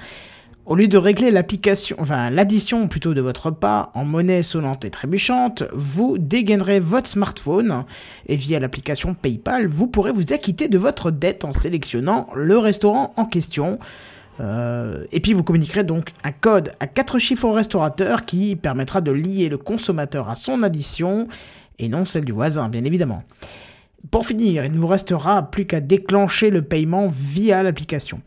Au 0.65 0.77
lieu 0.77 0.87
de 0.87 0.97
régler 0.97 1.33
l'application, 1.33 1.97
enfin 1.99 2.31
l'addition 2.31 2.87
plutôt 2.87 3.15
de 3.15 3.21
votre 3.21 3.47
repas 3.47 3.91
en 3.95 4.05
monnaie 4.05 4.45
sonnante 4.45 4.85
et 4.85 4.91
trébuchante, 4.91 5.65
vous 5.73 6.19
dégainerez 6.19 6.79
votre 6.79 7.09
smartphone 7.09 7.85
et 8.29 8.37
via 8.37 8.61
l'application 8.61 9.15
PayPal, 9.15 9.67
vous 9.67 9.89
pourrez 9.89 10.13
vous 10.13 10.33
acquitter 10.33 10.69
de 10.69 10.79
votre 10.79 11.11
dette 11.11 11.45
en 11.45 11.53
sélectionnant 11.53 12.29
le 12.37 12.59
restaurant 12.59 13.13
en 13.17 13.25
question. 13.25 13.81
Euh, 14.39 15.05
et 15.11 15.19
puis 15.19 15.33
vous 15.33 15.43
communiquerez 15.43 15.83
donc 15.83 16.13
un 16.23 16.31
code 16.31 16.73
à 16.79 16.87
4 16.87 17.19
chiffres 17.19 17.45
au 17.45 17.53
restaurateur 17.53 18.25
qui 18.25 18.55
permettra 18.55 19.01
de 19.01 19.11
lier 19.11 19.49
le 19.49 19.59
consommateur 19.59 20.31
à 20.31 20.37
son 20.37 20.63
addition 20.63 21.27
et 21.81 21.89
non 21.89 22.05
celle 22.05 22.25
du 22.25 22.33
voisin, 22.33 22.69
bien 22.69 22.85
évidemment. 22.85 23.25
Pour 24.13 24.27
finir, 24.27 24.65
il 24.65 24.73
ne 24.73 24.79
vous 24.79 24.87
restera 24.87 25.43
plus 25.43 25.67
qu'à 25.67 25.81
déclencher 25.81 26.51
le 26.51 26.63
paiement 26.63 27.09
via 27.09 27.65
l'application. 27.65 28.21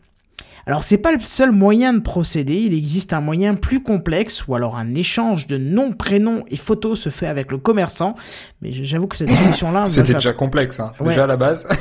Alors 0.68 0.82
c'est 0.82 0.98
pas 0.98 1.12
le 1.12 1.20
seul 1.20 1.52
moyen 1.52 1.92
de 1.92 2.00
procéder, 2.00 2.54
il 2.56 2.74
existe 2.74 3.12
un 3.12 3.20
moyen 3.20 3.54
plus 3.54 3.82
complexe 3.82 4.48
ou 4.48 4.56
alors 4.56 4.76
un 4.76 4.96
échange 4.96 5.46
de 5.46 5.58
nom, 5.58 5.92
prénom 5.92 6.42
et 6.48 6.56
photos 6.56 6.98
se 7.00 7.08
fait 7.08 7.28
avec 7.28 7.52
le 7.52 7.58
commerçant, 7.58 8.16
mais 8.62 8.72
j'avoue 8.72 9.06
que 9.06 9.16
cette 9.16 9.30
solution-là... 9.42 9.86
c'était 9.86 10.14
déjà 10.14 10.32
complexe 10.32 10.80
hein 10.80 10.92
Ouais. 10.98 11.10
déjà 11.10 11.24
à 11.24 11.26
la 11.28 11.36
base 11.36 11.68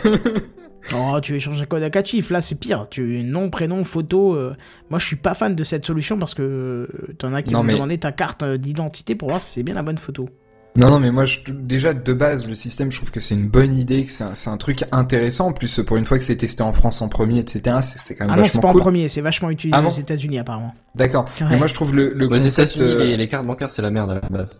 Oh, 0.96 1.20
tu 1.20 1.36
échanges 1.36 1.60
un 1.60 1.66
code 1.66 1.82
à 1.82 1.90
4 1.90 2.06
chiffres, 2.06 2.32
là 2.32 2.42
c'est 2.42 2.60
pire. 2.60 2.86
Tu 2.88 3.24
nom, 3.24 3.50
prénom, 3.50 3.84
photo. 3.84 4.36
euh, 4.36 4.56
Moi 4.92 5.00
je 5.00 5.08
suis 5.08 5.16
pas 5.16 5.34
fan 5.34 5.56
de 5.56 5.64
cette 5.64 5.84
solution 5.84 6.20
parce 6.20 6.36
que 6.36 6.44
euh, 6.44 6.88
t'en 7.18 7.34
as 7.34 7.42
qui 7.42 7.54
Non, 7.54 7.62
vont 7.62 7.64
mais- 7.64 7.74
demander 7.74 7.98
ta 7.98 8.12
carte 8.12 8.44
euh, 8.44 8.58
d'identité 8.60 9.16
pour 9.16 9.30
voir 9.30 9.42
si 9.42 9.52
c'est 9.52 9.64
bien 9.64 9.74
la 9.74 9.82
bonne 9.82 9.98
photo. 9.98 10.30
Non, 10.76 10.90
non, 10.90 11.00
mais 11.00 11.10
moi, 11.10 11.24
je, 11.24 11.40
déjà, 11.50 11.94
de 11.94 12.14
base, 12.14 12.48
le 12.48 12.56
système, 12.56 12.92
je 12.92 12.98
trouve 12.98 13.12
que 13.12 13.22
c'est 13.22 13.34
une 13.34 13.48
bonne 13.48 13.78
idée, 13.78 14.06
que 14.06 14.12
c'est 14.12 14.50
un, 14.50 14.58
truc 14.58 14.84
intéressant. 14.92 15.48
En 15.48 15.54
plus, 15.54 15.82
pour 15.86 15.96
une 15.96 16.06
fois 16.06 16.18
que 16.18 16.24
c'est 16.24 16.36
testé 16.36 16.64
en 16.64 16.74
France 16.74 17.02
en 17.02 17.08
premier, 17.08 17.40
etc., 17.40 17.78
c'était 17.82 18.16
quand 18.16 18.26
même 18.26 18.34
Ah 18.34 18.38
non, 18.38 18.44
c'est 18.44 18.50
vachement 18.50 18.62
pas 18.62 18.68
en 18.68 18.72
cool. 18.74 18.82
premier, 18.82 19.08
c'est 19.08 19.22
vachement 19.22 19.50
utilisé 19.50 19.78
Ah 19.82 19.88
aux 19.88 19.92
États-Unis 19.92 20.40
apparemment. 20.40 20.74
D'accord. 20.94 21.26
Ouais. 21.40 21.48
Mais 21.52 21.58
moi, 21.58 21.68
je 21.68 21.74
trouve 21.74 21.96
le, 21.96 22.14
le 22.14 22.26
Aux 22.26 22.30
concept... 22.30 22.76
États-Unis, 22.78 22.92
euh, 22.92 23.04
les, 23.06 23.18
les 23.18 23.28
cartes 23.30 23.46
bancaires, 23.46 23.72
c'est 23.72 23.82
la 23.82 23.90
merde 23.92 24.12
à 24.12 24.16
la 24.16 24.30
base. 24.30 24.60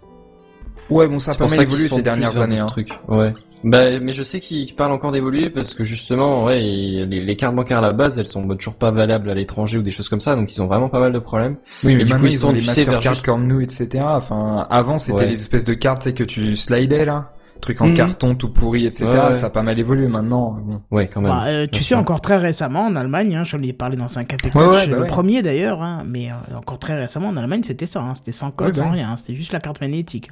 Ouais, 0.90 1.08
bon, 1.08 1.20
ça 1.20 1.32
a 1.32 1.34
C'est 1.34 1.40
pas 1.40 1.48
pour 1.48 1.56
mal 1.56 1.66
évolué 1.66 1.88
ces 1.90 2.02
dernières 2.02 2.40
années. 2.40 2.60
Hein. 2.60 2.68
truc. 2.68 2.92
Ouais. 3.08 3.34
Bah, 3.68 4.00
mais 4.00 4.14
je 4.14 4.22
sais 4.22 4.40
qu'ils 4.40 4.76
parlent 4.76 4.92
encore 4.92 5.12
d'évoluer 5.12 5.50
parce 5.50 5.74
que 5.74 5.84
justement, 5.84 6.46
ouais, 6.46 6.60
les, 6.60 7.06
les 7.06 7.36
cartes 7.36 7.56
bancaires 7.56 7.80
à 7.80 7.82
la 7.82 7.94
base, 7.94 8.20
elles 8.20 8.28
sont 8.28 8.48
toujours 8.56 8.76
pas 8.76 8.92
valables 8.92 9.28
à 9.30 9.34
l'étranger 9.34 9.80
ou 9.80 9.82
des 9.82 9.90
choses 9.90 10.08
comme 10.08 10.20
ça, 10.20 10.36
donc 10.36 10.56
ils 10.56 10.62
ont 10.62 10.68
vraiment 10.68 10.88
pas 10.88 11.00
mal 11.00 11.12
de 11.12 11.18
problèmes. 11.20 11.56
Oui, 11.84 11.96
mais 11.96 12.02
Et 12.02 12.06
du 12.06 12.14
maintenant, 12.14 12.20
coup, 12.20 12.26
ils, 12.28 12.34
ils 12.34 12.46
ont 12.46 12.50
sont, 12.50 12.54
les 12.54 12.60
tu 12.60 12.66
sais, 12.68 12.84
vers 12.84 12.94
Mastercard 12.94 13.14
juste- 13.16 13.26
comme 13.26 13.48
nous, 13.48 13.62
etc. 13.62 14.04
Enfin, 14.08 14.68
avant, 14.70 15.00
c'était 15.00 15.18
Ouais. 15.22 15.26
les 15.28 15.34
espèces 15.34 15.66
de 15.66 15.74
cartes, 15.74 16.04
tu 16.04 16.10
sais, 16.10 16.14
que 16.16 16.24
tu 16.24 16.56
slidais, 16.56 17.06
là. 17.06 17.32
Truc 17.62 17.82
en 17.82 17.88
Mhm. 17.88 17.94
carton 17.96 18.36
tout 18.36 18.50
pourri, 18.50 18.86
etc. 18.86 19.06
Ouais, 19.06 19.18
ouais. 19.30 19.34
Ça 19.34 19.48
a 19.48 19.50
pas 19.50 19.64
mal 19.64 19.80
évolué 19.80 20.08
maintenant. 20.08 20.58
Bon. 20.64 20.76
Ouais, 20.92 21.08
quand 21.08 21.22
même. 21.22 21.32
Bah, 21.32 21.46
euh, 21.48 21.66
tu 21.72 21.82
sais, 21.82 21.96
encore 21.96 22.22
très 22.22 22.38
récemment 22.38 22.82
en 22.86 22.96
Allemagne, 22.96 23.36
hein, 23.36 23.44
j'en 23.46 23.60
ai 23.64 23.74
parlé 23.74 23.96
dans 23.98 24.20
un 24.20 24.26
café 24.26 24.52
Ouais, 24.54 24.68
bah 24.68 24.86
le 24.86 25.02
ouais. 25.02 25.08
premier 25.08 25.42
d'ailleurs, 25.42 25.82
hein, 25.82 26.04
mais 26.06 26.30
euh, 26.30 26.58
encore 26.58 26.78
très 26.78 27.00
récemment 27.00 27.30
en 27.30 27.38
Allemagne 27.38 27.62
c'était 27.64 27.86
ça, 27.88 28.02
hein, 28.02 28.14
c'était 28.14 28.34
sans 28.34 28.52
code, 28.52 28.68
Ouais, 28.68 28.74
bah 28.74 28.78
sans 28.80 28.86
ouais. 28.92 28.98
rien, 28.98 29.10
hein, 29.12 29.18
c'était 29.18 29.34
juste 29.34 29.54
la 29.54 29.60
carte 29.60 29.80
magnétique. 29.82 30.30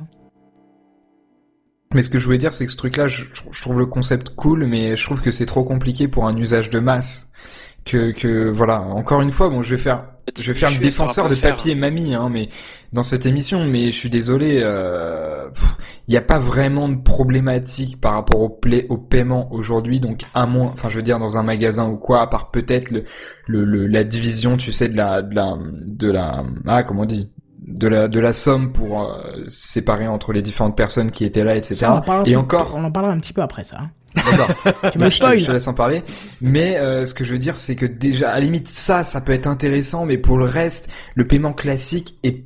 Mais 1.93 2.01
ce 2.03 2.09
que 2.09 2.19
je 2.19 2.25
voulais 2.25 2.37
dire, 2.37 2.53
c'est 2.53 2.65
que 2.65 2.71
ce 2.71 2.77
truc-là, 2.77 3.07
je, 3.07 3.23
je 3.51 3.61
trouve 3.61 3.79
le 3.79 3.85
concept 3.85 4.29
cool, 4.35 4.65
mais 4.65 4.95
je 4.95 5.03
trouve 5.03 5.21
que 5.21 5.31
c'est 5.31 5.45
trop 5.45 5.63
compliqué 5.63 6.07
pour 6.07 6.27
un 6.27 6.35
usage 6.37 6.69
de 6.69 6.79
masse. 6.79 7.29
Que, 7.85 8.11
que 8.11 8.47
voilà, 8.49 8.79
encore 8.81 9.21
une 9.21 9.31
fois, 9.31 9.49
bon, 9.49 9.61
je 9.61 9.71
vais 9.75 9.81
faire, 9.81 10.05
je 10.39 10.53
vais 10.53 10.57
faire 10.57 10.69
le 10.69 10.75
Je 10.75 10.81
défenseur 10.81 11.27
de 11.27 11.35
papy 11.49 11.71
et 11.71 11.75
mamie, 11.75 12.15
hein, 12.15 12.29
mais 12.31 12.47
dans 12.93 13.03
cette 13.03 13.25
émission, 13.25 13.65
mais 13.65 13.87
je 13.87 13.95
suis 13.97 14.09
désolé, 14.09 14.61
euh, 14.63 15.49
il 16.07 16.11
n'y 16.11 16.15
a 16.17 16.21
pas 16.21 16.37
vraiment 16.37 16.87
de 16.87 16.95
problématique 16.95 17.99
par 17.99 18.13
rapport 18.13 18.39
au, 18.39 18.47
play, 18.47 18.85
au 18.87 18.95
paiement 18.97 19.51
aujourd'hui, 19.51 19.99
donc 19.99 20.21
à 20.33 20.45
moins, 20.45 20.67
enfin, 20.71 20.87
je 20.87 20.95
veux 20.95 21.01
dire 21.01 21.19
dans 21.19 21.37
un 21.37 21.43
magasin 21.43 21.89
ou 21.89 21.97
quoi, 21.97 22.21
à 22.21 22.27
part 22.27 22.51
peut-être 22.51 22.89
le, 22.89 23.03
le, 23.47 23.65
le- 23.65 23.87
la 23.87 24.05
division, 24.05 24.55
tu 24.55 24.71
sais, 24.71 24.87
de 24.87 24.95
la, 24.95 25.21
de 25.21 25.35
la, 25.35 25.57
de 25.85 26.09
la, 26.09 26.41
ah, 26.65 26.83
comment 26.83 27.01
on 27.01 27.05
dit, 27.05 27.32
de 27.65 27.87
la, 27.87 28.07
de 28.07 28.19
la 28.19 28.33
somme 28.33 28.71
pour 28.73 29.01
euh, 29.03 29.43
séparer 29.47 30.07
entre 30.07 30.33
les 30.33 30.41
différentes 30.41 30.75
personnes 30.75 31.11
qui 31.11 31.25
étaient 31.25 31.43
là, 31.43 31.55
etc. 31.55 31.75
Ça, 31.75 31.93
on 31.93 31.97
en 31.97 32.01
parlera 32.01 32.29
Et 32.29 32.35
encore, 32.35 32.73
on 32.75 32.83
en 32.83 32.91
parlera 32.91 33.13
un 33.13 33.19
petit 33.19 33.33
peu 33.33 33.41
après 33.41 33.63
ça. 33.63 33.77
hein. 33.81 33.89
D'accord. 34.15 34.47
Tu 34.91 34.97
me 34.99 35.03
Bah, 35.05 35.09
je, 35.09 35.37
je 35.39 35.45
te 35.45 35.51
laisse 35.51 35.67
en 35.67 35.73
parler. 35.73 36.03
Mais 36.41 36.77
euh, 36.77 37.05
ce 37.05 37.13
que 37.13 37.23
je 37.23 37.31
veux 37.31 37.39
dire, 37.39 37.57
c'est 37.57 37.75
que 37.75 37.85
déjà, 37.85 38.29
à 38.31 38.35
la 38.35 38.41
limite, 38.41 38.67
ça, 38.67 39.03
ça 39.03 39.21
peut 39.21 39.31
être 39.31 39.47
intéressant, 39.47 40.05
mais 40.05 40.17
pour 40.17 40.37
le 40.37 40.45
reste, 40.45 40.89
le 41.15 41.25
paiement 41.25 41.53
classique 41.53 42.19
est 42.23 42.43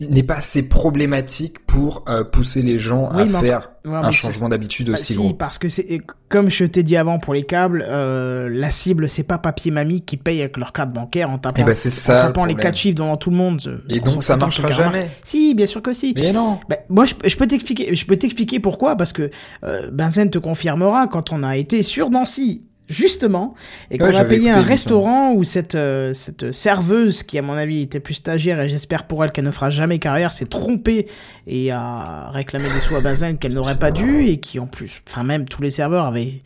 n'est 0.00 0.22
pas 0.22 0.36
assez 0.36 0.66
problématique 0.68 1.64
pour 1.66 2.04
euh, 2.08 2.24
pousser 2.24 2.62
les 2.62 2.78
gens 2.78 3.10
Oui, 3.14 3.22
à 3.34 3.40
faire 3.40 3.70
Ouais, 3.86 3.96
un 3.96 4.10
changement 4.10 4.48
d'habitude 4.50 4.88
Bah, 4.88 4.92
aussi 4.94 5.14
si, 5.14 5.18
gros. 5.18 5.32
parce 5.32 5.56
que 5.58 5.68
c'est 5.68 6.00
comme 6.28 6.50
je 6.50 6.64
t'ai 6.66 6.82
dit 6.82 6.96
avant 6.98 7.18
pour 7.18 7.32
les 7.32 7.44
câbles, 7.44 7.82
euh, 7.88 8.48
la 8.50 8.70
cible 8.70 9.08
c'est 9.08 9.22
pas 9.22 9.38
papier 9.38 9.70
mamie 9.70 10.02
qui 10.02 10.16
paye 10.18 10.40
avec 10.40 10.58
leur 10.58 10.72
carte 10.72 10.92
bancaire 10.92 11.30
en 11.30 11.38
tapant, 11.38 11.62
Et 11.62 11.64
ben 11.64 11.72
en 11.72 11.74
ça. 11.76 12.14
le 12.16 12.20
tapant 12.28 12.44
les 12.44 12.54
quatre 12.54 12.76
chiffres 12.76 12.96
devant 12.96 13.16
tout 13.16 13.30
le 13.30 13.36
monde. 13.36 13.82
Et 13.88 14.00
donc 14.00 14.22
ça 14.22 14.36
marchera 14.36 14.70
jamais. 14.70 15.08
Si, 15.22 15.54
bien 15.54 15.66
sûr 15.66 15.80
que 15.82 15.92
si. 15.94 16.12
Mais 16.14 16.32
non. 16.32 16.58
Bah, 16.68 16.76
moi, 16.90 17.04
je, 17.06 17.14
je 17.26 17.36
peux 17.36 17.46
t'expliquer, 17.46 17.94
je 17.94 18.04
peux 18.06 18.16
t'expliquer 18.16 18.60
pourquoi, 18.60 18.96
parce 18.96 19.12
que 19.14 19.30
euh, 19.64 19.90
Benzen 19.90 20.28
te 20.30 20.38
confirmera 20.38 21.06
quand 21.08 21.32
on 21.32 21.42
a 21.42 21.56
été 21.56 21.82
sur 21.82 22.10
Nancy, 22.10 22.62
justement, 22.90 23.54
et 23.90 23.96
qu'on 23.96 24.04
Ouais, 24.04 24.10
a 24.10 24.18
j'avais 24.18 24.36
payé 24.36 24.48
écouté 24.48 24.58
un 24.58 24.62
restaurant 24.62 25.32
où 25.32 25.44
cette 25.44 25.76
euh, 25.76 26.12
cette 26.12 26.52
serveuse, 26.52 27.22
qui 27.22 27.38
à 27.38 27.42
mon 27.42 27.54
avis 27.54 27.80
était 27.80 28.00
plus 28.00 28.14
stagiaire, 28.14 28.60
et 28.60 28.68
j'espère 28.68 29.06
pour 29.06 29.24
elle 29.24 29.32
qu'elle 29.32 29.44
ne 29.44 29.50
fera 29.50 29.70
jamais 29.70 29.98
carrière, 29.98 30.32
s'est 30.32 30.46
trompée 30.46 31.06
et 31.46 31.70
a 31.70 32.30
réclamé 32.32 32.68
des 32.68 32.80
sous 32.80 32.96
à 32.96 33.00
Benzen 33.00 33.38
qu'elle 33.38 33.54
n'aurait 33.54 33.78
pas 33.78 33.92
dû, 33.92 34.26
et 34.26 34.38
qui 34.38 34.58
en 34.58 34.66
plus, 34.66 35.02
enfin 35.08 35.22
même 35.22 35.46
tous 35.46 35.62
les 35.62 35.70
serveurs 35.70 36.04
avaient. 36.04 36.42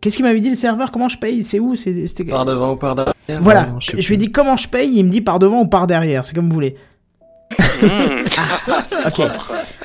Qu'est-ce 0.00 0.16
qu'il 0.16 0.24
m'avait 0.24 0.40
dit 0.40 0.50
le 0.50 0.56
serveur? 0.56 0.90
Comment 0.90 1.08
je 1.08 1.18
paye? 1.18 1.44
C'est 1.44 1.60
où? 1.60 1.76
C'est 1.76 2.08
c'était 2.08 2.24
Par 2.24 2.44
devant 2.44 2.72
ou 2.72 2.76
par 2.76 2.96
derrière? 2.96 3.14
Voilà, 3.40 3.66
non, 3.66 3.78
sais 3.78 4.00
je 4.02 4.08
lui 4.08 4.14
ai 4.14 4.18
dit 4.18 4.32
comment 4.32 4.56
je 4.56 4.68
paye, 4.68 4.90
il 4.96 5.04
me 5.04 5.10
dit 5.10 5.20
par 5.20 5.38
devant 5.38 5.60
ou 5.60 5.66
par 5.66 5.86
derrière, 5.86 6.24
c'est 6.24 6.34
comme 6.34 6.48
vous 6.48 6.54
voulez. 6.54 6.74
Ok. 9.06 9.22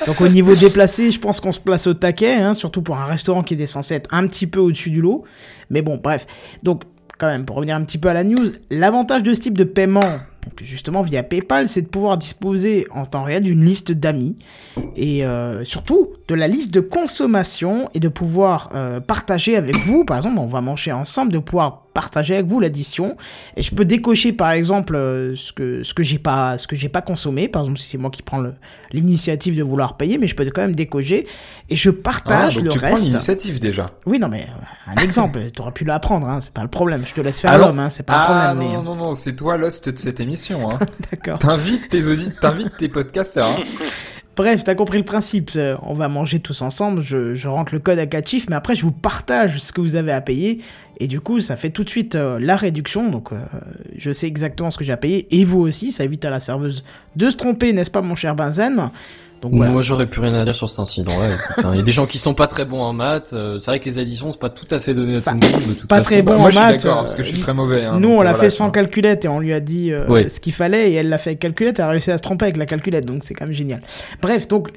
Donc 0.06 0.20
au 0.20 0.28
niveau 0.28 0.54
déplacé, 0.54 1.10
je 1.10 1.18
pense 1.18 1.40
qu'on 1.40 1.52
se 1.52 1.60
place 1.60 1.86
au 1.86 1.94
taquet, 1.94 2.34
hein, 2.34 2.54
surtout 2.54 2.82
pour 2.82 2.96
un 2.96 3.04
restaurant 3.04 3.42
qui 3.42 3.54
est 3.54 3.66
censé 3.66 3.94
être 3.94 4.12
un 4.12 4.26
petit 4.26 4.46
peu 4.46 4.60
au-dessus 4.60 4.90
du 4.90 5.00
lot. 5.00 5.24
Mais 5.70 5.82
bon, 5.82 5.98
bref. 6.02 6.26
Donc 6.62 6.84
quand 7.18 7.26
même, 7.26 7.44
pour 7.44 7.56
revenir 7.56 7.76
un 7.76 7.82
petit 7.82 7.98
peu 7.98 8.08
à 8.08 8.14
la 8.14 8.24
news, 8.24 8.52
l'avantage 8.70 9.22
de 9.22 9.34
ce 9.34 9.40
type 9.40 9.58
de 9.58 9.64
paiement, 9.64 10.00
donc 10.00 10.62
justement 10.62 11.02
via 11.02 11.22
PayPal, 11.22 11.68
c'est 11.68 11.82
de 11.82 11.88
pouvoir 11.88 12.16
disposer 12.16 12.86
en 12.94 13.06
temps 13.06 13.24
réel 13.24 13.42
d'une 13.42 13.64
liste 13.64 13.92
d'amis 13.92 14.36
et 14.96 15.24
euh, 15.24 15.64
surtout 15.64 16.10
de 16.28 16.34
la 16.34 16.46
liste 16.46 16.72
de 16.74 16.80
consommation 16.80 17.88
et 17.94 18.00
de 18.00 18.08
pouvoir 18.08 18.68
euh, 18.74 19.00
partager 19.00 19.56
avec 19.56 19.76
vous. 19.78 20.04
Par 20.04 20.18
exemple, 20.18 20.38
on 20.38 20.46
va 20.46 20.60
manger 20.60 20.92
ensemble, 20.92 21.32
de 21.32 21.38
pouvoir 21.38 21.84
partager 21.94 22.34
avec 22.34 22.46
vous 22.46 22.60
l'addition. 22.60 23.16
Et 23.56 23.62
je 23.62 23.74
peux 23.74 23.84
décocher, 23.86 24.32
par 24.32 24.50
exemple, 24.52 24.94
euh, 24.94 25.34
ce 25.36 25.52
que 25.54 25.82
ce 25.82 25.94
que 25.94 26.02
j'ai 26.02 26.18
pas 26.18 26.58
ce 26.58 26.66
que 26.68 26.76
j'ai 26.76 26.90
pas 26.90 27.00
consommé. 27.00 27.48
Par 27.48 27.62
exemple, 27.62 27.78
si 27.78 27.88
c'est 27.88 27.98
moi 27.98 28.10
qui 28.10 28.22
prends 28.22 28.38
le- 28.38 28.52
l'initiative 28.92 29.56
de 29.56 29.62
vouloir 29.62 29.96
payer, 29.96 30.18
mais 30.18 30.28
je 30.28 30.36
peux 30.36 30.44
quand 30.50 30.60
même 30.60 30.74
décocher 30.74 31.26
et 31.70 31.76
je 31.76 31.88
Ah, 31.90 31.94
partage 32.04 32.56
donc 32.56 32.64
le 32.66 32.70
tu 32.72 32.78
prends 32.78 32.88
reste. 32.90 33.04
l'initiative 33.06 33.58
déjà. 33.58 33.86
Oui, 34.06 34.18
non, 34.18 34.28
mais 34.28 34.42
euh, 34.42 34.92
un 34.94 35.02
exemple. 35.02 35.40
T'aurais 35.54 35.72
pu 35.72 35.84
l'apprendre, 35.84 36.28
hein, 36.28 36.40
c'est 36.42 36.52
pas 36.52 36.62
le 36.62 36.68
problème. 36.68 37.04
Je 37.06 37.14
te 37.14 37.20
laisse 37.22 37.40
faire 37.40 37.52
Alors- 37.52 37.68
l'homme, 37.68 37.78
hein, 37.80 37.90
c'est 37.90 38.04
pas 38.04 38.12
ah, 38.14 38.52
le 38.52 38.58
problème. 38.58 38.72
non, 38.74 38.78
mais, 38.82 38.84
non, 38.90 38.94
non, 38.96 39.06
non, 39.08 39.14
c'est 39.14 39.34
toi 39.34 39.56
l'host 39.56 39.88
de 39.88 39.98
cette 39.98 40.20
émission. 40.20 40.70
Hein. 40.70 40.78
D'accord. 41.10 41.38
T'invites 41.38 41.88
tes 41.88 42.02
t'invites 42.40 42.76
tes 42.76 42.88
podcasters. 42.90 43.46
Bref, 44.38 44.62
t'as 44.62 44.76
compris 44.76 44.98
le 44.98 45.04
principe. 45.04 45.50
euh, 45.56 45.76
On 45.82 45.94
va 45.94 46.06
manger 46.06 46.38
tous 46.38 46.62
ensemble. 46.62 47.02
Je, 47.02 47.34
je 47.34 47.48
rentre 47.48 47.74
le 47.74 47.80
code 47.80 47.98
à 47.98 48.06
4 48.06 48.28
chiffres, 48.28 48.46
mais 48.48 48.54
après, 48.54 48.76
je 48.76 48.82
vous 48.82 48.92
partage 48.92 49.58
ce 49.58 49.72
que 49.72 49.80
vous 49.80 49.96
avez 49.96 50.12
à 50.12 50.20
payer. 50.20 50.60
Et 51.00 51.08
du 51.08 51.20
coup, 51.20 51.40
ça 51.40 51.56
fait 51.56 51.70
tout 51.70 51.82
de 51.82 51.90
suite 51.90 52.14
euh, 52.14 52.38
la 52.40 52.54
réduction. 52.54 53.10
Donc, 53.10 53.32
euh, 53.32 53.36
je 53.96 54.12
sais 54.12 54.28
exactement 54.28 54.70
ce 54.70 54.78
que 54.78 54.84
j'ai 54.84 54.92
à 54.92 54.96
payer. 54.96 55.26
Et 55.36 55.44
vous 55.44 55.58
aussi, 55.58 55.90
ça 55.90 56.04
évite 56.04 56.24
à 56.24 56.30
la 56.30 56.38
serveuse 56.38 56.84
de 57.16 57.30
se 57.30 57.36
tromper, 57.36 57.72
n'est-ce 57.72 57.90
pas, 57.90 58.00
mon 58.00 58.14
cher 58.14 58.36
Benzen? 58.36 58.90
Donc, 59.40 59.54
voilà. 59.54 59.70
Moi, 59.70 59.82
j'aurais 59.82 60.06
plus 60.06 60.20
rien 60.20 60.34
à 60.34 60.44
dire 60.44 60.54
sur 60.56 60.68
cet 60.68 60.80
incident-là. 60.80 61.28
écoute, 61.34 61.64
hein. 61.64 61.70
Il 61.74 61.76
y 61.78 61.80
a 61.80 61.84
des 61.84 61.92
gens 61.92 62.06
qui 62.06 62.18
sont 62.18 62.34
pas 62.34 62.46
très 62.46 62.64
bons 62.64 62.80
en 62.82 62.92
maths. 62.92 63.30
euh, 63.34 63.58
c'est 63.58 63.70
vrai 63.70 63.78
que 63.80 63.84
les 63.84 63.98
additions, 63.98 64.32
c'est 64.32 64.40
pas 64.40 64.48
tout 64.50 64.66
à 64.70 64.80
fait 64.80 64.94
donné 64.94 65.16
à 65.16 65.20
tout 65.20 65.30
le 65.30 65.34
monde. 65.34 65.68
De 65.68 65.74
toute 65.74 65.88
pas 65.88 65.98
façon. 65.98 66.10
très 66.10 66.22
bon 66.22 66.32
Bah, 66.32 66.36
en 66.36 66.40
moi, 66.40 66.50
je 66.50 66.56
suis 66.58 66.64
maths, 66.66 66.86
euh, 66.86 66.94
parce 66.94 67.14
que 67.14 67.22
je 67.22 67.28
suis 67.32 67.40
très 67.40 67.54
mauvais. 67.54 67.84
hein, 67.84 67.98
Nous, 68.00 68.08
donc, 68.08 68.18
on 68.18 68.22
l'a 68.22 68.30
voilà, 68.32 68.38
fait 68.44 68.50
ça- 68.50 68.56
sans 68.58 68.70
calculette 68.70 69.24
et 69.24 69.28
on 69.28 69.38
lui 69.40 69.52
a 69.52 69.60
dit 69.60 69.92
euh, 69.92 70.06
Ouais. 70.08 70.28
ce 70.28 70.40
qu'il 70.40 70.52
fallait 70.52 70.90
et 70.90 70.94
elle 70.94 71.08
l'a 71.08 71.18
fait 71.18 71.30
avec 71.30 71.40
calculette. 71.40 71.78
Elle 71.78 71.84
a 71.84 71.88
réussi 71.90 72.10
à 72.10 72.18
se 72.18 72.22
tromper 72.22 72.46
avec 72.46 72.56
la 72.56 72.66
calculette, 72.66 73.04
donc 73.06 73.22
c'est 73.24 73.34
quand 73.34 73.44
même 73.46 73.54
génial. 73.54 73.80
Bref, 74.22 74.48
donc 74.48 74.68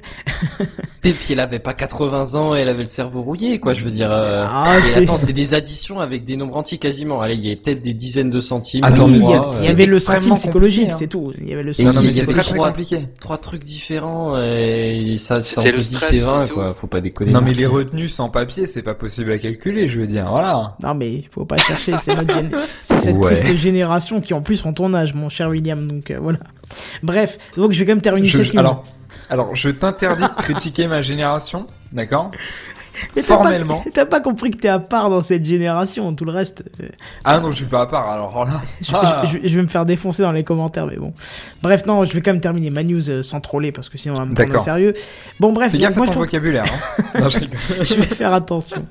Et 1.04 1.10
puis 1.12 1.32
elle 1.32 1.40
avait 1.40 1.58
pas 1.58 1.74
80 1.74 2.34
ans 2.36 2.54
et 2.54 2.60
elle 2.60 2.68
avait 2.68 2.80
le 2.80 2.86
cerveau 2.86 3.22
rouillé, 3.22 3.58
quoi. 3.58 3.74
Je 3.74 3.82
veux 3.84 3.90
dire. 3.90 4.10
euh, 4.12 4.46
Ah, 4.48 4.76
et 4.78 4.98
attends, 4.98 5.16
c'est 5.16 5.32
des 5.32 5.54
additions 5.54 5.98
avec 6.00 6.22
des 6.24 6.36
nombres 6.36 6.56
entiers 6.56 6.78
quasiment. 6.78 7.20
Allez, 7.20 7.34
il 7.34 7.40
y 7.44 7.46
avait 7.48 7.56
peut-être 7.56 7.82
des 7.82 7.94
dizaines 7.94 8.30
de 8.30 8.40
centimes. 8.40 8.84
Attends, 8.84 9.06
Oui, 9.06 9.14
il 9.16 9.22
y, 9.22 9.26
c'est- 9.26 9.36
c'est 9.56 9.70
avait 9.72 9.86
le 9.86 9.98
centime 9.98 10.34
psychologique, 10.34 10.82
compliqué, 10.90 10.92
hein. 10.94 10.96
c'est 10.98 11.06
tout. 11.08 11.32
Il 11.40 11.48
y 11.48 11.52
avait 11.52 11.62
le 11.64 11.72
Non, 11.82 11.92
mais 12.00 12.00
il 12.04 12.10
y 12.10 12.14
c'est 12.14 12.22
avait 12.22 12.32
très 12.42 12.56
compliqué. 12.56 13.08
trois 13.20 13.38
trucs 13.38 13.64
différents 13.64 14.36
et 14.52 15.16
ça 15.16 15.42
C'était 15.42 15.60
entre 15.60 15.70
le 15.72 15.78
10 15.78 15.96
stress, 15.96 16.12
et 16.12 16.20
20 16.20 16.44
c'est 16.46 16.52
quoi, 16.52 16.74
faut 16.74 16.86
pas 16.86 17.00
déconner. 17.00 17.32
Non, 17.32 17.40
mais 17.40 17.52
les 17.54 17.66
retenues 17.66 18.08
sans 18.08 18.28
papier, 18.28 18.66
c'est 18.66 18.82
pas 18.82 18.94
possible 18.94 19.32
à 19.32 19.38
calculer, 19.38 19.88
je 19.88 20.00
veux 20.00 20.06
dire. 20.06 20.26
Voilà. 20.30 20.76
Non 20.82 20.94
mais 20.94 21.24
faut 21.30 21.44
pas 21.44 21.56
chercher, 21.56 21.94
c'est 22.00 22.14
notre 22.14 22.34
gén- 22.34 22.50
c'est 22.82 22.98
cette 22.98 23.16
Ouais. 23.16 23.34
triste 23.34 23.60
génération 23.62 24.20
qui 24.20 24.34
en 24.34 24.42
plus 24.42 24.60
font 24.60 24.72
ton 24.72 24.92
âge, 24.94 25.14
mon 25.14 25.28
cher 25.28 25.48
William. 25.48 25.86
Donc 25.86 26.10
euh, 26.10 26.18
voilà. 26.20 26.38
Bref, 27.02 27.38
donc 27.56 27.72
je 27.72 27.78
vais 27.80 27.84
quand 27.86 27.92
même 27.92 28.00
terminer 28.00 28.28
Je- 28.28 28.38
cette 28.38 28.46
je- 28.46 28.52
news. 28.52 28.58
alors, 28.60 28.84
alors, 29.30 29.54
je 29.54 29.70
t'interdis 29.70 30.22
de 30.24 30.42
critiquer 30.42 30.86
ma 30.86 31.00
génération, 31.02 31.66
d'accord? 31.92 32.30
Mais 33.16 33.22
pas- 33.22 33.34
Formellement. 33.34 33.82
T'as 33.94 34.04
pas 34.04 34.20
compris 34.20 34.50
que 34.50 34.58
t'es 34.58 34.68
à 34.68 34.78
part 34.78 35.10
dans 35.10 35.22
cette 35.22 35.44
génération, 35.44 36.12
tout 36.14 36.24
le 36.24 36.32
reste. 36.32 36.64
Ah 37.24 37.40
non, 37.40 37.50
je 37.50 37.56
suis 37.56 37.64
pas 37.64 37.82
à 37.82 37.86
part. 37.86 38.08
Alors 38.08 38.44
là, 38.44 38.60
je, 38.80 38.92
ah. 38.94 39.22
je- 39.24 39.38
je- 39.42 39.48
je 39.48 39.56
vais 39.56 39.62
me 39.62 39.68
faire 39.68 39.86
défoncer 39.86 40.22
dans 40.22 40.32
les 40.32 40.44
commentaires, 40.44 40.86
mais 40.86 40.96
bon. 40.96 41.12
Bref, 41.62 41.86
non, 41.86 42.04
je 42.04 42.12
vais 42.12 42.20
quand 42.20 42.32
même 42.32 42.40
terminer 42.40 42.70
ma 42.70 42.82
news 42.82 43.08
euh, 43.10 43.22
sans 43.22 43.40
troller 43.40 43.72
parce 43.72 43.88
que 43.88 43.96
sinon 43.98 44.14
on 44.14 44.18
va 44.18 44.24
me 44.26 44.34
prendre 44.34 44.58
au 44.58 44.62
sérieux. 44.62 44.94
Bon, 45.40 45.52
bref, 45.52 45.72
fais 45.72 45.78
gaffe 45.78 45.96
moi 45.96 46.04
à 46.04 46.06
je 46.06 46.10
ton 46.10 46.12
trouve 46.20 46.24
vocabulaire. 46.26 46.64
Hein. 46.66 47.02
non, 47.20 47.28
je 47.28 47.94
vais 47.94 48.02
faire 48.14 48.32
attention. 48.34 48.84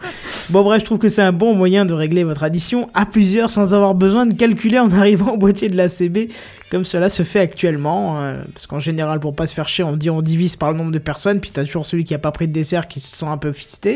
Bon 0.50 0.64
bref, 0.64 0.80
je 0.82 0.86
trouve 0.86 0.98
que 1.00 1.08
c'est 1.10 1.22
un 1.22 1.34
bon 1.34 1.54
moyen 1.54 1.86
de 1.86 1.94
régler 1.94 2.24
votre 2.24 2.44
addition 2.44 2.90
à 2.94 3.06
plusieurs 3.06 3.50
sans 3.50 3.74
avoir 3.74 3.94
besoin 3.96 4.26
de 4.26 4.34
calculer 4.34 4.80
en 4.80 4.90
arrivant 4.92 5.34
au 5.34 5.38
boîtier 5.38 5.68
de 5.70 5.78
la 5.78 5.88
CB 5.90 6.30
comme 6.70 6.86
cela 6.86 7.10
se 7.10 7.24
fait 7.24 7.42
actuellement. 7.42 8.22
euh, 8.22 8.42
parce 8.54 8.66
qu'en 8.66 8.80
général, 8.80 9.20
pour 9.20 9.36
pas 9.36 9.46
se 9.46 9.54
faire 9.54 9.68
chier, 9.68 9.84
on 9.84 9.98
dit 9.98 10.10
on 10.10 10.22
divise 10.22 10.56
par 10.56 10.72
le 10.72 10.78
nombre 10.78 10.92
de 10.94 11.00
personnes, 11.00 11.42
puis 11.42 11.52
t'as 11.52 11.66
toujours 11.66 11.86
celui 11.86 12.06
qui 12.06 12.14
a 12.16 12.18
pas 12.18 12.32
pris 12.32 12.48
de 12.48 12.54
dessert 12.54 12.88
qui 12.88 13.02
se 13.02 13.14
sent 13.14 13.26
un 13.26 13.36
peu 13.38 13.52
fisté. 13.52 13.91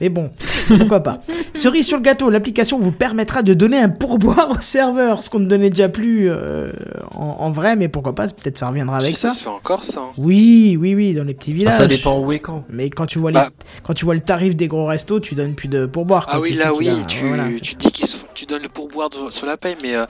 Mais 0.00 0.08
bon, 0.08 0.30
pourquoi 0.78 1.00
pas. 1.00 1.20
Cerise 1.54 1.86
sur 1.86 1.96
le 1.96 2.02
gâteau, 2.02 2.28
l'application 2.28 2.78
vous 2.80 2.90
permettra 2.90 3.42
de 3.42 3.54
donner 3.54 3.78
un 3.78 3.88
pourboire 3.88 4.50
au 4.50 4.60
serveur, 4.60 5.22
ce 5.22 5.30
qu'on 5.30 5.38
ne 5.38 5.46
donnait 5.48 5.70
déjà 5.70 5.88
plus 5.88 6.28
euh, 6.28 6.72
en, 7.14 7.36
en 7.38 7.50
vrai, 7.52 7.76
mais 7.76 7.88
pourquoi 7.88 8.14
pas, 8.14 8.26
peut-être 8.26 8.58
ça 8.58 8.68
reviendra 8.68 8.96
avec 8.96 9.16
ça 9.16 9.28
ça. 9.30 9.34
se 9.34 9.42
fait 9.44 9.48
encore 9.50 9.84
ça. 9.84 10.00
hein. 10.00 10.10
Oui, 10.18 10.76
oui, 10.80 10.94
oui, 10.96 11.14
dans 11.14 11.24
les 11.24 11.34
petits 11.34 11.52
Ah, 11.52 11.58
villages. 11.58 11.72
ça 11.74 11.86
dépend 11.86 12.18
où 12.18 12.32
et 12.32 12.40
quand. 12.40 12.64
Mais 12.68 12.90
quand 12.90 13.06
tu 13.06 13.18
vois 13.20 13.30
les, 13.30 13.34
Bah. 13.34 13.50
quand 13.84 13.94
tu 13.94 14.04
vois 14.04 14.14
le 14.14 14.20
tarif 14.20 14.56
des 14.56 14.66
gros 14.66 14.86
restos, 14.86 15.20
tu 15.20 15.34
donnes 15.36 15.54
plus 15.54 15.68
de 15.68 15.86
pourboire. 15.86 16.26
quoi. 16.26 16.34
Ah 16.36 16.40
oui, 16.40 16.54
là 16.54 16.74
oui, 16.74 16.88
a- 16.88 17.04
tu, 17.04 17.26
voilà, 17.28 17.44
dis 17.48 17.60
que 17.92 18.06
tu 18.34 18.46
donnes 18.46 18.62
le 18.62 18.68
pourboire 18.68 19.08
de- 19.08 19.30
sur 19.30 19.46
la 19.46 19.56
paye, 19.56 19.76
mais 19.82 19.94
euh, 19.94 20.04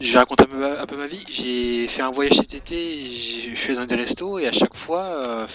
je 0.00 0.12
vais 0.12 0.18
raconter 0.18 0.44
un 0.44 0.46
peu, 0.46 0.58
ma- 0.58 0.80
un 0.80 0.86
peu 0.86 0.96
ma 0.96 1.06
vie. 1.06 1.24
J'ai 1.28 1.88
fait 1.88 2.02
un 2.02 2.10
voyage 2.12 2.34
cet 2.36 2.54
été, 2.54 2.76
j'ai- 2.76 3.50
je 3.54 3.60
suis 3.60 3.74
dans 3.74 3.84
des 3.86 3.96
restos 3.96 4.38
et 4.38 4.46
à 4.46 4.52
chaque 4.52 4.76
fois, 4.76 5.02
euh, 5.26 5.46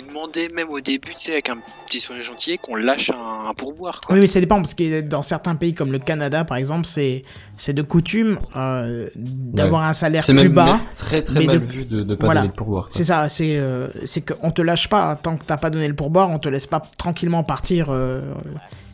nous 0.00 0.06
demandaient 0.08 0.48
même 0.54 0.68
au 0.70 0.80
début, 0.80 1.10
tu 1.12 1.16
sais, 1.18 1.32
avec 1.32 1.48
un 1.50 1.58
petit 1.86 2.00
sourire 2.00 2.22
gentil, 2.22 2.58
qu'on 2.58 2.76
lâche 2.76 3.10
un, 3.10 3.48
un 3.50 3.54
pourboire. 3.54 4.00
Quoi. 4.00 4.14
Oui, 4.14 4.20
mais 4.20 4.26
ça 4.26 4.40
dépend 4.40 4.56
parce 4.56 4.74
que 4.74 5.00
dans 5.02 5.22
certains 5.22 5.54
pays 5.54 5.74
comme 5.74 5.92
le 5.92 5.98
Canada, 5.98 6.44
par 6.44 6.56
exemple, 6.56 6.86
c'est 6.86 7.24
c'est 7.56 7.72
de 7.72 7.82
coutume 7.82 8.38
euh, 8.56 9.08
d'avoir 9.16 9.82
un 9.84 9.92
salaire 9.92 10.22
C'est 10.22 10.32
plus 10.34 10.42
même, 10.44 10.52
bas. 10.52 10.64
même 10.64 10.80
très 10.96 11.22
très 11.22 11.40
mais 11.40 11.46
mal 11.46 11.60
de- 11.60 11.64
vu 11.66 11.84
de 11.84 12.02
ne 12.02 12.14
pas 12.14 12.24
voilà. 12.26 12.40
donner 12.40 12.52
le 12.52 12.56
pourboire. 12.56 12.84
quoi. 12.84 12.92
C'est 12.96 13.04
ça, 13.04 13.28
c'est 13.28 13.56
euh, 13.56 13.88
c'est 14.04 14.22
qu'on 14.22 14.50
te 14.50 14.62
lâche 14.62 14.88
pas 14.88 15.16
tant 15.16 15.36
que 15.36 15.44
t'as 15.44 15.56
pas 15.58 15.70
donné 15.70 15.88
le 15.88 15.94
pourboire, 15.94 16.30
on 16.30 16.38
te 16.38 16.48
laisse 16.48 16.66
pas 16.66 16.82
tranquillement 16.98 17.44
partir. 17.44 17.86
euh, 17.90 18.22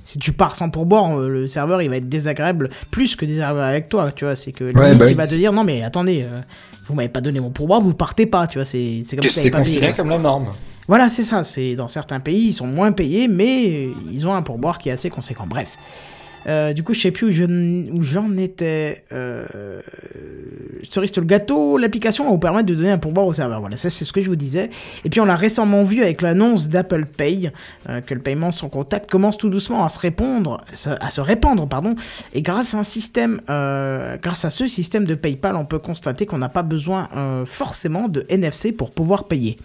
si 0.09 0.19
tu 0.19 0.33
pars 0.33 0.55
sans 0.57 0.71
pourboire, 0.71 1.19
euh, 1.21 1.29
le 1.29 1.47
serveur 1.47 1.83
il 1.83 1.91
va 1.91 1.97
être 1.97 2.09
désagréable 2.09 2.71
plus 2.91 3.15
que 3.15 3.27
désagréable 3.27 3.61
avec 3.61 3.89
toi, 3.91 4.11
tu 4.11 4.25
vois. 4.25 4.37
C'est 4.37 4.53
que 4.53 4.65
Ouais, 4.65 4.95
bah 4.95 5.05
il 5.07 5.15
va 5.15 5.27
te 5.27 5.35
dire 5.35 5.53
non 5.53 5.65
mais 5.65 5.83
attendez, 5.83 6.23
euh, 6.23 6.41
vous 6.87 6.95
m'avez 6.95 7.11
pas 7.11 7.21
donné 7.21 7.41
mon 7.41 7.51
pourboire, 7.51 7.83
vous 7.83 7.93
partez 7.93 8.25
pas, 8.25 8.47
tu 8.47 8.57
vois. 8.57 8.65
C'est 8.65 9.03
c'est 9.05 9.17
comme 9.17 9.25
Que 9.25 9.29
ça. 9.29 9.43
c'est 9.43 9.51
considéré 9.51 9.93
comme 9.93 10.09
la 10.09 10.17
norme. 10.19 10.49
Voilà, 10.87 11.11
c'est 11.11 11.25
ça. 11.25 11.45
C'est 11.45 11.77
dans 11.77 11.89
certains 11.89 12.21
pays, 12.21 12.47
ils 12.47 12.53
sont 12.55 12.67
moins 12.67 12.93
payés, 12.93 13.29
mais 13.29 13.91
ils 14.11 14.27
ont 14.27 14.33
un 14.33 14.41
pourboire 14.41 14.79
qui 14.79 14.89
est 14.89 14.93
assez 14.93 15.11
conséquent. 15.11 15.45
Bref. 15.47 15.77
Euh, 16.47 16.73
du 16.73 16.83
coup, 16.83 16.95
je 16.95 17.01
sais 17.01 17.11
plus 17.11 17.27
où 17.27 18.03
j'en 18.03 18.37
étais. 18.37 19.05
Euh... 19.13 19.81
Cerise 20.89 21.13
sur 21.13 21.21
le 21.21 21.27
gâteau, 21.27 21.77
l'application 21.77 22.25
va 22.25 22.31
vous 22.31 22.39
permettre 22.39 22.67
de 22.67 22.75
donner 22.75 22.91
un 22.91 22.99
pourboire 22.99 23.27
au 23.27 23.33
serveur. 23.33 23.61
Voilà, 23.61 23.77
ça 23.77 23.91
c'est 23.91 24.05
ce 24.05 24.13
que 24.13 24.21
je 24.21 24.29
vous 24.29 24.37
disais. 24.37 24.71
Et 25.05 25.11
puis 25.11 25.21
on 25.21 25.25
l'a 25.25 25.37
récemment 25.37 25.83
vu 25.83 26.03
avec 26.03 26.23
l'annonce 26.23 26.69
d'Apple 26.69 27.05
Pay, 27.05 27.51
euh, 27.89 28.01
que 28.01 28.15
le 28.15 28.21
paiement 28.21 28.53
sans 28.53 28.69
contact 28.69 29.11
commence 29.11 29.37
tout 29.37 29.51
doucement 29.51 29.85
à 29.85 29.89
se 29.89 29.99
répondre, 29.99 30.63
à 31.01 31.11
se 31.11 31.21
répandre, 31.21 31.69
pardon. 31.69 31.95
Et 32.33 32.43
grâce 32.43 32.75
à 32.75 32.79
un 32.79 32.83
système, 32.83 33.41
euh, 33.51 34.17
grâce 34.23 34.45
à 34.45 34.51
ce 34.51 34.67
système 34.67 35.05
de 35.05 35.15
PayPal, 35.15 35.57
on 35.57 35.65
peut 35.65 35.79
constater 35.79 36.27
qu'on 36.27 36.39
n'a 36.39 36.49
pas 36.49 36.63
besoin 36.63 37.09
forcément 37.45 38.09
de 38.09 38.25
NFC 38.29 38.73
pour 38.73 38.93
pouvoir 38.93 39.25
payer. 39.25 39.59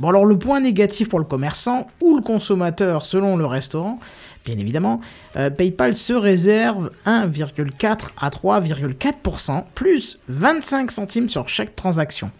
Bon 0.00 0.08
alors 0.08 0.24
le 0.24 0.36
point 0.36 0.60
négatif 0.60 1.08
pour 1.08 1.20
le 1.20 1.24
commerçant 1.24 1.86
ou 2.00 2.16
le 2.16 2.22
consommateur 2.22 3.04
selon 3.04 3.36
le 3.36 3.46
restaurant, 3.46 4.00
bien 4.44 4.58
évidemment, 4.58 5.00
euh, 5.36 5.50
PayPal 5.50 5.94
se 5.94 6.12
réserve 6.12 6.90
1,4 7.06 8.10
à 8.20 8.30
3,4% 8.30 9.64
plus 9.74 10.18
25 10.28 10.90
centimes 10.90 11.28
sur 11.28 11.48
chaque 11.48 11.74
transaction. 11.76 12.30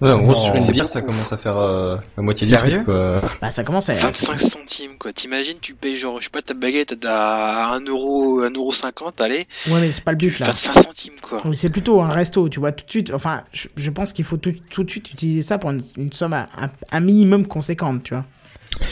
Ouais, 0.00 0.10
en 0.10 0.22
gros, 0.22 0.34
sur 0.34 0.52
une 0.52 0.60
c'est 0.60 0.72
bière, 0.72 0.88
ça 0.88 1.00
commence 1.00 1.32
à 1.32 1.36
faire 1.36 1.56
euh, 1.58 1.96
la 2.16 2.24
moitié 2.24 2.44
Sérieux 2.44 2.78
du 2.78 2.84
truc, 2.84 2.86
quoi. 2.86 3.22
Bah 3.40 3.52
ça 3.52 3.62
commence 3.62 3.88
à... 3.88 3.92
25 3.92 4.40
centimes 4.40 4.98
quoi. 4.98 5.12
T'imagines, 5.12 5.58
tu 5.60 5.74
payes 5.74 5.94
genre, 5.94 6.18
je 6.18 6.24
sais 6.24 6.30
pas, 6.30 6.42
ta 6.42 6.54
baguette 6.54 6.96
à 7.06 7.72
1 7.74 7.82
euro, 7.84 8.40
1 8.40 8.50
euro 8.50 8.72
50, 8.72 9.20
allez, 9.20 9.46
Ouais 9.68 9.80
mais 9.80 9.92
c'est 9.92 10.02
pas 10.02 10.10
le 10.10 10.16
but 10.16 10.40
là. 10.40 10.46
25 10.46 10.72
centimes 10.72 11.12
quoi. 11.22 11.38
C'est 11.52 11.70
plutôt 11.70 12.00
un 12.00 12.08
resto, 12.08 12.48
tu 12.48 12.58
vois, 12.58 12.72
tout 12.72 12.84
de 12.84 12.90
suite, 12.90 13.12
enfin, 13.14 13.42
je, 13.52 13.68
je 13.76 13.90
pense 13.90 14.12
qu'il 14.12 14.24
faut 14.24 14.38
tout, 14.38 14.52
tout 14.70 14.82
de 14.82 14.90
suite 14.90 15.12
utiliser 15.12 15.42
ça 15.42 15.58
pour 15.58 15.70
une, 15.70 15.84
une 15.96 16.12
somme 16.12 16.32
à- 16.32 16.48
un, 16.58 16.68
un 16.90 17.00
minimum 17.00 17.46
conséquente, 17.46 18.02
tu 18.02 18.14
vois. 18.14 18.24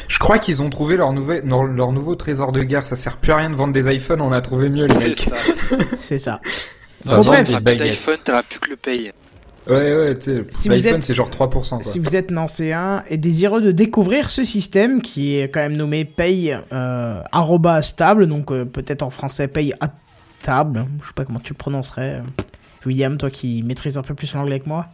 Je 0.08 0.18
crois 0.18 0.38
qu'ils 0.38 0.62
ont 0.62 0.70
trouvé 0.70 0.96
leur, 0.96 1.12
nouvel, 1.12 1.42
leur, 1.46 1.64
leur 1.64 1.92
nouveau 1.92 2.14
trésor 2.14 2.52
de 2.52 2.62
guerre. 2.62 2.86
Ça 2.86 2.96
sert 2.96 3.16
plus 3.16 3.32
à 3.32 3.36
rien 3.36 3.50
de 3.50 3.54
vendre 3.56 3.72
des 3.72 3.92
iPhones, 3.94 4.20
on 4.20 4.32
a 4.32 4.40
trouvé 4.40 4.68
mieux 4.68 4.86
les 4.86 4.94
mecs. 4.94 5.20
ça. 5.20 5.36
C'est 5.98 6.18
ça. 6.18 6.40
Ah, 7.08 7.16
Bon, 7.16 7.22
vendre 7.22 7.60
bref. 7.62 7.78
des 7.78 7.96
T'auras 8.22 8.42
plus 8.42 8.58
que 8.60 8.68
le 8.68 8.76
paye. 8.76 9.10
Ouais, 9.66 9.96
ouais, 9.96 10.18
tu 10.18 10.32
sais, 10.32 10.44
Si 10.50 10.68
l'iPhone 10.68 10.96
êtes- 10.96 11.02
c'est 11.02 11.14
genre 11.14 11.30
3%. 11.30 11.76
Quoi. 11.76 11.82
Si 11.82 11.98
vous 11.98 12.14
êtes 12.14 12.30
nancéen 12.30 13.02
et 13.08 13.16
désireux 13.16 13.62
de 13.62 13.72
découvrir 13.72 14.28
ce 14.28 14.44
système 14.44 15.00
qui 15.00 15.38
est 15.38 15.48
quand 15.48 15.60
même 15.60 15.78
nommé 15.78 16.04
paye 16.04 16.54
euh, 16.74 17.22
arroba 17.32 17.80
stable, 17.80 18.26
donc 18.26 18.52
euh, 18.52 18.66
peut-être 18.66 19.02
en 19.02 19.08
français 19.08 19.48
paye 19.48 19.72
à 19.80 19.88
table, 20.42 20.84
je 21.00 21.06
sais 21.06 21.12
pas 21.14 21.24
comment 21.24 21.40
tu 21.40 21.54
le 21.54 21.56
prononcerais. 21.56 22.20
William, 22.84 23.16
toi 23.16 23.30
qui 23.30 23.62
maîtrises 23.62 23.96
un 23.96 24.02
peu 24.02 24.14
plus 24.14 24.34
l'anglais 24.34 24.60
que 24.60 24.68
moi. 24.68 24.86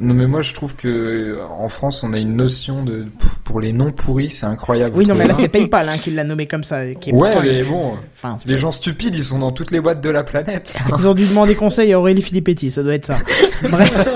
Non 0.00 0.14
mais 0.14 0.26
moi 0.26 0.42
je 0.42 0.52
trouve 0.52 0.74
que 0.74 0.88
euh, 0.88 1.38
en 1.48 1.68
France 1.68 2.02
on 2.02 2.12
a 2.12 2.18
une 2.18 2.34
notion 2.36 2.82
de 2.82 3.06
pour 3.44 3.60
les 3.60 3.72
noms 3.72 3.92
pourris 3.92 4.30
c'est 4.30 4.46
incroyable. 4.46 4.96
Oui, 4.96 5.06
non, 5.06 5.14
mais 5.14 5.26
là 5.26 5.34
c'est 5.34 5.48
PayPal 5.48 5.88
hein, 5.88 5.96
qui 5.98 6.10
l'a 6.10 6.24
nommé 6.24 6.46
comme 6.46 6.64
ça. 6.64 6.92
Qui 6.94 7.10
est 7.10 7.12
Ouais, 7.12 7.30
pourtant 7.30 7.46
mais 7.46 7.62
bon. 7.62 7.94
Enfin, 8.14 8.38
Les 8.46 8.56
gens 8.56 8.72
stupides 8.72 9.14
ils 9.14 9.24
sont 9.24 9.38
dans 9.38 9.52
toutes 9.52 9.70
les 9.70 9.80
boîtes 9.80 10.00
de 10.00 10.10
la 10.10 10.24
planète. 10.24 10.72
ils 10.98 11.06
ont 11.06 11.14
dû 11.14 11.26
demander 11.26 11.54
conseil 11.54 11.92
à 11.92 12.00
Aurélie 12.00 12.22
Filippetti, 12.22 12.70
ça 12.70 12.82
doit 12.82 12.94
être 12.94 13.06
ça. 13.06 13.18
Bref, 13.62 14.08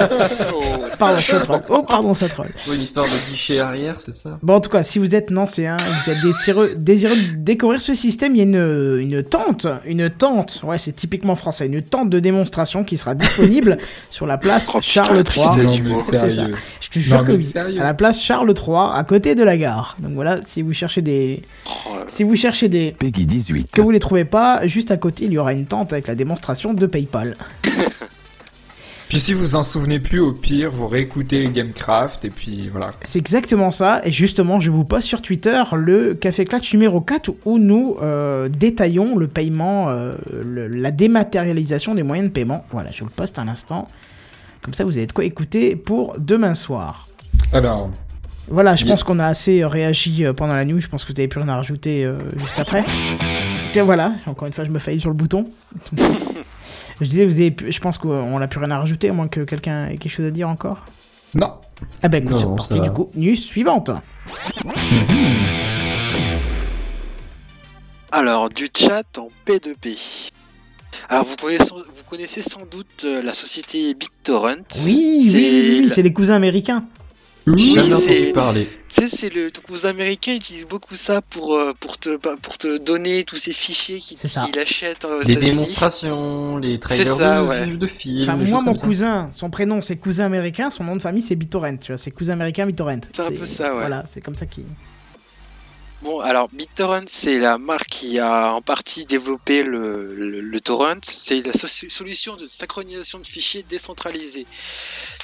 Oh, 0.53 0.63
pardon, 0.99 1.19
ça 1.21 1.41
troll. 1.41 1.63
Oh, 1.69 1.83
pardon, 1.83 2.15
ça 2.15 2.29
troll. 2.29 2.49
Ouais, 2.69 2.77
une 2.77 2.83
histoire 2.83 3.07
de 3.07 3.31
guichet 3.31 3.59
arrière, 3.61 3.97
c'est 3.97 4.15
ça? 4.15 4.39
Bon, 4.43 4.55
en 4.55 4.61
tout 4.61 4.71
cas, 4.71 4.83
si 4.83 4.99
vous 4.99 5.15
êtes 5.15 5.31
nancéen 5.31 5.77
et 5.77 5.81
que 5.81 6.05
vous 6.05 6.11
êtes 6.11 6.23
désireux, 6.23 6.71
désireux 6.77 7.17
de 7.17 7.37
découvrir 7.37 7.81
ce 7.81 7.95
système, 7.95 8.35
il 8.35 8.39
y 8.39 8.41
a 8.41 8.45
une, 8.45 8.99
une 9.01 9.23
tente, 9.23 9.67
une 9.87 10.11
tente, 10.11 10.61
ouais, 10.65 10.79
c'est 10.79 10.93
typiquement 10.93 11.37
français, 11.37 11.67
une 11.67 11.83
tente 11.83 12.11
de 12.11 12.19
démonstration 12.19 12.85
qui 12.85 12.97
sera 12.99 13.15
disponible 13.15 13.79
sur 14.11 14.27
la 14.27 14.37
place 14.39 14.69
Oh, 14.75 14.79
Charles 14.83 15.25
III. 15.37 15.60
C'est 15.99 16.31
ça. 16.31 16.47
Je 16.81 16.89
te 16.91 16.99
jure 16.99 17.19
Non, 17.19 17.25
que 17.25 17.39
sérieux. 17.39 17.81
À 17.81 17.85
la 17.85 17.95
place 17.95 18.21
Charles 18.21 18.53
III, 18.57 18.75
à 18.95 19.05
côté 19.07 19.35
de 19.35 19.43
la 19.43 19.57
gare. 19.57 19.97
Donc 20.01 20.13
voilà, 20.13 20.41
si 20.47 20.63
vous 20.63 20.73
cherchez 20.73 21.03
des, 21.03 21.43
Oh, 21.67 21.91
si 22.09 22.23
vous 22.25 22.37
cherchez 22.37 22.69
des, 22.69 22.93
Peggy 22.99 23.27
18. 23.27 23.71
que 23.71 23.81
vous 23.81 23.91
les 23.91 24.01
trouvez 24.01 24.25
pas, 24.25 24.67
juste 24.67 24.91
à 24.91 24.97
côté, 24.97 25.25
il 25.27 25.33
y 25.33 25.39
aura 25.39 25.53
une 25.53 25.67
tente 25.67 25.93
avec 25.93 26.07
la 26.09 26.15
démonstration 26.15 26.75
de 26.75 26.87
PayPal. 26.87 27.37
Puis 29.09 29.19
si 29.19 29.33
vous 29.35 29.57
en 29.57 29.65
souvenez 29.65 29.99
plus, 29.99 30.21
au 30.21 30.31
pire, 30.31 30.71
vous 30.71 30.87
réécoutez 30.87 31.49
Gamecraft 31.49 32.25
et 32.25 32.31
puis 32.31 32.69
voilà. 32.71 32.91
C'est 33.03 33.19
exactement 33.19 33.73
ça. 33.73 34.01
Et 34.05 34.13
justement, 34.13 34.61
je 34.61 34.71
vous 34.71 34.85
poste 34.85 35.09
sur 35.09 35.21
Twitter 35.21 35.61
le 35.75 36.15
Café 36.15 36.45
Clutch 36.45 36.73
numéro 36.75 37.01
4 37.01 37.33
où 37.45 37.59
nous 37.59 37.97
euh, 38.01 38.49
détaillons 38.49 39.17
le 39.17 39.27
paiement, 39.27 39.89
euh, 39.89 40.13
le- 40.45 40.69
la 40.69 40.93
dématérialisation 40.93 41.97
des 41.97 42.05
moyens 42.05 42.29
de 42.29 42.33
paiement. 42.33 42.65
Voilà, 42.71 42.93
je 42.93 43.01
vous 43.01 43.07
le 43.07 43.11
poste 43.11 43.37
à 43.41 43.45
l'instant. 43.45 43.89
Comme 44.63 44.75
ça, 44.75 44.85
vous 44.85 44.97
avez 44.99 45.07
de 45.07 45.13
quoi 45.13 45.25
écouter 45.25 45.75
pour 45.77 46.17
demain 46.19 46.55
soir. 46.55 47.09
Alors, 47.53 47.91
Voilà, 48.49 48.77
je 48.77 48.85
pense 48.85 49.03
qu'on 49.03 49.19
a 49.19 49.27
assez 49.27 49.63
euh, 49.63 49.69
réagi 49.69 50.25
euh, 50.25 50.33
pendant 50.33 50.55
la 50.55 50.65
news. 50.65 50.81
Je 50.81 50.89
pense 50.89 51.03
que 51.05 51.09
vous 51.09 51.15
n'avez 51.17 51.29
plus 51.29 51.41
rien 51.41 51.49
à 51.49 51.57
rajouter 51.57 52.05
euh, 52.05 52.17
juste 52.37 52.59
après. 52.61 52.85
Tiens, 53.73 53.85
voilà, 53.85 54.13
encore 54.27 54.47
une 54.47 54.53
fois, 54.53 54.65
je 54.65 54.71
me 54.71 54.79
faillis 54.79 55.01
sur 55.01 55.09
le 55.11 55.15
bouton. 55.17 55.45
je 57.01 57.05
disais, 57.07 57.25
vous 57.25 57.35
avez, 57.41 57.51
pu- 57.53 57.71
je 57.73 57.81
pense 57.81 57.97
qu'on 57.99 58.39
n'a 58.39 58.49
plus 58.49 58.59
rien 58.61 58.71
à 58.73 58.79
rajouter, 58.79 59.09
à 59.09 59.13
moins 59.13 59.29
que 59.29 59.41
quelqu'un 59.41 59.87
ait 59.89 59.97
quelque 59.97 60.13
chose 60.13 60.27
à 60.27 60.31
dire 60.31 60.49
encore. 60.49 60.85
non. 61.35 61.53
Ah 62.03 62.09
ben 62.09 62.23
écoute, 62.23 62.39
c'est 62.39 62.45
parti 62.57 62.79
du 62.81 62.91
coup. 62.91 63.11
News 63.15 63.35
suivante. 63.37 63.91
Alors, 68.13 68.51
du 68.51 68.67
chat 68.77 69.05
en 69.19 69.29
P2P. 69.47 70.31
Alors, 71.09 71.25
vous 71.25 71.37
connaissez, 71.37 71.71
vous 71.73 72.05
connaissez 72.09 72.43
sans 72.43 72.65
doute 72.71 73.05
euh, 73.05 73.23
la 73.23 73.35
société 73.35 73.95
BitTorrent. 73.95 74.57
Oui, 74.85 75.19
oui, 75.19 75.21
C'est 75.21 75.37
oui, 75.39 75.79
oui, 75.81 75.87
la- 75.97 76.03
les 76.03 76.13
cousins 76.13 76.35
américains. 76.35 76.85
Oui, 77.47 77.59
c'est- 77.61 77.81
entendu 77.93 78.33
parler. 78.33 78.69
Tu 78.91 79.01
sais, 79.01 79.09
c'est 79.09 79.35
le 79.35 79.51
ton 79.51 79.63
cousin 79.63 79.89
américain 79.91 80.35
utilise 80.35 80.67
beaucoup 80.67 80.95
ça 80.95 81.23
pour, 81.23 81.55
euh, 81.55 81.73
pour, 81.81 81.97
te, 81.97 82.17
pour 82.17 82.59
te 82.59 82.77
donner 82.77 83.25
tous 83.25 83.37
ces 83.37 83.53
fichiers 83.53 83.99
qu'il 83.99 84.19
qu'il 84.19 84.59
achète 84.59 85.05
aux 85.07 85.21
Les 85.23 85.37
démonstrations, 85.37 86.59
les 86.59 86.79
trailers 86.79 87.17
ça, 87.17 87.43
de, 87.43 87.47
ouais. 87.49 87.77
de 87.77 87.87
films, 87.87 88.23
Enfin, 88.31 88.37
moi, 88.37 88.63
mon 88.63 88.75
ça. 88.75 88.87
cousin, 88.87 89.29
son 89.33 89.49
prénom 89.49 89.81
c'est 89.81 89.97
cousin 89.97 90.27
américain, 90.27 90.69
son 90.71 90.85
nom 90.85 90.97
de 90.97 91.01
famille 91.01 91.23
c'est 91.23 91.35
BitTorrent. 91.35 91.79
Tu 91.81 91.93
vois, 91.93 91.97
c'est 91.99 92.11
cousin 92.11 92.35
américain 92.35 92.67
BitTorrent. 92.67 93.01
C'est 93.13 93.23
un 93.23 93.31
peu 93.33 93.47
ça, 93.47 93.73
ouais. 93.73 93.81
Voilà, 93.81 94.05
c'est 94.07 94.21
comme 94.21 94.35
ça 94.35 94.45
qu'il. 94.47 94.65
Bon, 96.03 96.21
alors 96.21 96.49
BitTorrent, 96.49 97.05
c'est 97.09 97.39
la 97.39 97.59
marque 97.59 97.89
qui 97.89 98.19
a 98.19 98.55
en 98.55 98.63
partie 98.63 99.05
développé 99.05 99.63
le, 99.63 100.15
le, 100.15 100.41
le 100.41 100.61
torrent. 100.61 100.97
C'est 101.03 101.43
la 101.43 101.53
so- 101.53 101.67
solution 101.67 102.37
de 102.37 102.47
synchronisation 102.47 103.19
de 103.19 103.27
fichiers 103.27 103.63
décentralisés. 103.63 104.47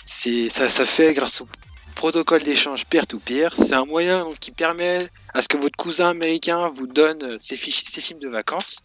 C'est 0.04 0.50
ça, 0.50 0.68
ça 0.68 0.84
fait 0.84 1.14
grâce 1.14 1.40
au 1.40 1.46
protocole 1.94 2.42
d'échange 2.42 2.84
peer-to-peer. 2.84 3.54
C'est 3.54 3.72
un 3.72 3.86
moyen 3.86 4.24
donc, 4.24 4.38
qui 4.38 4.50
permet 4.50 5.08
à 5.32 5.40
ce 5.40 5.48
que 5.48 5.56
votre 5.56 5.76
cousin 5.76 6.10
américain 6.10 6.66
vous 6.66 6.86
donne 6.86 7.38
ses, 7.40 7.56
fichiers, 7.56 7.88
ses 7.88 8.02
films 8.02 8.20
de 8.20 8.28
vacances. 8.28 8.80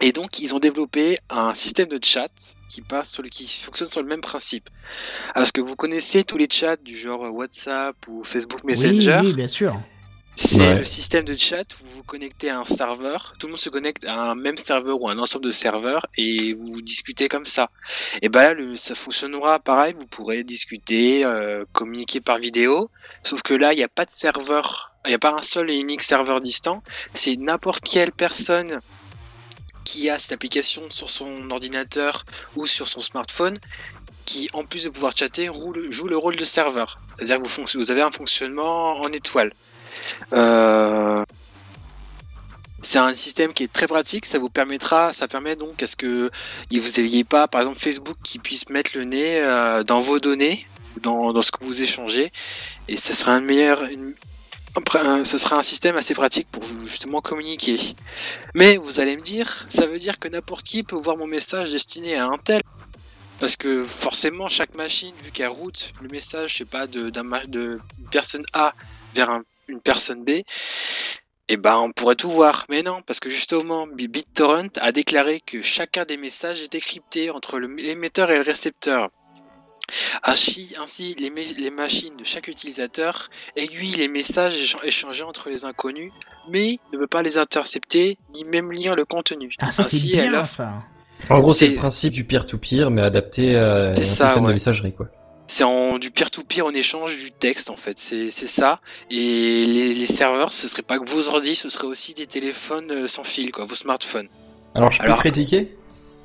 Et 0.00 0.10
donc, 0.10 0.40
ils 0.40 0.52
ont 0.52 0.58
développé 0.58 1.18
un 1.30 1.54
système 1.54 1.88
de 1.88 2.00
chat 2.02 2.32
qui 2.68 2.80
passe 2.80 3.12
sur 3.12 3.22
le, 3.22 3.28
qui 3.28 3.46
fonctionne 3.46 3.88
sur 3.88 4.02
le 4.02 4.08
même 4.08 4.22
principe. 4.22 4.68
Alors, 5.34 5.44
est-ce 5.44 5.52
que 5.52 5.60
vous 5.60 5.76
connaissez 5.76 6.24
tous 6.24 6.38
les 6.38 6.48
chats 6.50 6.76
du 6.76 6.96
genre 6.96 7.32
WhatsApp 7.32 7.94
ou 8.08 8.24
Facebook 8.24 8.64
Messenger? 8.64 9.18
Oui, 9.20 9.28
oui, 9.28 9.34
bien 9.34 9.46
sûr. 9.46 9.80
C'est 10.34 10.58
Ouais. 10.60 10.74
le 10.78 10.84
système 10.84 11.24
de 11.24 11.36
chat 11.36 11.64
où 11.74 11.84
vous 11.86 11.96
vous 11.98 12.02
connectez 12.02 12.48
à 12.50 12.58
un 12.58 12.64
serveur, 12.64 13.34
tout 13.38 13.46
le 13.46 13.52
monde 13.52 13.60
se 13.60 13.68
connecte 13.68 14.04
à 14.06 14.30
un 14.30 14.34
même 14.34 14.56
serveur 14.56 15.00
ou 15.00 15.08
un 15.08 15.18
ensemble 15.18 15.44
de 15.44 15.50
serveurs 15.50 16.06
et 16.16 16.54
vous 16.54 16.80
discutez 16.80 17.28
comme 17.28 17.46
ça. 17.46 17.70
Et 18.22 18.28
ben 18.28 18.42
là, 18.42 18.54
le- 18.54 18.76
ça 18.76 18.94
fonctionnera 18.94 19.58
pareil, 19.60 19.94
vous 19.96 20.06
pourrez 20.06 20.42
discuter, 20.42 21.24
euh, 21.24 21.64
communiquer 21.72 22.20
par 22.20 22.38
vidéo, 22.38 22.90
sauf 23.22 23.42
que 23.42 23.54
là, 23.54 23.72
il 23.72 23.76
n'y 23.76 23.84
a 23.84 23.88
pas 23.88 24.04
de 24.06 24.10
serveur, 24.10 24.92
il 25.04 25.08
n'y 25.10 25.14
a 25.14 25.18
pas 25.18 25.32
un 25.32 25.42
seul 25.42 25.70
et 25.70 25.76
unique 25.76 26.02
serveur 26.02 26.40
distant, 26.40 26.82
c'est 27.14 27.36
n'importe 27.36 27.84
quelle 27.84 28.12
personne 28.12 28.78
qui 29.84 30.08
a 30.08 30.18
cette 30.18 30.32
application 30.32 30.82
sur 30.90 31.10
son 31.10 31.50
ordinateur 31.50 32.24
ou 32.56 32.66
sur 32.66 32.86
son 32.88 33.00
smartphone 33.00 33.58
qui, 34.24 34.48
en 34.54 34.64
plus 34.64 34.84
de 34.84 34.88
pouvoir 34.90 35.12
chatter, 35.16 35.48
roule- 35.48 35.90
joue 35.90 36.06
le 36.08 36.16
rôle 36.16 36.36
de 36.36 36.44
serveur. 36.44 37.00
C'est-à-dire 37.18 37.42
que 37.42 37.76
vous 37.78 37.90
avez 37.90 38.00
un 38.02 38.10
fonctionnement 38.12 39.00
en 39.00 39.08
étoile. 39.08 39.52
Euh, 40.32 41.24
C'est 42.84 42.98
un 42.98 43.14
système 43.14 43.52
qui 43.52 43.62
est 43.62 43.72
très 43.72 43.86
pratique, 43.86 44.26
ça 44.26 44.40
vous 44.40 44.50
permettra, 44.50 45.12
ça 45.12 45.28
permet 45.28 45.54
donc 45.54 45.82
à 45.84 45.86
ce 45.86 45.94
que 45.94 46.30
vous 46.72 47.00
n'ayez 47.00 47.22
pas, 47.22 47.46
par 47.46 47.60
exemple, 47.60 47.78
Facebook 47.78 48.16
qui 48.24 48.40
puisse 48.40 48.68
mettre 48.70 48.90
le 48.96 49.04
nez 49.04 49.40
euh, 49.40 49.84
dans 49.84 50.00
vos 50.00 50.18
données, 50.18 50.66
dans, 51.00 51.40
ce 51.42 51.52
que 51.52 51.64
vous 51.64 51.80
échangez, 51.80 52.32
et 52.88 52.96
ça 52.96 53.14
sera 53.14 53.32
un 53.34 53.40
meilleur, 53.40 53.88
ce 55.24 55.38
sera 55.38 55.58
un 55.58 55.62
système 55.62 55.96
assez 55.96 56.14
pratique 56.14 56.48
pour 56.50 56.64
justement 56.84 57.20
communiquer. 57.20 57.78
Mais 58.54 58.78
vous 58.78 58.98
allez 58.98 59.16
me 59.16 59.22
dire, 59.22 59.64
ça 59.68 59.86
veut 59.86 60.00
dire 60.00 60.18
que 60.18 60.26
n'importe 60.26 60.64
qui 60.64 60.82
peut 60.82 60.96
voir 60.96 61.16
mon 61.16 61.28
message 61.28 61.70
destiné 61.70 62.16
à 62.16 62.26
un 62.26 62.38
tel. 62.38 62.62
Parce 63.38 63.56
que 63.56 63.84
forcément, 63.84 64.48
chaque 64.48 64.74
machine, 64.76 65.14
vu 65.24 65.30
qu'elle 65.30 65.48
route 65.48 65.92
le 66.00 66.08
message, 66.08 66.52
je 66.52 66.56
sais 66.58 66.64
pas, 66.64 66.86
de, 66.86 67.10
d'un 67.10 67.22
ma- 67.24 67.44
de 67.46 67.80
une 67.98 68.08
personne 68.10 68.44
A 68.52 68.72
vers 69.14 69.30
un- 69.30 69.42
une 69.68 69.80
personne 69.80 70.24
B, 70.24 70.42
eh 71.48 71.56
ben, 71.56 71.76
on 71.78 71.92
pourrait 71.92 72.16
tout 72.16 72.30
voir. 72.30 72.64
Mais 72.68 72.82
non, 72.82 73.02
parce 73.06 73.20
que 73.20 73.28
justement, 73.28 73.86
Bi- 73.86 74.08
BitTorrent 74.08 74.68
a 74.80 74.92
déclaré 74.92 75.40
que 75.40 75.62
chacun 75.62 76.04
des 76.04 76.16
messages 76.16 76.62
est 76.62 76.72
décrypté 76.72 77.30
entre 77.30 77.58
l'émetteur 77.58 78.30
et 78.30 78.36
le 78.36 78.42
récepteur. 78.42 79.10
Ainsi, 80.22 80.74
ainsi 80.80 81.14
les, 81.18 81.28
ma- 81.28 81.40
les 81.42 81.70
machines 81.70 82.16
de 82.16 82.24
chaque 82.24 82.48
utilisateur 82.48 83.28
aiguillent 83.56 83.96
les 83.96 84.08
messages 84.08 84.54
écha- 84.56 84.84
échangés 84.84 85.24
entre 85.24 85.50
les 85.50 85.64
inconnus, 85.66 86.12
mais 86.48 86.78
ne 86.92 86.98
peut 86.98 87.06
pas 87.06 87.20
les 87.20 87.36
intercepter 87.36 88.16
ni 88.34 88.44
même 88.44 88.72
lire 88.72 88.94
le 88.94 89.04
contenu. 89.04 89.54
Ah, 89.60 89.70
ça 89.70 89.82
Ainsi, 89.82 90.12
bien 90.12 90.44
ça. 90.46 90.72
En 91.28 91.40
gros, 91.40 91.52
c'est 91.52 91.68
le 91.68 91.76
principe 91.76 92.12
du 92.12 92.24
peer-to-peer, 92.24 92.90
mais 92.90 93.02
adapté 93.02 93.56
à 93.56 93.90
un 93.90 93.94
ça, 93.94 94.28
système 94.28 94.46
de 94.46 94.52
messagerie, 94.52 94.94
quoi. 94.94 95.08
C'est 95.54 95.64
en 95.64 95.98
du 95.98 96.10
peer-to-peer 96.10 96.64
en 96.64 96.70
échange 96.70 97.18
du 97.18 97.30
texte 97.30 97.68
en 97.68 97.76
fait, 97.76 97.98
c'est 97.98 98.30
c'est 98.30 98.46
ça. 98.46 98.80
Et 99.10 99.64
les, 99.66 99.92
les 99.92 100.06
serveurs, 100.06 100.50
ce 100.50 100.66
serait 100.66 100.80
pas 100.80 100.98
que 100.98 101.04
vos 101.06 101.28
ordi, 101.28 101.54
ce 101.54 101.68
serait 101.68 101.86
aussi 101.88 102.14
des 102.14 102.24
téléphones 102.24 102.90
euh, 102.90 103.06
sans 103.06 103.22
fil, 103.22 103.52
quoi, 103.52 103.66
vos 103.66 103.74
smartphones. 103.74 104.28
Alors, 104.74 104.90
je 104.90 105.00
peux 105.00 105.04
Alors- 105.04 105.18
critiquer? 105.18 105.76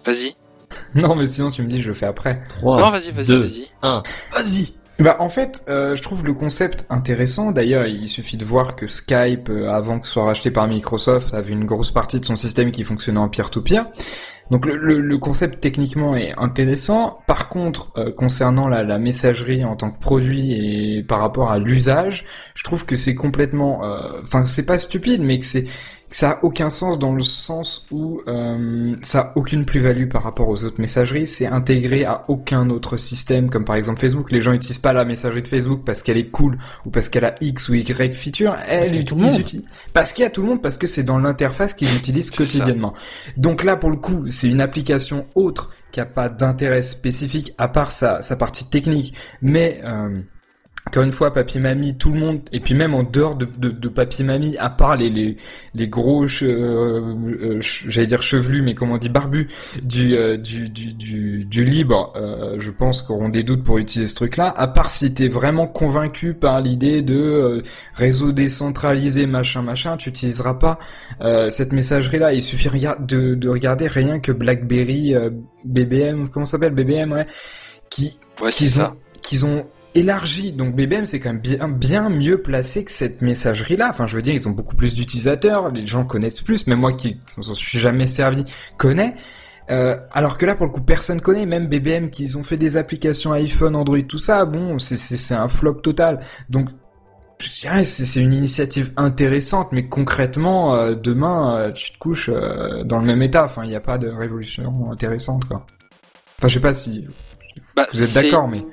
Vas-y. 0.06 0.34
Non, 0.96 1.14
mais 1.16 1.28
sinon, 1.28 1.52
tu 1.52 1.62
me 1.62 1.68
dis, 1.68 1.82
je 1.82 1.90
le 1.90 1.94
fais 1.94 2.06
après. 2.06 2.42
3, 2.48 2.80
non, 2.80 2.90
vas-y, 2.90 3.12
vas-y, 3.12 3.26
2, 3.26 3.40
vas-y. 3.42 3.68
1. 3.82 4.04
Vas-y 4.32 4.74
Bah 5.00 5.18
en 5.20 5.28
fait, 5.28 5.62
euh, 5.68 5.98
je 5.98 6.02
trouve 6.02 6.24
le 6.26 6.34
concept 6.34 6.86
intéressant. 6.90 7.52
D'ailleurs, 7.52 7.86
il 7.86 8.08
suffit 8.08 8.38
de 8.38 8.46
voir 8.46 8.78
que 8.78 8.88
Skype, 8.88 9.50
euh, 9.50 9.70
avant 9.70 10.00
que 10.00 10.08
ce 10.08 10.14
soit 10.14 10.24
racheté 10.24 10.52
par 10.52 10.68
Microsoft, 10.70 11.34
avait 11.34 11.52
une 11.52 11.66
grosse 11.66 11.92
partie 11.92 12.22
de 12.22 12.26
son 12.26 12.38
système 12.38 12.72
qui 12.72 12.86
fonctionnait 12.86 13.20
en 13.20 13.28
peer-to-peer. 13.28 13.88
Donc 14.50 14.66
le, 14.66 15.18
concept 15.18 15.60
techniquement 15.60 16.16
est 16.16 16.34
intéressant. 16.38 17.20
Par 17.28 17.50
contre, 17.50 17.92
euh, 17.98 18.12
concernant 18.12 18.68
la, 18.68 18.98
messagerie 18.98 19.66
en 19.66 19.76
tant 19.76 19.92
que 19.92 20.00
produit 20.00 20.54
et 20.54 21.04
par 21.04 21.20
rapport 21.20 21.52
à 21.52 21.60
l'usage, 21.60 22.26
je 22.56 22.64
trouve 22.64 22.86
que 22.86 22.96
c'est 22.96 23.16
complètement, 23.16 23.84
euh, 23.84 24.22
enfin 24.22 24.46
c'est 24.46 24.66
pas 24.66 24.78
stupide, 24.78 25.22
mais 25.22 25.40
que 25.40 25.46
c'est 25.46 25.66
ça 26.10 26.32
a 26.32 26.44
aucun 26.44 26.70
sens 26.70 27.00
dans 27.00 27.14
le 27.14 27.22
sens 27.22 27.86
où 27.92 28.22
euh, 28.28 28.96
ça 29.02 29.20
a 29.20 29.32
aucune 29.36 29.66
plus-value 29.66 30.08
par 30.08 30.24
rapport 30.24 30.48
aux 30.48 30.64
autres 30.64 30.80
messageries. 30.80 31.28
C'est 31.28 31.48
intégré 31.48 32.06
à 32.06 32.24
aucun 32.30 32.70
autre 32.70 32.98
système, 32.98 33.50
comme 33.50 33.66
par 33.66 33.76
exemple 33.76 34.00
Facebook. 34.00 34.32
Les 34.32 34.40
gens 34.40 34.54
n'utilisent 34.54 34.78
pas 34.78 34.94
la 34.94 35.04
messagerie 35.04 35.42
de 35.42 35.48
Facebook 35.48 35.82
parce 35.86 36.04
qu'elle 36.04 36.18
est 36.18 36.30
cool 36.30 36.58
ou 36.86 36.92
parce 36.92 37.10
qu'elle 37.10 37.26
a 37.26 37.36
X 37.42 37.70
ou 37.70 37.76
Y 37.76 38.16
feature. 38.16 38.56
Elle 38.68 38.94
le 38.94 39.00
utilise 39.00 39.64
parce 39.94 40.14
qu'il 40.14 40.24
y 40.24 40.26
a 40.26 40.30
tout 40.30 40.42
le 40.42 40.48
monde, 40.48 40.62
parce 40.62 40.78
que 40.78 40.88
c'est 40.88 41.04
dans 41.04 41.20
l'interface 41.20 41.74
qu'ils 41.74 41.96
utilisent 41.96 42.32
ça. 42.32 42.38
quotidiennement. 42.38 42.94
Donc 43.36 43.64
là, 43.64 43.76
pour 43.76 43.90
le 43.90 43.98
coup, 43.98 44.26
c'est 44.30 44.48
une 44.48 44.62
application 44.62 45.26
autre 45.36 45.72
qui 45.92 46.00
a 46.00 46.06
pas 46.06 46.30
d'intérêt 46.30 46.82
spécifique 46.82 47.54
à 47.58 47.68
part 47.68 47.92
sa, 47.92 48.22
sa 48.22 48.36
partie 48.36 48.70
technique, 48.70 49.14
mais 49.42 49.82
euh, 49.84 50.22
encore 50.88 51.04
une 51.04 51.12
fois, 51.12 51.34
papy 51.34 51.60
mamie, 51.60 51.98
tout 51.98 52.12
le 52.14 52.20
monde, 52.20 52.40
et 52.54 52.60
puis 52.60 52.74
même 52.74 52.94
en 52.96 53.04
dehors 53.04 53.36
de, 53.36 53.46
de, 53.58 53.70
de 53.70 53.88
papy 53.90 54.24
mamie, 54.24 54.56
à 54.58 54.70
part 54.70 54.96
les 54.96 55.10
les, 55.10 55.38
les 55.76 55.88
gros, 55.90 56.28
che- 56.28 56.44
euh, 56.46 57.02
euh, 57.42 57.60
che- 57.60 57.86
j'allais 57.90 58.08
dire 58.08 58.22
chevelus, 58.22 58.62
mais 58.62 58.74
comment 58.74 58.94
on 58.96 58.98
dit 58.98 59.10
barbu 59.10 59.50
du 59.84 60.16
euh, 60.16 60.38
du, 60.38 60.70
du 60.70 60.94
du 60.94 61.46
du 61.46 61.64
libre, 61.66 62.14
euh, 62.16 62.56
je 62.60 62.72
pense 62.72 63.02
qu'auront 63.02 63.30
des 63.30 63.44
doutes 63.44 63.64
pour 63.64 63.78
utiliser 63.80 64.08
ce 64.10 64.16
truc-là. 64.16 64.54
À 64.58 64.68
part 64.68 64.90
si 64.90 65.14
t'es 65.14 65.28
vraiment 65.28 65.68
convaincu 65.68 66.34
par 66.34 66.62
l'idée 66.62 67.02
de 67.02 67.62
réseau 67.94 68.32
décentralisé, 68.32 69.26
machin 69.28 69.62
machin, 69.62 69.98
tu 69.98 70.10
utiliseras 70.10 70.54
pas 70.54 70.80
cette 71.50 71.74
messagerie-là. 71.74 72.34
Il 72.34 72.42
suffit 72.42 72.70
de 73.00 73.36
de 73.36 73.50
regarder 73.50 73.88
rien 73.88 74.20
que 74.20 74.32
BlackBerry, 74.32 75.16
BBM, 75.66 76.30
comment 76.30 76.46
ça 76.46 76.54
s'appelle? 76.54 76.74
BBM, 76.74 77.12
ouais, 77.12 77.28
qui 77.90 78.20
Ouais, 78.42 78.52
ça. 78.52 78.92
qu'ils 79.22 79.46
ont 79.46 79.66
élargi. 79.98 80.54
Donc 80.54 80.76
BBM, 80.76 81.06
c'est 81.06 81.20
quand 81.20 81.30
même 81.30 81.42
bien, 81.42 81.68
bien 81.68 82.10
mieux 82.10 82.42
placé 82.42 82.86
que 82.86 82.92
cette 82.92 83.22
messagerie-là. 83.22 83.90
Enfin, 83.90 84.08
je 84.08 84.16
veux 84.16 84.22
dire, 84.22 84.34
ils 84.34 84.48
ont 84.48 84.52
beaucoup 84.52 84.76
plus 84.76 84.94
d'utilisateurs, 84.94 85.72
les 85.72 85.88
gens 85.88 86.06
connaissent 86.06 86.42
plus. 86.42 86.68
Même 86.68 86.80
moi 86.80 86.94
qui 86.94 87.20
ne 87.38 87.54
suis 87.54 87.80
jamais 87.80 88.08
servi, 88.08 88.44
connais. 88.78 89.16
Euh, 89.70 89.98
alors 90.12 90.38
que 90.38 90.46
là, 90.46 90.56
pour 90.56 90.66
le 90.66 90.72
coup, 90.72 90.82
personne 90.82 91.20
connaît. 91.20 91.46
Même 91.46 91.68
BBM, 91.68 92.10
qu'ils 92.10 92.38
ont 92.38 92.44
fait 92.44 92.58
des 92.58 92.78
applications 92.78 93.34
iPhone, 93.34 93.76
Android, 93.76 94.02
tout 94.08 94.20
ça. 94.20 94.46
Bon, 94.46 94.80
c'est 94.80 95.36
un 95.36 95.48
flop 95.48 95.76
total. 95.76 96.20
Donc 96.50 96.70
je 97.40 97.62
dirais 97.62 97.84
c'est 97.84 98.20
une 98.20 98.34
initiative 98.34 98.94
intéressante, 98.98 99.72
mais 99.72 99.88
concrètement, 99.88 100.74
euh, 100.74 100.96
demain, 100.96 101.56
euh, 101.58 101.72
tu 101.72 101.92
te 101.92 101.98
couches 102.00 102.30
dans 102.30 103.00
le 103.00 103.06
même 103.06 103.22
état. 103.22 103.44
Enfin, 103.44 103.64
il 103.64 103.70
n'y 103.70 103.76
a 103.76 103.82
pas 103.82 103.98
de 103.98 104.08
révolution 104.08 104.92
intéressante, 104.92 105.46
quoi. 105.46 105.66
Enfin, 106.40 106.48
je 106.48 106.54
sais 106.56 106.60
pas 106.60 106.74
si 106.74 107.06
Bah, 107.76 107.88
vous 107.94 108.02
êtes 108.04 108.14
d'accord, 108.14 108.48
mais 108.48 108.64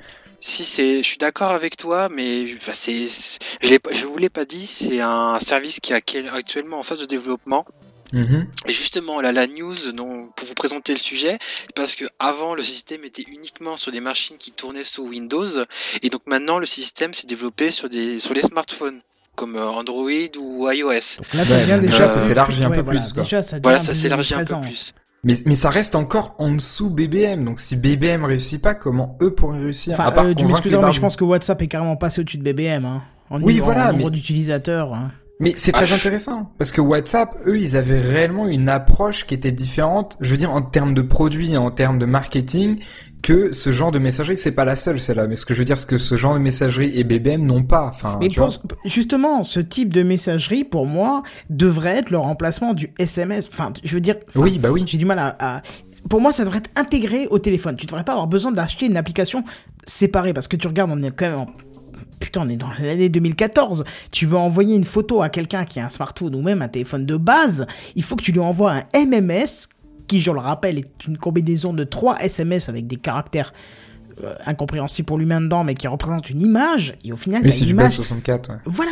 Si 0.47 0.63
c'est, 0.63 1.01
je 1.01 1.07
suis 1.07 1.17
d'accord 1.17 1.49
avec 1.53 1.75
toi, 1.75 2.07
mais 2.07 2.45
bah, 2.67 2.73
c'est, 2.73 3.07
je 3.07 3.77
je 3.91 4.05
vous 4.05 4.17
l'ai 4.17 4.29
pas 4.29 4.45
dit, 4.45 4.67
c'est 4.67 5.01
un 5.01 5.39
service 5.39 5.79
qui 5.79 5.91
est 5.91 5.95
actuel- 5.95 6.29
actuellement 6.31 6.77
en 6.77 6.83
phase 6.83 6.99
de 6.99 7.07
développement. 7.07 7.65
Mhm. 8.13 8.45
Et 8.67 8.71
justement, 8.71 9.21
là, 9.21 9.31
la 9.31 9.47
news 9.47 9.73
dont, 9.91 10.27
pour 10.35 10.47
vous 10.47 10.53
présenter 10.53 10.91
le 10.93 10.99
sujet, 10.99 11.39
parce 11.73 11.95
que 11.95 12.05
avant 12.19 12.53
le 12.53 12.61
système 12.61 13.03
était 13.03 13.23
uniquement 13.23 13.75
sur 13.75 13.91
des 13.91 14.01
machines 14.01 14.37
qui 14.37 14.51
tournaient 14.51 14.83
sous 14.83 15.07
Windows, 15.07 15.47
et 16.03 16.09
donc 16.11 16.21
maintenant 16.27 16.59
le 16.59 16.67
système 16.67 17.11
s'est 17.15 17.25
développé 17.25 17.71
sur 17.71 17.89
des, 17.89 18.19
sur 18.19 18.35
les 18.35 18.41
smartphones, 18.41 19.01
comme 19.35 19.55
euh, 19.55 19.65
Android 19.67 20.11
ou 20.39 20.69
iOS. 20.71 21.17
Donc 21.17 21.33
là, 21.33 21.43
ça 21.43 21.55
Ouais, 21.55 21.65
donc 21.65 21.81
déjà 21.81 22.05
ça 22.05 22.21
s'élargit 22.21 22.63
un 22.63 22.69
peu 22.69 22.81
voilà, 22.81 22.99
plus, 22.99 23.13
quoi. 23.13 23.23
Déjà, 23.23 23.41
ça 23.41 23.57
Voilà, 23.63 23.79
ça 23.79 23.95
s'élargit 23.95 24.35
un 24.35 24.45
peu 24.45 24.61
plus. 24.61 24.93
Mais 25.25 25.33
mais 25.45 25.55
ça 25.55 25.69
reste 25.69 25.95
encore 25.95 26.35
en 26.39 26.53
dessous 26.53 26.89
BBM. 26.89 27.43
Donc 27.43 27.59
si 27.59 27.75
BBM 27.75 28.23
réussit 28.23 28.61
pas, 28.61 28.73
comment 28.75 29.17
eux 29.21 29.33
pourraient 29.33 29.59
réussir? 29.59 29.93
Enfin, 29.95 30.05
À 30.05 30.11
part 30.11 30.25
euh, 30.25 30.33
tu 30.33 30.45
m'excuseras, 30.45 30.85
mais 30.87 30.93
je 30.93 31.01
pense 31.01 31.17
que 31.17 31.25
WhatsApp 31.25 31.61
est 31.61 31.67
carrément 31.67 31.97
passé 31.97 32.21
au-dessus 32.21 32.37
de 32.37 32.43
BBM. 32.43 32.85
Hein, 32.85 33.01
en 33.29 33.41
Oui, 33.41 33.59
voilà, 33.59 33.89
en 33.89 33.91
nombre 33.91 34.05
mais- 34.05 34.09
d'utilisateurs. 34.11 34.93
hein. 34.93 35.11
Mais 35.41 35.51
c'est 35.57 35.71
Ah, 35.75 35.81
très 35.83 35.93
intéressant 35.93 36.53
parce 36.57 36.71
que 36.71 36.79
WhatsApp, 36.79 37.35
eux, 37.45 37.59
ils 37.59 37.75
avaient 37.75 37.99
réellement 37.99 38.47
une 38.47 38.69
approche 38.69 39.27
qui 39.27 39.33
était 39.33 39.51
différente. 39.51 40.17
Je 40.21 40.29
veux 40.31 40.37
dire 40.37 40.53
en 40.53 40.61
termes 40.61 40.93
de 40.93 41.01
produits, 41.01 41.57
en 41.57 41.71
termes 41.71 41.99
de 41.99 42.05
marketing, 42.05 42.79
que 43.25 43.51
ce 43.53 43.71
genre 43.71 43.91
de 43.91 43.97
messagerie. 43.99 44.37
C'est 44.37 44.53
pas 44.53 44.65
la 44.65 44.75
seule, 44.75 44.99
celle-là. 45.01 45.25
Mais 45.27 45.35
ce 45.35 45.45
que 45.45 45.53
je 45.53 45.59
veux 45.59 45.65
dire, 45.65 45.77
c'est 45.77 45.89
que 45.89 45.97
ce 45.97 46.15
genre 46.15 46.35
de 46.35 46.39
messagerie 46.39 46.91
et 46.97 47.03
BBM 47.03 47.43
n'ont 47.45 47.63
pas. 47.63 47.87
Enfin, 47.87 48.17
Mais 48.21 48.29
vois. 48.29 48.49
justement, 48.85 49.43
ce 49.43 49.59
type 49.59 49.91
de 49.93 50.03
messagerie, 50.03 50.63
pour 50.63 50.85
moi, 50.85 51.23
devrait 51.49 51.97
être 51.97 52.11
le 52.11 52.17
remplacement 52.19 52.73
du 52.73 52.93
SMS. 52.99 53.49
Enfin, 53.51 53.73
je 53.83 53.95
veux 53.95 54.01
dire, 54.01 54.15
enfin, 54.29 54.39
Oui, 54.41 54.59
bah 54.59 54.69
oui. 54.71 54.83
j'ai 54.85 54.97
du 54.99 55.05
mal 55.05 55.17
à, 55.19 55.35
à- 55.39 55.61
Pour 56.09 56.21
moi, 56.21 56.31
ça 56.31 56.43
devrait 56.45 56.59
être 56.59 56.69
intégré 56.75 57.27
au 57.27 57.39
téléphone. 57.39 57.75
Tu 57.75 57.87
devrais 57.87 58.03
pas 58.03 58.11
avoir 58.13 58.27
besoin 58.27 58.51
d'acheter 58.51 58.85
une 58.85 58.95
application 58.97 59.43
séparée 59.87 60.33
parce 60.33 60.47
que 60.47 60.55
tu 60.55 60.67
regardes, 60.67 60.91
on 60.91 61.01
est 61.01 61.11
quand 61.11 61.25
même 61.27 61.39
en... 61.39 61.45
Putain, 62.19 62.41
on 62.45 62.49
est 62.49 62.55
dans 62.55 62.69
l'année 62.79 63.09
2014. 63.09 63.83
Tu 64.11 64.25
veux 64.25 64.37
envoyer 64.37 64.75
une 64.75 64.85
photo 64.85 65.21
à 65.21 65.29
quelqu'un 65.29 65.65
qui 65.65 65.79
a 65.79 65.85
un 65.85 65.89
smartphone 65.89 66.33
ou 66.33 66.41
même 66.41 66.61
un 66.61 66.69
téléphone 66.69 67.05
de 67.05 67.17
base, 67.17 67.67
il 67.95 68.03
faut 68.03 68.15
que 68.15 68.23
tu 68.23 68.31
lui 68.31 68.39
envoies 68.39 68.71
un 68.93 69.05
MMS 69.05 69.67
qui, 70.07 70.21
je 70.21 70.31
le 70.31 70.39
rappelle, 70.39 70.77
est 70.77 71.05
une 71.07 71.17
combinaison 71.17 71.73
de 71.73 71.83
trois 71.83 72.19
SMS 72.21 72.69
avec 72.69 72.87
des 72.87 72.97
caractères 72.97 73.53
euh, 74.23 74.33
incompréhensibles 74.45 75.05
pour 75.05 75.17
l'humain 75.17 75.41
dedans, 75.41 75.63
mais 75.63 75.73
qui 75.75 75.87
représentent 75.87 76.29
une 76.29 76.41
image. 76.41 76.95
Et 77.03 77.11
au 77.11 77.17
final, 77.17 77.41
Oui, 77.43 77.51
c'est 77.51 77.61
une 77.61 77.65
du 77.67 77.71
image 77.73 77.85
base 77.85 77.95
64. 77.95 78.49
ouais. 78.49 78.55
voilà, 78.65 78.91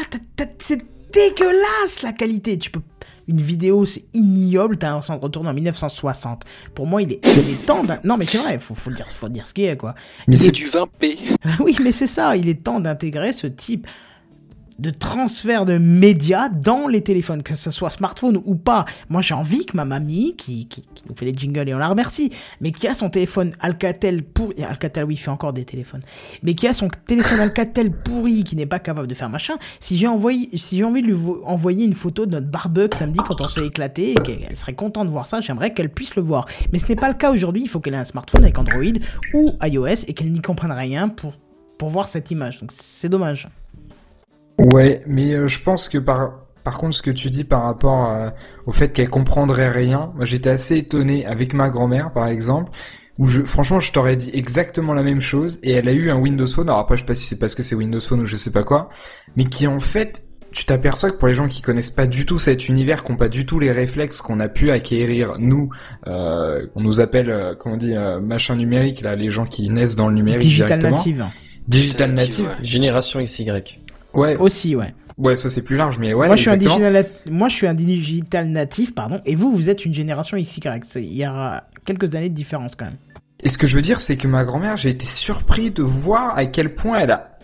c'est 0.60 0.82
dégueulasse 1.14 2.02
la 2.04 2.12
qualité. 2.12 2.58
Tu 2.58 2.70
peux 2.72 2.82
une 3.28 3.40
vidéo, 3.40 3.86
c'est 3.86 4.04
ignoble. 4.14 4.78
T'as 4.78 4.88
l'impression 4.90 5.16
de 5.16 5.22
retourner 5.22 5.50
en 5.50 5.54
1960. 5.54 6.44
Pour 6.76 6.88
moi, 6.88 7.02
il 7.02 7.14
est, 7.14 7.26
il 7.38 7.54
est 7.54 7.66
temps. 7.66 7.82
d'in- 7.84 8.00
Non, 8.04 8.18
mais 8.18 8.26
c'est 8.26 8.38
vrai. 8.40 8.60
Faut, 8.60 8.76
faut 8.76 8.90
le 8.90 8.98
dire, 8.98 9.10
faut 9.10 9.30
dire 9.30 9.48
ce 9.48 9.54
qui 9.54 9.64
est 9.64 9.78
quoi. 9.78 9.96
Mais 10.28 10.36
c'est 10.36 10.52
du 10.52 10.66
20p. 10.68 11.36
oui, 11.62 11.78
mais 11.82 11.94
c'est 11.94 12.08
ça. 12.08 12.36
Il 12.36 12.50
est 12.50 12.62
temps 12.64 12.82
d'intégrer 12.82 13.32
ce 13.32 13.48
type 13.48 13.88
de 14.80 14.90
transfert 14.90 15.66
de 15.66 15.78
médias 15.78 16.50
dans 16.50 16.88
les 16.88 17.02
téléphones, 17.02 17.44
que 17.44 17.54
ce 17.54 17.72
soit 17.72 17.90
smartphone 17.90 18.40
ou 18.46 18.56
pas. 18.56 18.86
Moi, 19.10 19.22
j'ai 19.22 19.34
envie 19.34 19.66
que 19.66 19.78
ma 19.78 19.86
mamie, 19.86 20.36
qui, 20.36 20.68
nous 21.08 21.16
fait 21.16 21.26
les 21.26 21.36
jingles 21.38 21.70
et 21.70 21.74
on 21.74 21.78
la 21.78 21.88
remercie, 21.88 22.32
mais 22.62 22.72
qui 22.72 22.88
a 22.88 22.94
son 22.94 23.10
téléphone 23.10 23.54
Alcatel 23.60 24.24
pourri, 24.24 24.64
Alcatel, 24.64 25.04
oui, 25.04 25.18
fait 25.18 25.30
encore 25.30 25.54
des 25.54 25.66
téléphones, 25.66 26.02
mais 26.42 26.54
qui 26.56 26.68
a 26.68 26.74
son 26.74 26.88
téléphone 27.06 27.40
Alcatel 27.40 27.92
pourri, 27.92 28.44
qui 28.44 28.56
n'est 28.56 28.66
pas 28.66 28.80
capable 28.80 29.08
de 29.08 29.14
faire 29.14 29.30
machin, 29.30 29.56
si 29.80 29.96
j'ai 29.98 30.08
si 30.56 30.78
j'ai 30.78 30.84
envie 30.84 31.02
de 31.02 31.08
lui 31.08 31.14
vo- 31.14 31.42
envoyer 31.46 31.86
une 31.86 31.94
photo 31.94 32.26
de 32.26 32.32
notre 32.32 32.48
barbecue 32.48 32.98
samedi 32.98 33.20
quand 33.26 33.42
on 33.42 33.48
s'est 33.48 33.66
éclaté 33.66 34.12
et 34.12 34.16
qu'elle 34.16 34.56
serait 34.58 34.74
contente 34.74 35.08
de 35.08 35.12
voir 35.12 35.28
ça, 35.28 35.42
j'aimerais 35.42 35.74
qu'elle 35.74 35.90
puisse 35.90 36.16
le 36.16 36.22
voir. 36.22 36.46
Mais 36.72 36.80
ce 36.80 36.88
n'est 36.88 36.96
pas 36.96 37.08
le 37.10 37.14
cas 37.16 37.32
aujourd'hui, 37.32 37.62
il 37.64 37.70
faut 37.70 37.80
qu'elle 37.80 37.94
ait 37.94 37.98
un 37.98 38.06
smartphone 38.06 38.44
avec 38.44 38.58
Android 38.58 38.84
ou 39.34 39.52
iOS 39.62 40.06
et 40.08 40.14
qu'elle 40.14 40.32
n'y 40.32 40.42
comprenne 40.42 40.72
rien 40.72 41.10
pour, 41.10 41.34
pour 41.78 41.90
voir 41.90 42.08
cette 42.08 42.32
image. 42.32 42.60
Donc 42.60 42.72
c'est 42.74 43.10
dommage. 43.10 43.48
Ouais, 44.60 45.04
mais 45.08 45.34
euh, 45.34 45.48
je 45.48 45.60
pense 45.62 45.90
que 45.90 45.98
par 45.98 46.40
par 46.64 46.78
contre, 46.78 46.96
ce 46.96 47.02
que 47.02 47.12
tu 47.12 47.30
dis 47.30 47.44
par 47.44 47.64
rapport 47.64 48.10
euh, 48.10 48.30
au 48.66 48.72
fait 48.72 48.94
qu'elle 48.94 49.10
comprendrait 49.10 49.70
rien, 49.70 50.12
moi 50.16 50.26
j'étais 50.26 50.50
assez 50.50 50.78
étonné 50.78 51.26
avec 51.26 51.54
ma 51.54 51.70
grand-mère 51.70 52.14
par 52.14 52.28
exemple, 52.28 52.72
où 53.18 53.28
je 53.28 53.42
franchement 53.42 53.80
je 53.80 53.92
t'aurais 53.92 54.16
dit 54.16 54.30
exactement 54.34 54.94
la 54.94 55.04
même 55.04 55.20
chose 55.22 55.60
et 55.64 55.72
elle 55.72 55.90
a 55.90 55.92
eu 55.92 56.10
un 56.10 56.18
Windows 56.18 56.46
Phone. 56.48 56.70
Alors 56.70 56.80
après 56.80 56.96
je 56.96 57.02
sais 57.02 57.08
pas 57.08 57.14
si 57.14 57.26
c'est 57.26 57.40
parce 57.40 57.56
que 57.56 57.64
c'est 57.64 57.76
Windows 57.76 58.00
Phone 58.00 58.22
ou 58.22 58.26
je 58.26 58.36
sais 58.38 58.52
pas 58.52 58.64
quoi, 58.64 58.88
mais 59.36 59.46
qui 59.46 59.68
en 59.68 59.80
fait 59.80 60.24
tu 60.54 60.66
t'aperçois 60.66 61.12
que 61.12 61.18
pour 61.18 61.28
les 61.28 61.34
gens 61.34 61.48
qui 61.48 61.62
connaissent 61.62 61.90
pas 61.90 62.06
du 62.08 62.26
tout 62.26 62.40
cet 62.40 62.70
univers, 62.70 63.04
qui 63.04 63.12
ont 63.12 63.18
pas 63.18 63.28
du 63.28 63.46
tout 63.46 63.60
les 63.60 63.72
réflexes 63.72 64.22
qu'on 64.22 64.40
a 64.40 64.48
pu 64.48 64.70
acquérir 64.72 65.36
nous, 65.40 65.70
euh, 66.08 66.68
on 66.76 66.82
nous 66.82 67.02
appelle, 67.02 67.30
euh, 67.30 67.56
comment 67.56 67.76
on 67.76 67.78
dit, 67.78 67.96
euh, 67.96 68.20
machin 68.22 68.56
numérique 68.56 69.02
là, 69.02 69.16
les 69.16 69.32
gens 69.32 69.46
qui 69.46 69.70
naissent 69.70 69.96
dans 69.96 70.08
le 70.08 70.14
numérique 70.14 70.42
Digital 70.42 70.80
directement. 70.80 70.98
native. 70.98 71.26
Digital 71.68 72.12
Native, 72.12 72.46
native. 72.46 72.46
ouais. 72.46 72.64
Génération 72.64 73.22
XY. 73.22 73.46
Ouais, 74.14 74.36
Aussi, 74.38 74.76
ouais. 74.76 74.94
ouais, 75.18 75.36
ça 75.38 75.50
c'est 75.50 75.64
plus 75.64 75.76
large, 75.76 75.98
mais 76.00 76.14
ouais. 76.14 76.28
moi, 76.28 76.36
je 76.36 76.42
suis 76.42 76.50
un 76.50 76.54
exactement. 76.54 76.90
digital, 76.90 77.10
moi, 77.32 77.50
je 77.50 77.56
suis 77.56 77.68
un 77.68 77.74
digital 77.74 78.48
natif, 78.50 78.94
pardon, 78.94 79.20
et 79.26 79.36
vous, 79.36 79.52
vous 79.56 79.70
êtes 79.70 79.86
une 79.86 79.94
génération 79.94 80.38
XY. 80.38 80.62
C'est- 80.84 81.04
Il 81.04 81.14
y 81.14 81.24
a 81.24 81.66
quelques 81.86 82.14
années 82.16 82.30
de 82.30 82.36
différence 82.36 82.76
quand 82.76 82.86
même. 82.86 82.98
Et 83.42 83.50
ce 83.50 83.58
que 83.58 83.68
je 83.68 83.76
veux 83.76 83.82
dire, 83.82 84.00
c'est 84.02 84.16
que 84.18 84.28
ma 84.28 84.46
grand-mère, 84.46 84.78
j'ai 84.78 84.90
été 84.90 85.06
surpris 85.06 85.72
de 85.72 85.84
voir 85.84 86.38
à 86.38 86.46
quel 86.46 86.76
point 86.76 87.00
elle 87.00 87.12
a 87.12 87.38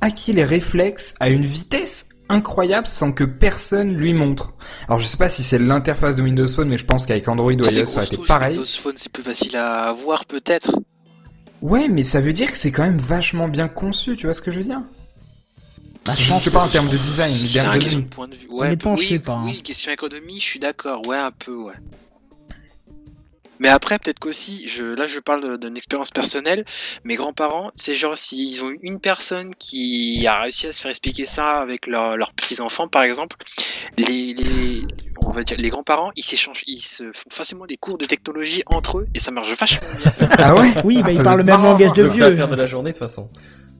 acquis 0.00 0.32
les 0.32 0.44
réflexes 0.44 1.14
à 1.20 1.28
une 1.30 1.44
vitesse 1.46 2.08
incroyable 2.28 2.86
sans 2.88 3.12
que 3.12 3.22
personne 3.24 3.94
lui 3.94 4.12
montre. 4.12 4.54
Alors 4.88 4.98
je 5.00 5.06
sais 5.06 5.16
pas 5.16 5.28
si 5.28 5.42
c'est 5.44 5.58
l'interface 5.58 6.16
de 6.16 6.22
Windows 6.22 6.48
Phone, 6.48 6.68
mais 6.68 6.76
je 6.76 6.84
pense 6.84 7.06
qu'avec 7.06 7.28
Android 7.28 7.52
ou 7.52 7.64
iOS 7.70 7.86
ça 7.86 8.00
aurait 8.00 8.06
été 8.08 8.18
pareil. 8.26 8.56
Windows 8.56 8.68
Phone, 8.82 8.94
c'est 8.96 9.12
plus 9.12 9.22
facile 9.22 9.54
à 9.56 9.92
voir 9.92 10.24
peut-être. 10.26 10.76
Ouais, 11.62 11.88
mais 11.88 12.02
ça 12.04 12.20
veut 12.20 12.32
dire 12.32 12.50
que 12.50 12.58
c'est 12.58 12.72
quand 12.72 12.82
même 12.82 12.98
vachement 12.98 13.48
bien 13.48 13.68
conçu, 13.68 14.16
tu 14.16 14.26
vois 14.26 14.34
ce 14.34 14.42
que 14.42 14.50
je 14.50 14.58
veux 14.58 14.64
dire? 14.64 14.82
Bah, 16.06 16.14
je 16.16 16.28
pense 16.28 16.44
sais 16.44 16.50
pas 16.50 16.64
en 16.64 16.68
termes 16.68 16.88
de 16.88 16.96
design, 16.98 17.34
d'ergonomie. 17.52 18.04
de 18.04 18.08
point 18.08 18.28
de 18.28 18.34
vue. 18.36 18.46
Ouais, 18.48 18.76
oui, 18.96 19.06
sais 19.08 19.18
pas, 19.18 19.32
hein. 19.32 19.42
Oui, 19.44 19.62
question 19.62 19.90
économie, 19.90 20.36
je 20.38 20.44
suis 20.44 20.58
d'accord. 20.60 21.04
Ouais, 21.06 21.16
un 21.16 21.32
peu, 21.32 21.54
ouais. 21.54 21.74
Mais 23.58 23.68
après, 23.70 23.98
peut-être 23.98 24.18
qu'aussi, 24.18 24.68
je, 24.68 24.84
là 24.84 25.06
je 25.06 25.18
parle 25.18 25.58
d'une 25.58 25.76
expérience 25.78 26.10
personnelle, 26.10 26.66
mes 27.04 27.16
grands-parents, 27.16 27.70
c'est 27.74 27.94
genre 27.94 28.16
s'ils 28.18 28.62
ont 28.62 28.68
eu 28.70 28.78
une 28.82 29.00
personne 29.00 29.54
qui 29.54 30.26
a 30.26 30.42
réussi 30.42 30.66
à 30.66 30.72
se 30.74 30.82
faire 30.82 30.90
expliquer 30.90 31.24
ça 31.24 31.60
avec 31.60 31.86
leur- 31.86 32.18
leurs 32.18 32.34
petits-enfants 32.34 32.86
par 32.86 33.02
exemple, 33.02 33.34
les, 33.96 34.34
les, 34.34 34.82
on 35.24 35.30
va 35.30 35.42
dire, 35.42 35.56
les 35.58 35.70
grands-parents, 35.70 36.10
ils 36.16 36.22
s'échangent, 36.22 36.64
ils 36.66 36.82
se 36.82 37.04
font 37.14 37.30
facilement 37.30 37.64
des 37.64 37.78
cours 37.78 37.96
de 37.96 38.04
technologie 38.04 38.62
entre 38.66 38.98
eux 38.98 39.06
et 39.14 39.18
ça 39.18 39.30
marche 39.30 39.50
vachement 39.58 39.88
bien. 40.02 40.28
Ah 40.38 40.54
ouais 40.54 40.74
Oui, 40.84 40.98
Ah, 40.98 41.04
bah, 41.06 41.10
ça 41.14 41.22
ils 41.22 41.24
parlent 41.24 41.38
le 41.38 41.44
même 41.44 41.62
langage 41.62 41.92
de 41.92 42.02
Donc 42.04 42.12
ça 42.12 42.20
va 42.24 42.28
vieux. 42.28 42.36
faire 42.36 42.48
de 42.48 42.56
la 42.56 42.66
journée 42.66 42.90
de 42.90 42.94
toute 42.94 42.98
façon. 43.08 43.30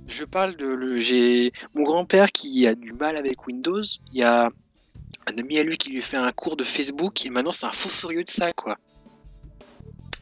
Je 0.08 0.24
parle 0.24 0.56
de 0.56 0.98
j'ai 0.98 1.52
mon 1.74 1.82
grand-père 1.82 2.30
qui 2.30 2.66
a 2.66 2.74
du 2.74 2.92
mal 2.92 3.16
avec 3.16 3.46
Windows. 3.46 3.82
Il 4.12 4.20
y 4.20 4.22
a 4.22 4.46
un 4.46 5.38
ami 5.38 5.58
à 5.58 5.62
lui 5.62 5.76
qui 5.76 5.90
lui 5.90 6.00
fait 6.00 6.16
un 6.16 6.32
cours 6.32 6.56
de 6.56 6.64
Facebook 6.64 7.26
et 7.26 7.30
maintenant 7.30 7.52
c'est 7.52 7.66
un 7.66 7.72
fou 7.72 7.88
furieux 7.88 8.22
de 8.22 8.28
ça 8.28 8.52
quoi. 8.52 8.76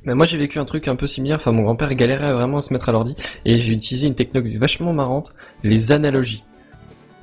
Mais 0.04 0.14
moi 0.14 0.26
j'ai 0.26 0.36
vécu 0.36 0.58
un 0.58 0.64
truc 0.64 0.88
un 0.88 0.96
peu 0.96 1.06
similaire, 1.06 1.36
enfin 1.36 1.52
mon 1.52 1.62
grand-père 1.62 1.94
galérait 1.94 2.32
vraiment 2.32 2.58
à 2.58 2.62
se 2.62 2.72
mettre 2.72 2.90
à 2.90 2.92
l'ordi, 2.92 3.14
et 3.46 3.58
j'ai 3.58 3.72
utilisé 3.72 4.06
une 4.06 4.14
technologie 4.14 4.58
vachement 4.58 4.92
marrante, 4.92 5.32
les 5.62 5.92
analogies. 5.92 6.44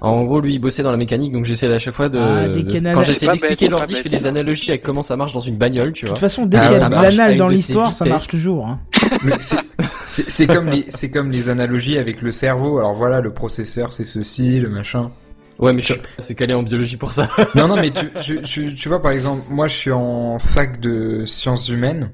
En 0.01 0.23
gros, 0.23 0.41
lui, 0.41 0.55
il 0.55 0.59
bossait 0.59 0.81
dans 0.81 0.89
la 0.91 0.97
mécanique, 0.97 1.31
donc 1.31 1.45
j'essayais 1.45 1.71
à 1.73 1.77
chaque 1.79 1.93
fois 1.93 2.09
de... 2.09 2.17
Ah, 2.17 2.47
dès 2.47 2.63
qu'il 2.63 2.73
y 2.73 2.77
a 2.77 2.81
de- 2.81 2.87
une 2.87 2.93
Quand 2.95 3.03
C'est 3.03 3.25
pas 3.25 3.33
d'expliquer 3.33 3.65
bête, 3.65 3.71
l'ordi, 3.71 3.93
c'est 3.93 3.99
je 3.99 4.03
fais 4.03 4.09
bête, 4.09 4.19
des 4.21 4.27
analogies 4.27 4.69
avec 4.71 4.81
comment 4.81 5.03
ça 5.03 5.15
marche 5.15 5.33
dans 5.33 5.39
une 5.39 5.57
bagnole, 5.57 5.91
tu 5.93 6.05
De 6.05 6.09
vois. 6.09 6.15
toute 6.15 6.21
façon, 6.21 6.47
dès 6.47 6.57
Ah, 6.57 6.65
qu'il 6.67 6.75
y 6.75 6.79
ça 6.79 6.85
a 6.87 6.89
de 6.89 6.95
marche 6.95 7.05
l'anal 7.15 7.25
avec 7.27 7.37
dans 7.37 7.45
de 7.47 7.51
l'histoire, 7.51 7.91
ça 7.91 8.05
marche 8.05 8.27
toujours. 8.27 8.65
Hein. 8.67 8.79
Mais 9.23 9.33
c'est- 9.39 9.57
c'est 10.03 10.29
c'est 10.29 10.47
comme 10.47 10.69
les 10.69 10.85
c'est 10.89 11.11
comme 11.11 11.29
les 11.31 11.49
analogies 11.49 11.97
avec 11.99 12.21
le 12.23 12.31
cerveau. 12.31 12.79
Alors 12.79 12.95
voilà, 12.95 13.21
le 13.21 13.31
processeur 13.31 13.91
c'est 13.91 14.03
ceci, 14.05 14.59
le 14.59 14.69
machin. 14.69 15.11
Ouais, 15.59 15.71
mais 15.73 15.81
je 15.81 15.93
suis 15.93 16.01
pas 16.01 16.07
assez 16.17 16.33
calé 16.33 16.55
en 16.55 16.63
biologie 16.63 16.97
pour 16.97 17.13
ça. 17.13 17.29
Non, 17.53 17.67
non, 17.67 17.75
mais 17.75 17.91
tu, 17.91 18.09
tu, 18.21 18.41
tu, 18.41 18.73
tu 18.73 18.89
vois, 18.89 18.99
par 18.99 19.11
exemple, 19.11 19.43
moi, 19.51 19.67
je 19.67 19.75
suis 19.75 19.91
en 19.91 20.39
fac 20.39 20.79
de 20.79 21.23
sciences 21.25 21.69
humaines. 21.69 22.09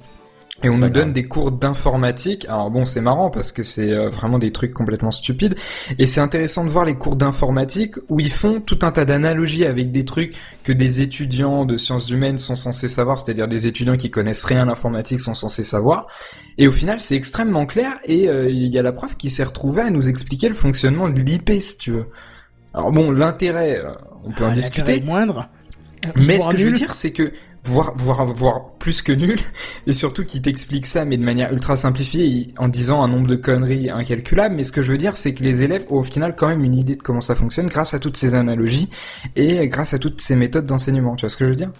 Et 0.63 0.69
on 0.69 0.77
nous 0.77 0.89
donne 0.89 0.91
grave. 0.91 1.13
des 1.13 1.27
cours 1.27 1.51
d'informatique. 1.51 2.45
Alors 2.45 2.71
bon, 2.71 2.83
c'est 2.83 3.01
marrant 3.01 3.29
parce 3.29 3.51
que 3.51 3.61
c'est 3.61 3.91
euh, 3.91 4.09
vraiment 4.09 4.39
des 4.39 4.51
trucs 4.51 4.73
complètement 4.73 5.11
stupides. 5.11 5.55
Et 5.99 6.07
c'est 6.07 6.19
intéressant 6.19 6.65
de 6.65 6.69
voir 6.69 6.83
les 6.83 6.95
cours 6.95 7.15
d'informatique 7.15 7.95
où 8.09 8.19
ils 8.19 8.31
font 8.31 8.59
tout 8.59 8.79
un 8.81 8.91
tas 8.91 9.05
d'analogies 9.05 9.65
avec 9.65 9.91
des 9.91 10.03
trucs 10.03 10.35
que 10.63 10.71
des 10.73 11.01
étudiants 11.01 11.65
de 11.65 11.77
sciences 11.77 12.09
humaines 12.09 12.39
sont 12.39 12.55
censés 12.55 12.87
savoir, 12.87 13.19
c'est-à-dire 13.19 13.47
des 13.47 13.67
étudiants 13.67 13.97
qui 13.97 14.09
connaissent 14.09 14.45
rien 14.45 14.63
à 14.63 14.65
l'informatique 14.65 15.19
sont 15.21 15.35
censés 15.35 15.63
savoir. 15.63 16.07
Et 16.57 16.67
au 16.67 16.71
final, 16.71 16.99
c'est 17.01 17.15
extrêmement 17.15 17.67
clair 17.67 17.99
et 18.05 18.27
euh, 18.27 18.49
il 18.49 18.65
y 18.65 18.79
a 18.79 18.81
la 18.81 18.91
prof 18.91 19.15
qui 19.15 19.29
s'est 19.29 19.43
retrouvée 19.43 19.83
à 19.83 19.91
nous 19.91 20.09
expliquer 20.09 20.49
le 20.49 20.55
fonctionnement 20.55 21.07
de 21.07 21.19
l'IP, 21.21 21.51
si 21.61 21.77
tu 21.77 21.91
veux. 21.91 22.05
Alors 22.73 22.91
bon, 22.91 23.11
l'intérêt, 23.11 23.77
euh, 23.77 23.91
on 24.25 24.31
peut 24.31 24.43
en 24.43 24.47
Ah, 24.47 24.49
l'intérêt 24.49 24.53
discuter. 24.53 24.95
est 24.97 25.05
moindre. 25.05 25.49
Mais 26.15 26.39
ce 26.39 26.49
que 26.49 26.57
je 26.57 26.65
veux 26.65 26.71
dire, 26.71 26.93
c'est 26.93 27.11
que 27.11 27.31
voir, 27.67 27.93
voir, 27.97 28.25
voir 28.25 28.69
plus 28.79 29.01
que 29.01 29.11
nul, 29.11 29.39
et 29.85 29.93
surtout 29.93 30.23
qui 30.25 30.41
t'explique 30.41 30.85
ça, 30.87 31.05
mais 31.05 31.17
de 31.17 31.23
manière 31.23 31.51
ultra 31.53 31.75
simplifiée, 31.77 32.53
en 32.57 32.67
disant 32.67 33.03
un 33.03 33.07
nombre 33.07 33.27
de 33.27 33.35
conneries 33.35 33.89
incalculables. 33.89 34.55
Mais 34.55 34.63
ce 34.63 34.71
que 34.71 34.81
je 34.81 34.91
veux 34.91 34.97
dire, 34.97 35.17
c'est 35.17 35.33
que 35.33 35.43
les 35.43 35.63
élèves 35.63 35.85
ont 35.89 35.97
au 35.99 36.03
final 36.03 36.35
quand 36.35 36.47
même 36.47 36.63
une 36.63 36.75
idée 36.75 36.95
de 36.95 37.01
comment 37.01 37.21
ça 37.21 37.35
fonctionne 37.35 37.67
grâce 37.67 37.93
à 37.93 37.99
toutes 37.99 38.17
ces 38.17 38.35
analogies 38.35 38.89
et 39.35 39.67
grâce 39.67 39.93
à 39.93 39.99
toutes 39.99 40.21
ces 40.21 40.35
méthodes 40.35 40.65
d'enseignement. 40.65 41.15
Tu 41.15 41.21
vois 41.21 41.29
ce 41.29 41.37
que 41.37 41.45
je 41.45 41.49
veux 41.49 41.55
dire? 41.55 41.71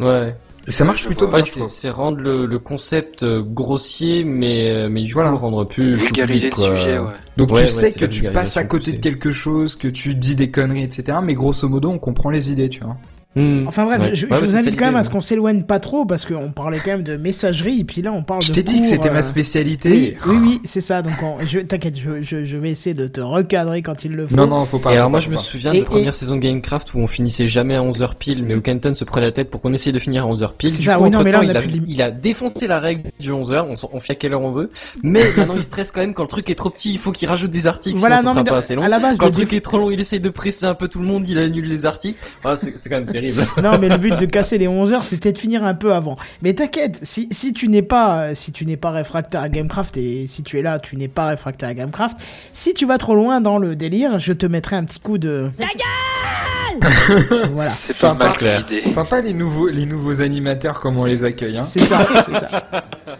Ouais. 0.00 0.34
Et 0.68 0.72
ça 0.72 0.84
marche 0.84 1.06
plutôt 1.06 1.28
bien. 1.28 1.36
Ouais, 1.36 1.68
c'est 1.68 1.90
rendre 1.90 2.18
le, 2.18 2.44
le 2.46 2.58
concept 2.58 3.22
euh, 3.22 3.40
grossier, 3.40 4.24
mais 4.24 4.70
euh, 4.72 4.88
mais 4.90 5.02
du 5.04 5.12
Voilà. 5.12 5.28
coup 5.30 5.36
le 5.36 5.40
rendre 5.40 5.64
plus 5.64 5.94
plus 5.94 6.06
Vulgariser 6.06 6.50
le 6.50 6.56
sujet, 6.56 6.98
ouais. 6.98 7.12
Donc 7.36 7.50
Ouais, 7.52 7.58
tu 7.58 7.62
ouais, 7.66 7.68
sais 7.68 7.92
que 7.92 8.04
tu 8.04 8.24
passes 8.32 8.56
à 8.56 8.64
côté 8.64 8.92
de 8.92 8.98
quelque 8.98 9.30
chose, 9.30 9.76
que 9.76 9.86
tu 9.86 10.16
dis 10.16 10.34
des 10.34 10.50
conneries, 10.50 10.82
etc. 10.82 11.18
Mais 11.22 11.34
grosso 11.34 11.68
modo, 11.68 11.90
on 11.90 11.98
comprend 12.00 12.30
les 12.30 12.50
idées, 12.50 12.68
tu 12.68 12.82
vois. 12.82 12.96
Hmm. 13.36 13.66
Enfin 13.68 13.84
bref, 13.84 14.00
Ouais. 14.00 14.14
je, 14.14 14.26
je 14.26 14.34
vous 14.34 14.56
invite 14.56 14.78
quand 14.78 14.86
même 14.86 14.96
à 14.96 15.04
ce 15.04 15.10
qu'on 15.10 15.20
s'éloigne 15.20 15.62
pas 15.62 15.78
trop 15.78 16.06
parce 16.06 16.24
qu'on 16.24 16.50
parlait 16.52 16.78
quand 16.82 16.92
même 16.92 17.02
de 17.02 17.16
messagerie 17.16 17.80
et 17.80 17.84
puis 17.84 18.00
là 18.00 18.10
on 18.12 18.22
parle 18.22 18.40
Je 18.42 18.48
de 18.48 18.54
t'ai 18.54 18.62
dit 18.62 18.80
que 18.80 18.86
c'était 18.86 19.10
euh, 19.10 19.12
ma 19.12 19.20
spécialité. 19.22 19.90
Oui, 19.90 20.16
oui, 20.26 20.36
oui, 20.42 20.60
c'est 20.64 20.80
ça. 20.80 21.02
Donc 21.02 21.12
on- 21.22 21.36
je, 21.46 21.58
t'inquiète, 21.60 21.98
je, 21.98 22.22
je, 22.22 22.44
je 22.46 22.56
vais 22.56 22.70
essayer 22.70 22.94
de 22.94 23.06
te 23.08 23.20
recadrer 23.20 23.82
quand 23.82 24.04
il 24.04 24.12
le 24.12 24.26
faut. 24.26 24.34
Non, 24.36 24.46
non, 24.46 24.64
faut 24.64 24.78
pas. 24.78 24.92
Et 24.94 24.96
alors 24.96 25.10
moi 25.10 25.20
je 25.20 25.28
me 25.30 25.36
souviens 25.36 25.72
Et- 25.72 25.78
de 25.78 25.82
la 25.82 25.86
première 25.90 26.14
saison 26.14 26.36
de 26.36 26.40
Gamecraft 26.40 26.94
où 26.94 26.98
on 26.98 27.06
finissait 27.06 27.46
jamais 27.46 27.74
à 27.76 27.82
11h 27.82 28.14
pile 28.14 28.42
mais 28.42 28.54
où 28.54 28.60
Kenton 28.62 28.94
se 28.94 29.04
prenait 29.04 29.26
la 29.26 29.32
tête 29.32 29.50
pour 29.50 29.60
qu'on 29.60 29.72
essaye 29.74 29.92
de 29.92 29.98
finir 29.98 30.24
à 30.24 30.28
11h 30.28 30.52
pile. 30.56 30.70
C'est 30.70 30.78
Du 30.78 30.84
ça, 30.84 30.94
coup 30.96 31.04
oui, 31.04 31.10
non, 31.10 31.22
mais 31.22 31.32
là, 31.32 31.38
entre-temps, 31.40 31.46
on 31.46 31.50
a 31.50 31.52
il, 31.52 31.56
a, 31.58 31.60
plus 31.60 31.70
de 31.72 31.76
lim- 31.76 31.84
il 31.88 32.02
a 32.02 32.10
défoncé 32.10 32.66
la 32.66 32.80
règle 32.80 33.10
du 33.20 33.30
11h, 33.32 33.66
on, 33.68 33.96
on 33.96 34.00
fait 34.00 34.14
à 34.14 34.16
quelle 34.16 34.32
heure 34.32 34.40
on 34.40 34.52
veut. 34.52 34.70
Mais 35.02 35.22
maintenant 35.36 35.54
il 35.56 35.62
stresse 35.62 35.92
quand 35.92 36.00
même 36.00 36.14
quand 36.14 36.22
le 36.22 36.28
truc 36.28 36.48
est 36.48 36.54
trop 36.54 36.70
petit, 36.70 36.92
il 36.92 36.98
faut 36.98 37.12
qu'il 37.12 37.28
rajoute 37.28 37.50
des 37.50 37.66
articles 37.66 37.98
Voilà, 37.98 38.16
sinon 38.16 38.30
non, 38.30 38.34
ça 38.36 38.40
sera 38.40 38.50
pas 38.50 38.58
assez 38.58 38.74
long. 38.74 38.82
Quand 39.18 39.26
le 39.26 39.32
truc 39.32 39.52
est 39.52 39.60
trop 39.60 39.76
long, 39.78 39.90
il 39.90 40.00
essaye 40.00 40.20
de 40.20 40.30
presser 40.30 40.64
un 40.64 40.74
peu 40.74 40.88
tout 40.88 41.00
le 41.00 41.06
monde, 41.06 41.28
il 41.28 41.38
annule 41.38 41.68
les 41.68 41.84
articles. 41.84 42.18
C'est 42.54 42.78
c'est 42.78 42.88
quand 42.88 42.96
même 42.96 43.06
terrible. 43.06 43.25
Non, 43.62 43.78
mais 43.78 43.88
le 43.88 43.96
but 43.98 44.16
de 44.18 44.26
casser 44.26 44.58
les 44.58 44.68
11 44.68 44.92
heures, 44.92 45.02
c'était 45.04 45.32
de 45.32 45.38
finir 45.38 45.64
un 45.64 45.74
peu 45.74 45.92
avant. 45.94 46.16
Mais 46.42 46.54
t'inquiète, 46.54 47.00
si, 47.02 47.28
si 47.30 47.52
tu 47.52 47.68
n'es 47.68 47.82
pas, 47.82 48.34
si 48.34 48.52
tu 48.52 48.66
n'es 48.66 48.76
pas 48.76 48.90
réfractaire 48.90 49.42
à 49.42 49.48
Gamecraft 49.48 49.96
et 49.96 50.26
si 50.26 50.42
tu 50.42 50.58
es 50.58 50.62
là, 50.62 50.78
tu 50.78 50.96
n'es 50.96 51.08
pas 51.08 51.26
réfractaire 51.26 51.68
à 51.68 51.74
Gamecraft, 51.74 52.18
si 52.52 52.74
tu 52.74 52.86
vas 52.86 52.98
trop 52.98 53.14
loin 53.14 53.40
dans 53.40 53.58
le 53.58 53.76
délire, 53.76 54.18
je 54.18 54.32
te 54.32 54.46
mettrai 54.46 54.76
un 54.76 54.84
petit 54.84 55.00
coup 55.00 55.18
de. 55.18 55.50
La 55.58 55.66
gueule 55.66 55.82
Voilà. 57.52 57.70
C'est 57.70 57.98
pas 57.98 58.10
Sympa. 58.10 58.28
mal 58.30 58.38
clair. 58.38 58.66
comme 58.66 58.76
idée. 58.76 58.90
Sympa 58.90 59.20
les 59.22 59.32
nouveaux, 59.32 59.68
les 59.68 59.86
nouveaux 59.86 60.20
animateurs, 60.20 60.80
comment 60.80 61.02
on 61.02 61.06
les 61.06 61.24
accueille. 61.24 61.56
Hein. 61.58 61.62
C'est 61.62 61.80
ça, 61.80 62.06
c'est 62.24 62.36
ça. 62.36 62.48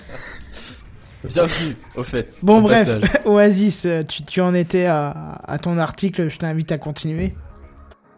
Bienvenue 1.25 1.77
au 1.97 2.05
fait. 2.05 2.33
Bon, 2.43 2.61
bref, 2.61 2.87
passage. 3.01 3.21
Oasis, 3.25 3.89
tu, 4.09 4.23
tu 4.23 4.41
en 4.41 4.55
étais 4.55 4.87
à, 4.87 5.41
à 5.45 5.59
ton 5.59 5.77
article, 5.79 6.29
je 6.31 6.39
t'invite 6.39 6.71
à 6.71 6.79
continuer. 6.79 7.35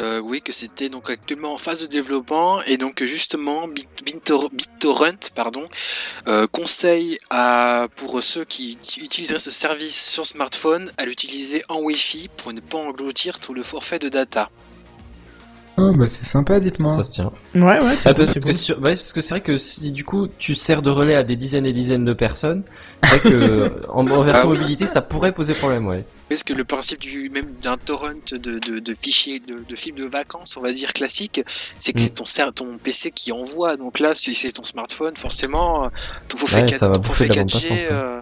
Euh, 0.00 0.20
oui, 0.20 0.42
que 0.42 0.52
c'était 0.52 0.88
donc 0.88 1.10
actuellement 1.10 1.54
en 1.54 1.58
phase 1.58 1.80
de 1.82 1.86
développement 1.86 2.62
et 2.62 2.76
donc 2.76 3.02
justement 3.04 3.66
Bit- 3.66 3.88
Bintor- 4.06 4.48
BitTorrent 4.52 5.30
pardon 5.34 5.64
euh, 6.28 6.46
conseille 6.46 7.18
à 7.30 7.88
pour 7.96 8.22
ceux 8.22 8.44
qui 8.44 8.78
utiliseraient 9.02 9.40
ce 9.40 9.50
service 9.50 10.00
sur 10.00 10.24
smartphone 10.24 10.92
à 10.98 11.04
l'utiliser 11.04 11.64
en 11.68 11.80
Wi-Fi 11.80 12.28
pour 12.36 12.52
ne 12.52 12.60
pas 12.60 12.78
engloutir 12.78 13.40
tout 13.40 13.54
le 13.54 13.64
forfait 13.64 13.98
de 13.98 14.08
data. 14.08 14.50
Oh, 15.80 15.92
bah 15.92 16.06
c'est 16.08 16.24
sympa, 16.24 16.58
dites-moi. 16.58 16.90
Ça 16.92 17.04
se 17.04 17.10
tient. 17.10 17.30
Ouais, 17.54 17.62
ouais, 17.80 17.94
c'est 17.96 18.08
Ah, 18.08 18.14
parce, 18.14 18.32
c'est 18.32 18.40
que 18.40 18.44
cool. 18.46 18.54
sur- 18.54 18.80
ouais, 18.80 18.94
parce 18.96 19.12
que 19.12 19.20
c'est 19.20 19.30
vrai 19.30 19.40
que 19.40 19.58
si 19.58 19.92
du 19.92 20.04
coup 20.04 20.26
tu 20.38 20.54
sers 20.56 20.82
de 20.82 20.90
relais 20.90 21.14
à 21.14 21.22
des 21.24 21.36
dizaines 21.36 21.66
et 21.66 21.72
dizaines 21.72 22.04
de 22.04 22.12
personnes, 22.12 22.62
c'est 23.02 23.18
vrai 23.18 23.20
que 23.30 23.82
en, 23.88 24.06
en 24.08 24.22
version 24.22 24.48
Ah 24.48 24.52
oui. 24.52 24.58
mobilité 24.58 24.86
ça 24.88 25.02
pourrait 25.02 25.32
poser 25.32 25.54
problème, 25.54 25.86
ouais. 25.86 26.04
Parce 26.28 26.42
que 26.42 26.52
le 26.52 26.64
principe 26.64 27.00
du 27.00 27.30
même 27.30 27.52
d'un 27.62 27.76
torrent 27.78 28.12
de, 28.32 28.58
de, 28.58 28.78
de 28.80 28.94
fichiers 28.94 29.40
de, 29.40 29.64
de 29.66 29.76
films 29.76 29.96
de 29.96 30.04
vacances, 30.06 30.56
on 30.56 30.60
va 30.60 30.72
dire 30.72 30.92
classique, 30.92 31.42
c'est 31.78 31.92
que 31.92 31.98
Mm. 32.00 32.02
c'est 32.02 32.10
ton 32.10 32.52
ton 32.52 32.78
PC 32.78 33.10
qui 33.10 33.32
envoie. 33.32 33.76
Donc 33.76 33.98
là, 33.98 34.12
si 34.14 34.34
c'est 34.34 34.52
ton 34.52 34.62
smartphone, 34.64 35.16
forcément, 35.16 35.90
ton 36.28 36.36
forfait, 36.36 36.56
Ouais, 36.56 36.66
4, 36.66 36.78
ça 36.78 36.88
va 36.88 36.94
ton 36.96 37.00
bouffer 37.00 37.26
forfait 37.26 37.28
de 37.28 37.34
la 37.34 37.42
bande 37.42 37.50
4G, 37.50 37.68
passante, 37.68 37.88
quoi. 37.88 37.96
euh, 37.96 38.20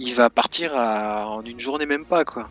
il 0.00 0.14
va 0.14 0.30
partir 0.30 0.74
à- 0.74 1.28
en 1.28 1.42
une 1.42 1.60
journée 1.60 1.86
même 1.86 2.04
pas 2.06 2.24
quoi. 2.24 2.48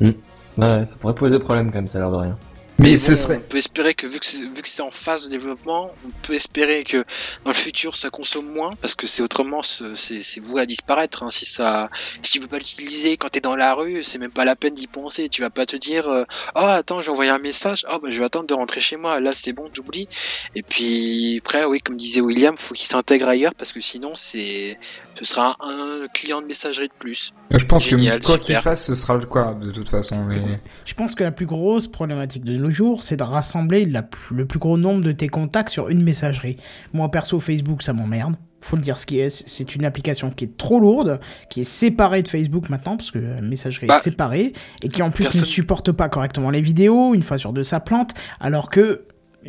Ouais, 0.00 0.84
ça 0.84 0.96
pourrait 0.96 1.14
poser 1.14 1.38
problème 1.38 1.68
quand 1.70 1.76
même, 1.78 1.88
ça 1.88 1.98
a 1.98 2.00
l'air 2.00 2.10
de 2.10 2.16
rien. 2.16 2.38
Mais 2.78 2.98
ce 2.98 3.14
serait. 3.14 3.36
On 3.38 3.48
peut 3.48 3.56
espérer 3.56 3.94
que 3.94 4.06
vu 4.06 4.18
que 4.20 4.26
c'est, 4.26 4.42
vu 4.42 4.60
que 4.62 4.68
c'est 4.68 4.82
en 4.82 4.90
phase 4.90 5.24
de 5.24 5.30
développement, 5.30 5.92
on 6.04 6.10
peut 6.22 6.34
espérer 6.34 6.84
que 6.84 6.98
dans 7.44 7.50
le 7.50 7.54
futur 7.54 7.96
ça 7.96 8.10
consomme 8.10 8.46
moins 8.52 8.74
parce 8.82 8.94
que 8.94 9.06
c'est 9.06 9.22
autrement 9.22 9.62
c'est 9.62 10.40
voué 10.40 10.60
à 10.60 10.66
disparaître. 10.66 11.22
hein. 11.22 11.30
Si 11.30 11.46
ça, 11.46 11.88
si 12.22 12.32
tu 12.32 12.40
peux 12.40 12.48
pas 12.48 12.58
l'utiliser 12.58 13.16
quand 13.16 13.28
t'es 13.30 13.40
dans 13.40 13.56
la 13.56 13.72
rue, 13.74 14.02
c'est 14.04 14.18
même 14.18 14.30
pas 14.30 14.44
la 14.44 14.56
peine 14.56 14.74
d'y 14.74 14.88
penser. 14.88 15.30
Tu 15.30 15.40
vas 15.40 15.48
pas 15.50 15.64
te 15.64 15.76
dire 15.76 16.06
euh, 16.08 16.24
oh 16.54 16.60
attends 16.60 17.00
j'ai 17.00 17.10
envoyé 17.10 17.30
un 17.30 17.38
message, 17.38 17.86
oh 17.90 17.98
bah 17.98 18.10
je 18.10 18.18
vais 18.18 18.24
attendre 18.26 18.46
de 18.46 18.54
rentrer 18.54 18.80
chez 18.82 18.96
moi. 18.96 19.20
Là 19.20 19.32
c'est 19.32 19.54
bon 19.54 19.70
j'oublie. 19.72 20.06
Et 20.54 20.62
puis 20.62 21.40
après 21.42 21.64
oui 21.64 21.80
comme 21.80 21.96
disait 21.96 22.20
William, 22.20 22.58
faut 22.58 22.74
qu'il 22.74 22.88
s'intègre 22.88 23.28
ailleurs 23.28 23.54
parce 23.54 23.72
que 23.72 23.80
sinon 23.80 24.14
c'est, 24.16 24.78
ce 25.18 25.24
sera 25.24 25.56
un 25.60 26.06
client 26.12 26.40
de 26.40 26.46
messagerie 26.46 26.88
de 26.88 26.92
plus. 26.98 27.32
Je 27.50 27.64
pense 27.64 27.84
Génial, 27.88 28.20
que 28.20 28.26
quoi 28.26 28.38
qu'il 28.38 28.56
fasse, 28.56 28.84
ce 28.86 28.94
sera 28.94 29.14
le 29.16 29.26
quoi, 29.26 29.54
de 29.54 29.70
toute 29.70 29.88
façon. 29.88 30.24
Mais... 30.24 30.40
Je 30.84 30.94
pense 30.94 31.14
que 31.14 31.24
la 31.24 31.30
plus 31.32 31.46
grosse 31.46 31.86
problématique 31.88 32.44
de 32.44 32.56
nos 32.56 32.70
jours, 32.70 33.02
c'est 33.02 33.16
de 33.16 33.22
rassembler 33.22 33.84
la 33.86 34.02
plus- 34.02 34.36
le 34.36 34.46
plus 34.46 34.58
gros 34.58 34.76
nombre 34.76 35.02
de 35.04 35.12
tes 35.12 35.28
contacts 35.28 35.70
sur 35.70 35.88
une 35.88 36.02
messagerie. 36.02 36.56
Moi, 36.92 37.10
perso, 37.10 37.40
Facebook, 37.40 37.82
ça 37.82 37.92
m'emmerde. 37.92 38.36
Faut 38.60 38.76
le 38.76 38.82
dire 38.82 38.98
ce 38.98 39.06
qui 39.06 39.20
est. 39.20 39.30
C'est 39.30 39.74
une 39.76 39.84
application 39.84 40.30
qui 40.30 40.44
est 40.44 40.56
trop 40.56 40.80
lourde, 40.80 41.20
qui 41.50 41.60
est 41.60 41.64
séparée 41.64 42.22
de 42.22 42.28
Facebook 42.28 42.68
maintenant, 42.68 42.96
parce 42.96 43.10
que 43.10 43.18
la 43.18 43.40
messagerie 43.40 43.86
Bah, 43.86 43.98
est 43.98 44.02
séparée, 44.02 44.52
et 44.82 44.88
qui 44.88 45.02
en 45.02 45.10
plus 45.10 45.24
personne- 45.24 45.42
ne 45.42 45.46
supporte 45.46 45.92
pas 45.92 46.08
correctement 46.08 46.50
les 46.50 46.60
vidéos, 46.62 47.14
une 47.14 47.22
fois 47.22 47.38
sur 47.38 47.52
deux 47.52 47.62
ça 47.64 47.80
plante, 47.80 48.14
alors 48.40 48.68
que 48.70 49.04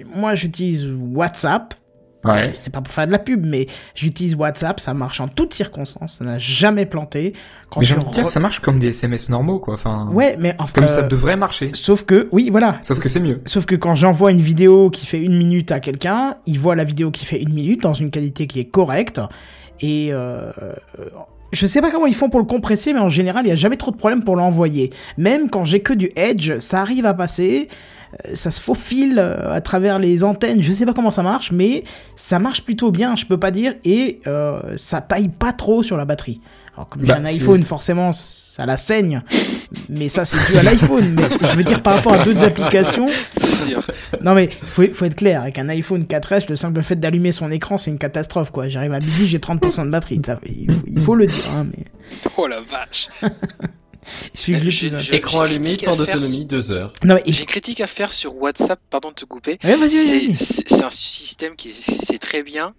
moi 0.05 0.35
j'utilise 0.35 0.85
WhatsApp, 0.87 1.73
Ouais. 2.25 2.51
c'est 2.55 2.73
pas 2.73 2.81
pour 2.81 2.93
faire 2.93 3.07
de 3.07 3.11
la 3.11 3.19
pub, 3.19 3.45
mais 3.45 3.67
j'utilise 3.95 4.35
WhatsApp, 4.35 4.79
ça 4.79 4.93
marche 4.93 5.21
en 5.21 5.27
toutes 5.27 5.53
circonstances, 5.53 6.15
ça 6.17 6.25
n'a 6.25 6.39
jamais 6.39 6.85
planté. 6.85 7.33
Quand 7.69 7.79
Mais 7.79 7.85
j'ai 7.85 7.93
je 7.93 7.99
envie 7.99 8.07
de 8.09 8.13
dire, 8.13 8.25
re- 8.25 8.27
ça 8.29 8.39
marche 8.39 8.59
comme 8.59 8.79
des 8.79 8.87
SMS 8.89 9.29
normaux, 9.29 9.59
quoi. 9.59 9.75
Enfin, 9.75 10.09
Ouais, 10.11 10.35
mais 10.39 10.55
enfin. 10.59 10.71
comme 10.73 10.87
ça 10.87 11.01
euh, 11.01 11.07
devrait 11.07 11.37
marcher. 11.37 11.71
Sauf 11.73 12.03
que, 12.03 12.27
oui, 12.31 12.49
voilà, 12.51 12.79
Sauf 12.81 12.99
que 12.99 13.07
c'est 13.07 13.19
mieux. 13.19 13.41
Sauf 13.45 13.65
que 13.65 13.75
quand 13.75 13.95
j'envoie 13.95 14.31
une 14.31 14.41
vidéo 14.41 14.89
qui 14.89 15.05
fait 15.05 15.21
une 15.21 15.37
minute 15.37 15.71
à 15.71 15.79
quelqu'un, 15.79 16.35
il 16.45 16.59
voit 16.59 16.75
la 16.75 16.83
vidéo 16.83 17.11
qui 17.11 17.23
fait 17.25 17.41
une 17.41 17.53
minute 17.53 17.81
dans 17.81 17.93
une 17.93 18.11
qualité 18.11 18.47
qui 18.47 18.59
est 18.59 18.65
correcte. 18.65 19.21
Et 19.79 20.09
euh, 20.11 20.51
je 21.51 21.65
sais 21.67 21.81
pas 21.81 21.91
comment 21.91 22.07
ils 22.07 22.15
font 22.15 22.29
pour 22.29 22.39
le 22.39 22.45
compresser, 22.45 22.93
mais 22.93 22.99
en 22.99 23.09
général, 23.09 23.45
il 23.45 23.49
y 23.49 23.51
a 23.51 23.55
jamais 23.55 23.77
trop 23.77 23.91
de 23.91 23.97
problème 23.97 24.23
pour 24.23 24.35
l'envoyer. 24.35 24.91
Même 25.17 25.49
quand 25.49 25.63
j'ai 25.63 25.79
que 25.79 25.93
du 25.93 26.09
Edge, 26.15 26.59
ça 26.59 26.81
arrive 26.81 27.05
à 27.05 27.13
passer. 27.13 27.67
euh, 28.25 28.31
Ça 28.35 28.51
se 28.51 28.59
faufile 28.61 29.17
euh, 29.19 29.53
à 29.53 29.61
travers 29.61 29.99
les 29.99 30.23
antennes, 30.23 30.61
je 30.61 30.71
sais 30.71 30.85
pas 30.85 30.93
comment 30.93 31.11
ça 31.11 31.23
marche, 31.23 31.51
mais 31.51 31.83
ça 32.15 32.39
marche 32.39 32.63
plutôt 32.63 32.91
bien, 32.91 33.15
je 33.15 33.25
peux 33.25 33.37
pas 33.39 33.51
dire, 33.51 33.75
et 33.85 34.19
euh, 34.27 34.59
ça 34.75 35.01
taille 35.01 35.29
pas 35.29 35.53
trop 35.53 35.83
sur 35.83 35.97
la 35.97 36.05
batterie. 36.05 36.39
Alors 36.77 36.87
comme 36.89 37.01
j'ai 37.01 37.07
Bah, 37.07 37.17
un 37.21 37.25
c'est- 37.25 37.41
iPhone, 37.41 37.63
forcément, 37.63 38.11
ça 38.13 38.65
la 38.65 38.77
saigne, 38.77 39.21
mais 39.89 40.07
ça 40.09 40.23
c'est 40.25 40.37
dû 40.51 40.57
à 40.57 40.63
l'iPhone. 40.63 41.11
Mais 41.15 41.23
je 41.51 41.55
veux 41.57 41.63
dire 41.63 41.81
par 41.83 41.95
rapport 41.95 42.13
à 42.13 42.23
d'autres 42.23 42.43
applications, 42.43 43.07
non 44.21 44.33
mais 44.33 44.49
faut, 44.61 44.83
faut 44.93 45.05
être 45.05 45.15
clair, 45.15 45.41
avec 45.41 45.57
un 45.59 45.69
iPhone 45.69 46.03
4S, 46.03 46.47
le 46.49 46.55
simple 46.55 46.81
fait 46.83 46.95
d'allumer 46.95 47.31
son 47.31 47.51
écran, 47.51 47.77
c'est 47.77 47.91
une 47.91 47.97
catastrophe 47.99 48.51
quoi. 48.51 48.69
J'arrive 48.69 48.93
à 48.93 48.99
midi, 48.99 49.27
j'ai 49.27 49.39
30% 49.39 49.85
de 49.85 49.89
batterie, 49.91 50.21
ça, 50.25 50.39
il, 50.45 50.71
faut, 50.71 50.81
il 50.87 51.01
faut 51.01 51.15
le 51.15 51.27
dire. 51.27 51.43
Hein, 51.55 51.67
mais 51.75 51.83
oh 52.37 52.47
la 52.47 52.61
vache. 52.61 53.09
un- 53.23 54.69
j'ai- 54.69 55.15
Écran 55.15 55.45
j'ai 55.45 55.55
allumé, 55.55 55.75
temps 55.75 55.95
d'autonomie, 55.95 56.45
2 56.45 56.71
heures. 56.71 56.93
Non 57.03 57.15
mais 57.15 57.23
J'ai 57.25 57.41
une 57.41 57.45
critique 57.47 57.81
à 57.81 57.87
faire 57.87 58.11
sur 58.11 58.35
WhatsApp, 58.37 58.79
pardon 58.89 59.09
de 59.09 59.15
te 59.15 59.25
couper. 59.25 59.59
Ouais, 59.63 59.75
vas-y, 59.75 59.95
vas-y, 59.95 60.37
C'est 60.37 60.83
un 60.83 60.89
système 60.89 61.55
qui 61.55 61.69
est, 61.69 61.73
c'est 61.73 62.17
très 62.19 62.41
bien, 62.43 62.73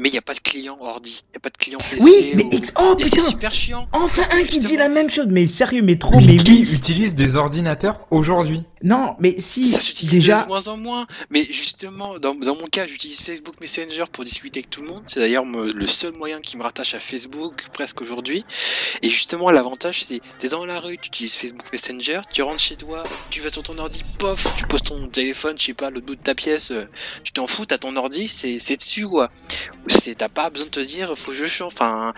mais 0.00 0.08
il 0.08 0.12
n'y 0.12 0.18
a 0.18 0.22
pas 0.22 0.34
de 0.34 0.40
client 0.40 0.76
ordi, 0.80 1.20
il 1.26 1.30
n'y 1.30 1.36
a 1.36 1.40
pas 1.40 1.50
de 1.50 1.56
client 1.58 1.78
PC. 1.78 2.02
Oui, 2.02 2.32
mais 2.34 2.44
ou- 2.44 2.48
ex- 2.52 2.72
oh 2.80 2.96
Et 2.98 3.04
c'est 3.04 3.10
putain, 3.10 3.22
super 3.28 3.52
chiant. 3.52 3.86
enfin 3.92 4.22
un 4.32 4.42
qui 4.44 4.58
dit 4.58 4.76
la 4.76 4.88
même 4.88 5.10
chose. 5.10 5.26
Mais 5.28 5.46
sérieux, 5.46 5.82
mais 5.82 5.96
trop, 5.96 6.16
Mais 6.16 6.26
mais 6.26 6.36
qui 6.36 6.52
oui. 6.52 6.72
utilise 6.74 7.14
des 7.14 7.36
ordinateurs 7.36 8.00
aujourd'hui? 8.10 8.64
Non, 8.82 9.16
mais 9.18 9.34
si 9.38 9.64
Ça 9.72 9.80
s'utilise 9.80 10.12
déjà. 10.12 10.42
de 10.42 10.48
moins 10.48 10.68
en 10.68 10.76
moins, 10.76 11.06
mais 11.28 11.44
justement, 11.44 12.18
dans, 12.18 12.34
dans 12.34 12.56
mon 12.56 12.66
cas, 12.66 12.86
j'utilise 12.86 13.20
Facebook 13.20 13.56
Messenger 13.60 14.04
pour 14.10 14.24
discuter 14.24 14.60
avec 14.60 14.70
tout 14.70 14.80
le 14.80 14.88
monde. 14.88 15.02
C'est 15.06 15.20
d'ailleurs 15.20 15.44
le 15.44 15.86
seul 15.86 16.12
moyen 16.12 16.36
qui 16.40 16.56
me 16.56 16.62
rattache 16.62 16.94
à 16.94 17.00
Facebook 17.00 17.66
presque 17.72 18.00
aujourd'hui. 18.00 18.44
Et 19.02 19.10
justement, 19.10 19.50
l'avantage, 19.50 20.04
c'est 20.04 20.20
t'es 20.38 20.48
dans 20.48 20.64
la 20.64 20.80
rue, 20.80 20.96
tu 20.98 21.08
utilises 21.08 21.34
Facebook 21.34 21.66
Messenger, 21.72 22.20
tu 22.32 22.42
rentres 22.42 22.60
chez 22.60 22.76
toi, 22.76 23.04
tu 23.30 23.40
vas 23.40 23.50
sur 23.50 23.62
ton 23.62 23.76
ordi, 23.78 24.02
pof, 24.18 24.46
tu 24.56 24.66
poses 24.66 24.82
ton 24.82 25.08
téléphone, 25.08 25.58
je 25.58 25.66
sais 25.66 25.74
pas, 25.74 25.90
l'autre 25.90 26.06
bout 26.06 26.16
de 26.16 26.22
ta 26.22 26.34
pièce, 26.34 26.70
euh, 26.70 26.84
tu 27.24 27.32
t'en 27.32 27.46
fous, 27.46 27.66
t'as 27.66 27.78
ton 27.78 27.94
ordi, 27.96 28.28
c'est 28.28 28.76
dessus 28.76 29.06
quoi. 29.06 29.30
T'as 30.16 30.28
pas 30.28 30.50
besoin 30.50 30.66
de 30.66 30.70
te 30.70 30.80
dire, 30.80 31.12
faut 31.16 31.30
que 31.30 31.36
je 31.36 31.44
change. 31.44 31.72
Enfin, 31.74 32.12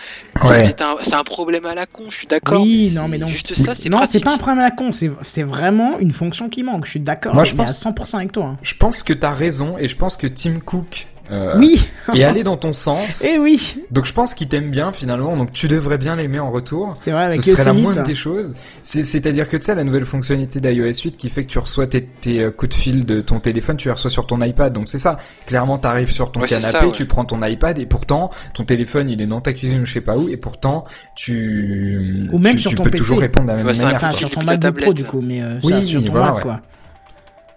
c'est 0.44 0.80
un, 0.80 0.96
c'est 1.02 1.14
un 1.14 1.24
problème 1.24 1.66
à 1.66 1.74
la 1.74 1.86
con, 1.86 2.04
je 2.08 2.18
suis 2.18 2.26
d'accord. 2.26 2.62
Oui, 2.62 2.92
non, 2.94 3.08
mais 3.08 3.18
non. 3.18 3.28
Juste 3.28 3.54
ça, 3.54 3.74
c'est 3.74 3.88
Non, 3.88 4.04
c'est 4.08 4.20
pas 4.20 4.34
un 4.34 4.38
problème 4.38 4.60
à 4.60 4.68
la 4.68 4.70
con, 4.70 4.90
c'est 4.92 5.42
vraiment 5.42 5.98
une 5.98 6.12
fonction 6.12 6.48
qui 6.52 6.62
manque. 6.62 6.84
Je 6.84 6.90
suis 6.92 7.00
d'accord, 7.00 7.34
Moi, 7.34 7.42
je 7.44 7.52
mais 7.56 7.64
pense- 7.64 7.70
à 7.84 7.90
100% 7.90 8.18
avec 8.18 8.30
toi. 8.32 8.44
hein. 8.46 8.58
Je 8.62 8.74
pense 8.76 9.02
que 9.02 9.12
t'as 9.12 9.32
raison 9.32 9.76
et 9.78 9.88
je 9.88 9.96
pense 9.96 10.16
que 10.16 10.26
Tim 10.28 10.60
Cook 10.64 11.08
euh, 11.32 11.54
Oui, 11.58 11.88
et 12.14 12.24
aller 12.24 12.42
dans 12.44 12.56
ton 12.56 12.72
sens. 12.72 13.24
et 13.24 13.38
oui, 13.38 13.76
Donc 13.90 14.04
je 14.04 14.12
pense 14.12 14.34
qu'il 14.34 14.48
t'aime 14.48 14.70
bien 14.70 14.92
finalement, 14.92 15.36
donc 15.36 15.52
tu 15.52 15.66
devrais 15.66 15.98
bien 15.98 16.14
l'aimer 16.16 16.38
en 16.38 16.50
retour. 16.50 16.92
c'est 16.94 17.10
vrai, 17.10 17.24
avec 17.24 17.42
Ce 17.42 17.50
serait 17.52 17.64
la 17.64 17.72
moindre 17.72 18.02
des 18.04 18.14
choses. 18.14 18.54
C'est- 18.82 19.04
C'est-à-dire 19.04 19.48
que 19.48 19.56
tu 19.56 19.64
sais, 19.64 19.74
la 19.74 19.84
nouvelle 19.84 20.04
fonctionnalité 20.04 20.60
d'iOS 20.60 21.02
8 21.04 21.16
qui 21.16 21.28
fait 21.28 21.44
que 21.44 21.50
tu 21.50 21.58
reçois 21.58 21.86
tes, 21.86 22.02
tes 22.04 22.40
euh, 22.40 22.50
coups 22.50 22.76
de 22.76 22.80
fil 22.80 23.06
de 23.06 23.20
ton 23.20 23.40
téléphone, 23.40 23.76
tu 23.76 23.88
les 23.88 23.92
reçois 23.92 24.10
sur 24.10 24.26
ton 24.26 24.40
iPad. 24.42 24.72
Donc 24.72 24.88
c'est 24.88 24.98
ça. 24.98 25.16
Clairement, 25.46 25.78
t'arrives 25.78 26.10
sur 26.10 26.30
ton 26.32 26.40
Ouais, 26.40 26.48
canapé, 26.48 26.70
ça, 26.78 26.86
ouais. 26.86 26.92
tu 26.92 27.06
prends 27.06 27.24
ton 27.24 27.42
iPad 27.42 27.78
et 27.78 27.86
pourtant, 27.86 28.30
ton 28.54 28.64
téléphone, 28.64 29.08
il 29.08 29.20
est 29.22 29.26
dans 29.26 29.40
ta 29.40 29.52
cuisine 29.54 29.80
ou 29.82 29.86
je 29.86 29.92
sais 29.94 30.00
pas 30.00 30.16
où 30.18 30.28
et 30.28 30.36
pourtant, 30.36 30.84
tu, 31.16 32.28
Ou 32.32 32.38
même 32.38 32.56
tu, 32.56 32.62
sur 32.62 32.70
tu 32.70 32.76
ton 32.76 32.82
peux 32.84 32.90
PC. 32.90 33.02
toujours 33.02 33.20
répondre 33.20 33.46
de 33.46 33.52
la 33.52 33.56
même 33.58 33.66
Ouais, 33.66 33.72
manière. 33.76 33.94
Enfin, 33.94 34.12
sur 34.12 34.30
ton 34.30 34.42
MacBook 34.42 34.82
Pro, 34.82 34.92
du 34.92 35.04
coup, 35.04 35.20
mais 35.22 35.40
euh, 35.42 35.58
Oui, 35.62 35.72
ça, 35.72 35.82
sur 35.82 36.04
ton 36.04 36.12
voilà, 36.12 36.26
Mac, 36.26 36.36
ouais. 36.36 36.42
quoi. 36.42 36.60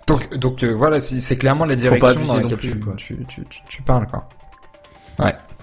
Donc, 0.07 0.37
donc 0.37 0.63
euh, 0.63 0.71
voilà, 0.73 0.99
c'est 0.99 1.19
c'est 1.19 1.35
clairement 1.37 1.65
la 1.65 1.75
pas 1.75 1.81
direction 1.81 2.09
dans 2.13 2.17
abuser 2.19 2.33
non 2.37 2.41
laquelle 2.43 2.57
plus, 2.57 2.69
tu, 2.71 2.79
quoi. 2.79 2.93
tu, 2.95 3.17
tu, 3.27 3.43
tu- 3.49 3.61
tu 3.67 3.81
parles 3.81 4.07
quoi. 4.07 4.27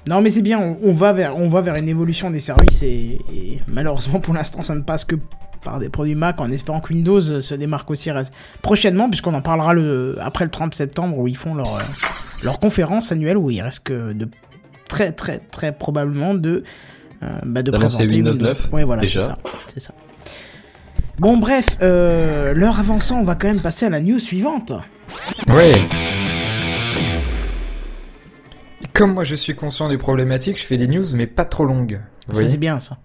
Non, 0.09 0.21
mais 0.21 0.31
c'est 0.31 0.43
bien, 0.43 0.59
on, 0.59 0.79
on 0.83 0.93
va 0.93 1.13
vers, 1.13 1.37
on 1.37 1.49
va 1.49 1.61
vers 1.61 1.77
une 1.77 1.89
évolution 1.89 2.29
des 2.31 2.41
services 2.41 2.83
et, 2.83 3.21
et 3.33 3.61
malheureusement 3.69 4.19
pour 4.19 4.35
l'instant 4.35 4.63
ça 4.65 4.75
ne 4.75 4.81
passe 4.83 5.05
que 5.05 5.15
par 5.63 5.79
des 5.79 5.89
produits 5.89 6.17
Mac 6.17 6.41
en 6.41 6.51
espérant 6.51 6.81
que 6.81 6.93
Windows 6.93 7.21
euh, 7.31 7.41
se 7.41 7.55
démarque 7.55 7.89
aussi 7.89 8.11
prochainement 8.63 9.09
puisqu'on 9.09 9.35
en 9.35 9.43
parlera 9.43 9.75
le, 9.75 10.17
après 10.21 10.45
le 10.45 10.51
30 10.51 10.75
septembre 10.75 11.17
où 11.19 11.29
ils 11.29 11.37
font 11.37 11.55
leur, 11.55 11.77
euh, 11.77 11.81
leur 12.43 12.59
conférence 12.59 13.13
annuelle 13.13 13.37
où 13.39 13.49
il 13.51 13.61
reste 13.63 13.85
que 13.85 14.13
de 14.13 14.29
très 14.89 15.13
très 15.13 15.39
très 15.39 15.71
probablement 15.71 16.35
de, 16.35 16.65
euh, 17.23 17.29
bah, 17.47 17.63
de 17.63 17.71
présenter 17.79 18.07
Windows 18.17 18.33
9, 18.49 18.73
Ouais, 18.73 18.83
voilà, 18.83 19.03
c'est 19.73 19.79
ça. 19.79 19.95
Bon 21.19 21.37
bref, 21.37 21.77
euh, 21.83 22.55
l'heure 22.55 22.81
avançant, 22.81 23.21
on 23.21 23.25
va 23.25 23.35
quand 23.35 23.49
même 23.49 23.61
passer 23.61 23.87
à 23.87 23.91
la 23.91 24.01
news 24.01 24.19
suivante. 24.19 24.73
Ouais. 25.53 25.75
Comme 28.93 29.15
moi 29.15 29.25
je 29.25 29.35
suis 29.35 29.55
conscient 29.55 29.89
des 29.89 29.99
problématiques, 29.99 30.61
je 30.61 30.65
fais 30.67 30.77
des 30.77 30.89
news 30.89 31.05
mais 31.15 31.27
pas 31.27 31.45
trop 31.45 31.65
longues. 31.65 32.01
Ça 32.33 32.49
c'est 32.49 32.57
bien 32.57 32.79
ça. 32.79 32.99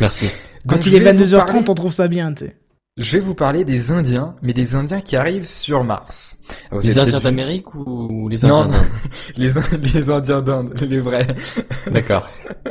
Merci. 0.00 0.28
Quand 0.68 0.76
Donc, 0.76 0.86
il 0.86 0.94
est 0.94 1.00
vais 1.00 1.12
vous 1.12 1.24
22h30, 1.24 1.46
parler- 1.46 1.64
on 1.68 1.74
trouve 1.74 1.92
ça 1.92 2.06
bien, 2.08 2.32
tu 2.32 2.44
sais. 2.46 2.56
Je 2.98 3.12
vais 3.16 3.20
vous 3.20 3.34
parler 3.34 3.64
des 3.64 3.90
Indiens, 3.90 4.36
mais 4.42 4.52
des 4.52 4.74
Indiens 4.74 5.00
qui 5.00 5.16
arrivent 5.16 5.48
sur 5.48 5.82
Mars. 5.82 6.36
Vous 6.70 6.80
Les 6.80 6.98
Indiens 6.98 7.20
d'Amérique 7.20 7.74
ou 7.74 8.28
les. 8.28 8.44
Indiens 8.44 8.66
d'Inde 8.68 8.86
les, 9.38 9.56
In- 9.56 9.62
les 9.94 10.10
Indiens 10.10 10.42
d'Inde, 10.42 10.74
les 10.86 11.00
vrais. 11.00 11.26
D'accord. 11.90 12.28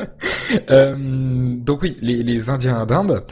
Euh, 0.70 1.56
donc 1.56 1.82
oui, 1.82 1.98
les, 2.02 2.24
les 2.24 2.50
Indiens 2.50 2.86
d'Inde 2.86 3.24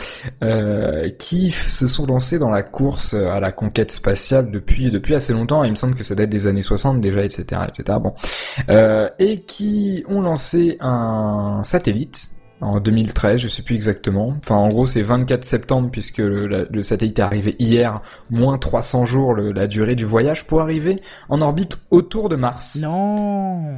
euh, 0.41 1.09
qui 1.19 1.51
se 1.51 1.85
sont 1.85 2.05
lancés 2.05 2.39
dans 2.39 2.49
la 2.49 2.63
course 2.63 3.13
à 3.13 3.41
la 3.41 3.51
conquête 3.51 3.91
spatiale 3.91 4.51
depuis 4.51 4.89
depuis 4.89 5.15
assez 5.15 5.33
longtemps. 5.33 5.65
Il 5.65 5.71
me 5.71 5.75
semble 5.75 5.95
que 5.95 6.03
ça 6.03 6.15
date 6.15 6.29
des 6.29 6.47
années 6.47 6.61
60 6.61 7.01
déjà, 7.01 7.25
etc., 7.25 7.63
etc. 7.67 7.99
Bon, 8.01 8.13
euh, 8.69 9.09
et 9.19 9.41
qui 9.41 10.05
ont 10.07 10.21
lancé 10.21 10.77
un 10.79 11.59
satellite 11.61 12.29
en 12.61 12.79
2013, 12.79 13.39
je 13.39 13.47
sais 13.47 13.61
plus 13.61 13.75
exactement. 13.75 14.35
Enfin, 14.37 14.55
en 14.55 14.69
gros, 14.69 14.85
c'est 14.85 15.01
24 15.01 15.43
septembre 15.43 15.89
puisque 15.91 16.17
le, 16.19 16.81
satellite 16.81 17.19
est 17.19 17.21
arrivé 17.21 17.55
hier, 17.59 18.01
moins 18.29 18.57
300 18.57 19.05
jours 19.05 19.35
la 19.35 19.67
durée 19.67 19.95
du 19.95 20.05
voyage 20.05 20.45
pour 20.45 20.61
arriver 20.61 21.01
en 21.29 21.41
orbite 21.41 21.79
autour 21.91 22.29
de 22.29 22.35
Mars. 22.35 22.77
Non. 22.81 23.77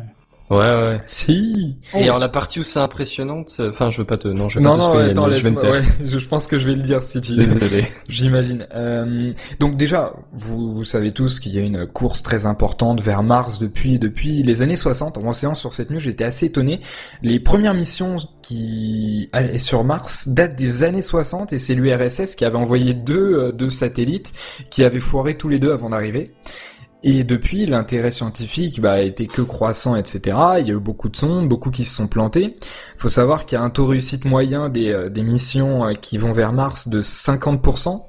Ouais, 0.52 0.58
ouais. 0.60 1.02
Si. 1.06 1.78
Et 1.96 2.04
alors 2.04 2.20
la 2.20 2.30
partie 2.30 2.60
où 2.60 2.64
c'est 2.64 2.80
impressionnante, 2.80 3.60
enfin 3.70 3.90
je 3.90 3.98
veux 4.00 4.06
pas 4.06 4.18
te, 4.18 4.28
non, 4.28 4.50
je 4.50 4.60
vais 4.60 4.64
Non, 4.66 4.72
pas 4.72 4.78
te 4.78 4.82
non, 4.84 4.90
spoiler, 4.90 5.10
attends, 5.12 5.28
mais 5.28 5.32
je 5.34 5.44
vais 5.44 5.50
me 5.52 5.56
laisse-moi- 5.56 5.80
taire. 5.80 5.82
ouais, 6.00 6.06
je, 6.20 6.28
pense 6.28 6.48
que 6.48 6.58
je 6.60 6.70
vais 6.70 6.76
le 6.76 6.82
dire 6.84 7.04
si 7.04 7.22
tu 7.22 7.36
Désolé. 7.36 7.88
J'imagine. 8.10 8.68
Euh, 8.74 9.34
donc 9.60 9.78
déjà, 9.78 10.14
vous, 10.34 10.72
vous 10.74 10.84
savez 10.84 11.12
tous 11.12 11.40
qu'il 11.40 11.54
y 11.54 11.58
a 11.58 11.62
une 11.62 11.88
course 11.88 12.24
très 12.24 12.46
importante 12.46 13.02
vers 13.02 13.24
Mars 13.24 13.60
depuis 13.60 13.98
depuis 14.00 14.44
les 14.44 14.62
années 14.62 14.76
60. 14.76 15.18
En 15.18 15.22
renseignant 15.22 15.54
sur 15.54 15.74
cette 15.74 15.90
news, 15.90 16.00
j'étais 16.00 16.24
assez 16.24 16.48
étonné. 16.48 16.82
Les 17.22 17.40
premières 17.40 17.74
missions 17.74 18.18
qui 18.42 19.30
allaient 19.34 19.58
sur 19.58 19.84
Mars 19.84 20.28
datent 20.28 20.56
des 20.56 20.84
années 20.84 21.02
60 21.02 21.54
et 21.54 21.60
c'est 21.60 21.76
l'URSS 21.76 22.36
qui 22.36 22.46
avait 22.46 22.58
envoyé 22.58 22.94
deux, 22.94 23.34
euh, 23.38 23.52
deux 23.52 23.70
satellites 23.70 24.34
qui 24.70 24.84
avaient 24.84 25.00
foiré 25.00 25.36
tous 25.38 25.50
les 25.50 25.60
deux 25.60 25.72
avant 25.72 25.90
d'arriver. 25.90 26.32
Et 27.04 27.24
depuis, 27.24 27.66
l'intérêt 27.66 28.12
scientifique 28.12 28.80
bah, 28.80 28.94
a 28.94 29.02
été 29.02 29.26
que 29.26 29.42
croissant, 29.42 29.96
etc. 29.96 30.38
Il 30.60 30.68
y 30.68 30.72
a 30.72 30.74
eu 30.76 30.80
beaucoup 30.80 31.10
de 31.10 31.16
sondes, 31.16 31.48
beaucoup 31.50 31.72
qui 31.72 31.84
se 31.84 31.96
sont 31.96 32.08
plantés. 32.08 32.58
faut 32.98 33.10
savoir 33.10 33.46
qu'il 33.46 33.58
y 33.58 33.62
a 33.62 33.64
un 33.64 33.72
taux 33.72 33.86
de 33.86 33.90
réussite 33.92 34.24
moyen 34.26 34.70
des, 34.70 34.92
euh, 34.92 35.10
des 35.10 35.24
missions 35.24 35.86
euh, 35.86 35.94
qui 35.94 36.18
vont 36.20 36.32
vers 36.32 36.54
Mars 36.54 36.88
de 36.90 37.02
50%. 37.02 38.04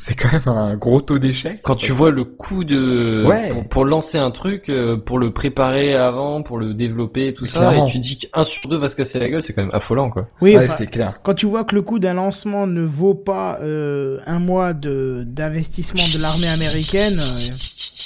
C'est 0.00 0.14
quand 0.14 0.30
même 0.30 0.46
un 0.56 0.76
gros 0.76 1.00
taux 1.00 1.18
d'échec. 1.18 1.58
Quand 1.64 1.74
tu 1.74 1.90
vois 1.90 2.10
le 2.12 2.22
coût 2.22 2.62
de 2.62 3.24
Ouais. 3.26 3.48
pour, 3.48 3.64
pour 3.68 3.84
lancer 3.84 4.16
un 4.16 4.30
truc, 4.30 4.68
euh, 4.68 4.96
pour 4.96 5.18
le 5.18 5.32
préparer 5.32 5.96
avant, 5.96 6.42
pour 6.42 6.58
le 6.58 6.72
développer, 6.72 7.32
tout 7.34 7.46
ça, 7.46 7.58
Clairement. 7.58 7.84
et 7.88 7.90
tu 7.90 7.98
dis 7.98 8.16
qu'un 8.18 8.44
sur 8.44 8.68
deux 8.70 8.76
va 8.76 8.88
se 8.88 8.94
casser 8.94 9.18
la 9.18 9.28
gueule, 9.28 9.42
c'est 9.42 9.54
quand 9.54 9.62
même 9.62 9.74
affolant, 9.74 10.08
quoi. 10.10 10.28
Oui, 10.40 10.54
Ouais, 10.56 10.66
enfin, 10.66 10.74
c'est 10.78 10.86
clair. 10.86 11.18
quand 11.24 11.34
tu 11.34 11.46
vois 11.46 11.64
que 11.64 11.74
le 11.74 11.82
coût 11.82 11.98
d'un 11.98 12.14
lancement 12.14 12.68
ne 12.68 12.82
vaut 12.82 13.14
pas 13.14 13.58
euh, 13.60 14.20
un 14.28 14.38
mois 14.38 14.72
de 14.72 15.24
d'investissement 15.26 16.00
de 16.16 16.22
l'armée 16.22 16.46
américaine, 16.46 17.18
euh, 17.18 17.50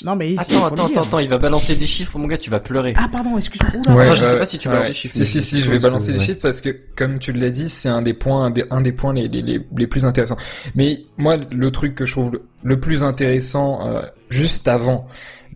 non 0.04 0.16
mais 0.16 0.34
Attends, 0.38 0.66
attends, 0.66 0.86
attends, 0.86 1.02
attends, 1.02 1.18
il 1.18 1.28
va 1.28 1.38
balancer 1.38 1.76
des 1.76 1.86
chiffres, 1.86 2.18
mon 2.18 2.26
gars, 2.26 2.36
tu 2.38 2.50
vas 2.50 2.60
pleurer. 2.60 2.94
Ah 2.96 3.08
pardon, 3.10 3.36
excuse-moi. 3.38 3.70
Oula. 3.80 3.94
Ouais, 3.94 4.02
Enfin, 4.02 4.14
je 4.14 4.24
sais 4.24 4.32
ouais, 4.32 4.38
pas 4.38 4.44
si 4.46 4.58
tu 4.58 4.68
balances 4.68 4.82
ouais. 4.84 4.88
les 4.88 4.94
chiffres, 4.94 5.14
Si, 5.14 5.26
si, 5.26 5.42
si, 5.42 5.60
je 5.60 5.70
vais 5.70 5.78
balancer 5.78 6.12
ouais. 6.12 6.20
chiffres 6.20 6.40
parce 6.40 6.60
que, 6.60 6.76
comme 6.96 7.18
tu 7.18 7.32
l'as 7.32 7.50
dit, 7.50 7.68
c'est 7.68 7.88
un 7.88 8.02
des 8.02 8.14
points, 8.14 8.46
un 8.46 8.50
des, 8.50 8.64
un 8.70 8.80
des 8.80 8.92
points 8.92 9.12
les, 9.12 9.28
les, 9.28 9.42
les, 9.42 9.60
les 9.76 9.86
plus 9.86 10.04
intéressants. 10.04 10.36
Mais 10.74 11.02
moi, 11.18 11.36
le 11.36 11.70
truc 11.70 11.94
que 11.94 12.04
je 12.04 12.12
trouve 12.12 12.32
le, 12.32 12.42
le 12.62 12.80
plus 12.80 13.02
intéressant, 13.02 13.86
euh, 13.86 14.02
juste 14.30 14.68
avant 14.68 15.06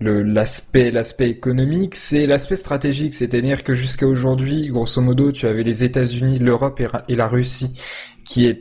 le, 0.01 0.23
l'aspect, 0.23 0.91
l'aspect 0.91 1.31
économique, 1.31 1.95
c'est 1.97 2.27
l'aspect 2.27 2.57
stratégique. 2.57 3.15
C'est-à-dire 3.15 3.65
que 3.65 3.75
jusqu'à 3.75 4.07
aujourd'hui, 4.07 4.69
grosso 4.69 5.01
modo, 5.01 5.33
tu 5.33 5.47
avais 5.47 5.63
les 5.63 5.85
États-Unis, 5.85 6.39
l'Europe 6.39 6.81
et 7.09 7.17
la 7.17 7.29
Russie 7.29 7.79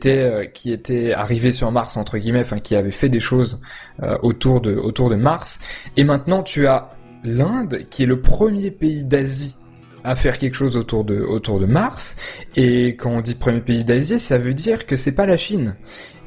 euh, 0.06 0.44
qui 0.44 0.72
étaient 0.72 1.12
arrivés 1.12 1.52
sur 1.52 1.70
Mars, 1.72 1.96
entre 1.96 2.18
guillemets, 2.18 2.40
enfin, 2.40 2.58
qui 2.58 2.74
avaient 2.76 2.90
fait 2.90 3.08
des 3.08 3.20
choses 3.20 3.60
euh, 4.02 4.16
autour 4.22 4.60
de, 4.60 4.74
autour 4.74 5.10
de 5.10 5.16
Mars. 5.16 5.60
Et 5.96 6.04
maintenant, 6.04 6.42
tu 6.42 6.66
as 6.66 6.90
l'Inde, 7.24 7.84
qui 7.90 8.04
est 8.04 8.06
le 8.06 8.20
premier 8.20 8.70
pays 8.70 9.04
d'Asie 9.04 9.56
à 10.04 10.14
faire 10.14 10.38
quelque 10.38 10.54
chose 10.54 10.76
autour 10.76 11.04
de, 11.04 11.20
autour 11.20 11.58
de 11.58 11.66
Mars. 11.66 12.16
Et 12.54 12.90
quand 12.90 13.10
on 13.10 13.20
dit 13.20 13.34
premier 13.34 13.60
pays 13.60 13.84
d'Asie, 13.84 14.20
ça 14.20 14.38
veut 14.38 14.54
dire 14.54 14.86
que 14.86 14.96
c'est 14.96 15.14
pas 15.14 15.26
la 15.26 15.36
Chine. 15.36 15.74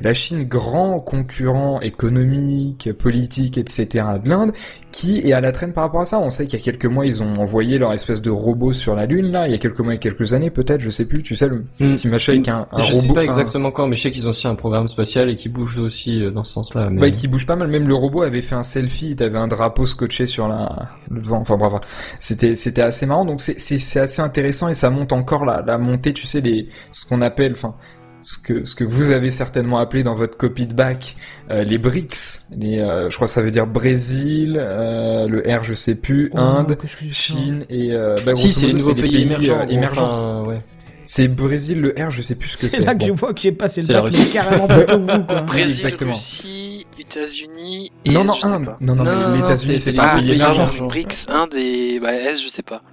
La 0.02 0.14
Chine, 0.14 0.46
grand 0.46 1.00
concurrent 1.00 1.82
économique, 1.82 2.90
politique, 2.98 3.58
etc. 3.58 4.06
de 4.24 4.30
l'Inde, 4.30 4.52
qui 4.92 5.20
est 5.20 5.34
à 5.34 5.42
la 5.42 5.52
traîne 5.52 5.74
par 5.74 5.84
rapport 5.84 6.02
à 6.02 6.06
ça. 6.06 6.20
On 6.20 6.30
sait 6.30 6.46
qu'il 6.46 6.58
y 6.58 6.62
a 6.62 6.66
quelques 6.66 6.86
mois, 6.86 7.06
ils 7.06 7.22
ont 7.22 7.34
envoyé 7.36 7.78
leur 7.78 7.94
espèce 7.94 8.22
de 8.22 8.30
robot 8.30 8.72
sur 8.74 8.96
la 8.96 9.06
Lune, 9.06 9.32
là. 9.32 9.48
Il 9.48 9.52
y 9.52 9.54
a 9.56 9.58
quelques 9.58 9.80
mois 9.80 9.96
et 9.96 9.98
quelques 10.00 10.34
années, 10.34 10.50
peut-être, 10.50 10.82
je 10.82 10.90
sais 10.90 11.06
plus. 11.06 11.22
Tu 11.24 11.36
sais, 11.36 11.48
le 11.48 11.66
Hmm. 11.80 11.96
petit 11.96 12.08
machin 12.08 12.34
avec 12.34 12.48
un, 12.48 12.68
un 12.72 12.82
je 12.82 12.94
robot. 12.94 13.08
sais 13.08 13.14
pas 13.14 13.20
un- 13.22 13.24
exactement 13.24 13.72
quand, 13.72 13.88
mais 13.88 13.96
je 13.96 14.02
sais 14.04 14.12
qu'ils 14.12 14.26
ont 14.28 14.32
aussi 14.32 14.48
un 14.48 14.56
programme 14.56 14.88
spatial 14.88 15.30
et 15.30 15.36
qui 15.36 15.50
bouge 15.50 15.78
aussi 15.78 16.24
euh, 16.24 16.32
dans 16.32 16.44
ce 16.44 16.54
sens-là. 16.54 16.90
Mais... 16.90 17.02
Ouais, 17.02 17.12
qui 17.12 17.28
bouge 17.28 17.46
pas 17.46 17.56
mal. 17.56 17.68
Même 17.68 17.88
le 17.88 17.96
robot 17.96 18.24
avait 18.24 18.42
fait 18.42 18.56
un 18.56 18.64
selfie. 18.64 19.16
T'avais 19.16 19.38
un 19.38 19.48
drapeau 19.48 19.86
scotché 19.86 20.26
sur 20.26 20.48
la, 20.48 20.90
le 21.12 21.22
vent. 21.22 21.40
Enfin 21.42 21.58
bref, 21.58 21.74
c'était 22.20 22.56
c'était 22.56 22.82
assez 22.82 23.06
marrant. 23.06 23.26
Donc 23.26 23.42
c'est 23.42 23.60
c'est 23.60 23.78
c'est 23.78 24.00
assez 24.00 24.22
intéressant 24.22 24.68
et 24.70 24.74
ça 24.74 24.90
monte 24.90 25.14
encore 25.14 25.46
la 25.46 25.62
la 25.62 25.78
montée. 25.78 26.14
Tu 26.14 26.26
sais 26.26 26.42
les 26.42 26.68
ce 26.92 27.06
qu'on 27.06 27.22
appelle 27.22 27.52
enfin 27.54 27.76
ce 28.22 28.38
que 28.38 28.64
ce 28.64 28.76
que 28.76 28.84
vous 28.84 29.12
avez 29.12 29.30
certainement 29.30 29.80
appelé 29.80 30.04
dans 30.04 30.16
votre 30.16 30.36
copie 30.38 30.66
de 30.68 30.74
bac 30.74 31.16
euh, 31.52 31.64
les 31.64 31.78
BRICS. 31.78 32.41
Les 32.58 32.80
euh, 32.80 33.10
je 33.10 33.16
crois 33.16 33.28
que 33.28 33.34
ça 33.34 33.41
veut 33.41 33.52
dire 33.52 33.66
Brésil, 33.68 34.58
euh, 34.60 35.28
le 35.28 35.40
R 35.58 35.64
je 35.64 35.74
sais 35.74 35.96
plus, 35.96 36.30
Oh, 36.34 36.38
Inde, 36.40 36.78
ça 36.82 36.88
Chine 37.12 37.66
et 37.70 37.94
euh, 37.94 38.16
bah, 38.26 38.36
si, 38.36 38.52
c'est 38.52 38.68
les 38.68 38.74
nouveaux 38.74 38.94
pays, 38.96 39.22
émergents. 39.24 39.60
euh, 39.60 39.66
ou 39.66 39.72
émergents. 39.72 40.41
Enfin, 40.41 40.50
ouais. 40.50 40.60
C'est 41.06 41.28
Brésil 41.28 41.82
le 41.82 41.96
R 41.98 42.12
je 42.12 42.22
sais 42.22 42.36
plus 42.36 42.50
ce 42.50 42.54
que 42.56 42.62
c'est. 42.62 42.70
C'est 42.78 42.86
là 42.86 42.94
que 42.94 43.00
Bon. 43.00 43.06
je 43.08 43.12
vois 43.14 43.34
que 43.34 43.40
j'ai 43.41 43.52
passé 43.52 43.82
le 43.82 43.88
bac, 44.02 44.12
mais 44.12 44.26
carrément 44.32 44.68
plutôt 44.68 45.00
que 45.00 45.12
vous, 45.12 45.24
quoi. 45.26 45.41
Brésil, 45.48 45.70
exactement. 45.86 46.12
Russie, 46.12 46.86
États-Unis 47.00 47.91
et 48.06 48.12
Non 48.12 48.24
non 48.26 48.36
je 48.36 48.41
sais 48.41 48.54
Inde. 48.54 48.66
pas. 48.66 48.78
Non 48.82 48.96
non, 48.96 49.04
Non, 49.04 49.12
mais 49.12 49.26
non, 49.30 49.34
les 49.36 49.40
États-Unis 49.40 49.80
c'est- 49.80 49.94
pas 49.94 50.18
les 50.22 50.34
pays 50.38 50.41
pays. 50.41 50.88
BRICS, 50.88 51.26
Inde 51.30 51.54
et 51.56 52.00
bah, 52.00 52.14
Est, 52.14 52.44
je 52.44 52.48
sais 52.48 52.62
pas. 52.62 52.84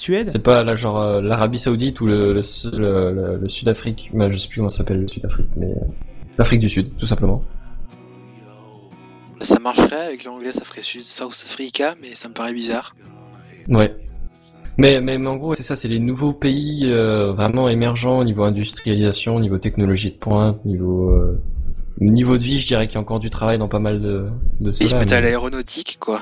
Suède 0.00 0.26
C'est 0.26 0.38
pas 0.42 0.64
là, 0.64 0.74
genre 0.74 1.00
euh, 1.00 1.20
l'Arabie 1.20 1.58
Saoudite 1.58 2.00
ou 2.00 2.06
le, 2.06 2.32
le, 2.32 2.40
le, 2.78 3.12
le- 3.12 3.36
le 3.38 3.48
Sud-Afrique. 3.48 4.10
Bah, 4.14 4.30
je 4.30 4.36
sais 4.38 4.48
plus 4.48 4.56
comment 4.56 4.68
ça 4.68 4.78
s'appelle 4.78 5.00
le 5.00 5.08
Sud-Afrique, 5.08 5.48
mais 5.56 5.66
euh, 5.66 5.74
l'Afrique 6.38 6.60
du 6.60 6.68
Sud, 6.68 6.96
tout 6.96 7.06
simplement. 7.06 7.44
Ça 9.42 9.58
marcherait 9.58 10.06
avec 10.06 10.24
l'anglais, 10.24 10.52
ça 10.52 10.62
ferait 10.64 10.82
Sud 10.82 11.00
South 11.02 11.44
Africa, 11.46 11.94
mais 12.02 12.14
ça 12.14 12.28
me 12.28 12.34
paraît 12.34 12.52
bizarre. 12.52 12.94
Ouais. 13.68 13.94
Mais, 14.76 15.00
mais, 15.00 15.18
mais 15.18 15.28
en 15.28 15.36
gros, 15.36 15.54
c'est 15.54 15.62
ça, 15.62 15.76
c'est 15.76 15.88
les 15.88 15.98
nouveaux 15.98 16.32
pays 16.32 16.82
euh, 16.86 17.32
vraiment 17.32 17.68
émergents 17.68 18.18
au 18.18 18.24
niveau 18.24 18.42
industrialisation, 18.44 19.36
au 19.36 19.40
niveau 19.40 19.58
technologie 19.58 20.10
de 20.10 20.16
pointe, 20.16 20.64
niveau 20.64 21.10
euh, 21.10 21.40
niveau 22.00 22.36
de 22.38 22.42
vie, 22.42 22.58
je 22.58 22.66
dirais 22.66 22.86
qu'il 22.86 22.94
y 22.94 22.98
a 22.98 23.00
encore 23.00 23.20
du 23.20 23.28
travail 23.30 23.58
dans 23.58 23.68
pas 23.68 23.78
mal 23.78 24.00
de, 24.00 24.26
de 24.60 24.70
Et 24.70 24.72
je 24.72 24.86
cela. 24.88 25.00
mettais 25.00 25.14
à 25.14 25.20
mais- 25.20 25.26
l'aéronautique, 25.26 25.98
quoi. 26.00 26.20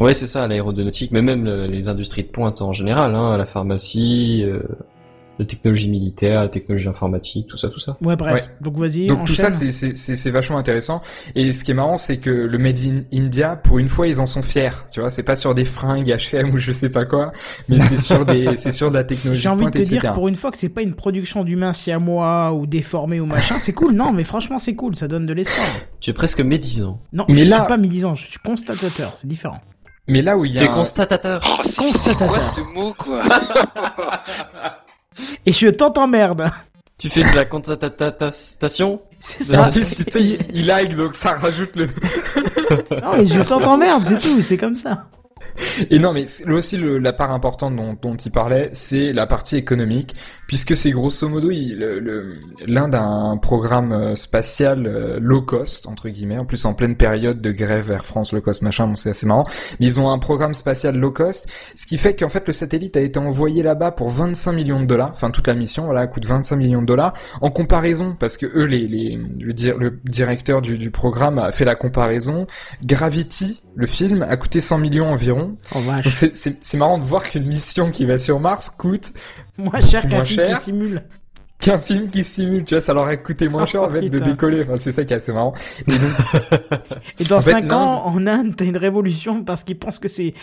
Ouais, 0.00 0.14
c'est 0.14 0.26
ça, 0.26 0.46
l'aéronautique, 0.46 1.10
mais 1.12 1.22
même 1.22 1.44
le- 1.44 1.66
les 1.66 1.88
industries 1.88 2.22
de 2.22 2.28
pointe 2.28 2.62
en 2.62 2.72
général, 2.72 3.14
hein, 3.14 3.36
la 3.36 3.46
pharmacie, 3.46 4.42
euh, 4.44 4.60
la 5.40 5.44
technologie 5.44 5.88
militaire, 5.88 6.40
la 6.42 6.48
technologie 6.48 6.88
informatique, 6.88 7.46
tout 7.46 7.56
ça, 7.56 7.68
tout 7.68 7.78
ça. 7.78 7.96
Ouais, 8.02 8.16
bref. 8.16 8.34
Ouais. 8.34 8.42
Donc 8.60 8.76
vas-y. 8.76 9.06
Donc 9.06 9.24
tout 9.24 9.36
ça, 9.36 9.52
c'est- 9.52 9.70
c'est 9.70 9.96
c'est- 9.96 10.16
c'est 10.16 10.30
vachement 10.30 10.58
intéressant. 10.58 11.00
Et 11.36 11.52
ce 11.52 11.62
qui 11.62 11.70
est 11.70 11.74
marrant, 11.74 11.94
c'est 11.94 12.16
que 12.16 12.28
le 12.30 12.58
Made 12.58 12.78
in 12.80 13.02
India, 13.16 13.54
pour 13.54 13.78
une 13.78 13.88
fois, 13.88 14.08
ils 14.08 14.20
en 14.20 14.26
sont 14.26 14.42
fiers. 14.42 14.70
Tu 14.92 14.98
vois, 14.98 15.10
c'est 15.10 15.22
pas 15.22 15.36
sur 15.36 15.54
des 15.54 15.64
fringues 15.64 16.08
H&M 16.08 16.50
ou 16.52 16.58
je 16.58 16.72
sais 16.72 16.88
pas 16.88 17.04
quoi, 17.04 17.30
mais 17.68 17.78
c'est 17.80 18.00
sur 18.00 18.24
des, 18.24 18.48
c'est 18.56 18.72
sur 18.72 18.90
de 18.90 18.96
la 18.96 19.04
technologie 19.04 19.40
J'ai 19.42 19.48
envie 19.48 19.58
de 19.66 19.70
pointe, 19.70 19.74
te 19.74 19.88
dire 19.88 19.98
etc. 19.98 20.12
pour 20.12 20.26
une 20.26 20.34
fois 20.34 20.50
que 20.50 20.58
c'est 20.58 20.68
pas 20.70 20.82
une 20.82 20.94
production 20.94 21.44
d'humains 21.44 21.72
siamois 21.72 22.52
ou 22.52 22.66
déformés 22.66 23.20
ou 23.20 23.26
machin, 23.26 23.60
c'est 23.60 23.72
cool. 23.72 23.94
Non, 23.94 24.10
mais 24.12 24.24
franchement, 24.24 24.58
c'est 24.58 24.74
cool. 24.74 24.96
Ça 24.96 25.06
donne 25.06 25.26
de 25.26 25.32
l'espoir. 25.34 25.68
Tu 26.00 26.10
es 26.10 26.14
presque 26.14 26.40
médisant. 26.40 27.00
Non, 27.12 27.26
Mais 27.28 27.34
je 27.44 27.44
là- 27.50 27.58
suis 27.58 27.66
pas 27.68 27.76
médisant. 27.76 28.16
Je 28.16 28.26
suis 28.26 28.38
constatateur. 28.40 29.14
C'est 29.14 29.28
différent. 29.28 29.60
Mais 30.08 30.22
là 30.22 30.36
où 30.36 30.44
il 30.44 30.54
y 30.54 30.58
a, 30.58 30.62
un- 30.70 30.74
constatateur. 30.74 31.40
Oh, 31.46 31.60
c'est 31.64 31.76
Constatateur. 31.76 32.28
quoi 32.28 32.38
ce 32.40 32.60
mot, 32.74 32.94
quoi 32.96 33.22
Et 35.46 35.52
je 35.52 35.68
t'entends 35.68 36.06
merde. 36.06 36.50
Tu 36.98 37.08
fais 37.10 37.22
de 37.22 37.34
la 37.36 37.44
constatation 37.44 39.00
C'est 39.20 39.44
Ça, 39.44 39.70
il- 40.18 40.38
il 40.52 40.66
like, 40.66 40.96
donc 40.96 41.14
ça 41.14 41.34
rajoute 41.34 41.76
le. 41.76 41.86
Non, 43.02 43.16
mais 43.18 43.26
je 43.26 43.40
t'entends 43.42 43.76
merde, 43.76 44.04
c'est 44.04 44.18
tout. 44.18 44.40
C'est 44.42 44.56
comme 44.56 44.74
ça. 44.76 45.06
Et 45.90 45.98
non, 45.98 46.12
mais 46.12 46.26
là 46.46 46.54
aussi 46.54 46.76
le- 46.76 46.98
la 46.98 47.12
part 47.12 47.30
importante 47.32 47.76
dont, 47.76 47.96
dont 48.00 48.16
il 48.16 48.30
parlait, 48.32 48.70
c'est 48.72 49.12
la 49.12 49.26
partie 49.26 49.56
économique, 49.56 50.14
puisque 50.46 50.76
c'est 50.76 50.90
grosso 50.90 51.28
modo 51.28 51.50
l'un 52.66 52.88
d'un 52.88 53.36
programme 53.40 53.92
euh, 53.92 54.14
spatial 54.14 54.86
euh, 54.86 55.18
low 55.20 55.42
cost 55.42 55.86
entre 55.86 56.08
guillemets, 56.08 56.38
en 56.38 56.44
plus 56.44 56.64
en 56.64 56.74
pleine 56.74 56.96
période 56.96 57.40
de 57.40 57.52
grève 57.52 57.90
Air 57.90 58.04
France 58.04 58.32
low 58.32 58.40
cost 58.40 58.62
machin, 58.62 58.86
bon 58.86 58.96
c'est 58.96 59.10
assez 59.10 59.26
marrant. 59.26 59.46
Mais 59.80 59.86
ils 59.86 60.00
ont 60.00 60.10
un 60.10 60.18
programme 60.18 60.54
spatial 60.54 60.96
low 60.96 61.10
cost, 61.10 61.48
ce 61.74 61.86
qui 61.86 61.98
fait 61.98 62.14
qu'en 62.18 62.28
fait 62.28 62.46
le 62.46 62.52
satellite 62.52 62.96
a 62.96 63.00
été 63.00 63.18
envoyé 63.18 63.62
là-bas 63.62 63.90
pour 63.92 64.08
25 64.10 64.52
millions 64.52 64.80
de 64.80 64.86
dollars, 64.86 65.10
enfin 65.12 65.30
toute 65.30 65.46
la 65.46 65.54
mission, 65.54 65.84
voilà, 65.86 66.06
coûte 66.06 66.24
25 66.26 66.56
millions 66.56 66.82
de 66.82 66.86
dollars. 66.86 67.12
En 67.40 67.50
comparaison, 67.50 68.16
parce 68.18 68.36
que 68.36 68.46
eux, 68.46 68.64
les, 68.64 68.86
les 68.86 69.18
le, 69.38 69.78
le 69.78 70.00
directeur 70.04 70.60
du, 70.60 70.78
du 70.78 70.90
programme 70.90 71.38
a 71.38 71.52
fait 71.52 71.64
la 71.64 71.74
comparaison, 71.74 72.46
Gravity, 72.84 73.62
le 73.74 73.86
film, 73.86 74.22
a 74.28 74.36
coûté 74.36 74.60
100 74.60 74.78
millions 74.78 75.10
environ. 75.10 75.47
Oh 75.74 75.78
c'est- 76.10 76.76
marrant 76.76 76.98
de 76.98 77.04
voir 77.04 77.22
qu'une 77.22 77.44
mission 77.46 77.90
qui 77.90 78.04
va 78.04 78.18
sur 78.18 78.40
Mars 78.40 78.70
coûte 78.70 79.12
Moins 79.56 79.80
cher 79.80 80.08
qu'un 80.08 80.24
film 80.24 80.56
qui 80.56 80.62
simule. 80.62 81.02
Qu'un 81.60 81.78
film 81.78 82.08
qui 82.10 82.24
simule. 82.24 82.64
Tu 82.64 82.74
vois, 82.74 82.80
ça 82.80 82.94
leur 82.94 83.06
a 83.06 83.16
coûté 83.16 83.48
moins 83.48 83.64
Oh, 83.64 83.66
cher 83.66 83.82
en 83.82 83.90
fait 83.90 84.02
de 84.02 84.18
décoller. 84.18 84.62
Enfin, 84.62 84.76
c'est 84.76 84.92
ça 84.92 85.04
qui 85.04 85.12
est 85.12 85.16
assez 85.16 85.32
marrant. 85.32 85.54
Et 85.86 85.92
donc, 85.92 86.00
Et 87.18 87.24
dans 87.24 87.38
En 87.38 87.40
fait, 87.40 87.50
5 87.50 87.72
ans, 87.72 88.06
en 88.06 88.26
Inde, 88.26 88.54
t'as 88.56 88.64
une 88.64 88.76
révolution 88.76 89.42
parce 89.42 89.64
qu'ils 89.64 89.78
pensent 89.78 89.98
que 89.98 90.08
c'est 90.08 90.34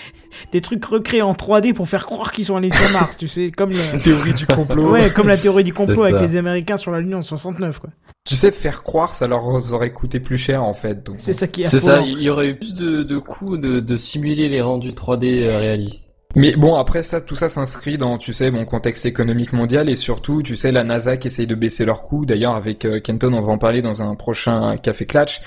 des 0.51 0.61
trucs 0.61 0.83
recréés 0.83 1.21
en 1.21 1.33
3D 1.33 1.73
pour 1.73 1.87
faire 1.87 2.05
croire 2.05 2.31
qu'ils 2.31 2.45
sont 2.45 2.55
allés 2.55 2.71
sur 2.71 2.91
Mars, 2.91 3.17
tu 3.17 3.27
sais, 3.27 3.51
comme 3.51 3.71
le... 3.71 3.99
théorie 4.03 4.33
du 4.33 4.45
complot. 4.45 4.91
Ouais, 4.91 5.09
comme 5.09 5.27
la 5.27 5.37
théorie 5.37 5.63
du 5.63 5.73
complot 5.73 6.03
avec 6.03 6.21
les 6.21 6.35
Américains 6.35 6.77
sur 6.77 6.91
la 6.91 6.99
Lune 6.99 7.15
en 7.15 7.21
69, 7.21 7.79
quoi. 7.79 7.89
Tu 8.25 8.35
sais, 8.35 8.51
faire 8.51 8.81
croire, 8.81 9.13
ça 9.13 9.27
leur 9.27 9.45
aurait 9.45 9.93
coûté 9.93 10.19
plus 10.19 10.39
cher 10.39 10.63
en 10.63 10.73
fait. 10.73 11.05
Donc, 11.05 11.17
C'est 11.19 11.33
ça 11.33 11.47
qui 11.47 11.61
est 11.61 11.67
C'est 11.67 11.79
ça, 11.79 12.01
il 12.01 12.21
y 12.21 12.29
aurait 12.29 12.49
eu 12.49 12.55
plus 12.55 12.73
de, 12.73 13.03
de 13.03 13.17
coûts 13.19 13.57
de, 13.57 13.79
de 13.79 13.97
simuler 13.97 14.49
les 14.49 14.61
rendus 14.61 14.93
3D 14.93 15.43
euh, 15.43 15.59
réalistes. 15.59 16.14
Mais 16.35 16.55
bon, 16.57 16.75
après 16.75 17.01
ça, 17.01 17.21
tout 17.21 17.35
ça 17.35 17.47
s'inscrit 17.47 17.97
dans, 17.97 18.17
tu 18.17 18.33
sais, 18.33 18.51
mon 18.51 18.65
contexte 18.65 19.05
économique 19.05 19.53
mondial 19.53 19.89
et 19.89 19.95
surtout, 19.95 20.41
tu 20.41 20.57
sais, 20.57 20.71
la 20.71 20.83
NASA 20.83 21.15
qui 21.15 21.27
essaye 21.27 21.47
de 21.47 21.55
baisser 21.55 21.85
leurs 21.85 22.03
coûts. 22.03 22.25
D'ailleurs, 22.25 22.55
avec 22.55 22.83
euh, 22.83 22.99
Kenton, 22.99 23.33
on 23.33 23.41
va 23.41 23.53
en 23.53 23.57
parler 23.57 23.81
dans 23.81 24.01
un 24.01 24.15
prochain 24.15 24.75
Café 24.77 25.05
Clutch. 25.05 25.41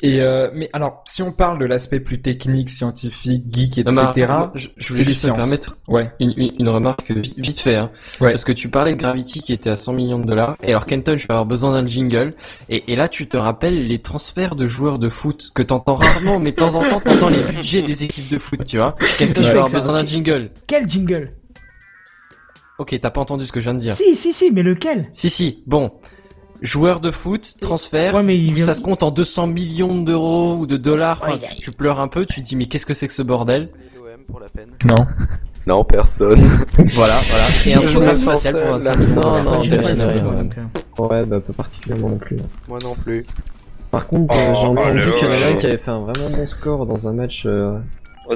Et 0.00 0.20
euh, 0.20 0.48
mais 0.54 0.70
alors, 0.72 1.02
si 1.06 1.22
on 1.22 1.32
parle 1.32 1.58
de 1.58 1.64
l'aspect 1.64 1.98
plus 1.98 2.20
technique, 2.20 2.70
scientifique, 2.70 3.44
geek, 3.50 3.78
Non, 3.78 4.10
etc. 4.10 4.26
attends, 4.30 4.52
je, 4.54 4.68
voulais 4.92 5.02
juste 5.02 5.24
me 5.24 5.32
permettre 5.34 5.76
Ouais. 5.88 6.12
une, 6.20 6.32
une, 6.36 6.52
une 6.60 6.68
remarque 6.68 7.10
vite, 7.10 7.34
vite 7.38 7.58
fait. 7.58 7.74
Hein. 7.74 7.90
Ouais. 8.20 8.30
Parce 8.30 8.44
que 8.44 8.52
tu 8.52 8.68
parlais 8.68 8.94
de 8.94 9.00
Gravity 9.00 9.40
qui 9.42 9.52
était 9.52 9.70
à 9.70 9.76
100 9.76 9.92
millions 9.94 10.18
de 10.20 10.24
dollars. 10.24 10.56
Et 10.62 10.68
alors 10.70 10.86
Kenton, 10.86 11.16
je 11.16 11.26
vais 11.26 11.32
avoir 11.32 11.46
besoin 11.46 11.72
d'un 11.72 11.86
jingle. 11.86 12.34
Et, 12.68 12.92
et 12.92 12.96
là, 12.96 13.08
tu 13.08 13.26
te 13.26 13.36
rappelles 13.36 13.88
les 13.88 13.98
transferts 13.98 14.54
de 14.54 14.68
joueurs 14.68 15.00
de 15.00 15.08
foot 15.08 15.50
que 15.54 15.62
t'entends 15.62 15.96
rarement, 15.96 16.38
mais 16.38 16.52
de 16.52 16.56
temps 16.56 16.74
en 16.76 16.88
temps, 16.88 17.00
t'entends 17.00 17.28
les 17.30 17.42
budgets 17.42 17.82
des 17.82 18.04
équipes 18.04 18.28
de 18.28 18.38
foot, 18.38 18.64
tu 18.64 18.76
vois. 18.76 18.94
Qu'est-ce 19.18 19.34
que 19.34 19.40
Ouais. 19.40 19.44
je 19.46 19.50
vais 19.50 19.58
avoir 19.58 19.70
besoin 19.70 19.94
d'un 19.94 20.06
jingle? 20.06 20.50
Quel 20.68 20.88
jingle? 20.88 21.32
Ok, 22.78 22.96
t'as 23.00 23.10
pas 23.10 23.20
entendu 23.20 23.44
ce 23.44 23.50
que 23.50 23.60
je 23.60 23.64
viens 23.64 23.74
de 23.74 23.80
dire. 23.80 23.96
Si, 23.96 24.14
si, 24.14 24.32
si, 24.32 24.52
mais 24.52 24.62
lequel? 24.62 25.08
Si, 25.12 25.28
si, 25.30 25.64
bon. 25.66 25.90
Joueur 26.62 27.00
de 27.00 27.10
foot, 27.10 27.54
transfert, 27.60 28.14
Ouais, 28.16 28.22
mais 28.22 28.36
il 28.36 28.52
vient- 28.54 28.64
ça 28.66 28.74
se 28.74 28.80
compte 28.80 29.02
en 29.02 29.10
200 29.10 29.46
millions 29.46 30.02
d'euros 30.02 30.56
ou 30.56 30.66
de 30.66 30.76
dollars. 30.76 31.20
Enfin, 31.22 31.38
tu, 31.38 31.54
tu 31.56 31.72
pleures 31.72 32.00
un 32.00 32.08
peu, 32.08 32.26
tu 32.26 32.42
te 32.42 32.46
dis 32.46 32.56
mais 32.56 32.66
qu'est-ce 32.66 32.86
que 32.86 32.94
c'est 32.94 33.06
que 33.06 33.12
ce 33.12 33.22
bordel? 33.22 33.68
l'OM 33.94 34.20
pour 34.28 34.40
la 34.40 34.48
peine. 34.48 34.70
Non. 34.84 35.06
Non, 35.66 35.84
personne. 35.84 36.40
Voilà, 36.94 37.20
voilà. 37.28 37.44
Et 37.66 37.74
un 37.74 37.80
programme 37.82 38.16
spatial 38.16 38.54
pour 38.54 38.62
seul, 38.62 38.70
25 38.72 38.92
là. 38.92 38.96
millions 38.98 39.14
de 39.14 39.20
Non, 39.20 39.42
non, 39.44 39.60
ouais. 39.60 40.42
donc, 40.42 40.54
euh. 40.58 41.02
Ouais, 41.06 41.24
bah 41.26 41.40
pas 41.40 41.52
particulièrement 41.52 42.08
non 42.08 42.18
plus. 42.18 42.36
Moi 42.68 42.78
non 42.82 42.94
plus. 42.94 43.24
Par 43.90 44.06
contre, 44.06 44.34
Oh, 44.36 44.38
euh, 44.38 44.54
j'ai 44.54 44.66
entendu 44.66 45.00
allô, 45.02 45.12
qu'il 45.14 45.26
y 45.26 45.30
en 45.30 45.32
a 45.32 45.50
un 45.50 45.54
qui 45.54 45.66
avait 45.66 45.76
fait 45.78 45.90
un 45.90 46.00
vraiment 46.00 46.30
bon 46.30 46.46
score 46.46 46.86
dans 46.86 47.06
un 47.06 47.12
match 47.12 47.44
euh, 47.46 47.78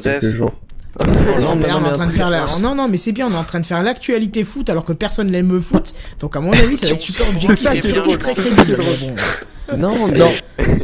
quelques 0.03 0.29
jours. 0.31 0.53
Non, 1.01 1.11
non, 1.13 1.15
mais 1.15 1.25
mais 1.27 1.43
on 1.43 1.45
non, 1.45 1.53
est 1.53 1.57
mais 1.57 1.73
en 1.73 1.85
un 1.85 1.93
train 1.93 2.07
de 2.07 2.11
truc 2.11 2.21
faire 2.21 2.31
la... 2.31 2.47
sens. 2.47 2.61
Non, 2.61 2.75
non, 2.75 2.89
mais 2.89 2.97
c'est 2.99 3.13
bien, 3.13 3.27
on 3.29 3.33
est 3.33 3.37
en 3.37 3.45
train 3.45 3.61
de 3.61 3.67
faire 3.67 3.83
l'actualité 3.83 4.45
foot 4.45 4.69
alors 4.69 4.85
que 4.85 4.93
personne 4.93 5.31
n'aime 5.31 5.51
le 5.51 5.61
foot. 5.61 5.93
Donc 6.21 6.37
à 6.37 6.41
mon 6.41 6.53
avis, 6.53 6.77
ça 6.77 6.87
va 6.89 6.93
être 6.95 7.01
super 7.01 7.29
objectif 7.29 7.59
ça 7.59 7.75
et 7.75 7.81
qui 7.81 7.87
est 7.87 7.91
surtout 7.93 8.09
drôle. 8.09 8.19
très 8.19 8.35
crédible. 8.35 8.77
Non, 9.77 10.07
mais 10.13 10.19
Non. 10.19 10.31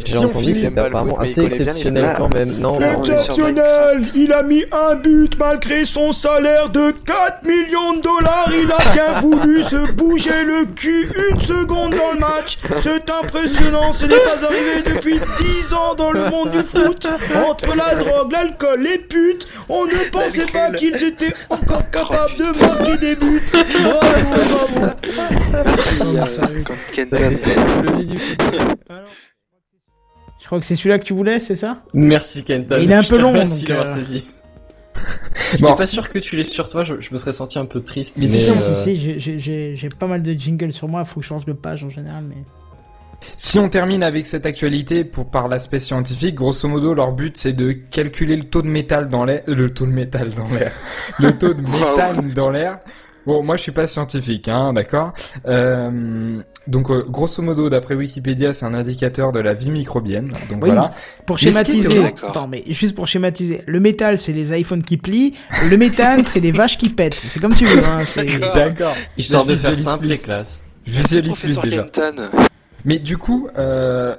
j'ai 0.04 0.18
entendu 0.18 0.52
que 0.52 0.58
c'était 0.58 0.80
apparemment 0.80 1.18
assez 1.18 1.42
exceptionnel 1.42 2.14
quand 2.16 2.32
même. 2.34 2.58
Non, 2.58 2.78
Exceptionnel 2.80 4.02
Il 4.14 4.32
a 4.32 4.42
mis 4.42 4.64
un 4.72 4.94
but 4.96 5.38
malgré 5.38 5.84
son 5.84 6.12
salaire 6.12 6.68
de 6.70 6.92
4 7.04 7.44
millions 7.44 7.94
de 7.94 8.00
dollars. 8.00 8.50
Il 8.52 8.70
a 8.70 8.92
bien 8.92 9.20
voulu 9.22 9.62
se 9.62 9.92
bouger 9.92 10.44
le 10.44 10.66
cul 10.66 11.10
une 11.32 11.40
seconde 11.40 11.94
dans 11.94 12.12
le 12.14 12.20
match. 12.20 12.58
C'est 12.80 13.10
impressionnant, 13.10 13.92
ce 13.92 14.06
n'est 14.06 14.14
pas 14.14 14.44
arrivé 14.44 14.82
depuis 14.84 15.20
10 15.60 15.74
ans 15.74 15.94
dans 15.94 16.10
le 16.10 16.30
monde 16.30 16.50
du 16.50 16.62
foot. 16.62 17.06
Entre 17.48 17.74
la 17.76 17.94
drogue, 17.94 18.32
l'alcool, 18.32 18.82
les 18.82 18.98
putes, 18.98 19.46
on 19.68 19.84
ne 19.84 20.10
pensait 20.10 20.46
pas 20.46 20.70
qu'ils 20.70 21.02
étaient 21.02 21.34
encore 21.50 21.88
capables 21.90 22.36
de 22.38 22.58
marquer 22.58 22.96
des 22.98 23.16
buts. 23.16 23.42
Bravo, 23.52 24.80
bravo. 24.80 24.94
Non, 26.04 26.12
mais 26.12 26.26
sérieux. 26.26 26.64
Quand 26.66 26.74
Ken 26.92 27.08
le 27.10 27.96
lit 27.98 28.06
du 28.06 28.18
foot. 28.18 28.77
Je 30.48 30.50
crois 30.50 30.60
que 30.60 30.64
c'est 30.64 30.76
celui-là 30.76 30.98
que 30.98 31.04
tu 31.04 31.12
voulais, 31.12 31.38
c'est 31.40 31.56
ça? 31.56 31.82
Merci 31.92 32.42
Kenton. 32.42 32.78
Il 32.80 32.90
est 32.90 32.94
un 32.94 33.02
Je 33.02 33.10
peu 33.10 33.18
long, 33.18 33.34
donc, 33.34 33.66
d'avoir 33.66 33.86
euh, 33.86 33.94
saisi. 33.94 34.26
Bon, 35.60 35.74
pas 35.74 35.86
sûr 35.86 36.08
que 36.10 36.18
tu 36.18 36.36
l'aies 36.36 36.42
sur 36.42 36.70
toi, 36.70 36.84
je, 36.84 37.02
je 37.02 37.10
me 37.12 37.18
serais 37.18 37.34
senti 37.34 37.58
un 37.58 37.66
peu 37.66 37.82
triste. 37.82 38.16
Mais 38.16 38.26
Mais, 38.28 38.32
si, 38.32 38.44
Si, 38.46 38.50
euh, 38.52 38.56
si, 38.74 38.82
si, 38.82 38.96
j'ai- 38.96 39.20
j'ai- 39.20 39.38
j'ai 39.38 39.76
j'ai 39.76 39.88
pas 39.90 40.06
mal 40.06 40.22
de 40.22 40.32
jingles 40.32 40.72
sur 40.72 40.88
moi, 40.88 41.04
faut 41.04 41.20
que 41.20 41.24
je 41.24 41.28
change 41.28 41.44
de 41.44 41.52
page 41.52 41.84
en 41.84 41.90
général, 41.90 42.24
mais... 42.26 42.36
Si 43.36 43.58
on 43.58 43.68
termine 43.68 44.02
avec 44.02 44.26
cette 44.26 44.46
actualité 44.46 45.04
pour 45.04 45.30
par 45.30 45.48
l'aspect 45.48 45.80
scientifique, 45.80 46.34
grosso 46.36 46.66
modo, 46.66 46.94
leur 46.94 47.12
but 47.12 47.36
c'est 47.36 47.52
de 47.52 47.72
calculer 47.72 48.36
le 48.36 48.44
taux 48.44 48.62
de 48.62 48.68
métal 48.68 49.08
dans 49.08 49.26
l'air, 49.26 49.42
le 49.46 49.68
taux 49.74 49.84
de 49.84 49.92
métal 49.92 50.30
dans 50.30 50.48
l'air, 50.48 50.72
le 51.18 51.36
taux 51.36 51.52
de 51.52 51.60
méthane 51.70 52.32
dans 52.32 52.48
l'air. 52.48 52.78
Bon, 53.28 53.42
moi 53.42 53.58
je 53.58 53.62
suis 53.62 53.72
pas 53.72 53.86
scientifique, 53.86 54.48
hein, 54.48 54.72
d'accord. 54.72 55.12
Euh, 55.46 56.40
donc 56.66 56.90
euh, 56.90 57.04
grosso 57.06 57.42
modo, 57.42 57.68
d'après 57.68 57.94
Wikipédia, 57.94 58.54
c'est 58.54 58.64
un 58.64 58.72
indicateur 58.72 59.32
de 59.32 59.40
la 59.40 59.52
vie 59.52 59.70
microbienne. 59.70 60.28
Donc 60.48 60.62
Oui. 60.62 60.70
voilà. 60.70 60.92
Pour 61.26 61.36
schématiser, 61.36 62.04
attends, 62.26 62.48
mais 62.48 62.64
juste 62.68 62.94
pour 62.94 63.06
schématiser, 63.06 63.62
le 63.66 63.80
métal 63.80 64.16
c'est 64.16 64.32
les 64.32 64.58
iPhones 64.58 64.80
qui 64.82 64.96
plient, 64.96 65.34
le 65.68 65.76
méthane 65.76 66.24
c'est 66.24 66.40
les 66.40 66.52
vaches 66.52 66.78
qui 66.78 66.88
pètent. 66.88 67.12
C'est 67.12 67.38
comme 67.38 67.54
tu 67.54 67.66
veux, 67.66 67.84
hein. 67.84 68.00
C'est... 68.06 68.24
D'accord. 68.54 68.94
Histoire 69.18 69.44
Je 69.44 69.50
de 69.50 69.56
faire 69.56 69.70
visualise 69.72 69.84
simple 69.84 70.06
plus. 70.06 70.20
et 70.20 70.24
classe. 70.24 70.64
Je 70.86 70.92
visualise 70.92 71.38
plus 71.38 71.60
déjà. 71.60 71.82
Kenton. 71.82 72.30
Mais 72.86 72.98
du 72.98 73.18
coup, 73.18 73.48
euh, 73.58 74.16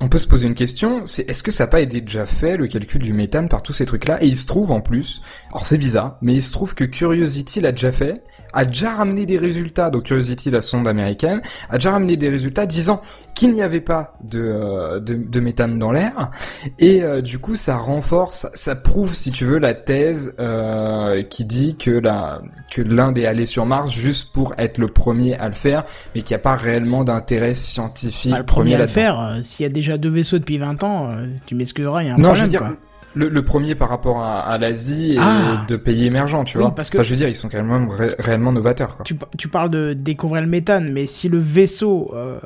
on 0.00 0.08
peut 0.08 0.18
se 0.18 0.26
poser 0.26 0.46
une 0.46 0.54
question, 0.54 1.02
c'est 1.06 1.28
est-ce 1.28 1.42
que 1.42 1.50
ça 1.50 1.64
n'a 1.64 1.70
pas 1.70 1.80
été 1.80 2.00
déjà 2.00 2.26
fait 2.26 2.56
le 2.56 2.66
calcul 2.66 3.02
du 3.02 3.12
méthane 3.12 3.48
par 3.48 3.62
tous 3.62 3.72
ces 3.72 3.86
trucs-là? 3.86 4.22
Et 4.22 4.26
il 4.26 4.36
se 4.36 4.46
trouve 4.46 4.70
en 4.70 4.80
plus, 4.80 5.22
alors 5.50 5.66
c'est 5.66 5.78
bizarre, 5.78 6.18
mais 6.20 6.34
il 6.34 6.42
se 6.42 6.52
trouve 6.52 6.74
que 6.74 6.84
Curiosity 6.84 7.60
l'a 7.60 7.72
déjà 7.72 7.92
fait, 7.92 8.22
a 8.54 8.64
déjà 8.64 8.94
ramené 8.94 9.26
des 9.26 9.38
résultats, 9.38 9.90
donc 9.90 10.04
Curiosity, 10.04 10.50
la 10.50 10.60
sonde 10.60 10.88
américaine, 10.88 11.42
a 11.68 11.78
déjà 11.78 11.92
ramené 11.92 12.16
des 12.16 12.28
résultats 12.28 12.66
disant 12.66 13.02
qu'il 13.34 13.52
n'y 13.52 13.62
avait 13.62 13.80
pas 13.80 14.14
de, 14.22 14.40
euh, 14.40 15.00
de, 15.00 15.14
de 15.14 15.40
méthane 15.40 15.78
dans 15.78 15.90
l'air, 15.90 16.30
et 16.78 17.02
euh, 17.02 17.20
du 17.20 17.38
coup 17.38 17.56
ça 17.56 17.76
renforce, 17.76 18.46
ça, 18.54 18.76
prouve 18.76 19.12
si 19.14 19.32
tu 19.32 19.44
veux 19.44 19.58
la 19.58 19.74
thèse 19.74 20.36
euh, 20.38 21.22
qui 21.22 21.44
dit 21.44 21.76
que 21.76 21.90
la 21.90 22.42
que 22.70 22.80
l'Inde 22.80 23.18
est 23.18 23.26
allé 23.26 23.46
sur 23.46 23.66
Mars 23.66 23.90
juste 23.90 24.32
pour 24.32 24.54
être 24.56 24.78
le 24.78 24.86
premier 24.86 25.34
à 25.34 25.48
le 25.48 25.54
faire, 25.54 25.84
mais 26.14 26.22
qu'il 26.22 26.34
n'y 26.34 26.40
a 26.40 26.42
pas 26.42 26.54
réellement 26.54 27.02
d'intérêt 27.02 27.54
scientifique 27.54 28.32
Enfin, 28.32 28.38
le 28.38 28.46
premier 28.46 28.74
à 28.76 28.78
le 28.78 28.86
faire, 28.86 29.20
euh, 29.20 29.42
s'il 29.42 29.64
y 29.64 29.66
a 29.66 29.72
déjà 29.72 29.98
deux 29.98 30.10
vaisseaux 30.10 30.38
depuis 30.38 30.58
20 30.58 30.82
ans, 30.84 31.16
tu 31.46 31.54
m'excuseras, 31.54 32.02
il 32.02 32.06
y 32.06 32.10
a 32.10 32.14
un 32.14 32.18
Non, 32.18 32.30
problème, 32.30 32.36
je 32.36 32.42
veux 32.42 32.48
dire, 32.48 32.60
quoi. 32.60 32.76
Le, 33.14 33.28
le 33.28 33.44
premier 33.44 33.74
par 33.74 33.88
rapport 33.88 34.22
à, 34.22 34.40
à 34.40 34.58
l'Asie 34.58 35.12
et 35.12 35.18
Ah. 35.20 35.64
de 35.68 35.76
pays 35.76 36.04
émergents, 36.06 36.44
tu 36.44 36.58
Oui, 36.58 36.64
vois. 36.64 36.72
parce 36.74 36.90
que- 36.90 36.98
Enfin, 36.98 37.04
je 37.04 37.10
veux 37.10 37.16
dire, 37.16 37.28
ils 37.28 37.34
sont 37.34 37.48
quand 37.48 37.62
même 37.62 37.88
ré- 37.90 38.14
réellement 38.18 38.52
novateurs. 38.52 38.96
Quoi. 38.96 39.04
Tu, 39.04 39.16
tu 39.38 39.48
parles 39.48 39.70
de 39.70 39.92
découvrir 39.92 40.42
le 40.42 40.48
méthane, 40.48 40.92
mais 40.92 41.06
si 41.06 41.28
le 41.28 41.38
vaisseau 41.38 42.10
euh, 42.14 42.38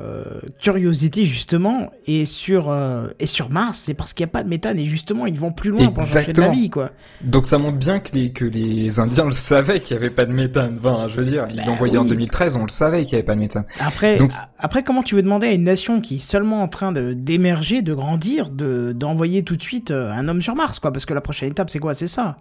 Curiosity 0.59 1.25
justement 1.25 1.91
est 2.07 2.25
sur 2.25 2.69
euh, 2.69 3.07
est 3.19 3.25
sur 3.25 3.49
Mars, 3.49 3.83
c'est 3.85 3.93
parce 3.93 4.13
qu'il 4.13 4.25
n'y 4.25 4.29
a 4.29 4.33
pas 4.33 4.43
de 4.43 4.49
méthane 4.49 4.77
et 4.79 4.85
justement 4.85 5.25
ils 5.25 5.39
vont 5.39 5.51
plus 5.51 5.69
loin 5.71 5.87
pour 5.91 6.03
chercher 6.03 6.33
de 6.33 6.39
la 6.41 6.47
Exactement. 6.47 6.51
vie 6.61 6.69
quoi. 6.69 6.89
Donc 7.21 7.45
ça 7.45 7.57
montre 7.57 7.77
bien 7.77 7.99
que 7.99 8.09
les, 8.13 8.31
que 8.31 8.45
les 8.45 8.99
Indiens 8.99 9.25
le 9.25 9.31
savaient 9.31 9.79
qu'il 9.81 9.95
n'y 9.97 10.03
avait 10.03 10.13
pas 10.13 10.25
de 10.25 10.33
méthane. 10.33 10.77
Enfin, 10.79 11.07
je 11.07 11.15
veux 11.17 11.25
dire, 11.25 11.47
ils 11.49 11.57
Bah 11.57 11.63
l'ont 11.65 11.73
envoyé 11.73 11.97
en 11.97 12.03
oui. 12.03 12.09
2013, 12.09 12.55
on 12.57 12.63
le 12.63 12.69
savait 12.69 13.03
qu'il 13.03 13.09
n'y 13.13 13.19
avait 13.19 13.25
pas 13.25 13.35
de 13.35 13.39
méthane. 13.39 13.65
Après, 13.79 14.17
Donc- 14.17 14.31
après 14.59 14.83
comment 14.83 15.03
tu 15.03 15.15
veux 15.15 15.21
demander 15.23 15.47
à 15.47 15.51
une 15.51 15.63
nation 15.63 16.01
qui 16.01 16.15
est 16.15 16.19
seulement 16.19 16.61
en 16.61 16.67
train 16.67 16.91
d'émerger, 16.91 17.81
de 17.81 17.93
grandir, 17.93 18.49
de 18.49 18.93
d'envoyer 18.95 19.43
tout 19.43 19.55
de 19.55 19.61
suite 19.61 19.91
euh, 19.91 20.11
un 20.11 20.27
homme 20.27 20.41
sur 20.41 20.55
Mars 20.55 20.58
quoi 20.79 20.91
Parce 20.91 21.05
que 21.05 21.13
la 21.13 21.21
prochaine 21.21 21.49
étape 21.51 21.69
c'est 21.69 21.79
quoi? 21.79 21.93
C'est 21.93 22.07
ça. 22.07 22.37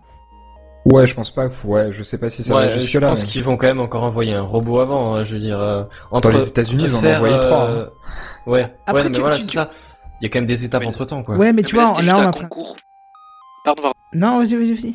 Ouais, 0.85 1.07
je 1.07 1.15
pense 1.15 1.31
pas. 1.31 1.49
que- 1.49 1.67
Ouais, 1.67 1.93
je 1.93 2.03
sais 2.03 2.19
pas 2.19 2.31
si 2.31 2.43
ça 2.43 2.55
va 2.55 2.61
Ouais, 2.61 2.71
je 2.71 2.79
jusque 2.79 2.95
là. 3.01 3.09
pense 3.09 3.23
mais- 3.25 3.29
qu'ils 3.29 3.43
vont 3.43 3.57
quand 3.57 3.67
même 3.67 3.81
encore 3.81 4.05
envoyer 4.05 4.35
un 4.35 4.43
robot 4.43 4.81
avant. 4.81 5.15
hein, 5.17 5.23
je 5.23 5.35
veux 5.35 5.41
dire, 5.41 5.61
euh, 5.61 5.85
entre 6.11 6.31
les 6.31 6.49
États-Unis, 6.49 6.85
ils 6.85 6.95
en 6.95 7.05
ont 7.05 7.15
envoyé 7.15 7.37
trois, 7.39 7.63
hein. 7.65 7.71
euh, 7.71 7.87
Ouais, 8.47 8.63
Après, 8.87 9.03
ouais, 9.03 9.09
mais 9.09 9.15
tu- 9.15 9.21
voilà, 9.21 9.37
tu- 9.37 9.43
c'est 9.43 9.49
tu- 9.49 9.57
ça. 9.59 9.71
Il 10.21 10.25
y 10.25 10.27
a 10.27 10.31
quand 10.31 10.39
même 10.39 10.47
des 10.47 10.65
étapes 10.65 10.81
Mais- 10.83 10.89
entre 10.89 11.05
temps, 11.05 11.23
quoi. 11.23 11.37
Ouais, 11.37 11.53
mais 11.53 11.63
tu 11.63 11.77
Mais 11.77 11.83
vois, 11.83 11.93
là 11.93 11.99
on 11.99 12.03
est 12.03 12.11
un 12.11 12.29
en 12.29 12.31
train. 12.31 12.43
concours? 12.49 12.77
Pardon, 13.65 13.83
pardon. 13.83 13.95
Non, 14.15 14.39
vas-y, 14.39 14.55
vas-y, 14.57 14.75
vas-y. 14.75 14.95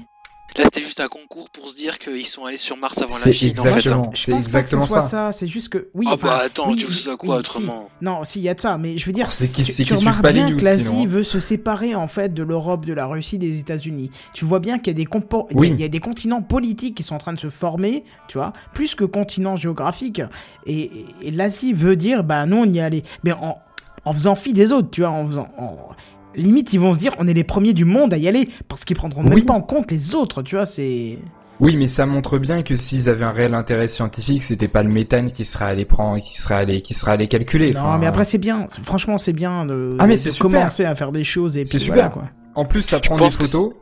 Là, 0.57 0.65
c'était 0.65 0.81
juste 0.81 0.99
un 0.99 1.07
concours 1.07 1.49
pour 1.49 1.67
se 1.69 1.75
dire 1.75 1.97
qu'ils 1.97 2.27
sont 2.27 2.45
allés 2.45 2.57
sur 2.57 2.77
Mars 2.77 2.97
avant 2.99 3.13
la 3.13 3.19
C'est 3.19 3.33
Chine. 3.33 3.53
en 3.57 3.63
fait, 3.63 3.69
hein. 3.69 3.75
exactement, 3.75 4.11
Je 4.13 4.21
c'est 4.21 4.31
pense 4.33 4.43
exactement 4.45 4.81
pas 4.81 4.85
que 4.85 4.87
ce 4.89 4.93
soit 4.99 5.01
ça. 5.01 5.31
ça. 5.31 5.31
C'est 5.31 5.47
juste 5.47 5.69
que 5.69 5.89
oui. 5.95 6.05
Ah 6.09 6.13
enfin, 6.13 6.27
bah 6.27 6.41
attends, 6.45 6.69
oui, 6.69 6.75
tu 6.75 6.83
veux 6.83 6.89
que 6.89 6.93
ce 6.95 7.03
soit 7.03 7.17
quoi 7.17 7.37
oui, 7.37 7.43
si. 7.43 7.49
autrement 7.49 7.89
Non, 8.01 8.23
si, 8.23 8.39
il 8.39 8.43
y 8.43 8.49
a 8.49 8.53
de 8.53 8.61
ça, 8.61 8.77
mais 8.77 8.97
je 8.99 9.05
veux 9.07 9.13
dire, 9.13 9.31
C'est 9.31 9.47
qu'ils 9.47 9.65
tu, 9.65 9.71
c'est 9.71 9.83
tu 9.83 9.93
remarques 9.95 10.21
pas 10.21 10.31
les 10.31 10.35
bien 10.41 10.49
news 10.51 10.57
que 10.57 10.63
l'Asie 10.63 11.07
veut 11.07 11.23
se 11.23 11.39
séparer 11.39 11.95
en 11.95 12.07
fait 12.07 12.33
de 12.35 12.43
l'Europe, 12.43 12.85
de 12.85 12.93
la 12.93 13.07
Russie, 13.07 13.37
des 13.39 13.59
États-Unis. 13.59 14.11
Tu 14.33 14.45
vois 14.45 14.59
bien 14.59 14.77
qu'il 14.77 14.87
y 14.87 15.01
a 15.01 15.05
des 15.05 15.07
Oui. 15.53 15.69
il 15.73 15.79
y 15.79 15.83
a 15.83 15.87
des 15.87 15.99
continents 15.99 16.41
politiques 16.43 16.95
qui 16.95 17.03
sont 17.03 17.15
en 17.15 17.19
train 17.19 17.33
de 17.33 17.39
se 17.39 17.49
former, 17.49 18.03
tu 18.27 18.37
vois, 18.37 18.53
plus 18.73 18.93
que 18.93 19.05
continents 19.05 19.55
géographiques. 19.55 20.21
Et, 20.67 20.91
et 21.23 21.31
l'Asie 21.31 21.73
veut 21.73 21.95
dire, 21.95 22.23
bah 22.23 22.45
nous 22.45 22.57
on 22.57 22.65
y 22.69 22.77
est 22.77 22.81
allé, 22.81 23.03
mais 23.23 23.31
en, 23.31 23.57
en 24.05 24.13
faisant 24.13 24.35
fi 24.35 24.53
des 24.53 24.71
autres, 24.71 24.91
tu 24.91 25.01
vois, 25.01 25.09
en 25.09 25.25
faisant, 25.25 25.47
en- 25.57 25.89
limite 26.35 26.73
ils 26.73 26.79
vont 26.79 26.93
se 26.93 26.99
dire, 26.99 27.11
on 27.19 27.27
est 27.27 27.33
les 27.33 27.43
premiers 27.43 27.73
du 27.73 27.85
monde 27.85 28.13
à 28.13 28.17
y 28.17 28.27
aller 28.27 28.45
parce 28.67 28.85
qu'ils 28.85 28.95
prendront 28.95 29.23
Oui. 29.23 29.35
même 29.35 29.45
pas 29.45 29.53
en 29.53 29.61
compte 29.61 29.91
les 29.91 30.15
autres, 30.15 30.41
tu 30.41 30.55
vois, 30.55 30.65
c'est. 30.65 31.17
Oui, 31.59 31.75
mais 31.77 31.87
ça 31.87 32.05
montre 32.05 32.39
bien 32.39 32.63
que 32.63 32.75
s'ils 32.75 33.07
avaient 33.09 33.25
un 33.25 33.31
réel 33.31 33.53
intérêt 33.53 33.87
scientifique, 33.87 34.43
c'était 34.43 34.67
pas 34.67 34.81
le 34.83 34.89
méthane 34.89 35.31
qui 35.31 35.45
serait 35.45 35.65
allé 35.65 35.85
prendre, 35.85 36.19
qui 36.21 36.39
serait 36.41 36.55
allé, 36.55 36.81
qui 36.81 36.93
serait 36.95 37.11
allé 37.13 37.27
calculer. 37.27 37.71
Non, 37.71 37.79
Enfin, 37.81 37.97
mais 37.99 38.07
après 38.07 38.23
c'est 38.25 38.39
bien, 38.39 38.67
franchement 38.83 39.17
c'est 39.17 39.33
bien 39.33 39.65
de, 39.65 39.91
Ah, 39.99 40.07
mais 40.07 40.15
de 40.15 40.37
commencer 40.39 40.83
à 40.83 40.95
faire 40.95 41.11
des 41.11 41.23
choses 41.23 41.55
et 41.57 41.63
C'est 41.65 41.77
puis 41.77 41.79
super. 41.85 41.95
voilà 41.95 42.09
quoi. 42.09 42.23
En 42.55 42.65
plus, 42.65 42.81
ça 42.81 42.99
Je 43.01 43.07
prend 43.09 43.15
des 43.17 43.31
photos. 43.31 43.73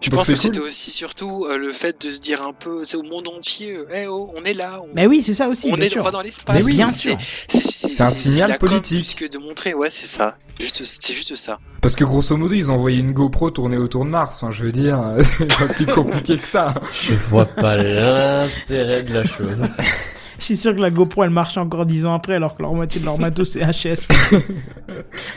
Je 0.00 0.08
Donc 0.08 0.18
pense 0.20 0.28
que 0.28 0.32
cool. 0.32 0.40
c'était 0.40 0.58
aussi 0.60 0.90
surtout 0.90 1.44
euh, 1.44 1.58
le 1.58 1.72
fait 1.72 2.00
de 2.06 2.10
se 2.10 2.20
dire 2.20 2.40
un 2.42 2.52
peu, 2.54 2.84
c'est 2.84 2.96
au 2.96 3.02
monde 3.02 3.28
entier, 3.28 3.74
euh, 3.76 3.86
eh 3.94 4.06
oh, 4.06 4.32
on 4.34 4.42
est 4.44 4.54
là, 4.54 4.80
on, 4.82 4.88
Mais 4.94 5.06
oui, 5.06 5.22
c'est 5.22 5.34
ça 5.34 5.48
aussi, 5.48 5.68
on 5.70 5.76
bien 5.76 5.84
est 5.84 5.90
sûr. 5.90 6.02
pas 6.02 6.10
dans 6.10 6.22
l'espace. 6.22 6.56
Mais 6.56 6.64
oui, 6.64 6.72
bien 6.74 6.88
sûr. 6.88 7.18
C'est 7.48 8.02
un 8.02 8.10
signal 8.10 8.56
politique. 8.58 9.14
plus 9.16 9.26
que 9.26 9.30
de 9.30 9.38
montrer, 9.38 9.74
ouais, 9.74 9.90
c'est 9.90 10.06
ça. 10.06 10.36
C'est 10.58 11.14
juste 11.14 11.36
ça. 11.36 11.58
Parce 11.82 11.96
que 11.96 12.04
grosso 12.04 12.36
modo, 12.36 12.54
ils 12.54 12.70
ont 12.70 12.74
envoyé 12.74 12.98
une 12.98 13.12
GoPro 13.12 13.50
tourner 13.50 13.76
autour 13.78 14.04
de 14.04 14.10
Mars. 14.10 14.42
Enfin, 14.42 14.52
je 14.52 14.64
veux 14.64 14.72
dire, 14.72 15.02
c'est 15.38 15.58
pas 15.58 15.66
plus 15.66 15.86
compliqué 15.86 16.38
que 16.38 16.48
ça. 16.48 16.74
Je 16.92 17.14
vois 17.14 17.46
pas 17.46 17.76
l'intérêt 17.76 19.02
de 19.02 19.12
la 19.14 19.24
chose. 19.24 19.64
Je 20.40 20.44
suis 20.46 20.56
sûr 20.56 20.74
que 20.74 20.80
la 20.80 20.90
GoPro 20.90 21.22
elle 21.22 21.30
marche 21.30 21.56
encore 21.58 21.86
10 21.86 22.06
ans 22.06 22.14
après 22.14 22.34
alors 22.34 22.56
que 22.56 22.62
leur 22.62 22.74
moitié 22.74 23.00
de 23.00 23.06
leur 23.06 23.18
matos 23.18 23.50
c'est 23.52 23.60
HS. 23.60 24.08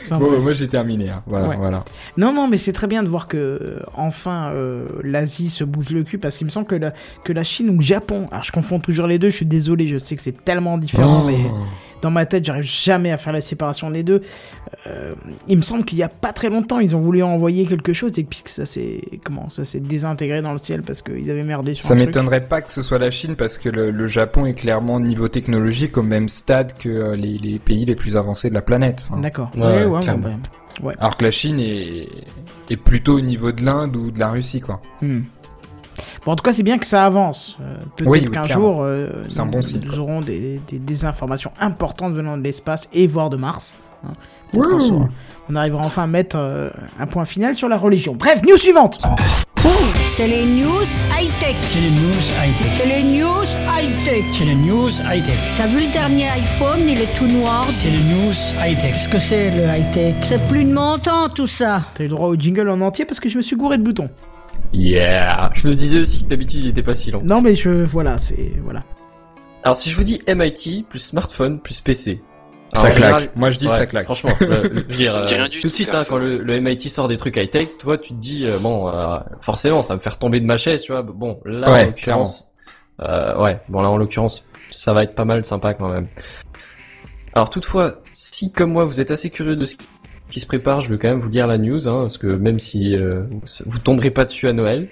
Enfin, 0.04 0.18
Bon, 0.18 0.40
moi 0.40 0.52
j'ai 0.52 0.68
terminé. 0.68 1.10
hein. 1.10 1.22
Voilà, 1.26 1.48
Ouais. 1.48 1.56
voilà. 1.56 1.80
Non, 2.16 2.32
non, 2.32 2.48
mais 2.48 2.56
c'est 2.56 2.72
très 2.72 2.86
bien 2.86 3.02
de 3.02 3.08
voir 3.08 3.28
que 3.28 3.80
enfin 3.94 4.50
euh, 4.54 4.86
l'Asie 5.02 5.50
se 5.50 5.62
bouge 5.64 5.90
le 5.90 6.02
cul 6.02 6.18
parce 6.18 6.36
qu'il 6.36 6.46
me 6.46 6.50
semble 6.50 6.66
que 6.66 6.74
la, 6.74 6.92
que 7.24 7.32
la 7.32 7.44
Chine 7.44 7.70
ou 7.70 7.76
le 7.76 7.82
Japon, 7.82 8.26
alors 8.32 8.42
je 8.44 8.52
confonds 8.52 8.80
toujours 8.80 9.06
les 9.06 9.18
deux, 9.18 9.30
je 9.30 9.36
suis 9.36 9.46
désolé, 9.46 9.86
je 9.88 9.98
sais 9.98 10.16
que 10.16 10.22
c'est 10.22 10.44
tellement 10.44 10.76
différent, 10.78 11.22
Oh. 11.24 11.26
mais 11.26 11.36
dans 12.02 12.10
ma 12.10 12.26
tête 12.26 12.44
j'arrive 12.44 12.64
jamais 12.64 13.10
à 13.12 13.16
faire 13.18 13.32
la 13.32 13.40
séparation 13.40 13.90
des 13.90 14.02
deux. 14.02 14.20
Euh, 14.86 15.14
il 15.48 15.56
me 15.56 15.62
semble 15.62 15.84
qu'il 15.84 15.98
y 15.98 16.02
a 16.02 16.08
pas 16.08 16.32
très 16.32 16.50
longtemps 16.50 16.80
ils 16.80 16.94
ont 16.96 17.00
voulu 17.00 17.22
envoyer 17.22 17.66
quelque 17.66 17.92
chose 17.92 18.18
et 18.18 18.24
puis 18.24 18.42
que 18.42 18.50
ça 18.50 18.66
s'est 18.66 19.00
comment 19.24 19.48
ça 19.48 19.64
s'est 19.64 19.80
désintégré 19.80 20.42
dans 20.42 20.52
le 20.52 20.58
ciel 20.58 20.82
parce 20.82 21.00
qu'ils 21.02 21.30
avaient 21.30 21.42
merdé 21.44 21.74
sur 21.74 21.86
Ça 21.86 21.94
m'étonnerait 21.94 22.46
pas 22.48 22.60
que 22.62 22.72
ce 22.72 22.82
soit 22.82 22.98
la 22.98 23.10
Chine 23.10 23.36
parce 23.36 23.58
que 23.58 23.68
le, 23.68 23.90
le 23.90 24.06
Japon 24.06 24.46
est 24.46 24.54
clairement 24.54 25.00
niveau 25.00 25.28
technologique 25.28 25.96
au 25.96 26.02
même 26.02 26.28
stade 26.28 26.72
que 26.78 26.88
euh, 26.88 27.16
les, 27.16 27.38
les 27.38 27.58
pays 27.58 27.84
les 27.84 27.94
plus 27.94 28.16
avancés 28.16 28.48
de 28.48 28.54
la 28.54 28.62
planète. 28.62 29.04
Enfin, 29.08 29.20
D'accord. 29.20 29.50
Ouais, 29.56 29.62
Ouais, 29.62 29.84
ouais, 29.84 30.02
clairement. 30.02 30.28
bon, 30.82 30.90
alors 30.98 31.16
que 31.16 31.24
la 31.24 31.30
Chine 31.30 31.60
est, 31.60 32.08
est 32.70 32.76
plutôt 32.76 33.16
au 33.18 33.20
niveau 33.20 33.52
de 33.52 33.62
l'Inde 33.64 33.96
ou 33.96 34.10
de 34.10 34.18
la 34.18 34.30
Russie, 34.30 34.60
quoi. 34.60 34.80
Hmm. 35.00 35.20
Bon, 36.24 36.32
en 36.32 36.36
tout 36.36 36.42
cas, 36.42 36.52
c'est 36.52 36.62
bien 36.62 36.78
que 36.78 36.86
ça 36.86 37.04
avance. 37.04 37.56
Euh, 37.60 37.76
Peut-être 37.96 38.10
Oui, 38.10 38.20
oui, 38.24 38.30
qu'un 38.30 38.44
jour, 38.44 38.78
euh, 38.82 39.08
un 39.38 39.44
nous, 39.44 39.50
bon 39.50 39.62
signe, 39.62 39.82
nous 39.84 39.90
quoi. 39.90 39.98
aurons 40.00 40.20
des, 40.22 40.60
des- 40.68 40.78
des 40.78 41.04
informations 41.04 41.50
importantes 41.60 42.14
venant 42.14 42.36
de 42.36 42.42
l'espace 42.42 42.88
et 42.92 43.06
voire 43.06 43.30
de 43.30 43.36
Mars. 43.36 43.74
hein. 44.06 44.12
On 45.48 45.56
arrivera 45.56 45.84
enfin 45.84 46.04
à 46.04 46.06
mettre 46.06 46.36
euh, 46.38 46.70
un 47.00 47.06
point 47.06 47.24
final 47.24 47.54
sur 47.56 47.68
la 47.68 47.76
religion. 47.76 48.14
Bref, 48.14 48.42
news 48.44 48.56
suivante. 48.56 48.98
C'est 50.16 50.28
les 50.28 50.44
news 50.44 50.84
high-tech. 51.18 51.56
C'est 51.62 51.80
les 51.80 51.90
news 51.90 52.22
high-tech. 52.40 52.66
C'est 52.76 52.86
les 52.86 53.02
news 53.02 53.44
high-tech. 53.66 54.24
C'est 54.32 54.44
les 54.44 54.54
news 54.54 54.90
high-tech. 55.10 55.34
T'as 55.56 55.66
vu 55.66 55.80
le 55.86 55.92
dernier 55.92 56.28
iPhone, 56.28 56.80
il 56.86 57.00
est 57.00 57.18
tout 57.18 57.26
noir. 57.26 57.64
C'est 57.68 57.90
les 57.90 57.98
news 57.98 58.32
high-tech. 58.64 58.92
Qu'est-ce 58.92 59.08
que 59.08 59.18
c'est 59.18 59.50
le 59.50 59.64
high-tech? 59.64 60.14
C'est 60.22 60.46
plus 60.46 60.64
de 60.64 60.72
mon 60.72 60.98
temps 60.98 61.28
tout 61.34 61.46
ça. 61.48 61.80
T'as 61.94 62.04
eu 62.04 62.08
le 62.08 62.14
droit 62.14 62.28
au 62.28 62.36
jingle 62.36 62.68
en 62.70 62.80
entier 62.80 63.04
parce 63.04 63.18
que 63.18 63.28
je 63.28 63.36
me 63.36 63.42
suis 63.42 63.56
gouré 63.56 63.76
de 63.78 63.82
boutons. 63.82 64.08
Yeah 64.74 65.50
Je 65.54 65.68
me 65.68 65.74
disais 65.74 66.00
aussi 66.00 66.24
que 66.24 66.28
d'habitude 66.28 66.64
il 66.64 66.68
était 66.68 66.82
pas 66.82 66.94
si 66.94 67.10
long. 67.10 67.22
Non, 67.24 67.40
mais 67.40 67.54
je 67.54 67.70
voilà, 67.70 68.18
c'est 68.18 68.52
voilà. 68.62 68.82
Alors 69.62 69.76
si 69.76 69.88
je 69.90 69.96
vous 69.96 70.02
dis 70.04 70.20
MIT 70.28 70.84
plus 70.88 70.98
smartphone 70.98 71.60
plus 71.60 71.80
PC. 71.80 72.22
Ça 72.72 72.80
Alors, 72.88 72.96
claque. 72.96 73.04
général- 73.14 73.28
Moi 73.36 73.50
je 73.50 73.58
dis 73.58 73.66
Ouais, 73.68 73.76
ça 73.76 73.86
claque. 73.86 74.04
Franchement, 74.04 74.30
euh, 74.42 74.62
je 74.64 74.68
veux 74.80 74.82
dire, 74.88 75.14
euh, 75.14 75.24
rien 75.24 75.48
du 75.48 75.60
tout 75.60 75.68
de 75.68 75.72
suite, 75.72 75.94
hein, 75.94 76.02
quand 76.08 76.18
le, 76.18 76.38
le 76.38 76.60
MIT 76.60 76.88
sort 76.90 77.06
des 77.08 77.16
trucs 77.16 77.36
high 77.36 77.48
tech, 77.48 77.68
toi, 77.78 77.96
tu 77.98 78.14
te 78.14 78.18
dis 78.18 78.46
euh, 78.46 78.58
bon, 78.58 78.88
euh, 78.88 79.18
forcément, 79.38 79.80
ça 79.82 79.94
va 79.94 79.98
me 79.98 80.02
faire 80.02 80.18
tomber 80.18 80.40
de 80.40 80.46
ma 80.46 80.56
chaise, 80.56 80.82
tu 80.82 80.90
vois. 80.92 81.02
Bon, 81.02 81.40
là, 81.44 81.70
Ouais, 81.70 81.82
en 81.82 81.86
l'occurrence, 81.86 82.50
euh, 83.00 83.40
ouais, 83.40 83.60
bon 83.68 83.80
là, 83.80 83.90
en 83.90 83.96
l'occurrence, 83.96 84.44
ça 84.70 84.92
va 84.92 85.04
être 85.04 85.14
pas 85.14 85.24
mal 85.24 85.44
sympa 85.44 85.74
quand 85.74 85.88
même. 85.88 86.08
Alors 87.32 87.48
toutefois, 87.50 88.00
si 88.10 88.50
comme 88.50 88.72
moi, 88.72 88.84
vous 88.84 89.00
êtes 89.00 89.10
assez 89.12 89.30
curieux 89.30 89.56
de 89.56 89.64
ce 89.64 89.76
qui- 90.34 90.40
se 90.40 90.46
prépare, 90.46 90.80
je 90.80 90.88
veux 90.90 90.98
quand 90.98 91.08
même 91.08 91.20
vous 91.20 91.28
lire 91.28 91.46
la 91.46 91.58
news, 91.58 91.88
hein, 91.88 92.00
parce 92.02 92.18
que 92.18 92.26
même 92.26 92.58
si 92.58 92.94
euh, 92.96 93.22
vous 93.66 93.78
tomberez 93.78 94.10
pas 94.10 94.24
dessus 94.24 94.48
à 94.48 94.52
Noël. 94.52 94.88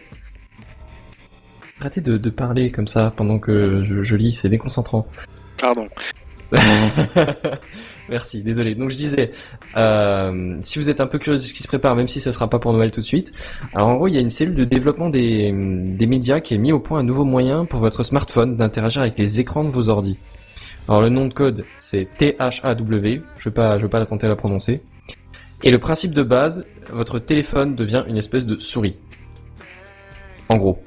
Arrêtez 1.81 2.01
de, 2.01 2.17
de 2.17 2.31
parler 2.31 2.71
comme 2.71 2.87
ça 2.87 3.13
pendant 3.17 3.39
que 3.39 3.83
je, 3.85 4.03
je 4.05 4.17
lis, 4.17 4.33
c'est 4.33 4.49
déconcentrant. 4.49 5.07
Pardon. 5.59 5.89
Merci, 8.09 8.43
désolé. 8.43 8.75
Donc 8.75 8.91
je 8.91 8.97
disais, 8.97 9.33
euh, 9.77 10.57
si 10.61 10.79
vous 10.79 10.91
êtes 10.91 11.01
un 11.01 11.07
peu 11.07 11.19
curieux 11.19 11.39
de 11.39 11.43
ce 11.43 11.55
qui 11.55 11.63
se 11.63 11.69
prépare, 11.69 11.97
même 11.97 12.09
si 12.09 12.21
ça 12.21 12.31
sera 12.33 12.49
pas 12.51 12.59
pour 12.59 12.73
Noël 12.73 12.91
tout 12.91 13.01
de 13.01 13.05
suite, 13.07 13.33
alors 13.75 13.89
en 13.89 13.95
gros 13.97 14.09
il 14.09 14.15
y 14.15 14.19
a 14.19 14.21
une 14.21 14.29
cellule 14.29 14.55
de 14.55 14.65
développement 14.65 15.09
des, 15.09 15.51
des 15.53 16.07
médias 16.07 16.41
qui 16.41 16.55
a 16.55 16.59
mis 16.59 16.73
au 16.73 16.81
point 16.81 16.99
un 17.01 17.05
nouveau 17.05 17.25
moyen 17.25 17.65
pour 17.65 17.81
votre 17.81 18.03
smartphone 18.03 18.57
d'interagir 18.57 19.03
avec 19.03 19.19
les 19.19 19.41
écrans 19.41 19.65
de 19.65 19.71
vos 19.71 19.89
ordis. 19.89 20.19
Alors 20.89 21.01
le 21.01 21.09
nom 21.09 21.27
de 21.27 21.33
code 21.33 21.65
c'est 21.77 22.07
THAW, 22.19 23.23
je 23.39 23.49
vais 23.49 23.55
pas, 23.55 23.79
je 23.79 23.85
vais 23.85 23.89
pas 23.91 23.99
la 24.01 24.07
tenter 24.07 24.27
à 24.27 24.29
la 24.31 24.37
prononcer. 24.37 24.83
Et 25.63 25.71
le 25.71 25.79
principe 25.79 26.13
de 26.13 26.23
base, 26.23 26.67
votre 26.91 27.19
téléphone 27.19 27.77
devient 27.77 28.05
une 28.09 28.17
espèce 28.17 28.47
de 28.47 28.59
souris. 28.59 28.97
En 30.49 30.57
gros. 30.57 30.83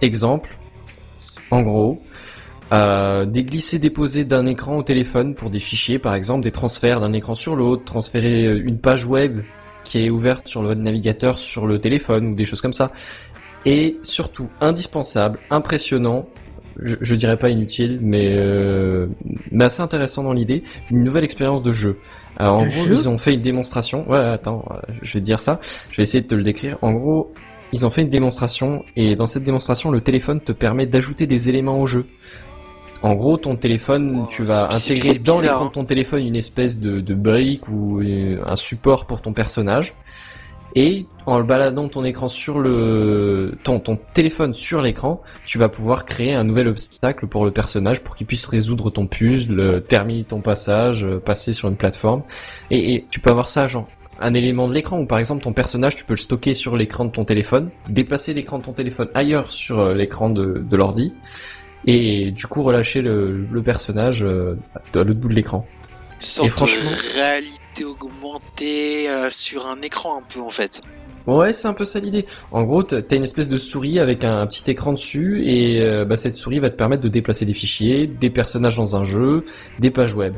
Exemple. 0.00 0.56
En 1.50 1.62
gros, 1.62 2.02
euh, 2.74 3.24
des 3.24 3.44
glissés-déposés 3.44 4.24
d'un 4.24 4.44
écran 4.44 4.76
au 4.76 4.82
téléphone 4.82 5.34
pour 5.34 5.48
des 5.48 5.60
fichiers, 5.60 5.98
par 5.98 6.14
exemple, 6.14 6.42
des 6.42 6.50
transferts 6.50 7.00
d'un 7.00 7.14
écran 7.14 7.34
sur 7.34 7.56
l'autre, 7.56 7.84
transférer 7.84 8.44
euh, 8.44 8.62
une 8.62 8.78
page 8.78 9.06
web 9.06 9.40
qui 9.84 10.04
est 10.04 10.10
ouverte 10.10 10.46
sur 10.46 10.62
le 10.62 10.74
navigateur 10.74 11.38
sur 11.38 11.66
le 11.66 11.78
téléphone 11.80 12.26
ou 12.26 12.34
des 12.34 12.44
choses 12.44 12.60
comme 12.60 12.74
ça. 12.74 12.92
Et 13.64 13.96
surtout, 14.02 14.50
indispensable, 14.60 15.38
impressionnant, 15.50 16.28
je, 16.82 16.96
je 17.00 17.14
dirais 17.14 17.38
pas 17.38 17.48
inutile, 17.48 17.98
mais, 18.02 18.34
euh, 18.36 19.06
mais 19.50 19.64
assez 19.64 19.80
intéressant 19.80 20.22
dans 20.22 20.34
l'idée, 20.34 20.62
une 20.90 21.02
nouvelle 21.02 21.24
expérience 21.24 21.62
de 21.62 21.72
jeu. 21.72 21.98
Alors, 22.38 22.58
en 22.58 22.62
De 22.62 22.68
gros, 22.68 22.84
jeu 22.84 22.94
ils 22.94 23.08
ont 23.08 23.18
fait 23.18 23.34
une 23.34 23.40
démonstration. 23.40 24.08
Ouais, 24.08 24.18
attends, 24.18 24.64
euh, 24.70 24.92
je 25.02 25.14
vais 25.14 25.20
te 25.20 25.24
dire 25.24 25.40
ça. 25.40 25.60
Je 25.90 25.96
vais 25.98 26.04
essayer 26.04 26.22
de 26.22 26.28
te 26.28 26.34
le 26.34 26.42
décrire. 26.42 26.78
En 26.82 26.92
gros, 26.92 27.32
ils 27.72 27.84
ont 27.84 27.90
fait 27.90 28.02
une 28.02 28.08
démonstration 28.08 28.84
et 28.96 29.16
dans 29.16 29.26
cette 29.26 29.42
démonstration, 29.42 29.90
le 29.90 30.00
téléphone 30.00 30.40
te 30.40 30.52
permet 30.52 30.86
d'ajouter 30.86 31.26
des 31.26 31.48
éléments 31.48 31.80
au 31.80 31.86
jeu. 31.86 32.06
En 33.02 33.14
gros, 33.14 33.36
ton 33.36 33.56
téléphone, 33.56 34.26
tu 34.28 34.44
vas 34.44 34.68
intégrer 34.72 35.18
dans 35.18 35.40
l'écran 35.40 35.64
hein. 35.64 35.66
de 35.66 35.72
ton 35.72 35.84
téléphone 35.84 36.26
une 36.26 36.34
espèce 36.34 36.80
de, 36.80 37.00
de 37.00 37.14
brique 37.14 37.68
ou 37.68 38.00
euh, 38.00 38.38
un 38.44 38.56
support 38.56 39.06
pour 39.06 39.20
ton 39.20 39.32
personnage. 39.32 39.94
Et 40.80 41.06
en 41.26 41.38
le 41.38 41.44
baladant 41.44 41.88
ton 41.88 42.04
écran 42.04 42.28
sur 42.28 42.60
le 42.60 43.58
ton, 43.64 43.80
ton 43.80 43.98
téléphone 44.14 44.54
sur 44.54 44.80
l'écran, 44.80 45.20
tu 45.44 45.58
vas 45.58 45.68
pouvoir 45.68 46.04
créer 46.04 46.34
un 46.34 46.44
nouvel 46.44 46.68
obstacle 46.68 47.26
pour 47.26 47.44
le 47.44 47.50
personnage 47.50 48.04
pour 48.04 48.14
qu'il 48.14 48.28
puisse 48.28 48.46
résoudre 48.46 48.88
ton 48.88 49.08
puzzle, 49.08 49.82
terminer 49.82 50.22
ton 50.22 50.40
passage, 50.40 51.04
euh, 51.04 51.18
passer 51.18 51.52
sur 51.52 51.68
une 51.68 51.74
plateforme. 51.74 52.22
Et, 52.70 53.06
tu 53.10 53.18
peux 53.18 53.30
avoir 53.30 53.48
ça 53.48 53.66
genre 53.66 53.88
un 54.20 54.34
élément 54.34 54.68
de 54.68 54.74
l'écran, 54.74 55.00
ou 55.00 55.06
par 55.06 55.18
exemple 55.18 55.42
ton 55.42 55.52
personnage, 55.52 55.96
tu 55.96 56.04
peux 56.04 56.12
le 56.12 56.18
stocker 56.18 56.54
sur 56.54 56.76
l'écran 56.76 57.06
de 57.06 57.10
ton 57.10 57.24
téléphone, 57.24 57.70
déplacer 57.88 58.32
l'écran 58.32 58.60
de 58.60 58.64
ton 58.64 58.72
téléphone 58.72 59.08
ailleurs 59.14 59.50
sur 59.50 59.80
euh, 59.80 59.94
l'écran 59.94 60.30
de, 60.30 60.64
de 60.64 60.76
l'ordi, 60.76 61.12
et 61.86 62.30
du 62.30 62.46
coup 62.46 62.62
relâcher 62.62 63.02
le, 63.02 63.48
le 63.50 63.62
personnage 63.64 64.22
euh, 64.22 64.54
à 64.94 65.02
l'autre 65.02 65.18
bout 65.18 65.28
de 65.28 65.34
l'écran. 65.34 65.66
Une 66.20 66.22
sorte 66.22 66.48
franchement- 66.50 66.90
de 66.90 67.14
réalité 67.14 67.84
augmentée 67.84 69.08
euh, 69.08 69.30
sur 69.30 69.66
un 69.66 69.80
écran 69.82 70.18
un 70.18 70.22
peu 70.22 70.40
en 70.40 70.50
fait. 70.50 70.80
Ouais, 71.26 71.52
c'est 71.52 71.68
un 71.68 71.74
peu 71.74 71.84
ça 71.84 72.00
l'idée. 72.00 72.24
En 72.52 72.64
gros, 72.64 72.82
t'as 72.82 73.02
t'as 73.02 73.16
une 73.16 73.22
espèce 73.22 73.48
de 73.48 73.58
souris 73.58 73.98
avec 73.98 74.24
un, 74.24 74.46
petit 74.46 74.70
écran 74.70 74.94
dessus, 74.94 75.44
et 75.44 75.82
euh, 75.82 76.06
bah, 76.06 76.16
cette 76.16 76.34
souris 76.34 76.58
va 76.58 76.70
te 76.70 76.76
permettre 76.76 77.02
de 77.02 77.08
déplacer 77.08 77.44
des 77.44 77.52
fichiers, 77.52 78.06
des 78.06 78.30
personnages 78.30 78.76
dans 78.76 78.96
un 78.96 79.04
jeu, 79.04 79.44
des 79.78 79.90
pages 79.90 80.14
web. 80.14 80.34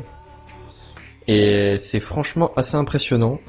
Et 1.27 1.77
c'est 1.77 2.01
franchement 2.01 2.51
assez 2.57 2.75
impressionnant. 2.75 3.39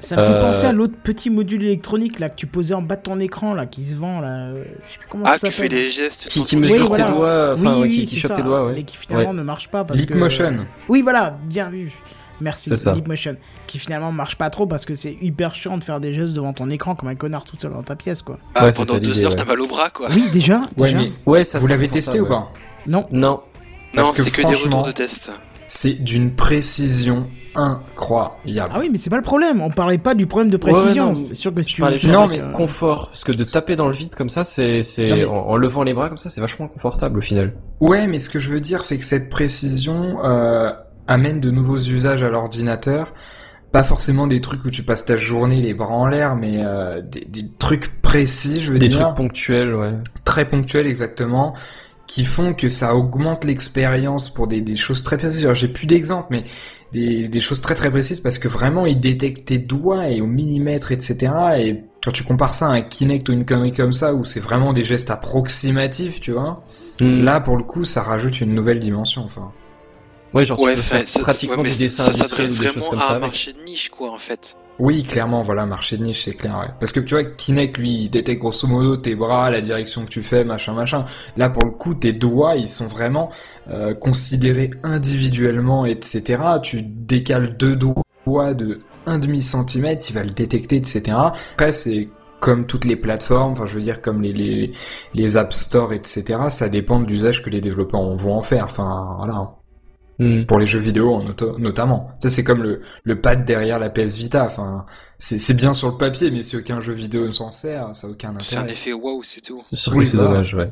Ça 0.00 0.16
me 0.16 0.24
fait 0.24 0.30
Euh, 0.32 0.40
penser 0.40 0.66
à 0.66 0.72
l'autre 0.72 0.94
petit 1.02 1.30
module 1.30 1.62
électronique 1.64 2.18
là 2.18 2.28
que 2.30 2.36
tu 2.36 2.46
posais 2.46 2.74
en 2.74 2.82
bas 2.82 2.96
de 2.96 3.02
ton 3.02 3.20
écran 3.20 3.54
là 3.54 3.66
qui 3.66 3.84
se 3.84 3.94
vend 3.96 4.20
là. 4.20 4.28
euh, 4.48 4.64
Je 4.86 4.92
sais 4.92 4.98
plus 4.98 5.08
comment 5.10 5.24
Ah, 5.26 5.32
ça 5.38 5.46
tu 5.46 5.46
fais 5.46 5.52
s'appelle. 5.64 5.70
des 5.70 5.90
gestes. 5.90 6.26
Qui, 6.28 6.32
sur 6.38 6.44
qui 6.46 6.54
ton 6.56 6.60
mesure 6.62 6.74
Oui, 6.76 6.82
tes 6.82 7.02
voilà. 7.02 7.10
doigts, 7.10 7.50
enfin, 7.52 7.62
oui, 7.62 7.80
ouais, 7.82 7.88
oui, 7.88 7.94
qui, 7.94 8.06
qui 8.06 8.20
ça, 8.20 8.34
tes 8.34 8.42
doigts, 8.42 8.66
ouais. 8.66 8.72
Mais 8.76 8.82
qui 8.84 8.96
finalement 8.96 9.30
Ouais. 9.30 9.36
ne 9.36 9.42
marche 9.42 9.68
pas 9.70 9.84
parce 9.84 10.00
que. 10.04 10.12
Leapmotion. 10.12 10.66
Oui, 10.88 11.02
voilà, 11.02 11.36
bien 11.44 11.68
vu. 11.70 11.92
Merci, 12.40 12.70
C'est 12.70 12.76
ça. 12.78 12.94
Leapmotion. 12.94 13.36
Qui 13.66 13.78
finalement 13.78 14.10
marche 14.12 14.36
pas 14.36 14.48
trop 14.48 14.66
parce 14.66 14.86
que 14.86 14.94
c'est 14.94 15.14
hyper 15.20 15.54
chiant 15.54 15.76
de 15.76 15.84
faire 15.84 16.00
des 16.00 16.14
gestes 16.14 16.32
devant 16.32 16.54
ton 16.54 16.70
écran 16.70 16.94
comme 16.94 17.10
un 17.10 17.14
connard 17.14 17.44
tout 17.44 17.56
seul 17.60 17.72
dans 17.72 17.82
ta 17.82 17.96
pièce 17.96 18.22
quoi. 18.22 18.38
Ah, 18.54 18.64
Ouais, 18.64 18.72
pendant 18.72 18.94
ça, 18.94 18.98
deux 19.00 19.22
heures, 19.22 19.30
ouais. 19.32 19.36
t'as 19.36 19.44
mal 19.44 19.60
au 19.60 19.66
bras 19.66 19.90
quoi. 19.90 20.08
Oui, 20.10 20.24
déjà, 20.32 20.60
Ouais, 20.78 20.86
déjà. 20.88 20.98
mais 20.98 21.12
Ouais, 21.26 21.44
ça 21.44 21.58
vous 21.58 21.66
l'avez 21.66 21.88
testé 21.88 22.18
ou 22.18 22.22
ouais. 22.22 22.28
pas? 22.30 22.50
Non, 22.86 23.06
Non. 23.10 23.42
Non, 23.92 24.04
c'est 24.14 24.30
que 24.30 24.40
des 24.46 24.54
retours 24.54 24.84
de 24.84 24.92
test. 24.92 25.30
C'est 25.72 26.02
d'une 26.02 26.34
précision 26.34 27.28
incroyable. 27.54 28.72
Ah 28.74 28.78
oui, 28.80 28.88
mais 28.90 28.98
c'est 28.98 29.08
pas 29.08 29.16
le 29.18 29.22
problème. 29.22 29.60
On 29.60 29.70
parlait 29.70 29.98
pas 29.98 30.14
du 30.14 30.26
problème 30.26 30.50
de 30.50 30.56
précision. 30.56 31.12
non, 31.12 31.14
c'est 31.14 31.34
sûr 31.34 31.54
que 31.54 31.62
si 31.62 31.74
tu 31.76 31.80
parlais 31.80 31.96
veux 31.96 32.12
Non, 32.12 32.26
de 32.26 32.34
euh, 32.34 32.50
confort, 32.50 33.06
parce 33.06 33.22
que 33.22 33.30
de 33.30 33.44
taper 33.44 33.76
dans 33.76 33.86
le 33.86 33.94
vide 33.94 34.16
comme 34.16 34.28
ça, 34.30 34.42
c'est, 34.42 34.80
mais- 34.98 35.24
en, 35.24 35.32
en 35.36 35.56
levant 35.56 35.84
les 35.84 35.94
bras 35.94 36.08
comme 36.08 36.18
ça, 36.18 36.28
c'est 36.28 36.40
vachement 36.40 36.66
confortable 36.66 37.18
au 37.18 37.22
final. 37.22 37.54
Ouais, 37.80 38.08
mais 38.08 38.18
ce 38.18 38.30
que 38.30 38.40
je 38.40 38.50
veux 38.50 38.60
dire, 38.60 38.82
c'est 38.82 38.98
que 38.98 39.04
cette 39.04 39.30
précision 39.30 40.18
euh, 40.24 40.72
amène 41.06 41.38
de 41.40 41.52
nouveaux 41.52 41.78
usages 41.78 42.24
à 42.24 42.30
l'ordinateur. 42.30 43.14
Pas 43.70 43.84
forcément 43.84 44.26
des 44.26 44.40
trucs 44.40 44.64
où 44.64 44.70
tu 44.70 44.82
passes 44.82 45.04
ta 45.04 45.16
journée 45.16 45.62
les 45.62 45.72
bras 45.74 45.94
en 45.94 46.08
l'air, 46.08 46.34
mais 46.34 46.64
euh, 46.64 47.00
des, 47.00 47.24
des 47.24 47.48
trucs 47.60 48.02
précis, 48.02 48.60
je 48.60 48.72
veux 48.72 48.78
Des 48.80 48.88
dire, 48.88 48.98
trucs 49.04 49.14
ponctuels, 49.14 49.72
ouais. 49.76 49.92
très 50.24 50.46
ponctuels 50.46 50.88
exactement, 50.88 51.54
qui 52.10 52.24
font 52.24 52.54
que 52.54 52.66
ça 52.68 52.96
augmente 52.96 53.44
l'expérience 53.44 54.30
pour 54.34 54.48
des, 54.48 54.60
des 54.60 54.74
choses 54.74 55.02
très 55.04 55.16
précises. 55.16 55.44
Alors, 55.44 55.54
J'ai 55.54 55.68
plus 55.68 55.86
d'exemples, 55.86 56.26
mais 56.32 56.42
des, 56.92 57.28
des 57.28 57.38
choses 57.40 57.60
très 57.60 57.76
très 57.76 57.88
précises 57.88 58.18
parce 58.18 58.36
que 58.38 58.48
vraiment 58.48 58.84
il 58.84 58.98
détecte 58.98 59.44
tes 59.46 59.58
doigts 59.58 60.08
et 60.08 60.20
au 60.20 60.26
millimètre, 60.26 60.90
etc. 60.90 61.32
Et 61.58 61.84
quand 62.02 62.10
tu 62.10 62.24
compares 62.24 62.54
ça 62.54 62.66
à 62.66 62.70
un 62.70 62.82
Kinect 62.82 63.28
ou 63.28 63.32
une 63.32 63.46
connerie 63.46 63.70
comme 63.72 63.92
ça, 63.92 64.12
où 64.14 64.24
c'est 64.24 64.40
vraiment 64.40 64.72
des 64.72 64.82
gestes 64.82 65.10
approximatifs, 65.12 66.20
tu 66.20 66.32
vois, 66.32 66.56
Hmm. 67.00 67.22
là 67.24 67.40
pour 67.40 67.56
le 67.56 67.62
coup 67.64 67.84
ça 67.84 68.02
rajoute 68.02 68.40
une 68.42 68.54
nouvelle 68.54 68.78
dimension. 68.80 69.22
Enfin. 69.24 69.52
ouais, 70.34 70.44
genre 70.44 70.58
Ouais, 70.60 70.72
tu 70.74 70.76
peux 70.78 70.82
faire 70.82 71.08
ça- 71.08 71.20
pratiquement 71.20 71.56
ouais, 71.58 71.62
mais 71.62 71.70
du 71.70 71.78
dessin 71.78 72.02
ça 72.04 72.10
industriel 72.10 72.48
s'adresse 72.48 72.58
ou 72.58 72.74
des 72.74 72.80
choses 72.80 72.88
comme 72.90 72.98
à 72.98 73.02
ça 73.02 73.16
un 73.16 73.18
marché 73.20 73.52
de 73.54 73.62
niche 73.62 73.88
quoi 73.88 74.10
en 74.12 74.18
fait. 74.18 74.56
Oui, 74.80 75.02
clairement, 75.04 75.42
voilà, 75.42 75.66
marché 75.66 75.98
de 75.98 76.04
niche, 76.04 76.24
c'est 76.24 76.32
clair. 76.32 76.74
Parce 76.80 76.90
que 76.90 77.00
tu 77.00 77.12
vois, 77.12 77.24
Kinect, 77.24 77.76
lui, 77.76 78.04
il 78.04 78.08
détecte 78.08 78.40
grosso 78.40 78.66
modo 78.66 78.96
tes 78.96 79.14
bras, 79.14 79.50
la 79.50 79.60
direction 79.60 80.06
que 80.06 80.08
tu 80.08 80.22
fais, 80.22 80.42
machin, 80.42 80.72
machin. 80.72 81.04
Là, 81.36 81.50
pour 81.50 81.66
le 81.66 81.72
coup, 81.72 81.92
tes 81.92 82.14
doigts, 82.14 82.56
ils 82.56 82.66
sont 82.66 82.86
vraiment 82.86 83.30
euh, 83.68 83.92
considérés 83.92 84.70
individuellement, 84.82 85.84
etc. 85.84 86.42
Tu 86.62 86.80
décales 86.80 87.58
deux 87.58 87.76
doigts 87.76 88.54
de 88.54 88.78
un 89.04 89.18
demi 89.18 89.42
centimètre, 89.42 90.02
il 90.08 90.14
va 90.14 90.22
le 90.22 90.30
détecter, 90.30 90.76
etc. 90.76 91.14
Après, 91.52 91.72
c'est 91.72 92.08
comme 92.40 92.64
toutes 92.66 92.86
les 92.86 92.96
plateformes, 92.96 93.52
enfin, 93.52 93.66
je 93.66 93.74
veux 93.74 93.82
dire, 93.82 94.00
comme 94.00 94.22
les, 94.22 94.32
les, 94.32 94.70
les 95.12 95.36
App 95.36 95.52
Store, 95.52 95.92
etc. 95.92 96.40
Ça 96.48 96.70
dépend 96.70 97.00
de 97.00 97.06
l'usage 97.06 97.42
que 97.42 97.50
les 97.50 97.60
développeurs 97.60 98.16
vont 98.16 98.34
en 98.34 98.42
faire. 98.42 98.64
Enfin, 98.64 99.14
voilà 99.18 99.59
Hmm. 100.20 100.44
pour 100.44 100.58
les 100.58 100.66
jeux 100.66 100.78
vidéo 100.80 101.14
en 101.14 101.26
auto- 101.26 101.58
notamment. 101.58 102.10
Ça 102.20 102.28
c'est 102.28 102.44
comme 102.44 102.62
le, 102.62 102.82
le 103.04 103.20
pad 103.20 103.44
derrière 103.46 103.78
la 103.78 103.88
PS 103.88 104.16
Vita. 104.16 104.44
Enfin, 104.44 104.84
c'est 105.18 105.38
c'est 105.38 105.54
bien 105.54 105.72
sur 105.72 105.88
le 105.88 105.96
papier, 105.96 106.30
mais 106.30 106.42
si 106.42 106.56
aucun 106.56 106.78
jeu 106.80 106.92
vidéo 106.92 107.26
ne 107.26 107.32
s'en 107.32 107.50
sert, 107.50 107.94
ça 107.94 108.06
n'a 108.06 108.12
aucun 108.12 108.34
C'est 108.38 108.56
un 108.56 108.60
intérêt. 108.60 108.72
effet 108.74 108.92
waouh, 108.92 109.22
c'est 109.22 109.40
tout. 109.40 109.60
C'est 109.62 109.76
sûr 109.76 109.92
Oui, 109.94 110.04
que 110.04 110.10
c'est 110.10 110.16
voilà. 110.18 110.32
dommage, 110.32 110.54
ouais. 110.54 110.70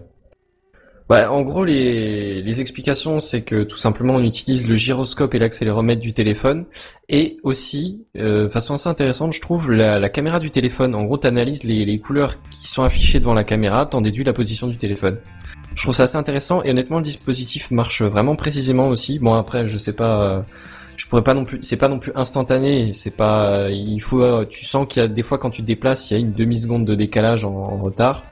Ouais, 1.11 1.25
en 1.25 1.41
gros, 1.41 1.65
les, 1.65 2.43
les 2.43 2.61
explications, 2.61 3.21
c'est 3.21 3.41
que 3.41 3.63
tout 3.63 3.79
simplement, 3.79 4.17
on 4.17 4.23
utilise 4.23 4.69
le 4.69 4.75
gyroscope 4.75 5.35
et 5.35 5.39
l'accéléromètre 5.39 6.03
du 6.03 6.13
téléphone, 6.13 6.67
et 7.09 7.39
aussi, 7.45 8.05
euh, 8.19 8.51
façon 8.51 8.75
assez 8.75 8.91
intéressante, 8.91 9.33
je 9.33 9.41
trouve, 9.41 9.73
la, 9.73 9.99
la 9.99 10.09
caméra 10.11 10.39
du 10.39 10.51
téléphone. 10.51 10.95
En 10.95 11.05
gros, 11.05 11.17
t'analyses 11.17 11.65
les, 11.65 11.87
les 11.87 11.99
couleurs 11.99 12.35
qui 12.51 12.69
sont 12.69 12.83
affichées 12.83 13.21
devant 13.21 13.33
la 13.33 13.45
caméra, 13.45 13.87
t'en 13.87 14.03
déduis 14.03 14.25
la 14.25 14.35
position 14.35 14.67
du 14.67 14.77
téléphone. 14.77 15.17
Je 15.75 15.83
trouve 15.83 15.95
ça 15.95 16.05
assez 16.05 16.17
intéressant, 16.17 16.63
et 16.65 16.71
honnêtement, 16.71 16.97
le 16.99 17.05
dispositif 17.05 17.71
marche 17.71 18.03
vraiment 18.03 18.35
précisément 18.37 18.89
aussi. 18.89 19.19
Bon, 19.21 19.35
après, 19.35 19.69
je 19.69 19.79
sais 19.79 19.93
pas, 19.93 20.45
je 20.97 21.07
pourrais 21.07 21.23
pas 21.23 21.35
non 21.35 21.45
plus, 21.45 21.61
c'est 21.63 21.77
pas 21.77 21.89
non 21.89 21.99
plus 22.01 22.11
instantané, 22.17 22.93
c'est 22.93 23.17
pas, 23.17 23.69
il 23.71 24.01
faut, 24.01 24.45
tu 24.47 24.65
sens 24.65 24.87
qu'il 24.89 25.01
y 25.03 25.05
a 25.05 25.09
des 25.09 25.23
fois 25.23 25.39
quand 25.39 25.51
tu 25.51 25.63
te 25.63 25.67
déplaces, 25.67 26.11
il 26.11 26.15
y 26.15 26.17
a 26.17 26.21
une 26.21 26.33
demi-seconde 26.33 26.85
de 26.85 26.95
décalage 26.97 27.45
en- 27.45 27.55
en 27.55 27.77
retard. 27.77 28.25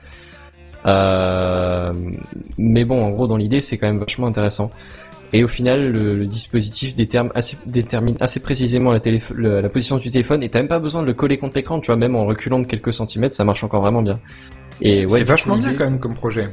Euh, 0.86 1.92
mais 2.58 2.84
bon, 2.84 3.02
en 3.04 3.10
gros, 3.10 3.26
dans 3.26 3.36
l'idée, 3.36 3.60
c'est 3.60 3.78
quand 3.78 3.86
même 3.86 3.98
vachement 3.98 4.26
intéressant. 4.26 4.70
Et 5.32 5.42
au 5.42 5.48
final, 5.48 5.90
le, 5.90 6.16
le 6.16 6.26
dispositif 6.26 6.94
détermine 6.94 7.32
assez, 7.34 7.56
détermine 7.66 8.16
assez 8.20 8.38
précisément 8.40 8.92
la, 8.92 9.00
le- 9.34 9.60
la 9.60 9.68
position 9.68 9.96
du 9.98 10.10
téléphone 10.10 10.42
et 10.44 10.48
t'as 10.48 10.60
même 10.60 10.68
pas 10.68 10.78
besoin 10.78 11.02
de 11.02 11.06
le 11.06 11.14
coller 11.14 11.36
contre 11.36 11.56
l'écran, 11.56 11.80
tu 11.80 11.86
vois, 11.86 11.96
même 11.96 12.14
en 12.14 12.26
reculant 12.26 12.60
de 12.60 12.66
quelques 12.66 12.92
centimètres, 12.92 13.34
ça 13.34 13.44
marche 13.44 13.64
encore 13.64 13.82
vraiment 13.82 14.02
bien. 14.02 14.20
Et 14.80 14.90
C'est 14.90 15.06
ouais, 15.06 15.18
c'est 15.18 15.24
vachement 15.24 15.54
coup, 15.56 15.60
bien 15.62 15.74
quand 15.74 15.84
même 15.84 15.98
comme 15.98 16.14
projet. 16.14 16.48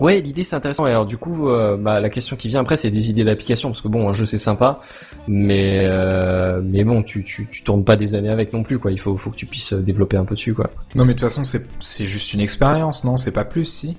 Ouais, 0.00 0.20
l'idée 0.20 0.44
c'est 0.44 0.56
intéressant. 0.56 0.86
Et 0.86 0.90
alors 0.90 1.06
du 1.06 1.16
coup, 1.16 1.48
euh, 1.48 1.76
bah, 1.76 2.00
la 2.00 2.08
question 2.08 2.36
qui 2.36 2.48
vient 2.48 2.60
après, 2.60 2.76
c'est 2.76 2.90
des 2.90 3.10
idées 3.10 3.24
d'application, 3.24 3.70
parce 3.70 3.82
que 3.82 3.88
bon, 3.88 4.08
un 4.08 4.14
jeu 4.14 4.26
c'est 4.26 4.38
sympa, 4.38 4.80
mais 5.26 5.80
euh, 5.84 6.60
mais 6.64 6.84
bon, 6.84 7.02
tu, 7.02 7.24
tu 7.24 7.48
tu 7.50 7.62
tournes 7.62 7.84
pas 7.84 7.96
des 7.96 8.14
années 8.14 8.30
avec 8.30 8.52
non 8.52 8.62
plus, 8.62 8.78
quoi. 8.78 8.92
Il 8.92 9.00
faut 9.00 9.16
faut 9.16 9.30
que 9.30 9.36
tu 9.36 9.46
puisses 9.46 9.72
euh, 9.72 9.80
développer 9.80 10.16
un 10.16 10.24
peu 10.24 10.34
dessus, 10.34 10.54
quoi. 10.54 10.70
Non, 10.94 11.04
mais 11.04 11.14
de 11.14 11.18
toute 11.18 11.28
façon, 11.28 11.44
c'est 11.44 11.66
c'est 11.80 12.06
juste 12.06 12.32
une 12.32 12.40
expérience, 12.40 13.04
non? 13.04 13.16
C'est 13.16 13.32
pas 13.32 13.44
plus, 13.44 13.64
si? 13.64 13.96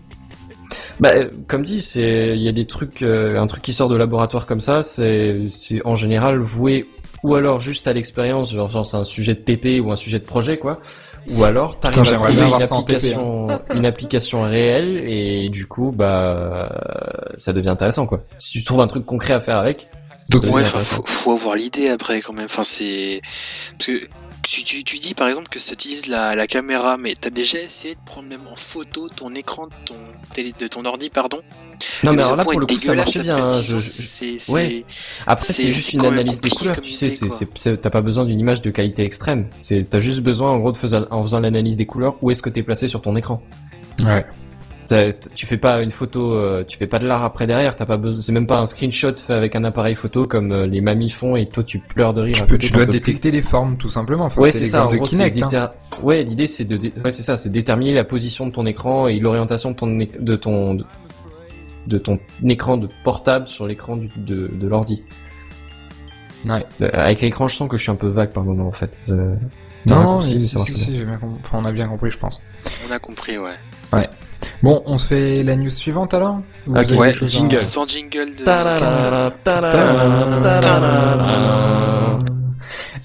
Bah, 0.99 1.09
euh, 1.15 1.29
comme 1.47 1.63
dit, 1.63 1.81
c'est 1.81 2.35
il 2.35 2.41
y 2.41 2.47
a 2.47 2.51
des 2.51 2.65
trucs, 2.65 3.01
euh, 3.01 3.39
un 3.39 3.47
truc 3.47 3.61
qui 3.61 3.73
sort 3.73 3.89
de 3.89 3.95
laboratoire 3.95 4.45
comme 4.45 4.61
ça, 4.61 4.83
c'est 4.83 5.45
c'est 5.47 5.85
en 5.85 5.95
général 5.95 6.39
voué 6.39 6.89
ou 7.23 7.35
alors 7.35 7.59
juste 7.59 7.87
à 7.87 7.93
l'expérience, 7.93 8.53
genre, 8.53 8.69
genre 8.69 8.85
c'est 8.85 8.97
un 8.97 9.03
sujet 9.03 9.33
de 9.33 9.39
TP 9.39 9.81
ou 9.81 9.91
un 9.91 9.95
sujet 9.95 10.19
de 10.19 10.25
projet, 10.25 10.57
quoi. 10.57 10.81
Ou 11.31 11.43
alors 11.43 11.79
t'arrives 11.79 12.01
Putain, 12.01 12.15
à 12.15 12.27
trouver 12.27 12.47
une 12.47 12.63
application, 12.63 13.47
une 13.73 13.85
application 13.85 14.41
réelle 14.43 14.97
et 15.05 15.49
du 15.49 15.67
coup, 15.67 15.91
bah, 15.95 16.69
ça 17.37 17.53
devient 17.53 17.69
intéressant, 17.69 18.07
quoi. 18.07 18.23
Si 18.37 18.51
tu 18.51 18.63
trouves 18.63 18.81
un 18.81 18.87
truc 18.87 19.05
concret 19.05 19.33
à 19.33 19.41
faire 19.41 19.57
avec, 19.57 19.89
Donc, 20.29 20.43
Ouais, 20.51 20.63
faut, 20.63 21.03
faut 21.05 21.31
avoir 21.33 21.55
l'idée 21.55 21.89
après 21.89 22.21
quand 22.21 22.33
même. 22.33 22.45
Enfin, 22.45 22.63
c'est 22.63 23.21
parce 23.77 23.87
que 23.87 24.07
tu, 24.43 24.63
tu, 24.63 24.83
tu 24.83 24.97
dis 24.97 25.13
par 25.13 25.27
exemple 25.27 25.47
que 25.49 25.59
ça 25.59 25.73
utilise 25.73 26.07
la, 26.07 26.35
la 26.35 26.47
caméra, 26.47 26.97
mais 26.97 27.13
t'as 27.19 27.29
déjà 27.29 27.59
essayé 27.59 27.95
de 27.95 27.99
prendre 28.05 28.27
même 28.27 28.47
en 28.51 28.55
photo 28.55 29.07
ton 29.09 29.33
écran 29.35 29.67
de 29.67 29.73
ton 29.85 29.95
télé, 30.33 30.53
de 30.57 30.67
ton 30.67 30.85
ordi, 30.85 31.09
pardon? 31.09 31.39
Non, 32.03 32.11
mais 32.13 32.23
alors 32.23 32.35
là, 32.35 32.43
pour 32.43 32.59
le 32.59 32.65
coup, 32.65 32.73
ça 32.79 32.93
marchait 32.93 33.21
bien. 33.23 33.37
hein, 33.37 33.61
Ouais. 34.49 34.85
Après, 35.25 35.53
c'est- 35.53 35.71
juste 35.71 35.93
une 35.93 36.05
analyse 36.05 36.41
des 36.41 36.49
couleurs, 36.49 36.81
tu 36.81 36.91
sais, 36.91 37.77
t'as 37.77 37.89
pas 37.89 38.01
besoin 38.01 38.25
d'une 38.25 38.39
image 38.39 38.61
de 38.61 38.69
qualité 38.69 39.03
extrême. 39.03 39.47
C'est, 39.59 39.87
t'as 39.89 39.99
juste 40.01 40.21
besoin, 40.21 40.51
en 40.51 40.59
gros, 40.59 40.71
de 40.73 40.77
faisant, 40.77 41.05
en 41.09 41.21
faisant 41.23 41.39
l'analyse 41.39 41.77
des 41.77 41.85
couleurs, 41.85 42.15
où 42.21 42.31
est-ce 42.31 42.41
que 42.41 42.49
t'es 42.49 42.63
placé 42.63 42.87
sur 42.87 43.01
ton 43.01 43.15
écran. 43.15 43.41
Ouais. 44.03 44.25
Tu 45.35 45.45
fais 45.45 45.57
pas 45.57 45.81
une 45.81 45.91
photo, 45.91 46.33
euh, 46.33 46.63
tu 46.65 46.77
fais 46.77 46.87
pas 46.87 46.99
de 46.99 47.05
l'art 47.07 47.23
après 47.23 47.45
derrière, 47.47 47.75
t'as 47.75 47.85
pas 47.85 47.97
besoin, 47.97 48.21
c'est 48.21 48.31
même 48.31 48.47
pas 48.47 48.59
un 48.59 48.65
screenshot 48.65 49.15
fait 49.17 49.33
avec 49.33 49.55
un 49.55 49.63
appareil 49.63 49.95
photo 49.95 50.25
comme 50.25 50.51
euh, 50.51 50.65
les 50.67 50.81
mamies 50.81 51.09
font 51.09 51.35
et 51.35 51.47
toi 51.47 51.63
tu 51.63 51.79
pleures 51.79 52.13
de 52.13 52.21
rire. 52.21 52.33
Tu, 52.35 52.41
peux, 52.43 52.55
côté, 52.55 52.67
tu 52.67 52.73
dois 52.73 52.85
détecter 52.91 53.31
les 53.31 53.41
formes, 53.41 53.77
tout 53.77 53.89
simplement. 53.89 54.25
Enfin, 54.25 54.41
Ouais, 54.41 54.51
c'est 54.51 54.65
ça. 54.65 54.87
En 54.87 54.91
de 54.91 54.95
gros, 54.97 55.05
hein. 55.05 55.07
Ouais, 56.01 56.23
l'idée 56.23 56.47
c'est 56.47 56.65
de, 56.65 56.77
dé- 56.77 56.93
ouais, 57.03 57.11
c'est 57.11 57.23
ça, 57.23 57.37
c'est 57.37 57.49
déterminer 57.51 57.93
la 57.93 58.03
position 58.03 58.47
de 58.47 58.51
ton 58.51 58.65
écran 58.65 59.07
et 59.07 59.19
l'orientation 59.19 59.71
de 59.71 59.75
ton, 59.75 59.99
é- 59.99 60.09
de 60.19 60.35
ton, 60.35 60.73
de, 60.75 60.85
de 61.87 61.97
ton 61.97 62.19
écran 62.47 62.77
de 62.77 62.87
portable 63.03 63.47
sur 63.47 63.67
l'écran 63.67 63.95
du- 63.97 64.09
de, 64.17 64.47
de 64.53 64.67
l'ordi. 64.67 65.03
Ouais. 66.47 66.65
Euh, 66.81 66.89
Avec 66.93 67.21
l'écran, 67.21 67.47
je 67.47 67.55
sens 67.55 67.67
que 67.69 67.77
je 67.77 67.83
suis 67.83 67.91
un 67.91 67.95
peu 67.95 68.07
vague 68.07 68.31
par 68.31 68.43
moment 68.43 68.67
en 68.67 68.71
fait. 68.71 68.91
Euh, 69.09 69.35
Non, 69.87 70.19
si, 70.21 70.35
si, 70.39 70.57
si, 70.73 70.97
j'ai 70.97 71.05
bien 71.05 71.17
compris. 71.17 71.39
Enfin, 71.43 71.59
on 71.61 71.65
a 71.65 71.71
bien 71.71 71.87
compris, 71.87 72.11
je 72.11 72.17
pense. 72.17 72.41
On 72.87 72.91
a 72.91 72.99
compris, 72.99 73.37
ouais. 73.37 73.53
Bon, 74.63 74.83
on 74.85 74.97
se 74.97 75.07
fait 75.07 75.43
la 75.43 75.55
news 75.55 75.69
suivante 75.69 76.13
alors 76.13 76.39
Ou 76.67 76.73
vous 76.73 76.79
Ok, 76.79 76.85
avez 76.85 76.97
ouais, 76.97 77.13
jingle. 77.27 77.61
Sans 77.61 77.87
jingle 77.87 78.35
de. 78.35 78.43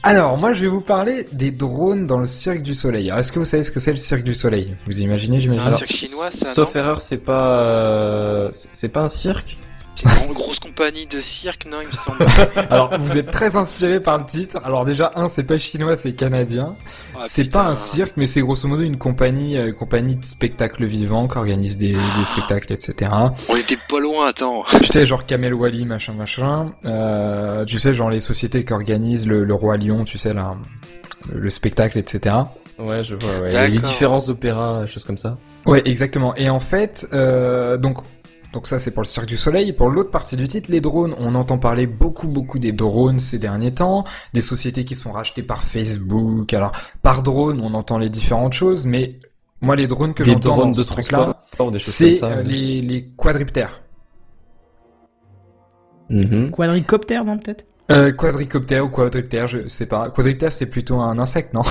Alors, 0.06 0.36
moi, 0.36 0.52
je 0.52 0.60
vais 0.60 0.68
vous 0.68 0.82
parler 0.82 1.26
des 1.32 1.50
drones 1.50 2.06
dans 2.06 2.18
le 2.18 2.26
Cirque 2.26 2.62
du 2.62 2.74
Soleil. 2.74 3.08
Alors, 3.08 3.20
est-ce 3.20 3.32
que 3.32 3.38
vous 3.38 3.46
savez 3.46 3.62
ce 3.62 3.70
que 3.70 3.80
c'est 3.80 3.90
le 3.90 3.96
Cirque 3.96 4.22
du 4.22 4.34
Soleil? 4.34 4.74
Vous 4.86 5.00
imaginez, 5.00 5.38
C'est 5.38 5.44
j'imagine 5.44 5.62
un 5.62 5.66
Alors, 5.66 5.78
cirque 5.78 5.92
chinois, 5.92 6.30
ça, 6.30 6.52
Sauf 6.52 6.76
erreur, 6.76 7.00
c'est 7.00 7.16
pas, 7.24 7.60
euh, 7.60 8.48
c'est 8.52 8.68
c'est 8.72 8.88
pas 8.90 9.00
un 9.00 9.08
cirque. 9.08 9.56
C'est 9.94 10.08
une 10.08 10.14
grande- 10.14 10.34
grosse 10.34 10.58
compagnie 10.58 11.06
de 11.06 11.20
cirque, 11.20 11.66
non, 11.70 11.78
il 11.80 11.86
me 11.88 11.92
semble. 11.92 12.18
Alors, 12.70 12.98
vous 12.98 13.16
êtes 13.16 13.30
très 13.30 13.56
inspiré 13.56 14.00
par 14.00 14.18
le 14.18 14.24
titre. 14.24 14.58
Alors 14.64 14.84
déjà, 14.84 15.12
un, 15.14 15.28
c'est 15.28 15.44
pas 15.44 15.56
chinois, 15.58 15.96
c'est 15.96 16.12
canadien. 16.14 16.74
Ah, 17.16 17.20
c'est 17.26 17.50
pas 17.50 17.64
un 17.66 17.76
cirque, 17.76 18.14
mais 18.16 18.26
c'est 18.26 18.40
grosso 18.40 18.66
modo 18.68 18.82
une 18.82 18.98
compagnie, 18.98 19.56
euh, 19.56 19.72
compagnie 19.72 20.16
de 20.16 20.24
spectacles 20.24 20.84
vivants 20.84 21.28
qui 21.28 21.38
organise 21.38 21.76
des, 21.78 21.92
des 21.92 22.24
spectacles, 22.24 22.72
etc. 22.72 23.10
On 23.48 23.56
était 23.56 23.78
pas 23.88 24.00
loin, 24.00 24.26
attends. 24.28 24.64
Tu 24.80 24.86
sais, 24.86 25.04
genre 25.04 25.24
Kamel 25.26 25.54
Wally, 25.54 25.84
machin, 25.84 26.12
machin. 26.14 26.72
Euh, 26.84 27.64
tu 27.64 27.78
sais, 27.78 27.94
genre 27.94 28.10
les 28.10 28.20
sociétés 28.20 28.64
qui 28.64 28.72
organisent 28.72 29.26
le, 29.28 29.44
le 29.44 29.54
Roi 29.54 29.76
Lion, 29.76 30.04
tu 30.04 30.18
sais, 30.18 30.34
là, 30.34 30.56
le, 31.32 31.38
le 31.38 31.50
spectacle, 31.50 31.98
etc. 31.98 32.34
Ouais, 32.78 33.04
je 33.04 33.14
vois, 33.14 33.38
ouais. 33.38 33.68
Les 33.68 33.78
différents 33.78 34.28
opéras, 34.28 34.84
choses 34.86 35.04
comme 35.04 35.16
ça. 35.16 35.38
Ouais, 35.66 35.82
exactement. 35.84 36.34
Et 36.34 36.50
en 36.50 36.58
fait, 36.58 37.06
euh, 37.12 37.76
donc, 37.76 37.98
donc 38.54 38.68
ça 38.68 38.78
c'est 38.78 38.92
pour 38.94 39.02
le 39.02 39.06
Cirque 39.08 39.26
du 39.26 39.36
Soleil. 39.36 39.72
Pour 39.72 39.90
l'autre 39.90 40.10
partie 40.12 40.36
du 40.36 40.46
titre, 40.46 40.70
les 40.70 40.80
drones, 40.80 41.14
on 41.18 41.34
entend 41.34 41.58
parler 41.58 41.88
beaucoup, 41.88 42.28
beaucoup 42.28 42.60
des 42.60 42.72
drones 42.72 43.18
ces 43.18 43.38
derniers 43.40 43.74
temps, 43.74 44.04
des 44.32 44.40
sociétés 44.40 44.84
qui 44.84 44.94
sont 44.94 45.10
rachetées 45.10 45.42
par 45.42 45.62
Facebook. 45.64 46.54
Alors, 46.54 46.70
par 47.02 47.22
drone, 47.24 47.60
on 47.60 47.74
entend 47.74 47.98
les 47.98 48.10
différentes 48.10 48.52
choses, 48.52 48.86
mais 48.86 49.18
moi, 49.60 49.74
les 49.76 49.86
drones 49.88 50.14
que 50.14 50.22
Des 50.22 50.32
j'entends 50.32 50.50
drones 50.56 50.72
dans 50.72 50.78
de 50.78 50.82
ce 50.82 50.88
truc-là, 50.88 51.34
transport, 51.50 51.72
c'est 51.78 52.14
ça. 52.14 52.28
euh, 52.28 52.42
les, 52.42 52.80
les 52.80 53.08
quadriptères. 53.16 53.82
Mhm. 56.10 56.50
Quadricoptère, 56.50 57.24
non, 57.24 57.38
peut-être? 57.38 57.64
Euh, 57.90 58.12
quadricoptère 58.12 58.86
ou 58.86 58.88
quadriptère, 58.88 59.46
je 59.46 59.68
sais 59.68 59.86
pas. 59.86 60.08
Quadriptère, 60.08 60.50
c'est 60.50 60.70
plutôt 60.70 61.00
un 61.00 61.18
insecte, 61.18 61.52
non? 61.52 61.62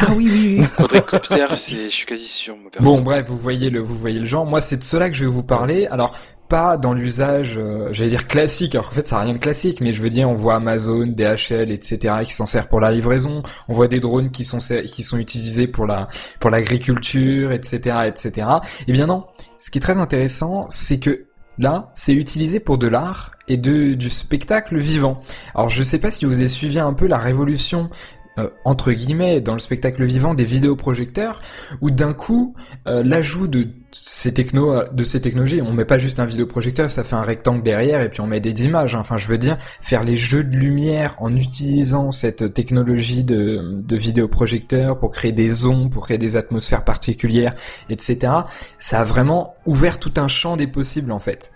Ah 0.00 0.12
oui, 0.14 0.28
oui, 0.30 0.56
oui. 0.60 0.66
Quadricoptère, 0.76 1.54
c'est, 1.56 1.86
je 1.86 1.88
suis 1.88 2.06
quasi 2.06 2.28
sûr, 2.28 2.56
moi. 2.56 2.70
Bon, 2.80 3.00
bref, 3.00 3.26
vous 3.28 3.38
voyez 3.38 3.68
le, 3.68 3.80
vous 3.80 3.96
voyez 3.96 4.20
le 4.20 4.24
genre. 4.24 4.46
Moi, 4.46 4.60
c'est 4.60 4.76
de 4.76 4.84
cela 4.84 5.10
que 5.10 5.16
je 5.16 5.24
vais 5.24 5.30
vous 5.30 5.42
parler. 5.42 5.86
Alors, 5.86 6.16
pas 6.48 6.76
dans 6.76 6.92
l'usage, 6.92 7.56
euh, 7.58 7.88
j'allais 7.90 8.10
dire 8.10 8.28
classique. 8.28 8.76
Alors, 8.76 8.86
en 8.86 8.92
fait, 8.92 9.08
ça 9.08 9.16
n'a 9.16 9.22
rien 9.22 9.32
de 9.34 9.38
classique, 9.38 9.80
mais 9.80 9.92
je 9.92 10.00
veux 10.00 10.10
dire, 10.10 10.30
on 10.30 10.36
voit 10.36 10.54
Amazon, 10.54 11.06
DHL, 11.06 11.72
etc., 11.72 12.18
qui 12.24 12.32
s'en 12.32 12.46
servent 12.46 12.68
pour 12.68 12.80
la 12.80 12.92
livraison. 12.92 13.42
On 13.66 13.72
voit 13.72 13.88
des 13.88 13.98
drones 13.98 14.30
qui 14.30 14.44
sont 14.44 14.58
qui 14.58 15.02
sont 15.02 15.18
utilisés 15.18 15.66
pour 15.66 15.86
la 15.86 16.06
pour 16.38 16.50
l'agriculture, 16.50 17.50
etc., 17.50 17.98
etc. 18.06 18.46
Eh 18.86 18.92
bien 18.92 19.06
non. 19.06 19.26
Ce 19.58 19.72
qui 19.72 19.78
est 19.78 19.82
très 19.82 19.98
intéressant, 19.98 20.66
c'est 20.68 21.00
que 21.00 21.26
là, 21.58 21.90
c'est 21.94 22.14
utilisé 22.14 22.60
pour 22.60 22.78
de 22.78 22.86
l'art 22.86 23.32
et 23.48 23.56
de 23.56 23.94
du 23.94 24.10
spectacle 24.10 24.76
vivant. 24.78 25.22
Alors, 25.54 25.68
je 25.68 25.82
sais 25.82 25.98
pas 25.98 26.10
si 26.10 26.24
vous 26.24 26.38
avez 26.38 26.48
suivi 26.48 26.78
un 26.78 26.92
peu 26.92 27.06
la 27.06 27.18
révolution. 27.18 27.90
euh, 28.38 28.48
entre 28.64 28.92
guillemets, 28.92 29.40
dans 29.40 29.54
le 29.54 29.58
spectacle 29.58 30.04
vivant 30.04 30.32
des 30.34 30.44
vidéoprojecteurs, 30.44 31.40
où 31.80 31.90
d'un 31.90 32.12
coup, 32.12 32.54
euh, 32.86 33.02
l'ajout 33.02 33.48
de 33.48 33.66
ces 33.90 34.32
techno, 34.34 34.84
de 34.92 35.02
ces 35.04 35.20
technologies, 35.20 35.60
on 35.62 35.72
met 35.72 35.84
pas 35.84 35.98
juste 35.98 36.20
un 36.20 36.26
vidéoprojecteur, 36.26 36.90
ça 36.90 37.02
fait 37.04 37.16
un 37.16 37.22
rectangle 37.22 37.62
derrière 37.62 38.00
et 38.02 38.10
puis 38.10 38.20
on 38.20 38.26
met 38.26 38.38
des 38.40 38.64
images. 38.64 38.94
hein. 38.94 39.00
Enfin, 39.00 39.16
je 39.16 39.26
veux 39.26 39.38
dire, 39.38 39.56
faire 39.80 40.04
les 40.04 40.16
jeux 40.16 40.44
de 40.44 40.54
lumière 40.56 41.16
en 41.18 41.34
utilisant 41.34 42.10
cette 42.12 42.52
technologie 42.54 43.24
de, 43.24 43.80
de 43.82 43.96
vidéoprojecteur 43.96 44.98
pour 44.98 45.10
créer 45.10 45.32
des 45.32 45.66
ondes, 45.66 45.90
pour 45.90 46.04
créer 46.04 46.18
des 46.18 46.36
atmosphères 46.36 46.84
particulières, 46.84 47.54
etc. 47.88 48.32
Ça 48.78 49.00
a 49.00 49.04
vraiment 49.04 49.54
ouvert 49.66 49.98
tout 49.98 50.12
un 50.18 50.28
champ 50.28 50.56
des 50.56 50.66
possibles 50.66 51.10
en 51.12 51.18
fait. 51.18 51.52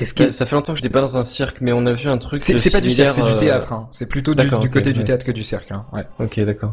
Et 0.00 0.04
ce 0.04 0.14
qui 0.14 0.32
Ça, 0.32 0.46
fait 0.46 0.54
longtemps 0.54 0.72
que 0.72 0.78
je 0.78 0.84
n'étais 0.84 0.92
pas 0.92 1.00
dans 1.00 1.16
un 1.16 1.24
cirque, 1.24 1.60
mais 1.60 1.72
on 1.72 1.86
a 1.86 1.92
vu 1.92 2.08
un 2.08 2.18
truc. 2.18 2.40
c'est 2.40 2.56
c'est 2.58 2.70
pas 2.70 2.80
du 2.80 2.90
cirque, 2.90 3.10
c'est 3.10 3.22
du 3.22 3.28
euh, 3.28 3.36
théâtre. 3.36 3.72
Hein. 3.72 3.88
C'est 3.90 4.06
plutôt 4.06 4.34
du, 4.34 4.48
côté 4.48 4.92
du 4.92 5.04
théâtre 5.04 5.24
que 5.24 5.32
du 5.32 5.42
cirque. 5.42 5.72
Hein. 5.72 5.86
Ouais. 5.92 6.02
Ok, 6.20 6.40
d'accord. 6.40 6.72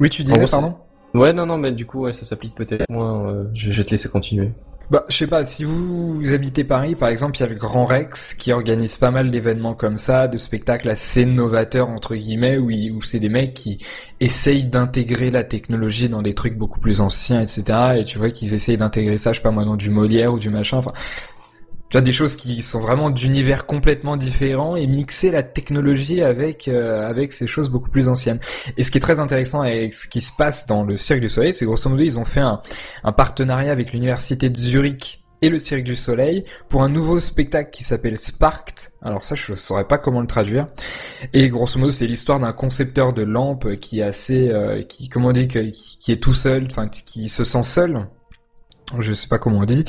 Oui, 0.00 0.10
tu 0.10 0.22
disais, 0.22 0.38
gros, 0.38 0.46
pardon. 0.46 0.76
Ouais, 1.14 1.32
non, 1.32 1.46
non, 1.46 1.56
mais 1.58 1.72
du 1.72 1.86
coup, 1.86 2.02
ouais, 2.02 2.12
ça 2.12 2.24
s'applique 2.24 2.54
peut-être 2.54 2.84
moins. 2.88 3.28
euh, 3.28 3.44
je, 3.54 3.72
je 3.72 3.78
vais 3.78 3.84
te 3.84 3.90
laisser 3.90 4.08
continuer. 4.08 4.50
Bah, 4.90 5.04
je 5.08 5.16
sais 5.16 5.26
pas, 5.26 5.44
si 5.44 5.64
vous 5.64 6.20
habitez 6.32 6.62
Paris, 6.62 6.94
par 6.94 7.08
exemple, 7.08 7.38
il 7.38 7.40
y 7.40 7.42
a 7.44 7.46
le 7.46 7.54
Grand 7.54 7.86
Rex 7.86 8.34
qui 8.34 8.52
organise 8.52 8.96
pas 8.96 9.10
mal 9.10 9.30
d'événements 9.30 9.72
comme 9.74 9.96
ça, 9.96 10.28
de 10.28 10.36
spectacles 10.36 10.90
assez 10.90 11.24
novateurs, 11.24 11.88
entre 11.88 12.14
guillemets, 12.14 12.58
où, 12.58 12.68
où 12.68 13.02
c'est 13.02 13.18
des 13.18 13.30
mecs 13.30 13.54
qui 13.54 13.82
essayent 14.20 14.66
d'intégrer 14.66 15.30
la 15.30 15.42
technologie 15.42 16.10
dans 16.10 16.20
des 16.20 16.34
trucs 16.34 16.58
beaucoup 16.58 16.80
plus 16.80 17.00
anciens, 17.00 17.40
etc. 17.40 17.64
Et 18.00 18.04
tu 18.04 18.18
vois 18.18 18.30
qu'ils 18.30 18.52
essayent 18.52 18.76
d'intégrer 18.76 19.16
ça, 19.16 19.32
je 19.32 19.38
sais 19.38 19.42
pas 19.42 19.50
moi, 19.50 19.64
dans 19.64 19.76
du 19.76 19.88
Molière 19.88 20.34
ou 20.34 20.38
du 20.38 20.50
machin, 20.50 20.76
enfin... 20.76 20.92
Tu 21.94 21.98
as 21.98 22.00
des 22.00 22.10
choses 22.10 22.34
qui 22.34 22.60
sont 22.60 22.80
vraiment 22.80 23.08
d'univers 23.08 23.66
complètement 23.66 24.16
différents 24.16 24.74
et 24.74 24.88
mixer 24.88 25.30
la 25.30 25.44
technologie 25.44 26.22
avec 26.22 26.66
euh, 26.66 27.08
avec 27.08 27.32
ces 27.32 27.46
choses 27.46 27.70
beaucoup 27.70 27.88
plus 27.88 28.08
anciennes. 28.08 28.40
Et 28.76 28.82
ce 28.82 28.90
qui 28.90 28.98
est 28.98 29.00
très 29.00 29.20
intéressant 29.20 29.60
avec 29.60 29.94
ce 29.94 30.08
qui 30.08 30.20
se 30.20 30.32
passe 30.36 30.66
dans 30.66 30.82
le 30.82 30.96
Cirque 30.96 31.20
du 31.20 31.28
Soleil, 31.28 31.54
c'est 31.54 31.66
grosso 31.66 31.88
modo 31.88 32.02
ils 32.02 32.18
ont 32.18 32.24
fait 32.24 32.40
un, 32.40 32.60
un 33.04 33.12
partenariat 33.12 33.70
avec 33.70 33.92
l'université 33.92 34.50
de 34.50 34.56
Zurich 34.56 35.22
et 35.40 35.48
le 35.48 35.60
Cirque 35.60 35.84
du 35.84 35.94
Soleil 35.94 36.44
pour 36.68 36.82
un 36.82 36.88
nouveau 36.88 37.20
spectacle 37.20 37.70
qui 37.70 37.84
s'appelle 37.84 38.18
Sparked. 38.18 38.90
Alors 39.00 39.22
ça, 39.22 39.36
je 39.36 39.52
ne 39.52 39.56
saurais 39.56 39.86
pas 39.86 39.98
comment 39.98 40.20
le 40.20 40.26
traduire. 40.26 40.66
Et 41.32 41.48
grosso 41.48 41.78
modo, 41.78 41.92
c'est 41.92 42.08
l'histoire 42.08 42.40
d'un 42.40 42.52
concepteur 42.52 43.12
de 43.12 43.22
lampes 43.22 43.76
qui 43.76 44.00
est 44.00 44.02
assez, 44.02 44.48
euh, 44.48 44.82
qui, 44.82 45.08
comment 45.08 45.28
on 45.28 45.32
dit, 45.32 45.46
qui 45.46 46.10
est 46.10 46.20
tout 46.20 46.34
seul, 46.34 46.66
enfin, 46.68 46.88
qui 46.88 47.28
se 47.28 47.44
sent 47.44 47.62
seul. 47.62 48.08
Je 49.00 49.12
sais 49.14 49.28
pas 49.28 49.38
comment 49.38 49.60
on 49.60 49.64
dit. 49.64 49.84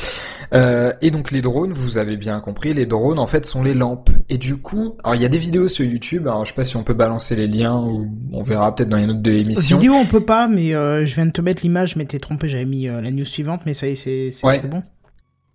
Euh, 0.53 0.93
et 1.01 1.11
donc 1.11 1.31
les 1.31 1.41
drones, 1.41 1.73
vous 1.73 1.97
avez 1.97 2.15
bien 2.17 2.39
compris, 2.39 2.73
les 2.73 2.85
drones 2.85 3.19
en 3.19 3.27
fait 3.27 3.45
sont 3.45 3.61
les 3.61 3.73
lampes. 3.73 4.09
Et 4.29 4.37
du 4.37 4.55
coup, 4.57 4.95
alors 5.03 5.15
il 5.15 5.21
y 5.21 5.25
a 5.25 5.29
des 5.29 5.37
vidéos 5.37 5.67
sur 5.67 5.85
YouTube. 5.85 6.27
Alors 6.27 6.45
je 6.45 6.51
sais 6.51 6.55
pas 6.55 6.63
si 6.63 6.77
on 6.77 6.83
peut 6.83 6.93
balancer 6.93 7.35
les 7.35 7.47
liens 7.47 7.77
ou 7.77 8.07
on 8.31 8.41
verra 8.41 8.73
peut-être 8.73 8.89
dans 8.89 8.97
une 8.97 9.11
autre 9.11 9.21
de 9.21 9.31
l'émission. 9.31 9.77
Vidéo, 9.77 9.93
on 9.95 10.05
peut 10.05 10.23
pas, 10.25 10.47
mais 10.47 10.73
euh, 10.73 11.05
je 11.05 11.13
viens 11.15 11.25
de 11.25 11.31
te 11.31 11.41
mettre 11.41 11.61
l'image, 11.63 11.95
mais 11.97 12.05
t'es 12.05 12.19
trompé, 12.19 12.47
j'avais 12.47 12.65
mis 12.65 12.87
euh, 12.87 13.01
la 13.01 13.11
news 13.11 13.25
suivante, 13.25 13.61
mais 13.65 13.73
ça 13.73 13.87
y 13.87 13.91
est, 13.91 13.95
c'est 13.95 14.45
Ouais. 14.45 14.59
c'est 14.61 14.69
bon. 14.69 14.81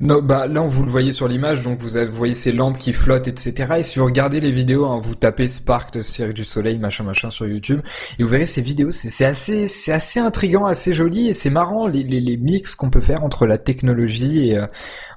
Non, 0.02 0.22
bah 0.22 0.47
là 0.47 0.62
vous 0.62 0.82
le 0.82 0.90
voyez 0.90 1.12
sur 1.12 1.28
l'image, 1.28 1.60
donc 1.60 1.78
vous, 1.81 1.98
avez, 1.98 2.06
vous 2.06 2.16
voyez 2.16 2.35
ces 2.35 2.52
lampes 2.52 2.78
qui 2.78 2.94
flottent, 2.94 3.28
etc. 3.28 3.74
Et 3.78 3.82
si 3.82 3.98
vous 3.98 4.06
regardez 4.06 4.40
les 4.40 4.51
vidéos, 4.51 4.86
hein, 4.86 4.98
vous 5.02 5.14
tapez 5.14 5.47
Spark 5.47 5.93
de 5.93 6.01
Cirque 6.01 6.32
du 6.32 6.44
Soleil, 6.44 6.78
machin, 6.78 7.05
machin 7.05 7.28
sur 7.28 7.47
YouTube, 7.47 7.82
et 8.18 8.22
vous 8.22 8.28
verrez 8.31 8.47
ces 8.47 8.62
vidéos, 8.62 8.90
c'est 8.90 9.27
assez, 9.27 9.68
c'est 9.68 9.93
assez 9.93 10.18
intriguant, 10.18 10.64
assez 10.64 10.94
joli, 10.94 11.28
et 11.28 11.35
c'est 11.35 11.51
marrant 11.51 11.86
les, 11.86 12.02
les, 12.02 12.20
les 12.20 12.39
mix 12.39 12.74
qu'on 12.74 12.89
peut 12.89 13.01
faire 13.01 13.22
entre 13.24 13.47
la 13.47 13.59
technologie 13.59 14.48
et 14.48 14.56
euh, 14.56 14.66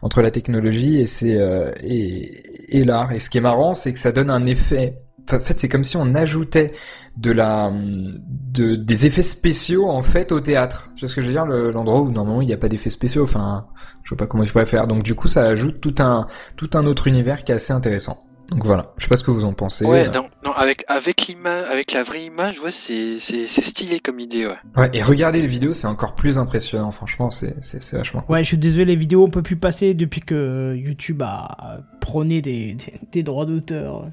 entre 0.02 0.22
la 0.22 0.32
technologie 0.32 1.00
et 1.00 1.08
c'est 1.08 1.38
euh, 1.38 1.72
et, 1.82 2.78
et 2.80 2.84
l'art. 2.84 3.14
Et 3.14 3.20
ce 3.20 3.30
qui 3.30 3.38
est 3.38 3.42
marrant, 3.42 3.74
c'est 3.74 3.94
que 3.94 4.00
ça 4.00 4.12
donne 4.12 4.30
un 4.30 4.46
effet. 4.46 4.98
En 5.32 5.40
fait, 5.40 5.58
c'est 5.60 5.70
comme 5.70 5.84
si 5.84 5.96
on 5.98 6.16
ajoutait 6.16 6.74
de 7.18 7.32
la 7.32 7.72
de 7.72 8.76
des 8.76 9.06
effets 9.06 9.22
spéciaux 9.24 9.90
en 9.90 10.02
fait 10.02 10.32
au 10.32 10.40
théâtre. 10.40 10.90
Tu 10.96 11.02
vois 11.06 11.10
ce 11.10 11.16
que 11.16 11.22
je 11.22 11.28
veux 11.28 11.34
dire? 11.34 11.46
Le- 11.46 11.72
L'endroit 11.72 12.02
où 12.02 12.12
normalement 12.12 12.42
il 12.42 12.48
n'y 12.48 12.54
a 12.54 12.58
pas 12.58 12.70
d'effets 12.70 12.90
spéciaux. 12.90 13.24
Enfin, 13.24 13.68
je 14.04 14.10
sais 14.10 14.16
pas 14.16 14.26
comment 14.28 14.44
je 14.44 14.52
pourrais 14.52 14.66
faire. 14.66 14.88
Donc 14.88 15.04
du 15.04 15.16
coup, 15.16 15.28
ça 15.28 15.44
ajoute 15.46 15.80
tout 15.80 15.96
un 16.00 16.28
tout 16.58 16.70
un 16.74 16.86
autre 16.86 17.08
univers 17.08 17.44
qui 17.44 17.52
est 17.52 17.56
assez 17.56 17.72
intéressant. 17.74 18.26
Donc 18.52 18.66
voilà. 18.66 18.92
Je 18.98 19.04
sais 19.06 19.10
pas 19.10 19.16
ce 19.18 19.24
que 19.24 19.32
vous 19.32 19.46
en 19.46 19.54
pensez. 19.54 19.86
Ouais, 19.86 20.08
Euh, 20.10 20.12
non, 20.12 20.26
non, 20.44 20.52
avec, 20.52 20.84
avec 20.90 21.28
l'image, 21.28 21.66
avec 21.72 21.94
la 21.94 22.04
vraie 22.04 22.24
image, 22.26 22.60
ouais, 22.60 22.70
c'est, 22.72 23.18
stylé 23.20 24.00
comme 24.00 24.20
idée, 24.20 24.46
ouais. 24.46 24.58
Ouais, 24.76 24.90
et 24.94 25.02
regardez 25.02 25.42
les 25.42 25.48
vidéos, 25.48 25.74
c'est 25.74 25.88
encore 25.88 26.14
plus 26.14 26.38
impressionnant. 26.38 26.92
Franchement, 26.92 27.30
c'est 27.30 27.56
c'est 27.64 27.82
c'est 27.82 27.96
vachement. 27.98 28.22
cool. 28.22 28.34
Ouais, 28.36 28.44
je 28.44 28.50
suis 28.50 28.58
désolé, 28.58 28.86
les 28.86 28.96
vidéos 28.98 29.24
on 29.24 29.30
peut 29.30 29.42
plus 29.42 29.56
passer 29.56 29.94
depuis 29.94 30.22
que 30.22 30.76
YouTube 30.76 31.22
a 31.24 31.80
prôné 32.02 32.42
des, 32.42 32.74
des, 32.74 32.94
des 33.12 33.24
droits 33.24 33.46
d'auteur 33.46 34.10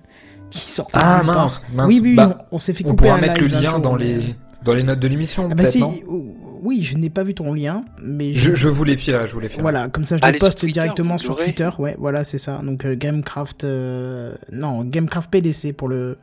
qui 0.51 0.70
sortent. 0.70 0.90
Ah 0.94 1.22
mince, 1.22 1.66
mince. 1.74 1.89
Oui, 1.89 2.01
oui, 2.02 2.14
Bah, 2.14 2.47
on, 2.51 2.56
on 2.56 2.59
s'est 2.59 2.72
fait 2.74 2.85
on 2.85 2.90
couper 2.90 3.05
pourra 3.05 3.16
un 3.16 3.20
mettre 3.20 3.40
le 3.40 3.47
live 3.47 3.56
un 3.56 3.60
lien 3.60 3.70
jour, 3.70 3.81
dans 3.81 3.97
mais- 3.97 4.05
les 4.05 4.35
dans 4.62 4.74
les 4.74 4.82
notes 4.82 5.01
de 5.01 5.09
l'émission, 5.09 5.44
Ah 5.47 5.55
bah 5.55 5.62
peut-être 5.62 5.70
si, 5.72 5.81
non 5.81 5.94
ou- 6.06 6.35
oui, 6.62 6.82
je 6.82 6.98
n'ai 6.98 7.09
pas 7.09 7.22
vu 7.24 7.32
ton 7.35 7.55
lien, 7.55 7.82
mais 8.05 8.35
je, 8.35 8.55
je 8.55 8.68
vous 8.68 8.85
les 8.85 8.98
filerai, 8.98 9.27
je 9.27 9.32
vous 9.32 9.40
les 9.40 9.48
filerai. 9.48 9.62
Voilà, 9.62 9.89
comme 9.89 10.05
ça 10.05 10.18
je 10.18 10.22
Allez 10.22 10.35
le 10.35 10.39
sur 10.39 10.48
poste 10.48 10.59
Twitter, 10.60 10.81
directement 10.81 11.16
sur. 11.16 11.36
Twitter. 11.39 11.70
Ouais, 11.78 11.97
voilà, 11.98 12.24
c'est 12.24 12.36
ça. 12.36 12.60
Donc 12.62 12.85
euh, 12.85 12.94
Gamecraft, 12.94 13.64
euh, 13.64 14.35
non, 14.52 14.85
Gamecraft 14.85 15.31
PDC 15.31 15.72
pour 15.72 15.89
le, 15.89 16.18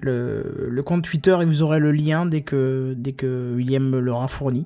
le 0.00 0.66
le 0.68 0.82
compte 0.82 1.04
Twitter 1.04 1.36
et 1.40 1.44
vous 1.44 1.62
aurez 1.62 1.78
le 1.78 1.92
lien 1.92 2.26
dès 2.26 2.40
que 2.40 2.94
dès 2.96 3.12
que 3.12 3.52
William 3.54 3.88
me 3.88 4.00
l'aura 4.00 4.26
fourni. 4.26 4.64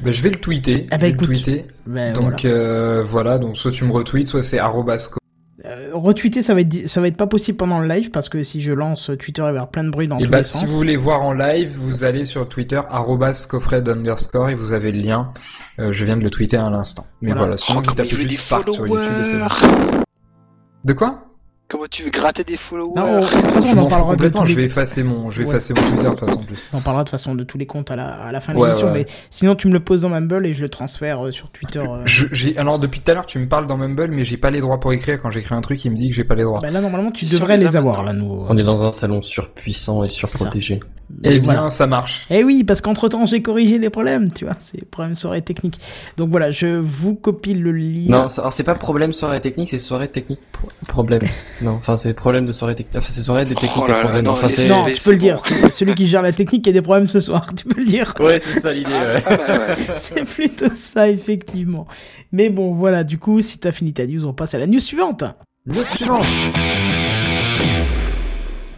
Bah, 0.00 0.10
je 0.12 0.22
vais 0.22 0.30
le 0.30 0.36
tweeter. 0.36 0.86
Ah 0.90 0.96
bah 0.96 1.00
je 1.00 1.04
vais 1.06 1.08
écoute, 1.10 1.28
le 1.28 1.34
tweeter. 1.34 1.66
Ben, 1.86 2.12
Donc 2.14 2.40
voilà. 2.42 2.56
euh, 2.56 3.02
voilà, 3.04 3.38
donc 3.38 3.56
soit 3.58 3.72
tu 3.72 3.84
me 3.84 3.92
retweets, 3.92 4.28
soit 4.28 4.42
c'est 4.42 4.58
arrobasco. 4.58 5.17
Euh, 5.64 5.90
retweeter, 5.92 6.40
ça 6.42 6.54
va 6.54 6.60
être 6.60 6.86
ça 6.88 7.00
va 7.00 7.08
être 7.08 7.16
pas 7.16 7.26
possible 7.26 7.56
pendant 7.58 7.80
le 7.80 7.88
live 7.88 8.10
parce 8.12 8.28
que 8.28 8.44
si 8.44 8.60
je 8.60 8.70
lance 8.72 9.10
Twitter, 9.18 9.40
il 9.42 9.44
va 9.44 9.46
y 9.46 9.50
avoir 9.50 9.70
plein 9.70 9.82
de 9.82 9.90
bruit 9.90 10.06
dans 10.06 10.18
Et 10.18 10.24
tous 10.24 10.30
bah 10.30 10.38
les 10.38 10.44
si 10.44 10.58
sens. 10.58 10.70
vous 10.70 10.76
voulez 10.76 10.94
voir 10.96 11.22
en 11.22 11.32
live, 11.32 11.72
vous 11.76 12.04
allez 12.04 12.24
sur 12.24 12.48
Twitter 12.48 12.80
arrobascofred 12.88 13.88
underscore 13.88 14.50
et 14.50 14.54
vous 14.54 14.72
avez 14.72 14.92
le 14.92 15.00
lien. 15.00 15.32
Euh, 15.80 15.92
je 15.92 16.04
viens 16.04 16.16
de 16.16 16.22
le 16.22 16.30
tweeter 16.30 16.56
à 16.58 16.70
l'instant. 16.70 17.06
Mais 17.22 17.30
Voilà. 17.30 17.42
voilà, 17.42 17.56
sinon 17.56 17.80
Oh, 17.80 17.88
vous 17.88 17.94
tapez 17.94 18.08
juste 18.10 18.38
Spark 18.44 18.68
sur 18.72 18.86
YouTube 18.86 19.02
et 19.20 19.24
c'est 19.24 19.38
bon. 19.38 19.48
followers 19.48 20.04
De 20.84 20.92
quoi? 20.92 21.24
Comment 21.70 21.84
tu 21.90 22.02
veux 22.02 22.08
gratter 22.10 22.44
des 22.44 22.56
followers 22.56 22.92
Non, 22.96 23.20
de 23.20 23.26
toute 23.26 23.50
façon, 23.50 23.68
Je 23.68 23.76
on 23.76 23.80
en 23.82 23.88
parlera 23.88 24.12
de 24.12 24.16
complètement, 24.16 24.44
je 24.46 24.48
les 24.48 24.54
vais 24.54 24.64
effacer 24.64 25.02
mon, 25.02 25.30
je 25.30 25.40
vais 25.40 25.44
Ouais. 25.44 25.50
effacer 25.50 25.74
mon 25.74 25.82
Twitter 25.82 26.04
de 26.04 26.08
toute 26.10 26.20
façon. 26.20 26.40
en 26.40 26.44
plus. 26.44 26.56
On 26.72 26.80
parlera 26.80 27.04
de 27.04 27.08
toute 27.08 27.18
façon 27.18 27.34
de 27.34 27.44
tous 27.44 27.58
les 27.58 27.66
comptes 27.66 27.90
à 27.90 27.96
la, 27.96 28.06
à 28.06 28.32
la 28.32 28.40
fin 28.40 28.54
de 28.54 28.58
Ouais, 28.58 28.68
l'émission, 28.68 28.86
ouais. 28.86 29.00
mais 29.00 29.06
sinon 29.28 29.54
tu 29.54 29.68
me 29.68 29.74
le 29.74 29.80
poses 29.80 30.00
dans 30.00 30.08
Mumble 30.08 30.46
et 30.46 30.54
je 30.54 30.62
le 30.62 30.70
transfère 30.70 31.26
euh, 31.26 31.30
sur 31.30 31.50
Twitter. 31.50 31.80
euh. 31.80 32.00
Je- 32.06 32.58
alors 32.58 32.78
depuis 32.78 33.00
tout 33.00 33.10
à 33.10 33.14
l'heure, 33.14 33.26
tu 33.26 33.38
me 33.38 33.46
parles 33.46 33.66
dans 33.66 33.76
Mumble, 33.76 34.08
mais 34.12 34.24
j'ai 34.24 34.38
pas 34.38 34.48
les 34.50 34.60
droits 34.60 34.80
pour 34.80 34.94
écrire. 34.94 35.20
Quand 35.20 35.28
j'écris 35.28 35.54
un 35.54 35.60
truc, 35.60 35.84
il 35.84 35.90
me 35.90 35.96
dit 35.96 36.08
que 36.08 36.14
j'ai 36.16 36.24
pas 36.24 36.36
les 36.36 36.44
droits. 36.44 36.60
Bah 36.62 36.70
là 36.70 36.80
normalement 36.80 37.10
tu 37.10 37.26
Ils 37.26 37.32
devrais 37.32 37.58
les 37.58 37.64
les 37.66 37.76
avoir 37.76 38.02
là 38.02 38.14
nous. 38.14 38.46
On 38.48 38.56
est 38.56 38.62
dans 38.62 38.86
un 38.86 38.92
salon 38.92 39.20
surpuissant 39.20 40.02
et 40.04 40.08
surprotégé. 40.08 40.80
eh 41.22 41.38
bien, 41.40 41.52
voilà. 41.52 41.68
ça 41.68 41.86
marche. 41.86 42.26
Eh 42.30 42.44
oui, 42.44 42.64
parce 42.64 42.80
qu'entre 42.80 43.08
temps 43.10 43.26
j'ai 43.26 43.42
corrigé 43.42 43.78
des 43.78 43.90
problèmes, 43.90 44.30
tu 44.32 44.46
vois, 44.46 44.54
c'est 44.58 44.86
problème 44.86 45.14
soirée 45.16 45.42
technique. 45.42 45.78
Donc 46.16 46.30
voilà, 46.30 46.50
je 46.50 46.78
vous 46.78 47.14
copie 47.14 47.52
le 47.52 47.72
lien. 47.72 48.08
Non, 48.22 48.28
c'est- 48.28 48.62
pas 48.64 48.74
problème 48.74 49.12
soirée 49.12 49.40
technique, 49.42 49.68
c'est 49.68 49.76
soirée 49.78 50.08
technique 50.08 50.40
pro- 50.50 50.68
problème. 50.86 51.20
non, 51.62 51.72
enfin 51.72 51.96
c'est 51.96 52.14
problème 52.14 52.46
de 52.46 52.52
soirée 52.52 52.74
technique. 52.74 52.96
Enfin 52.96 53.06
c'est 53.10 53.22
soirée 53.22 53.44
des 53.44 53.54
techniques 53.54 53.72
Oh 53.76 53.86
et 53.86 53.90
là 53.90 53.94
là, 53.96 54.02
problèmes. 54.04 54.24
non, 54.24 54.30
Enfin 54.32 54.46
les- 54.46 54.52
c'est. 54.52 54.68
non, 54.68 54.84
tu 54.86 55.02
peux 55.02 55.10
le 55.12 55.16
dire, 55.18 55.38
c'est 55.44 55.70
celui 55.70 55.94
qui 55.94 56.06
gère 56.06 56.22
la 56.22 56.32
technique 56.32 56.62
qui 56.64 56.70
a 56.70 56.72
des 56.72 56.82
problèmes 56.82 57.08
ce 57.08 57.20
soir, 57.20 57.46
tu 57.56 57.64
peux 57.66 57.80
le 57.80 57.86
dire. 57.86 58.14
Ouais, 58.20 58.38
c'est 58.38 58.60
ça 58.60 58.72
l'idée. 58.72 58.90
Ouais. 58.92 59.22
Mal, 59.28 59.60
ouais. 59.60 59.74
C'est 59.96 60.24
plutôt 60.24 60.74
ça, 60.74 61.08
effectivement. 61.08 61.86
Mais 62.32 62.48
bon, 62.50 62.72
voilà, 62.74 63.04
du 63.04 63.18
coup, 63.18 63.40
si 63.40 63.58
t'as 63.58 63.72
fini 63.72 63.92
ta 63.92 64.06
news, 64.06 64.24
on 64.26 64.32
passe 64.32 64.54
à 64.54 64.58
la 64.58 64.66
news 64.66 64.80
suivante. 64.80 65.24
Le 65.66 65.82
suivant. 65.82 66.20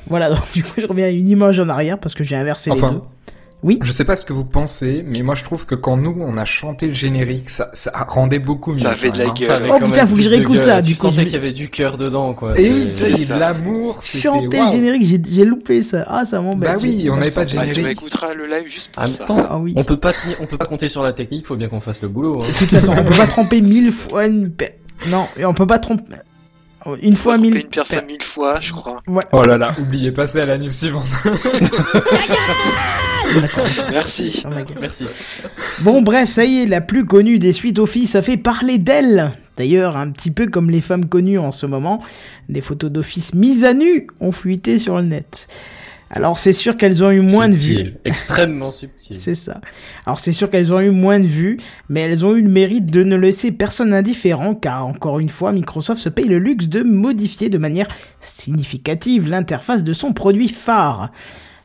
Voilà, 0.08 0.28
donc 0.30 0.40
du 0.52 0.64
coup, 0.64 0.72
je 0.80 0.86
reviens 0.86 1.06
à 1.06 1.10
une 1.10 1.28
image 1.28 1.60
en 1.60 1.68
arrière 1.68 1.98
parce 1.98 2.14
que 2.14 2.24
j'ai 2.24 2.34
inversé 2.34 2.70
les 2.70 2.80
deux. 2.80 3.00
Oui. 3.62 3.78
je 3.82 3.92
sais 3.92 4.04
pas 4.04 4.16
ce 4.16 4.24
que 4.24 4.32
vous 4.32 4.44
pensez, 4.44 5.04
mais 5.06 5.22
moi 5.22 5.34
je 5.34 5.44
trouve 5.44 5.66
que 5.66 5.74
quand 5.74 5.96
nous 5.96 6.16
on 6.20 6.36
a 6.38 6.44
chanté 6.46 6.86
le 6.86 6.94
générique, 6.94 7.50
ça, 7.50 7.70
ça 7.74 7.92
rendait 8.08 8.38
beaucoup 8.38 8.72
mieux. 8.72 8.78
Ça 8.78 8.92
avait 8.92 9.10
de 9.10 9.18
la 9.18 9.24
hein. 9.28 9.34
gueule. 9.36 9.46
Ça 9.46 9.54
avait 9.56 9.70
Oh, 9.70 9.84
putain, 9.84 10.06
faut 10.06 10.16
que 10.16 10.22
je 10.22 10.28
de 10.28 10.34
réécoute 10.34 10.62
ça, 10.62 10.80
du 10.80 10.94
Tu 10.94 10.98
coup, 10.98 11.06
je 11.06 11.08
sentais 11.10 11.24
qu'il 11.24 11.34
y 11.34 11.36
avait 11.36 11.52
du 11.52 11.68
cœur 11.68 11.98
dedans, 11.98 12.32
quoi. 12.32 12.58
Et 12.58 12.70
oui, 12.72 12.92
ça. 13.26 13.36
l'amour, 13.36 14.02
Chanter 14.02 14.58
le 14.60 14.72
générique, 14.72 15.22
j'ai- 15.30 15.44
loupé 15.44 15.82
ça. 15.82 16.04
Ah, 16.06 16.24
ça 16.24 16.40
m'embête. 16.40 16.70
Bah 16.70 16.76
oui, 16.80 17.08
on 17.10 17.16
n'avait 17.16 17.30
pas 17.30 17.44
de 17.44 17.50
Ah, 17.58 17.66
tu 17.66 17.74
générique. 17.74 18.00
m'écouteras 18.02 18.32
le 18.34 18.46
live 18.46 18.66
juste 18.66 18.92
pour 18.92 19.02
En 19.02 19.06
même 19.06 19.14
ça. 19.14 19.24
temps, 19.24 19.46
Ah 19.50 19.58
oui. 19.58 19.74
on 19.76 19.84
peut 19.84 19.96
pas 19.98 20.12
tenir- 20.12 20.36
on 20.40 20.46
peut 20.46 20.56
pas 20.58 20.66
compter 20.66 20.88
sur 20.88 21.02
la 21.02 21.12
technique, 21.12 21.46
faut 21.46 21.56
bien 21.56 21.68
qu'on 21.68 21.80
fasse 21.80 22.00
le 22.02 22.08
boulot. 22.08 22.40
hein. 22.42 22.46
De 22.46 22.58
toute 22.58 22.68
façon, 22.68 22.92
on 22.96 23.04
peut 23.04 23.16
pas 23.16 23.26
tromper 23.26 23.60
mille 23.60 23.92
fois 23.92 24.26
une 24.26 24.52
Non, 25.08 25.26
et 25.38 25.44
on 25.44 25.52
peut 25.54 25.66
pas 25.66 25.78
tromper 25.78 26.04
une 27.02 27.16
fois 27.16 27.38
mille. 27.38 27.56
une 27.56 27.64
personne 27.68 28.00
per- 28.00 28.06
mille 28.06 28.22
fois, 28.22 28.58
je 28.60 28.72
crois. 28.72 29.00
Ouais. 29.08 29.24
Oh 29.32 29.42
là 29.42 29.58
là, 29.58 29.74
oubliez, 29.80 30.10
passez 30.12 30.40
à 30.40 30.46
la 30.46 30.58
news 30.58 30.70
suivante. 30.70 31.06
D'accord. 33.34 33.64
Merci. 33.90 34.42
Oh. 34.44 34.50
Merci. 34.80 35.06
Bon, 35.80 36.02
bref, 36.02 36.28
ça 36.30 36.44
y 36.44 36.62
est, 36.62 36.66
la 36.66 36.80
plus 36.80 37.04
connue 37.04 37.38
des 37.38 37.52
suites 37.52 37.78
Office 37.78 38.14
a 38.16 38.22
fait 38.22 38.36
parler 38.36 38.78
d'elle. 38.78 39.32
D'ailleurs, 39.56 39.96
un 39.96 40.10
petit 40.10 40.30
peu 40.30 40.46
comme 40.48 40.70
les 40.70 40.80
femmes 40.80 41.06
connues 41.06 41.38
en 41.38 41.52
ce 41.52 41.66
moment, 41.66 42.02
des 42.48 42.60
photos 42.60 42.90
d'Office 42.90 43.34
mises 43.34 43.64
à 43.64 43.74
nu 43.74 44.06
ont 44.20 44.32
fuité 44.32 44.78
sur 44.78 44.96
le 44.96 45.02
net. 45.04 45.46
Alors, 46.12 46.38
c'est 46.38 46.52
sûr 46.52 46.76
qu'elles 46.76 47.04
ont 47.04 47.10
eu 47.10 47.20
moins 47.20 47.48
de 47.48 47.54
vues. 47.54 47.94
Extrêmement 48.04 48.72
subtil. 48.72 49.16
C'est 49.20 49.36
ça. 49.36 49.60
Alors 50.06 50.18
c'est 50.18 50.32
sûr 50.32 50.50
qu'elles 50.50 50.72
ont 50.72 50.80
eu 50.80 50.90
moins 50.90 51.20
de 51.20 51.26
vues, 51.26 51.58
mais 51.88 52.00
elles 52.00 52.24
ont 52.24 52.34
eu 52.34 52.42
le 52.42 52.48
mérite 52.48 52.90
de 52.90 53.04
ne 53.04 53.16
laisser 53.16 53.52
personne 53.52 53.94
indifférent, 53.94 54.54
car 54.54 54.86
encore 54.86 55.20
une 55.20 55.28
fois, 55.28 55.52
Microsoft 55.52 56.00
se 56.00 56.08
paye 56.08 56.26
le 56.26 56.38
luxe 56.38 56.68
de 56.68 56.82
modifier 56.82 57.48
de 57.48 57.58
manière 57.58 57.86
significative 58.20 59.28
l'interface 59.28 59.84
de 59.84 59.92
son 59.92 60.12
produit 60.12 60.48
phare. 60.48 61.10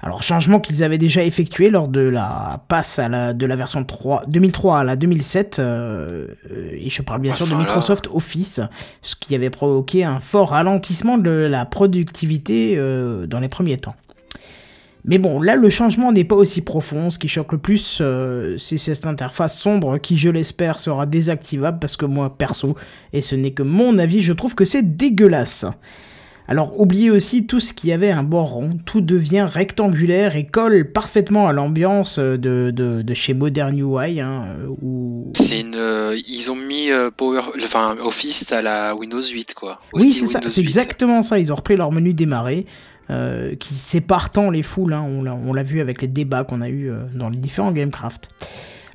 Alors 0.01 0.21
changement 0.21 0.59
qu'ils 0.59 0.83
avaient 0.83 0.99
déjà 0.99 1.23
effectué 1.23 1.71
lors 1.71 1.87
de 1.87 2.01
la 2.01 2.63
passe 2.67 2.99
à 2.99 3.09
la, 3.09 3.33
de 3.33 3.45
la 3.47 3.55
version 3.55 3.83
3, 3.83 4.25
2003 4.27 4.79
à 4.79 4.83
la 4.83 4.95
2007, 4.95 5.57
euh, 5.57 6.27
et 6.71 6.91
je 6.91 7.01
parle 7.01 7.21
bien 7.21 7.33
sûr 7.33 7.47
de 7.47 7.51
là. 7.51 7.57
Microsoft 7.57 8.07
Office, 8.13 8.61
ce 9.01 9.15
qui 9.15 9.33
avait 9.33 9.49
provoqué 9.49 10.03
un 10.03 10.19
fort 10.19 10.49
ralentissement 10.49 11.17
de 11.17 11.31
la 11.31 11.65
productivité 11.65 12.75
euh, 12.77 13.25
dans 13.25 13.39
les 13.39 13.49
premiers 13.49 13.77
temps. 13.77 13.95
Mais 15.07 15.19
bon, 15.19 15.39
là, 15.41 15.55
le 15.55 15.69
changement 15.69 16.11
n'est 16.11 16.23
pas 16.23 16.35
aussi 16.35 16.61
profond. 16.61 17.09
Ce 17.09 17.19
qui 17.19 17.27
choque 17.27 17.51
le 17.51 17.57
plus, 17.59 17.99
euh, 18.01 18.57
c'est 18.57 18.77
cette 18.77 19.05
interface 19.05 19.59
sombre 19.59 19.99
qui, 19.99 20.17
je 20.17 20.29
l'espère, 20.29 20.79
sera 20.79 21.05
désactivable 21.05 21.79
parce 21.79 21.95
que 21.95 22.05
moi, 22.05 22.35
perso, 22.37 22.75
et 23.13 23.21
ce 23.21 23.35
n'est 23.35 23.51
que 23.51 23.63
mon 23.63 23.97
avis, 23.99 24.21
je 24.21 24.33
trouve 24.33 24.55
que 24.55 24.65
c'est 24.65 24.97
dégueulasse. 24.97 25.65
Alors, 26.47 26.79
oubliez 26.79 27.09
aussi 27.09 27.47
tout 27.47 27.59
ce 27.59 27.73
qui 27.73 27.91
avait 27.91 28.11
un 28.11 28.21
bord 28.21 28.51
rond. 28.51 28.77
Tout 28.85 29.01
devient 29.01 29.47
rectangulaire 29.51 30.35
et 30.35 30.45
colle 30.45 30.91
parfaitement 30.91 31.47
à 31.47 31.53
l'ambiance 31.53 32.19
de, 32.19 32.37
de, 32.37 33.01
de 33.01 33.13
chez 33.15 33.33
Modern 33.33 33.75
UI, 33.75 34.19
hein, 34.19 34.45
euh, 34.59 34.67
où... 34.81 35.31
C'est 35.33 35.61
une, 35.61 35.75
euh, 35.75 36.15
ils 36.27 36.51
ont 36.51 36.55
mis 36.55 36.91
euh, 36.91 37.09
Power, 37.09 37.41
enfin 37.63 37.95
Office 37.99 38.51
à 38.51 38.61
la 38.61 38.95
Windows 38.95 39.21
8 39.21 39.55
quoi. 39.55 39.79
Au 39.91 39.99
Oui, 39.99 40.11
c'est 40.11 40.27
ça, 40.27 40.39
c'est 40.43 40.61
8. 40.61 40.67
exactement 40.67 41.23
ça. 41.23 41.39
Ils 41.39 41.51
ont 41.51 41.55
repris 41.55 41.75
leur 41.75 41.91
menu 41.91 42.13
démarrer, 42.13 42.67
euh, 43.09 43.55
qui 43.55 43.75
sépare 43.75 44.31
tant 44.31 44.49
les 44.49 44.63
foules. 44.63 44.93
hein. 44.93 45.05
On 45.07 45.53
l'a- 45.53 45.63
vu 45.63 45.81
avec 45.81 46.01
les 46.01 46.07
débats 46.07 46.43
qu'on 46.43 46.61
a 46.61 46.69
eu 46.69 46.89
euh, 46.89 46.97
dans 47.13 47.29
les 47.29 47.37
différents 47.37 47.71
Gamecraft. 47.71 48.29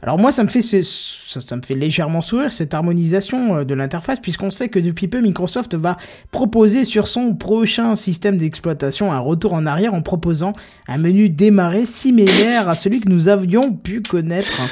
Alors 0.03 0.19
moi, 0.19 0.33
ça 0.33 0.43
me 0.45 0.49
fait, 0.49 0.63
ce- 0.63 0.83
ça, 0.83 1.41
ça 1.43 1.57
me 1.57 1.61
fait 1.63 1.75
légèrement 1.75 2.23
sourire 2.23 2.51
cette 2.53 2.73
harmonisation 2.73 3.57
euh, 3.57 3.65
de 3.65 3.75
l'interface, 3.75 4.19
puisqu'on 4.19 4.51
sait 4.51 4.69
que 4.71 4.79
depuis 4.79 5.09
peu, 5.09 5.21
Microsoft 5.21 5.75
va 5.75 5.99
proposer 6.31 6.85
sur 6.87 7.07
son 7.07 7.35
prochain 7.35 7.95
système 7.97 8.39
d'exploitation 8.39 9.13
un 9.13 9.19
retour 9.19 9.53
en 9.53 9.67
arrière 9.67 9.93
en 9.93 10.01
proposant 10.01 10.55
un 10.89 10.97
menu 10.97 11.29
démarrer 11.29 11.85
similaire 11.85 12.69
à 12.71 12.75
celui 12.75 13.01
que 13.01 13.11
nous 13.11 13.29
avions 13.29 13.75
pu 13.75 14.01
connaître 14.01 14.63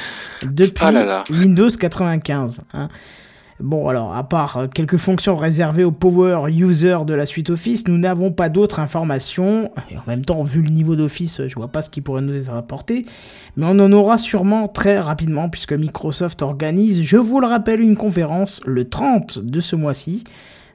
depuis 0.41 0.83
Ah 0.87 0.91
là 0.91 1.05
là. 1.05 1.23
Windows 1.29 1.69
95. 1.69 2.61
hein. 2.73 2.89
Bon, 3.59 3.89
alors, 3.89 4.15
à 4.15 4.23
part 4.23 4.55
euh, 4.55 4.67
quelques 4.67 4.95
fonctions 4.95 5.35
réservées 5.35 5.83
aux 5.83 5.91
power 5.91 6.49
users 6.49 6.99
de 7.05 7.13
la 7.13 7.25
suite 7.25 7.49
Office, 7.49 7.87
nous 7.89 7.97
n'avons 7.97 8.31
pas 8.31 8.47
d'autres 8.47 8.79
informations. 8.79 9.69
Et 9.91 9.97
en 9.97 10.03
même 10.07 10.23
temps, 10.23 10.43
vu 10.43 10.61
le 10.61 10.69
niveau 10.69 10.95
d'Office, 10.95 11.41
je 11.45 11.55
vois 11.55 11.67
pas 11.67 11.81
ce 11.81 11.89
qui 11.89 11.99
pourrait 11.99 12.21
nous 12.21 12.35
être 12.35 12.53
apporté. 12.53 13.05
Mais 13.57 13.65
on 13.67 13.77
en 13.79 13.91
aura 13.91 14.17
sûrement 14.17 14.69
très 14.69 14.97
rapidement, 14.99 15.49
puisque 15.49 15.73
Microsoft 15.73 16.41
organise, 16.41 17.01
je 17.01 17.17
vous 17.17 17.41
le 17.41 17.47
rappelle, 17.47 17.81
une 17.81 17.97
conférence 17.97 18.61
le 18.65 18.87
30 18.87 19.39
de 19.39 19.59
ce 19.59 19.75
mois-ci. 19.75 20.23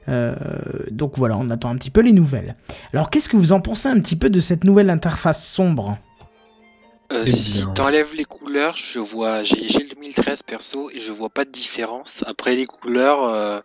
Euh, 0.07 0.35
donc 0.91 1.17
voilà, 1.17 1.37
on 1.39 1.49
attend 1.49 1.71
un 1.71 1.75
petit 1.77 1.89
peu 1.89 2.01
les 2.01 2.13
nouvelles. 2.13 2.55
Alors, 2.93 3.09
qu'est-ce 3.09 3.29
que 3.29 3.37
vous 3.37 3.51
en 3.51 3.61
pensez 3.61 3.89
un 3.89 3.99
petit 3.99 4.15
peu 4.15 4.29
de 4.29 4.39
cette 4.39 4.63
nouvelle 4.63 4.91
interface 4.91 5.47
sombre? 5.47 5.97
Euh, 7.11 7.25
si 7.25 7.63
t'enlèves 7.75 8.15
les 8.15 8.25
couleurs, 8.25 8.75
je 8.75 8.99
vois, 8.99 9.43
j'ai 9.43 9.55
le 9.67 9.89
2013 9.89 10.41
perso 10.43 10.89
et 10.91 10.99
je 10.99 11.11
vois 11.11 11.29
pas 11.29 11.45
de 11.45 11.51
différence. 11.51 12.23
Après 12.27 12.55
les 12.55 12.65
couleurs, 12.65 13.23
euh, 13.25 13.59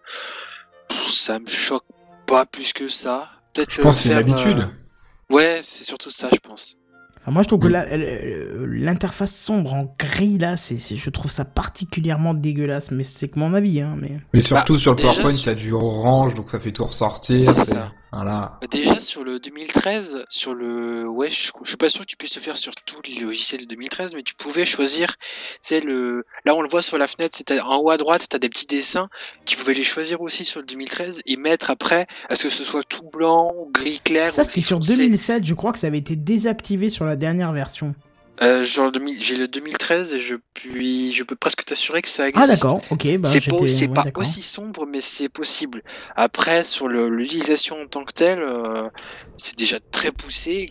ça 0.90 1.38
me 1.38 1.46
choque 1.46 1.84
pas 2.26 2.46
plus 2.46 2.72
que 2.72 2.88
ça. 2.88 3.28
Peut-être. 3.54 3.72
Je 3.72 3.82
pense 3.82 3.96
que 3.96 4.02
c'est 4.02 4.08
faire, 4.10 4.18
l'habitude. 4.18 4.60
euh, 4.60 5.34
Ouais, 5.34 5.60
c'est 5.62 5.84
surtout 5.84 6.10
ça, 6.10 6.28
je 6.32 6.38
pense. 6.38 6.76
Enfin, 7.22 7.32
moi, 7.32 7.42
je 7.42 7.48
trouve 7.48 7.60
que 7.60 7.68
euh, 7.68 8.66
l'interface 8.68 9.34
sombre 9.36 9.74
en 9.74 9.94
gris, 9.98 10.38
là, 10.38 10.56
c'est, 10.56 10.78
je 10.78 11.10
trouve 11.10 11.30
ça 11.30 11.44
particulièrement 11.44 12.32
dégueulasse, 12.34 12.90
mais 12.90 13.04
c'est 13.04 13.28
que 13.28 13.38
mon 13.38 13.52
avis, 13.54 13.80
hein, 13.80 13.94
mais... 14.00 14.20
Mais 14.32 14.40
surtout 14.40 14.78
sur 14.78 14.92
le 14.92 14.96
déjà, 14.96 15.10
PowerPoint, 15.10 15.30
sur- 15.30 15.42
il 15.42 15.46
y 15.46 15.50
a 15.50 15.54
du 15.54 15.72
orange, 15.72 16.34
donc 16.34 16.48
ça 16.48 16.58
fait 16.58 16.72
tout 16.72 16.84
ressortir. 16.84 17.42
C'est- 17.58 17.74
ça. 17.74 17.92
Voilà. 18.12 18.58
Bah, 18.60 18.66
Déjà 18.70 18.98
sur 18.98 19.24
le 19.24 19.38
2013, 19.38 20.24
sur 20.28 20.54
le 20.54 21.08
ouais, 21.08 21.30
je, 21.30 21.50
je 21.62 21.68
suis 21.68 21.76
pas 21.76 21.88
sûr 21.88 22.00
que 22.02 22.06
tu 22.06 22.16
puisses 22.16 22.34
le 22.34 22.40
faire 22.40 22.56
sur 22.56 22.74
tous 22.74 23.00
les 23.06 23.20
logiciels 23.20 23.60
de 23.60 23.66
2013, 23.66 24.14
mais 24.14 24.22
tu 24.22 24.34
pouvais 24.34 24.66
choisir, 24.66 25.14
c'est 25.62 25.80
le 25.80 26.24
là 26.44 26.54
on 26.54 26.62
le 26.62 26.68
voit 26.68 26.82
sur 26.82 26.98
la 26.98 27.06
fenêtre, 27.06 27.38
c'est 27.38 27.60
en 27.60 27.78
haut 27.78 27.90
à 27.90 27.96
droite, 27.96 28.26
tu 28.28 28.34
as 28.34 28.38
des 28.38 28.48
petits 28.48 28.66
dessins, 28.66 29.08
tu 29.46 29.56
pouvais 29.56 29.74
les 29.74 29.84
choisir 29.84 30.20
aussi 30.20 30.44
sur 30.44 30.60
le 30.60 30.66
2013 30.66 31.22
et 31.24 31.36
mettre 31.36 31.70
après 31.70 32.06
à 32.28 32.36
ce 32.36 32.44
que 32.44 32.48
ce 32.48 32.64
soit 32.64 32.82
tout 32.82 33.08
blanc 33.12 33.52
gris 33.72 34.00
clair. 34.02 34.28
Ça, 34.28 34.44
c'était 34.44 34.60
sur 34.60 34.78
foncé. 34.78 34.96
2007, 34.96 35.44
je 35.44 35.54
crois 35.54 35.72
que 35.72 35.78
ça 35.78 35.86
avait 35.86 35.98
été 35.98 36.16
désactivé 36.16 36.88
sur 36.88 37.04
la 37.04 37.16
dernière 37.16 37.52
version. 37.52 37.94
Euh, 38.42 38.64
genre 38.64 38.90
2000 38.90 39.22
j'ai 39.22 39.36
le 39.36 39.48
2013 39.48 40.14
et 40.14 40.20
je 40.20 40.36
puis 40.54 41.12
je 41.12 41.24
peux 41.24 41.36
presque 41.36 41.62
t'assurer 41.64 42.00
que 42.00 42.08
ça 42.08 42.26
existe. 42.28 42.42
Ah, 42.42 42.46
d'accord, 42.46 42.80
ok, 42.90 43.18
bah, 43.18 43.28
c'est 43.28 43.88
pas, 43.88 44.02
ouais, 44.02 44.12
aussi 44.14 44.40
sombre, 44.40 44.86
mais 44.86 45.02
c'est 45.02 45.28
possible. 45.28 45.82
Après, 46.16 46.64
sur 46.64 46.88
l'utilisation 46.88 47.82
en 47.82 47.86
tant 47.86 48.04
que 48.04 48.12
telle, 48.14 48.40
euh, 48.40 48.88
c'est 49.36 49.58
déjà 49.58 49.78
très 49.90 50.10
poussé. 50.10 50.66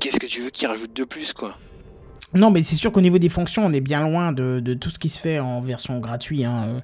Qu'est-ce 0.00 0.18
que 0.18 0.26
tu 0.26 0.40
veux 0.40 0.50
qu'il 0.50 0.66
rajoute 0.66 0.94
de 0.94 1.04
plus, 1.04 1.34
quoi? 1.34 1.58
Non, 2.34 2.50
mais 2.50 2.62
c'est 2.62 2.74
sûr 2.76 2.90
qu'au 2.90 3.00
niveau 3.00 3.18
des 3.18 3.28
fonctions, 3.28 3.64
on 3.64 3.72
est 3.72 3.80
bien 3.80 4.00
loin 4.08 4.32
de, 4.32 4.60
de 4.60 4.74
tout 4.74 4.90
ce 4.90 4.98
qui 4.98 5.08
se 5.08 5.20
fait 5.20 5.38
en 5.38 5.60
version 5.60 5.98
gratuite. 6.00 6.44
Hein. 6.44 6.66
euh, 6.68 6.80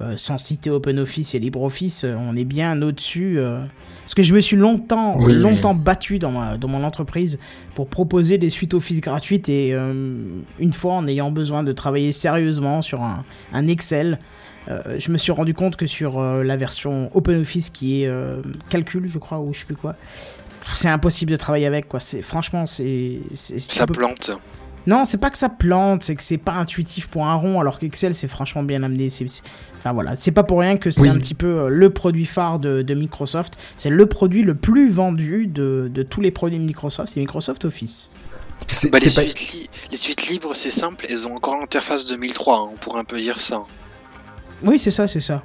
euh, 0.00 0.14
sans 0.16 0.38
citer 0.38 0.70
OpenOffice 0.70 1.34
et 1.34 1.38
LibreOffice, 1.38 2.04
euh, 2.04 2.16
on 2.18 2.34
est 2.36 2.44
bien 2.44 2.80
au-dessus. 2.82 3.38
euh, 3.38 3.60
Parce 4.02 4.14
que 4.14 4.22
je 4.22 4.34
me 4.34 4.40
suis 4.40 4.56
longtemps, 4.56 5.16
Oui, 5.18 5.34
longtemps 5.34 5.74
battu 5.74 6.18
dans, 6.18 6.32
ma, 6.32 6.56
dans 6.56 6.68
mon 6.68 6.82
entreprise 6.84 7.38
pour 7.74 7.86
proposer 7.88 8.38
des 8.38 8.50
suites 8.50 8.74
Office 8.74 9.00
gratuites 9.00 9.48
et 9.48 9.72
euh, 9.72 9.92
une 10.58 10.72
fois, 10.72 10.94
en 10.94 11.06
ayant 11.06 11.30
besoin 11.30 11.62
de 11.62 11.70
travailler 11.72 12.10
sérieusement 12.12 12.82
sur 12.82 13.02
un, 13.02 13.24
un 13.52 13.66
Excel, 13.68 14.18
euh, 14.68 14.96
je 14.98 15.12
me 15.12 15.18
suis 15.18 15.30
rendu 15.32 15.52
compte 15.54 15.76
que 15.76 15.86
sur 15.86 16.18
euh, 16.18 16.42
la 16.42 16.56
version 16.56 17.10
OpenOffice 17.14 17.68
qui 17.70 18.02
est 18.02 18.06
euh, 18.06 18.40
calcul, 18.70 19.08
je 19.12 19.18
crois, 19.18 19.38
ou 19.38 19.52
je 19.52 19.60
sais 19.60 19.66
plus 19.66 19.76
quoi, 19.76 19.94
c'est 20.72 20.88
impossible 20.88 21.30
de 21.30 21.36
travailler 21.36 21.66
avec 21.66 21.86
quoi. 21.88 22.00
C'est 22.00 22.22
franchement, 22.22 22.64
c'est 22.66 23.20
Ça 23.34 23.86
plante. 23.86 24.30
Non, 24.86 25.04
c'est 25.04 25.18
pas 25.18 25.30
que 25.30 25.38
ça 25.38 25.48
plante, 25.48 26.02
c'est 26.02 26.14
que 26.14 26.22
c'est 26.22 26.36
pas 26.38 26.52
intuitif 26.52 27.06
pour 27.08 27.24
un 27.26 27.34
rond, 27.34 27.58
alors 27.60 27.78
qu'Excel 27.78 28.14
c'est 28.14 28.28
franchement 28.28 28.62
bien 28.62 28.82
amené. 28.82 29.08
c'est- 29.08 29.28
c'est- 29.28 29.42
Enfin 29.78 29.92
voilà, 29.92 30.16
c'est 30.16 30.30
pas 30.32 30.44
pour 30.44 30.60
rien 30.60 30.78
que 30.78 30.90
c'est 30.90 31.02
Oui. 31.02 31.08
un 31.10 31.18
petit 31.18 31.34
peu 31.34 31.46
euh, 31.64 31.68
le 31.68 31.90
produit 31.90 32.24
phare 32.24 32.58
de, 32.58 32.80
de 32.80 32.94
Microsoft. 32.94 33.58
C'est 33.76 33.90
le 33.90 34.06
produit 34.06 34.42
le 34.42 34.54
plus 34.54 34.90
vendu 34.90 35.46
de, 35.46 35.90
de 35.92 36.02
tous 36.02 36.22
les 36.22 36.30
produits 36.30 36.58
de 36.58 36.64
Microsoft, 36.64 37.12
c'est 37.12 37.20
Microsoft 37.20 37.66
Office. 37.66 38.10
C'est 38.72 38.90
Bah, 38.90 38.98
les, 39.02 39.10
c'est 39.10 39.14
pas... 39.14 39.28
suites 39.28 39.52
li- 39.52 39.70
les 39.90 39.96
suites 39.98 40.26
libres, 40.28 40.54
c'est 40.54 40.70
simple, 40.70 41.04
elles 41.10 41.26
ont 41.28 41.36
encore 41.36 41.58
l'interface 41.58 42.06
2003, 42.06 42.56
hein, 42.60 42.68
on 42.72 42.76
pourrait 42.76 43.00
un 43.00 43.04
peu 43.04 43.20
dire 43.20 43.38
ça. 43.38 43.62
Oui, 44.62 44.78
c'est 44.78 44.90
ça, 44.90 45.06
c'est 45.06 45.20
ça. 45.20 45.42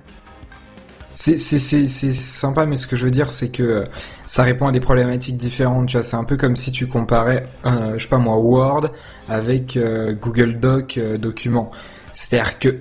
C'est 1.21 2.13
sympa, 2.13 2.65
mais 2.65 2.77
ce 2.77 2.87
que 2.87 2.95
je 2.95 3.03
veux 3.03 3.11
dire, 3.11 3.29
c'est 3.29 3.49
que 3.49 3.61
euh, 3.61 3.83
ça 4.25 4.43
répond 4.43 4.67
à 4.67 4.71
des 4.71 4.79
problématiques 4.79 5.35
différentes. 5.35 5.87
Tu 5.87 5.97
vois, 5.97 6.03
c'est 6.03 6.15
un 6.15 6.23
peu 6.23 6.37
comme 6.37 6.55
si 6.55 6.71
tu 6.71 6.87
comparais, 6.87 7.43
euh, 7.65 7.97
je 7.97 8.03
sais 8.03 8.09
pas 8.09 8.19
moi, 8.19 8.37
Word 8.37 8.91
avec 9.27 9.75
euh, 9.75 10.13
Google 10.15 10.59
Doc 10.59 10.97
euh, 10.97 11.17
document. 11.17 11.71
C'est-à-dire 12.13 12.57
que, 12.59 12.79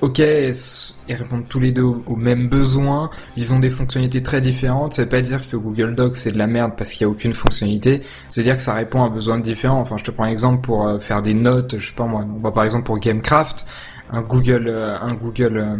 ok, 0.00 0.18
ils 0.18 1.14
répondent 1.14 1.48
tous 1.48 1.60
les 1.60 1.72
deux 1.72 1.82
aux, 1.82 2.16
mêmes 2.16 2.48
besoins, 2.48 3.10
ils 3.36 3.52
ont 3.52 3.58
des 3.58 3.70
fonctionnalités 3.70 4.22
très 4.22 4.40
différentes. 4.40 4.94
Ça 4.94 5.02
veut 5.02 5.08
pas 5.08 5.20
dire 5.20 5.48
que 5.48 5.56
Google 5.56 5.94
Doc 5.94 6.16
c'est 6.16 6.32
de 6.32 6.38
la 6.38 6.46
merde 6.46 6.72
parce 6.76 6.92
qu'il 6.92 7.02
y 7.02 7.04
a 7.04 7.10
aucune 7.10 7.34
fonctionnalité. 7.34 8.02
Ça 8.28 8.40
veut 8.40 8.44
dire 8.44 8.56
que 8.56 8.62
ça 8.62 8.74
répond 8.74 9.02
à 9.02 9.06
un 9.06 9.10
besoin 9.10 9.38
différent. 9.38 9.80
Enfin, 9.80 9.96
je 9.98 10.04
te 10.04 10.10
prends 10.10 10.24
un 10.24 10.28
exemple 10.28 10.62
pour 10.62 10.86
euh, 10.86 10.98
faire 10.98 11.22
des 11.22 11.34
notes, 11.34 11.78
je 11.78 11.88
sais 11.88 11.94
pas 11.94 12.06
moi, 12.06 12.24
par 12.52 12.64
exemple 12.64 12.84
pour 12.84 12.98
Gamecraft. 12.98 13.66
Un 14.12 14.22
Google, 14.22 14.66
euh, 14.68 14.98
un 15.00 15.14
Google 15.14 15.56
euh, 15.58 15.76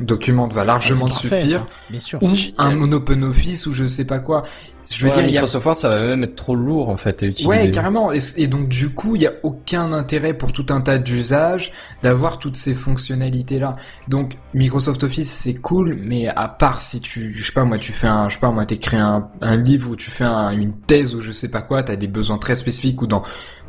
document 0.00 0.48
va 0.48 0.64
largement 0.64 1.04
Ah, 1.06 1.10
parfait, 1.10 1.42
suffire 1.42 1.60
ça, 1.60 1.66
bien 1.90 2.00
sûr. 2.00 2.18
ou 2.22 2.26
C'est 2.28 2.34
génial. 2.36 2.54
un 2.82 2.92
OpenOffice 2.92 3.66
ou 3.66 3.74
je 3.74 3.86
sais 3.86 4.04
pas 4.06 4.18
quoi. 4.18 4.42
Je 4.90 5.04
veux 5.04 5.10
Ouais, 5.10 5.16
dire, 5.16 5.22
il 5.28 5.30
y 5.30 5.38
a... 5.38 5.40
Microsoft 5.42 5.64
Word, 5.66 5.76
ça 5.78 5.88
va 5.90 6.00
même 6.04 6.24
être 6.24 6.34
trop 6.34 6.56
lourd 6.56 6.88
en 6.88 6.96
fait 6.96 7.22
à 7.22 7.26
utiliser. 7.26 7.48
Ouais, 7.48 7.70
carrément. 7.70 8.12
Et, 8.12 8.18
et 8.36 8.48
donc 8.48 8.68
du 8.68 8.90
coup, 8.90 9.14
il 9.14 9.22
y 9.22 9.26
a 9.28 9.32
aucun 9.44 9.92
intérêt 9.92 10.34
pour 10.34 10.50
tout 10.50 10.66
un 10.70 10.80
tas 10.80 10.98
d'usages 10.98 11.70
d'avoir 12.02 12.38
toutes 12.38 12.56
ces 12.56 12.74
fonctionnalités 12.74 13.60
là. 13.60 13.74
Donc 14.08 14.38
Microsoft 14.54 15.04
Office 15.04 15.30
c'est 15.30 15.54
cool, 15.54 15.96
mais 16.00 16.26
à 16.26 16.48
part 16.48 16.82
si 16.82 17.00
tu, 17.00 17.32
je 17.36 17.44
sais 17.44 17.52
pas 17.52 17.64
moi, 17.64 17.78
tu 17.78 17.92
fais 17.92 18.08
un, 18.08 18.28
je 18.28 18.34
sais 18.34 18.40
pas 18.40 18.50
moi, 18.50 18.66
t'écris 18.66 18.96
un, 18.96 19.28
un 19.40 19.56
livre 19.56 19.90
ou 19.90 19.94
tu 19.96 20.10
fais 20.10 20.24
un- 20.24 20.50
une 20.50 20.72
thèse 20.72 21.14
ou 21.14 21.20
je 21.20 21.30
sais 21.30 21.48
pas 21.48 21.62
quoi, 21.62 21.84
t'as 21.84 21.94
des 21.94 22.08
besoins 22.08 22.38
très 22.38 22.56
spécifiques 22.56 23.00
ou 23.02 23.06
dans 23.06 23.22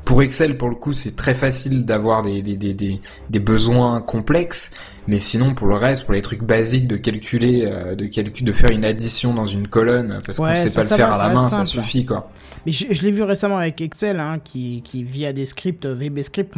pour 0.06 0.22
Excel, 0.22 0.58
pour 0.58 0.70
le 0.70 0.76
coup, 0.76 0.94
c'est 0.94 1.16
très 1.16 1.34
facile 1.34 1.86
d'avoir 1.86 2.24
des, 2.24 2.42
des, 2.42 2.58
des, 2.58 2.74
des, 2.74 3.00
des 3.30 3.40
besoins 3.40 4.02
complexes, 4.02 4.74
mais 5.08 5.18
sinon, 5.20 5.54
pour 5.54 5.68
le 5.68 5.76
reste, 5.76 6.06
pour 6.06 6.14
les 6.14 6.22
trucs 6.22 6.44
basiques 6.44 6.88
de 6.88 6.96
calculer, 6.98 7.64
euh, 7.66 7.96
de 7.96 8.06
calcul, 8.08 8.46
de 8.46 8.52
faire 8.52 8.70
une 8.72 8.86
addition 8.86 9.34
dans 9.34 9.46
une 9.46 9.68
colonne, 9.68 10.20
parce 10.26 10.38
qu'on 10.38 10.46
Ouais, 10.46 10.56
sait 10.56 10.70
ça, 10.70 10.82
pas 10.82 10.88
ça 10.88 10.96
le 10.98 11.04
faire 11.04 11.14
à 11.14 11.28
la 11.30 11.34
main, 11.34 11.50
ça 11.50 11.66
suffit, 11.66 12.06
quoi. 12.06 12.30
Mais 12.66 12.72
je, 12.72 12.86
je 12.92 13.02
l'ai 13.02 13.12
vu 13.12 13.24
récemment 13.24 13.58
avec 13.58 13.82
Excel, 13.82 14.20
hein, 14.22 14.40
qui, 14.44 14.82
qui 14.86 15.04
via 15.04 15.34
des 15.34 15.46
scripts, 15.46 15.86
euh, 15.86 15.96
VB 15.96 16.22
scripts, 16.24 16.56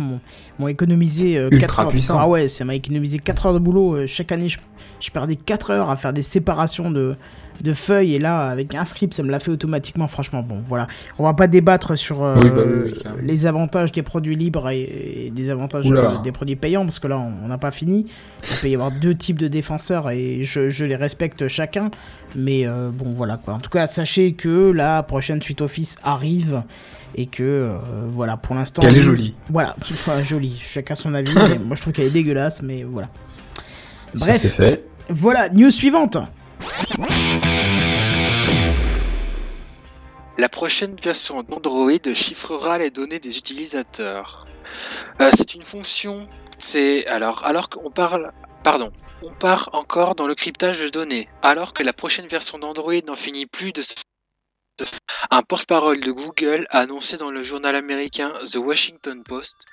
m'ont 0.59 0.67
économisé 0.67 1.38
euh, 1.38 1.49
Ultra 1.51 1.67
4 1.67 1.80
heures. 1.81 1.88
puissant. 1.89 2.17
Ah 2.19 2.27
ouais, 2.27 2.47
ça 2.47 2.63
m'a 2.65 2.76
économisé 2.76 3.17
4 3.19 3.47
heures 3.47 3.53
de 3.53 3.59
boulot. 3.59 3.95
euh, 3.95 4.07
chaque 4.07 4.31
année, 4.31 4.47
je, 4.49 4.59
je 4.99 5.09
perdais 5.11 5.35
4 5.35 5.72
heures 5.72 5.89
à 5.89 5.95
faire 5.95 6.13
des 6.13 6.22
séparations 6.22 6.91
de, 6.91 7.15
de 7.64 7.73
feuilles. 7.73 8.15
Et 8.15 8.19
là, 8.19 8.48
avec 8.48 8.76
un 8.76 8.86
script, 8.86 9.14
ça 9.14 9.23
me 9.23 9.32
l'a 9.32 9.40
fait 9.40 9.52
automatiquement. 9.52 10.07
Franchement, 10.07 10.41
bon, 10.41 10.61
voilà. 10.68 10.88
On 11.19 11.23
va 11.23 11.34
pas 11.34 11.48
débattre 11.48 11.98
sur 11.98 12.23
euh, 12.23 12.36
Oui, 12.41 12.49
bah 12.49 12.61
oui, 12.65 12.73
oui, 12.86 12.94
carrément. 13.02 13.22
les 13.23 13.45
avantages 13.45 13.91
des 13.91 14.03
produits 14.03 14.36
libres 14.36 14.69
et, 14.69 15.26
et 15.27 15.32
des 15.32 15.49
avantages 15.49 15.86
euh, 15.91 16.18
des 16.23 16.32
produits 16.32 16.56
payants, 16.56 16.84
parce 16.84 16.99
que 16.99 17.07
là, 17.07 17.18
on 17.18 17.48
n'a 17.48 17.57
pas 17.57 17.72
fini. 17.72 18.06
Il 18.44 18.61
peut 18.61 18.69
y 18.69 18.73
avoir 18.76 18.91
deux 18.91 19.15
types 19.15 19.40
de 19.40 19.48
défenseurs 19.48 20.10
et 20.10 20.44
je, 20.44 20.69
je 20.69 20.86
les 20.86 20.95
respecte 20.95 21.48
chacun. 21.48 21.90
Mais 22.36 22.65
euh, 22.65 22.90
bon, 22.94 23.14
voilà 23.15 23.38
quoi. 23.38 23.53
En 23.53 23.60
tout 23.60 23.69
cas, 23.69 23.88
sachez 23.88 24.34
que 24.34 24.72
la 24.72 25.03
prochaine 25.03 25.41
suite 25.41 25.61
Office 25.61 25.98
arrive 26.03 26.64
et 27.15 27.27
que 27.27 27.44
euh, 27.44 27.77
voilà, 28.11 28.36
pour 28.38 28.56
l'instant. 28.56 28.82
Qu'elle 28.82 28.98
est 28.98 29.02
jolie. 29.02 29.34
Voilà, 29.49 29.76
enfin 29.80 30.22
jolie. 30.23 30.60
Chacun 30.61 30.95
son 30.95 31.14
avis. 31.14 31.34
mais 31.49 31.57
moi, 31.60 31.76
je 31.76 31.82
trouve 31.82 31.94
qu'elle 31.94 32.07
est 32.07 32.11
dégueulasse, 32.11 32.61
mais 32.61 32.84
voilà. 32.84 33.10
Bref, 34.15 34.36
c'est 34.38 34.49
fait. 34.49 34.84
voilà, 35.10 35.49
news 35.49 35.72
suivante. 35.72 36.18
La 40.38 40.50
prochaine 40.50 40.96
version 41.02 41.44
d'Android 41.44 42.14
chiffrera 42.14 42.78
les 42.78 42.90
données 42.90 43.20
des 43.20 43.38
utilisateurs. 43.38 44.46
Euh, 45.22 45.32
c'est 45.38 45.56
une 45.56 45.62
fonction, 45.62 46.28
c'est 46.58 47.08
alors 47.08 47.46
alors 47.46 47.70
qu'on 47.70 47.90
parle, 47.90 48.32
pardon, 48.64 48.92
on 49.22 49.32
part 49.32 49.70
encore 49.74 50.16
dans 50.16 50.28
le 50.28 50.36
cryptage 50.36 50.82
de 50.82 50.90
données, 50.90 51.30
alors 51.42 51.74
que 51.74 51.84
la 51.84 51.94
prochaine 51.94 52.28
version 52.28 52.60
d'Android 52.60 53.02
n'en 53.08 53.16
finit 53.16 53.46
plus 53.46 53.72
de 53.72 53.82
se 53.82 53.94
un 55.32 55.42
porte-parole 55.42 56.02
de 56.02 56.12
Google 56.12 56.68
a 56.70 56.80
annoncé 56.80 57.16
dans 57.16 57.32
le 57.32 57.44
journal 57.44 57.76
américain 57.78 58.34
The 58.46 58.58
Washington 58.58 59.24
Post 59.24 59.66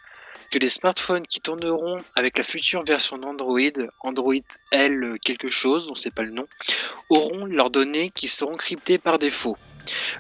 que 0.53 0.59
les 0.59 0.69
smartphones 0.69 1.27
qui 1.27 1.41
tourneront 1.41 1.99
avec 2.15 2.37
la 2.37 2.45
future 2.45 2.85
version 2.85 3.17
d'Android, 3.17 3.89
Android 4.01 4.35
L 4.71 5.17
quelque 5.25 5.49
chose, 5.49 5.87
on 5.89 5.93
ne 5.93 5.97
sait 5.97 6.11
pas 6.11 6.23
le 6.23 6.31
nom, 6.31 6.45
auront 7.09 7.47
leurs 7.47 7.71
données 7.71 8.11
qui 8.15 8.29
seront 8.29 8.57
cryptées 8.57 8.99
par 8.99 9.19
défaut. 9.19 9.57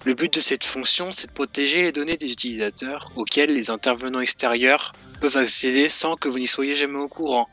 Le 0.05 0.15
but 0.15 0.33
de 0.33 0.41
cette 0.41 0.65
fonction, 0.65 1.13
c'est 1.13 1.29
de 1.29 1.33
protéger 1.33 1.83
les 1.83 1.93
données 1.93 2.17
des 2.17 2.33
utilisateurs 2.33 3.11
auxquelles 3.15 3.53
les 3.53 3.71
intervenants 3.71 4.21
extérieurs 4.21 4.93
peuvent 5.21 5.37
accéder 5.37 5.91
sans 5.91 6.17
que 6.17 6.29
vous 6.29 6.39
n'y 6.39 6.47
soyez 6.47 6.75
jamais 6.75 6.99
au 6.99 7.09
courant. 7.09 7.49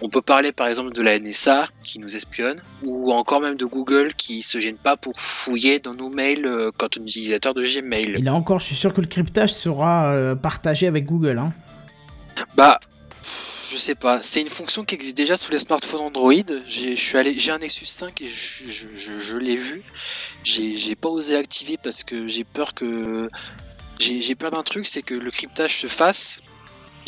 On 0.00 0.08
peut 0.08 0.22
parler 0.22 0.52
par 0.52 0.68
exemple 0.68 0.92
de 0.92 1.02
la 1.02 1.18
NSA 1.18 1.68
qui 1.82 1.98
nous 1.98 2.14
espionne, 2.14 2.60
ou 2.84 3.12
encore 3.12 3.40
même 3.40 3.56
de 3.56 3.64
Google 3.64 4.12
qui 4.14 4.42
se 4.42 4.60
gêne 4.60 4.76
pas 4.76 4.96
pour 4.96 5.18
fouiller 5.18 5.80
dans 5.80 5.94
nos 5.94 6.10
mails 6.10 6.46
euh, 6.46 6.70
quand 6.76 6.98
on 6.98 7.00
est 7.00 7.06
utilisateur 7.06 7.54
de 7.54 7.64
Gmail. 7.64 8.16
Et 8.18 8.22
là 8.22 8.34
encore, 8.34 8.60
je 8.60 8.66
suis 8.66 8.76
sûr 8.76 8.92
que 8.92 9.00
le 9.00 9.06
cryptage 9.06 9.54
sera 9.54 10.12
euh, 10.12 10.34
partagé 10.34 10.86
avec 10.86 11.06
Google. 11.06 11.38
Hein. 11.38 11.52
Bah, 12.56 12.80
je 13.70 13.76
sais 13.76 13.94
pas. 13.94 14.22
C'est 14.22 14.40
une 14.40 14.48
fonction 14.48 14.84
qui 14.84 14.94
existe 14.94 15.16
déjà 15.16 15.36
sur 15.36 15.52
les 15.52 15.58
smartphones 15.58 16.00
Android. 16.00 16.32
J'ai, 16.66 16.96
je 16.96 17.00
suis 17.04 17.18
allé, 17.18 17.38
j'ai 17.38 17.50
un 17.52 17.58
Nexus 17.58 17.86
5 17.86 18.20
et 18.22 18.28
je, 18.28 18.66
je, 18.68 18.88
je- 18.94 19.18
je 19.18 19.36
l'ai 19.36 19.56
vu. 19.56 19.82
J'ai, 20.44 20.76
j'ai 20.76 20.94
pas 20.94 21.08
osé 21.08 21.34
l'activer 21.34 21.76
parce 21.82 22.04
que 22.04 22.28
j'ai 22.28 22.44
peur 22.44 22.74
que, 22.74 23.28
j'ai, 23.98 24.20
j'ai 24.20 24.34
peur 24.34 24.50
d'un 24.50 24.62
truc, 24.62 24.86
c'est 24.86 25.02
que 25.02 25.14
le 25.14 25.30
cryptage 25.30 25.78
se 25.78 25.86
fasse 25.86 26.40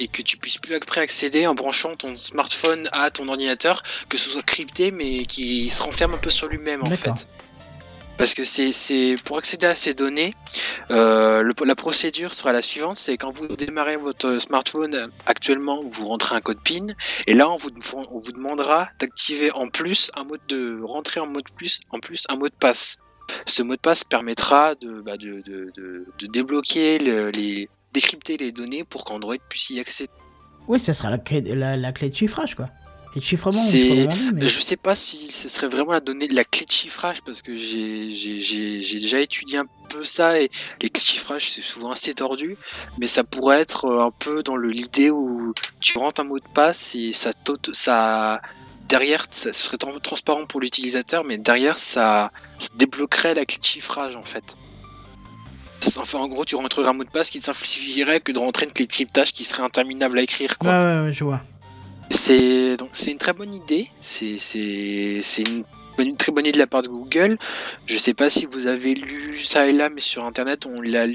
et 0.00 0.06
que 0.08 0.22
tu 0.22 0.36
puisses 0.36 0.58
plus 0.58 0.74
après 0.74 1.00
accéder 1.00 1.46
en 1.46 1.54
branchant 1.54 1.96
ton 1.96 2.16
smartphone 2.16 2.88
à 2.92 3.10
ton 3.10 3.28
ordinateur, 3.28 3.82
que 4.08 4.16
ce 4.16 4.30
soit 4.30 4.42
crypté 4.42 4.90
mais 4.92 5.24
qui 5.26 5.70
se 5.70 5.82
renferme 5.82 6.14
un 6.14 6.18
peu 6.18 6.30
sur 6.30 6.46
lui-même 6.48 6.82
en 6.82 6.90
fait. 6.96 7.26
Parce 8.18 8.34
que 8.34 8.42
c'est, 8.42 9.14
pour 9.24 9.38
accéder 9.38 9.66
à 9.66 9.76
ces 9.76 9.94
données, 9.94 10.34
euh, 10.90 11.52
la 11.64 11.74
procédure 11.76 12.34
sera 12.34 12.52
la 12.52 12.62
suivante, 12.62 12.96
c'est 12.96 13.16
quand 13.16 13.30
vous 13.30 13.46
démarrez 13.46 13.96
votre 13.96 14.38
smartphone 14.38 15.10
actuellement, 15.26 15.80
vous 15.82 16.08
rentrez 16.08 16.34
un 16.36 16.40
code 16.40 16.58
PIN, 16.64 16.88
et 17.28 17.32
là 17.34 17.48
on 17.48 17.54
vous, 17.56 17.70
on 18.10 18.18
vous 18.18 18.32
demandera 18.32 18.88
d'activer 18.98 19.52
en 19.52 19.68
plus 19.68 20.10
un 20.16 20.24
mode 20.24 20.40
de 20.48 20.80
rentrer 20.82 21.20
en 21.20 21.26
mode 21.26 21.48
plus, 21.56 21.78
en 21.90 22.00
plus 22.00 22.24
un 22.28 22.36
mot 22.36 22.48
de 22.48 22.54
passe. 22.58 22.96
Ce 23.46 23.62
mot 23.62 23.76
de 23.76 23.80
passe 23.80 24.02
permettra 24.04 24.74
de, 24.74 25.00
bah, 25.00 25.16
de, 25.16 25.42
de, 25.46 25.70
de- 25.76 26.06
de 26.18 26.26
débloquer 26.26 26.98
le- 26.98 27.30
les 27.30 27.68
décrypter 27.92 28.36
les 28.36 28.50
données 28.52 28.82
pour 28.84 29.04
qu'Android 29.04 29.36
puisse 29.48 29.70
y 29.70 29.78
accéder. 29.80 30.10
Oui, 30.66 30.80
ça 30.80 30.92
sera 30.92 31.10
la 31.10 31.18
la, 31.54 31.76
la 31.76 31.92
clé 31.92 32.10
de 32.10 32.16
chiffrage, 32.16 32.54
quoi. 32.56 32.68
De 33.18 33.24
chiffrement, 33.24 34.10
je 34.12 34.32
mais... 34.34 34.48
Je 34.48 34.60
sais 34.60 34.76
pas 34.76 34.94
si 34.94 35.30
ce 35.30 35.48
serait 35.48 35.68
vraiment 35.68 35.92
la 35.92 36.00
donnée, 36.00 36.28
la 36.28 36.44
clé 36.44 36.64
de 36.66 36.70
chiffrage 36.70 37.22
parce 37.22 37.42
que 37.42 37.56
j'ai 37.56 38.08
déjà 38.08 39.20
étudié 39.20 39.58
un 39.58 39.66
peu 39.90 40.04
ça 40.04 40.40
et 40.40 40.50
les 40.80 40.90
clés 40.90 41.00
de 41.02 41.06
chiffrage 41.06 41.50
c'est 41.50 41.62
souvent 41.62 41.90
assez 41.90 42.14
tordu, 42.14 42.56
mais 42.98 43.06
ça 43.06 43.24
pourrait 43.24 43.60
être 43.60 43.86
euh, 43.86 44.04
un 44.04 44.10
peu 44.10 44.42
dans 44.42 44.56
l'idée 44.56 45.10
où 45.10 45.54
tu 45.80 45.96
rentres 45.98 46.20
un 46.20 46.24
mot 46.24 46.38
de 46.38 46.44
passe 46.54 46.94
et 46.94 47.12
ça 47.12 47.30
ça 47.72 48.40
derrière 48.88 49.26
ça 49.30 49.52
serait 49.52 49.76
tran- 49.76 49.98
transparent 50.00 50.46
pour 50.46 50.60
l'utilisateur, 50.60 51.24
mais 51.24 51.38
derrière 51.38 51.78
ça, 51.78 52.30
ça 52.58 52.68
débloquerait 52.76 53.34
la 53.34 53.44
clé 53.44 53.58
de 53.58 53.64
chiffrage 53.64 54.16
en 54.16 54.24
fait. 54.24 54.56
Enfin, 55.96 56.18
en 56.18 56.26
gros, 56.26 56.44
tu 56.44 56.56
rentrerais 56.56 56.88
un 56.88 56.92
mot 56.92 57.04
de 57.04 57.08
passe 57.10 57.30
qui 57.30 57.38
ne 57.38 57.42
simplifierait 57.44 58.20
que 58.20 58.32
de 58.32 58.38
rentrer 58.40 58.66
une 58.66 58.72
clé 58.72 58.86
de 58.86 58.90
cryptage 58.92 59.32
qui 59.32 59.44
serait 59.44 59.62
interminable 59.62 60.18
à 60.18 60.22
écrire. 60.22 60.58
Quoi. 60.58 60.70
Ouais, 60.70 60.76
ouais, 60.76 61.04
ouais, 61.04 61.12
je 61.12 61.22
vois. 61.22 61.40
C'est 62.10 62.76
une 63.06 63.18
très 63.18 63.32
bonne 63.32 63.54
idée. 63.54 63.88
C'est 64.00 64.36
une, 65.38 66.16
très 66.16 66.32
bonne 66.32 66.46
idée 66.46 66.52
de 66.52 66.58
la 66.58 66.66
part 66.66 66.82
de 66.82 66.88
Google. 66.88 67.38
Je 67.86 67.98
sais 67.98 68.14
pas 68.14 68.30
si 68.30 68.46
vous 68.46 68.66
avez 68.66 68.94
lu 68.94 69.38
ça 69.38 69.66
et 69.66 69.72
là, 69.72 69.88
mais 69.90 70.00
sur 70.00 70.24
internet, 70.24 70.66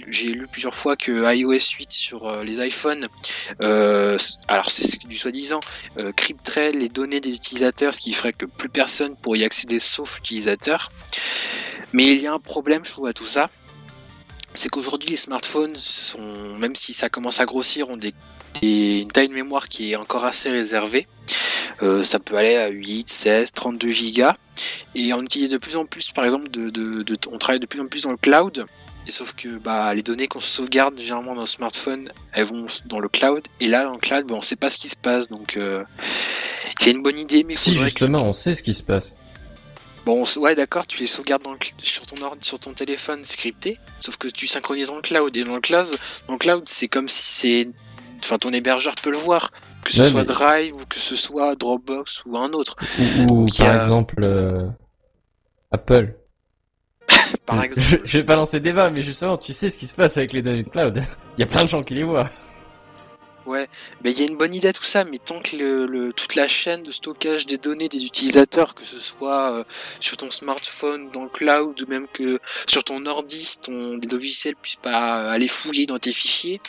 j'ai 0.10 0.30
lu 0.30 0.48
plusieurs 0.48 0.76
fois 0.76 0.95
que 0.95 1.34
iOS 1.34 1.78
8 1.78 1.91
sur 1.91 2.28
euh, 2.28 2.44
les 2.44 2.65
iPhones, 2.65 3.07
euh, 3.61 4.18
alors 4.48 4.70
c'est 4.70 4.99
du 5.06 5.15
soi-disant, 5.15 5.60
euh, 5.98 6.11
crypterait 6.11 6.72
les 6.72 6.90
données 6.90 7.20
des 7.20 7.32
utilisateurs, 7.32 7.94
ce 7.94 7.99
qui 7.99 8.14
ferait 8.14 8.34
que 8.34 8.45
plus 8.45 8.70
personne 8.70 9.15
pourrait 9.15 9.40
y 9.40 9.44
accéder 9.44 9.80
sauf 9.80 10.18
l'utilisateur. 10.18 10.91
Mais 11.94 12.06
il 12.06 12.22
y 12.22 12.28
a 12.28 12.34
un 12.34 12.40
problème, 12.40 12.86
je 12.86 12.91
trouve, 12.91 13.07
à 13.07 13.14
tout 13.14 13.26
ça. 13.26 13.49
C'est 14.56 14.70
qu'aujourd'hui, 14.70 15.11
les 15.11 15.15
smartphones 15.15 15.76
sont, 15.76 16.57
même 16.60 16.76
si 16.76 16.94
ça 16.94 17.10
commence 17.10 17.40
à 17.40 17.45
grossir, 17.45 17.90
ont 17.90 17.98
des 17.98 18.14
des- 18.61 18.99
une 19.01 19.11
taille 19.11 19.27
de 19.30 19.34
mémoire 19.34 19.67
qui 19.67 19.91
est 19.91 19.95
encore 19.95 20.25
assez 20.25 20.49
réservée. 20.49 21.07
Euh, 21.81 22.03
ça 22.03 22.19
peut 22.19 22.35
aller 22.38 22.55
à 22.55 22.67
8, 22.69 23.09
16, 23.09 23.51
32 23.51 23.89
gigas. 23.91 24.35
Et 24.95 25.13
on 25.13 25.21
utilise 25.23 25.49
de 25.49 25.57
plus 25.57 25.75
en 25.75 25.85
plus, 25.85 26.11
par 26.11 26.25
exemple, 26.25 26.49
de, 26.49 26.69
de- 26.69 27.03
de- 27.03 27.17
on 27.31 27.38
travaille 27.38 27.59
de 27.59 27.65
plus 27.65 27.80
en 27.81 27.88
plus 27.88 28.03
dans 28.03 28.11
le 28.11 28.17
cloud. 28.17 28.65
Et 29.07 29.11
sauf 29.11 29.34
que 29.34 29.49
bah, 29.49 29.93
les 29.93 30.01
données 30.03 30.27
qu'on 30.27 30.39
sauvegarde 30.39 30.97
généralement 30.99 31.34
dans 31.35 31.41
le 31.41 31.47
smartphone, 31.47 32.09
elles 32.31 32.45
vont 32.45 32.67
dans 32.85 32.99
le 32.99 33.09
cloud. 33.09 33.43
Et 33.59 33.67
là, 33.67 33.84
dans 33.84 33.91
le 33.93 33.97
cloud, 33.97 34.25
bah, 34.27 34.35
on 34.38 34.41
sait 34.41 34.55
pas 34.55 34.69
ce 34.69 34.77
qui 34.77 34.88
se 34.89 34.95
passe. 34.95 35.27
Donc, 35.30 35.57
euh, 35.57 35.84
c'est 36.80 36.91
une 36.91 37.01
bonne 37.03 37.19
idée, 37.19 37.43
mais 37.43 37.53
Si 37.53 37.73
que- 37.73 37.80
justement, 37.81 38.23
on 38.23 38.34
sait 38.34 38.55
ce 38.55 38.63
qui 38.63 38.73
se 38.73 38.84
passe. 38.84 39.17
Bon, 40.05 40.23
ouais, 40.38 40.53
d'accord, 40.53 40.85
tu 40.85 40.99
les 40.99 41.07
sauvegardes 41.07 41.43
dans 41.43 41.53
le 41.53 41.57
sur 41.81 42.05
ton 42.05 42.21
ordi, 42.21 42.45
sur 42.45 42.59
ton 42.59 42.73
téléphone 42.73 43.23
scripté, 43.23 43.77
sauf 44.01 44.17
que 44.17 44.27
tu 44.27 44.47
synchronises 44.47 44.88
dans 44.88 44.97
le 44.97 45.01
cloud. 45.01 45.35
Et 45.35 45.43
dans 45.45 45.55
le 45.55 45.61
cloud, 45.61 45.85
dans 46.27 46.34
le 46.34 46.39
cloud, 46.39 46.63
c'est 46.65 46.89
comme 46.89 47.07
si 47.07 47.21
c'est, 47.23 47.69
enfin, 48.24 48.38
ton 48.38 48.52
hébergeur 48.52 48.95
peut 48.95 49.12
le 49.12 49.18
voir, 49.18 49.52
que 49.84 49.91
ce 49.91 50.02
Ouais, 50.02 50.10
soit 50.10 50.22
mais- 50.22 50.26
Drive 50.26 50.76
ou 50.76 50.86
que 50.86 50.95
ce 50.98 51.16
soit 51.16 51.56
Dropbox 51.56 52.24
ou 52.26 52.38
un 52.38 52.52
autre. 52.54 52.76
Ou, 53.30 53.45
par 53.58 53.70
a- 53.70 53.76
exemple 53.78 54.16
euh, 54.24 54.68
Apple. 55.72 56.16
Par 57.45 57.62
Je, 57.76 57.98
je 58.04 58.18
vais 58.20 58.24
pas 58.24 58.36
lancer 58.36 58.60
débat, 58.60 58.90
mais 58.90 59.02
justement, 59.02 59.38
tu 59.38 59.52
sais 59.54 59.70
ce 59.70 59.78
qui 59.78 59.88
se 59.88 59.95
passe 59.95 60.16
avec 60.18 60.32
les 60.34 60.41
données 60.41 60.64
de 60.64 60.70
cloud. 60.70 61.04
Il 61.38 61.41
y 61.41 61.44
a 61.44 61.48
plein 61.48 61.64
de 61.64 61.70
gens 61.70 61.84
qui 61.84 61.95
les 61.95 62.04
voient. 62.04 62.30
Ouais, 63.45 63.68
mais 64.02 64.14
il 64.14 64.20
y 64.20 64.24
a 64.24 64.28
une 64.30 64.38
bonne 64.38 64.54
idée 64.54 64.70
à 64.70 64.74
tout 64.74 64.84
ça, 64.86 65.04
mais 65.04 65.18
tant 65.18 65.41
que 65.41 65.58
le, 65.58 65.86
le- 65.86 66.14
toute 66.14 66.36
la 66.36 66.48
chaîne 66.48 66.82
de 66.82 66.91
stockage 66.91 67.45
des 67.45 67.58
données 67.58 67.90
des 67.90 68.06
utilisateurs, 68.06 68.74
que 68.74 68.84
ce 68.86 68.98
soit 69.00 69.52
euh, 69.52 69.64
sur 70.00 70.16
ton 70.16 70.32
smartphone, 70.32 71.10
dans 71.12 71.24
le 71.24 71.30
cloud, 71.30 71.82
ou 71.82 71.86
même 71.91 72.08
que 72.08 72.40
sur 72.68 72.86
ton 72.86 73.06
ordi, 73.06 73.58
ton 73.62 73.98
les 73.98 74.08
logiciels 74.08 74.56
puissent 74.56 74.78
pas 74.78 75.30
aller 75.30 75.50
fouiller 75.50 75.86
dans 75.88 76.00
tes 76.00 76.14
fichiers, 76.14 76.62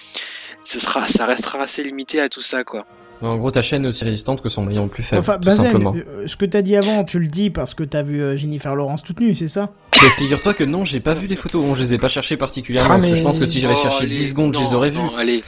ça 0.65 0.81
sera, 0.81 1.07
ça 1.07 1.27
restera 1.27 1.61
assez 1.63 1.83
limité 1.85 2.21
à 2.21 2.29
tout 2.29 2.41
ça, 2.41 2.65
quoi. 2.65 2.85
En 3.23 3.37
gros, 3.39 3.51
ta 3.51 3.63
chaîne 3.63 3.85
est 3.85 3.89
aussi 3.89 4.05
résistante 4.05 4.43
que 4.43 4.49
son 4.51 4.63
maillon 4.65 4.83
le 4.85 4.91
plus 4.91 5.03
faible, 5.03 5.21
Enfin, 5.21 5.35
tout 5.39 5.47
Bazen, 5.47 5.65
simplement. 5.65 5.95
euh, 5.97 6.27
ce 6.27 6.37
que 6.37 6.45
t'as 6.45 6.61
dit 6.61 6.77
avant, 6.77 7.05
tu 7.05 7.19
le 7.19 7.29
dis 7.29 7.49
parce 7.49 7.73
que 7.73 7.83
t'as 7.85 8.03
vu 8.03 8.21
euh, 8.21 8.37
Jennifer 8.37 8.75
Lawrence 8.75 9.03
toute 9.03 9.21
nue, 9.21 9.35
c'est 9.35 9.49
ça 9.49 9.71
figure-toi 10.19 10.53
que 10.53 10.65
non, 10.65 10.85
j'ai 10.85 11.01
pas 11.01 11.15
vu 11.15 11.27
les 11.27 11.37
photos. 11.37 11.65
Bon, 11.65 11.75
je 11.75 11.83
les 11.83 11.95
ai 11.95 11.99
pas 11.99 12.09
cherchées 12.09 12.37
particulièrement, 12.37 12.95
Ah, 12.95 12.99
parce 12.99 13.09
que 13.09 13.15
je 13.15 13.23
pense 13.23 13.39
que 13.39 13.47
si 13.47 13.61
j'avais 13.61 13.73
Oh, 13.79 13.83
cherché 13.83 14.05
allez, 14.05 14.15
10 14.15 14.31
secondes, 14.31 14.55
je 14.55 14.61
les 14.61 14.75
aurais 14.75 14.91
vues. 14.91 14.99
non, 14.99 15.17
Allez, 15.17 15.43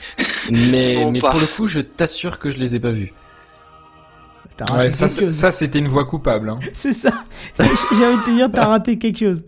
Mais, 0.71 0.95
Non, 0.95 1.11
mais 1.11 1.19
pas. 1.19 1.31
pour 1.31 1.41
le 1.41 1.47
coup, 1.47 1.67
je 1.67 1.81
t'assure 1.81 2.39
que 2.39 2.51
je 2.51 2.57
les 2.57 2.75
ai 2.75 2.81
pas 2.81 2.93
vues. 2.93 3.13
Raté 4.59 4.73
Ouais, 4.73 4.89
ça 4.91 5.51
c'était 5.51 5.79
une 5.79 5.89
voix 5.89 6.07
coupable. 6.07 6.49
Hein. 6.49 6.59
C'est 6.73 6.95
ça. 6.95 7.25
J'ai 7.59 7.65
envie 8.07 8.17
de 8.17 8.25
te 8.25 8.31
dire, 8.35 8.49
t'as 8.53 8.65
raté 8.67 8.97
quelque 8.97 9.19
chose. 9.19 9.45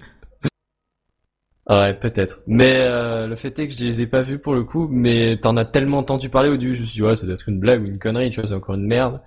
Ouais, 1.69 1.93
peut-être. 1.93 2.41
Mais 2.47 2.77
euh, 2.79 3.27
le 3.27 3.37
fait 3.37 3.59
est 3.59 3.69
que 3.69 3.75
je 3.75 3.79
les 3.85 4.01
ai 4.01 4.07
pas 4.07 4.23
vus 4.23 4.39
pour 4.39 4.55
le 4.55 4.65
coup, 4.65 4.89
mais 4.91 5.37
t'en 5.37 5.57
as 5.59 5.67
tellement 5.67 5.99
entendu 5.99 6.31
parler 6.31 6.49
au 6.49 6.57
début, 6.57 6.73
je 6.73 6.81
me 6.81 6.87
suis 6.87 6.95
dit, 6.97 7.03
ouais, 7.03 7.15
ça 7.15 7.27
doit 7.27 7.35
être 7.35 7.49
une 7.49 7.61
blague 7.61 7.83
ou 7.83 7.87
une 7.87 7.99
connerie, 7.99 8.31
tu 8.31 8.41
vois, 8.41 8.49
c'est 8.49 8.55
encore 8.55 8.75
une 8.77 8.87
merde. 8.87 9.21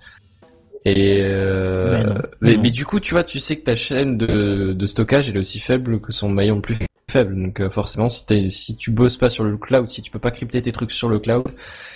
Et 0.84 1.20
euh, 1.22 1.92
Mais 1.92 2.04
non. 2.04 2.14
mais, 2.40 2.56
Non. 2.56 2.62
mais 2.62 2.70
du 2.72 2.84
coup, 2.84 2.98
tu 2.98 3.14
vois, 3.14 3.22
tu 3.22 3.38
sais 3.38 3.56
que 3.56 3.62
ta 3.64 3.76
chaîne 3.76 4.18
de, 4.18 4.72
de 4.72 4.86
stockage 4.86 5.28
elle 5.28 5.36
est 5.36 5.38
aussi 5.40 5.60
faible 5.60 6.00
que 6.00 6.12
son 6.12 6.28
maillon 6.28 6.56
le 6.56 6.62
plus 6.62 6.76
faible. 7.08 7.40
Donc 7.40 7.60
euh, 7.60 7.70
forcément, 7.70 8.08
si, 8.08 8.26
t'es- 8.26 8.48
si 8.48 8.76
tu 8.76 8.90
bosses 8.90 9.16
pas 9.16 9.30
sur 9.30 9.44
le 9.44 9.56
cloud, 9.56 9.86
si 9.86 10.02
tu 10.02 10.10
peux 10.10 10.18
pas 10.18 10.32
crypter 10.32 10.60
tes 10.60 10.72
trucs 10.72 10.90
sur 10.90 11.08
le 11.08 11.20
cloud, 11.20 11.44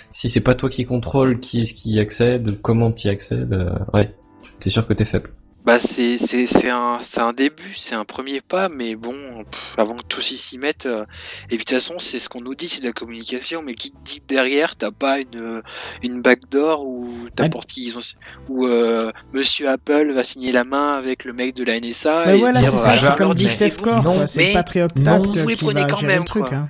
si 0.09 0.29
c'est 0.29 0.39
pas 0.39 0.55
toi 0.55 0.69
qui 0.69 0.85
contrôle 0.85 1.41
qui 1.41 1.61
est-ce 1.63 1.73
qui 1.73 1.91
y 1.91 1.99
accède, 1.99 2.61
comment 2.61 2.93
tu 2.93 3.07
y 3.07 3.11
accèdes, 3.11 3.51
euh, 3.51 3.71
ouais, 3.93 4.15
c'est 4.59 4.69
sûr 4.69 4.87
que 4.87 4.93
t'es 4.93 5.03
faible. 5.05 5.31
Bah 5.67 5.81
c'est 5.81 6.17
c'est 6.17 6.69
un 6.69 6.99
c'est 7.01 7.19
un 7.19 7.33
début, 7.33 7.73
c'est 7.75 7.93
un 7.93 8.05
premier 8.05 8.39
pas, 8.39 8.69
mais 8.69 8.95
bon, 8.95 9.43
pff, 9.43 9.61
avant 9.77 9.97
que 9.97 10.05
tous 10.07 10.31
ils 10.31 10.37
s'y 10.37 10.57
mettent, 10.57 10.85
euh, 10.85 11.03
et 11.49 11.57
puis 11.57 11.57
de 11.57 11.63
toute 11.63 11.71
façon 11.71 11.95
c'est 11.99 12.19
ce 12.19 12.29
qu'on 12.29 12.39
nous 12.39 12.55
dit, 12.55 12.69
c'est 12.69 12.79
de 12.79 12.85
la 12.85 12.93
communication, 12.93 13.61
mais 13.61 13.75
qui 13.75 13.91
te 13.91 13.97
dit 14.05 14.21
que 14.21 14.27
derrière 14.27 14.77
t'as 14.77 14.91
pas 14.91 15.19
une 15.19 15.61
une 16.03 16.21
backdoor 16.21 16.85
où 16.87 17.09
t'apportes 17.35 17.67
qu'ils 17.67 17.97
ont 17.97 18.01
où 18.47 18.65
euh, 18.65 19.11
Monsieur 19.33 19.67
Apple 19.67 20.13
va 20.13 20.23
signer 20.23 20.53
la 20.53 20.63
main 20.63 20.93
avec 20.93 21.25
le 21.25 21.33
mec 21.33 21.53
de 21.53 21.65
la 21.65 21.81
NSA 21.81 22.23
Mais 22.27 22.37
et 22.37 22.39
voilà, 22.39 22.61
c'est 22.61 22.67
euh, 22.67 22.77
ça, 22.77 22.97
c'est 22.97 23.07
comme 23.07 23.19
leur 23.19 23.35
dit 23.35 23.49
Steph 23.49 23.71
c'est 23.71 23.81
Core, 23.81 24.03
non, 24.03 24.15
quoi, 24.15 24.27
c'est 24.27 24.53
non, 24.53 25.21
Act 25.21 25.37
vous 25.37 25.49
les 25.49 25.55
prenez 25.57 25.85
quand 25.85 26.01
même, 26.01 26.19
le 26.19 26.25
truc. 26.25 26.45
quoi. 26.45 26.57
Hein. 26.59 26.69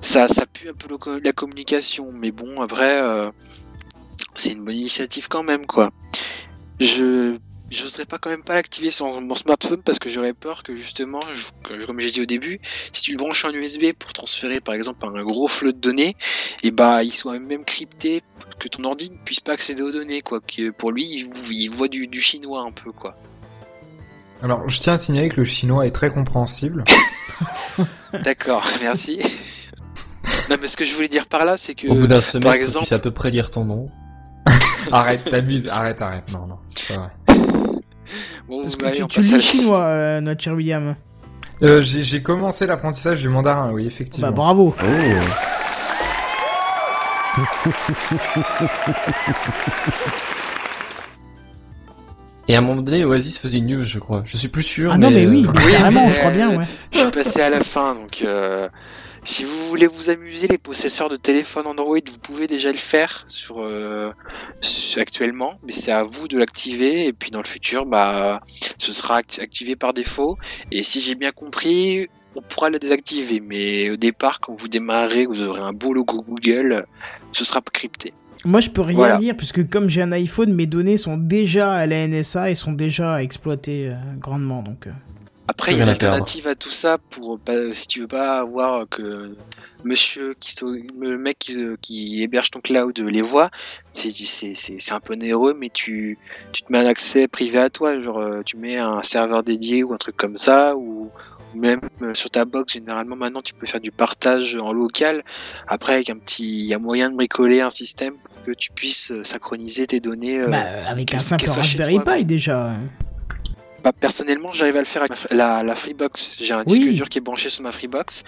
ça, 0.00 0.28
ça 0.28 0.46
pue 0.46 0.68
un 0.68 0.72
peu 0.72 0.86
le 0.88 1.20
la 1.20 1.32
communication, 1.32 2.12
mais 2.12 2.30
bon, 2.30 2.60
après, 2.60 3.02
euh, 3.02 3.28
c'est 4.34 4.52
une 4.52 4.64
bonne 4.64 4.76
initiative 4.76 5.26
quand 5.26 5.42
même, 5.42 5.66
quoi. 5.66 5.90
Je 6.78 7.38
j'oserais 7.70 8.04
pas 8.04 8.18
quand 8.18 8.30
même 8.30 8.42
pas 8.44 8.54
l'activer 8.54 8.90
sur 8.90 9.06
mon 9.20 9.34
smartphone 9.34 9.82
parce 9.82 9.98
que 9.98 10.08
j'aurais 10.08 10.32
peur 10.34 10.62
que 10.62 10.74
justement, 10.76 11.20
je- 11.32 11.84
comme 11.84 11.98
j'ai 12.00 12.10
dit 12.10 12.20
au 12.22 12.26
début, 12.26 12.60
si 12.92 13.02
tu 13.02 13.10
le 13.12 13.16
branches 13.16 13.44
en 13.44 13.50
USB 13.52 13.92
pour 13.98 14.12
transférer 14.12 14.60
par 14.60 14.74
exemple 14.74 15.04
un 15.06 15.22
gros 15.24 15.48
flot 15.48 15.72
de 15.72 15.78
données, 15.78 16.16
et 16.62 16.70
bah 16.70 17.02
il 17.02 17.12
soit 17.12 17.38
même 17.38 17.64
crypté 17.64 18.22
que 18.60 18.68
ton 18.68 18.84
ordi 18.84 19.10
ne 19.10 19.16
puisse 19.24 19.40
pas 19.40 19.52
accéder 19.52 19.82
aux 19.82 19.92
données, 19.92 20.22
quoi. 20.22 20.40
Que 20.40 20.70
pour 20.70 20.92
lui, 20.92 21.04
il, 21.04 21.30
il 21.50 21.68
voit 21.68 21.88
du, 21.88 22.06
du 22.06 22.20
chinois 22.20 22.60
un 22.62 22.70
peu, 22.72 22.92
quoi. 22.92 23.16
Alors, 24.42 24.68
je 24.68 24.78
tiens 24.80 24.92
à 24.94 24.96
signaler 24.96 25.28
que 25.28 25.36
le 25.40 25.44
chinois 25.44 25.86
est 25.86 25.90
très 25.90 26.10
compréhensible. 26.10 26.84
D'accord, 28.22 28.64
merci. 28.80 29.18
non, 30.50 30.56
mais 30.60 30.68
ce 30.68 30.76
que 30.76 30.84
je 30.84 30.94
voulais 30.94 31.08
dire 31.08 31.26
par 31.26 31.44
là, 31.44 31.56
c'est 31.56 31.74
que 31.74 31.88
Au 31.88 31.94
bout 31.94 32.06
d'un 32.06 32.16
par 32.16 32.22
semestre, 32.22 32.54
exemple, 32.62 32.84
tu 32.84 32.88
sais 32.88 32.94
à 32.94 32.98
peu 32.98 33.10
près 33.10 33.30
lire 33.30 33.50
ton 33.50 33.64
nom. 33.64 33.90
arrête, 34.92 35.24
t'abuses, 35.24 35.66
arrête, 35.68 36.00
arrête. 36.00 36.30
Non, 36.32 36.46
non, 36.46 36.58
c'est 36.74 36.88
pas 36.94 37.00
vrai. 37.00 37.10
Bon, 38.48 38.64
Est-ce 38.64 38.76
bah, 38.76 38.84
que 38.84 38.88
allez, 38.88 39.06
tu, 39.06 39.06
tu 39.06 39.20
lis 39.20 39.40
chinois, 39.40 39.82
euh, 39.82 40.20
notre 40.20 40.42
cher 40.42 40.54
William 40.54 40.94
Euh, 41.62 41.80
j'ai 41.82 42.22
commencé 42.22 42.66
l'apprentissage 42.66 43.20
du 43.20 43.28
mandarin, 43.28 43.70
oui, 43.72 43.86
effectivement. 43.86 44.28
Bah 44.28 44.34
bravo. 44.34 44.74
Et 52.48 52.54
à 52.54 52.58
un 52.58 52.60
moment 52.60 52.80
donné, 52.80 53.04
Oasis 53.04 53.38
faisait 53.38 53.58
une 53.58 53.66
news, 53.66 53.82
je 53.82 53.98
crois. 53.98 54.22
Je 54.24 54.36
suis 54.36 54.48
plus 54.48 54.62
sûr. 54.62 54.92
Ah 54.92 54.98
non, 54.98 55.10
mais 55.10 55.26
oui, 55.26 55.44
euh, 55.46 55.52
mais 55.52 55.64
Oui, 55.64 55.72
carrément, 55.72 56.06
mais, 56.06 56.12
je 56.12 56.18
crois 56.18 56.30
bien, 56.32 56.56
ouais. 56.56 56.66
Je 56.92 56.98
suis 57.00 57.10
passé 57.10 57.40
à 57.40 57.50
la 57.50 57.60
fin, 57.60 57.94
donc 57.94 58.22
euh, 58.22 58.68
si 59.26 59.44
vous 59.44 59.66
voulez 59.66 59.86
vous 59.88 60.08
amuser, 60.08 60.46
les 60.48 60.56
possesseurs 60.58 61.08
de 61.08 61.16
téléphone 61.16 61.66
Android, 61.66 61.98
vous 62.10 62.18
pouvez 62.18 62.46
déjà 62.46 62.70
le 62.70 62.78
faire 62.78 63.24
sur, 63.28 63.60
euh, 63.60 64.10
sur- 64.60 65.02
actuellement, 65.02 65.58
mais 65.66 65.72
c'est 65.72 65.92
à 65.92 66.04
vous 66.04 66.28
de 66.28 66.38
l'activer 66.38 67.06
et 67.06 67.12
puis 67.12 67.30
dans 67.30 67.40
le 67.42 67.46
futur, 67.46 67.84
bah, 67.86 68.40
ce 68.78 68.92
sera 68.92 69.16
act- 69.16 69.38
activé 69.42 69.76
par 69.76 69.92
défaut. 69.92 70.38
Et 70.72 70.82
si 70.82 71.00
j'ai 71.00 71.14
bien 71.14 71.32
compris, 71.32 72.08
on 72.36 72.40
pourra 72.42 72.70
le 72.70 72.78
désactiver, 72.78 73.40
mais 73.40 73.90
au 73.90 73.96
départ, 73.96 74.40
quand 74.40 74.54
vous 74.58 74.68
démarrez, 74.68 75.26
vous 75.26 75.42
aurez 75.42 75.60
un 75.60 75.72
beau 75.72 75.92
logo 75.92 76.22
Google, 76.22 76.86
ce 77.32 77.44
sera 77.44 77.60
crypté. 77.60 78.12
Moi, 78.44 78.60
je 78.60 78.70
peux 78.70 78.82
rien 78.82 78.96
Voilà. 78.96 79.16
dire, 79.16 79.36
puisque 79.36 79.68
comme 79.68 79.88
j'ai 79.88 80.02
un 80.02 80.12
iPhone, 80.12 80.52
mes 80.52 80.66
données 80.66 80.98
sont 80.98 81.16
déjà 81.16 81.72
à 81.72 81.86
la 81.86 82.06
NSA 82.06 82.50
et 82.50 82.54
sont 82.54 82.72
déjà 82.72 83.20
exploitées 83.22 83.88
euh, 83.90 83.94
grandement. 84.18 84.62
Donc, 84.62 84.86
euh. 84.86 84.90
Après, 85.48 85.72
il 85.72 85.78
y 85.78 85.80
a 85.80 85.84
une 85.84 85.88
alternative 85.90 86.48
à 86.48 86.54
tout 86.54 86.70
ça 86.70 86.98
pour 87.10 87.38
pas- 87.38 87.72
si 87.72 87.86
tu 87.86 88.00
veux 88.00 88.08
pas 88.08 88.38
avoir 88.38 88.88
que 88.88 89.36
monsieur 89.84 90.34
qui 90.40 90.52
le 90.98 91.18
mec 91.18 91.38
qui, 91.38 91.56
qui 91.80 92.22
héberge 92.22 92.50
ton 92.50 92.60
cloud 92.60 92.98
les 92.98 93.22
voit, 93.22 93.50
c'est 93.92 94.92
un 94.92 95.00
peu 95.00 95.12
onéreux, 95.14 95.56
mais 95.58 95.70
tu 95.72 96.18
tu 96.52 96.62
te 96.62 96.72
mets 96.72 96.78
un 96.78 96.86
accès 96.86 97.28
privé 97.28 97.58
à 97.58 97.70
toi, 97.70 98.00
genre 98.00 98.18
euh, 98.18 98.42
tu 98.44 98.56
mets 98.56 98.76
un 98.76 99.02
serveur 99.02 99.42
dédié 99.42 99.84
ou 99.84 99.92
un 99.94 99.98
truc 99.98 100.16
comme 100.16 100.36
ça 100.36 100.74
ou 100.76 101.10
ou 101.54 101.58
même 101.58 101.80
euh, 102.02 102.12
sur 102.14 102.28
ta 102.28 102.44
box 102.44 102.72
généralement 102.74 103.14
maintenant 103.14 103.40
tu 103.40 103.54
peux 103.54 103.66
faire 103.66 103.80
du 103.80 103.92
partage 103.92 104.56
en 104.60 104.72
local. 104.72 105.22
Après 105.68 105.94
avec 105.94 106.10
un 106.10 106.16
petit 106.18 106.58
il 106.58 106.66
y 106.66 106.74
a 106.74 106.78
moyen 106.80 107.08
de 107.10 107.14
bricoler 107.14 107.60
un 107.60 107.70
système 107.70 108.14
pour 108.14 108.42
que 108.44 108.50
tu 108.52 108.72
puisses 108.72 109.12
euh, 109.12 109.22
synchroniser 109.22 109.86
tes 109.86 110.00
données 110.00 110.40
bah, 110.42 110.64
avec 110.88 111.14
un 111.14 111.20
simple 111.20 111.48
Raspberry 111.48 112.00
Pi 112.04 112.24
déjà. 112.24 112.74
Bah, 113.86 113.92
personnellement, 113.92 114.52
j'arrive 114.52 114.74
à 114.76 114.80
le 114.80 114.84
faire 114.84 115.02
avec 115.02 115.30
la, 115.30 115.62
la 115.62 115.74
Freebox. 115.76 116.38
J'ai 116.40 116.52
un 116.54 116.64
Oui. 116.66 116.80
disque 116.80 116.92
dur 116.94 117.08
qui 117.08 117.18
est 117.18 117.20
branché 117.20 117.48
sur 117.48 117.62
ma 117.62 117.70
Freebox. 117.70 118.24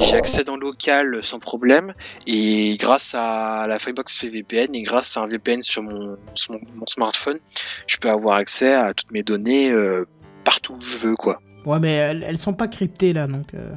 J'ai 0.00 0.16
accès 0.16 0.48
en 0.48 0.56
local 0.56 1.18
sans 1.22 1.38
problème. 1.38 1.92
Et 2.26 2.76
grâce 2.78 3.14
à 3.14 3.66
la 3.68 3.78
Freebox 3.78 4.24
VPN 4.24 4.74
et 4.74 4.82
grâce 4.82 5.14
à 5.18 5.20
un 5.20 5.26
VPN 5.26 5.62
sur 5.62 5.82
mon, 5.82 6.16
sur 6.34 6.54
mon, 6.54 6.60
mon 6.76 6.86
smartphone, 6.86 7.38
je 7.86 7.98
peux 7.98 8.08
avoir 8.08 8.36
accès 8.36 8.72
à 8.72 8.94
toutes 8.94 9.10
mes 9.10 9.22
données 9.22 9.70
euh, 9.70 10.06
partout 10.44 10.74
où 10.74 10.80
je 10.80 10.96
veux, 10.96 11.14
quoi. 11.16 11.40
Ouais, 11.66 11.78
mais 11.78 11.92
elles, 11.92 12.24
elles 12.26 12.38
sont 12.38 12.54
pas 12.54 12.68
cryptées 12.68 13.12
là, 13.12 13.26
donc. 13.26 13.52
euh. 13.52 13.70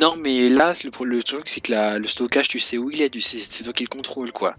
Non, 0.00 0.14
mais 0.16 0.48
là, 0.48 0.72
le, 0.82 1.04
le 1.04 1.22
truc, 1.22 1.42
c'est 1.46 1.60
que 1.60 1.72
la- 1.72 1.98
le 1.98 2.06
stockage, 2.06 2.48
tu 2.48 2.58
sais 2.58 2.78
où 2.78 2.90
il 2.90 3.02
est, 3.02 3.10
tu 3.10 3.20
sais- 3.20 3.38
c'est 3.38 3.64
toi 3.64 3.72
qui 3.74 3.82
le 3.84 3.88
contrôle, 3.88 4.32
quoi. 4.32 4.54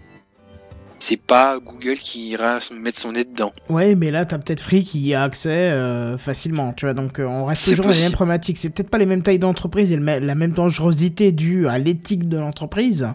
C'est 1.00 1.22
pas 1.22 1.60
Google 1.60 1.96
qui 1.96 2.30
ira 2.32 2.60
mettre 2.82 3.00
son 3.00 3.14
nez 3.14 3.24
dedans. 3.24 3.54
Ouais, 3.70 3.96
mais 3.96 4.12
là, 4.12 4.26
t'as 4.26 4.38
peut-être 4.38 4.60
Free 4.60 4.84
qui 4.84 5.00
y 5.00 5.14
a 5.14 5.24
accès 5.24 5.50
euh, 5.50 6.18
facilement, 6.18 6.74
tu 6.74 6.86
vois. 6.86 6.94
Donc, 6.94 7.20
euh, 7.20 7.26
on 7.26 7.46
reste 7.46 7.70
toujours 7.70 7.86
dans 7.86 7.92
les 7.92 8.02
mêmes 8.02 8.12
problématiques. 8.12 8.58
C'est 8.58 8.70
peut-être 8.70 8.90
pas 8.90 8.98
les 8.98 9.06
mêmes 9.06 9.24
tailles 9.24 9.40
d'entreprise 9.40 9.92
et 9.94 9.98
la 9.98 10.36
même 10.36 10.52
dangerosité 10.52 11.32
due 11.32 11.68
à 11.68 11.78
l'éthique 11.78 12.28
de 12.28 12.38
l'entreprise. 12.38 13.08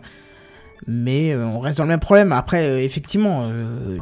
Mais 0.87 1.33
euh, 1.33 1.47
on 1.47 1.61
reste 1.61 1.79
dans 1.79 1.85
le 1.85 1.91
même 1.91 2.01
problème. 2.01 2.33
Après, 2.33 2.85
effectivement, 2.85 3.51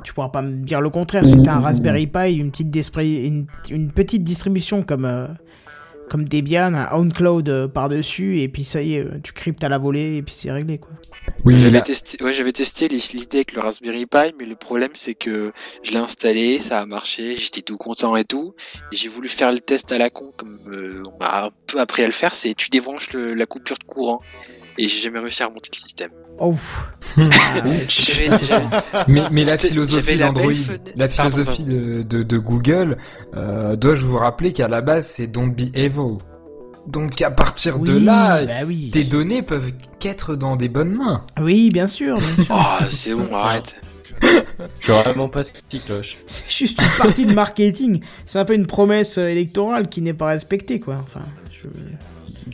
tu 0.04 0.14
pourras 0.14 0.28
pas 0.28 0.42
me 0.42 0.64
dire 0.64 0.80
le 0.80 0.90
contraire. 0.90 1.26
Si 1.26 1.42
t'as 1.42 1.54
un 1.54 1.60
Raspberry 1.60 2.06
Pi, 2.06 2.34
une 2.34 2.52
petite, 2.52 2.96
une, 2.96 3.46
une 3.68 3.90
petite 3.90 4.22
distribution 4.22 4.82
comme, 4.82 5.28
comme 6.12 6.26
Debian, 6.28 6.74
un 6.74 6.92
OwnCloud 6.92 7.48
euh, 7.48 7.68
par-dessus, 7.68 8.40
et 8.40 8.48
puis 8.48 8.64
ça 8.64 8.82
y 8.82 8.96
est, 8.96 9.00
euh, 9.00 9.18
tu 9.24 9.32
cryptes 9.32 9.64
à 9.64 9.70
la 9.70 9.78
volée, 9.78 10.16
et 10.16 10.22
puis 10.22 10.34
c'est 10.36 10.50
réglé, 10.52 10.76
quoi. 10.76 10.90
Oui, 11.46 11.56
J'avais 11.56 11.80
testé, 11.80 12.22
ouais, 12.22 12.34
j'avais 12.34 12.52
testé 12.52 12.86
les- 12.88 12.98
l'idée 13.14 13.38
avec 13.38 13.52
le 13.54 13.60
Raspberry 13.62 14.04
Pi, 14.04 14.34
mais 14.38 14.44
le 14.44 14.54
problème 14.56 14.90
c'est 14.92 15.14
que 15.14 15.52
je 15.82 15.90
l'ai 15.92 15.96
installé, 15.96 16.58
ça 16.58 16.80
a 16.80 16.84
marché, 16.86 17.36
j'étais 17.36 17.62
tout 17.62 17.78
content 17.78 18.14
et 18.16 18.24
tout. 18.24 18.54
Et 18.92 18.96
j'ai 18.96 19.08
voulu 19.08 19.28
faire 19.28 19.50
le 19.52 19.60
test 19.60 19.90
à 19.90 19.96
la 19.96 20.10
con, 20.10 20.32
comme 20.36 20.58
euh, 20.66 21.02
on 21.06 21.18
m'a 21.18 21.44
un 21.46 21.50
peu 21.66 21.80
appris 21.80 22.02
à 22.02 22.06
le 22.06 22.12
faire, 22.12 22.34
c'est 22.34 22.52
tu 22.54 22.68
débranches 22.68 23.10
le- 23.14 23.32
la 23.32 23.46
coupure 23.46 23.78
de 23.78 23.84
courant. 23.84 24.20
Et 24.78 24.88
j'ai 24.88 24.98
jamais 25.00 25.18
réussi 25.18 25.42
à 25.42 25.46
remonter 25.46 25.70
le 25.72 25.78
système. 25.78 26.10
Oh, 26.38 26.54
Mais, 29.08 29.22
mais 29.30 29.44
la 29.44 29.58
philosophie 29.58 30.18
d'Android, 30.18 30.52
la 30.96 31.08
philosophie 31.08 31.64
de, 31.64 32.02
de, 32.02 32.22
de 32.22 32.38
Google, 32.38 32.96
euh, 33.36 33.76
dois-je 33.76 34.04
vous 34.04 34.18
rappeler 34.18 34.52
qu'à 34.52 34.68
la 34.68 34.80
base 34.80 35.06
c'est 35.06 35.26
Don't 35.26 35.52
be 35.52 35.74
evil. 35.74 36.18
Donc 36.86 37.22
à 37.22 37.30
partir 37.30 37.78
de 37.78 37.96
là, 37.96 38.44
bah 38.44 38.52
oui. 38.66 38.90
tes 38.92 39.04
données 39.04 39.42
peuvent 39.42 39.72
qu'être 40.00 40.34
dans 40.34 40.56
des 40.56 40.68
bonnes 40.68 40.94
mains. 40.96 41.24
Oui, 41.40 41.70
bien 41.70 41.86
sûr, 41.86 42.16
bien 42.16 42.44
sûr. 42.44 42.46
Oh, 42.50 42.84
c'est 42.90 43.14
bon, 43.14 43.32
arrête. 43.34 43.76
Je 44.22 44.28
suis 44.78 44.92
vraiment 44.92 45.28
pas 45.28 45.42
ce 45.42 45.62
petit 45.62 45.80
cloche. 45.80 46.18
C'est 46.26 46.50
juste 46.50 46.80
une 46.80 46.88
partie 46.98 47.26
de 47.26 47.34
marketing. 47.34 48.00
C'est 48.24 48.38
un 48.38 48.44
peu 48.44 48.54
une 48.54 48.66
promesse 48.66 49.18
électorale 49.18 49.88
qui 49.88 50.00
n'est 50.00 50.14
pas 50.14 50.26
respectée, 50.26 50.80
quoi. 50.80 50.96
Enfin, 51.00 51.22
je... 51.50 51.68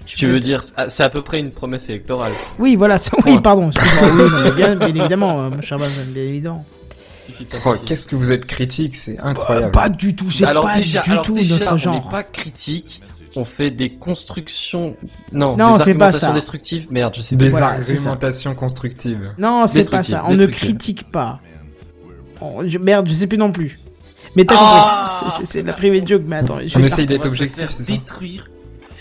Tu 0.07 0.27
veux 0.27 0.41
dire, 0.41 0.63
ah, 0.77 0.89
c'est 0.89 1.03
à 1.03 1.09
peu 1.11 1.23
près 1.23 1.41
une 1.41 1.51
promesse 1.51 1.89
électorale. 1.89 2.33
Oui, 2.59 2.77
voilà, 2.77 2.97
oui, 3.25 3.41
pardon. 3.41 3.71
excuse-moi. 3.71 4.11
Oui, 4.15 4.31
non, 4.31 4.55
bien, 4.55 4.77
bien 4.77 4.89
évidemment, 4.89 5.41
euh, 5.45 5.51
mon 5.51 5.63
cher 5.63 5.79
Bazin, 5.79 6.03
bien 6.09 6.23
évident. 6.25 6.65
De 7.29 7.45
Oh, 7.67 7.75
qu'est-ce 7.85 8.07
que 8.07 8.17
vous 8.17 8.33
êtes 8.33 8.47
critique, 8.47 8.97
c'est 8.97 9.19
incroyable. 9.19 9.71
Pas 9.71 9.89
du 9.91 10.17
tout, 10.17 10.31
c'est 10.31 10.45
alors 10.47 10.65
pas 10.65 10.77
déjà, 10.77 11.03
du 11.03 11.11
alors 11.13 11.23
tout 11.25 11.35
déjà, 11.35 11.59
notre 11.59 11.75
on 11.75 11.77
genre. 11.79 11.95
n'est 12.05 12.11
pas 12.11 12.23
critique. 12.23 13.03
On 13.37 13.45
fait 13.45 13.71
des 13.71 13.91
constructions. 13.91 14.97
Non, 15.33 15.55
Non, 15.55 15.73
des 15.77 15.85
c'est 15.85 15.95
pas 15.95 16.07
argumentations 16.07 16.29
ça. 16.29 16.33
destructives. 16.33 16.87
Merde, 16.91 17.15
je 17.15 17.21
sais 17.21 17.37
Des 17.37 17.45
pas. 17.47 17.51
Voilà, 17.51 17.67
argumentations 17.69 18.55
constructives. 18.55 19.31
Non, 19.39 19.67
c'est 19.67 19.91
pas 19.91 20.03
ça. 20.03 20.25
On 20.27 20.33
ne 20.35 20.47
critique 20.47 21.13
pas. 21.13 21.41
Oh, 22.41 22.63
je- 22.67 22.79
Merde, 22.79 23.07
je 23.09 23.13
sais 23.13 23.27
plus 23.27 23.39
non 23.39 23.53
plus. 23.53 23.79
Mais 24.35 24.45
t'as 24.45 24.55
Ah 24.59 25.09
compris. 25.21 25.31
C'est- 25.33 25.45
C'est 25.47 25.53
c'est 25.53 25.63
la 25.63 25.73
private 25.75 26.09
joke, 26.09 26.23
mais 26.27 26.37
attends. 26.37 26.59
Je 26.67 26.77
On 26.77 26.81
vais, 26.81 26.87
essaye 26.87 27.05
On 27.05 27.09
d'être 27.09 27.27
objectif, 27.27 27.67
c'est 27.71 27.83
ça 27.83 27.93
détruire. 27.93 28.49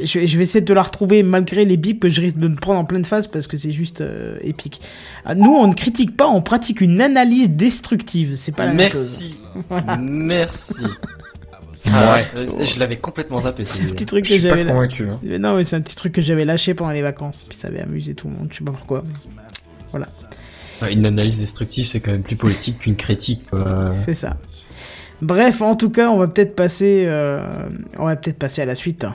Je, 0.03 0.19
vais- 0.19 0.27
je 0.27 0.37
vais 0.37 0.43
essayer 0.43 0.61
de 0.61 0.73
la 0.73 0.81
retrouver 0.81 1.23
malgré 1.23 1.65
les 1.65 1.77
bips 1.77 1.99
que 2.01 2.09
je 2.09 2.21
risque 2.21 2.37
de 2.37 2.47
me 2.47 2.55
prendre 2.55 2.79
en 2.79 2.85
pleine 2.85 3.05
face 3.05 3.27
parce 3.27 3.47
que 3.47 3.57
c'est 3.57 3.71
juste 3.71 4.01
euh, 4.01 4.37
épique. 4.41 4.79
Ah, 5.25 5.35
Nous, 5.35 5.51
on 5.53 5.67
ne 5.67 5.73
critique 5.73 6.15
pas, 6.15 6.27
on 6.27 6.41
pratique 6.41 6.81
une 6.81 7.01
analyse 7.01 7.49
destructive. 7.49 8.35
C'est 8.35 8.55
pas 8.55 8.65
la 8.65 8.73
même 8.73 8.91
chose. 8.91 9.19
Merci. 9.19 9.37
Merci. 9.99 10.83
Ouais. 10.83 11.91
Ah, 11.93 12.19
je 12.33 12.65
je 12.65 12.79
l'avais 12.79 12.97
complètement 12.97 13.39
zappé. 13.41 13.63
C'est 13.63 13.83
un 13.83 13.87
petit 13.87 14.05
truc 14.05 14.25
Je 14.25 14.29
que 14.29 14.39
suis 14.39 14.49
pas 14.49 14.57
j'avais 14.57 14.69
convaincu. 14.69 15.07
hein. 15.07 15.19
Non, 15.39 15.55
mais 15.55 15.63
c'est 15.63 15.75
un 15.77 15.81
petit 15.81 15.95
truc 15.95 16.13
que 16.13 16.21
j'avais 16.21 16.43
lâché 16.43 16.73
pendant 16.73 16.91
les 16.91 17.01
vacances. 17.01 17.45
Puis 17.47 17.57
ça 17.57 17.69
avait 17.69 17.79
amusé 17.81 18.13
tout 18.13 18.27
le 18.27 18.33
monde. 18.33 18.47
Je 18.51 18.57
sais 18.57 18.63
pas 18.63 18.71
pourquoi. 18.73 19.03
mais 19.93 20.01
Ouais, 20.81 20.93
Une 20.93 21.05
analyse 21.05 21.39
destructive, 21.39 21.85
c'est 21.85 22.01
quand 22.01 22.11
même 22.11 22.23
plus 22.23 22.35
politique 22.35 22.79
qu'une 22.79 22.95
critique. 22.95 23.43
C'est 24.03 24.13
ça. 24.13 24.37
Bref, 25.22 25.61
en 25.61 25.76
tout 25.76 25.89
cas, 25.89 26.10
on 26.10 26.18
va 26.18 26.27
peut-être 26.27 26.56
passer, 26.56 27.03
euh, 27.07 27.41
on 27.98 28.06
va 28.06 28.15
peut-être 28.15 28.38
passer 28.38 28.61
à 28.61 28.65
la 28.65 28.76
suite. 28.76 29.06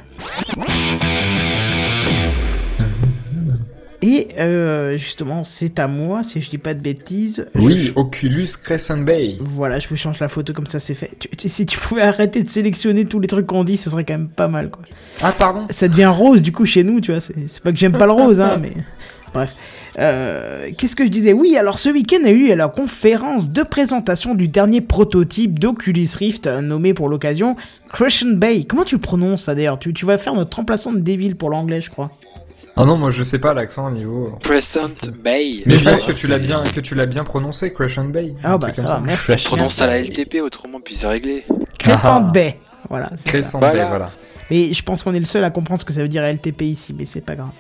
Et 4.05 4.29
euh, 4.41 4.97
justement, 4.99 5.45
c'est 5.45 5.79
à 5.79 5.87
moi, 5.87 6.25
si 6.25 6.41
je 6.41 6.51
dis 6.51 6.59
pas 6.59 6.75
de 6.75 6.81
bêtises. 6.81 7.47
Je- 7.55 7.61
Oui, 7.61 7.93
Oculus 7.95 8.49
Crescent 8.65 8.99
Bay. 8.99 9.37
Voilà, 9.41 9.79
je 9.79 9.87
vous 9.89 9.95
change 9.95 10.19
la 10.19 10.27
photo 10.27 10.53
comme 10.53 10.67
ça, 10.67 10.81
c'est 10.81 10.95
fait. 10.95 11.11
Tu- 11.21 11.29
tu- 11.29 11.49
si 11.49 11.67
tu 11.67 11.79
pouvais 11.79 12.03
arrêter 12.03 12.43
de 12.43 12.49
sélectionner 12.49 13.05
tous 13.05 13.21
les 13.21 13.29
trucs 13.29 13.47
qu'on 13.47 13.63
dit, 13.63 13.77
ce 13.77 13.89
serait 13.91 14.05
quand 14.05 14.15
même 14.15 14.29
pas 14.29 14.49
mal, 14.49 14.71
quoi. 14.71 14.83
Ah, 15.23 15.31
pardon 15.31 15.69
Ça 15.71 15.87
devient 15.87 16.07
rose 16.07 16.43
du 16.43 16.51
coup 16.51 16.67
chez 16.67 16.83
nous, 16.83 17.01
tu 17.01 17.13
vois. 17.13 17.21
C'est 17.21 17.63
pas 17.63 17.71
que 17.71 17.79
j'aime 17.79 17.93
pas 17.97 18.07
le 18.07 18.13
rose, 18.13 18.41
hein, 18.41 18.59
mais 18.61 18.73
bref. 19.35 19.55
Euh, 19.99 20.71
Qu'est-ce 20.77 20.97
que 20.97 21.05
je 21.05 21.11
disais? 21.11 21.33
Oui, 21.33 21.57
alors 21.57 21.79
ce 21.79 21.91
week-end 21.91 22.25
a 22.25 22.31
eu 22.31 22.55
la 22.55 22.69
conférence 22.69 23.51
de 23.51 23.63
présentation 23.63 24.35
du 24.35 24.49
dernier 24.49 24.81
prototype 24.81 25.59
d'Oculus 25.59 26.09
Rift, 26.19 26.47
euh, 26.47 26.61
nommé 26.61 26.95
pour 26.95 27.09
l'occasion 27.09 27.57
Crescent 27.93 28.35
Bay. 28.37 28.65
Comment 28.65 28.85
tu 28.85 28.95
le 28.97 29.01
prononces 29.01 29.43
ça 29.45 29.55
d'ailleurs? 29.55 29.79
Tu, 29.79 29.93
tu 29.93 30.07
vas 30.07 30.19
faire 30.19 30.35
notre 30.35 30.57
remplaçant 30.57 30.93
de 30.93 31.01
Devil 31.01 31.35
pour 31.35 31.51
l'anglais, 31.51 31.81
je 31.81 31.91
crois. 31.91 32.11
Ah 32.75 32.87
non, 32.87 32.97
moi 32.97 33.11
je 33.11 33.23
sais 33.23 33.39
pas 33.39 33.53
l'accent 33.53 33.89
au 33.89 33.91
niveau. 33.91 34.33
Crescent 34.43 34.89
Bay. 35.23 35.63
Mais 35.67 35.77
je 35.77 35.85
pense 35.85 36.05
que 36.05 36.13
tu 36.13 36.27
l'as 36.27 36.39
bien, 36.39 36.63
que 36.65 36.81
tu 36.81 36.95
l'as 36.95 37.05
bien 37.05 37.23
prononcé, 37.23 37.71
Crescent 37.73 38.05
Bay. 38.07 38.35
Ah 38.43 38.57
bah 38.57 38.73
ça 38.73 38.83
va, 38.83 39.01
merci. 39.05 39.25
Fresh. 39.25 39.45
Prononce 39.45 39.79
à 39.83 39.87
la 39.87 39.99
LTP, 40.03 40.37
autrement, 40.43 40.81
puis 40.83 40.95
c'est 40.95 41.07
réglé. 41.07 41.45
Crescent 41.79 42.25
Ah. 42.27 42.31
Bay. 42.33 42.59
Voilà, 42.89 43.11
ça. 43.17 43.29
Crescent 43.29 43.59
Voilà. 43.59 43.83
Bay, 43.83 43.89
voilà. 43.89 44.11
Mais 44.51 44.73
je 44.73 44.83
pense 44.83 45.03
qu'on 45.03 45.13
est 45.15 45.19
le 45.19 45.25
seul 45.27 45.45
à 45.45 45.51
comprendre 45.51 45.81
ce 45.81 45.85
que 45.85 45.93
ça 45.93 46.01
veut 46.03 46.09
dire 46.09 46.23
LTP 46.25 46.63
ici, 46.63 46.95
mais 46.99 47.05
c'est 47.05 47.21
pas 47.21 47.35
grave. 47.37 47.51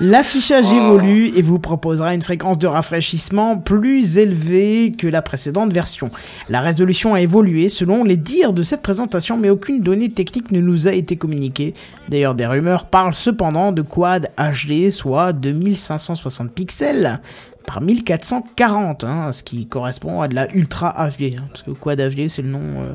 L'affichage 0.00 0.66
Oh. 0.70 0.76
évolue 0.76 1.32
et 1.34 1.42
vous 1.42 1.58
proposera 1.58 2.14
une 2.14 2.22
fréquence 2.22 2.56
de 2.58 2.68
rafraîchissement 2.68 3.58
plus 3.58 4.18
élevée 4.18 4.92
que 4.96 5.08
la 5.08 5.22
précédente 5.22 5.72
version. 5.72 6.10
La 6.48 6.60
résolution 6.60 7.14
a 7.14 7.20
évolué 7.20 7.68
selon 7.68 8.04
les 8.04 8.16
dires 8.16 8.52
de 8.52 8.62
cette 8.62 8.82
présentation, 8.82 9.36
mais 9.36 9.50
aucune 9.50 9.82
donnée 9.82 10.10
technique 10.10 10.52
ne 10.52 10.60
nous 10.60 10.86
a 10.86 10.92
été 10.92 11.16
communiquée. 11.16 11.74
D'ailleurs, 12.08 12.36
des 12.36 12.46
rumeurs 12.46 12.86
parlent 12.86 13.12
cependant 13.12 13.72
de 13.72 13.82
Quad 13.82 14.30
HD, 14.38 14.90
soit 14.90 15.32
2560 15.32 16.52
pixels 16.52 17.20
par 17.66 17.80
1440, 17.80 19.02
hein, 19.02 19.32
ce 19.32 19.42
qui 19.42 19.66
correspond 19.66 20.20
à 20.20 20.28
de 20.28 20.36
la 20.36 20.48
Ultra 20.54 20.94
HD, 21.08 21.34
hein, 21.38 21.42
parce 21.50 21.64
que 21.64 21.72
Quad 21.72 21.98
HD 22.00 22.28
c'est 22.28 22.42
le 22.42 22.50
nom, 22.50 22.60
euh, 22.82 22.92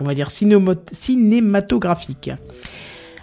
on 0.00 0.04
va 0.04 0.12
dire, 0.14 0.28
cinématographique. 0.30 2.30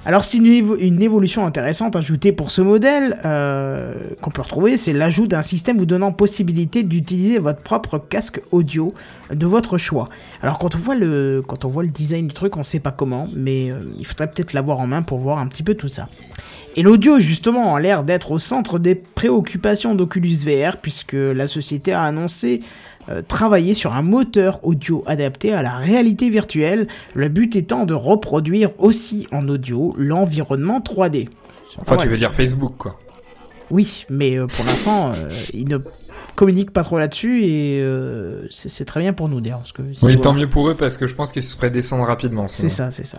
Alors 0.05 0.23
c'est 0.23 0.38
une, 0.38 0.45
évo- 0.45 0.77
une 0.80 1.01
évolution 1.01 1.45
intéressante 1.45 1.95
ajoutée 1.95 2.31
pour 2.31 2.51
ce 2.51 2.61
modèle 2.61 3.19
euh, 3.26 3.93
qu'on 4.21 4.31
peut 4.31 4.41
retrouver, 4.41 4.77
c'est 4.77 4.93
l'ajout 4.93 5.27
d'un 5.27 5.41
système 5.41 5.77
vous 5.77 5.85
donnant 5.85 6.13
possibilité 6.13 6.84
d'utiliser 6.84 7.38
votre 7.38 7.59
propre 7.61 7.99
casque 7.99 8.41
audio 8.51 8.93
de 9.31 9.45
votre 9.45 9.77
choix. 9.77 10.09
Alors 10.41 10.57
quand 10.57 10.73
on 10.76 10.80
voit 10.80 10.95
le, 10.95 11.43
quand 11.45 11.65
on 11.65 11.69
voit 11.69 11.84
le 11.84 11.89
design 11.89 12.27
du 12.27 12.34
truc, 12.34 12.55
on 12.55 12.63
sait 12.63 12.80
pas 12.80 12.91
comment, 12.91 13.27
mais 13.35 13.69
euh, 13.71 13.81
il 13.99 14.05
faudrait 14.05 14.31
peut-être 14.31 14.53
l'avoir 14.53 14.80
en 14.80 14.88
main 14.88 15.01
pour 15.01 15.19
voir 15.19 15.38
un 15.38 15.47
petit 15.47 15.63
peu 15.63 15.76
tout 15.76 15.89
ça. 15.89 16.07
Et 16.77 16.81
l'audio 16.81 17.19
justement 17.19 17.76
a 17.76 17.80
l'air 17.81 18.03
d'être 18.03 18.31
au 18.31 18.39
centre 18.39 18.80
des 18.80 18.95
préoccupations 18.95 19.95
d'Oculus 19.95 20.38
VR 20.45 20.77
puisque 20.77 21.13
la 21.13 21.45
société 21.45 21.91
a 21.91 22.03
annoncé 22.03 22.61
euh, 23.10 23.22
travailler 23.27 23.73
sur 23.73 23.94
un 23.94 24.02
moteur 24.02 24.60
audio 24.64 25.03
adapté 25.07 25.53
à 25.53 25.61
la 25.61 25.72
réalité 25.77 26.30
virtuelle, 26.30 26.88
le 27.15 27.27
but 27.30 27.56
étant 27.56 27.86
de 27.86 27.94
reproduire 27.94 28.72
aussi 28.77 29.27
en 29.31 29.48
audio 29.48 29.94
l'environnement 29.98 30.80
3D. 30.80 31.27
Enfin, 31.80 31.95
Ouais. 31.98 32.03
tu 32.03 32.10
veux 32.10 32.18
dire 32.18 32.34
Facebook, 32.34 32.73
quoi. 32.77 32.99
Oui, 33.72 34.06
mais 34.10 34.38
euh, 34.38 34.48
pour 34.48 34.65
l'instant, 34.65 35.11
euh, 35.15 35.30
ils 35.53 35.68
ne 35.68 35.77
communiquent 36.39 36.71
pas 36.71 36.85
trop 36.85 36.97
là-dessus 36.97 37.43
et 37.43 37.81
euh, 37.81 38.47
c'est 38.49 38.85
très 38.85 39.01
bien 39.01 39.11
pour 39.11 39.27
nous 39.27 39.41
d'ailleurs. 39.41 39.61
Oui, 40.01 40.21
tant 40.21 40.31
mieux 40.31 40.47
pour 40.47 40.69
eux 40.69 40.73
parce 40.73 40.95
que 40.95 41.05
je 41.05 41.13
pense 41.13 41.33
qu'ils 41.33 41.43
se 41.43 41.57
feraient 41.57 41.69
descendre 41.69 42.05
rapidement. 42.05 42.47
C'est 42.47 42.69
ça, 42.69 42.91
c'est 42.91 43.05
ça. 43.05 43.17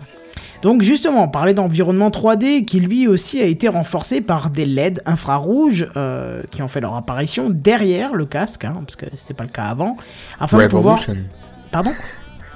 Donc 0.63 0.81
justement, 0.81 1.27
parler 1.27 1.53
d'environnement 1.53 2.09
3D 2.09 2.65
qui 2.65 2.79
lui 2.79 3.07
aussi 3.07 3.39
a 3.39 3.45
été 3.45 3.67
renforcé 3.67 4.21
par 4.21 4.49
des 4.49 4.65
LED 4.65 5.03
infrarouges 5.05 5.87
euh, 5.97 6.41
qui 6.49 6.63
ont 6.63 6.67
fait 6.67 6.81
leur 6.81 6.95
apparition 6.95 7.51
derrière 7.51 8.15
le 8.15 8.25
casque, 8.25 8.65
hein, 8.65 8.77
parce 8.79 8.95
que 8.95 9.05
c'était 9.13 9.35
pas 9.35 9.43
le 9.43 9.51
cas 9.51 9.65
avant, 9.65 9.97
afin 10.39 10.57
de 10.57 10.67
pouvoir... 10.67 10.97
Revolution. 10.97 11.29
Pardon? 11.69 11.91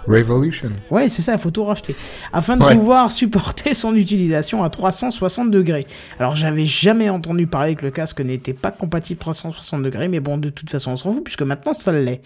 Revolution. 0.08 0.70
Ouais, 0.92 1.10
c'est 1.10 1.22
ça, 1.22 1.34
il 1.34 1.40
faut 1.40 1.52
tout 1.52 1.64
racheter. 1.64 1.96
Afin 2.34 2.58
de 2.58 2.64
Ouais. 2.64 2.76
pouvoir 2.76 3.10
supporter 3.12 3.74
son 3.74 3.96
utilisation 3.96 4.64
à 4.64 4.70
360 4.70 5.50
degrés. 5.52 5.88
Alors, 6.20 6.36
j'avais 6.36 6.66
jamais 6.66 7.10
entendu 7.10 7.48
parler 7.48 7.76
que 7.76 7.84
le 7.86 7.92
casque 7.92 8.22
n'était 8.22 8.54
pas 8.54 8.72
compatible 8.72 9.20
360 9.20 9.82
degrés, 9.84 10.08
mais 10.08 10.20
bon, 10.20 10.38
de 10.38 10.50
toute 10.50 10.70
façon, 10.70 10.92
on 10.92 10.96
s'en 10.96 11.14
fout, 11.14 11.24
puisque 11.24 11.42
maintenant, 11.42 11.74
ça 11.74 11.92
l'est. 11.92 12.22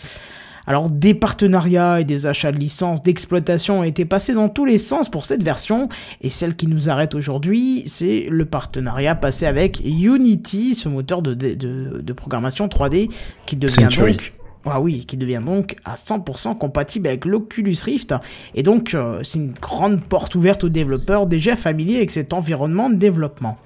Alors, 0.68 0.89
des 0.89 1.15
partenariats 1.15 1.99
et 2.01 2.03
des 2.03 2.27
achats 2.27 2.51
de 2.51 2.57
licences 2.57 3.01
d'exploitation 3.01 3.80
ont 3.80 3.84
été 3.84 4.06
passés 4.06 4.34
dans 4.34 4.49
tous 4.49 4.65
les 4.65 4.77
sens 4.77 5.10
pour 5.10 5.26
cette 5.26 5.41
version, 5.41 5.89
et 6.22 6.30
celle 6.30 6.56
qui 6.56 6.68
nous 6.68 6.89
arrête 6.89 7.15
aujourd'hui, 7.15 7.84
c'est 7.88 8.27
le 8.30 8.45
partenariat 8.45 9.15
passé 9.15 9.47
avec 9.47 9.81
Unity, 9.84 10.76
ce 10.76 10.88
moteur 10.89 11.22
de, 11.23 11.34
de, 11.34 11.53
de- 11.56 12.01
de 12.01 12.14
programmation 12.14 12.68
3D, 12.68 13.10
qui 13.47 13.56
devient 13.56 13.73
Century. 13.73 14.11
donc 14.18 14.34
ah 14.65 14.81
oui, 14.81 15.06
qui 15.06 15.15
devient 15.18 15.41
donc 15.44 15.77
à 15.86 15.95
100% 15.95 16.57
compatible 16.57 17.07
avec 17.07 17.26
l'Oculus 17.26 17.77
Rift. 17.84 18.14
Et 18.56 18.64
donc, 18.64 18.94
euh, 18.94 19.22
c'est 19.23 19.40
une 19.40 19.53
grande 19.53 20.02
porte 20.03 20.36
ouverte 20.36 20.64
aux 20.65 20.69
développeurs 20.69 21.27
déjà 21.27 21.56
familiers 21.56 21.98
avec 21.98 22.11
cet 22.11 22.34
environnement 22.34 22.90
de 22.90 22.95
développement. 22.95 23.57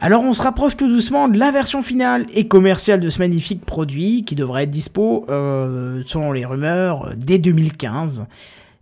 Alors, 0.00 0.22
on 0.22 0.34
se 0.34 0.42
rapproche 0.42 0.76
tout 0.76 0.88
doucement 0.88 1.28
de 1.28 1.38
la 1.38 1.50
version 1.50 1.82
finale 1.82 2.26
et 2.34 2.46
commerciale 2.46 3.00
de 3.00 3.08
ce 3.08 3.20
magnifique 3.20 3.64
produit 3.64 4.24
qui 4.24 4.34
devrait 4.34 4.64
être 4.64 4.70
dispo, 4.70 5.24
euh, 5.30 6.02
selon 6.04 6.32
les 6.32 6.44
rumeurs, 6.44 7.12
dès 7.16 7.38
2015. 7.38 8.26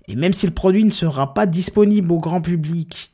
Et 0.09 0.17
même 0.17 0.33
si 0.33 0.47
le 0.47 0.53
produit 0.53 0.85
ne 0.85 0.91
sera 0.91 1.33
pas 1.33 1.47
disponible 1.47 2.11
au 2.11 2.19
grand 2.19 2.41
public 2.41 3.12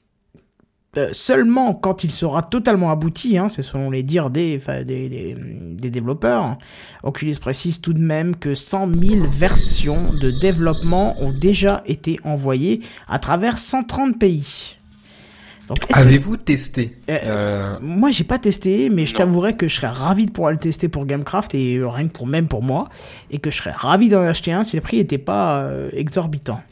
euh, 0.96 1.10
seulement 1.12 1.74
quand 1.74 2.02
il 2.02 2.10
sera 2.10 2.42
totalement 2.42 2.90
abouti, 2.90 3.36
hein, 3.36 3.48
c'est 3.48 3.62
selon 3.62 3.90
les 3.90 4.02
dires 4.02 4.30
des, 4.30 4.58
enfin, 4.60 4.82
des, 4.84 5.08
des- 5.08 5.36
des 5.38 5.90
développeurs. 5.90 6.56
Oculus 7.02 7.36
précise 7.40 7.80
tout 7.80 7.92
de 7.92 8.00
même 8.00 8.34
que 8.34 8.54
100 8.54 8.88
000 8.94 9.24
versions 9.30 10.12
de 10.14 10.30
développement 10.40 11.14
ont 11.22 11.32
déjà 11.32 11.82
été 11.86 12.18
envoyées 12.24 12.80
à 13.06 13.18
travers 13.18 13.58
130 13.58 14.18
pays. 14.18 14.76
Que- 15.68 15.98
Avez-vous 15.98 16.38
testé 16.38 16.96
Euh, 17.10 17.18
euh, 17.24 17.76
Moi, 17.82 18.10
j'ai 18.10 18.24
pas 18.24 18.38
testé, 18.38 18.88
mais 18.88 19.04
je 19.04 19.12
Non. 19.12 19.18
t'avouerais 19.18 19.54
que 19.54 19.68
je 19.68 19.74
serais 19.76 19.88
ravi 19.88 20.24
de 20.24 20.30
pouvoir 20.30 20.52
le 20.52 20.58
tester 20.58 20.88
pour 20.88 21.04
Gamecraft 21.04 21.54
et 21.54 21.78
rien 21.84 22.08
que 22.08 22.12
pour 22.14 22.26
même 22.26 22.48
pour 22.48 22.62
moi, 22.62 22.88
et 23.30 23.36
que 23.38 23.50
je 23.50 23.58
serais 23.58 23.72
ravi 23.72 24.08
d'en 24.08 24.22
acheter 24.22 24.50
un 24.52 24.62
si 24.62 24.76
le 24.76 24.82
prix 24.82 24.98
était 24.98 25.18
pas 25.18 25.60
euh, 25.60 25.90
exorbitant. 25.92 26.62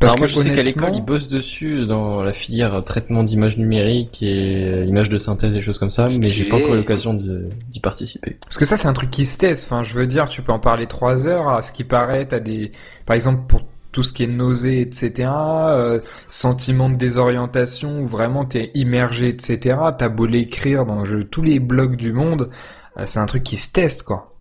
Parce 0.00 0.12
Alors 0.12 0.18
moi, 0.18 0.26
que 0.26 0.32
je 0.34 0.38
sais 0.38 0.52
qu'à 0.52 0.62
l'école, 0.62 0.94
ils 0.96 1.04
bossent 1.04 1.28
dessus 1.28 1.86
dans 1.86 2.22
la 2.22 2.32
filière 2.32 2.82
traitement 2.84 3.22
d'images 3.24 3.56
numériques 3.56 4.22
et 4.22 4.84
images 4.84 5.08
de 5.08 5.18
synthèse 5.18 5.54
et 5.56 5.62
choses 5.62 5.78
comme 5.78 5.90
ça, 5.90 6.08
mais 6.20 6.28
j'ai 6.28 6.44
pas 6.44 6.56
encore 6.56 6.74
l'occasion 6.74 7.14
d'y 7.14 7.80
participer. 7.80 8.36
Parce 8.44 8.58
que 8.58 8.64
ça, 8.64 8.76
c'est 8.76 8.88
un 8.88 8.92
truc 8.92 9.10
qui 9.10 9.24
se 9.24 9.38
teste. 9.38 9.64
Enfin, 9.64 9.82
je 9.82 9.94
veux 9.94 10.06
dire, 10.06 10.28
tu 10.28 10.42
peux 10.42 10.52
en 10.52 10.58
parler 10.58 10.86
trois 10.86 11.26
heures. 11.26 11.48
À 11.48 11.62
ce 11.62 11.72
qui 11.72 11.84
paraît, 11.84 12.26
t'as 12.26 12.40
des, 12.40 12.72
par 13.06 13.14
exemple, 13.16 13.42
pour 13.48 13.62
tout 13.92 14.02
ce 14.02 14.12
qui 14.12 14.24
est 14.24 14.26
nausée, 14.28 14.80
etc., 14.80 15.28
euh, 15.30 16.00
sentiment 16.28 16.90
de 16.90 16.96
désorientation, 16.96 18.00
où 18.02 18.06
vraiment 18.08 18.44
t'es 18.44 18.72
immergé, 18.74 19.28
etc. 19.28 19.78
T'as 19.96 20.08
beau 20.08 20.26
l'écrire 20.26 20.84
dans 20.84 21.04
je- 21.04 21.18
tous 21.18 21.42
les 21.42 21.60
blogs 21.60 21.94
du 21.96 22.12
monde, 22.12 22.50
euh, 22.98 23.04
c'est 23.06 23.20
un 23.20 23.26
truc 23.26 23.44
qui 23.44 23.56
se 23.56 23.70
teste, 23.70 24.02
quoi. 24.02 24.34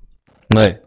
Ouais. 0.56 0.82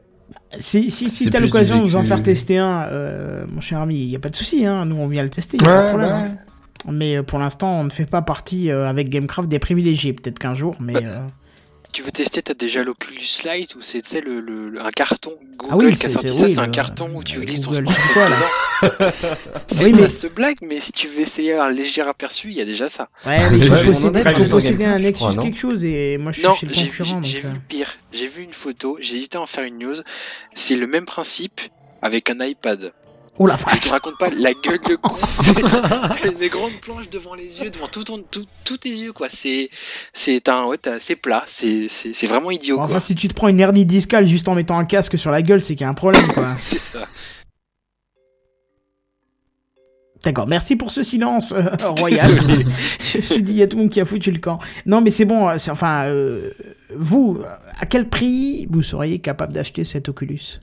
Si, 0.58 0.90
si, 0.90 1.10
si 1.10 1.30
t'as 1.30 1.40
l'occasion 1.40 1.78
de 1.78 1.82
vous 1.82 1.96
en 1.96 2.00
vécu. 2.00 2.08
faire 2.08 2.22
tester 2.22 2.58
un, 2.58 2.84
euh, 2.90 3.44
mon 3.48 3.60
cher 3.60 3.80
ami, 3.80 3.96
il 3.96 4.08
y 4.10 4.16
a 4.16 4.18
pas 4.18 4.28
de 4.28 4.36
souci, 4.36 4.64
hein, 4.64 4.84
nous 4.84 4.96
on 4.96 5.08
vient 5.08 5.22
le 5.22 5.28
tester, 5.28 5.58
a 5.60 5.64
pas 5.64 5.82
de 5.82 5.88
problème. 5.88 6.10
ouais. 6.10 6.16
hein. 6.16 6.36
Mais 6.90 7.16
euh, 7.16 7.22
pour 7.22 7.38
l'instant, 7.38 7.80
on 7.80 7.84
ne 7.84 7.90
fait 7.90 8.06
pas 8.06 8.22
partie 8.22 8.70
euh, 8.70 8.88
avec 8.88 9.08
Gamecraft 9.08 9.48
des 9.48 9.58
privilégiés, 9.58 10.12
peut-être 10.12 10.38
qu'un 10.38 10.54
jour, 10.54 10.76
mais... 10.80 10.94
euh, 11.04 11.18
Tu 11.96 12.02
veux 12.02 12.10
tester, 12.12 12.42
t'as 12.42 12.52
déjà 12.52 12.84
l'Oculus 12.84 13.16
Lite 13.50 13.74
ou 13.74 13.80
c'est 13.80 14.02
tu 14.02 14.10
sais, 14.10 14.20
le, 14.20 14.40
le, 14.40 14.68
le- 14.68 14.84
un 14.84 14.90
carton 14.90 15.32
Google 15.56 15.72
Ah 15.72 15.76
oui, 15.78 15.94
qui 15.96 16.04
a 16.04 16.10
sorti 16.10 16.28
ça, 16.36 16.44
oui, 16.44 16.52
c'est 16.52 16.58
un 16.60 16.68
carton 16.68 17.08
où 17.14 17.22
tu 17.24 17.40
glisses 17.40 17.62
ton 17.62 17.70
Google, 17.70 17.88
smartphone 17.88 18.32
dedans. 18.92 19.12
C'est 19.68 19.84
Oui, 19.84 19.90
une 19.90 19.96
mais- 19.96 20.02
vaste 20.02 20.30
blague, 20.34 20.58
mais 20.60 20.78
si 20.80 20.92
tu 20.92 21.06
veux 21.08 21.20
essayer 21.20 21.54
un 21.54 21.70
léger 21.70 22.02
aperçu, 22.02 22.48
il 22.48 22.54
y 22.54 22.60
a 22.60 22.66
déjà 22.66 22.90
ça. 22.90 23.08
Ouais, 23.24 23.48
mais 23.50 23.60
il 23.60 23.66
faut 23.66 23.82
posséder, 23.82 24.22
faut 24.24 24.44
posséder 24.44 24.84
un 24.84 24.98
Nexus 24.98 25.24
crois, 25.24 25.42
quelque 25.42 25.58
chose, 25.58 25.86
et 25.86 26.18
moi 26.18 26.32
je 26.32 26.40
suis 26.40 26.46
Non, 26.46 26.54
chez 26.54 26.66
le 26.66 26.74
j'ai 26.74 26.88
concurrent, 26.88 27.20
vu 27.22 27.38
euh, 27.46 27.48
pire. 27.66 27.88
J'ai 28.12 28.26
vu 28.28 28.42
une 28.42 28.52
photo, 28.52 28.98
j'ai 29.00 29.16
hésité 29.16 29.38
à 29.38 29.40
en 29.40 29.46
faire 29.46 29.64
une 29.64 29.78
news. 29.78 29.94
C'est 30.52 30.76
le 30.76 30.86
même 30.86 31.06
principe 31.06 31.62
avec 32.02 32.28
un 32.28 32.44
iPad. 32.44 32.92
Oh 33.38 33.46
la 33.46 33.56
Je 33.56 33.64
vache 33.64 33.80
te 33.80 33.88
raconte 33.90 34.18
pas 34.18 34.30
la 34.30 34.54
gueule 34.54 34.80
de 34.88 34.96
con. 34.96 35.14
T'as 36.22 36.30
des 36.30 36.48
grandes 36.48 36.80
planches 36.80 37.10
devant 37.10 37.34
les 37.34 37.60
yeux, 37.60 37.70
devant 37.70 37.88
tout 37.88 38.04
ton, 38.04 38.22
tout, 38.22 38.46
tous 38.64 38.78
tes 38.78 38.88
yeux, 38.88 39.12
quoi. 39.12 39.28
C'est, 39.28 39.68
c'est 40.14 40.48
un, 40.48 40.64
ouais, 40.64 40.78
c'est 41.00 41.16
plat. 41.16 41.44
C'est, 41.46 41.86
c'est, 41.88 42.26
vraiment 42.26 42.50
idiot, 42.50 42.76
Bon, 42.76 42.82
quoi. 42.82 42.90
Enfin, 42.90 42.98
si 42.98 43.14
tu 43.14 43.28
te 43.28 43.34
prends 43.34 43.48
une 43.48 43.60
hernie 43.60 43.84
discale 43.84 44.26
juste 44.26 44.48
en 44.48 44.54
mettant 44.54 44.78
un 44.78 44.86
casque 44.86 45.18
sur 45.18 45.30
la 45.30 45.42
gueule, 45.42 45.60
c'est 45.60 45.74
qu'il 45.74 45.84
y 45.84 45.86
a 45.86 45.90
un 45.90 45.94
problème, 45.94 46.26
quoi. 46.32 46.54
C'est 46.58 46.78
ça. 46.78 47.06
D'accord, 50.24 50.48
merci 50.48 50.74
pour 50.74 50.90
ce 50.90 51.04
silence 51.04 51.52
euh, 51.52 51.68
royal. 51.98 52.34
Je 53.12 53.18
me 53.18 53.22
suis 53.22 53.42
dit, 53.42 53.52
il 53.52 53.58
y 53.58 53.62
a 53.62 53.68
tout 53.68 53.76
le 53.76 53.84
monde 53.84 53.92
qui 53.92 54.00
a 54.00 54.04
foutu 54.04 54.32
le 54.32 54.40
camp. 54.40 54.58
Non, 54.84 55.00
mais 55.00 55.10
c'est 55.10 55.24
bon, 55.24 55.48
euh, 55.48 55.56
enfin, 55.70 56.06
euh, 56.06 56.50
vous, 56.96 57.38
à 57.78 57.86
quel 57.86 58.08
prix 58.08 58.66
vous 58.68 58.82
seriez 58.82 59.20
capable 59.20 59.52
d'acheter 59.52 59.84
cet 59.84 60.08
Oculus? 60.08 60.58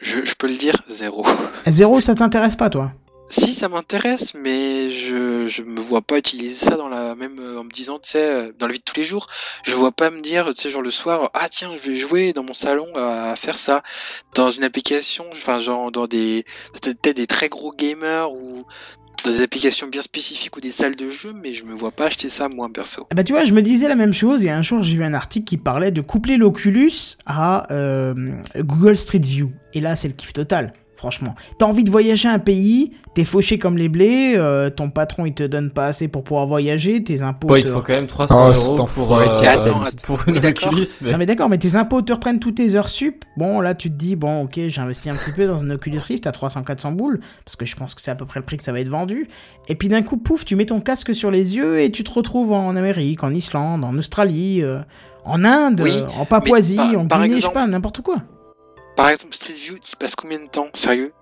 Je, 0.00 0.24
je 0.24 0.34
peux 0.34 0.46
le 0.46 0.54
dire, 0.54 0.76
zéro. 0.88 1.26
Zéro, 1.66 2.00
ça 2.00 2.14
t'intéresse 2.14 2.56
pas, 2.56 2.70
toi? 2.70 2.92
Si, 3.30 3.52
ça 3.52 3.68
m'intéresse, 3.68 4.32
mais 4.32 4.88
je, 4.88 5.46
je 5.48 5.62
me 5.62 5.80
vois 5.80 6.00
pas 6.00 6.16
utiliser 6.16 6.64
ça 6.64 6.76
dans 6.76 6.88
la 6.88 7.14
même, 7.14 7.38
euh, 7.40 7.60
en 7.60 7.64
me 7.64 7.70
disant, 7.70 7.98
tu 7.98 8.08
sais, 8.10 8.24
euh, 8.24 8.52
dans 8.58 8.66
la 8.66 8.72
vie 8.72 8.78
de 8.78 8.84
tous 8.84 8.96
les 8.96 9.04
jours. 9.04 9.26
Je 9.64 9.74
vois 9.74 9.92
pas 9.92 10.08
me 10.08 10.22
dire, 10.22 10.46
tu 10.54 10.62
sais, 10.62 10.70
genre 10.70 10.80
le 10.80 10.88
soir, 10.88 11.30
ah 11.34 11.46
tiens, 11.50 11.76
je 11.76 11.90
vais 11.90 11.94
jouer 11.94 12.32
dans 12.32 12.42
mon 12.42 12.54
salon 12.54 12.86
à 12.94 13.36
faire 13.36 13.58
ça. 13.58 13.82
Dans 14.34 14.48
une 14.48 14.64
application, 14.64 15.26
enfin, 15.30 15.58
genre 15.58 15.92
dans 15.92 16.06
des, 16.06 16.46
peut-être 16.72 17.16
des 17.16 17.26
très 17.26 17.50
gros 17.50 17.72
gamers 17.72 18.32
ou 18.32 18.64
dans 19.24 19.30
des 19.30 19.42
applications 19.42 19.88
bien 19.88 20.02
spécifiques 20.02 20.56
ou 20.56 20.60
des 20.60 20.70
salles 20.70 20.96
de 20.96 21.10
jeu, 21.10 21.32
mais 21.32 21.54
je 21.54 21.64
me 21.64 21.74
vois 21.74 21.90
pas 21.90 22.06
acheter 22.06 22.28
ça, 22.28 22.48
moi, 22.48 22.68
perso. 22.72 23.06
Bah 23.14 23.24
tu 23.24 23.32
vois, 23.32 23.44
je 23.44 23.52
me 23.52 23.62
disais 23.62 23.88
la 23.88 23.96
même 23.96 24.12
chose 24.12 24.44
et 24.44 24.50
un 24.50 24.62
jour 24.62 24.82
j'ai 24.82 24.96
vu 24.96 25.04
un 25.04 25.14
article 25.14 25.44
qui 25.44 25.56
parlait 25.56 25.90
de 25.90 26.00
coupler 26.00 26.36
l'Oculus 26.36 27.16
à 27.26 27.72
euh, 27.72 28.14
Google 28.56 28.96
Street 28.96 29.18
View. 29.18 29.50
Et 29.74 29.80
là 29.80 29.96
c'est 29.96 30.08
le 30.08 30.14
kiff 30.14 30.32
total, 30.32 30.72
franchement. 30.98 31.34
T'as 31.58 31.64
envie 31.66 31.84
de 31.84 31.90
voyager 31.90 32.28
un 32.28 32.38
pays, 32.38 32.90
t'es 33.14 33.24
fauché 33.24 33.58
comme 33.58 33.78
les 33.78 33.88
blés, 33.88 34.34
euh, 34.36 34.68
ton 34.68 34.90
patron 34.90 35.24
il 35.24 35.32
te 35.32 35.42
donne 35.44 35.70
pas 35.70 35.86
assez 35.86 36.08
pour 36.08 36.22
pouvoir 36.24 36.46
voyager, 36.46 37.02
tes 37.02 37.22
impôts... 37.22 37.48
Ouais, 37.48 37.60
il 37.60 37.64
te- 37.64 37.68
te 37.68 37.74
faut 37.74 37.80
quand 37.80 37.94
même 37.94 38.06
300 38.06 38.34
Oh, 38.36 38.52
euros 38.74 38.84
pour, 38.94 39.16
euh, 39.16 39.40
pour 40.04 40.20
une. 40.28 40.44
Oculus, 40.44 40.86
mais... 41.02 41.12
Non 41.12 41.18
mais 41.18 41.26
d'accord, 41.26 41.48
mais 41.48 41.56
tes 41.58 41.76
impôts 41.76 42.02
te 42.02 42.12
reprennent 42.12 42.40
toutes 42.40 42.56
tes 42.56 42.74
heures 42.74 42.88
sup. 42.90 43.24
Bon 43.38 43.60
là 43.60 43.74
tu 43.74 43.88
te 43.90 43.96
dis, 43.96 44.16
bon 44.16 44.42
ok 44.42 44.58
j'ai 44.68 44.80
investi 44.80 45.08
un 45.08 45.14
petit 45.14 45.32
peu 45.32 45.46
dans 45.46 45.62
un 45.64 45.70
Oculus 45.70 46.00
Rift 46.06 46.26
à 46.26 46.30
300-400 46.32 46.94
boules, 46.94 47.20
parce 47.44 47.56
que 47.56 47.64
je 47.64 47.74
pense 47.76 47.94
que 47.94 48.02
c'est 48.02 48.10
à 48.10 48.14
peu 48.16 48.26
près 48.26 48.40
le 48.40 48.44
prix 48.44 48.56
que 48.58 48.62
ça 48.64 48.72
va 48.72 48.80
être 48.80 48.88
vendu. 48.90 49.28
Et 49.68 49.74
puis 49.76 49.88
d'un 49.88 50.02
coup, 50.02 50.16
pouf, 50.16 50.44
tu 50.44 50.56
mets 50.56 50.66
ton 50.66 50.80
casque 50.80 51.14
sur 51.14 51.30
les 51.30 51.54
yeux 51.56 51.80
et 51.80 51.90
tu 51.92 52.02
te 52.04 52.10
retrouves 52.10 52.52
en 52.52 52.74
Amérique, 52.76 53.22
en 53.22 53.32
Islande, 53.32 53.84
en 53.84 53.96
Australie, 53.96 54.62
euh, 54.62 54.80
en 55.24 55.44
Inde, 55.44 55.82
Oui, 55.84 55.92
euh, 55.94 56.06
en 56.18 56.24
Papouasie, 56.24 56.76
mais 56.78 57.06
par- 57.06 57.20
en 57.20 57.22
Guinée, 57.24 57.36
je 57.36 57.46
sais 57.46 57.52
pas, 57.52 57.66
n'importe 57.66 58.00
quoi. 58.00 58.16
Par 58.98 59.08
exemple, 59.10 59.32
Street 59.32 59.52
View, 59.54 59.78
t'y 59.78 59.94
passes 59.94 60.16
combien 60.16 60.40
de 60.40 60.48
temps 60.48 60.66
Sérieux? 60.74 61.12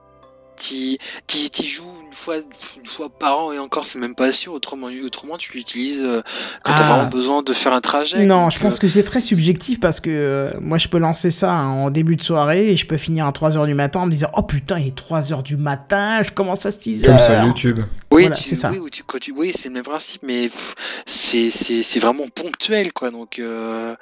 T'y 0.57 0.98
t'y- 1.27 1.51
t'y 1.51 1.66
joues 1.66 1.85
une 2.09 2.15
fois, 2.15 2.36
une 2.39 2.86
fois 2.86 3.11
par 3.11 3.39
an 3.39 3.53
et 3.53 3.59
encore, 3.59 3.86
c'est 3.86 3.98
même 3.98 4.15
pas 4.15 4.32
sûr. 4.32 4.55
Autrement, 4.55 4.86
autrement 5.05 5.36
tu 5.36 5.53
l'utilises 5.53 6.01
euh, 6.03 6.23
quand 6.65 6.73
t'as 6.73 6.85
Ah. 6.85 6.86
vraiment 6.94 7.11
besoin 7.11 7.43
de 7.43 7.53
faire 7.53 7.74
un 7.74 7.82
trajet. 7.82 8.24
Non, 8.24 8.44
donc, 8.44 8.53
je 8.53 8.59
pense 8.61 8.77
euh, 8.77 8.78
que 8.78 8.89
c'est 8.89 9.05
très 9.05 9.20
subjectif 9.20 9.78
parce 9.78 10.01
que 10.01 10.09
euh, 10.09 10.53
moi 10.62 10.78
je 10.78 10.89
peux 10.89 10.97
lancer 10.97 11.31
ça 11.31 11.53
hein, 11.53 11.69
en 11.69 11.90
début 11.90 12.16
de 12.16 12.23
soirée 12.23 12.70
et 12.70 12.77
je 12.78 12.86
peux 12.86 12.97
finir 12.97 13.27
à 13.27 13.32
3h 13.32 13.66
du 13.66 13.74
matin 13.74 14.01
en 14.01 14.07
me 14.07 14.12
disant 14.12 14.31
Oh 14.35 14.43
putain, 14.43 14.78
il 14.78 14.86
est 14.86 14.98
3h 14.98 15.43
du 15.43 15.59
matin, 15.59 16.23
je 16.23 16.31
commence 16.31 16.65
à 16.65 16.70
6h. 16.70 17.05
Comme 17.05 17.19
sur 17.19 17.35
YouTube. 17.44 17.81
Oui, 18.11 18.23
Voilà, 18.23 18.36
tu- 18.36 18.44
c'est 18.48 18.57
ça. 18.57 18.70
Oui, 18.70 18.78
ou 18.78 18.89
tu- 18.89 19.03
quand 19.03 19.19
tu- 19.19 19.32
oui, 19.32 19.53
c'est 19.55 19.69
le 19.69 19.74
même 19.74 19.85
principe, 19.85 20.23
mais 20.23 20.44
pff, 20.48 20.74
c'est 21.05 21.51
c'est 21.51 21.82
c'est 21.82 21.98
vraiment 21.98 22.24
ponctuel, 22.35 22.94
quoi. 22.94 23.11
Donc 23.11 23.39
euh, 23.40 23.94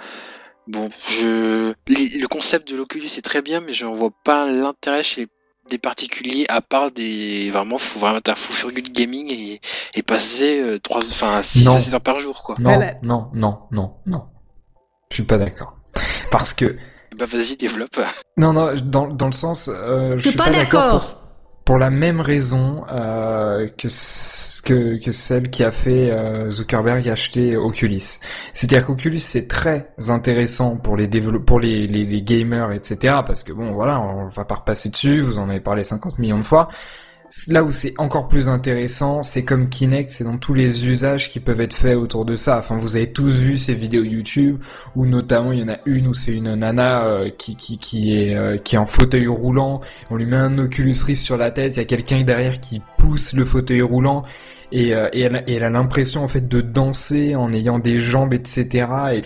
bon, 0.66 0.88
je 1.06 1.72
le 1.86 2.26
concept 2.26 2.68
de 2.70 2.76
l'Oculus 2.76 3.06
est 3.06 3.24
très 3.24 3.42
bien, 3.42 3.60
mais 3.60 3.72
je 3.72 3.86
vois 3.86 4.10
pas 4.24 4.46
l'intérêt 4.48 5.02
chez 5.02 5.28
des 5.70 5.78
particuliers 5.78 6.44
à 6.50 6.60
part 6.60 6.90
des 6.90 7.50
vraiment 7.50 7.78
faut 7.78 7.98
vraiment 7.98 8.18
être 8.18 8.28
un 8.28 8.34
fou 8.34 8.52
furieux 8.52 8.82
de 8.82 8.90
gaming 8.90 9.32
et, 9.32 9.60
et 9.94 10.02
passer 10.02 10.60
euh, 10.60 10.78
trois 10.78 11.00
enfin 11.08 11.42
6 11.42 11.64
Non. 11.64 11.76
à 11.76 11.80
7 11.80 11.94
heures 11.94 12.00
par 12.02 12.18
jour 12.18 12.42
quoi. 12.42 12.56
Non, 12.58 12.74
Voilà. 12.74 12.94
non, 13.02 13.30
non, 13.32 13.60
non, 13.70 13.94
non. 14.04 14.26
Je 15.10 15.14
suis 15.16 15.22
pas 15.22 15.38
d'accord. 15.38 15.76
Parce 16.30 16.52
que, 16.52 16.76
Bah 17.16 17.24
vas-y 17.26 17.56
développe. 17.56 17.98
non, 18.36 18.52
non, 18.52 18.74
dans, 18.84 19.08
dans 19.08 19.26
le 19.26 19.32
sens, 19.32 19.70
euh, 19.72 20.18
je 20.18 20.28
suis 20.28 20.36
pas 20.36 20.44
pour- 20.44 20.52
d'accord. 20.54 21.20
Pour 21.64 21.78
la 21.78 21.90
même 21.90 22.20
raison 22.20 22.84
euh, 22.92 23.68
que, 23.78 23.88
que 24.62 25.02
que 25.02 25.12
celle 25.12 25.50
qui 25.50 25.64
a 25.64 25.70
fait 25.70 26.10
euh, 26.10 26.50
Zuckerberg 26.50 27.08
acheter 27.08 27.56
Oculus. 27.56 28.18
C'est-à-dire 28.52 28.86
qu'Oculus 28.86 29.18
c'est 29.18 29.48
très 29.48 29.88
intéressant 30.08 30.76
pour 30.76 30.96
les 30.96 31.08
pour 31.08 31.60
les 31.60 31.86
les 31.86 32.22
gamers, 32.22 32.72
etc. 32.72 33.20
Parce 33.26 33.42
que 33.42 33.52
bon, 33.52 33.72
voilà, 33.72 34.00
on 34.00 34.28
va 34.28 34.44
pas 34.44 34.56
repasser 34.56 34.90
dessus. 34.90 35.20
Vous 35.20 35.38
en 35.38 35.48
avez 35.48 35.60
parlé 35.60 35.84
50 35.84 36.18
millions 36.18 36.38
de 36.38 36.44
fois. 36.44 36.68
Là 37.48 37.64
où 37.64 37.72
c'est 37.72 37.94
encore 37.98 38.28
plus 38.28 38.48
intéressant, 38.48 39.22
c'est 39.22 39.44
comme 39.44 39.68
Kinect, 39.68 40.08
c'est 40.08 40.24
dans 40.24 40.38
tous 40.38 40.54
les 40.54 40.86
usages 40.86 41.30
qui 41.30 41.40
peuvent 41.40 41.60
être 41.60 41.74
faits 41.74 41.96
autour 41.96 42.24
de 42.24 42.36
ça. 42.36 42.58
Enfin, 42.58 42.76
vous 42.76 42.96
avez 42.96 43.12
tous 43.12 43.38
vu 43.38 43.58
ces 43.58 43.74
vidéos 43.74 44.04
YouTube 44.04 44.62
où 44.94 45.04
notamment 45.04 45.50
il 45.52 45.58
y 45.58 45.62
en 45.62 45.68
a 45.68 45.78
une 45.84 46.06
où 46.06 46.14
c'est 46.14 46.32
une 46.32 46.54
nana 46.54 47.06
euh, 47.06 47.30
qui 47.30 47.56
qui 47.56 48.16
est 48.16 48.34
euh, 48.36 48.56
qui 48.56 48.76
est 48.76 48.78
en 48.78 48.86
fauteuil 48.86 49.26
roulant. 49.26 49.80
On 50.10 50.16
lui 50.16 50.26
met 50.26 50.36
un 50.36 50.58
Oculus 50.58 50.94
Rift 51.04 51.22
sur 51.22 51.36
la 51.36 51.50
tête, 51.50 51.74
il 51.76 51.80
y 51.80 51.82
a 51.82 51.86
quelqu'un 51.86 52.22
derrière 52.22 52.60
qui 52.60 52.80
pousse 52.98 53.32
le 53.32 53.44
fauteuil 53.44 53.82
roulant 53.82 54.24
et, 54.74 54.92
euh, 54.92 55.08
elle, 55.12 55.62
a 55.62 55.70
l'impression 55.70 56.24
en 56.24 56.28
fait 56.28 56.48
de 56.48 56.60
danser 56.60 57.36
en 57.36 57.52
ayant 57.52 57.78
des 57.78 57.98
jambes, 57.98 58.34
etc. 58.34 58.86
Et 59.12 59.22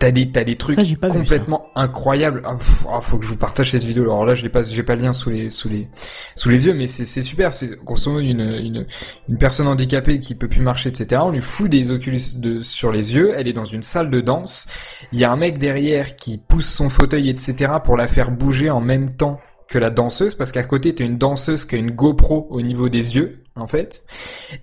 T'as 0.00 0.12
des, 0.12 0.32
t'as 0.32 0.44
des 0.44 0.56
trucs 0.56 0.76
Ça, 0.76 1.08
complètement 1.08 1.66
incroyables. 1.76 2.40
Ah, 2.46 2.56
pff, 2.56 2.86
ah, 2.90 3.02
faut 3.02 3.18
que 3.18 3.24
je 3.26 3.30
vous 3.30 3.36
partage 3.36 3.70
cette 3.72 3.84
vidéo. 3.84 4.04
Alors 4.04 4.24
là, 4.24 4.32
je 4.32 4.42
l'ai 4.42 4.48
pas, 4.48 4.62
j'ai 4.62 4.82
pas 4.82 4.96
le 4.96 5.02
lien 5.02 5.12
sous 5.12 5.28
les, 5.28 5.50
sous 5.50 5.68
les, 5.68 5.88
sous 6.34 6.48
les 6.48 6.64
yeux, 6.64 6.72
mais 6.72 6.86
c'est, 6.86 7.04
c'est 7.04 7.20
super. 7.20 7.52
C'est 7.52 7.78
grosso 7.84 8.10
modo 8.10 8.24
une, 8.24 8.40
une, 8.40 8.86
une 9.28 9.36
personne 9.36 9.66
handicapée 9.66 10.18
qui 10.18 10.34
peut 10.34 10.48
plus 10.48 10.62
marcher, 10.62 10.88
etc. 10.88 11.20
On 11.22 11.30
lui 11.30 11.42
fout 11.42 11.70
des 11.70 11.92
Oculus 11.92 12.22
de, 12.36 12.60
sur 12.60 12.92
les 12.92 13.14
yeux. 13.14 13.34
Elle 13.36 13.46
est 13.46 13.52
dans 13.52 13.66
une 13.66 13.82
salle 13.82 14.10
de 14.10 14.22
danse. 14.22 14.68
Il 15.12 15.18
y 15.18 15.24
a 15.24 15.30
un 15.30 15.36
mec 15.36 15.58
derrière 15.58 16.16
qui 16.16 16.38
pousse 16.38 16.70
son 16.70 16.88
fauteuil, 16.88 17.28
etc. 17.28 17.70
pour 17.84 17.98
la 17.98 18.06
faire 18.06 18.30
bouger 18.30 18.70
en 18.70 18.80
même 18.80 19.16
temps 19.16 19.38
que 19.68 19.78
la 19.78 19.90
danseuse, 19.90 20.34
parce 20.34 20.50
qu'à 20.50 20.64
côté, 20.64 20.94
t'as 20.94 21.04
une 21.04 21.18
danseuse 21.18 21.66
qui 21.66 21.74
a 21.76 21.78
une 21.78 21.92
GoPro 21.92 22.48
au 22.50 22.62
niveau 22.62 22.88
des 22.88 23.16
yeux, 23.16 23.39
en 23.56 23.66
fait. 23.66 24.04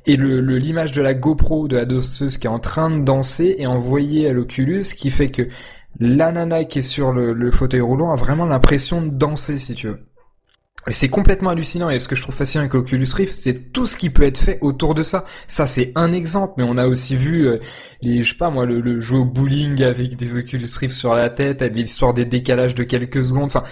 Et 0.05 0.15
le, 0.15 0.39
l'image 0.39 0.91
de 0.91 1.01
la 1.01 1.13
GoPro 1.13 1.67
de 1.67 1.77
la 1.77 1.85
danseuse 1.85 2.37
qui 2.37 2.47
est 2.47 2.49
en 2.49 2.59
train 2.59 2.89
de 2.89 3.03
danser 3.03 3.55
est 3.59 3.65
envoyée 3.65 4.27
à 4.27 4.33
l'Oculus, 4.33 4.83
qui 4.83 5.09
fait 5.09 5.29
que 5.31 5.47
la 5.99 6.31
nana 6.31 6.65
qui 6.65 6.79
est 6.79 6.83
sur 6.83 7.11
le, 7.11 7.33
le 7.33 7.51
fauteuil 7.51 7.81
roulant 7.81 8.11
a 8.11 8.15
vraiment 8.15 8.45
l'impression 8.45 9.01
de 9.01 9.09
danser, 9.09 9.59
si 9.59 9.73
tu 9.75 9.87
veux. 9.87 10.07
Et 10.87 10.93
c'est 10.93 11.09
complètement 11.09 11.49
hallucinant. 11.49 11.89
Et 11.89 11.99
ce 11.99 12.07
que 12.07 12.15
je 12.15 12.21
trouve 12.21 12.35
fascinant 12.35 12.61
avec 12.61 12.73
Oculus 12.73 13.07
Rift, 13.13 13.33
c'est 13.33 13.73
tout 13.73 13.87
ce 13.87 13.97
qui 13.97 14.09
peut 14.09 14.23
être 14.23 14.37
fait 14.37 14.57
autour 14.61 14.95
de 14.95 15.03
ça. 15.03 15.25
Ça, 15.47 15.67
c'est 15.67 15.91
un 15.95 16.13
exemple, 16.13 16.53
mais 16.57 16.63
on 16.63 16.77
a 16.77 16.87
aussi 16.87 17.15
vu 17.15 17.45
euh, 17.45 17.59
les, 18.01 18.21
je 18.21 18.31
sais 18.31 18.37
pas 18.37 18.49
moi, 18.49 18.65
le, 18.65 18.99
jeu 19.01 19.17
au 19.17 19.25
bowling 19.25 19.83
avec 19.83 20.15
des 20.15 20.37
Oculus 20.37 20.69
Rift 20.79 20.95
sur 20.95 21.13
la 21.13 21.29
tête, 21.29 21.61
l'histoire 21.61 22.13
des 22.13 22.25
décalages 22.25 22.73
de 22.73 22.83
quelques 22.83 23.23
secondes. 23.23 23.45
Enfin, 23.45 23.63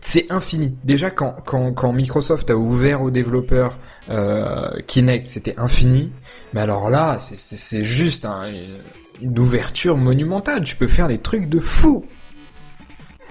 c'est 0.00 0.30
infini. 0.30 0.76
Déjà, 0.84 1.10
quand, 1.10 1.36
quand, 1.44 1.72
quand 1.72 1.92
Microsoft 1.92 2.50
a 2.50 2.56
ouvert 2.56 3.02
aux 3.02 3.10
développeurs 3.10 3.78
euh, 4.10 4.70
Kinect, 4.86 5.26
c'était 5.26 5.54
infini. 5.58 6.12
Mais 6.54 6.60
alors 6.60 6.90
là, 6.90 7.16
c'est- 7.18 7.84
juste 7.84 8.24
un- 8.26 8.50
une 9.20 9.38
ouverture 9.38 9.96
monumentale. 9.96 10.62
Tu 10.64 10.76
peux 10.76 10.88
faire 10.88 11.08
des 11.08 11.18
trucs 11.18 11.48
de 11.48 11.60
fou. 11.60 12.04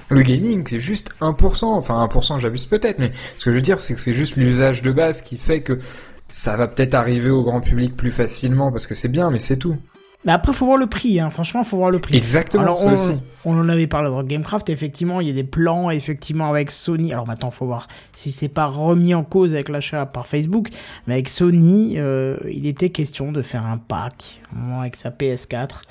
Le 0.09 0.21
gaming, 0.23 0.65
c'est 0.67 0.79
juste 0.79 1.09
1%. 1.21 1.73
Enfin, 1.73 1.95
1%, 2.01 2.37
j'abuse 2.37 2.65
peut-être, 2.65 2.99
mais 2.99 3.11
ce 3.37 3.45
que 3.45 3.51
je 3.51 3.55
veux 3.55 3.61
dire, 3.61 3.79
c'est 3.79 3.93
que 3.95 4.01
c'est 4.01 4.13
juste 4.13 4.35
l'usage 4.35 4.81
de 4.81 4.91
base 4.91 5.21
qui 5.21 5.37
fait 5.37 5.61
que 5.61 5.79
ça 6.27 6.57
va 6.57 6.67
peut-être 6.67 6.93
arriver 6.95 7.29
au 7.29 7.43
grand 7.43 7.61
public 7.61 7.95
plus 7.95 8.11
facilement 8.11 8.71
parce 8.71 8.87
que 8.87 8.95
c'est 8.95 9.07
bien, 9.09 9.29
mais 9.29 9.39
c'est 9.39 9.57
tout. 9.57 9.77
Mais 10.23 10.31
après, 10.31 10.53
faut 10.53 10.65
voir 10.67 10.77
le 10.77 10.85
prix, 10.85 11.19
hein. 11.19 11.31
franchement, 11.31 11.63
faut 11.63 11.77
voir 11.77 11.89
le 11.89 11.97
prix. 11.97 12.15
Exactement, 12.15 12.61
Alors, 12.63 12.77
ça 12.77 12.89
on, 12.89 12.93
aussi. 12.93 13.13
on 13.43 13.57
en 13.59 13.67
avait 13.69 13.87
parlé 13.87 14.07
dans 14.09 14.21
Gamecraft, 14.21 14.69
effectivement, 14.69 15.19
il 15.19 15.27
y 15.27 15.31
a 15.31 15.33
des 15.33 15.43
plans, 15.43 15.89
effectivement, 15.89 16.47
avec 16.49 16.69
Sony. 16.69 17.11
Alors 17.11 17.25
maintenant, 17.25 17.49
faut 17.49 17.65
voir 17.65 17.87
si 18.15 18.31
c'est 18.31 18.47
pas 18.47 18.65
remis 18.67 19.15
en 19.15 19.23
cause 19.23 19.55
avec 19.55 19.67
l'achat 19.69 20.05
par 20.05 20.27
Facebook, 20.27 20.67
mais 21.07 21.15
avec 21.15 21.27
Sony, 21.27 21.95
euh, 21.97 22.37
il 22.51 22.67
était 22.67 22.89
question 22.89 23.31
de 23.31 23.41
faire 23.41 23.65
un 23.65 23.77
pack, 23.79 24.41
avec 24.79 24.95
sa 24.95 25.09
PS4. 25.09 25.81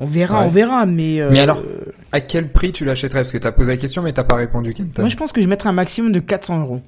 On 0.00 0.04
verra, 0.04 0.40
Ouais. 0.40 0.46
on 0.46 0.50
verra, 0.50 0.84
mais... 0.84 1.20
euh, 1.20 1.30
Mais 1.30 1.38
alors, 1.40 1.62
à 2.10 2.20
quel 2.20 2.50
prix 2.50 2.72
tu 2.72 2.84
l'achèterais? 2.84 3.20
Parce 3.20 3.32
que 3.32 3.38
t'as 3.38 3.52
posé 3.52 3.70
la 3.72 3.78
question, 3.78 4.02
mais 4.02 4.12
t'as 4.12 4.24
pas 4.24 4.34
répondu, 4.36 4.74
Kenton. 4.74 5.02
Moi, 5.02 5.08
je 5.10 5.16
pense 5.16 5.30
que 5.32 5.40
je 5.40 5.48
mettrais 5.48 5.68
un 5.68 5.72
maximum 5.72 6.10
de 6.10 6.18
400 6.18 6.60
euros. 6.60 6.80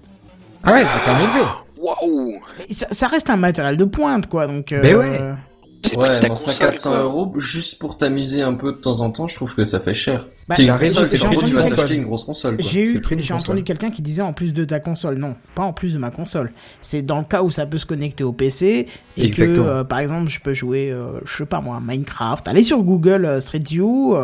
Ah 0.64 0.72
ouais, 0.72 0.82
c'est 0.84 0.98
quand 1.04 1.14
même 1.16 1.30
élevé. 1.30 1.46
Waouh 1.78 2.40
ça 2.72 3.06
reste 3.06 3.30
un 3.30 3.36
matériel 3.36 3.76
de 3.76 3.84
pointe, 3.84 4.26
quoi, 4.26 4.48
donc... 4.48 4.72
euh, 4.72 4.80
Mais 4.82 4.94
ouais. 4.96 5.20
Ouais, 5.96 6.20
mais 6.20 6.30
enfin 6.30 6.52
console, 6.52 6.68
400 6.68 6.90
quoi. 6.90 7.02
euros 7.02 7.32
juste 7.38 7.78
pour 7.78 7.96
t'amuser 7.96 8.42
un 8.42 8.54
peu 8.54 8.72
de 8.72 8.78
temps 8.78 9.00
en 9.00 9.10
temps, 9.10 9.28
je 9.28 9.36
trouve 9.36 9.54
que 9.54 9.64
ça 9.64 9.80
fait 9.80 9.94
cher. 9.94 10.26
Bah, 10.48 10.54
c'est 10.54 10.64
une 10.64 10.70
raison, 10.70 11.00
console, 11.00 11.18
c'est 11.18 11.26
gros 11.26 11.42
tu 11.42 11.54
vas 11.54 11.64
t'acheter 11.64 11.94
une 11.94 12.04
grosse 12.04 12.24
console. 12.24 12.56
J'ai 12.58 12.82
eu, 12.82 13.02
entendu 13.32 13.64
quelqu'un 13.64 13.90
qui 13.90 14.02
disait 14.02 14.22
en 14.22 14.32
plus 14.32 14.52
de 14.52 14.64
ta 14.64 14.80
console. 14.80 15.16
Non, 15.16 15.36
pas 15.54 15.62
en 15.62 15.72
plus 15.72 15.92
de 15.92 15.98
ma 15.98 16.10
console. 16.10 16.52
C'est 16.80 17.02
dans 17.02 17.18
le 17.18 17.24
cas 17.24 17.42
où 17.42 17.50
ça 17.50 17.66
peut 17.66 17.78
se 17.78 17.86
connecter 17.86 18.24
au 18.24 18.32
PC 18.32 18.86
et 19.16 19.24
Exactement. 19.24 19.66
que, 19.66 19.70
euh, 19.70 19.84
par 19.84 19.98
exemple, 19.98 20.28
je 20.30 20.40
peux 20.40 20.54
jouer, 20.54 20.90
euh, 20.90 21.20
je 21.24 21.36
sais 21.36 21.46
pas 21.46 21.60
moi, 21.60 21.80
Minecraft. 21.84 22.48
Aller 22.48 22.62
sur 22.62 22.82
Google 22.82 23.24
euh, 23.24 23.40
Street 23.40 23.62
View 23.64 24.16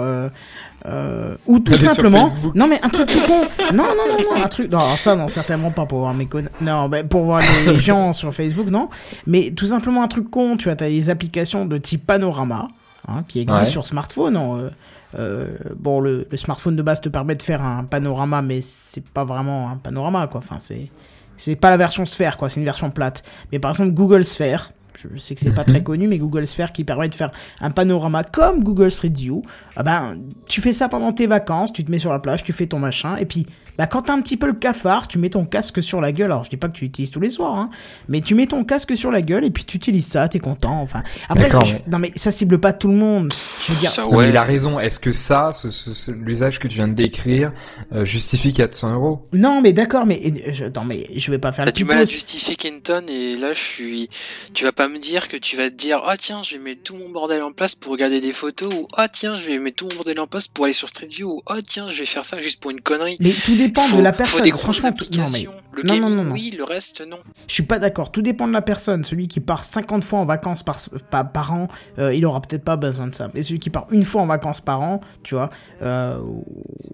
euh, 0.87 1.37
ou 1.47 1.61
tout 1.61 1.77
simplement. 1.77 2.27
Non 2.55 2.67
mais 2.67 2.79
un 2.83 2.89
truc 2.91 3.07
tout 3.09 3.21
con. 3.27 3.41
Non 3.75 3.85
non 3.85 4.07
non 4.09 4.37
non 4.37 4.43
un 4.45 4.49
truc. 4.49 4.71
Non 4.71 4.81
ça 4.97 5.17
non 5.17 5.29
certainement 5.29 5.71
pas 5.71 5.87
pour 5.87 6.01
voir 6.01 6.13
mes 6.15 6.27
conna- 6.27 6.51
Non 6.61 6.89
mais 6.89 7.05
pour 7.05 7.23
voir 7.25 7.41
les 7.67 7.77
gens 7.81 8.13
sur 8.13 8.33
Facebook 8.35 8.67
non. 8.69 8.89
Mais 9.27 9.51
tout 9.53 9.67
simplement 9.67 10.03
un 10.03 10.09
truc 10.09 10.31
con. 10.31 10.57
Tu 10.57 10.65
vois 10.65 10.77
t'as 10.77 10.89
des 10.89 11.09
applications 11.11 11.65
de 11.67 11.79
type 11.79 12.07
panorama. 12.07 12.69
hein, 13.09 13.25
qui 13.29 13.41
existent 13.41 13.65
Ouais. 13.65 13.71
sur 13.71 13.87
smartphone. 13.87 14.37
hein, 14.37 14.57
euh, 14.59 14.71
euh, 15.19 15.57
bon, 15.77 16.01
le, 16.01 16.27
le 16.31 16.37
smartphone 16.37 16.75
de 16.77 16.83
base 16.83 17.01
te 17.01 17.09
permet 17.09 17.35
de 17.37 17.43
faire 17.43 17.63
un 17.63 17.85
panorama, 17.85 18.43
mais 18.43 18.61
c'est 18.63 19.07
pas 19.09 19.25
vraiment 19.25 19.71
un 19.71 19.77
panorama, 19.77 20.27
quoi. 20.27 20.39
Enfin, 20.39 20.57
c'est 20.59 20.91
c'est 21.37 21.55
pas 21.57 21.71
la 21.71 21.77
version 21.77 22.05
sphère, 22.07 22.37
quoi. 22.37 22.49
C'est 22.49 22.61
une 22.61 22.65
version 22.65 22.91
plate. 22.91 23.23
Mais 23.53 23.59
par 23.59 23.71
exemple, 23.73 23.93
Google 23.93 24.25
Sphere. 24.25 24.71
Je 24.97 25.19
sais 25.19 25.35
que 25.35 25.41
c'est 25.41 25.53
pas 25.55 25.63
Mhm. 25.63 25.67
très 25.69 25.83
connu, 25.83 26.07
mais 26.09 26.19
Google 26.19 26.47
Sphere 26.47 26.73
qui 26.73 26.85
permet 26.85 27.09
de 27.09 27.15
faire 27.15 27.31
un 27.61 27.71
panorama 27.71 28.25
comme 28.25 28.63
Google 28.63 28.91
Street 28.91 29.13
View. 29.15 29.43
Ah 29.77 29.83
ben, 29.83 30.17
tu 30.47 30.61
fais 30.61 30.73
ça 30.73 30.89
pendant 30.89 31.13
tes 31.13 31.27
vacances, 31.27 31.73
tu 31.73 31.85
te 31.85 31.91
mets 31.91 31.99
sur 31.99 32.13
la 32.13 32.19
plage, 32.21 32.45
tu 32.45 32.53
fais 32.53 32.67
ton 32.67 32.79
machin, 32.79 33.17
et 33.17 33.25
puis, 33.27 33.47
bah, 33.77 33.89
quand 33.89 34.03
t'as 34.03 34.13
un 34.13 34.21
petit 34.21 34.37
peu 34.37 34.47
le 34.47 34.53
cafard, 34.53 35.09
tu 35.09 35.19
mets 35.19 35.31
ton 35.31 35.45
casque 35.45 35.83
sur 35.83 36.01
la 36.01 36.13
gueule. 36.13 36.27
Alors, 36.31 36.45
je 36.45 36.51
dis 36.51 36.57
pas 36.57 36.69
que 36.69 36.75
tu 36.75 36.85
l'utilises 36.85 37.11
tous 37.11 37.19
les 37.19 37.31
soirs, 37.31 37.59
hein, 37.59 37.71
mais 38.09 38.21
tu 38.21 38.37
mets 38.37 38.47
ton 38.47 38.63
casque 38.63 38.97
sur 38.97 39.11
la 39.11 39.21
gueule, 39.21 39.45
et 39.45 39.51
puis 39.51 39.65
tu 39.65 39.77
utilises 39.79 40.07
ça, 40.07 40.29
t'es 40.29 40.39
content. 40.39 40.81
Enfin, 40.81 41.03
après, 41.29 41.51
je- 41.65 41.77
non 41.91 41.99
mais 41.99 42.13
ça 42.15 42.31
cible 42.31 42.61
pas 42.61 42.73
tout 42.73 42.87
le 42.89 42.95
monde. 42.95 43.33
Je 43.67 43.73
veux 43.73 43.79
dire, 43.81 43.91
Ça, 43.91 44.03
Non, 44.03 44.11
mais 44.13 44.17
ouais. 44.19 44.29
il 44.31 44.37
a 44.37 44.45
raison. 44.45 44.79
Est-ce 44.79 45.01
que 45.01 45.11
ça, 45.11 45.51
ce- 45.53 45.71
ce- 45.71 45.93
ce- 45.93 46.11
l'usage 46.13 46.61
que 46.61 46.69
tu 46.69 46.77
viens 46.77 46.87
de 46.89 46.93
décrire, 46.95 47.53
euh, 47.93 48.05
justifie 48.05 48.53
400 48.53 48.95
euros? 48.95 49.27
Non, 49.33 49.61
mais 49.61 49.73
d'accord, 49.73 50.07
mais 50.07 50.21
je, 50.53 50.65
attends, 50.67 50.85
mais 50.85 51.09
je 51.17 51.31
vais 51.33 51.39
pas 51.39 51.51
faire 51.51 51.65
T'as 51.65 51.73
le 51.73 51.77
du 51.77 51.85
mal 51.85 51.99
à 51.99 52.05
justifier 52.05 52.55
Kenton 52.55 53.03
et 53.09 53.37
là 53.37 53.53
je 53.55 53.59
suis. 53.61 54.09
Tu 54.53 54.63
vas 54.65 54.73
pas 54.73 54.84
me 54.89 54.99
dire 54.99 55.29
que 55.29 55.37
tu 55.37 55.57
vas 55.57 55.71
te 55.71 55.75
dire 55.75 56.01
ah 56.05 56.17
tiens 56.17 56.43
je 56.43 56.57
vais 56.57 56.63
mettre 56.63 56.83
tout 56.83 56.95
mon 56.97 57.09
bordel 57.11 57.43
en 57.43 57.53
place 57.53 57.75
pour 57.75 57.93
regarder 57.93 58.21
des 58.21 58.33
photos 58.33 58.73
ou 58.75 58.87
ah 58.97 59.09
tiens 59.09 59.37
je 59.37 59.47
vais 59.47 59.59
mettre 59.59 59.77
tout 59.77 59.89
mon 59.89 59.95
bordel 59.97 60.19
en 60.21 60.27
place 60.27 60.49
pour 60.49 60.65
aller 60.65 60.75
sur 60.75 60.89
Street 60.89 61.07
View 61.09 61.29
ou 61.31 61.43
ah 61.47 61.59
tiens 61.67 61.89
je 61.91 61.99
vais 62.01 62.07
faire 62.07 62.25
ça 62.25 62.41
juste 62.41 62.61
pour 62.61 62.71
une 62.71 62.81
connerie. 62.81 63.17
Mais 63.21 63.33
tout 63.45 63.57
dépend 63.57 63.83
Faut- 63.83 63.97
de 63.99 64.03
la 64.03 64.13
faut 64.13 64.17
personne. 64.19 64.43
des 64.43 64.51
Franchement, 64.53 64.93
tout- 64.93 65.07
non 65.19 65.27
mais. 65.33 65.47
Le 65.73 65.83
Non, 65.83 65.95
non, 65.95 66.01
gaming, 66.03 66.17
non, 66.17 66.25
non. 66.25 66.33
oui, 66.33 66.55
le 66.57 66.65
reste 66.65 67.01
non. 67.07 67.19
je 67.49 67.53
suis 67.55 67.63
pas 67.65 67.79
d'accord. 67.79 68.13
Tout 68.13 68.23
dépend 68.23 68.47
de 68.47 68.53
la 68.53 68.63
personne. 68.63 69.05
Celui 69.05 69.27
qui 69.29 69.41
part 69.41 69.65
50 69.65 70.05
fois 70.05 70.21
en 70.21 70.25
vacances 70.27 70.63
par, 70.63 70.79
par, 71.11 71.33
par 71.33 71.53
an, 71.53 71.69
euh, 71.99 72.15
il 72.15 72.25
aura 72.27 72.41
peut-être 72.41 72.65
pas 72.65 72.77
besoin 72.77 73.09
de 73.09 73.15
ça. 73.15 73.31
Mais 73.35 73.43
celui 73.43 73.59
qui 73.59 73.71
part 73.71 73.87
une 73.91 74.05
fois 74.05 74.23
en 74.23 74.27
vacances 74.27 74.61
par 74.61 74.81
an, 74.81 75.01
tu 75.25 75.35
vois, 75.35 75.51
euh, 75.83 76.19
ou, 76.21 76.45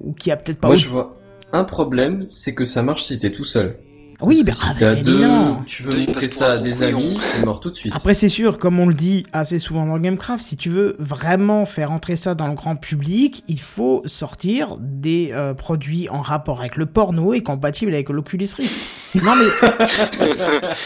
ou 0.01 0.13
qui 0.15 0.31
a 0.31 0.37
peut-être 0.37 0.59
pas. 0.61 0.69
Moi 0.69 0.75
autre- 0.77 0.85
je 0.85 0.89
vois 0.89 1.17
un 1.53 1.65
problème, 1.65 2.25
c'est 2.29 2.55
que 2.55 2.65
ça 2.65 2.83
marche 2.83 3.03
si 3.05 3.19
t'es 3.19 3.31
tout 3.33 3.45
seul. 3.45 3.77
Oui, 4.23 4.45
Parce 4.45 4.67
ben 4.67 4.75
que 4.75 4.79
si 4.79 4.85
ah, 4.85 4.91
à 4.91 4.95
ben, 4.95 5.03
deux, 5.03 5.27
tu 5.67 5.83
veux 5.83 5.95
Oui, 5.95 6.07
montrer 6.07 6.29
ça 6.29 6.53
à 6.53 6.59
des 6.59 6.83
amis, 6.83 7.17
c'est 7.21 7.45
mort 7.45 7.61
tout 7.61 7.71
de 7.71 7.75
suite. 7.75 7.93
Après, 7.97 8.15
c'est 8.15 8.29
sûr, 8.29 8.59
comme 8.59 8.79
on 8.79 8.87
le 8.87 8.95
dit 8.95 9.25
assez 9.33 9.59
souvent 9.59 9.87
dans 9.87 9.99
Gamecraft, 9.99 10.45
si 10.45 10.57
tu 10.57 10.69
veux 10.71 10.97
vraiment 10.99 11.67
faire 11.67 11.91
entrer 11.91 12.17
ça 12.17 12.35
dans 12.35 12.49
le 12.49 12.55
grand 12.55 12.77
public, 12.77 13.45
il 13.49 13.61
faut 13.61 14.03
sortir 14.05 14.77
des 14.81 15.31
euh, 15.33 15.55
produits 15.55 16.09
en 16.09 16.21
rapport 16.21 16.61
avec 16.61 16.77
le 16.77 16.87
porno 16.87 17.33
et 17.35 17.43
compatibles 17.43 17.95
avec 17.95 18.09
l'Oculus 18.09 18.49
Rift. 18.57 19.01
Non 19.25 19.33
mais, 19.35 19.45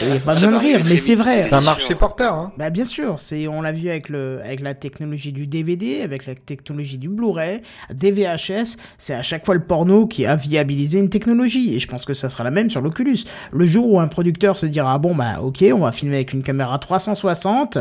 il 0.01 0.07
y 0.07 0.11
a 0.13 0.19
pas 0.19 0.33
Ça 0.33 0.47
besoin 0.47 0.59
de 0.59 0.65
rire, 0.65 0.81
mais 0.87 0.97
c'est 0.97 1.13
vrai. 1.13 1.43
C'est 1.43 1.53
un 1.53 1.61
marché 1.61 1.93
porteur. 1.93 2.33
Hein. 2.33 2.51
Bah 2.57 2.71
bien 2.71 2.85
sûr, 2.85 3.19
c'est 3.19 3.47
on 3.47 3.61
l'a 3.61 3.71
vu 3.71 3.89
avec 3.89 4.09
le 4.09 4.39
avec 4.43 4.61
la 4.61 4.73
technologie 4.73 5.31
du 5.31 5.45
DVD, 5.45 6.01
avec 6.01 6.25
la 6.25 6.33
technologie 6.33 6.97
du 6.97 7.09
Blu-ray, 7.09 7.61
des 7.93 8.11
VHS, 8.11 8.77
c'est 8.97 9.13
à 9.13 9.21
chaque 9.21 9.45
fois 9.45 9.53
le 9.53 9.63
porno 9.63 10.07
qui 10.07 10.25
a 10.25 10.35
viabilisé 10.35 10.99
une 10.99 11.09
technologie 11.09 11.75
et 11.75 11.79
je 11.79 11.87
pense 11.87 12.05
que 12.05 12.13
ça 12.15 12.29
sera 12.29 12.43
la 12.43 12.51
même 12.51 12.69
sur 12.69 12.81
l'Oculus. 12.81 13.24
Le 13.51 13.65
jour 13.65 13.91
où 13.91 13.99
un 13.99 14.07
producteur 14.07 14.57
se 14.57 14.65
dira 14.65 14.93
ah 14.93 14.97
bon 14.97 15.15
bah 15.15 15.41
OK, 15.41 15.63
on 15.73 15.79
va 15.79 15.91
filmer 15.91 16.15
avec 16.15 16.33
une 16.33 16.43
caméra 16.43 16.77
360, 16.79 17.77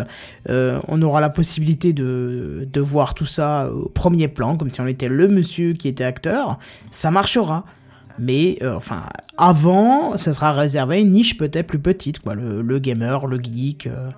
euh, 0.49 0.81
on 0.89 1.01
aura 1.03 1.21
la 1.21 1.31
possibilité 1.31 1.93
de 1.93 2.69
de 2.71 2.81
voir 2.81 3.15
tout 3.15 3.27
ça 3.27 3.71
au 3.73 3.89
premier 3.89 4.29
plan 4.29 4.57
comme 4.57 4.71
si 4.71 4.81
on 4.81 4.87
était 4.87 5.09
le 5.09 5.29
monsieur 5.29 5.73
qui 5.75 5.89
était 5.89 6.05
acteur, 6.05 6.59
ça 6.91 7.11
marchera. 7.11 7.65
Mais 8.19 8.59
euh, 8.63 8.77
enfin, 8.77 9.03
avant, 9.37 10.17
ça 10.17 10.33
sera 10.33 10.53
réservé 10.53 10.97
à 10.97 10.99
une 11.01 11.11
niche 11.11 11.37
peut-être 11.37 11.67
plus 11.67 11.81
petite, 11.81 12.21
quoi. 12.21 12.37
Le, 12.37 12.63
le 12.63 12.79
gamer, 12.79 13.27
le 13.27 13.41
geek, 13.43 13.89
euh, 13.89 14.11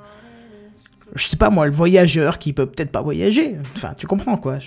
je 1.14 1.26
sais 1.26 1.36
pas 1.36 1.50
moi, 1.50 1.66
le 1.66 1.72
voyageur 1.72 2.38
qui 2.38 2.52
peut 2.52 2.66
peut-être 2.66 2.90
pas 2.90 3.00
voyager. 3.00 3.56
Enfin, 3.74 3.94
tu 3.96 4.06
comprends 4.06 4.36
quoi. 4.36 4.58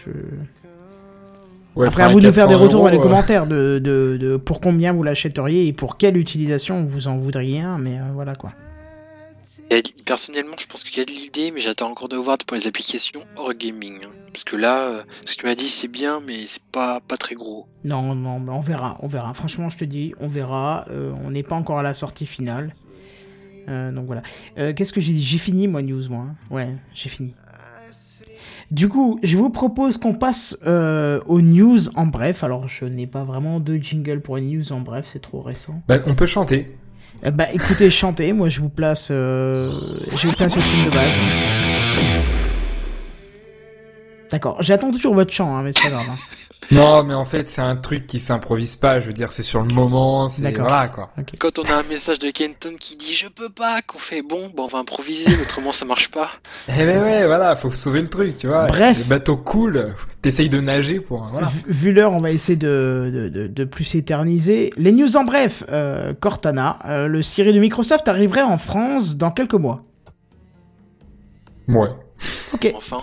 Ouais, 1.80 1.88
Après, 1.88 2.04
à 2.04 2.10
vous 2.10 2.20
de 2.20 2.28
nous 2.28 2.34
faire 2.34 2.48
des 2.48 2.54
400 2.54 2.64
retours 2.64 2.84
dans 2.84 2.90
les 2.90 2.98
euh, 2.98 3.02
commentaires 3.02 3.48
de, 3.48 3.80
de, 3.84 4.18
de 4.20 4.38
pour 4.38 4.60
combien 4.62 4.94
vous 4.94 5.04
l'achèteriez 5.04 5.68
et 5.68 5.74
pour 5.74 5.98
quelle 5.98 6.18
utilisation 6.18 6.86
vous 6.86 7.08
en 7.08 7.18
voudriez 7.18 7.62
un, 7.62 7.78
mais 7.78 7.98
euh, 8.00 8.04
voilà 8.14 8.36
quoi. 8.36 8.52
Personnellement, 10.06 10.56
je 10.60 10.66
pense 10.66 10.84
qu'il 10.84 10.98
y 10.98 11.02
a 11.02 11.06
de 11.06 11.12
l'idée, 11.12 11.52
mais 11.54 11.60
j'attends 11.62 11.92
encore 11.92 12.10
de 12.10 12.18
voir 12.18 12.38
pour 12.40 12.58
les 12.58 12.66
applications 12.66 13.20
hors 13.36 13.54
gaming. 13.54 13.98
hein. 14.04 14.10
Parce 14.34 14.44
que 14.44 14.56
là, 14.56 14.80
euh, 14.90 15.04
ce 15.26 15.36
que 15.36 15.42
tu 15.42 15.46
m'as 15.46 15.54
dit, 15.54 15.70
c'est 15.70 15.88
bien, 15.88 16.20
mais 16.26 16.48
c'est 16.48 16.64
pas, 16.72 17.00
pas 17.08 17.18
très 17.18 17.36
gros. 17.36 17.68
Non, 17.84 18.16
non, 18.16 18.40
mais 18.40 18.52
on 18.52 18.62
verra, 18.62 18.98
on 19.02 19.08
verra. 19.08 19.34
Franchement, 19.36 19.70
je 19.70 19.78
te 19.78 19.86
dis, 19.86 20.14
on 20.20 20.28
verra. 20.28 20.86
Euh, 20.90 21.12
on 21.24 21.30
n'est 21.30 21.44
pas 21.44 21.56
encore 21.56 21.78
à 21.78 21.84
la 21.84 21.94
sortie 21.94 22.26
finale. 22.26 22.74
Euh, 23.68 23.92
donc 23.92 24.08
voilà. 24.08 24.24
Euh, 24.58 24.74
Qu'est-ce 24.74 24.92
que 24.94 25.02
j'ai 25.02 25.14
dit? 25.14 25.22
J'ai 25.22 25.38
fini, 25.38 25.68
moi, 25.68 25.84
news, 25.84 26.10
moi. 26.10 26.26
hein. 26.30 26.36
Ouais, 26.50 26.76
j'ai 26.96 27.10
fini. 27.10 27.36
Du 28.72 28.88
coup, 28.88 29.20
je 29.24 29.36
vous 29.36 29.50
propose 29.50 29.98
qu'on 29.98 30.14
passe 30.14 30.56
euh, 30.68 31.20
aux 31.26 31.42
news 31.42 31.80
en 31.96 32.06
bref. 32.06 32.44
Alors, 32.44 32.68
je 32.68 32.86
n'ai 32.86 33.08
pas 33.08 33.24
vraiment 33.24 33.60
de 33.60 33.76
jingle 33.78 34.22
pour 34.22 34.38
une 34.38 34.50
news 34.58 34.72
en 34.72 34.80
bref, 34.82 35.08
c'est 35.12 35.22
trop 35.22 35.42
récent. 35.42 35.82
Bah, 35.88 35.98
on 36.06 36.14
peut 36.14 36.28
chanter. 36.28 36.68
Euh, 37.26 37.32
bah, 37.32 37.48
écoutez, 37.52 37.90
chantez. 37.90 38.32
Moi, 38.32 38.50
je 38.50 38.62
vous 38.62 38.70
place, 38.70 39.10
euh, 39.12 39.68
je 40.16 40.28
vous 40.28 40.34
place 40.36 40.56
au 40.56 40.60
film 40.60 40.86
de 40.86 40.92
base. 40.92 41.20
D'accord. 44.32 44.58
J'attends 44.62 44.92
toujours 44.92 45.16
votre 45.16 45.34
chant, 45.34 45.56
hein, 45.58 45.64
mais 45.64 45.72
c'est 45.74 45.82
pas 45.90 45.90
grave. 45.90 46.06
hein. 46.12 46.16
Non, 46.72 47.04
mais 47.04 47.14
en 47.16 47.26
fait, 47.26 47.50
c'est 47.50 47.62
un 47.62 47.76
truc 47.76 48.06
qui 48.06 48.20
s'improvise 48.20 48.76
pas. 48.76 49.00
Je 49.00 49.08
veux 49.08 49.14
dire, 49.14 49.32
c'est 49.32 49.42
sur 49.44 49.62
le 49.64 49.74
moment. 49.74 50.28
C'est 50.28 50.42
D'accord. 50.44 50.68
voilà 50.68 50.88
quoi. 50.88 51.10
Quand 51.40 51.58
on 51.58 51.64
a 51.64 51.74
un 51.76 51.84
message 51.84 52.20
de 52.20 52.30
Kenton 52.30 52.76
qui 52.80 52.96
dit 52.96 53.16
je 53.16 53.28
peux 53.28 53.50
pas, 53.50 53.82
qu'on 53.82 53.98
fait 53.98 54.22
bon, 54.22 54.52
bon 54.56 54.64
on 54.66 54.68
va 54.68 54.78
improviser, 54.80 55.32
autrement 55.42 55.72
ça 55.72 55.86
marche 55.86 56.12
pas. 56.12 56.30
Eh 56.68 56.72
ben 56.86 57.02
ouais, 57.02 57.26
voilà, 57.26 57.56
faut 57.56 57.72
sauver 57.72 58.02
le 58.02 58.08
truc, 58.10 58.38
tu 58.38 58.48
vois. 58.48 58.68
Bref. 58.68 58.98
Le 59.00 59.04
bateau 59.06 59.36
coule. 59.38 59.96
T'essayes 60.22 60.50
de 60.50 60.60
nager 60.62 61.00
pour. 61.00 61.24
Voilà. 61.32 61.48
Vu- 61.48 61.64
Vu 61.68 61.92
l'heure, 61.94 62.14
on 62.14 62.18
va 62.18 62.30
essayer 62.32 62.58
de, 62.58 63.10
de, 63.14 63.30
de, 63.30 63.48
de 63.48 63.64
plus 63.64 63.86
s'éterniser. 63.86 64.72
Les 64.78 64.92
news 64.92 65.18
en 65.18 65.24
bref. 65.24 65.64
Euh, 65.72 66.14
Cortana, 66.14 66.80
euh, 66.86 67.08
le 67.08 67.22
Siri 67.22 67.52
de 67.54 67.60
Microsoft 67.60 68.08
arriverait 68.08 68.42
en 68.44 68.58
France 68.58 69.18
dans 69.18 69.32
quelques 69.32 69.54
mois. 69.56 69.84
Ouais. 71.68 71.90
Ok. 72.54 72.72
Enfin, 72.76 72.98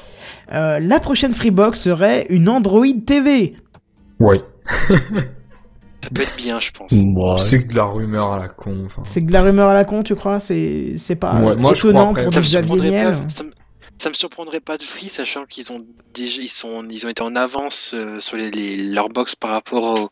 Euh, 0.53 0.79
la 0.81 1.01
prochaine 1.01 1.33
Freebox 1.33 1.81
serait 1.81 2.27
une 2.31 2.49
Android 2.49 2.87
TV. 3.05 3.57
Ouais. 4.21 4.43
ça 4.89 6.11
peut 6.15 6.23
être 6.23 6.37
bien, 6.37 6.61
je 6.61 6.71
pense. 6.71 6.93
C'est 7.43 7.63
que 7.65 7.69
de 7.73 7.77
la 7.77 7.85
rumeur 7.85 8.33
à 8.33 8.39
la 8.39 8.49
con. 8.49 8.87
C'est 9.05 9.23
que 9.23 9.27
de 9.27 9.33
la 9.33 9.43
rumeur 9.43 9.69
à 9.69 9.75
la 9.75 9.85
con, 9.85 10.03
tu 10.03 10.15
crois? 10.15 10.41
C'est 10.41 10.95
c'est 10.97 11.17
pas 11.17 11.35
Ouais, 11.41 11.57
moi, 11.57 11.75
je 11.75 11.81
étonnant 11.81 12.13
crois 12.13 12.23
après. 12.23 12.25
pour 12.25 12.33
Ça 12.35 12.41
Xavier 12.41 12.91
Niel 12.91 13.13
pas. 13.13 13.29
Ça 13.29 13.43
me, 13.43 13.51
ça 13.99 14.09
me 14.11 14.15
surprendrait 14.15 14.61
pas 14.61 14.77
de 14.77 14.83
Free, 14.83 15.09
sachant 15.09 15.45
qu'ils 15.47 15.73
ont 15.73 15.85
déjà, 16.15 16.43
ils 16.43 16.49
sont, 16.49 16.87
ils 16.91 17.07
ont 17.07 17.09
été 17.09 17.23
en 17.23 17.35
avance 17.37 17.93
euh, 17.95 18.21
sur 18.21 18.37
les, 18.37 18.51
les- 18.51 18.77
leur 18.77 19.09
box 19.09 19.35
par 19.35 19.51
rapport 19.51 19.83
aux, 20.01 20.11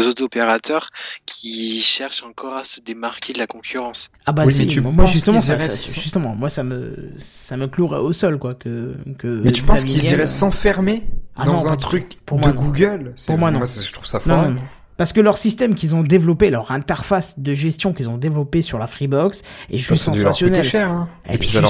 aux 0.00 0.06
autres 0.06 0.22
opérateurs 0.22 0.88
qui 1.26 1.80
cherchent 1.80 2.22
encore 2.22 2.56
à 2.56 2.64
se 2.64 2.80
démarquer 2.80 3.32
de 3.32 3.38
la 3.38 3.46
concurrence. 3.46 4.08
Ah 4.24 4.32
bah 4.32 4.44
Oui, 4.46 4.54
si, 4.54 4.66
tu 4.66 4.80
moi 4.80 4.90
moi, 4.92 5.04
penses 5.04 5.12
justement, 5.12 5.38
ça, 5.40 5.56
justement, 5.58 6.34
moi 6.34 6.48
ça 6.48 6.62
me 6.62 7.12
ça 7.18 7.56
me 7.56 7.66
clouerait 7.68 7.98
au 8.00 8.12
sol 8.12 8.38
quoi 8.38 8.54
que 8.54 8.94
que. 9.18 9.26
Mais 9.44 9.52
tu 9.52 9.62
penses 9.62 9.84
qu'ils 9.84 10.04
iraient 10.04 10.26
s'enfermer 10.26 11.04
Ah 11.36 11.44
dans 11.44 11.64
non, 11.64 11.70
un 11.72 11.76
truc. 11.76 12.18
Pour 12.24 12.38
de 12.38 12.44
moi, 12.46 12.52
non. 12.54 12.60
Google? 12.62 13.12
C'est- 13.16 13.26
Pour 13.26 13.38
moi, 13.38 13.50
non. 13.50 13.64
c'est- 13.66 13.82
Je 13.86 13.92
trouve 13.92 14.06
ça 14.06 14.18
Non, 14.26 14.34
fort. 14.42 14.52
Parce 14.96 15.12
que 15.12 15.20
leur 15.20 15.36
système 15.36 15.74
qu'ils 15.74 15.94
ont 15.94 16.02
développé, 16.02 16.50
leur 16.50 16.70
interface 16.70 17.38
de 17.38 17.54
gestion 17.54 17.92
qu'ils 17.92 18.08
ont 18.08 18.16
développé 18.16 18.62
sur 18.62 18.78
la 18.78 18.86
Freebox 18.86 19.42
est 19.70 19.78
juste 19.78 20.02
sensationnelle. 20.02 20.64
cher, 20.64 20.90
hein. 20.90 21.08
Elle 21.24 21.34
Et 21.34 21.38
puis 21.38 21.48
juste 21.48 21.62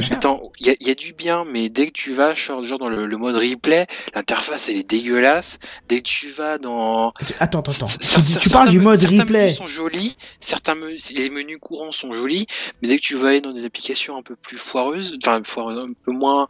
cher. 0.00 0.16
Attends, 0.16 0.42
il 0.60 0.68
y 0.80 0.84
y 0.86 0.90
a 0.90 0.94
du 0.94 1.12
bien, 1.12 1.44
mais 1.50 1.68
dès 1.68 1.86
que 1.86 1.92
tu 1.92 2.14
vas 2.14 2.34
genre, 2.34 2.62
dans 2.78 2.88
le, 2.88 3.06
le 3.06 3.16
mode 3.16 3.36
replay, 3.36 3.86
l'interface 4.14 4.68
elle 4.68 4.76
est 4.76 4.88
dégueulasse. 4.88 5.58
Dès 5.88 5.98
que 6.00 6.08
tu 6.08 6.28
vas 6.30 6.58
dans 6.58 7.12
Attends, 7.40 7.60
attends, 7.60 7.72
attends. 7.72 7.86
C- 7.86 7.98
Tu, 7.98 8.38
tu 8.38 8.50
parles 8.50 8.68
du 8.70 8.78
mode 8.80 9.00
certains 9.00 9.18
replay. 9.22 9.42
menus 9.44 9.56
sont 9.56 9.66
jolis, 9.66 10.16
certains 10.40 10.74
me- 10.74 10.96
les 11.16 11.30
menus 11.30 11.58
courants 11.60 11.90
sont 11.92 12.12
jolis, 12.12 12.46
mais 12.80 12.88
dès 12.88 12.96
que 12.96 13.02
tu 13.02 13.16
vas 13.16 13.28
aller 13.28 13.40
dans 13.40 13.52
des 13.52 13.64
applications 13.64 14.16
un 14.16 14.22
peu 14.22 14.36
plus 14.36 14.58
foireuses, 14.58 15.16
enfin 15.24 15.40
foireuses, 15.44 15.78
un 15.90 15.92
peu 16.04 16.12
moins 16.12 16.46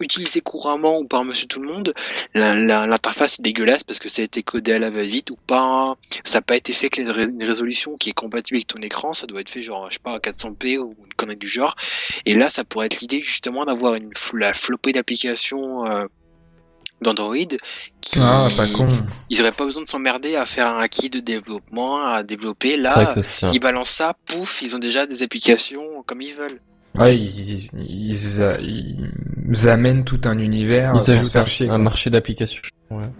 utilisées 0.00 0.40
couramment 0.40 0.98
ou 0.98 1.04
par 1.06 1.24
Monsieur 1.24 1.46
Tout 1.46 1.60
le 1.60 1.68
Monde, 1.68 1.94
l'interface 2.34 3.38
est 3.38 3.42
dégueulasse 3.42 3.84
parce 3.84 3.98
que 3.98 4.08
ça 4.08 4.22
a 4.22 4.24
été 4.24 4.42
codé 4.42 4.72
à 4.72 4.78
la 4.78 4.90
va-vite 4.90 5.30
ou 5.30 5.36
pas, 5.46 5.96
ça 6.24 6.38
n'a 6.38 6.42
pas 6.42 6.56
été 6.56 6.72
fait 6.72 6.86
avec 6.86 6.98
une 6.98 7.10
ré- 7.10 7.24
une 7.24 7.44
résolution 7.44 7.96
qui 7.96 8.10
est 8.10 8.14
compatible 8.14 8.56
avec 8.58 8.66
ton 8.66 8.80
écran, 8.80 9.12
ça 9.12 9.26
doit 9.26 9.40
être 9.40 9.50
fait 9.50 9.62
genre 9.62 9.86
je 9.90 9.94
sais 9.94 10.02
pas 10.02 10.14
à 10.14 10.18
400p 10.18 10.78
ou 10.78 10.94
une 11.04 11.14
connerie 11.14 11.36
du 11.36 11.48
genre. 11.48 11.76
Et 12.26 12.34
là, 12.34 12.48
ça 12.48 12.64
pourrait 12.64 12.86
être 12.86 13.00
l'idée 13.00 13.22
justement 13.22 13.64
d'avoir 13.64 13.94
une 13.94 14.10
la 14.34 14.54
flopée 14.54 14.92
d'applications 14.92 15.86
euh, 15.86 16.06
d'Android 17.02 17.34
qui 18.00 18.18
Ah, 18.22 18.48
pas 18.56 18.66
con. 18.68 18.88
ils 19.30 19.40
auraient 19.40 19.52
pas 19.52 19.64
besoin 19.64 19.82
de 19.82 19.88
s'emmerder 19.88 20.36
à 20.36 20.44
faire 20.46 20.70
un 20.70 20.78
acquis 20.80 21.08
de 21.10 21.20
développement, 21.20 22.06
à 22.06 22.22
développer. 22.22 22.76
Là, 22.76 22.90
ils 23.54 23.60
balancent 23.60 23.90
ça, 23.90 24.14
pouf, 24.26 24.60
ils 24.62 24.76
ont 24.76 24.78
déjà 24.78 25.06
des 25.06 25.22
applications 25.22 26.02
comme 26.06 26.20
ils 26.20 26.34
veulent. 26.34 26.60
Ouais, 26.98 27.16
ils, 27.16 27.70
ils, 27.78 29.68
amènent 29.68 30.04
tout 30.04 30.20
un 30.24 30.38
univers 30.38 30.92
Ils 30.94 31.00
faire 31.30 31.42
un, 31.42 31.46
chier. 31.46 31.66
un 31.66 31.70
quoi. 31.70 31.78
marché 31.78 32.10
d'applications. 32.10 32.62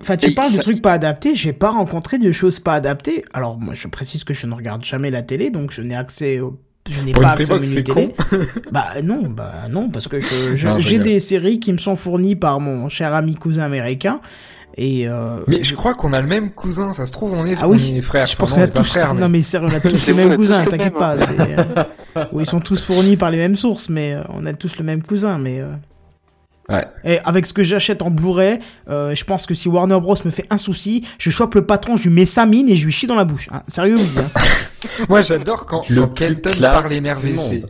Enfin, 0.01 0.17
tu 0.17 0.31
Et 0.31 0.35
parles 0.35 0.51
ça- 0.51 0.57
de 0.59 0.63
trucs 0.63 0.83
pas 0.83 0.93
adaptés. 0.93 1.37
J'ai 1.37 1.53
pas 1.53 1.71
rencontré 1.71 2.19
de 2.19 2.33
choses 2.33 2.59
pas 2.59 2.75
adaptées. 2.75 3.25
Alors, 3.33 3.59
moi, 3.59 3.75
je 3.75 3.87
précise 3.87 4.25
que 4.25 4.35
je 4.35 4.47
ne 4.49 4.55
regarde 4.55 4.85
jamais 4.85 5.11
la 5.11 5.23
télé, 5.23 5.51
donc 5.51 5.71
je 5.71 5.83
n'ai 5.83 5.95
accès 5.95 6.41
au. 6.41 6.59
Je 6.91 7.01
n'ai 7.03 7.13
pas 7.13 7.29
accès 7.31 7.45
au 7.45 7.47
Freebox, 7.47 7.71
menu 7.75 7.85
c'est 7.87 7.95
télé. 7.95 8.15
Bah 8.73 8.87
non, 9.05 9.29
bah 9.29 9.67
non, 9.71 9.89
parce 9.91 10.09
que 10.09 10.19
j'ai 10.57 10.99
des 10.99 11.21
séries 11.21 11.61
qui 11.61 11.73
me 11.73 11.79
sont 11.79 11.95
fournies 11.95 12.35
par 12.37 12.59
mon 12.59 12.89
cher 12.89 13.15
ami 13.15 13.37
cousin 13.37 13.63
américain. 13.63 14.21
Et 14.77 15.09
euh, 15.09 15.41
Mais 15.49 15.63
je 15.65 15.75
crois 15.75 15.95
qu'on 15.95 16.13
a 16.13 16.21
le 16.21 16.27
même 16.29 16.51
cousin, 16.53 16.93
ça 16.93 17.05
se 17.07 17.13
trouve, 17.13 17.33
on 17.35 17.45
est, 17.45 17.57
Ah 17.61 17.69
oui, 17.69 17.91
on 17.93 17.97
est 17.97 18.01
frères. 18.01 18.27
je 18.27 18.37
pense 18.37 18.53
Enfin, 18.53 18.63
qu'on 18.63 18.67
a 18.67 18.71
pas 18.73 18.81
tous. 18.81 18.89
frères, 18.89 19.15
mais- 19.15 19.21
Non 19.21 19.29
mais 19.29 19.43
sérieux, 19.43 19.69
on 19.71 19.75
a 19.77 19.81
tous 19.91 20.07
le 20.09 20.15
même 20.15 20.37
cousin, 20.37 20.65
t'inquiète 20.65 20.95
pas. 20.95 21.15
hein. 21.15 21.19
c'est, 21.19 21.41
euh, 21.41 22.25
Oui, 22.33 22.45
ils 22.45 22.49
sont 22.51 22.61
tous 22.61 22.83
fournis 22.83 23.17
par 23.17 23.31
les 23.31 23.39
mêmes 23.39 23.57
sources, 23.57 23.89
mais 23.89 24.15
euh, 24.15 24.23
on 24.31 24.47
a 24.47 24.53
tous 24.53 24.77
le 24.79 24.85
même 24.85 25.03
cousin. 25.03 25.39
Mais 25.39 25.61
euh, 25.61 25.67
Ouais. 26.69 26.87
et 27.05 27.19
avec 27.25 27.47
ce 27.47 27.53
que 27.53 27.65
j'achète 27.65 28.01
en 28.01 28.11
Blu-ray, 28.13 28.61
euh, 28.89 29.13
je 29.17 29.25
pense 29.25 29.45
que 29.45 29.55
si 29.55 29.69
Warner 29.69 29.99
Bros 29.99 30.15
me 30.25 30.31
fait 30.31 30.45
un 30.51 30.57
souci, 30.57 31.05
je 31.19 31.29
chope 31.31 31.57
le 31.57 31.67
patron, 31.67 31.97
je 31.97 32.05
lui 32.09 32.15
mets 32.15 32.25
sa 32.25 32.47
mine 32.47 32.69
et 32.69 32.77
je 32.77 32.85
lui 32.87 32.93
chie 32.93 33.09
dans 33.09 33.17
la 33.17 33.25
bouche. 33.25 33.49
hein. 33.53 33.63
Sérieux, 33.67 33.97
oui. 33.97 34.09
hein. 34.19 34.41
Moi, 35.09 35.21
j'adore 35.21 35.67
quand, 35.67 35.89
Le 35.89 36.03
quand 36.03 36.61
parle 36.61 36.93
émerveillé. 36.93 37.65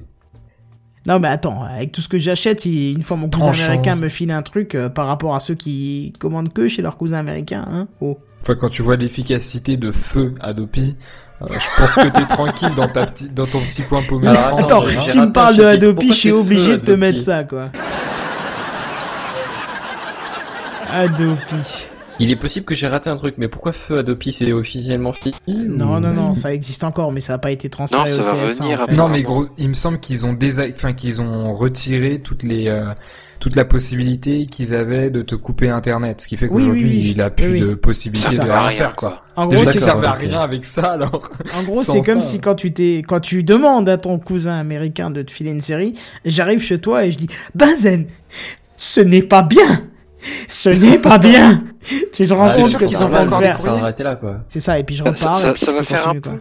Non 1.07 1.19
mais 1.19 1.29
attends, 1.29 1.63
avec 1.63 1.93
tout 1.93 2.03
ce 2.03 2.09
que 2.09 2.19
j'achète, 2.19 2.61
si 2.61 2.93
une 2.93 3.03
fois 3.03 3.17
mon 3.17 3.31
cousin 3.31 3.47
Tranchant. 3.47 3.65
américain 3.65 3.97
me 3.97 4.09
file 4.09 4.31
un 4.31 4.43
truc 4.43 4.75
euh, 4.75 4.91
par 4.91 5.07
rapport 5.07 5.35
à 5.35 5.41
ceux 5.41 5.55
qui 5.55 6.13
commandent 6.19 6.53
que 6.53 6.69
chez 6.69 6.83
leur 6.83 6.99
cousin 6.99 7.19
américain, 7.19 7.67
hein. 7.71 7.89
Oh. 8.01 8.19
Enfin, 8.43 8.55
quand 8.55 8.69
tu 8.69 8.83
vois 8.83 8.97
l'efficacité 8.97 9.77
de 9.77 9.93
feu 9.93 10.35
Adopi, 10.41 10.97
euh, 11.43 11.47
je 11.49 11.67
pense 11.79 11.95
que 11.95 12.09
t'es 12.09 12.27
tranquille 12.27 12.75
dans, 12.75 12.89
ta 12.89 13.07
petite, 13.07 13.33
dans 13.35 13.47
ton 13.47 13.61
petit 13.61 13.83
coin 13.83 14.03
paumé. 14.03 14.29
Alors, 14.29 14.59
France, 14.59 14.73
Attends, 14.73 14.89
j'ai 14.89 15.11
tu 15.13 15.19
me 15.19 15.33
parles 15.33 15.57
de. 15.57 15.65
Adopi, 15.65 16.09
je 16.09 16.13
suis 16.13 16.33
obligé 16.33 16.73
feu, 16.73 16.79
de 16.79 16.85
te 16.85 16.91
Adopi 16.91 17.01
mettre 17.01 17.21
ça, 17.21 17.45
quoi. 17.45 17.71
Adopi. 20.93 21.89
Il 22.21 22.31
est 22.31 22.37
possible 22.37 22.67
que 22.67 22.75
j'ai 22.75 22.87
raté 22.87 23.09
un 23.11 23.17
truc, 23.17 23.35
mais 23.39 23.49
pourquoi 23.49 23.73
Feu 23.73 23.99
Adopi 23.99 24.33
c'est 24.33 24.53
officiellement 24.53 25.13
fini 25.13 25.35
Non, 25.49 25.99
non, 26.01 26.11
ou- 26.11 26.15
non, 26.15 26.35
ça 26.35 26.53
existe 26.55 26.85
encore, 26.85 27.11
mais 27.13 27.21
ça 27.21 27.33
n'a 27.33 27.39
pas 27.39 27.51
été 27.51 27.69
transféré 27.71 28.03
Non, 28.03 28.07
ça 28.07 28.21
au 28.21 28.25
va 28.25 28.47
CSA, 28.47 28.65
revenir 28.65 28.65
en 28.65 28.69
fait. 28.77 28.83
après. 28.83 28.95
Non, 28.97 29.09
mais 29.09 29.23
gros, 29.23 29.47
il 29.59 29.69
me 29.69 29.73
semble 29.75 29.99
qu'ils 30.01 30.27
ont 30.27 30.33
désa... 30.35 30.65
enfin, 30.75 30.93
qu'ils 30.93 31.23
ont 31.23 31.53
retiré 31.53 32.21
toutes 32.21 32.43
les, 32.43 32.69
euh, 32.69 32.93
toute 33.39 33.57
la 33.57 33.65
possibilité 33.65 34.45
qu'ils 34.47 34.75
avaient 34.75 35.09
de 35.09 35.23
te 35.23 35.35
couper 35.35 35.71
Internet, 35.71 36.21
ce 36.21 36.29
qui 36.29 36.37
fait 36.37 36.47
qu'aujourd'hui 36.49 36.85
oui, 36.91 37.03
oui. 37.05 37.11
il 37.13 37.23
a 37.23 37.31
plus 37.31 37.47
Oui, 37.47 37.53
oui. 37.55 37.61
de 37.63 37.71
Ça 37.71 37.77
possibilité 37.77 38.37
de 38.37 38.43
rien 38.43 38.71
faire, 38.73 38.97
quoi. 38.97 39.23
En 39.37 39.47
gros, 39.47 39.57
Déjà 39.65 39.73
servait 39.73 40.07
à 40.09 40.13
rien 40.13 40.41
avec 40.41 40.67
ça, 40.67 40.83
alors. 40.93 41.31
En 41.59 41.63
gros, 41.63 41.83
c'est 41.85 42.03
comme 42.03 42.21
ça. 42.21 42.29
si 42.29 42.39
quand 42.39 42.55
tu 42.55 42.71
t'es, 42.75 43.03
quand 43.07 43.21
tu 43.21 43.43
demandes 43.45 43.89
à 43.89 43.97
ton 43.97 44.19
cousin 44.19 44.59
américain 44.59 45.11
de 45.11 45.23
te 45.23 45.31
filer 45.31 45.53
une 45.53 45.63
série, 45.63 45.95
j'arrive 46.27 46.61
chez 46.61 46.79
toi 46.79 47.07
et 47.07 47.13
je 47.13 47.17
dis, 47.17 47.29
Benzen, 47.55 48.05
ce 48.77 49.01
n'est 49.01 49.23
pas 49.23 49.43
bien, 49.43 49.85
ce 50.49 50.69
n'est 50.71 50.99
pas 50.99 51.19
bien. 51.19 51.63
tu 52.13 52.27
te 52.27 52.33
rends 52.33 52.49
Ah, 52.51 52.55
compte 52.55 52.73
que 52.77 52.85
qu'ils 52.85 52.97
ça 52.97 53.05
sont 53.07 53.15
en 53.15 53.23
de 53.23 53.27
encore 53.29 53.41
faire. 53.43 53.57
s'arrêter 53.57 54.03
là, 54.03 54.17
quoi. 54.17 54.37
C'est 54.49 54.61
ça, 54.61 54.79
et 54.79 54.85
puis 54.85 54.95
je 54.95 55.05
Ça- 55.05 55.11
repars. 55.11 55.37
ça- 55.37 55.57
ça 55.57 55.67
je 55.67 55.71
va 55.73 55.83
faire 55.83 56.09
un 56.09 56.21
quoi. 56.21 56.33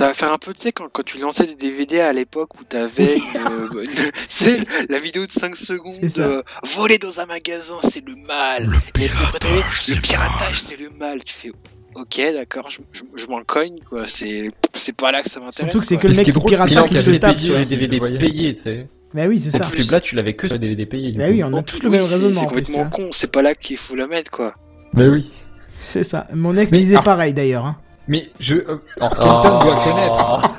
Ça 0.00 0.08
va 0.08 0.14
faire 0.14 0.32
un 0.32 0.38
peu, 0.38 0.52
tu 0.52 0.62
sais, 0.62 0.72
quand, 0.72 0.88
quand 0.92 1.04
tu 1.04 1.18
lançais 1.18 1.44
des 1.46 1.54
DVD 1.54 2.00
à 2.00 2.12
l'époque 2.12 2.58
où 2.60 2.64
t'avais 2.64 3.18
une, 3.18 3.78
une- 3.82 3.90
c'est 4.28 4.58
la 4.90 4.98
vidéo 4.98 5.26
de 5.26 5.32
5 5.32 5.54
secondes, 5.54 5.94
ça. 6.08 6.22
euh, 6.22 6.42
voler 6.74 6.98
dans 6.98 7.20
un 7.20 7.26
magasin, 7.26 7.74
c'est 7.84 8.04
le 8.04 8.16
mal. 8.16 8.68
Après, 8.88 9.38
t'avais, 9.38 9.54
le 9.94 10.00
piratage, 10.00 10.60
c'est 10.60 10.76
le 10.80 10.90
mal. 10.98 11.22
Tu 11.22 11.32
fais, 11.34 11.52
ok, 11.94 12.20
d'accord, 12.34 12.68
je, 12.68 12.78
je, 12.92 13.02
je 13.14 13.26
m'en 13.28 13.44
cogne, 13.44 13.78
quoi. 13.88 14.08
C'est, 14.08 14.48
c'est 14.74 14.96
pas 14.96 15.12
là 15.12 15.22
que 15.22 15.30
ça 15.30 15.38
m'intéresse. 15.38 15.70
Surtout 15.70 15.78
que 15.78 15.84
c'est 15.86 15.98
que 15.98 16.08
le 16.08 16.14
mec 16.14 16.24
qui 16.26 16.32
pirate 16.32 16.68
qui 16.68 16.74
se 16.96 17.10
le 17.12 17.20
tape. 17.20 17.36
sur 17.36 17.54
les 17.54 17.60
le 17.60 17.66
DVD 17.66 17.98
voyais. 18.00 18.18
payés, 18.18 18.52
tu 18.54 18.60
sais. 18.60 18.88
Bah 19.14 19.26
oui, 19.28 19.38
c'est 19.38 19.50
ça. 19.50 19.58
Cette 19.66 19.72
pub-là, 19.74 20.00
tu 20.00 20.14
l'avais 20.16 20.32
que 20.34 20.46
sur 20.48 20.54
les 20.54 20.58
DVD 20.60 20.86
payés. 20.86 21.12
Bah 21.12 21.26
coup. 21.26 21.32
oui, 21.32 21.44
on 21.44 21.54
a 21.54 21.62
tous 21.62 21.82
le 21.82 21.90
même 21.90 22.00
raisonnement. 22.02 22.40
C'est 22.40 22.46
complètement 22.46 22.82
hein. 22.82 22.90
con, 22.92 23.08
c'est 23.12 23.30
pas 23.30 23.42
là 23.42 23.54
qu'il 23.54 23.76
faut 23.76 23.94
le 23.94 24.06
mettre, 24.06 24.30
quoi. 24.30 24.54
Mais 24.94 25.08
oui. 25.08 25.30
C'est 25.78 26.02
ça. 26.04 26.26
Mon 26.32 26.56
ex 26.56 26.70
Mais 26.72 26.78
disait 26.78 26.94
alors- 26.94 27.04
pareil 27.04 27.34
d'ailleurs. 27.34 27.66
hein. 27.66 27.76
Mais 28.08 28.30
je, 28.40 28.56
euh, 28.56 28.76
alors 29.00 29.16
Kenton 29.18 29.58
Oh. 29.60 29.64
doit 29.64 29.84
connaître. 29.84 30.50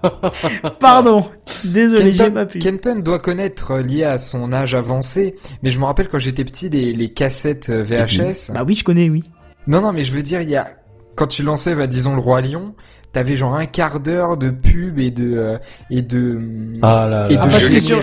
Pardon, 0.80 1.24
désolé, 1.64 2.12
j'ai 2.12 2.18
Kenton, 2.18 2.34
pas 2.34 2.46
pu. 2.46 2.58
Kenton 2.60 2.98
doit 3.00 3.18
connaître 3.18 3.72
euh, 3.72 3.82
lié 3.82 4.04
à 4.04 4.18
son 4.18 4.52
âge 4.52 4.74
avancé, 4.74 5.34
mais 5.62 5.70
je 5.70 5.78
me 5.78 5.84
rappelle 5.84 6.08
quand 6.08 6.18
j'étais 6.18 6.44
petit 6.44 6.68
les, 6.68 6.92
les 6.92 7.08
cassettes 7.12 7.68
euh, 7.70 7.82
VHS. 7.82 8.52
Bah 8.54 8.62
oui, 8.66 8.74
je 8.74 8.84
connais, 8.84 9.10
oui. 9.10 9.24
Non 9.66 9.80
non 9.82 9.92
mais 9.92 10.02
je 10.02 10.12
veux 10.14 10.22
dire 10.22 10.40
il 10.40 10.48
y 10.48 10.56
a 10.56 10.66
quand 11.14 11.26
tu 11.26 11.42
lançais 11.42 11.74
bah, 11.74 11.86
disons 11.86 12.14
le 12.14 12.20
roi 12.22 12.40
lion, 12.40 12.74
t'avais 13.18 13.36
genre 13.36 13.54
un 13.56 13.66
quart 13.66 14.00
d'heure 14.00 14.36
de 14.36 14.50
pub 14.50 14.98
et 14.98 15.10
de 15.10 15.36
euh, 15.36 15.58
et 15.90 16.02
de 16.02 16.38
Ah 16.82 17.06
là 17.08 17.26
et 17.28 17.34
là. 17.34 17.40
de 17.42 17.46
Ah, 17.46 17.48
parce 17.50 17.68
que 17.68 17.80
sur- 17.80 18.02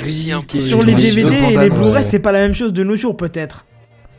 Sur 0.55 0.81
les 0.81 0.93
DVD 0.93 1.21
et 1.51 1.57
les. 1.57 1.69
Blu-ray, 1.69 2.03
c'est 2.03 2.19
pas 2.19 2.31
la 2.33 2.39
même 2.39 2.53
chose 2.53 2.73
de 2.73 2.83
nos 2.83 2.95
jours, 2.95 3.15
peut-être. 3.15 3.65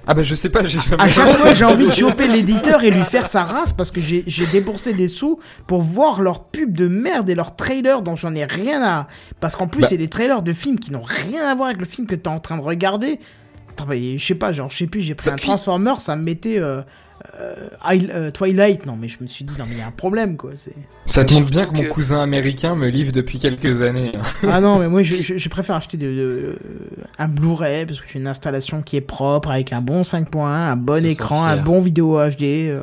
Ah 0.08 0.14
bah 0.14 0.22
je 0.22 0.34
sais 0.36 0.50
pas, 0.50 0.64
j'ai 0.64 0.78
jamais 0.78 1.02
À 1.02 1.08
chaque 1.08 1.28
fois, 1.36 1.52
j'ai 1.52 1.64
envie 1.64 1.86
de 1.88 1.92
choper 1.92 2.28
l'éditeur 2.28 2.84
et 2.84 2.90
lui 2.92 3.02
faire 3.02 3.26
sa 3.26 3.42
race 3.42 3.72
parce 3.72 3.90
que 3.90 4.00
j'ai 4.00 4.22
j'ai 4.26 4.46
déboursé 4.46 4.92
des 4.92 5.08
sous 5.08 5.40
pour 5.66 5.82
voir 5.82 6.22
leurs 6.22 6.44
pubs 6.44 6.72
de 6.72 6.86
merde 6.88 7.28
et 7.28 7.34
leurs 7.34 7.56
trailers 7.56 8.02
dont 8.02 8.14
j'en 8.16 8.32
ai 8.34 8.44
rien 8.44 8.82
à. 8.84 9.08
Parce 9.40 9.56
qu'en 9.56 9.66
plus, 9.66 9.82
Bah. 9.82 9.88
c'est 9.90 9.96
des 9.98 10.08
trailers 10.08 10.42
de 10.42 10.52
films 10.52 10.78
qui 10.78 10.92
n'ont 10.92 11.02
rien 11.04 11.44
à 11.44 11.54
voir 11.56 11.68
avec 11.68 11.80
le 11.80 11.86
film 11.86 12.06
que 12.06 12.14
t'es 12.14 12.28
en 12.28 12.38
train 12.38 12.56
de 12.56 12.62
regarder. 12.62 13.18
Attends, 13.72 13.84
bah, 13.86 13.94
je 13.96 14.24
sais 14.24 14.36
pas, 14.36 14.52
genre, 14.52 14.70
je 14.70 14.78
sais 14.78 14.86
plus, 14.86 15.00
j'ai 15.02 15.14
pris 15.16 15.24
Ça- 15.24 15.32
un 15.32 15.36
Transformer, 15.36 15.94
ça 15.98 16.14
me 16.16 16.22
mettait 16.24 16.58
euh, 16.58 16.80
euh, 17.38 17.68
euh, 17.90 18.30
Twilight. 18.30 18.86
Non, 18.86 18.96
mais 19.00 19.08
je 19.08 19.18
me 19.20 19.26
suis 19.26 19.44
dit, 19.44 19.54
non, 19.58 19.64
mais 19.66 19.74
il 19.76 19.78
y 19.78 19.82
a 19.82 19.86
un 19.86 19.90
problème, 19.90 20.36
quoi. 20.36 20.50
c'est... 20.54 20.72
Ça 21.04 21.24
te 21.24 21.34
montre 21.34 21.50
bien 21.50 21.66
que 21.66 21.74
mon 21.74 21.84
cousin 21.84 22.20
américain 22.22 22.74
me 22.74 22.88
livre 22.88 23.12
depuis 23.12 23.38
quelques 23.38 23.82
années. 23.82 24.12
hein. 24.16 24.22
Ah 24.50 24.60
non, 24.60 24.78
mais 24.78 24.88
moi, 24.88 25.02
je, 25.02 25.16
je- 25.16 25.38
je 25.38 25.48
préfère 25.48 25.76
acheter 25.76 25.96
de, 25.96 26.06
de- 26.06 26.58
un 27.18 27.28
Blu-ray 27.28 27.86
parce 27.86 28.00
que 28.00 28.06
j'ai 28.12 28.18
une 28.18 28.26
installation 28.28 28.82
qui 28.82 28.96
est 28.96 29.00
propre 29.00 29.50
avec 29.50 29.72
un 29.72 29.80
bon 29.80 30.02
5.1, 30.02 30.38
un 30.46 30.76
bon 30.76 31.00
C'est 31.00 31.10
écran, 31.12 31.44
un 31.44 31.56
bon 31.56 31.80
vidéo 31.80 32.18
HD, 32.18 32.42
euh, 32.70 32.82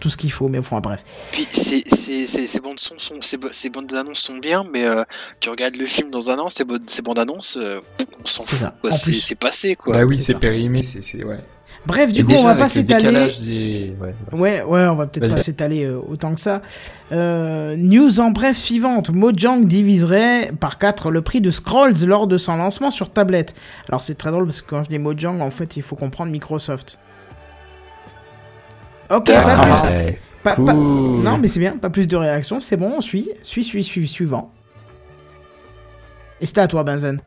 tout 0.00 0.10
ce 0.10 0.16
qu'il 0.16 0.32
faut. 0.32 0.48
Mais 0.48 0.58
enfin, 0.58 0.80
bref. 0.80 1.04
Puis 1.32 1.46
ces, 1.52 1.84
ces, 1.86 2.26
ces, 2.26 2.46
ces 2.48 2.60
bandes 2.60 2.80
son 2.80 2.98
sont 2.98 3.14
ces, 3.22 3.70
bandes 3.70 3.92
annonces 3.94 4.18
sont 4.18 4.38
bien, 4.38 4.64
mais 4.72 4.84
euh, 4.84 5.04
tu 5.38 5.48
regardes 5.50 5.76
le 5.76 5.86
film 5.86 6.10
dans 6.10 6.30
un 6.30 6.38
an, 6.38 6.48
ces, 6.48 6.64
bo- 6.64 6.78
ces 6.86 7.02
bandes 7.02 7.20
annonces, 7.20 7.56
euh, 7.60 7.78
on 8.20 8.26
s'en 8.26 8.42
C'est 8.42 8.50
fout. 8.56 8.58
ça. 8.58 8.74
quoi. 8.80 8.90
En 8.90 8.92
C'est 8.96 9.10
plus. 9.12 9.20
c'est 9.20 9.34
passé 9.36 9.76
quoi. 9.76 9.96
bah 9.98 10.04
oui, 10.04 10.18
c'est 10.20 10.38
périmé, 10.38 10.82
c'est 10.82 11.02
c'est 11.02 11.22
ouais. 11.24 11.38
Bref, 11.84 12.12
du 12.12 12.20
Et 12.20 12.22
coup, 12.22 12.32
on 12.38 12.44
va 12.44 12.54
pas 12.54 12.64
le 12.64 12.68
s'étaler. 12.68 13.28
des... 13.40 13.92
ouais. 14.00 14.14
Ouais, 14.32 14.62
ouais, 14.62 14.86
on 14.86 14.94
va 14.94 15.06
peut-être 15.06 15.32
pas 15.32 15.38
s'étaler 15.40 15.84
euh, 15.84 15.98
autant 16.08 16.32
que 16.34 16.40
ça. 16.40 16.62
Euh, 17.10 17.74
news 17.76 18.20
en 18.20 18.30
bref 18.30 18.56
suivante. 18.56 19.10
Mojang 19.10 19.64
diviserait 19.66 20.52
par 20.60 20.78
4 20.78 21.10
le 21.10 21.22
prix 21.22 21.40
de 21.40 21.50
Scrolls 21.50 22.06
lors 22.06 22.28
de 22.28 22.38
son 22.38 22.56
lancement 22.56 22.92
sur 22.92 23.10
tablette. 23.10 23.56
Alors 23.88 24.00
c'est 24.00 24.14
très 24.14 24.30
drôle 24.30 24.44
parce 24.44 24.60
que 24.62 24.70
quand 24.70 24.84
je 24.84 24.90
dis 24.90 24.98
Mojang, 25.00 25.40
en 25.40 25.50
fait, 25.50 25.76
il 25.76 25.82
faut 25.82 25.96
comprendre 25.96 26.30
Microsoft. 26.30 27.00
Ok, 29.10 29.26
pas 29.26 29.56
plus. 29.82 29.88
Ouais. 29.88 30.18
Pas- 30.44 30.54
Cool. 30.54 30.66
pas- 30.66 30.72
non, 30.74 31.38
mais 31.38 31.48
c'est 31.48 31.60
bien, 31.60 31.76
pas 31.76 31.90
plus 31.90 32.06
de 32.08 32.16
réactions, 32.16 32.60
c'est 32.60 32.76
bon, 32.76 32.94
on 32.96 33.00
suit, 33.00 33.28
suit, 33.42 33.62
suit, 33.64 33.84
suit, 33.84 34.08
suivant. 34.08 34.50
Et 36.40 36.46
c'était 36.46 36.60
à 36.62 36.68
toi, 36.68 36.82
Benzen. 36.84 37.20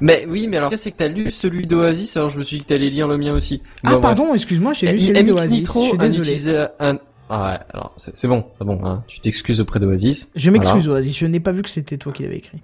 Mais 0.00 0.26
oui, 0.28 0.46
mais 0.48 0.56
alors, 0.58 0.72
c'est 0.76 0.90
que 0.92 0.96
t'as 0.96 1.08
lu 1.08 1.30
celui 1.30 1.66
d'Oasis, 1.66 2.16
alors 2.16 2.28
je 2.28 2.38
me 2.38 2.42
suis 2.44 2.58
dit 2.58 2.62
que 2.62 2.68
t'allais 2.68 2.90
lire 2.90 3.08
le 3.08 3.16
mien 3.18 3.32
aussi. 3.34 3.62
Ah, 3.84 3.92
Bon, 3.94 4.00
pardon, 4.00 4.34
excuse-moi, 4.34 4.72
j'ai 4.72 4.92
lu 4.92 5.00
celui 5.00 5.22
MX 5.22 5.28
d'Oasis. 5.28 5.50
Nitro 5.50 5.82
Je 5.82 5.88
suis 5.88 5.96
a 5.98 6.02
désolé. 6.02 6.22
utilisé 6.22 6.66
un... 6.78 6.98
Ah 7.32 7.52
ouais, 7.52 7.58
alors, 7.72 7.92
c'est 7.96 8.26
bon, 8.28 8.44
c'est 8.58 8.64
bon, 8.64 8.80
hein. 8.84 9.04
Tu 9.06 9.20
t'excuses 9.20 9.60
auprès 9.60 9.78
d'Oasis. 9.78 10.30
Je 10.34 10.50
m'excuse, 10.50 10.84
Voilà. 10.86 10.98
Oasis, 11.00 11.16
je 11.16 11.26
n'ai 11.26 11.38
pas 11.40 11.52
vu 11.52 11.62
que 11.62 11.70
c'était 11.70 11.96
toi 11.96 12.12
qui 12.12 12.24
l'avais 12.24 12.38
écrit. 12.38 12.60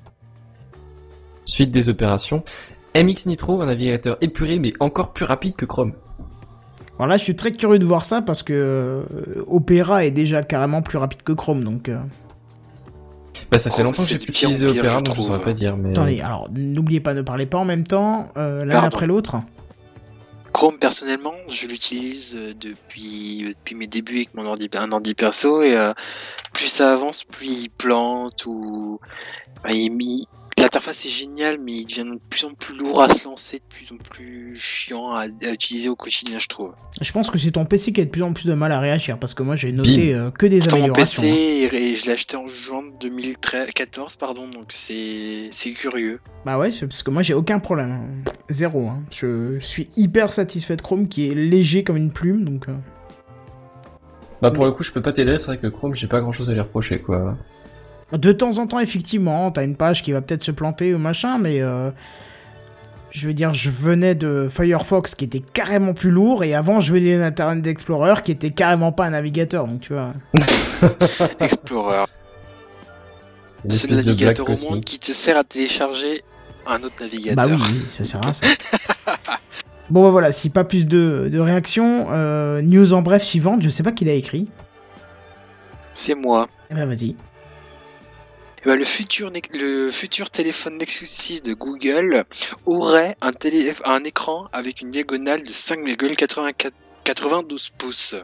Suite 1.44 1.70
des 1.70 1.88
opérations. 1.88 2.42
MX 2.96 3.26
Nitro, 3.26 3.60
un 3.62 3.66
navigateur 3.66 4.16
épuré, 4.20 4.58
mais 4.58 4.72
encore 4.80 5.12
plus 5.12 5.24
rapide 5.24 5.54
que 5.54 5.64
Chrome. 5.66 5.92
Alors 6.98 7.08
là, 7.08 7.16
je 7.18 7.22
suis 7.22 7.36
très 7.36 7.52
curieux 7.52 7.78
de 7.78 7.84
voir 7.84 8.04
ça 8.04 8.22
parce 8.22 8.42
que 8.42 8.52
euh, 8.54 9.44
Opera 9.46 10.04
est 10.06 10.10
déjà 10.10 10.42
carrément 10.42 10.80
plus 10.82 10.98
rapide 10.98 11.22
que 11.22 11.32
Chrome, 11.32 11.62
donc. 11.62 11.88
Bah, 13.50 13.58
ça 13.58 13.70
fait 13.70 13.82
longtemps 13.82 14.02
que 14.02 14.08
j'ai 14.08 14.16
utiliser 14.16 14.66
pire, 14.66 14.82
Opera, 14.84 14.98
je 14.98 15.04
donc 15.04 15.14
je 15.16 15.22
saurais 15.22 15.42
pas 15.42 15.52
dire, 15.52 15.76
mais... 15.76 15.90
Attendez, 15.90 16.20
alors 16.20 16.48
n'oubliez 16.52 17.00
pas, 17.00 17.14
ne 17.14 17.22
parlez 17.22 17.46
pas 17.46 17.58
en 17.58 17.64
même 17.64 17.84
temps, 17.86 18.28
euh, 18.36 18.64
l'un 18.64 18.82
après 18.82 19.06
l'autre. 19.06 19.36
Chrome, 20.52 20.78
personnellement, 20.78 21.34
je 21.48 21.66
l'utilise 21.66 22.34
euh, 22.34 22.54
depuis, 22.58 23.44
euh, 23.44 23.48
depuis 23.50 23.74
mes 23.74 23.86
débuts 23.86 24.16
avec 24.16 24.34
mon 24.34 24.46
ordi, 24.46 24.68
un 24.74 24.90
ordi 24.90 25.14
perso 25.14 25.60
et 25.62 25.76
euh, 25.76 25.92
plus 26.54 26.68
ça 26.68 26.92
avance, 26.92 27.24
plus 27.24 27.64
il 27.64 27.68
plante 27.70 28.46
ou. 28.46 28.98
Il- 29.68 29.92
il- 30.00 30.24
L'interface 30.58 31.04
est 31.04 31.10
géniale, 31.10 31.58
mais 31.62 31.72
il 31.72 31.84
devient 31.84 32.04
de 32.10 32.18
plus 32.30 32.44
en 32.46 32.54
plus 32.54 32.74
lourd 32.74 33.02
à 33.02 33.10
se 33.10 33.24
lancer, 33.24 33.58
de 33.58 33.62
plus 33.68 33.92
en 33.92 33.98
plus 33.98 34.56
chiant 34.56 35.14
à, 35.14 35.24
à 35.24 35.50
utiliser 35.52 35.90
au 35.90 35.96
quotidien, 35.96 36.38
je 36.38 36.46
trouve. 36.48 36.72
Je 37.02 37.12
pense 37.12 37.30
que 37.30 37.36
c'est 37.36 37.50
ton 37.50 37.66
PC 37.66 37.92
qui 37.92 38.00
a 38.00 38.04
de 38.06 38.10
plus 38.10 38.22
en 38.22 38.32
plus 38.32 38.46
de 38.46 38.54
mal 38.54 38.72
à 38.72 38.80
réagir 38.80 39.18
parce 39.18 39.34
que 39.34 39.42
moi 39.42 39.54
j'ai 39.54 39.70
noté 39.70 40.14
euh, 40.14 40.30
que 40.30 40.46
des 40.46 40.58
Pourtant, 40.60 40.76
mon 40.78 40.84
améliorations. 40.84 41.22
PC, 41.22 41.68
hein. 41.72 41.76
et 41.76 41.94
je 41.96 42.06
l'ai 42.06 42.12
acheté 42.12 42.36
en 42.38 42.46
juin 42.46 42.82
2014, 43.00 44.16
pardon, 44.16 44.48
donc 44.48 44.64
c'est 44.70 45.48
c'est 45.52 45.72
curieux. 45.72 46.20
Bah 46.46 46.56
ouais, 46.58 46.70
c'est 46.70 46.86
parce 46.86 47.02
que 47.02 47.10
moi 47.10 47.20
j'ai 47.22 47.34
aucun 47.34 47.58
problème. 47.58 47.90
hein. 47.90 48.30
Zéro. 48.48 48.88
hein. 48.88 49.02
Je 49.12 49.58
suis 49.60 49.90
hyper 49.96 50.32
satisfait 50.32 50.76
de 50.76 50.82
Chrome 50.82 51.08
qui 51.08 51.28
est 51.28 51.34
léger 51.34 51.84
comme 51.84 51.98
une 51.98 52.10
plume, 52.12 52.44
donc. 52.46 52.68
euh, 52.70 52.72
Bah, 54.40 54.50
pour 54.50 54.64
le 54.64 54.72
coup, 54.72 54.82
je 54.82 54.92
peux 54.92 55.02
pas 55.02 55.12
t'aider, 55.12 55.36
c'est 55.36 55.46
vrai 55.48 55.58
que 55.58 55.66
Chrome, 55.66 55.94
j'ai 55.94 56.06
pas 56.06 56.20
grand 56.22 56.32
chose 56.32 56.48
à 56.48 56.54
lui 56.54 56.60
reprocher, 56.60 56.98
quoi. 57.00 57.32
De 58.12 58.32
temps 58.32 58.58
en 58.58 58.66
temps, 58.66 58.78
effectivement, 58.78 59.50
t'as 59.50 59.64
une 59.64 59.74
page 59.74 60.02
qui 60.02 60.12
va 60.12 60.20
peut-être 60.20 60.44
se 60.44 60.52
planter 60.52 60.94
ou 60.94 60.98
machin, 60.98 61.38
mais 61.38 61.60
euh, 61.60 61.90
je 63.10 63.26
veux 63.26 63.34
dire, 63.34 63.52
je 63.52 63.68
venais 63.68 64.14
de 64.14 64.48
Firefox 64.48 65.16
qui 65.16 65.24
était 65.24 65.40
carrément 65.40 65.92
plus 65.92 66.10
lourd, 66.10 66.44
et 66.44 66.54
avant, 66.54 66.78
je 66.78 66.92
venais 66.92 67.18
d'Internet 67.18 67.66
Explorer 67.66 68.22
qui 68.24 68.30
était 68.30 68.50
carrément 68.50 68.92
pas 68.92 69.06
un 69.06 69.10
navigateur, 69.10 69.66
donc 69.66 69.80
tu 69.80 69.92
vois. 69.92 70.12
Explorer, 71.40 72.04
Une 73.64 73.70
blague 73.70 74.06
navigateur 74.06 74.48
au 74.48 74.70
monde 74.70 74.84
qui 74.84 75.00
te 75.00 75.10
sert 75.10 75.36
à 75.36 75.42
télécharger 75.42 76.22
un 76.64 76.82
autre 76.84 76.94
navigateur. 77.00 77.48
Bah 77.48 77.52
oui, 77.52 77.60
oui, 77.60 77.84
ça 77.88 78.04
sert 78.04 78.24
à 78.24 78.32
ça. 78.32 78.46
bon, 79.90 80.04
bah 80.04 80.10
voilà, 80.10 80.30
si 80.30 80.48
pas 80.48 80.62
plus 80.62 80.86
de, 80.86 81.28
de 81.32 81.38
réactions, 81.40 82.06
euh, 82.10 82.62
news 82.62 82.94
en 82.94 83.02
bref 83.02 83.24
suivante, 83.24 83.62
je 83.62 83.68
sais 83.68 83.82
pas 83.82 83.92
qui 83.92 84.04
l'a 84.04 84.14
écrit. 84.14 84.46
C'est 85.92 86.14
moi. 86.14 86.48
Eh 86.70 86.74
ben 86.74 86.86
vas-y. 86.86 87.16
Ben, 88.66 88.76
le, 88.76 88.84
futur, 88.84 89.30
ne- 89.30 89.38
le 89.56 89.90
futur 89.92 90.28
téléphone 90.28 90.76
Nexus 90.78 91.06
6 91.06 91.42
de 91.42 91.54
Google 91.54 92.24
aurait 92.64 93.16
un, 93.22 93.30
télé, 93.32 93.72
un 93.84 94.02
écran 94.02 94.48
avec 94.52 94.80
une 94.80 94.90
diagonale 94.90 95.44
de 95.44 95.52
5,92 95.52 97.70
pouces. 97.78 98.16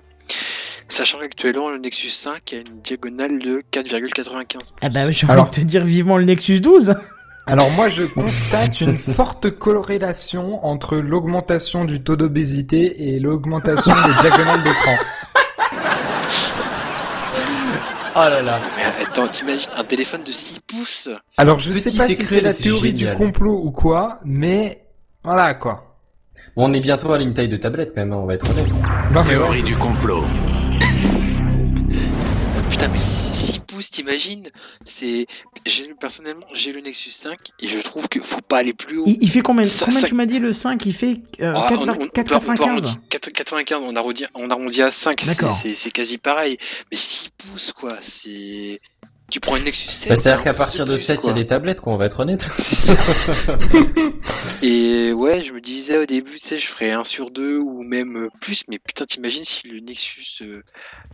Sachant 0.88 1.20
qu'actuellement 1.20 1.70
le 1.70 1.78
Nexus 1.78 2.10
5 2.10 2.52
a 2.52 2.56
une 2.56 2.80
diagonale 2.82 3.38
de 3.38 3.62
4,95 3.72 4.72
Eh 4.82 4.88
ben 4.88 5.12
j'ai 5.12 5.26
envie 5.26 5.32
Alors- 5.32 5.50
de 5.50 5.54
te 5.54 5.60
dire 5.60 5.84
vivement 5.84 6.18
le 6.18 6.24
Nexus 6.24 6.58
12. 6.60 6.92
Alors 7.46 7.70
moi 7.70 7.88
je 7.88 8.02
constate 8.02 8.80
une 8.80 8.98
forte 8.98 9.48
corrélation 9.50 10.64
entre 10.66 10.96
l'augmentation 10.96 11.84
du 11.84 12.02
taux 12.02 12.16
d'obésité 12.16 13.14
et 13.14 13.20
l'augmentation 13.20 13.92
des 13.92 14.28
diagonales 14.28 14.62
d'écran. 14.64 14.96
Oh 18.14 18.18
là 18.28 18.42
là. 18.42 18.60
Attends, 19.00 19.28
t'imagines 19.28 19.70
un 19.76 19.84
téléphone 19.84 20.22
de 20.26 20.32
6 20.32 20.60
pouces 20.60 21.08
Alors 21.38 21.58
je 21.58 21.72
sais 21.72 21.96
pas 21.96 22.06
c'est 22.06 22.14
si 22.14 22.26
c'est 22.26 22.40
la 22.40 22.52
théorie 22.52 22.94
du 22.94 23.12
complot 23.14 23.60
ou 23.64 23.70
quoi, 23.70 24.20
mais 24.24 24.86
voilà 25.24 25.54
quoi. 25.54 25.96
Bon, 26.56 26.68
on 26.70 26.72
est 26.72 26.80
bientôt 26.80 27.12
à 27.12 27.20
une 27.20 27.34
taille 27.34 27.48
de 27.48 27.56
tablette, 27.56 27.90
quand 27.94 28.00
même, 28.00 28.12
hein, 28.12 28.20
on 28.22 28.26
va 28.26 28.34
être 28.34 28.48
honnête. 28.50 28.66
Mais 29.12 29.24
Théorie 29.24 29.62
du 29.62 29.76
complot. 29.76 30.24
Putain, 32.70 32.88
mais 32.88 32.98
6 32.98 33.60
t'imagines 33.90 34.48
C'est. 34.84 35.26
Personnellement, 36.00 36.46
j'ai 36.54 36.72
le 36.72 36.80
Nexus 36.80 37.10
5 37.10 37.38
et 37.60 37.66
je 37.68 37.78
trouve 37.78 38.08
qu'il 38.08 38.22
faut 38.22 38.40
pas 38.40 38.58
aller 38.58 38.72
plus 38.72 38.98
haut. 38.98 39.04
Il, 39.06 39.18
il 39.20 39.30
fait 39.30 39.40
combien, 39.40 39.64
Ça- 39.64 39.84
combien 39.86 40.00
ça- 40.00 40.06
tu 40.08 40.14
m'as 40.14 40.26
dit 40.26 40.38
le 40.38 40.52
5 40.52 40.84
Il 40.86 40.92
fait 40.94 41.20
euh, 41.40 41.52
Ah, 41.56 41.66
4, 41.68 41.80
on- 41.80 41.88
on- 41.88 41.92
on 41.92 41.96
peut- 41.96 42.02
on 42.02 42.06
peut 42.06 42.08
4,95 42.12 42.60
arrondir- 42.84 42.96
4 43.08 43.30
95, 43.30 43.80
on 43.84 43.96
arrondit, 43.96 44.24
on 44.34 44.50
arrondit 44.50 44.82
à 44.82 44.90
5, 44.90 45.20
c'est- 45.20 45.26
D'accord. 45.26 45.54
c'est 45.54 45.74
c'est 45.74 45.90
quasi 45.90 46.18
pareil. 46.18 46.58
Mais 46.90 46.96
6 46.96 47.30
pouces, 47.36 47.72
quoi, 47.72 47.98
c'est. 48.00 48.78
Tu 49.32 49.40
prends 49.40 49.56
une 49.56 49.64
Nexus 49.64 49.88
7. 49.88 50.10
Bah, 50.10 50.16
c'est 50.16 50.22
C'est-à-dire 50.22 50.44
qu'à 50.44 50.52
partir 50.52 50.84
de 50.84 50.94
plus, 50.94 51.02
7, 51.02 51.20
il 51.22 51.26
y 51.28 51.30
a 51.30 51.32
des 51.32 51.46
tablettes, 51.46 51.80
quoi, 51.80 51.94
on 51.94 51.96
va 51.96 52.04
être 52.04 52.20
honnête. 52.20 52.46
Et 54.62 55.10
ouais, 55.14 55.40
je 55.42 55.54
me 55.54 55.60
disais 55.60 55.96
au 55.96 56.04
début, 56.04 56.32
tu 56.32 56.38
sais, 56.38 56.58
je 56.58 56.66
ferais 56.66 56.90
1 56.90 57.02
sur 57.04 57.30
2 57.30 57.56
ou 57.56 57.82
même 57.82 58.16
euh, 58.16 58.28
plus, 58.42 58.62
mais 58.68 58.78
putain, 58.78 59.06
t'imagines 59.06 59.42
si 59.42 59.66
le 59.68 59.80
Nexus. 59.80 60.42
euh, 60.42 60.62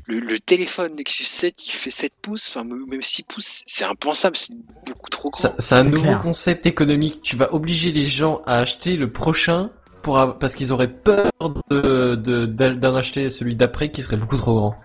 le, 0.08 0.18
le 0.18 0.40
téléphone 0.40 0.94
Nexus 0.96 1.24
7 1.24 1.66
il 1.68 1.70
fait 1.70 1.90
7 1.90 2.12
pouces, 2.20 2.48
enfin 2.48 2.64
même 2.64 3.00
6 3.00 3.22
pouces, 3.22 3.62
c'est 3.66 3.84
impensable, 3.84 4.36
c'est 4.36 4.52
beaucoup 4.84 5.08
trop 5.10 5.30
grand. 5.30 5.54
C'est 5.56 5.74
un 5.76 5.84
nouveau 5.84 6.02
clair. 6.02 6.20
concept 6.20 6.66
économique. 6.66 7.22
Tu 7.22 7.36
vas 7.36 7.54
obliger 7.54 7.92
les 7.92 8.06
gens 8.08 8.42
à 8.46 8.58
acheter 8.58 8.96
le 8.96 9.12
prochain 9.12 9.70
pour 10.02 10.36
parce 10.38 10.56
qu'ils 10.56 10.72
auraient 10.72 10.92
peur 10.92 11.30
de 11.70 12.16
de- 12.16 12.46
d'en 12.46 12.96
acheter 12.96 13.30
celui 13.30 13.54
d'après 13.54 13.90
qui 13.90 14.02
serait 14.02 14.16
beaucoup 14.16 14.36
trop 14.36 14.54
grand. 14.56 14.76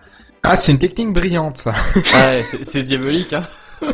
Ah 0.44 0.54
c'est 0.54 0.72
une 0.72 0.78
technique 0.78 1.12
brillante 1.12 1.56
ça. 1.58 1.72
Ouais, 1.96 2.42
c'est 2.62 2.82
diabolique, 2.82 3.32
hein. 3.32 3.42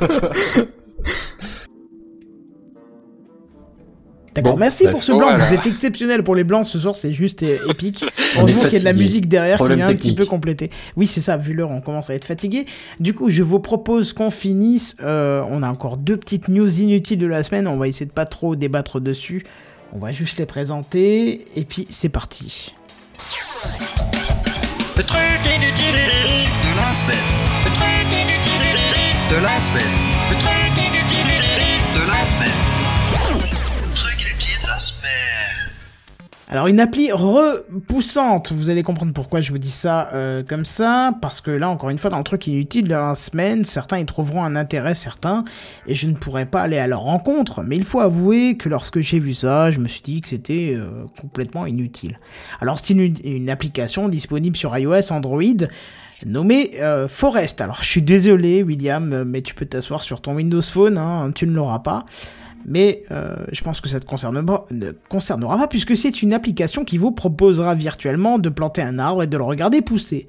D'accord, 4.35 4.53
Bon, 4.53 4.59
merci 4.61 4.85
bref. 4.85 4.95
pour 4.95 5.03
ce 5.03 5.11
blanc. 5.11 5.23
voilà. 5.29 5.45
Vous 5.45 5.55
êtes 5.55 5.67
exceptionnel 5.67 6.23
pour 6.23 6.37
les 6.37 6.45
blancs 6.45 6.65
ce 6.65 6.79
soir, 6.79 6.95
c'est 6.95 7.13
juste 7.13 7.43
euh, 7.43 7.57
épique. 7.69 8.05
Heureusement 8.39 8.63
qu'il 8.63 8.75
y 8.75 8.77
a 8.77 8.79
de 8.79 8.85
la 8.85 8.93
musique 8.93 9.29
derrière 9.29 9.57
Problème 9.57 9.79
qui 9.79 9.83
vient 9.85 9.93
un 9.93 9.97
petit 9.97 10.15
peu 10.15 10.25
compléter. 10.25 10.71
Oui, 10.97 11.09
c'est 11.09 11.21
ça, 11.21 11.37
vu 11.37 11.53
l'heure, 11.53 11.71
on 11.71 11.81
commence 11.81 12.11
à 12.11 12.15
être 12.15 12.25
fatigué. 12.27 12.67
Du 13.01 13.13
coup, 13.13 13.29
je 13.29 13.43
vous 13.43 13.59
propose 13.59 14.13
qu'on 14.13 14.31
finisse. 14.31 14.97
euh, 15.03 15.43
on 15.49 15.65
a 15.65 15.69
encore 15.69 15.97
deux 15.97 16.17
petites 16.17 16.47
news 16.47 16.81
inutiles 16.81 17.19
de 17.19 17.27
la 17.27 17.43
semaine. 17.43 17.67
On 17.67 17.77
va 17.77 17.89
essayer 17.89 18.07
de 18.07 18.13
pas 18.13 18.25
trop 18.27 18.55
débattre 18.55 19.01
dessus. 19.01 19.45
On 19.93 19.99
va 19.99 20.13
juste 20.13 20.39
les 20.39 20.47
présenter. 20.47 21.45
Et 21.57 21.65
puis, 21.65 21.89
c'est 21.91 22.09
parti. 22.09 22.73
Le 25.01 25.07
truc 25.07 25.47
inutile 25.47 25.95
de 25.95 26.77
la 26.77 26.93
semaine. 26.93 27.17
Le 27.65 27.71
truc 27.71 28.13
inutile 28.13 29.31
de 29.31 29.37
la 29.37 29.59
semaine. 29.59 29.97
Le 30.29 30.37
truc 30.37 30.60
Alors 36.53 36.67
une 36.67 36.81
appli 36.81 37.13
repoussante, 37.13 38.51
vous 38.51 38.71
allez 38.71 38.83
comprendre 38.83 39.13
pourquoi 39.13 39.41
je 39.41 39.53
vous 39.53 39.59
dis 39.59 39.71
ça 39.71 40.09
euh, 40.13 40.43
comme 40.43 40.65
ça, 40.65 41.15
parce 41.23 41.41
que 41.41 41.53
là 41.53 41.71
encore 41.71 41.91
une 41.91 41.99
fois 41.99 42.11
dans 42.11 42.19
le 42.19 42.25
truc 42.25 42.49
inutile 42.49 42.89
de 42.89 42.91
la 42.91 43.15
semaine, 43.15 43.65
certains 43.65 44.01
y 44.01 44.05
trouveront 44.05 44.43
un 44.43 44.57
intérêt 44.57 44.95
certain, 44.95 45.45
et 45.87 45.95
je 45.95 46.09
ne 46.09 46.15
pourrai 46.15 46.47
pas 46.47 46.63
aller 46.63 46.79
à 46.79 46.89
leur 46.89 47.03
rencontre, 47.03 47.63
mais 47.63 47.77
il 47.77 47.85
faut 47.85 48.01
avouer 48.01 48.57
que 48.57 48.69
lorsque 48.69 48.99
j'ai 48.99 49.21
vu 49.21 49.33
ça, 49.33 49.71
je 49.71 49.79
me 49.79 49.87
suis 49.87 50.03
dit 50.03 50.21
que 50.23 50.29
c'était 50.29 50.75
euh, 50.75 51.05
complètement 51.21 51.67
inutile. 51.67 52.19
Alors 52.61 52.81
c'est 52.81 52.95
une, 52.95 53.15
une 53.23 53.49
application 53.49 54.09
disponible 54.09 54.57
sur 54.57 54.77
iOS, 54.77 55.13
Android, 55.13 55.69
nommée 56.27 56.73
euh, 56.81 57.07
Forest. 57.07 57.61
Alors 57.61 57.77
je 57.77 57.89
suis 57.89 58.03
désolé 58.03 58.65
William, 58.65 59.23
mais 59.23 59.43
tu 59.43 59.55
peux 59.55 59.67
t'asseoir 59.67 60.03
sur 60.03 60.21
ton 60.21 60.35
Windows 60.35 60.63
Phone, 60.63 60.99
hein, 60.99 61.31
tu 61.33 61.47
ne 61.47 61.53
l'auras 61.53 61.79
pas. 61.79 62.07
Mais 62.67 63.03
euh, 63.11 63.37
je 63.53 63.63
pense 63.63 63.81
que 63.81 63.89
ça 63.89 64.01
te 64.01 64.05
concerne 64.05 64.45
pas, 64.45 64.67
ne 64.71 64.93
concernera 65.09 65.57
pas 65.57 65.67
puisque 65.67 65.97
c'est 65.97 66.23
une 66.23 66.33
application 66.33 66.85
qui 66.85 66.99
vous 66.99 67.11
proposera 67.11 67.75
virtuellement 67.75 68.39
de 68.39 68.49
planter 68.49 68.83
un 68.83 68.99
arbre 68.99 69.23
et 69.23 69.27
de 69.27 69.37
le 69.37 69.45
regarder 69.45 69.81
pousser. 69.83 70.29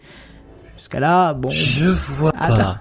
Jusqu'à 0.78 1.00
là, 1.00 1.34
bon, 1.34 1.50
Je 1.52 1.86
vois 1.88 2.34
Attends. 2.40 2.56
pas. 2.56 2.80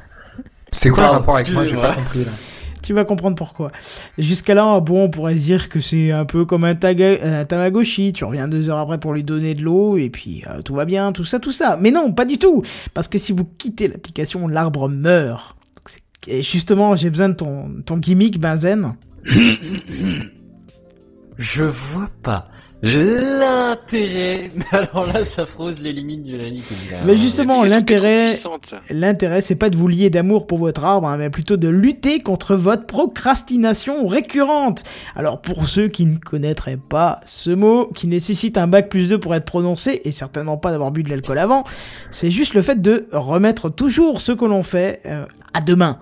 C'est 0.70 0.90
quoi 0.90 1.04
le 1.04 1.10
rapport 1.10 1.34
avec 1.34 1.52
moi 1.52 1.64
J'ai 1.64 1.76
pas 1.76 1.92
compris 1.94 2.20
là. 2.24 2.30
tu 2.82 2.94
vas 2.94 3.04
comprendre 3.04 3.34
pourquoi. 3.36 3.72
Jusqu'à 4.16 4.54
là, 4.54 4.78
bon, 4.80 5.04
on 5.04 5.10
pourrait 5.10 5.34
se 5.36 5.40
dire 5.42 5.68
que 5.68 5.80
c'est 5.80 6.12
un 6.12 6.24
peu 6.24 6.44
comme 6.46 6.64
un, 6.64 6.74
taga- 6.74 7.20
un 7.22 7.44
Tamagotchi. 7.44 8.12
Tu 8.12 8.24
reviens 8.24 8.48
deux 8.48 8.70
heures 8.70 8.78
après 8.78 8.98
pour 8.98 9.12
lui 9.12 9.24
donner 9.24 9.54
de 9.54 9.62
l'eau 9.62 9.96
et 9.98 10.08
puis 10.10 10.44
euh, 10.48 10.62
tout 10.62 10.74
va 10.74 10.84
bien, 10.84 11.12
tout 11.12 11.24
ça, 11.24 11.40
tout 11.40 11.52
ça. 11.52 11.76
Mais 11.80 11.90
non, 11.90 12.12
pas 12.12 12.24
du 12.24 12.38
tout. 12.38 12.62
Parce 12.94 13.08
que 13.08 13.18
si 13.18 13.32
vous 13.32 13.44
quittez 13.58 13.88
l'application, 13.88 14.46
l'arbre 14.48 14.88
meurt. 14.88 15.56
Et 16.28 16.42
justement, 16.42 16.96
j'ai 16.96 17.10
besoin 17.10 17.30
de 17.30 17.34
ton, 17.34 17.70
ton 17.84 17.96
gimmick, 17.96 18.38
Benzen. 18.38 18.94
Je 21.38 21.62
vois 21.62 22.08
pas. 22.22 22.48
l'intérêt. 22.82 24.50
Mais 24.56 24.64
alors 24.72 25.06
là, 25.06 25.24
ça 25.24 25.46
frose 25.46 25.80
les 25.80 25.92
limites 25.92 26.24
de 26.24 26.36
la. 26.36 27.04
Mais 27.04 27.16
justement, 27.16 27.62
l'intérêt, 27.62 28.28
l'intérêt, 28.90 29.40
c'est 29.40 29.54
pas 29.54 29.70
de 29.70 29.76
vous 29.76 29.88
lier 29.88 30.10
d'amour 30.10 30.46
pour 30.46 30.58
votre 30.58 30.84
arbre, 30.84 31.08
hein, 31.08 31.16
mais 31.16 31.30
plutôt 31.30 31.56
de 31.56 31.68
lutter 31.68 32.18
contre 32.20 32.56
votre 32.56 32.86
procrastination 32.86 34.06
récurrente. 34.06 34.82
Alors, 35.14 35.40
pour 35.40 35.66
ceux 35.66 35.88
qui 35.88 36.06
ne 36.06 36.16
connaîtraient 36.16 36.78
pas 36.78 37.20
ce 37.24 37.50
mot, 37.50 37.86
qui 37.94 38.06
nécessite 38.06 38.58
un 38.58 38.66
bac 38.66 38.88
plus 38.88 39.08
2 39.08 39.18
pour 39.18 39.34
être 39.34 39.44
prononcé, 39.44 40.02
et 40.04 40.12
certainement 40.12 40.56
pas 40.56 40.70
d'avoir 40.70 40.90
bu 40.90 41.02
de 41.02 41.10
l'alcool 41.10 41.38
avant, 41.38 41.64
c'est 42.10 42.30
juste 42.30 42.54
le 42.54 42.62
fait 42.62 42.80
de 42.80 43.08
remettre 43.12 43.70
toujours 43.70 44.20
ce 44.20 44.32
que 44.32 44.44
l'on 44.44 44.62
fait 44.62 45.00
euh, 45.06 45.24
à 45.54 45.60
demain. 45.60 46.00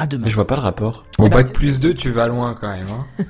À 0.00 0.06
demain. 0.06 0.24
Mais 0.24 0.30
je 0.30 0.34
vois 0.36 0.46
pas 0.46 0.54
le 0.56 0.60
rapport. 0.62 1.04
Bon, 1.18 1.26
Eh 1.26 1.28
ben- 1.28 1.36
bac 1.42 1.52
plus 1.52 1.80
2, 1.80 1.92
tu 1.92 2.10
vas 2.10 2.28
loin 2.28 2.56
quand 2.58 2.68
même. 2.70 2.86
Hein. 2.88 3.24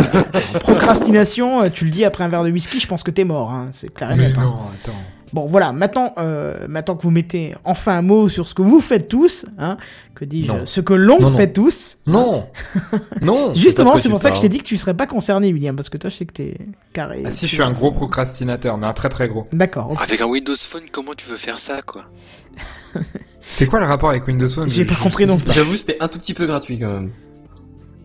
Procrastination, 0.60 1.62
euh, 1.62 1.68
tu 1.68 1.84
le 1.84 1.90
dis 1.90 2.04
après 2.04 2.24
un 2.24 2.28
verre 2.28 2.44
de 2.44 2.50
whisky, 2.50 2.80
je 2.80 2.86
pense 2.88 3.02
que 3.02 3.10
t'es 3.10 3.24
mort, 3.24 3.50
hein, 3.50 3.68
c'est 3.72 3.92
clair 3.92 4.10
et 4.12 4.16
net. 4.16 4.34
hein. 4.38 4.42
non, 4.42 4.56
attends. 4.74 4.96
Bon, 5.32 5.46
voilà, 5.46 5.70
maintenant, 5.72 6.12
euh, 6.18 6.66
maintenant 6.68 6.96
que 6.96 7.02
vous 7.02 7.12
mettez 7.12 7.54
enfin 7.64 7.98
un 7.98 8.02
mot 8.02 8.28
sur 8.28 8.48
ce 8.48 8.54
que 8.54 8.62
vous 8.62 8.80
faites 8.80 9.06
tous, 9.08 9.46
hein, 9.58 9.76
que 10.16 10.24
dis-je, 10.24 10.64
ce 10.64 10.80
que 10.80 10.92
l'on 10.92 11.20
non. 11.20 11.30
fait 11.36 11.52
tous. 11.52 11.98
Non 12.06 12.48
Non 13.22 13.54
Justement, 13.54 13.96
c'est 13.96 14.08
pour 14.08 14.18
ça 14.18 14.30
que 14.30 14.36
je 14.36 14.40
t'ai 14.40 14.48
dit 14.48 14.58
que 14.58 14.64
tu 14.64 14.76
serais 14.76 14.94
pas 14.94 15.06
concerné, 15.06 15.52
William, 15.52 15.76
parce 15.76 15.88
que 15.88 15.98
toi, 15.98 16.10
je 16.10 16.16
sais 16.16 16.26
que 16.26 16.32
t'es 16.32 16.56
carré. 16.92 17.22
Ah 17.26 17.30
si, 17.30 17.46
je 17.46 17.52
suis 17.52 17.62
un 17.62 17.70
gros 17.70 17.92
procrastinateur, 17.92 18.76
mais 18.76 18.88
un 18.88 18.92
très 18.92 19.08
très 19.08 19.28
gros. 19.28 19.46
D'accord. 19.52 19.94
Avec 20.02 20.20
un 20.20 20.26
Windows 20.26 20.56
Phone, 20.56 20.82
comment 20.90 21.12
tu 21.16 21.28
veux 21.28 21.36
faire 21.36 21.58
ça, 21.60 21.80
quoi? 21.82 22.04
C'est 23.50 23.66
quoi 23.66 23.80
le 23.80 23.86
rapport 23.86 24.10
avec 24.10 24.26
Windows 24.26 24.48
Phone? 24.48 24.68
J'ai 24.68 24.84
Je- 24.84 24.88
pas 24.88 24.94
compris 24.94 25.26
non. 25.26 25.38
J'avoue, 25.48 25.76
c'était 25.76 25.96
un 26.00 26.08
tout 26.08 26.18
petit 26.18 26.34
peu 26.34 26.46
gratuit 26.46 26.78
quand 26.78 26.88
même. 26.88 27.10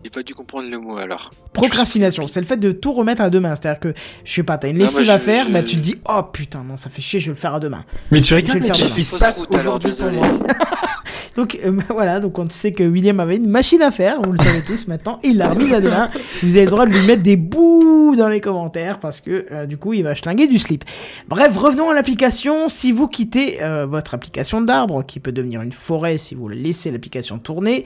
J'ai 0.06 0.10
pas 0.10 0.22
dû 0.22 0.36
comprendre 0.36 0.70
le 0.70 0.78
mot 0.78 0.98
alors. 0.98 1.32
Procrastination, 1.52 2.28
c'est 2.28 2.38
le 2.38 2.46
fait 2.46 2.58
de 2.58 2.70
tout 2.70 2.92
remettre 2.92 3.22
à 3.22 3.28
demain. 3.28 3.56
C'est-à-dire 3.56 3.80
que, 3.80 3.92
je 4.24 4.32
sais 4.34 4.44
pas, 4.44 4.56
t'as 4.56 4.68
une 4.68 4.76
Ah, 4.76 4.84
moi, 4.84 4.86
lessive 5.00 5.10
à 5.10 5.18
je- 5.18 5.22
faire, 5.24 5.46
je- 5.46 5.52
bah 5.52 5.64
tu 5.64 5.74
te 5.74 5.80
dis, 5.80 5.96
oh 6.08 6.22
putain, 6.32 6.62
non, 6.62 6.76
ça 6.76 6.88
fait 6.90 7.02
chier, 7.02 7.18
je 7.18 7.26
vais 7.26 7.32
le 7.34 7.40
faire 7.40 7.54
à 7.56 7.58
demain. 7.58 7.84
Mais 8.12 8.20
tu 8.20 8.32
rigoles, 8.34 8.54
le 8.54 8.60
mais 8.60 8.66
faire 8.66 8.76
c'est 8.76 8.82
ce 8.84 8.88
demain. 8.90 8.94
qui 8.98 9.04
se 9.04 9.18
passe 9.18 9.42
aujourd'hui 9.50 9.90
pour 9.90 10.06
désolé. 10.06 10.16
moi. 10.18 10.28
Donc 11.36 11.58
euh, 11.64 11.72
bah, 11.72 11.82
voilà, 11.90 12.18
donc 12.20 12.38
on 12.38 12.48
sait 12.48 12.72
que 12.72 12.82
William 12.84 13.18
avait 13.20 13.36
une 13.36 13.48
machine 13.50 13.82
à 13.82 13.90
faire, 13.90 14.22
vous 14.22 14.32
le 14.32 14.38
savez 14.38 14.62
tous 14.62 14.86
maintenant, 14.88 15.18
il 15.22 15.36
l'a 15.36 15.48
remise 15.50 15.70
à 15.74 15.80
demain. 15.82 16.08
Vous 16.42 16.56
avez 16.56 16.64
le 16.64 16.70
droit 16.70 16.86
de 16.86 16.92
lui 16.92 17.06
mettre 17.06 17.22
des 17.22 17.36
bouts 17.36 18.14
dans 18.16 18.28
les 18.28 18.40
commentaires 18.40 18.98
parce 19.00 19.20
que 19.20 19.44
euh, 19.52 19.66
du 19.66 19.76
coup 19.76 19.92
il 19.92 20.02
va 20.02 20.14
schlinguer 20.14 20.46
du 20.48 20.58
slip. 20.58 20.84
Bref, 21.28 21.54
revenons 21.58 21.90
à 21.90 21.94
l'application. 21.94 22.70
Si 22.70 22.90
vous 22.90 23.06
quittez 23.06 23.58
euh, 23.62 23.84
votre 23.84 24.14
application 24.14 24.62
d'arbre, 24.62 25.04
qui 25.04 25.20
peut 25.20 25.32
devenir 25.32 25.60
une 25.60 25.72
forêt 25.72 26.16
si 26.16 26.34
vous 26.34 26.48
laissez 26.48 26.90
l'application 26.90 27.38
tourner, 27.38 27.84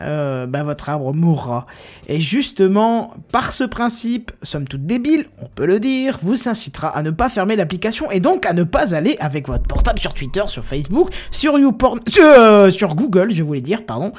euh, 0.00 0.46
bah, 0.46 0.62
votre 0.62 0.88
arbre 0.88 1.12
mourra. 1.14 1.66
Et 2.08 2.20
justement, 2.20 3.12
par 3.30 3.52
ce 3.52 3.64
principe, 3.64 4.32
somme 4.42 4.66
toute 4.66 4.86
débile, 4.86 5.26
on 5.40 5.46
peut 5.46 5.66
le 5.66 5.80
dire, 5.80 6.18
vous 6.22 6.48
incitera 6.48 6.88
à 6.88 7.02
ne 7.02 7.10
pas 7.10 7.28
fermer 7.28 7.56
l'application 7.56 8.10
et 8.10 8.20
donc 8.20 8.46
à 8.46 8.52
ne 8.52 8.64
pas 8.64 8.94
aller 8.94 9.16
avec 9.20 9.48
votre 9.48 9.64
portable 9.64 9.98
sur 9.98 10.14
Twitter, 10.14 10.42
sur 10.46 10.64
Facebook, 10.64 11.10
sur 11.30 11.58
YouPorn, 11.58 12.00
euh, 12.20 12.70
sur 12.70 12.94
Google, 12.94 13.32
je 13.32 13.42
voulais 13.42 13.60
dire, 13.60 13.84
pardon. 13.84 14.12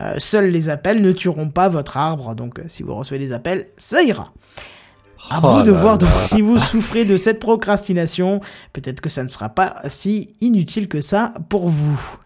Euh, 0.00 0.14
seuls 0.18 0.48
les 0.50 0.68
appels 0.70 1.02
ne 1.02 1.12
tueront 1.12 1.50
pas 1.50 1.68
votre 1.68 1.96
arbre, 1.96 2.34
donc 2.34 2.58
euh, 2.58 2.62
si 2.66 2.82
vous 2.82 2.94
recevez 2.94 3.18
des 3.18 3.32
appels, 3.32 3.66
ça 3.76 4.02
ira. 4.02 4.32
À 5.30 5.38
Oh 5.40 5.52
vous 5.58 5.62
de 5.62 5.70
voir 5.70 5.98
donc 5.98 6.10
si 6.24 6.40
vous 6.40 6.58
souffrez 6.58 7.04
de 7.04 7.16
cette 7.16 7.38
procrastination, 7.38 8.40
peut-être 8.72 9.00
que 9.00 9.08
ça 9.08 9.22
ne 9.22 9.28
sera 9.28 9.50
pas 9.50 9.76
si 9.86 10.34
inutile 10.40 10.88
que 10.88 11.00
ça 11.00 11.32
pour 11.48 11.68
vous. 11.68 12.16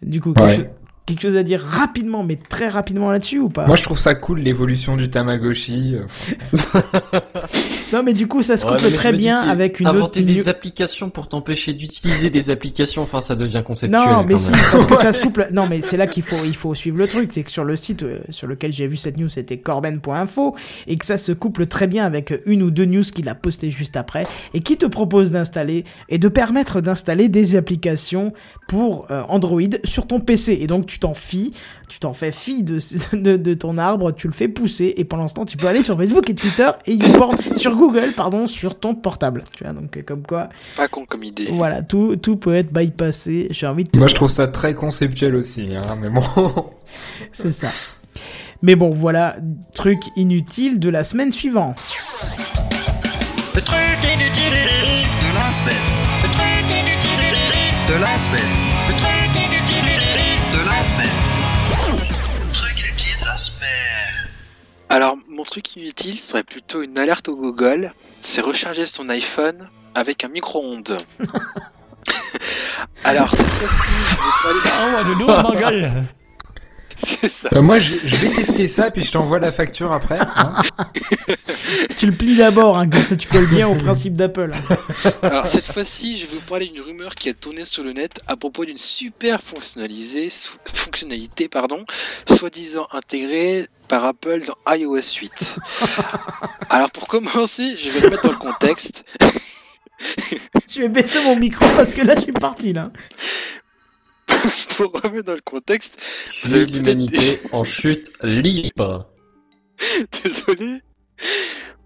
Du 0.00 0.20
coup, 0.20 0.32
quelque, 0.32 0.46
Ouais. 0.48 0.56
cho- 0.56 0.81
quelque 1.06 1.20
chose 1.22 1.36
à 1.36 1.42
dire 1.42 1.60
rapidement, 1.60 2.22
mais 2.24 2.36
très 2.36 2.68
rapidement 2.68 3.10
là-dessus 3.10 3.38
ou 3.38 3.48
pas? 3.48 3.66
Moi 3.66 3.76
je 3.76 3.82
trouve 3.82 3.98
ça 3.98 4.14
cool 4.14 4.40
l'évolution 4.40 4.96
du 4.96 5.10
Tamagotchi. 5.10 5.94
euh, 5.96 6.58
Non, 7.92 8.02
mais 8.02 8.14
du 8.14 8.26
coup, 8.26 8.42
ça 8.42 8.56
se 8.56 8.64
Ouais, 8.64 8.76
couple 8.76 8.92
très 8.92 9.12
bien 9.12 9.38
avec 9.38 9.78
une 9.80 9.86
autre. 9.86 9.96
Inventer 9.96 10.20
une- 10.20 10.26
des 10.26 10.48
applications 10.48 11.10
pour 11.10 11.28
t'empêcher 11.28 11.74
d'utiliser 11.74 12.30
des 12.30 12.48
applications, 12.50 13.02
enfin 13.02 13.20
ça 13.20 13.34
devient 13.36 13.62
conceptuel. 13.66 14.00
Non, 14.00 14.24
mais 14.24 14.32
quand 14.34 14.38
si, 14.38 14.50
même. 14.50 14.60
parce 14.72 14.86
que 14.86 14.96
ça 14.96 15.12
se 15.12 15.20
couple. 15.20 15.48
Non, 15.52 15.66
mais 15.68 15.82
c'est 15.82 15.96
là 15.98 16.06
qu'il 16.06 16.22
faut, 16.22 16.36
il 16.46 16.56
faut 16.56 16.74
suivre 16.74 16.96
le 16.98 17.06
truc. 17.06 17.30
C'est 17.34 17.42
que 17.42 17.50
sur 17.50 17.64
le 17.64 17.76
site 17.76 18.02
euh, 18.02 18.20
sur 18.30 18.46
lequel 18.46 18.72
j'ai 18.72 18.86
vu 18.86 18.96
cette 18.96 19.18
news, 19.18 19.28
c'était 19.28 19.58
corben.info, 19.58 20.54
et 20.86 20.96
que 20.96 21.04
ça 21.04 21.18
se 21.18 21.32
couple 21.32 21.66
très 21.66 21.86
bien 21.86 22.06
avec 22.06 22.32
une 22.46 22.62
ou 22.62 22.70
deux 22.70 22.86
news 22.86 23.02
qu'il 23.02 23.28
a 23.28 23.34
postées 23.34 23.70
juste 23.70 23.96
après, 23.96 24.26
et 24.54 24.60
qui 24.60 24.76
te 24.78 24.86
propose 24.86 25.32
d'installer 25.32 25.84
et 26.08 26.18
de 26.18 26.28
permettre 26.28 26.80
d'installer 26.80 27.28
des 27.28 27.56
applications 27.56 28.32
pour 28.68 29.06
euh, 29.10 29.22
Android 29.28 29.60
sur 29.84 30.06
ton 30.06 30.20
PC. 30.20 30.56
Et 30.60 30.66
donc, 30.66 30.86
tu 30.92 30.98
t'en 30.98 31.14
fies, 31.14 31.52
tu 31.88 31.98
t'en 32.00 32.12
fais 32.12 32.32
fi 32.32 32.62
de, 32.62 32.76
de, 33.16 33.36
de 33.38 33.54
ton 33.54 33.78
arbre, 33.78 34.12
tu 34.12 34.26
le 34.26 34.34
fais 34.34 34.48
pousser, 34.48 34.92
et 34.98 35.04
pendant 35.04 35.26
ce 35.26 35.32
temps, 35.34 35.46
tu 35.46 35.56
peux 35.56 35.66
aller 35.66 35.82
sur 35.82 35.96
Facebook 35.96 36.28
et 36.28 36.34
Twitter 36.34 36.68
et 36.86 36.92
YouPorn, 36.94 37.36
sur 37.56 37.76
Google, 37.76 38.12
pardon, 38.14 38.46
sur 38.46 38.78
ton 38.78 38.94
portable. 38.94 39.44
Tu 39.56 39.64
vois, 39.64 39.72
donc, 39.72 39.96
euh, 39.96 40.02
comme 40.02 40.22
quoi, 40.26 40.50
Pas 40.76 40.88
con 40.88 41.06
comme 41.06 41.24
idée. 41.24 41.48
voilà, 41.50 41.80
tout, 41.82 42.16
tout 42.16 42.36
peut 42.36 42.54
être 42.54 42.70
bypassé. 42.72 43.46
J'ai 43.50 43.66
envie 43.66 43.84
de 43.84 43.90
te 43.90 43.98
Moi 43.98 44.06
je 44.08 44.14
trouve 44.14 44.30
ça 44.30 44.48
très 44.48 44.74
conceptuel 44.74 45.34
aussi, 45.34 45.70
hein, 45.74 45.96
mais 46.00 46.10
bon. 46.10 46.22
C'est 47.32 47.52
ça. 47.52 47.68
Mais 48.60 48.76
bon, 48.76 48.90
voilà, 48.90 49.36
truc 49.74 49.98
inutile 50.16 50.78
de 50.78 50.90
la 50.90 51.04
semaine 51.04 51.32
suivante. 51.32 51.80
Le 53.54 53.60
truc 53.62 53.78
inutile 54.04 54.52
de 54.52 55.34
la 55.34 55.50
semaine. 55.50 55.74
Le 56.22 56.28
truc 56.28 56.70
inutile 56.70 57.88
de 57.88 58.00
la 58.00 58.18
semaine. 58.18 58.71
Alors, 64.92 65.16
mon 65.26 65.42
truc 65.42 65.74
inutile 65.76 66.18
serait 66.18 66.42
plutôt 66.42 66.82
une 66.82 66.98
alerte 66.98 67.30
au 67.30 67.34
Google. 67.34 67.94
C'est 68.20 68.42
recharger 68.42 68.84
son 68.84 69.08
iPhone 69.08 69.70
avec 69.94 70.22
un 70.22 70.28
micro-ondes. 70.28 70.98
Alors, 73.04 73.34
cette 73.34 73.46
fois-ci, 73.46 73.90
je 74.10 74.16
vais 74.16 74.70
pas 74.92 75.04
de 75.04 75.14
nous, 75.14 76.06
ça. 77.28 77.48
Euh, 77.54 77.62
moi 77.62 77.78
je, 77.78 77.94
je 78.04 78.16
vais 78.16 78.30
tester 78.30 78.68
ça 78.68 78.90
puis 78.90 79.02
je 79.04 79.12
t'envoie 79.12 79.38
la 79.38 79.52
facture 79.52 79.92
après. 79.92 80.18
hein. 80.20 80.54
Tu 81.98 82.06
le 82.06 82.12
plies 82.12 82.36
d'abord, 82.36 82.78
hein, 82.78 82.88
comme 82.88 83.02
ça 83.02 83.16
tu 83.16 83.28
colles 83.28 83.46
bien 83.48 83.68
au 83.68 83.74
principe 83.74 84.14
d'Apple. 84.14 84.50
Alors, 85.22 85.46
cette 85.46 85.70
fois-ci, 85.72 86.18
je 86.18 86.26
vais 86.26 86.34
vous 86.34 86.40
parler 86.42 86.66
d'une 86.66 86.82
rumeur 86.82 87.14
qui 87.14 87.30
a 87.30 87.34
tourné 87.34 87.64
sur 87.64 87.84
le 87.84 87.92
net 87.92 88.20
à 88.26 88.36
propos 88.36 88.64
d'une 88.64 88.78
super 88.78 89.40
fonctionnalité, 89.42 91.48
pardon, 91.48 91.84
soi-disant 92.28 92.88
intégrée 92.92 93.66
par 93.88 94.04
Apple 94.04 94.42
dans 94.44 94.56
iOS 94.74 95.00
8. 95.20 95.56
Alors, 96.70 96.90
pour 96.90 97.06
commencer, 97.06 97.76
je 97.76 97.88
vais 97.90 98.00
le 98.00 98.10
mettre 98.10 98.22
dans 98.24 98.32
le 98.32 98.38
contexte. 98.38 99.04
Je 100.68 100.80
vais 100.80 100.88
baisser 100.88 101.22
mon 101.22 101.36
micro 101.36 101.64
parce 101.76 101.92
que 101.92 102.00
là 102.02 102.16
je 102.16 102.22
suis 102.22 102.32
parti 102.32 102.72
là. 102.72 102.90
pour 104.76 104.92
remettre 105.02 105.26
dans 105.26 105.34
le 105.34 105.40
contexte, 105.40 105.98
vous 106.42 106.52
avez 106.52 106.62
avez 106.62 106.72
l'humanité 106.72 107.40
en 107.52 107.64
chute 107.64 108.12
libre. 108.22 109.08
Désolé. 110.24 110.80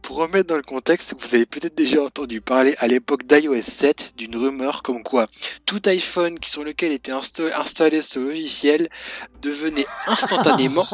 Pour 0.03 0.19
remettre 0.19 0.47
dans 0.47 0.57
le 0.57 0.63
contexte, 0.63 1.15
vous 1.21 1.35
avez 1.35 1.47
peut-être 1.47 1.77
déjà 1.77 2.01
entendu 2.01 2.41
parler 2.41 2.77
à 2.79 2.87
l'époque 2.87 3.27
d'iOS 3.27 3.63
7 3.63 4.13
d'une 4.17 4.37
rumeur 4.37 4.83
comme 4.85 5.03
quoi 5.03 5.27
tout 5.67 5.83
iPhone 5.87 6.39
qui 6.39 6.49
sur 6.49 6.63
lequel 6.63 6.93
était 6.93 7.11
insta- 7.11 7.53
installé 7.53 8.03
ce 8.03 8.21
logiciel 8.21 8.89
devenait 9.43 9.87
instantanément. 10.07 10.87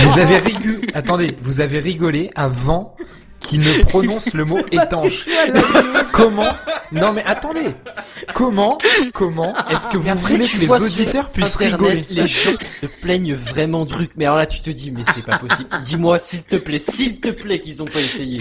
Vous 0.00 0.18
avez 0.18 0.38
rigolé. 0.38 0.80
Attendez, 0.94 1.36
vous 1.42 1.60
avez 1.60 1.78
rigolé 1.78 2.30
avant 2.34 2.96
qu'il 3.40 3.60
ne 3.60 3.82
prononce 3.82 4.34
le 4.34 4.44
mot 4.44 4.58
étanche. 4.72 5.26
Comment 6.12 6.52
Non 6.92 7.12
mais 7.12 7.24
attendez. 7.24 7.74
Comment 8.34 8.78
Comment 9.12 9.54
est-ce 9.70 9.86
que 9.88 9.96
vous 9.96 10.14
voulez 10.18 10.46
que 10.46 10.58
les 10.58 10.70
auditeurs 10.70 11.30
puissent 11.30 11.56
Internet, 11.56 11.80
rigoler 11.80 12.06
Les 12.10 12.26
gens 12.26 12.52
qui 12.52 12.86
te 12.86 13.00
plaignent 13.00 13.34
vraiment 13.34 13.84
de 13.84 13.90
trucs. 13.90 14.12
Mais 14.16 14.24
alors 14.24 14.38
là, 14.38 14.46
tu 14.46 14.60
te 14.60 14.70
dis, 14.70 14.90
mais 14.90 15.02
c'est 15.14 15.24
pas 15.24 15.38
possible. 15.38 15.68
Dis-moi, 15.82 16.18
s'il 16.18 16.42
te 16.42 16.56
plaît, 16.56 16.78
s'il 16.78 17.20
te 17.20 17.30
plaît, 17.30 17.58
qu'ils 17.60 17.82
ont 17.82 17.86
pas 17.86 18.00
essayé. 18.00 18.38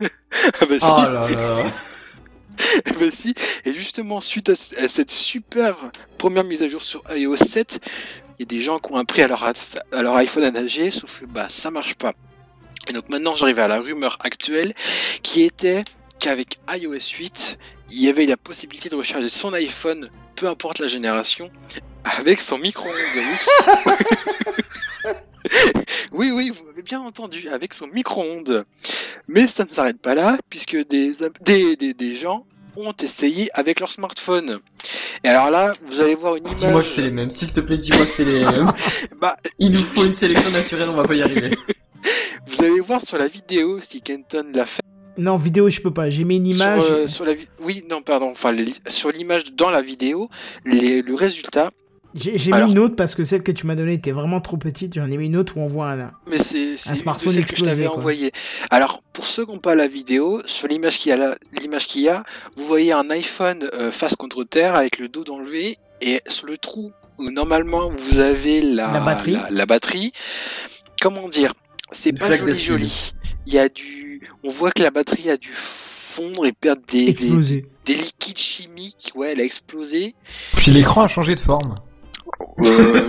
Ah 0.00 0.66
bah 0.68 0.78
si, 0.78 0.86
Oh 0.86 0.96
là 0.96 1.28
là. 1.28 1.28
ah 1.28 2.90
bah 3.00 3.06
si. 3.10 3.34
Et 3.64 3.74
justement, 3.74 4.20
suite 4.20 4.50
à 4.50 4.54
cette 4.88 5.10
super 5.10 5.76
première 6.18 6.44
mise 6.44 6.62
à 6.62 6.68
jour 6.68 6.82
sur 6.82 7.02
iOS 7.10 7.36
7, 7.36 7.80
il 8.38 8.42
y 8.42 8.42
a 8.42 8.46
des 8.46 8.60
gens 8.60 8.78
qui 8.78 8.92
ont 8.92 8.96
appris 8.96 9.22
à 9.22 9.28
leur, 9.28 9.44
à 9.44 10.02
leur 10.02 10.14
iPhone 10.16 10.44
à 10.44 10.50
nager, 10.50 10.90
sauf 10.90 11.20
que 11.20 11.26
bah 11.26 11.46
ça 11.48 11.70
marche 11.70 11.94
pas. 11.94 12.12
Et 12.88 12.92
donc 12.92 13.08
maintenant, 13.08 13.34
j'arrive 13.34 13.58
à 13.58 13.68
la 13.68 13.80
rumeur 13.80 14.16
actuelle 14.20 14.74
qui 15.22 15.42
était 15.42 15.82
qu'avec 16.18 16.58
iOS 16.70 17.16
8, 17.18 17.58
il 17.90 18.02
y 18.02 18.08
avait 18.08 18.26
la 18.26 18.36
possibilité 18.36 18.88
de 18.88 18.96
recharger 18.96 19.28
son 19.28 19.52
iPhone, 19.52 20.10
peu 20.34 20.48
importe 20.48 20.78
la 20.78 20.86
génération, 20.86 21.50
avec 22.04 22.40
son 22.40 22.58
micro-ondes. 22.58 22.94
Oui, 26.12 26.30
oui, 26.30 26.50
vous 26.50 26.64
m'avez 26.64 26.82
bien 26.82 27.00
entendu, 27.00 27.48
avec 27.48 27.74
son 27.74 27.86
micro-ondes. 27.88 28.64
Mais 29.28 29.46
ça 29.46 29.64
ne 29.64 29.68
s'arrête 29.68 30.00
pas 30.00 30.14
là, 30.14 30.38
puisque 30.48 30.76
des, 30.88 31.12
des, 31.44 31.76
des, 31.76 31.94
des 31.94 32.14
gens 32.14 32.46
ont 32.76 32.94
essayé 33.02 33.48
avec 33.54 33.80
leur 33.80 33.90
smartphone. 33.90 34.60
Et 35.24 35.28
alors 35.28 35.50
là, 35.50 35.72
vous 35.88 36.00
allez 36.00 36.14
voir 36.14 36.36
une 36.36 36.46
image. 36.46 36.58
Dis-moi 36.58 36.82
que 36.82 36.88
c'est 36.88 37.02
les 37.02 37.10
mêmes. 37.10 37.30
S'il 37.30 37.52
te 37.52 37.60
plaît, 37.60 37.78
dis-moi 37.78 38.04
que 38.06 38.10
c'est 38.10 38.24
les 38.24 38.44
mêmes. 38.44 38.72
Bah, 39.20 39.36
Il 39.58 39.72
nous 39.72 39.82
faut 39.82 40.04
une 40.04 40.14
sélection 40.14 40.50
naturelle, 40.50 40.88
on 40.88 40.94
va 40.94 41.04
pas 41.04 41.14
y 41.14 41.22
arriver. 41.22 41.50
Vous 42.46 42.62
allez 42.64 42.80
voir 42.80 43.00
sur 43.00 43.18
la 43.18 43.26
vidéo 43.28 43.80
si 43.80 44.00
Kenton 44.00 44.46
l'a 44.54 44.66
fait. 44.66 44.80
Non, 45.18 45.36
vidéo, 45.36 45.70
je 45.70 45.80
peux 45.80 45.92
pas. 45.92 46.10
J'ai 46.10 46.24
mis 46.24 46.36
une 46.36 46.46
image. 46.48 46.82
Sur, 46.82 46.92
euh, 46.92 47.08
sur 47.08 47.24
la 47.24 47.34
vi- 47.34 47.48
Oui, 47.62 47.82
non, 47.90 48.02
pardon. 48.02 48.28
Enfin, 48.30 48.52
les- 48.52 48.74
sur 48.86 49.10
l'image 49.10 49.52
dans 49.54 49.70
la 49.70 49.80
vidéo, 49.82 50.28
les- 50.64 51.00
le 51.02 51.14
résultat. 51.14 51.70
J'ai 52.14 52.50
mis 52.50 52.72
une 52.72 52.78
autre 52.78 52.96
parce 52.96 53.14
que 53.14 53.24
celle 53.24 53.42
que 53.42 53.52
tu 53.52 53.66
m'as 53.66 53.74
donnée 53.74 53.92
était 53.94 54.10
vraiment 54.12 54.40
trop 54.40 54.56
petite. 54.56 54.94
J'en 54.94 55.10
ai 55.10 55.16
mis 55.18 55.26
une 55.26 55.36
autre 55.36 55.58
où 55.58 55.60
on 55.60 55.66
voit 55.66 55.90
un. 55.90 56.10
Mais 56.26 56.38
c'est 56.38 56.72
de 56.72 56.96
smartphone 56.96 57.32
celles 57.32 57.44
que 57.44 57.56
je 57.56 57.62
t'avais 57.64 57.86
envoyé. 57.86 58.32
Alors, 58.70 59.02
pour 59.12 59.26
ceux 59.26 59.44
qui 59.44 59.52
n'ont 59.52 59.58
pas 59.58 59.74
la 59.74 59.86
vidéo, 59.86 60.40
sur 60.46 60.66
l'image 60.68 60.96
qu'il 60.98 61.10
y 61.10 61.12
a, 61.12 61.16
là- 61.18 61.36
l'image 61.60 61.86
qu'il 61.86 62.02
y 62.02 62.08
a, 62.08 62.22
vous 62.56 62.64
voyez 62.64 62.92
un 62.92 63.10
iPhone 63.10 63.68
euh, 63.74 63.92
face 63.92 64.16
contre 64.16 64.44
terre 64.44 64.74
avec 64.76 64.98
le 64.98 65.08
dos 65.08 65.24
enlevé 65.30 65.76
et 66.00 66.22
sur 66.26 66.46
le 66.46 66.56
trou 66.56 66.90
où 67.18 67.30
normalement 67.30 67.90
vous 67.90 68.18
avez 68.18 68.60
la, 68.62 68.92
La 68.92 69.00
batterie. 69.00 69.32
la, 69.32 69.48
la 69.50 69.66
batterie, 69.66 70.12
comment 71.02 71.28
dire, 71.28 71.52
c'est 71.92 72.12
pas 72.12 72.36
joli 72.36 72.54
joli. 72.54 73.14
Il 73.46 73.54
y 73.54 73.58
a 73.58 73.68
du, 73.68 74.20
on 74.44 74.50
voit 74.50 74.70
que 74.72 74.82
la 74.82 74.90
batterie 74.90 75.30
a 75.30 75.36
dû 75.36 75.50
fondre 75.54 76.46
et 76.46 76.52
perdre 76.52 76.82
des, 76.88 77.12
des, 77.12 77.94
liquides 77.94 78.38
chimiques. 78.38 79.12
Ouais, 79.14 79.32
elle 79.32 79.40
a 79.40 79.44
explosé. 79.44 80.14
Puis 80.56 80.70
l'écran 80.70 81.02
a 81.02 81.08
changé 81.08 81.34
de 81.34 81.40
forme. 81.40 81.74
Euh, 82.58 83.08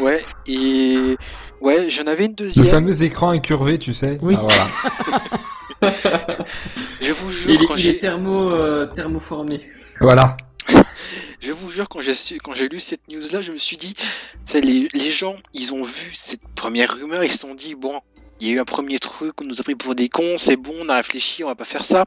ouais, 0.00 0.22
et 0.46 1.16
ouais, 1.60 1.88
j'en 1.90 2.06
avais 2.06 2.24
une 2.26 2.32
Le 2.32 2.36
deuxième. 2.36 2.66
fameux 2.66 3.02
écran 3.02 3.30
incurvé, 3.30 3.78
tu 3.78 3.94
sais. 3.94 4.18
Oui. 4.20 4.36
Ah, 4.38 4.44
voilà. 5.80 5.94
Je 7.00 7.12
vous 7.12 7.30
jure, 7.30 7.50
Il 7.52 7.66
quand 7.66 7.76
est 7.76 7.98
thermo, 8.00 8.50
euh, 8.50 8.86
thermoformé. 8.86 9.62
voilà. 10.00 10.36
Je 11.40 11.52
vous 11.52 11.70
jure, 11.70 11.88
quand 11.88 12.00
j'ai 12.00 12.14
su- 12.14 12.38
quand 12.38 12.54
j'ai 12.54 12.68
lu 12.68 12.80
cette 12.80 13.06
news-là, 13.08 13.40
je 13.40 13.52
me 13.52 13.56
suis 13.58 13.76
dit, 13.76 13.94
c'est 14.44 14.60
les, 14.60 14.88
les 14.92 15.10
gens, 15.10 15.36
ils 15.54 15.72
ont 15.72 15.84
vu 15.84 16.10
cette 16.12 16.42
première 16.56 16.94
rumeur, 16.94 17.22
ils 17.24 17.30
se 17.30 17.38
sont 17.38 17.54
dit, 17.54 17.74
bon, 17.74 18.00
il 18.40 18.48
y 18.48 18.50
a 18.50 18.54
eu 18.54 18.60
un 18.60 18.64
premier 18.64 18.98
truc, 18.98 19.40
on 19.40 19.44
nous 19.44 19.60
a 19.60 19.62
pris 19.64 19.74
pour 19.76 19.94
des 19.94 20.08
cons, 20.08 20.34
c'est 20.36 20.56
bon, 20.56 20.72
on 20.80 20.88
a 20.88 20.96
réfléchi, 20.96 21.44
on 21.44 21.48
va 21.48 21.54
pas 21.54 21.64
faire 21.64 21.84
ça. 21.84 22.06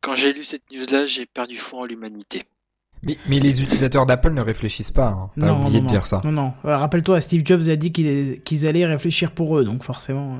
Quand 0.00 0.14
j'ai 0.16 0.32
lu 0.32 0.42
cette 0.44 0.62
news-là, 0.72 1.06
j'ai 1.06 1.26
perdu 1.26 1.58
foi 1.58 1.80
en 1.80 1.84
l'humanité. 1.84 2.44
Mais, 3.04 3.16
mais 3.28 3.38
les 3.38 3.60
utilisateurs 3.62 4.06
d'Apple 4.06 4.32
ne 4.32 4.40
réfléchissent 4.40 4.90
pas. 4.90 5.06
Hein. 5.06 5.30
T'as 5.38 5.46
Non, 5.46 5.60
oublié 5.62 5.78
non, 5.80 5.86
de 5.86 5.92
non. 5.92 5.92
dire 5.92 6.06
ça. 6.06 6.20
Non, 6.24 6.32
non. 6.32 6.52
Euh, 6.64 6.76
Rappelle-toi, 6.76 7.20
Steve 7.20 7.42
Jobs 7.44 7.68
a 7.68 7.76
dit 7.76 7.92
qu'il 7.92 8.06
est- 8.08 8.42
qu'ils 8.42 8.66
allaient 8.66 8.86
réfléchir 8.86 9.30
pour 9.30 9.56
eux, 9.56 9.64
donc 9.64 9.84
forcément. 9.84 10.38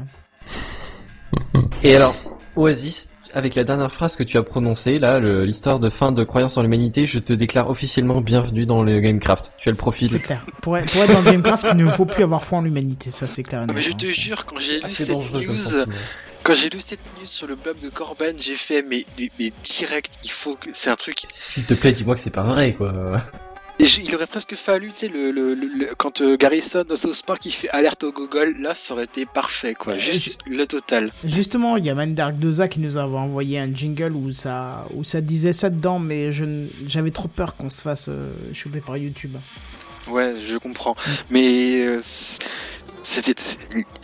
Et 1.84 1.94
alors, 1.94 2.16
Oasis, 2.56 3.14
avec 3.34 3.54
la 3.54 3.64
dernière 3.64 3.92
phrase 3.92 4.16
que 4.16 4.22
tu 4.22 4.36
as 4.38 4.42
prononcée, 4.42 4.98
là, 4.98 5.18
le- 5.18 5.44
l'histoire 5.44 5.78
de 5.80 5.90
fin 5.90 6.12
de 6.12 6.24
croyance 6.24 6.56
en 6.56 6.62
l'humanité, 6.62 7.06
je 7.06 7.18
te 7.18 7.32
déclare 7.32 7.70
officiellement 7.70 8.20
bienvenue 8.20 8.66
dans 8.66 8.82
le 8.82 9.00
Gamecraft. 9.00 9.52
Tu 9.58 9.68
as 9.68 9.72
le 9.72 9.76
profil. 9.78 10.08
C'est 10.10 10.18
clair. 10.20 10.44
Pour, 10.62 10.76
être- 10.78 10.92
pour 10.92 11.02
être 11.02 11.12
dans 11.12 11.22
Gamecraft, 11.22 11.66
il 11.72 11.76
ne 11.84 11.90
faut 11.90 12.04
plus 12.06 12.24
avoir 12.24 12.42
foi 12.42 12.58
en 12.58 12.62
l'humanité, 12.62 13.10
ça 13.10 13.26
c'est 13.26 13.42
clair. 13.42 13.66
Non, 13.66 13.74
mais 13.74 13.80
je 13.82 13.90
hein. 13.90 13.96
te 13.98 14.06
jure, 14.06 14.44
quand 14.44 14.58
j'ai 14.58 14.80
lu 14.80 14.88
cette 14.90 15.08
news, 15.10 15.22
quand 16.44 16.54
j'ai 16.54 16.70
lu 16.70 16.80
cette 16.80 17.00
news 17.18 17.26
sur 17.26 17.46
le 17.46 17.56
blog 17.56 17.76
de 17.82 17.90
Corben, 17.90 18.36
j'ai 18.38 18.54
fait, 18.54 18.82
mais, 18.82 19.04
mais, 19.18 19.30
mais 19.38 19.52
direct, 19.62 20.10
il 20.24 20.30
faut 20.30 20.54
que, 20.54 20.70
c'est 20.72 20.90
un 20.90 20.96
truc, 20.96 21.16
S'il 21.26 21.64
te 21.64 21.74
plaît, 21.74 21.92
dis-moi 21.92 22.14
que 22.14 22.20
c'est 22.20 22.30
pas 22.30 22.42
vrai, 22.44 22.72
quoi. 22.74 23.20
Et 23.80 23.84
il 24.04 24.12
aurait 24.14 24.26
presque 24.26 24.54
fallu, 24.56 24.88
tu 24.88 24.94
sais, 24.94 25.08
le, 25.08 25.30
le, 25.30 25.54
le- 25.54 25.66
le- 25.68 25.94
quand 25.96 26.20
euh, 26.20 26.36
Garrison 26.36 26.82
dans 26.88 26.96
South 26.96 27.22
Park 27.24 27.46
il 27.46 27.52
fait 27.52 27.68
alerte 27.70 28.02
au 28.02 28.10
Google, 28.12 28.56
là 28.60 28.74
ça 28.74 28.92
aurait 28.94 29.04
été 29.04 29.24
parfait 29.24 29.74
quoi, 29.74 29.92
Ouais, 29.92 30.00
juste 30.00 30.40
le 30.46 30.66
total. 30.66 31.12
Justement, 31.24 31.76
il 31.76 31.86
y 31.86 31.90
a 31.90 31.94
Mandark 31.94 32.34
Doza 32.36 32.66
qui 32.66 32.80
nous 32.80 32.96
avait 32.98 33.16
envoyé 33.16 33.58
un 33.60 33.72
jingle 33.72 34.12
où 34.16 34.32
ça, 34.32 34.84
où 34.94 35.04
ça 35.04 35.20
disait 35.20 35.52
ça 35.52 35.70
dedans, 35.70 36.00
mais 36.00 36.32
j'avais 36.32 37.12
trop 37.12 37.28
peur 37.28 37.54
qu'on 37.56 37.70
se 37.70 37.80
fasse 37.82 38.06
euh, 38.08 38.32
choper 38.52 38.80
par 38.80 38.96
YouTube. 38.96 39.36
Ouais, 40.08 40.34
je 40.44 40.56
comprends. 40.56 40.96
Mais 41.30 41.86
euh, 41.86 42.00
c'est- 42.02 42.42
c'était. 43.04 43.40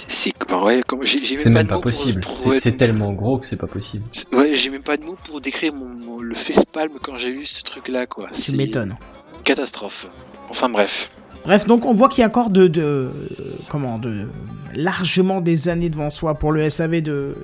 C'est. 0.06 0.32
bah 0.48 0.62
ouais, 0.62 0.82
comme- 0.86 1.00
même, 1.00 1.52
même 1.52 1.66
pas 1.66 1.80
possible. 1.80 2.22
C'est 2.34 2.76
tellement 2.76 3.12
gros 3.12 3.38
que 3.38 3.46
c'est 3.46 3.56
pas 3.56 3.66
possible. 3.66 4.04
ouais, 4.32 4.54
j'ai 4.54 4.70
même 4.70 4.82
pas 4.82 4.96
de 4.96 5.02
mots 5.02 5.18
pour 5.24 5.40
décrire 5.40 5.72
mon, 5.74 5.86
mon- 5.88 6.18
le 6.20 6.34
facepalm 6.36 6.92
quand 7.02 7.18
j'ai 7.18 7.30
lu 7.30 7.44
ce 7.44 7.60
truc 7.62 7.88
là 7.88 8.06
quoi. 8.06 8.28
Tu 8.30 8.54
m'étonnes. 8.54 8.96
Catastrophe. 9.44 10.06
Enfin 10.50 10.68
bref. 10.68 11.10
Bref, 11.44 11.66
donc 11.66 11.84
on 11.84 11.92
voit 11.94 12.08
qu'il 12.08 12.22
y 12.22 12.24
a 12.24 12.28
encore 12.28 12.48
de, 12.50 12.66
de 12.68 12.80
euh, 12.82 13.10
comment 13.68 13.98
de 13.98 14.28
largement 14.74 15.40
des 15.42 15.68
années 15.68 15.90
devant 15.90 16.10
soi 16.10 16.34
pour 16.34 16.52
le 16.52 16.68
SAV 16.70 17.02
de 17.02 17.34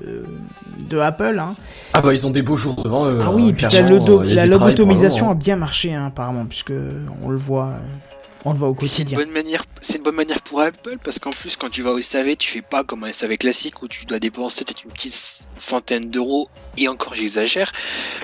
de 0.88 0.98
Apple. 0.98 1.38
Hein. 1.38 1.54
Ah 1.92 2.00
bah 2.00 2.12
ils 2.14 2.26
ont 2.26 2.30
des 2.30 2.42
beaux 2.42 2.56
jours 2.56 2.76
devant 2.82 3.06
eux. 3.06 3.20
Ah 3.22 3.26
hein, 3.26 3.32
oui, 3.34 3.52
puis 3.52 3.66
la, 3.70 3.82
euh, 3.82 4.24
la 4.24 4.48
pour 4.48 4.60
lobotomisation 4.60 5.28
un 5.28 5.32
a 5.32 5.34
bien 5.34 5.56
marché 5.56 5.92
hein, 5.94 6.06
apparemment, 6.06 6.46
puisque 6.46 6.72
on 7.22 7.28
le 7.28 7.36
voit, 7.36 7.66
euh, 7.66 7.78
on 8.46 8.52
le 8.52 8.58
voit 8.58 8.68
au 8.68 8.74
Puis 8.74 8.88
C'est 8.88 9.02
une 9.02 9.08
quotidien. 9.10 9.18
bonne 9.26 9.34
manière, 9.34 9.64
c'est 9.82 9.98
une 9.98 10.02
bonne 10.02 10.16
manière 10.16 10.40
pour 10.40 10.62
Apple 10.62 10.96
parce 11.04 11.18
qu'en 11.18 11.30
plus 11.30 11.56
quand 11.56 11.68
tu 11.68 11.82
vas 11.82 11.90
au 11.92 12.00
SAV, 12.00 12.36
tu 12.36 12.50
fais 12.50 12.62
pas 12.62 12.84
comme 12.84 13.04
un 13.04 13.12
SAV 13.12 13.36
classique 13.36 13.82
où 13.82 13.88
tu 13.88 14.06
dois 14.06 14.18
dépenser 14.18 14.64
peut-être 14.64 14.84
une 14.84 14.90
petite 14.92 15.42
centaine 15.58 16.08
d'euros 16.10 16.48
et 16.78 16.88
encore 16.88 17.14
j'exagère. 17.14 17.70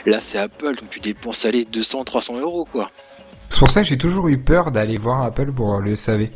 Là 0.06 0.20
c'est 0.22 0.38
Apple 0.38 0.74
donc 0.76 0.88
tu 0.90 1.00
dépenses 1.00 1.44
aller 1.44 1.66
200, 1.66 2.04
300 2.04 2.38
euros 2.40 2.66
quoi. 2.70 2.90
C'est 3.48 3.58
pour 3.58 3.70
ça 3.70 3.82
que 3.82 3.88
j'ai 3.88 3.98
toujours 3.98 4.28
eu 4.28 4.38
peur 4.38 4.70
d'aller 4.70 4.96
voir 4.98 5.22
Apple 5.22 5.52
pour 5.52 5.78
le 5.80 5.94
SAV. 5.96 6.28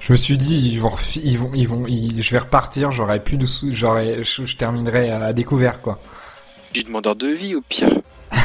Je 0.00 0.12
me 0.12 0.16
suis 0.16 0.36
dit, 0.36 0.70
ils 0.70 0.80
vont, 0.80 0.90
refi- 0.90 1.20
ils 1.24 1.38
vont, 1.38 1.50
ils 1.54 1.66
vont, 1.66 1.84
ils- 1.86 2.22
je 2.22 2.30
vais 2.30 2.38
repartir, 2.38 2.90
j'aurai 2.92 3.20
plus 3.20 3.36
de 3.36 3.46
sous, 3.46 3.72
j'aurai, 3.72 4.22
je, 4.22 4.44
je 4.44 4.56
terminerai 4.56 5.10
à 5.10 5.32
découvert, 5.32 5.80
quoi. 5.82 5.98
Du 6.72 6.84
demandeur 6.84 7.16
de 7.16 7.28
vie 7.28 7.54
au 7.54 7.62
pire. 7.62 7.88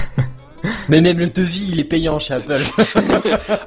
Mais 0.89 1.01
même 1.01 1.19
le 1.19 1.27
devis, 1.29 1.67
il 1.73 1.79
est 1.79 1.83
payant 1.83 2.19
chez 2.19 2.33
Apple. 2.35 2.53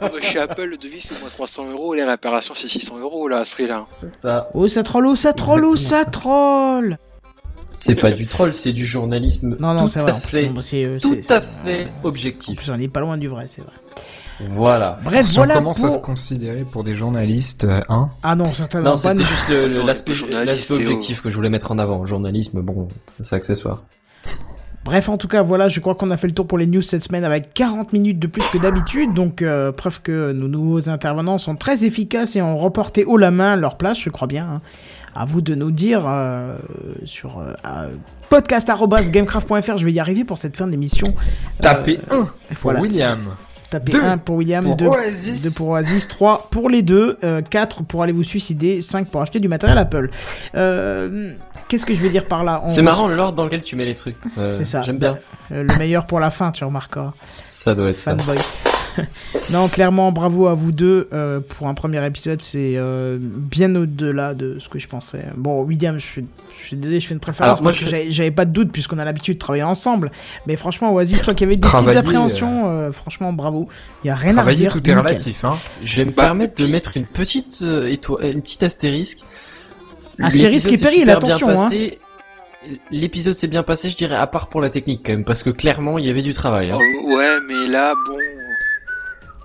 Ah 0.01 0.09
bah, 0.09 0.11
chez 0.21 0.39
Apple 0.39 0.65
le 0.65 0.77
devis 0.77 1.01
c'est 1.01 1.19
moins 1.21 1.29
300 1.29 1.71
euros, 1.71 1.95
les 1.95 2.05
réparations 2.05 2.55
c'est 2.55 2.69
600 2.69 2.99
euros 3.01 3.29
là 3.29 3.39
à 3.41 3.45
ce 3.45 3.51
prix-là. 3.51 3.87
c'est 4.01 4.13
ça. 4.13 4.49
Oh 4.55 4.67
ça 4.67 4.83
troll, 4.83 5.07
oh 5.07 5.15
ça 5.15 5.33
troll, 5.33 5.65
oh 5.65 5.77
ça. 5.77 6.05
troll. 6.05 6.99
C'est 7.77 7.95
pas 7.95 8.11
du 8.11 8.27
troll, 8.27 8.55
c'est 8.55 8.73
du 8.73 8.85
journalisme. 8.87 9.57
Non 9.61 9.75
non 9.75 9.83
tout 9.83 9.89
c'est 9.89 10.01
à 10.01 10.03
vrai. 10.03 10.13
en 10.13 10.19
fait, 10.19 10.43
plus, 10.47 10.55
bon, 10.55 10.61
c'est, 10.61 10.85
euh, 10.85 10.99
tout 11.01 11.17
à 11.29 11.41
fait 11.41 11.87
En 12.03 12.09
objectif. 12.09 12.57
plus 12.57 12.71
on 12.71 12.79
est 12.79 12.89
pas 12.89 13.01
loin 13.01 13.17
du 13.19 13.29
vrai, 13.29 13.45
c'est 13.49 13.63
vrai. 13.63 13.73
Voilà. 14.51 14.99
Bref, 15.03 15.27
si 15.27 15.37
voilà 15.37 15.55
on 15.55 15.59
commence 15.59 15.83
à 15.85 15.91
se 15.91 15.99
considérer 15.99 16.65
pour 16.65 16.85
des 16.85 16.95
journalistes, 16.95 17.65
euh, 17.65 17.81
hein. 17.89 18.11
Ah 18.23 18.35
non 18.35 18.53
certainement 18.53 18.91
Non, 18.91 18.97
c'était 18.97 19.23
juste 19.25 19.49
l'aspect 19.51 20.13
objectif 20.75 21.23
que 21.23 21.31
je 21.31 21.37
voulais 21.37 21.49
mettre 21.51 21.71
en 21.73 21.79
avant. 21.79 22.05
Journalisme, 22.05 22.61
bon, 22.61 22.89
c'est 23.21 23.37
accessoire. 23.37 23.83
Bref, 24.85 25.09
en 25.09 25.17
tout 25.19 25.27
cas, 25.27 25.43
voilà, 25.43 25.67
je 25.69 25.81
crois 25.81 25.97
qu'on 25.97 26.13
a 26.13 26.17
fait 26.17 26.29
le 26.29 26.33
tour 26.33 26.47
pour 26.47 26.59
les 26.59 26.67
news 26.67 26.81
cette 26.81 27.03
semaine 27.03 27.25
avec 27.25 27.53
40 27.55 27.93
minutes 27.93 28.21
de 28.21 28.29
plus 28.29 28.45
que 28.53 28.59
d'habitude. 28.59 29.15
Donc, 29.15 29.43
euh, 29.43 29.73
preuve 29.73 30.01
que 30.01 30.31
nos 30.31 30.47
nouveaux 30.47 30.89
intervenants 30.89 31.39
sont 31.39 31.57
très 31.57 31.85
efficaces 31.85 32.37
et 32.37 32.43
ont 32.43 32.57
remporté 32.57 33.05
haut 33.05 33.17
la 33.17 33.33
main 33.33 33.57
leur 33.57 33.79
place, 33.79 33.99
je 33.99 34.11
crois 34.11 34.29
bien. 34.29 34.47
hein. 34.47 34.61
À 35.19 35.25
vous 35.25 35.41
de 35.41 35.55
nous 35.55 35.71
dire 35.71 36.05
euh, 36.07 36.59
sur 37.07 37.39
euh, 37.39 37.89
podcast.gamecraft.fr, 38.29 39.79
je 39.79 39.85
vais 39.87 39.93
y 39.93 39.99
arriver 39.99 40.25
pour 40.25 40.37
cette 40.37 40.55
fin 40.59 40.67
d'émission. 40.67 41.15
Tapez 41.63 42.01
Euh, 42.13 42.21
1 42.21 42.25
pour 42.25 42.35
voilà, 42.63 42.81
William, 42.83 43.21
Tapez 43.71 43.93
Deux 43.93 44.05
1 44.05 44.19
pour 44.19 44.37
William, 44.37 44.63
pour 44.63 44.77
2 44.77 44.87
Oasis. 44.87 45.55
pour 45.55 45.69
Oasis, 45.71 46.07
3 46.09 46.49
pour 46.51 46.69
les 46.69 46.83
deux, 46.83 47.19
4 47.49 47.85
pour 47.85 48.03
aller 48.03 48.13
vous 48.13 48.25
suicider, 48.25 48.83
5 48.83 49.09
pour 49.09 49.23
acheter 49.23 49.41
du 49.41 49.49
matériel 49.49 49.79
Apple. 49.79 50.11
Euh, 51.67 51.69
Qu'est-ce 51.69 51.87
que 51.87 51.95
je 51.95 52.01
vais 52.01 52.11
dire 52.11 52.27
par 52.27 52.45
là 52.45 52.63
On 52.65 52.69
C'est 52.69 52.83
marrant 52.83 53.09
l'ordre 53.09 53.37
dans 53.37 53.45
lequel 53.45 53.63
tu 53.63 53.75
mets 53.77 53.85
les 53.85 53.95
trucs. 53.95 54.17
Euh, 54.39 54.55
C'est 54.57 54.65
ça. 54.65 54.83
J'aime 54.83 54.99
bien. 54.99 55.19
Euh, 55.53 55.63
le 55.65 55.77
meilleur 55.77 56.07
pour 56.07 56.21
la 56.21 56.31
fin, 56.31 56.53
tu 56.53 56.65
remarqueras. 56.65 57.13
Ça 57.45 57.75
doit 57.75 57.91
être 57.91 57.99
ça. 57.99 58.17
Non, 59.51 59.69
clairement, 59.69 60.11
bravo 60.11 60.47
à 60.47 60.55
vous 60.55 60.73
deux 60.73 61.07
euh, 61.13 61.41
pour 61.47 61.69
un 61.69 61.75
premier 61.75 62.05
épisode. 62.07 62.41
C'est 62.41 62.75
euh, 62.77 63.19
bien 63.21 63.75
au-delà 63.77 64.33
de 64.33 64.59
ce 64.59 64.71
que 64.71 64.79
je 64.79 64.89
pensais. 64.89 65.23
Bon, 65.37 65.61
William, 65.65 65.99
je 65.99 66.07
suis, 66.07 66.25
je 66.63 66.67
suis 66.69 66.77
désolé, 66.77 66.99
je 67.01 67.07
fais 67.09 67.13
une 67.13 67.21
préférence 67.21 67.59
Alors, 67.59 67.63
moi, 67.63 67.73
parce 67.73 67.81
que 67.81 67.85
je- 67.85 67.91
j'avais- 67.91 68.11
j'avais 68.11 68.31
pas 68.31 68.47
de 68.47 68.53
doute 68.53 68.73
puisqu'on 68.73 68.99
a 68.99 69.05
l'habitude 69.05 69.35
de 69.35 69.39
travailler 69.39 69.65
ensemble. 69.65 70.11
Mais 70.47 70.57
franchement, 70.57 70.95
Oasis, 70.95 71.21
toi 71.21 71.35
qui 71.35 71.45
avais 71.45 71.57
des 71.57 71.61
Travailler, 71.61 71.89
petites 71.91 71.99
appréhensions, 72.09 72.69
euh, 72.71 72.91
franchement, 72.91 73.35
bravo. 73.35 73.69
Il 74.03 74.07
y 74.07 74.11
a 74.11 74.15
rien 74.15 74.39
à 74.39 74.43
redire. 74.43 74.73
tout 74.73 74.89
est 74.91 74.95
relatif, 74.95 75.45
hein. 75.45 75.55
Je 75.83 75.97
vais 75.97 76.07
me 76.07 76.13
Bah, 76.13 76.23
permettre 76.25 76.55
de 76.63 76.67
mettre 76.67 76.97
une 76.97 77.05
petite 77.05 77.61
euh, 77.63 77.87
étoile, 77.89 78.33
une 78.33 78.41
petite 78.41 78.63
astérisque. 78.63 79.25
Astérisque 80.23 80.71
L'épisode 80.71 80.73
et 80.73 80.77
s'est 80.77 80.85
péril, 80.85 80.99
super 81.01 81.19
bien 81.21 81.37
attention, 81.37 81.61
hein. 81.61 81.71
L'épisode 82.91 83.35
s'est 83.35 83.47
bien 83.47 83.63
passé, 83.63 83.91
je 83.91 83.97
dirais, 83.97 84.17
à 84.17 84.27
part 84.27 84.49
pour 84.49 84.61
la 84.61 84.71
technique 84.71 85.03
quand 85.05 85.13
même, 85.13 85.25
parce 85.25 85.43
que 85.45 85.51
clairement 85.51 85.99
il 85.99 86.07
y 86.07 86.11
avait 86.11 86.23
du 86.23 86.35
travail. 86.35 86.71
hein. 86.73 86.79
Oh, 86.81 87.17
ouais 87.17 87.37
mais 87.49 87.69
là 87.69 87.95
bon. 88.09 88.17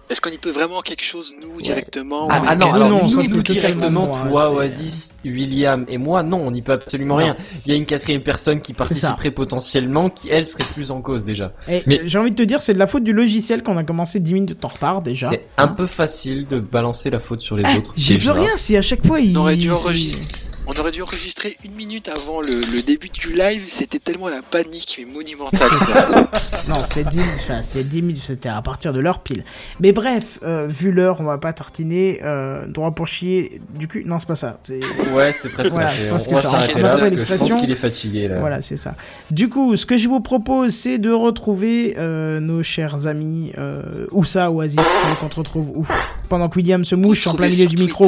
Est-ce 0.09 0.19
qu'on 0.19 0.29
y 0.31 0.37
peut 0.37 0.49
vraiment 0.51 0.81
quelque 0.81 1.03
chose 1.05 1.33
nous 1.41 1.61
directement 1.61 2.27
Ah, 2.29 2.41
ou- 2.41 2.45
ah 2.49 2.55
non, 2.57 2.65
non, 2.67 2.73
alors 2.73 2.89
non, 2.89 3.07
ça, 3.07 3.21
nous 3.29 3.41
directement, 3.43 4.07
toi, 4.07 4.51
Oasis, 4.51 5.17
William 5.23 5.85
et 5.87 5.97
moi, 5.97 6.21
non, 6.21 6.41
on 6.45 6.51
n'y 6.51 6.61
peut 6.61 6.73
absolument 6.73 7.13
Non. 7.15 7.23
rien. 7.23 7.37
Il 7.65 7.71
y 7.71 7.75
a 7.75 7.77
une 7.77 7.85
quatrième 7.85 8.21
personne 8.21 8.59
qui 8.59 8.73
participerait 8.73 9.31
potentiellement, 9.31 10.09
qui 10.09 10.27
elle 10.29 10.47
serait 10.47 10.65
plus 10.73 10.91
en 10.91 10.99
cause 11.01 11.23
déjà. 11.23 11.53
Et 11.69 11.81
Mais- 11.87 12.01
j'ai 12.03 12.17
envie 12.19 12.31
de 12.31 12.35
te 12.35 12.41
dire, 12.43 12.61
c'est 12.61 12.73
de 12.73 12.79
la 12.79 12.87
faute 12.87 13.05
du 13.05 13.13
logiciel 13.13 13.63
qu'on 13.63 13.77
a 13.77 13.83
commencé 13.85 14.19
10 14.19 14.33
minutes 14.33 14.65
en 14.65 14.67
retard 14.67 15.01
déjà. 15.01 15.29
C'est 15.29 15.45
un 15.57 15.69
peu 15.69 15.87
facile 15.87 16.45
de 16.45 16.59
balancer 16.59 17.09
la 17.09 17.19
faute 17.19 17.39
sur 17.39 17.55
les 17.55 17.63
Eh, 17.73 17.77
autres. 17.77 17.93
J'y 17.95 18.15
déjà. 18.15 18.33
peux 18.33 18.39
rien 18.41 18.57
si 18.57 18.75
à 18.75 18.81
chaque 18.81 19.05
fois 19.07 19.21
il. 19.21 19.37
On 19.37 19.41
aurait 19.41 19.55
dû 19.55 19.71
enregistrer. 19.71 20.25
On 20.73 20.79
aurait 20.79 20.91
dû 20.91 21.01
enregistrer 21.01 21.55
une 21.65 21.75
minute 21.75 22.07
avant 22.07 22.39
le, 22.39 22.47
le 22.49 22.81
début 22.81 23.09
du 23.09 23.33
live, 23.33 23.63
c'était 23.67 23.99
tellement 23.99 24.29
la 24.29 24.41
panique 24.41 24.95
mais 24.99 25.11
monumentale. 25.11 25.59
Non, 26.69 26.75
c'était 26.87 27.03
10, 27.09 27.19
enfin, 27.37 27.61
c'était 27.63 27.83
10 27.83 27.99
000, 28.01 28.11
c'était 28.21 28.47
à 28.47 28.61
partir 28.61 28.93
de 28.93 28.99
l'heure 28.99 29.19
pile. 29.19 29.43
Mais 29.79 29.91
bref, 29.93 30.39
euh, 30.43 30.67
vu 30.69 30.91
l'heure, 30.91 31.19
on 31.19 31.23
va 31.23 31.39
pas 31.39 31.53
tartiner. 31.53 32.19
Euh, 32.23 32.67
droit 32.67 32.91
pour 32.91 33.07
chier 33.07 33.59
du 33.73 33.87
cul. 33.87 34.03
Non, 34.05 34.19
c'est 34.19 34.27
pas 34.27 34.35
ça. 34.35 34.59
C'est- 34.61 34.79
Ouais, 35.11 35.33
c'est 35.33 35.49
presque 35.49 35.71
Voilà, 35.71 35.87
lâché. 35.87 36.03
c'est 36.03 36.07
On 36.11 36.15
presque 36.15 36.31
va 36.31 36.41
ça. 36.41 36.49
s'arrêter 36.51 36.79
là 36.81 36.89
parce 36.89 37.09
que 37.09 37.25
je 37.25 37.35
pense 37.35 37.61
qu'il 37.61 37.71
est 37.71 37.75
fatigué 37.75 38.27
là. 38.27 38.39
Voilà, 38.39 38.61
c'est 38.61 38.77
ça. 38.77 38.93
Du 39.31 39.49
coup, 39.49 39.75
ce 39.75 39.87
que 39.87 39.97
je 39.97 40.07
vous 40.07 40.19
propose, 40.21 40.71
c'est 40.71 40.99
de 40.99 41.11
retrouver 41.11 41.95
euh, 41.97 42.39
nos 42.39 42.61
chers 42.61 43.07
amis. 43.07 43.51
Euh, 43.57 44.05
où 44.11 44.23
ça, 44.23 44.51
Oasis 44.51 44.79
qu'on 45.19 45.29
te 45.29 45.35
retrouve 45.35 45.87
Pendant 46.29 46.47
que 46.47 46.57
William 46.57 46.85
se 46.85 46.93
mouche 46.93 47.25
en 47.25 47.33
plein 47.33 47.49
milieu 47.49 47.65
du 47.65 47.81
micro. 47.81 48.07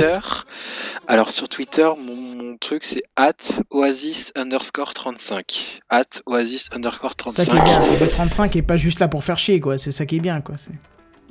Alors 1.08 1.32
sur 1.32 1.50
Twitter, 1.50 1.90
mon, 2.00 2.53
mon 2.54 2.58
truc 2.60 2.84
c'est 2.84 3.02
at 3.16 3.32
oasis 3.72 4.32
underscore 4.36 4.94
35. 4.94 5.82
At 5.90 6.04
oasis 6.28 6.70
underscore 6.72 7.14
C'est 7.36 7.46
ça 7.46 7.52
qui 7.52 7.58
est 7.58 7.62
bien, 7.64 7.74
35. 7.80 7.84
c'est 8.00 8.06
que 8.06 8.12
35 8.12 8.56
est 8.58 8.62
pas 8.62 8.78
juste 8.78 9.00
là 9.00 9.08
pour 9.08 9.24
faire 9.24 9.40
chier, 9.40 9.60
quoi. 9.60 9.80
C'est 9.80 9.92
ça 9.92 10.06
qui 10.06 10.18
est 10.18 10.20
bien, 10.20 10.40
quoi. 10.42 10.54
c'est- 10.56 10.72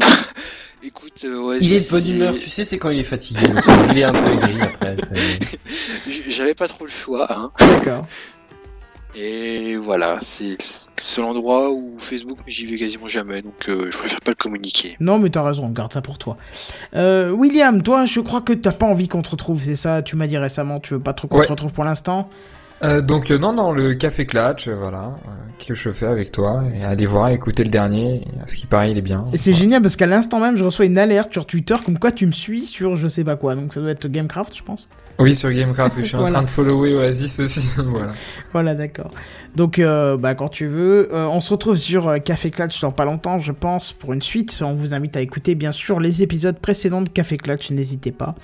Écoute, 0.85 1.23
euh, 1.25 1.37
Oasis, 1.37 1.65
Il 1.69 1.73
est 1.75 1.87
de 1.87 1.91
bonne 1.93 2.09
humeur, 2.11 2.35
tu 2.35 2.51
sais, 2.51 2.65
c'est 2.65 2.77
quand 2.77 2.91
il 2.91 2.99
est 2.99 3.05
fatigué. 3.05 3.47
il 3.91 3.99
est 3.99 4.03
un 4.03 4.13
peu 4.13 4.33
aigri 4.33 4.61
après. 4.63 4.97
J'avais 6.29 6.55
pas 6.55 6.67
trop 6.67 6.85
le 6.87 6.91
choix. 6.91 7.33
Hein. 7.33 7.53
D'accord. 7.61 8.05
Et 9.15 9.77
voilà, 9.77 10.19
c'est 10.23 10.51
le 10.53 10.57
seul 11.03 11.25
endroit 11.25 11.71
où 11.71 11.97
Facebook, 11.99 12.39
mais 12.47 12.51
j'y 12.51 12.65
vais 12.67 12.77
quasiment 12.77 13.09
jamais, 13.09 13.43
donc 13.43 13.69
euh, 13.69 13.91
je 13.91 13.99
préfère 13.99 14.21
pas 14.23 14.31
le 14.31 14.37
communiquer. 14.37 14.97
Non, 15.01 15.19
mais 15.19 15.29
t'as 15.29 15.43
raison, 15.43 15.69
garde 15.69 15.93
ça 15.93 16.01
pour 16.01 16.17
toi. 16.17 16.39
Euh, 16.95 17.31
William, 17.31 17.83
toi, 17.83 18.07
je 18.07 18.21
crois 18.21 18.41
que 18.41 18.55
t'as 18.55 18.73
pas 18.73 18.87
envie 18.87 19.09
qu'on 19.09 19.21
te 19.23 19.31
retrouve, 19.31 19.63
c'est 19.63 19.77
ça? 19.77 20.03
Tu 20.03 20.17
m'as 20.17 20.27
dit 20.27 20.39
récemment, 20.39 20.81
tu 20.81 20.95
veux 20.95 21.01
pas 21.01 21.13
trop 21.13 21.29
qu'on 21.29 21.39
Ouais. 21.41 21.47
te 21.47 21.51
retrouve 21.53 21.73
pour 21.73 21.85
l'instant? 21.85 22.31
Euh, 22.85 23.01
donc 23.01 23.31
euh, 23.31 23.39
non, 23.39 23.53
non, 23.53 23.73
le 23.73 23.95
Café 23.95 24.27
Clutch, 24.27 24.67
euh, 24.67 24.75
voilà, 24.75 25.15
euh, 25.29 25.65
que 25.65 25.75
je 25.75 25.91
fais 25.91 26.07
avec 26.07 26.33
toi. 26.33 26.65
Et 26.75 26.83
allez 26.83 27.07
voir, 27.07 27.29
écoutez 27.29 27.63
le 27.63 27.71
dernier. 27.71 28.23
À 28.43 28.49
ce 28.49 28.57
qui 28.57 28.67
paraît, 28.67 28.91
il 28.91 28.99
est 28.99 29.03
bien. 29.03 29.25
Et 29.33 29.37
c'est 29.37 29.53
génial 29.53 29.83
parce 29.83 29.95
qu'à 29.95 30.07
l'instant 30.07 30.41
même, 30.41 30.57
je 30.57 30.65
reçois 30.65 30.85
une 30.85 30.99
alerte 30.99 31.33
sur 31.33 31.47
Twitter 31.47 31.77
comme 31.85 31.99
quoi 31.99 32.11
tu 32.11 32.27
me 32.27 32.33
suis 32.33 32.67
sur 32.67 32.97
je 32.97 33.07
sais 33.07 33.23
pas 33.23 33.37
quoi. 33.37 33.55
Donc 33.55 33.73
ça 33.73 33.81
doit 33.81 33.91
être 33.91 34.09
Gamecraft, 34.09 34.57
je 34.57 34.65
pense. 34.65 34.89
Oui, 35.21 35.37
sur 35.37 35.53
Gamecraft, 35.53 35.99
je 35.99 36.03
suis 36.03 36.17
en 36.17 36.25
train 36.25 36.43
de 36.43 36.49
follower 36.49 36.95
Oasis 36.95 37.39
aussi. 37.39 37.69
voilà. 37.77 38.13
Voilà, 38.53 38.75
d'accord. 38.75 39.11
Donc, 39.55 39.81
bah, 39.81 40.35
quand 40.35 40.49
tu 40.49 40.67
veux, 40.67 41.11
on 41.13 41.41
se 41.41 41.51
retrouve 41.51 41.77
sur 41.77 42.15
Café 42.25 42.51
Clutch 42.51 42.81
dans 42.81 42.91
pas 42.91 43.05
longtemps, 43.05 43.39
je 43.39 43.53
pense, 43.53 43.93
pour 43.93 44.15
une 44.15 44.23
suite. 44.23 44.61
On 44.65 44.75
vous 44.75 44.95
invite 44.95 45.17
à 45.17 45.21
écouter, 45.21 45.55
bien 45.55 45.73
sûr, 45.73 46.01
les 46.01 46.23
épisodes 46.23 46.59
précédents 46.59 47.03
de 47.03 47.11
Café 47.11 47.37
Clutch, 47.37 47.71
n'hésitez 47.71 48.13
pas. 48.13 48.35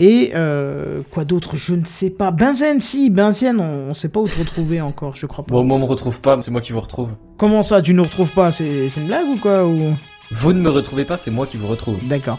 Et 0.00 0.32
euh, 0.34 1.02
quoi 1.10 1.24
d'autre? 1.24 1.56
Je 1.56 1.74
ne 1.74 1.84
sais 1.84 2.08
pas. 2.08 2.30
Benzen, 2.30 2.80
si, 2.80 3.10
Benzen, 3.10 3.60
on, 3.60 3.90
on 3.90 3.94
sait 3.94 4.08
pas 4.08 4.18
où 4.20 4.26
te 4.26 4.38
retrouver 4.38 4.80
encore, 4.80 5.14
je 5.14 5.26
crois 5.26 5.44
pas. 5.44 5.52
Bon, 5.52 5.62
moi, 5.62 5.76
on 5.76 5.80
me 5.80 5.84
retrouve 5.84 6.22
pas, 6.22 6.40
c'est 6.40 6.50
moi 6.50 6.62
qui 6.62 6.72
vous 6.72 6.80
retrouve. 6.80 7.10
Comment 7.36 7.62
ça, 7.62 7.82
tu 7.82 7.92
nous 7.92 8.02
retrouves 8.02 8.32
pas? 8.32 8.50
C'est 8.50 8.88
c'est 8.88 9.00
une 9.00 9.06
blague 9.06 9.26
ou 9.26 9.36
quoi 9.36 9.66
ou... 9.66 9.94
Vous 10.30 10.52
ne 10.52 10.60
me 10.60 10.70
retrouvez 10.70 11.04
pas, 11.04 11.16
c'est 11.16 11.30
moi 11.30 11.46
qui 11.46 11.58
vous 11.58 11.66
retrouve. 11.66 11.96
D'accord. 12.08 12.38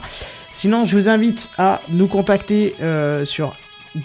Sinon, 0.53 0.85
je 0.85 0.95
vous 0.97 1.07
invite 1.07 1.49
à 1.57 1.81
nous 1.89 2.07
contacter 2.07 2.75
euh, 2.81 3.25
sur 3.25 3.53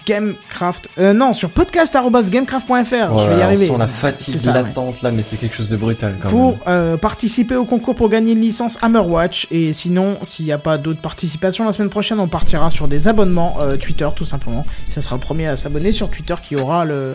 Gamecraft. 0.06 0.88
Euh, 0.98 1.12
non, 1.12 1.32
sur 1.32 1.50
podcast.gamecraft.fr. 1.50 2.68
je 2.70 2.96
vais 2.96 3.02
y 3.02 3.08
Voilà, 3.12 3.44
arriver. 3.44 3.68
On 3.70 3.74
sent 3.74 3.78
la 3.78 3.86
fatigue 3.88 4.36
ça, 4.38 4.52
ouais. 4.52 4.62
latente 4.62 5.02
là, 5.02 5.10
mais 5.10 5.22
c'est 5.22 5.36
quelque 5.36 5.54
chose 5.54 5.68
de 5.68 5.76
brutal 5.76 6.14
quand 6.20 6.28
pour 6.28 6.50
même. 6.52 6.58
euh, 6.66 6.96
participer 6.96 7.56
au 7.56 7.64
concours 7.64 7.94
pour 7.94 8.08
gagner 8.08 8.32
une 8.32 8.40
licence 8.40 8.82
Hammerwatch. 8.82 9.46
Et 9.50 9.72
sinon, 9.72 10.18
s'il 10.24 10.44
n'y 10.44 10.52
a 10.52 10.58
pas 10.58 10.78
d'autres 10.78 11.00
participations 11.00 11.64
la 11.64 11.72
semaine 11.72 11.90
prochaine, 11.90 12.18
on 12.20 12.28
partira 12.28 12.70
sur 12.70 12.88
des 12.88 13.08
abonnements 13.08 13.58
euh, 13.60 13.76
Twitter 13.76 14.08
tout 14.16 14.24
simplement. 14.24 14.66
Ça 14.88 15.00
sera 15.02 15.16
le 15.16 15.20
premier 15.20 15.46
à 15.46 15.56
s'abonner 15.56 15.92
sur 15.92 16.10
Twitter 16.10 16.34
qui 16.42 16.56
aura 16.56 16.84
le, 16.84 17.14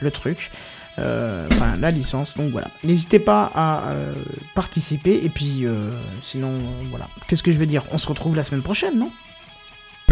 le 0.00 0.10
truc. 0.10 0.50
Euh, 0.98 1.46
Enfin, 1.52 1.72
la 1.80 1.88
licence, 1.88 2.36
donc 2.36 2.50
voilà. 2.50 2.68
N'hésitez 2.84 3.18
pas 3.18 3.50
à 3.54 3.80
euh, 3.88 4.12
participer. 4.54 5.20
Et 5.24 5.30
puis, 5.30 5.60
euh, 5.64 5.90
sinon, 6.22 6.50
voilà. 6.90 7.08
Qu'est-ce 7.26 7.42
que 7.42 7.50
je 7.50 7.58
vais 7.58 7.64
dire? 7.66 7.82
On 7.92 7.98
se 7.98 8.06
retrouve 8.06 8.36
la 8.36 8.44
semaine 8.44 8.60
prochaine, 8.62 8.98
non? 8.98 9.10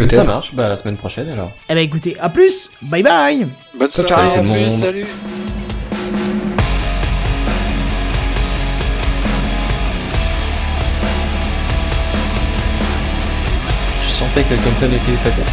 Ça 0.07 0.23
marche, 0.23 0.53
bah 0.53 0.67
la 0.67 0.77
semaine 0.77 0.97
prochaine 0.97 1.29
alors. 1.31 1.51
Eh 1.69 1.73
ben 1.73 1.79
écoutez, 1.81 2.17
à 2.19 2.29
plus 2.29 2.69
Bye 2.81 3.03
bye 3.03 3.47
Bonne 3.77 3.89
soirée, 3.89 4.09
ciao, 4.09 4.19
à 4.19 4.31
tout 4.31 4.43
le 4.43 4.51
plus, 4.51 4.59
monde. 4.61 4.69
salut 4.81 5.05
Je 14.01 14.09
sentais 14.09 14.43
que 14.43 14.53
le 14.53 14.59
Compton 14.61 14.87
était 14.87 15.17
fatigué. 15.17 15.43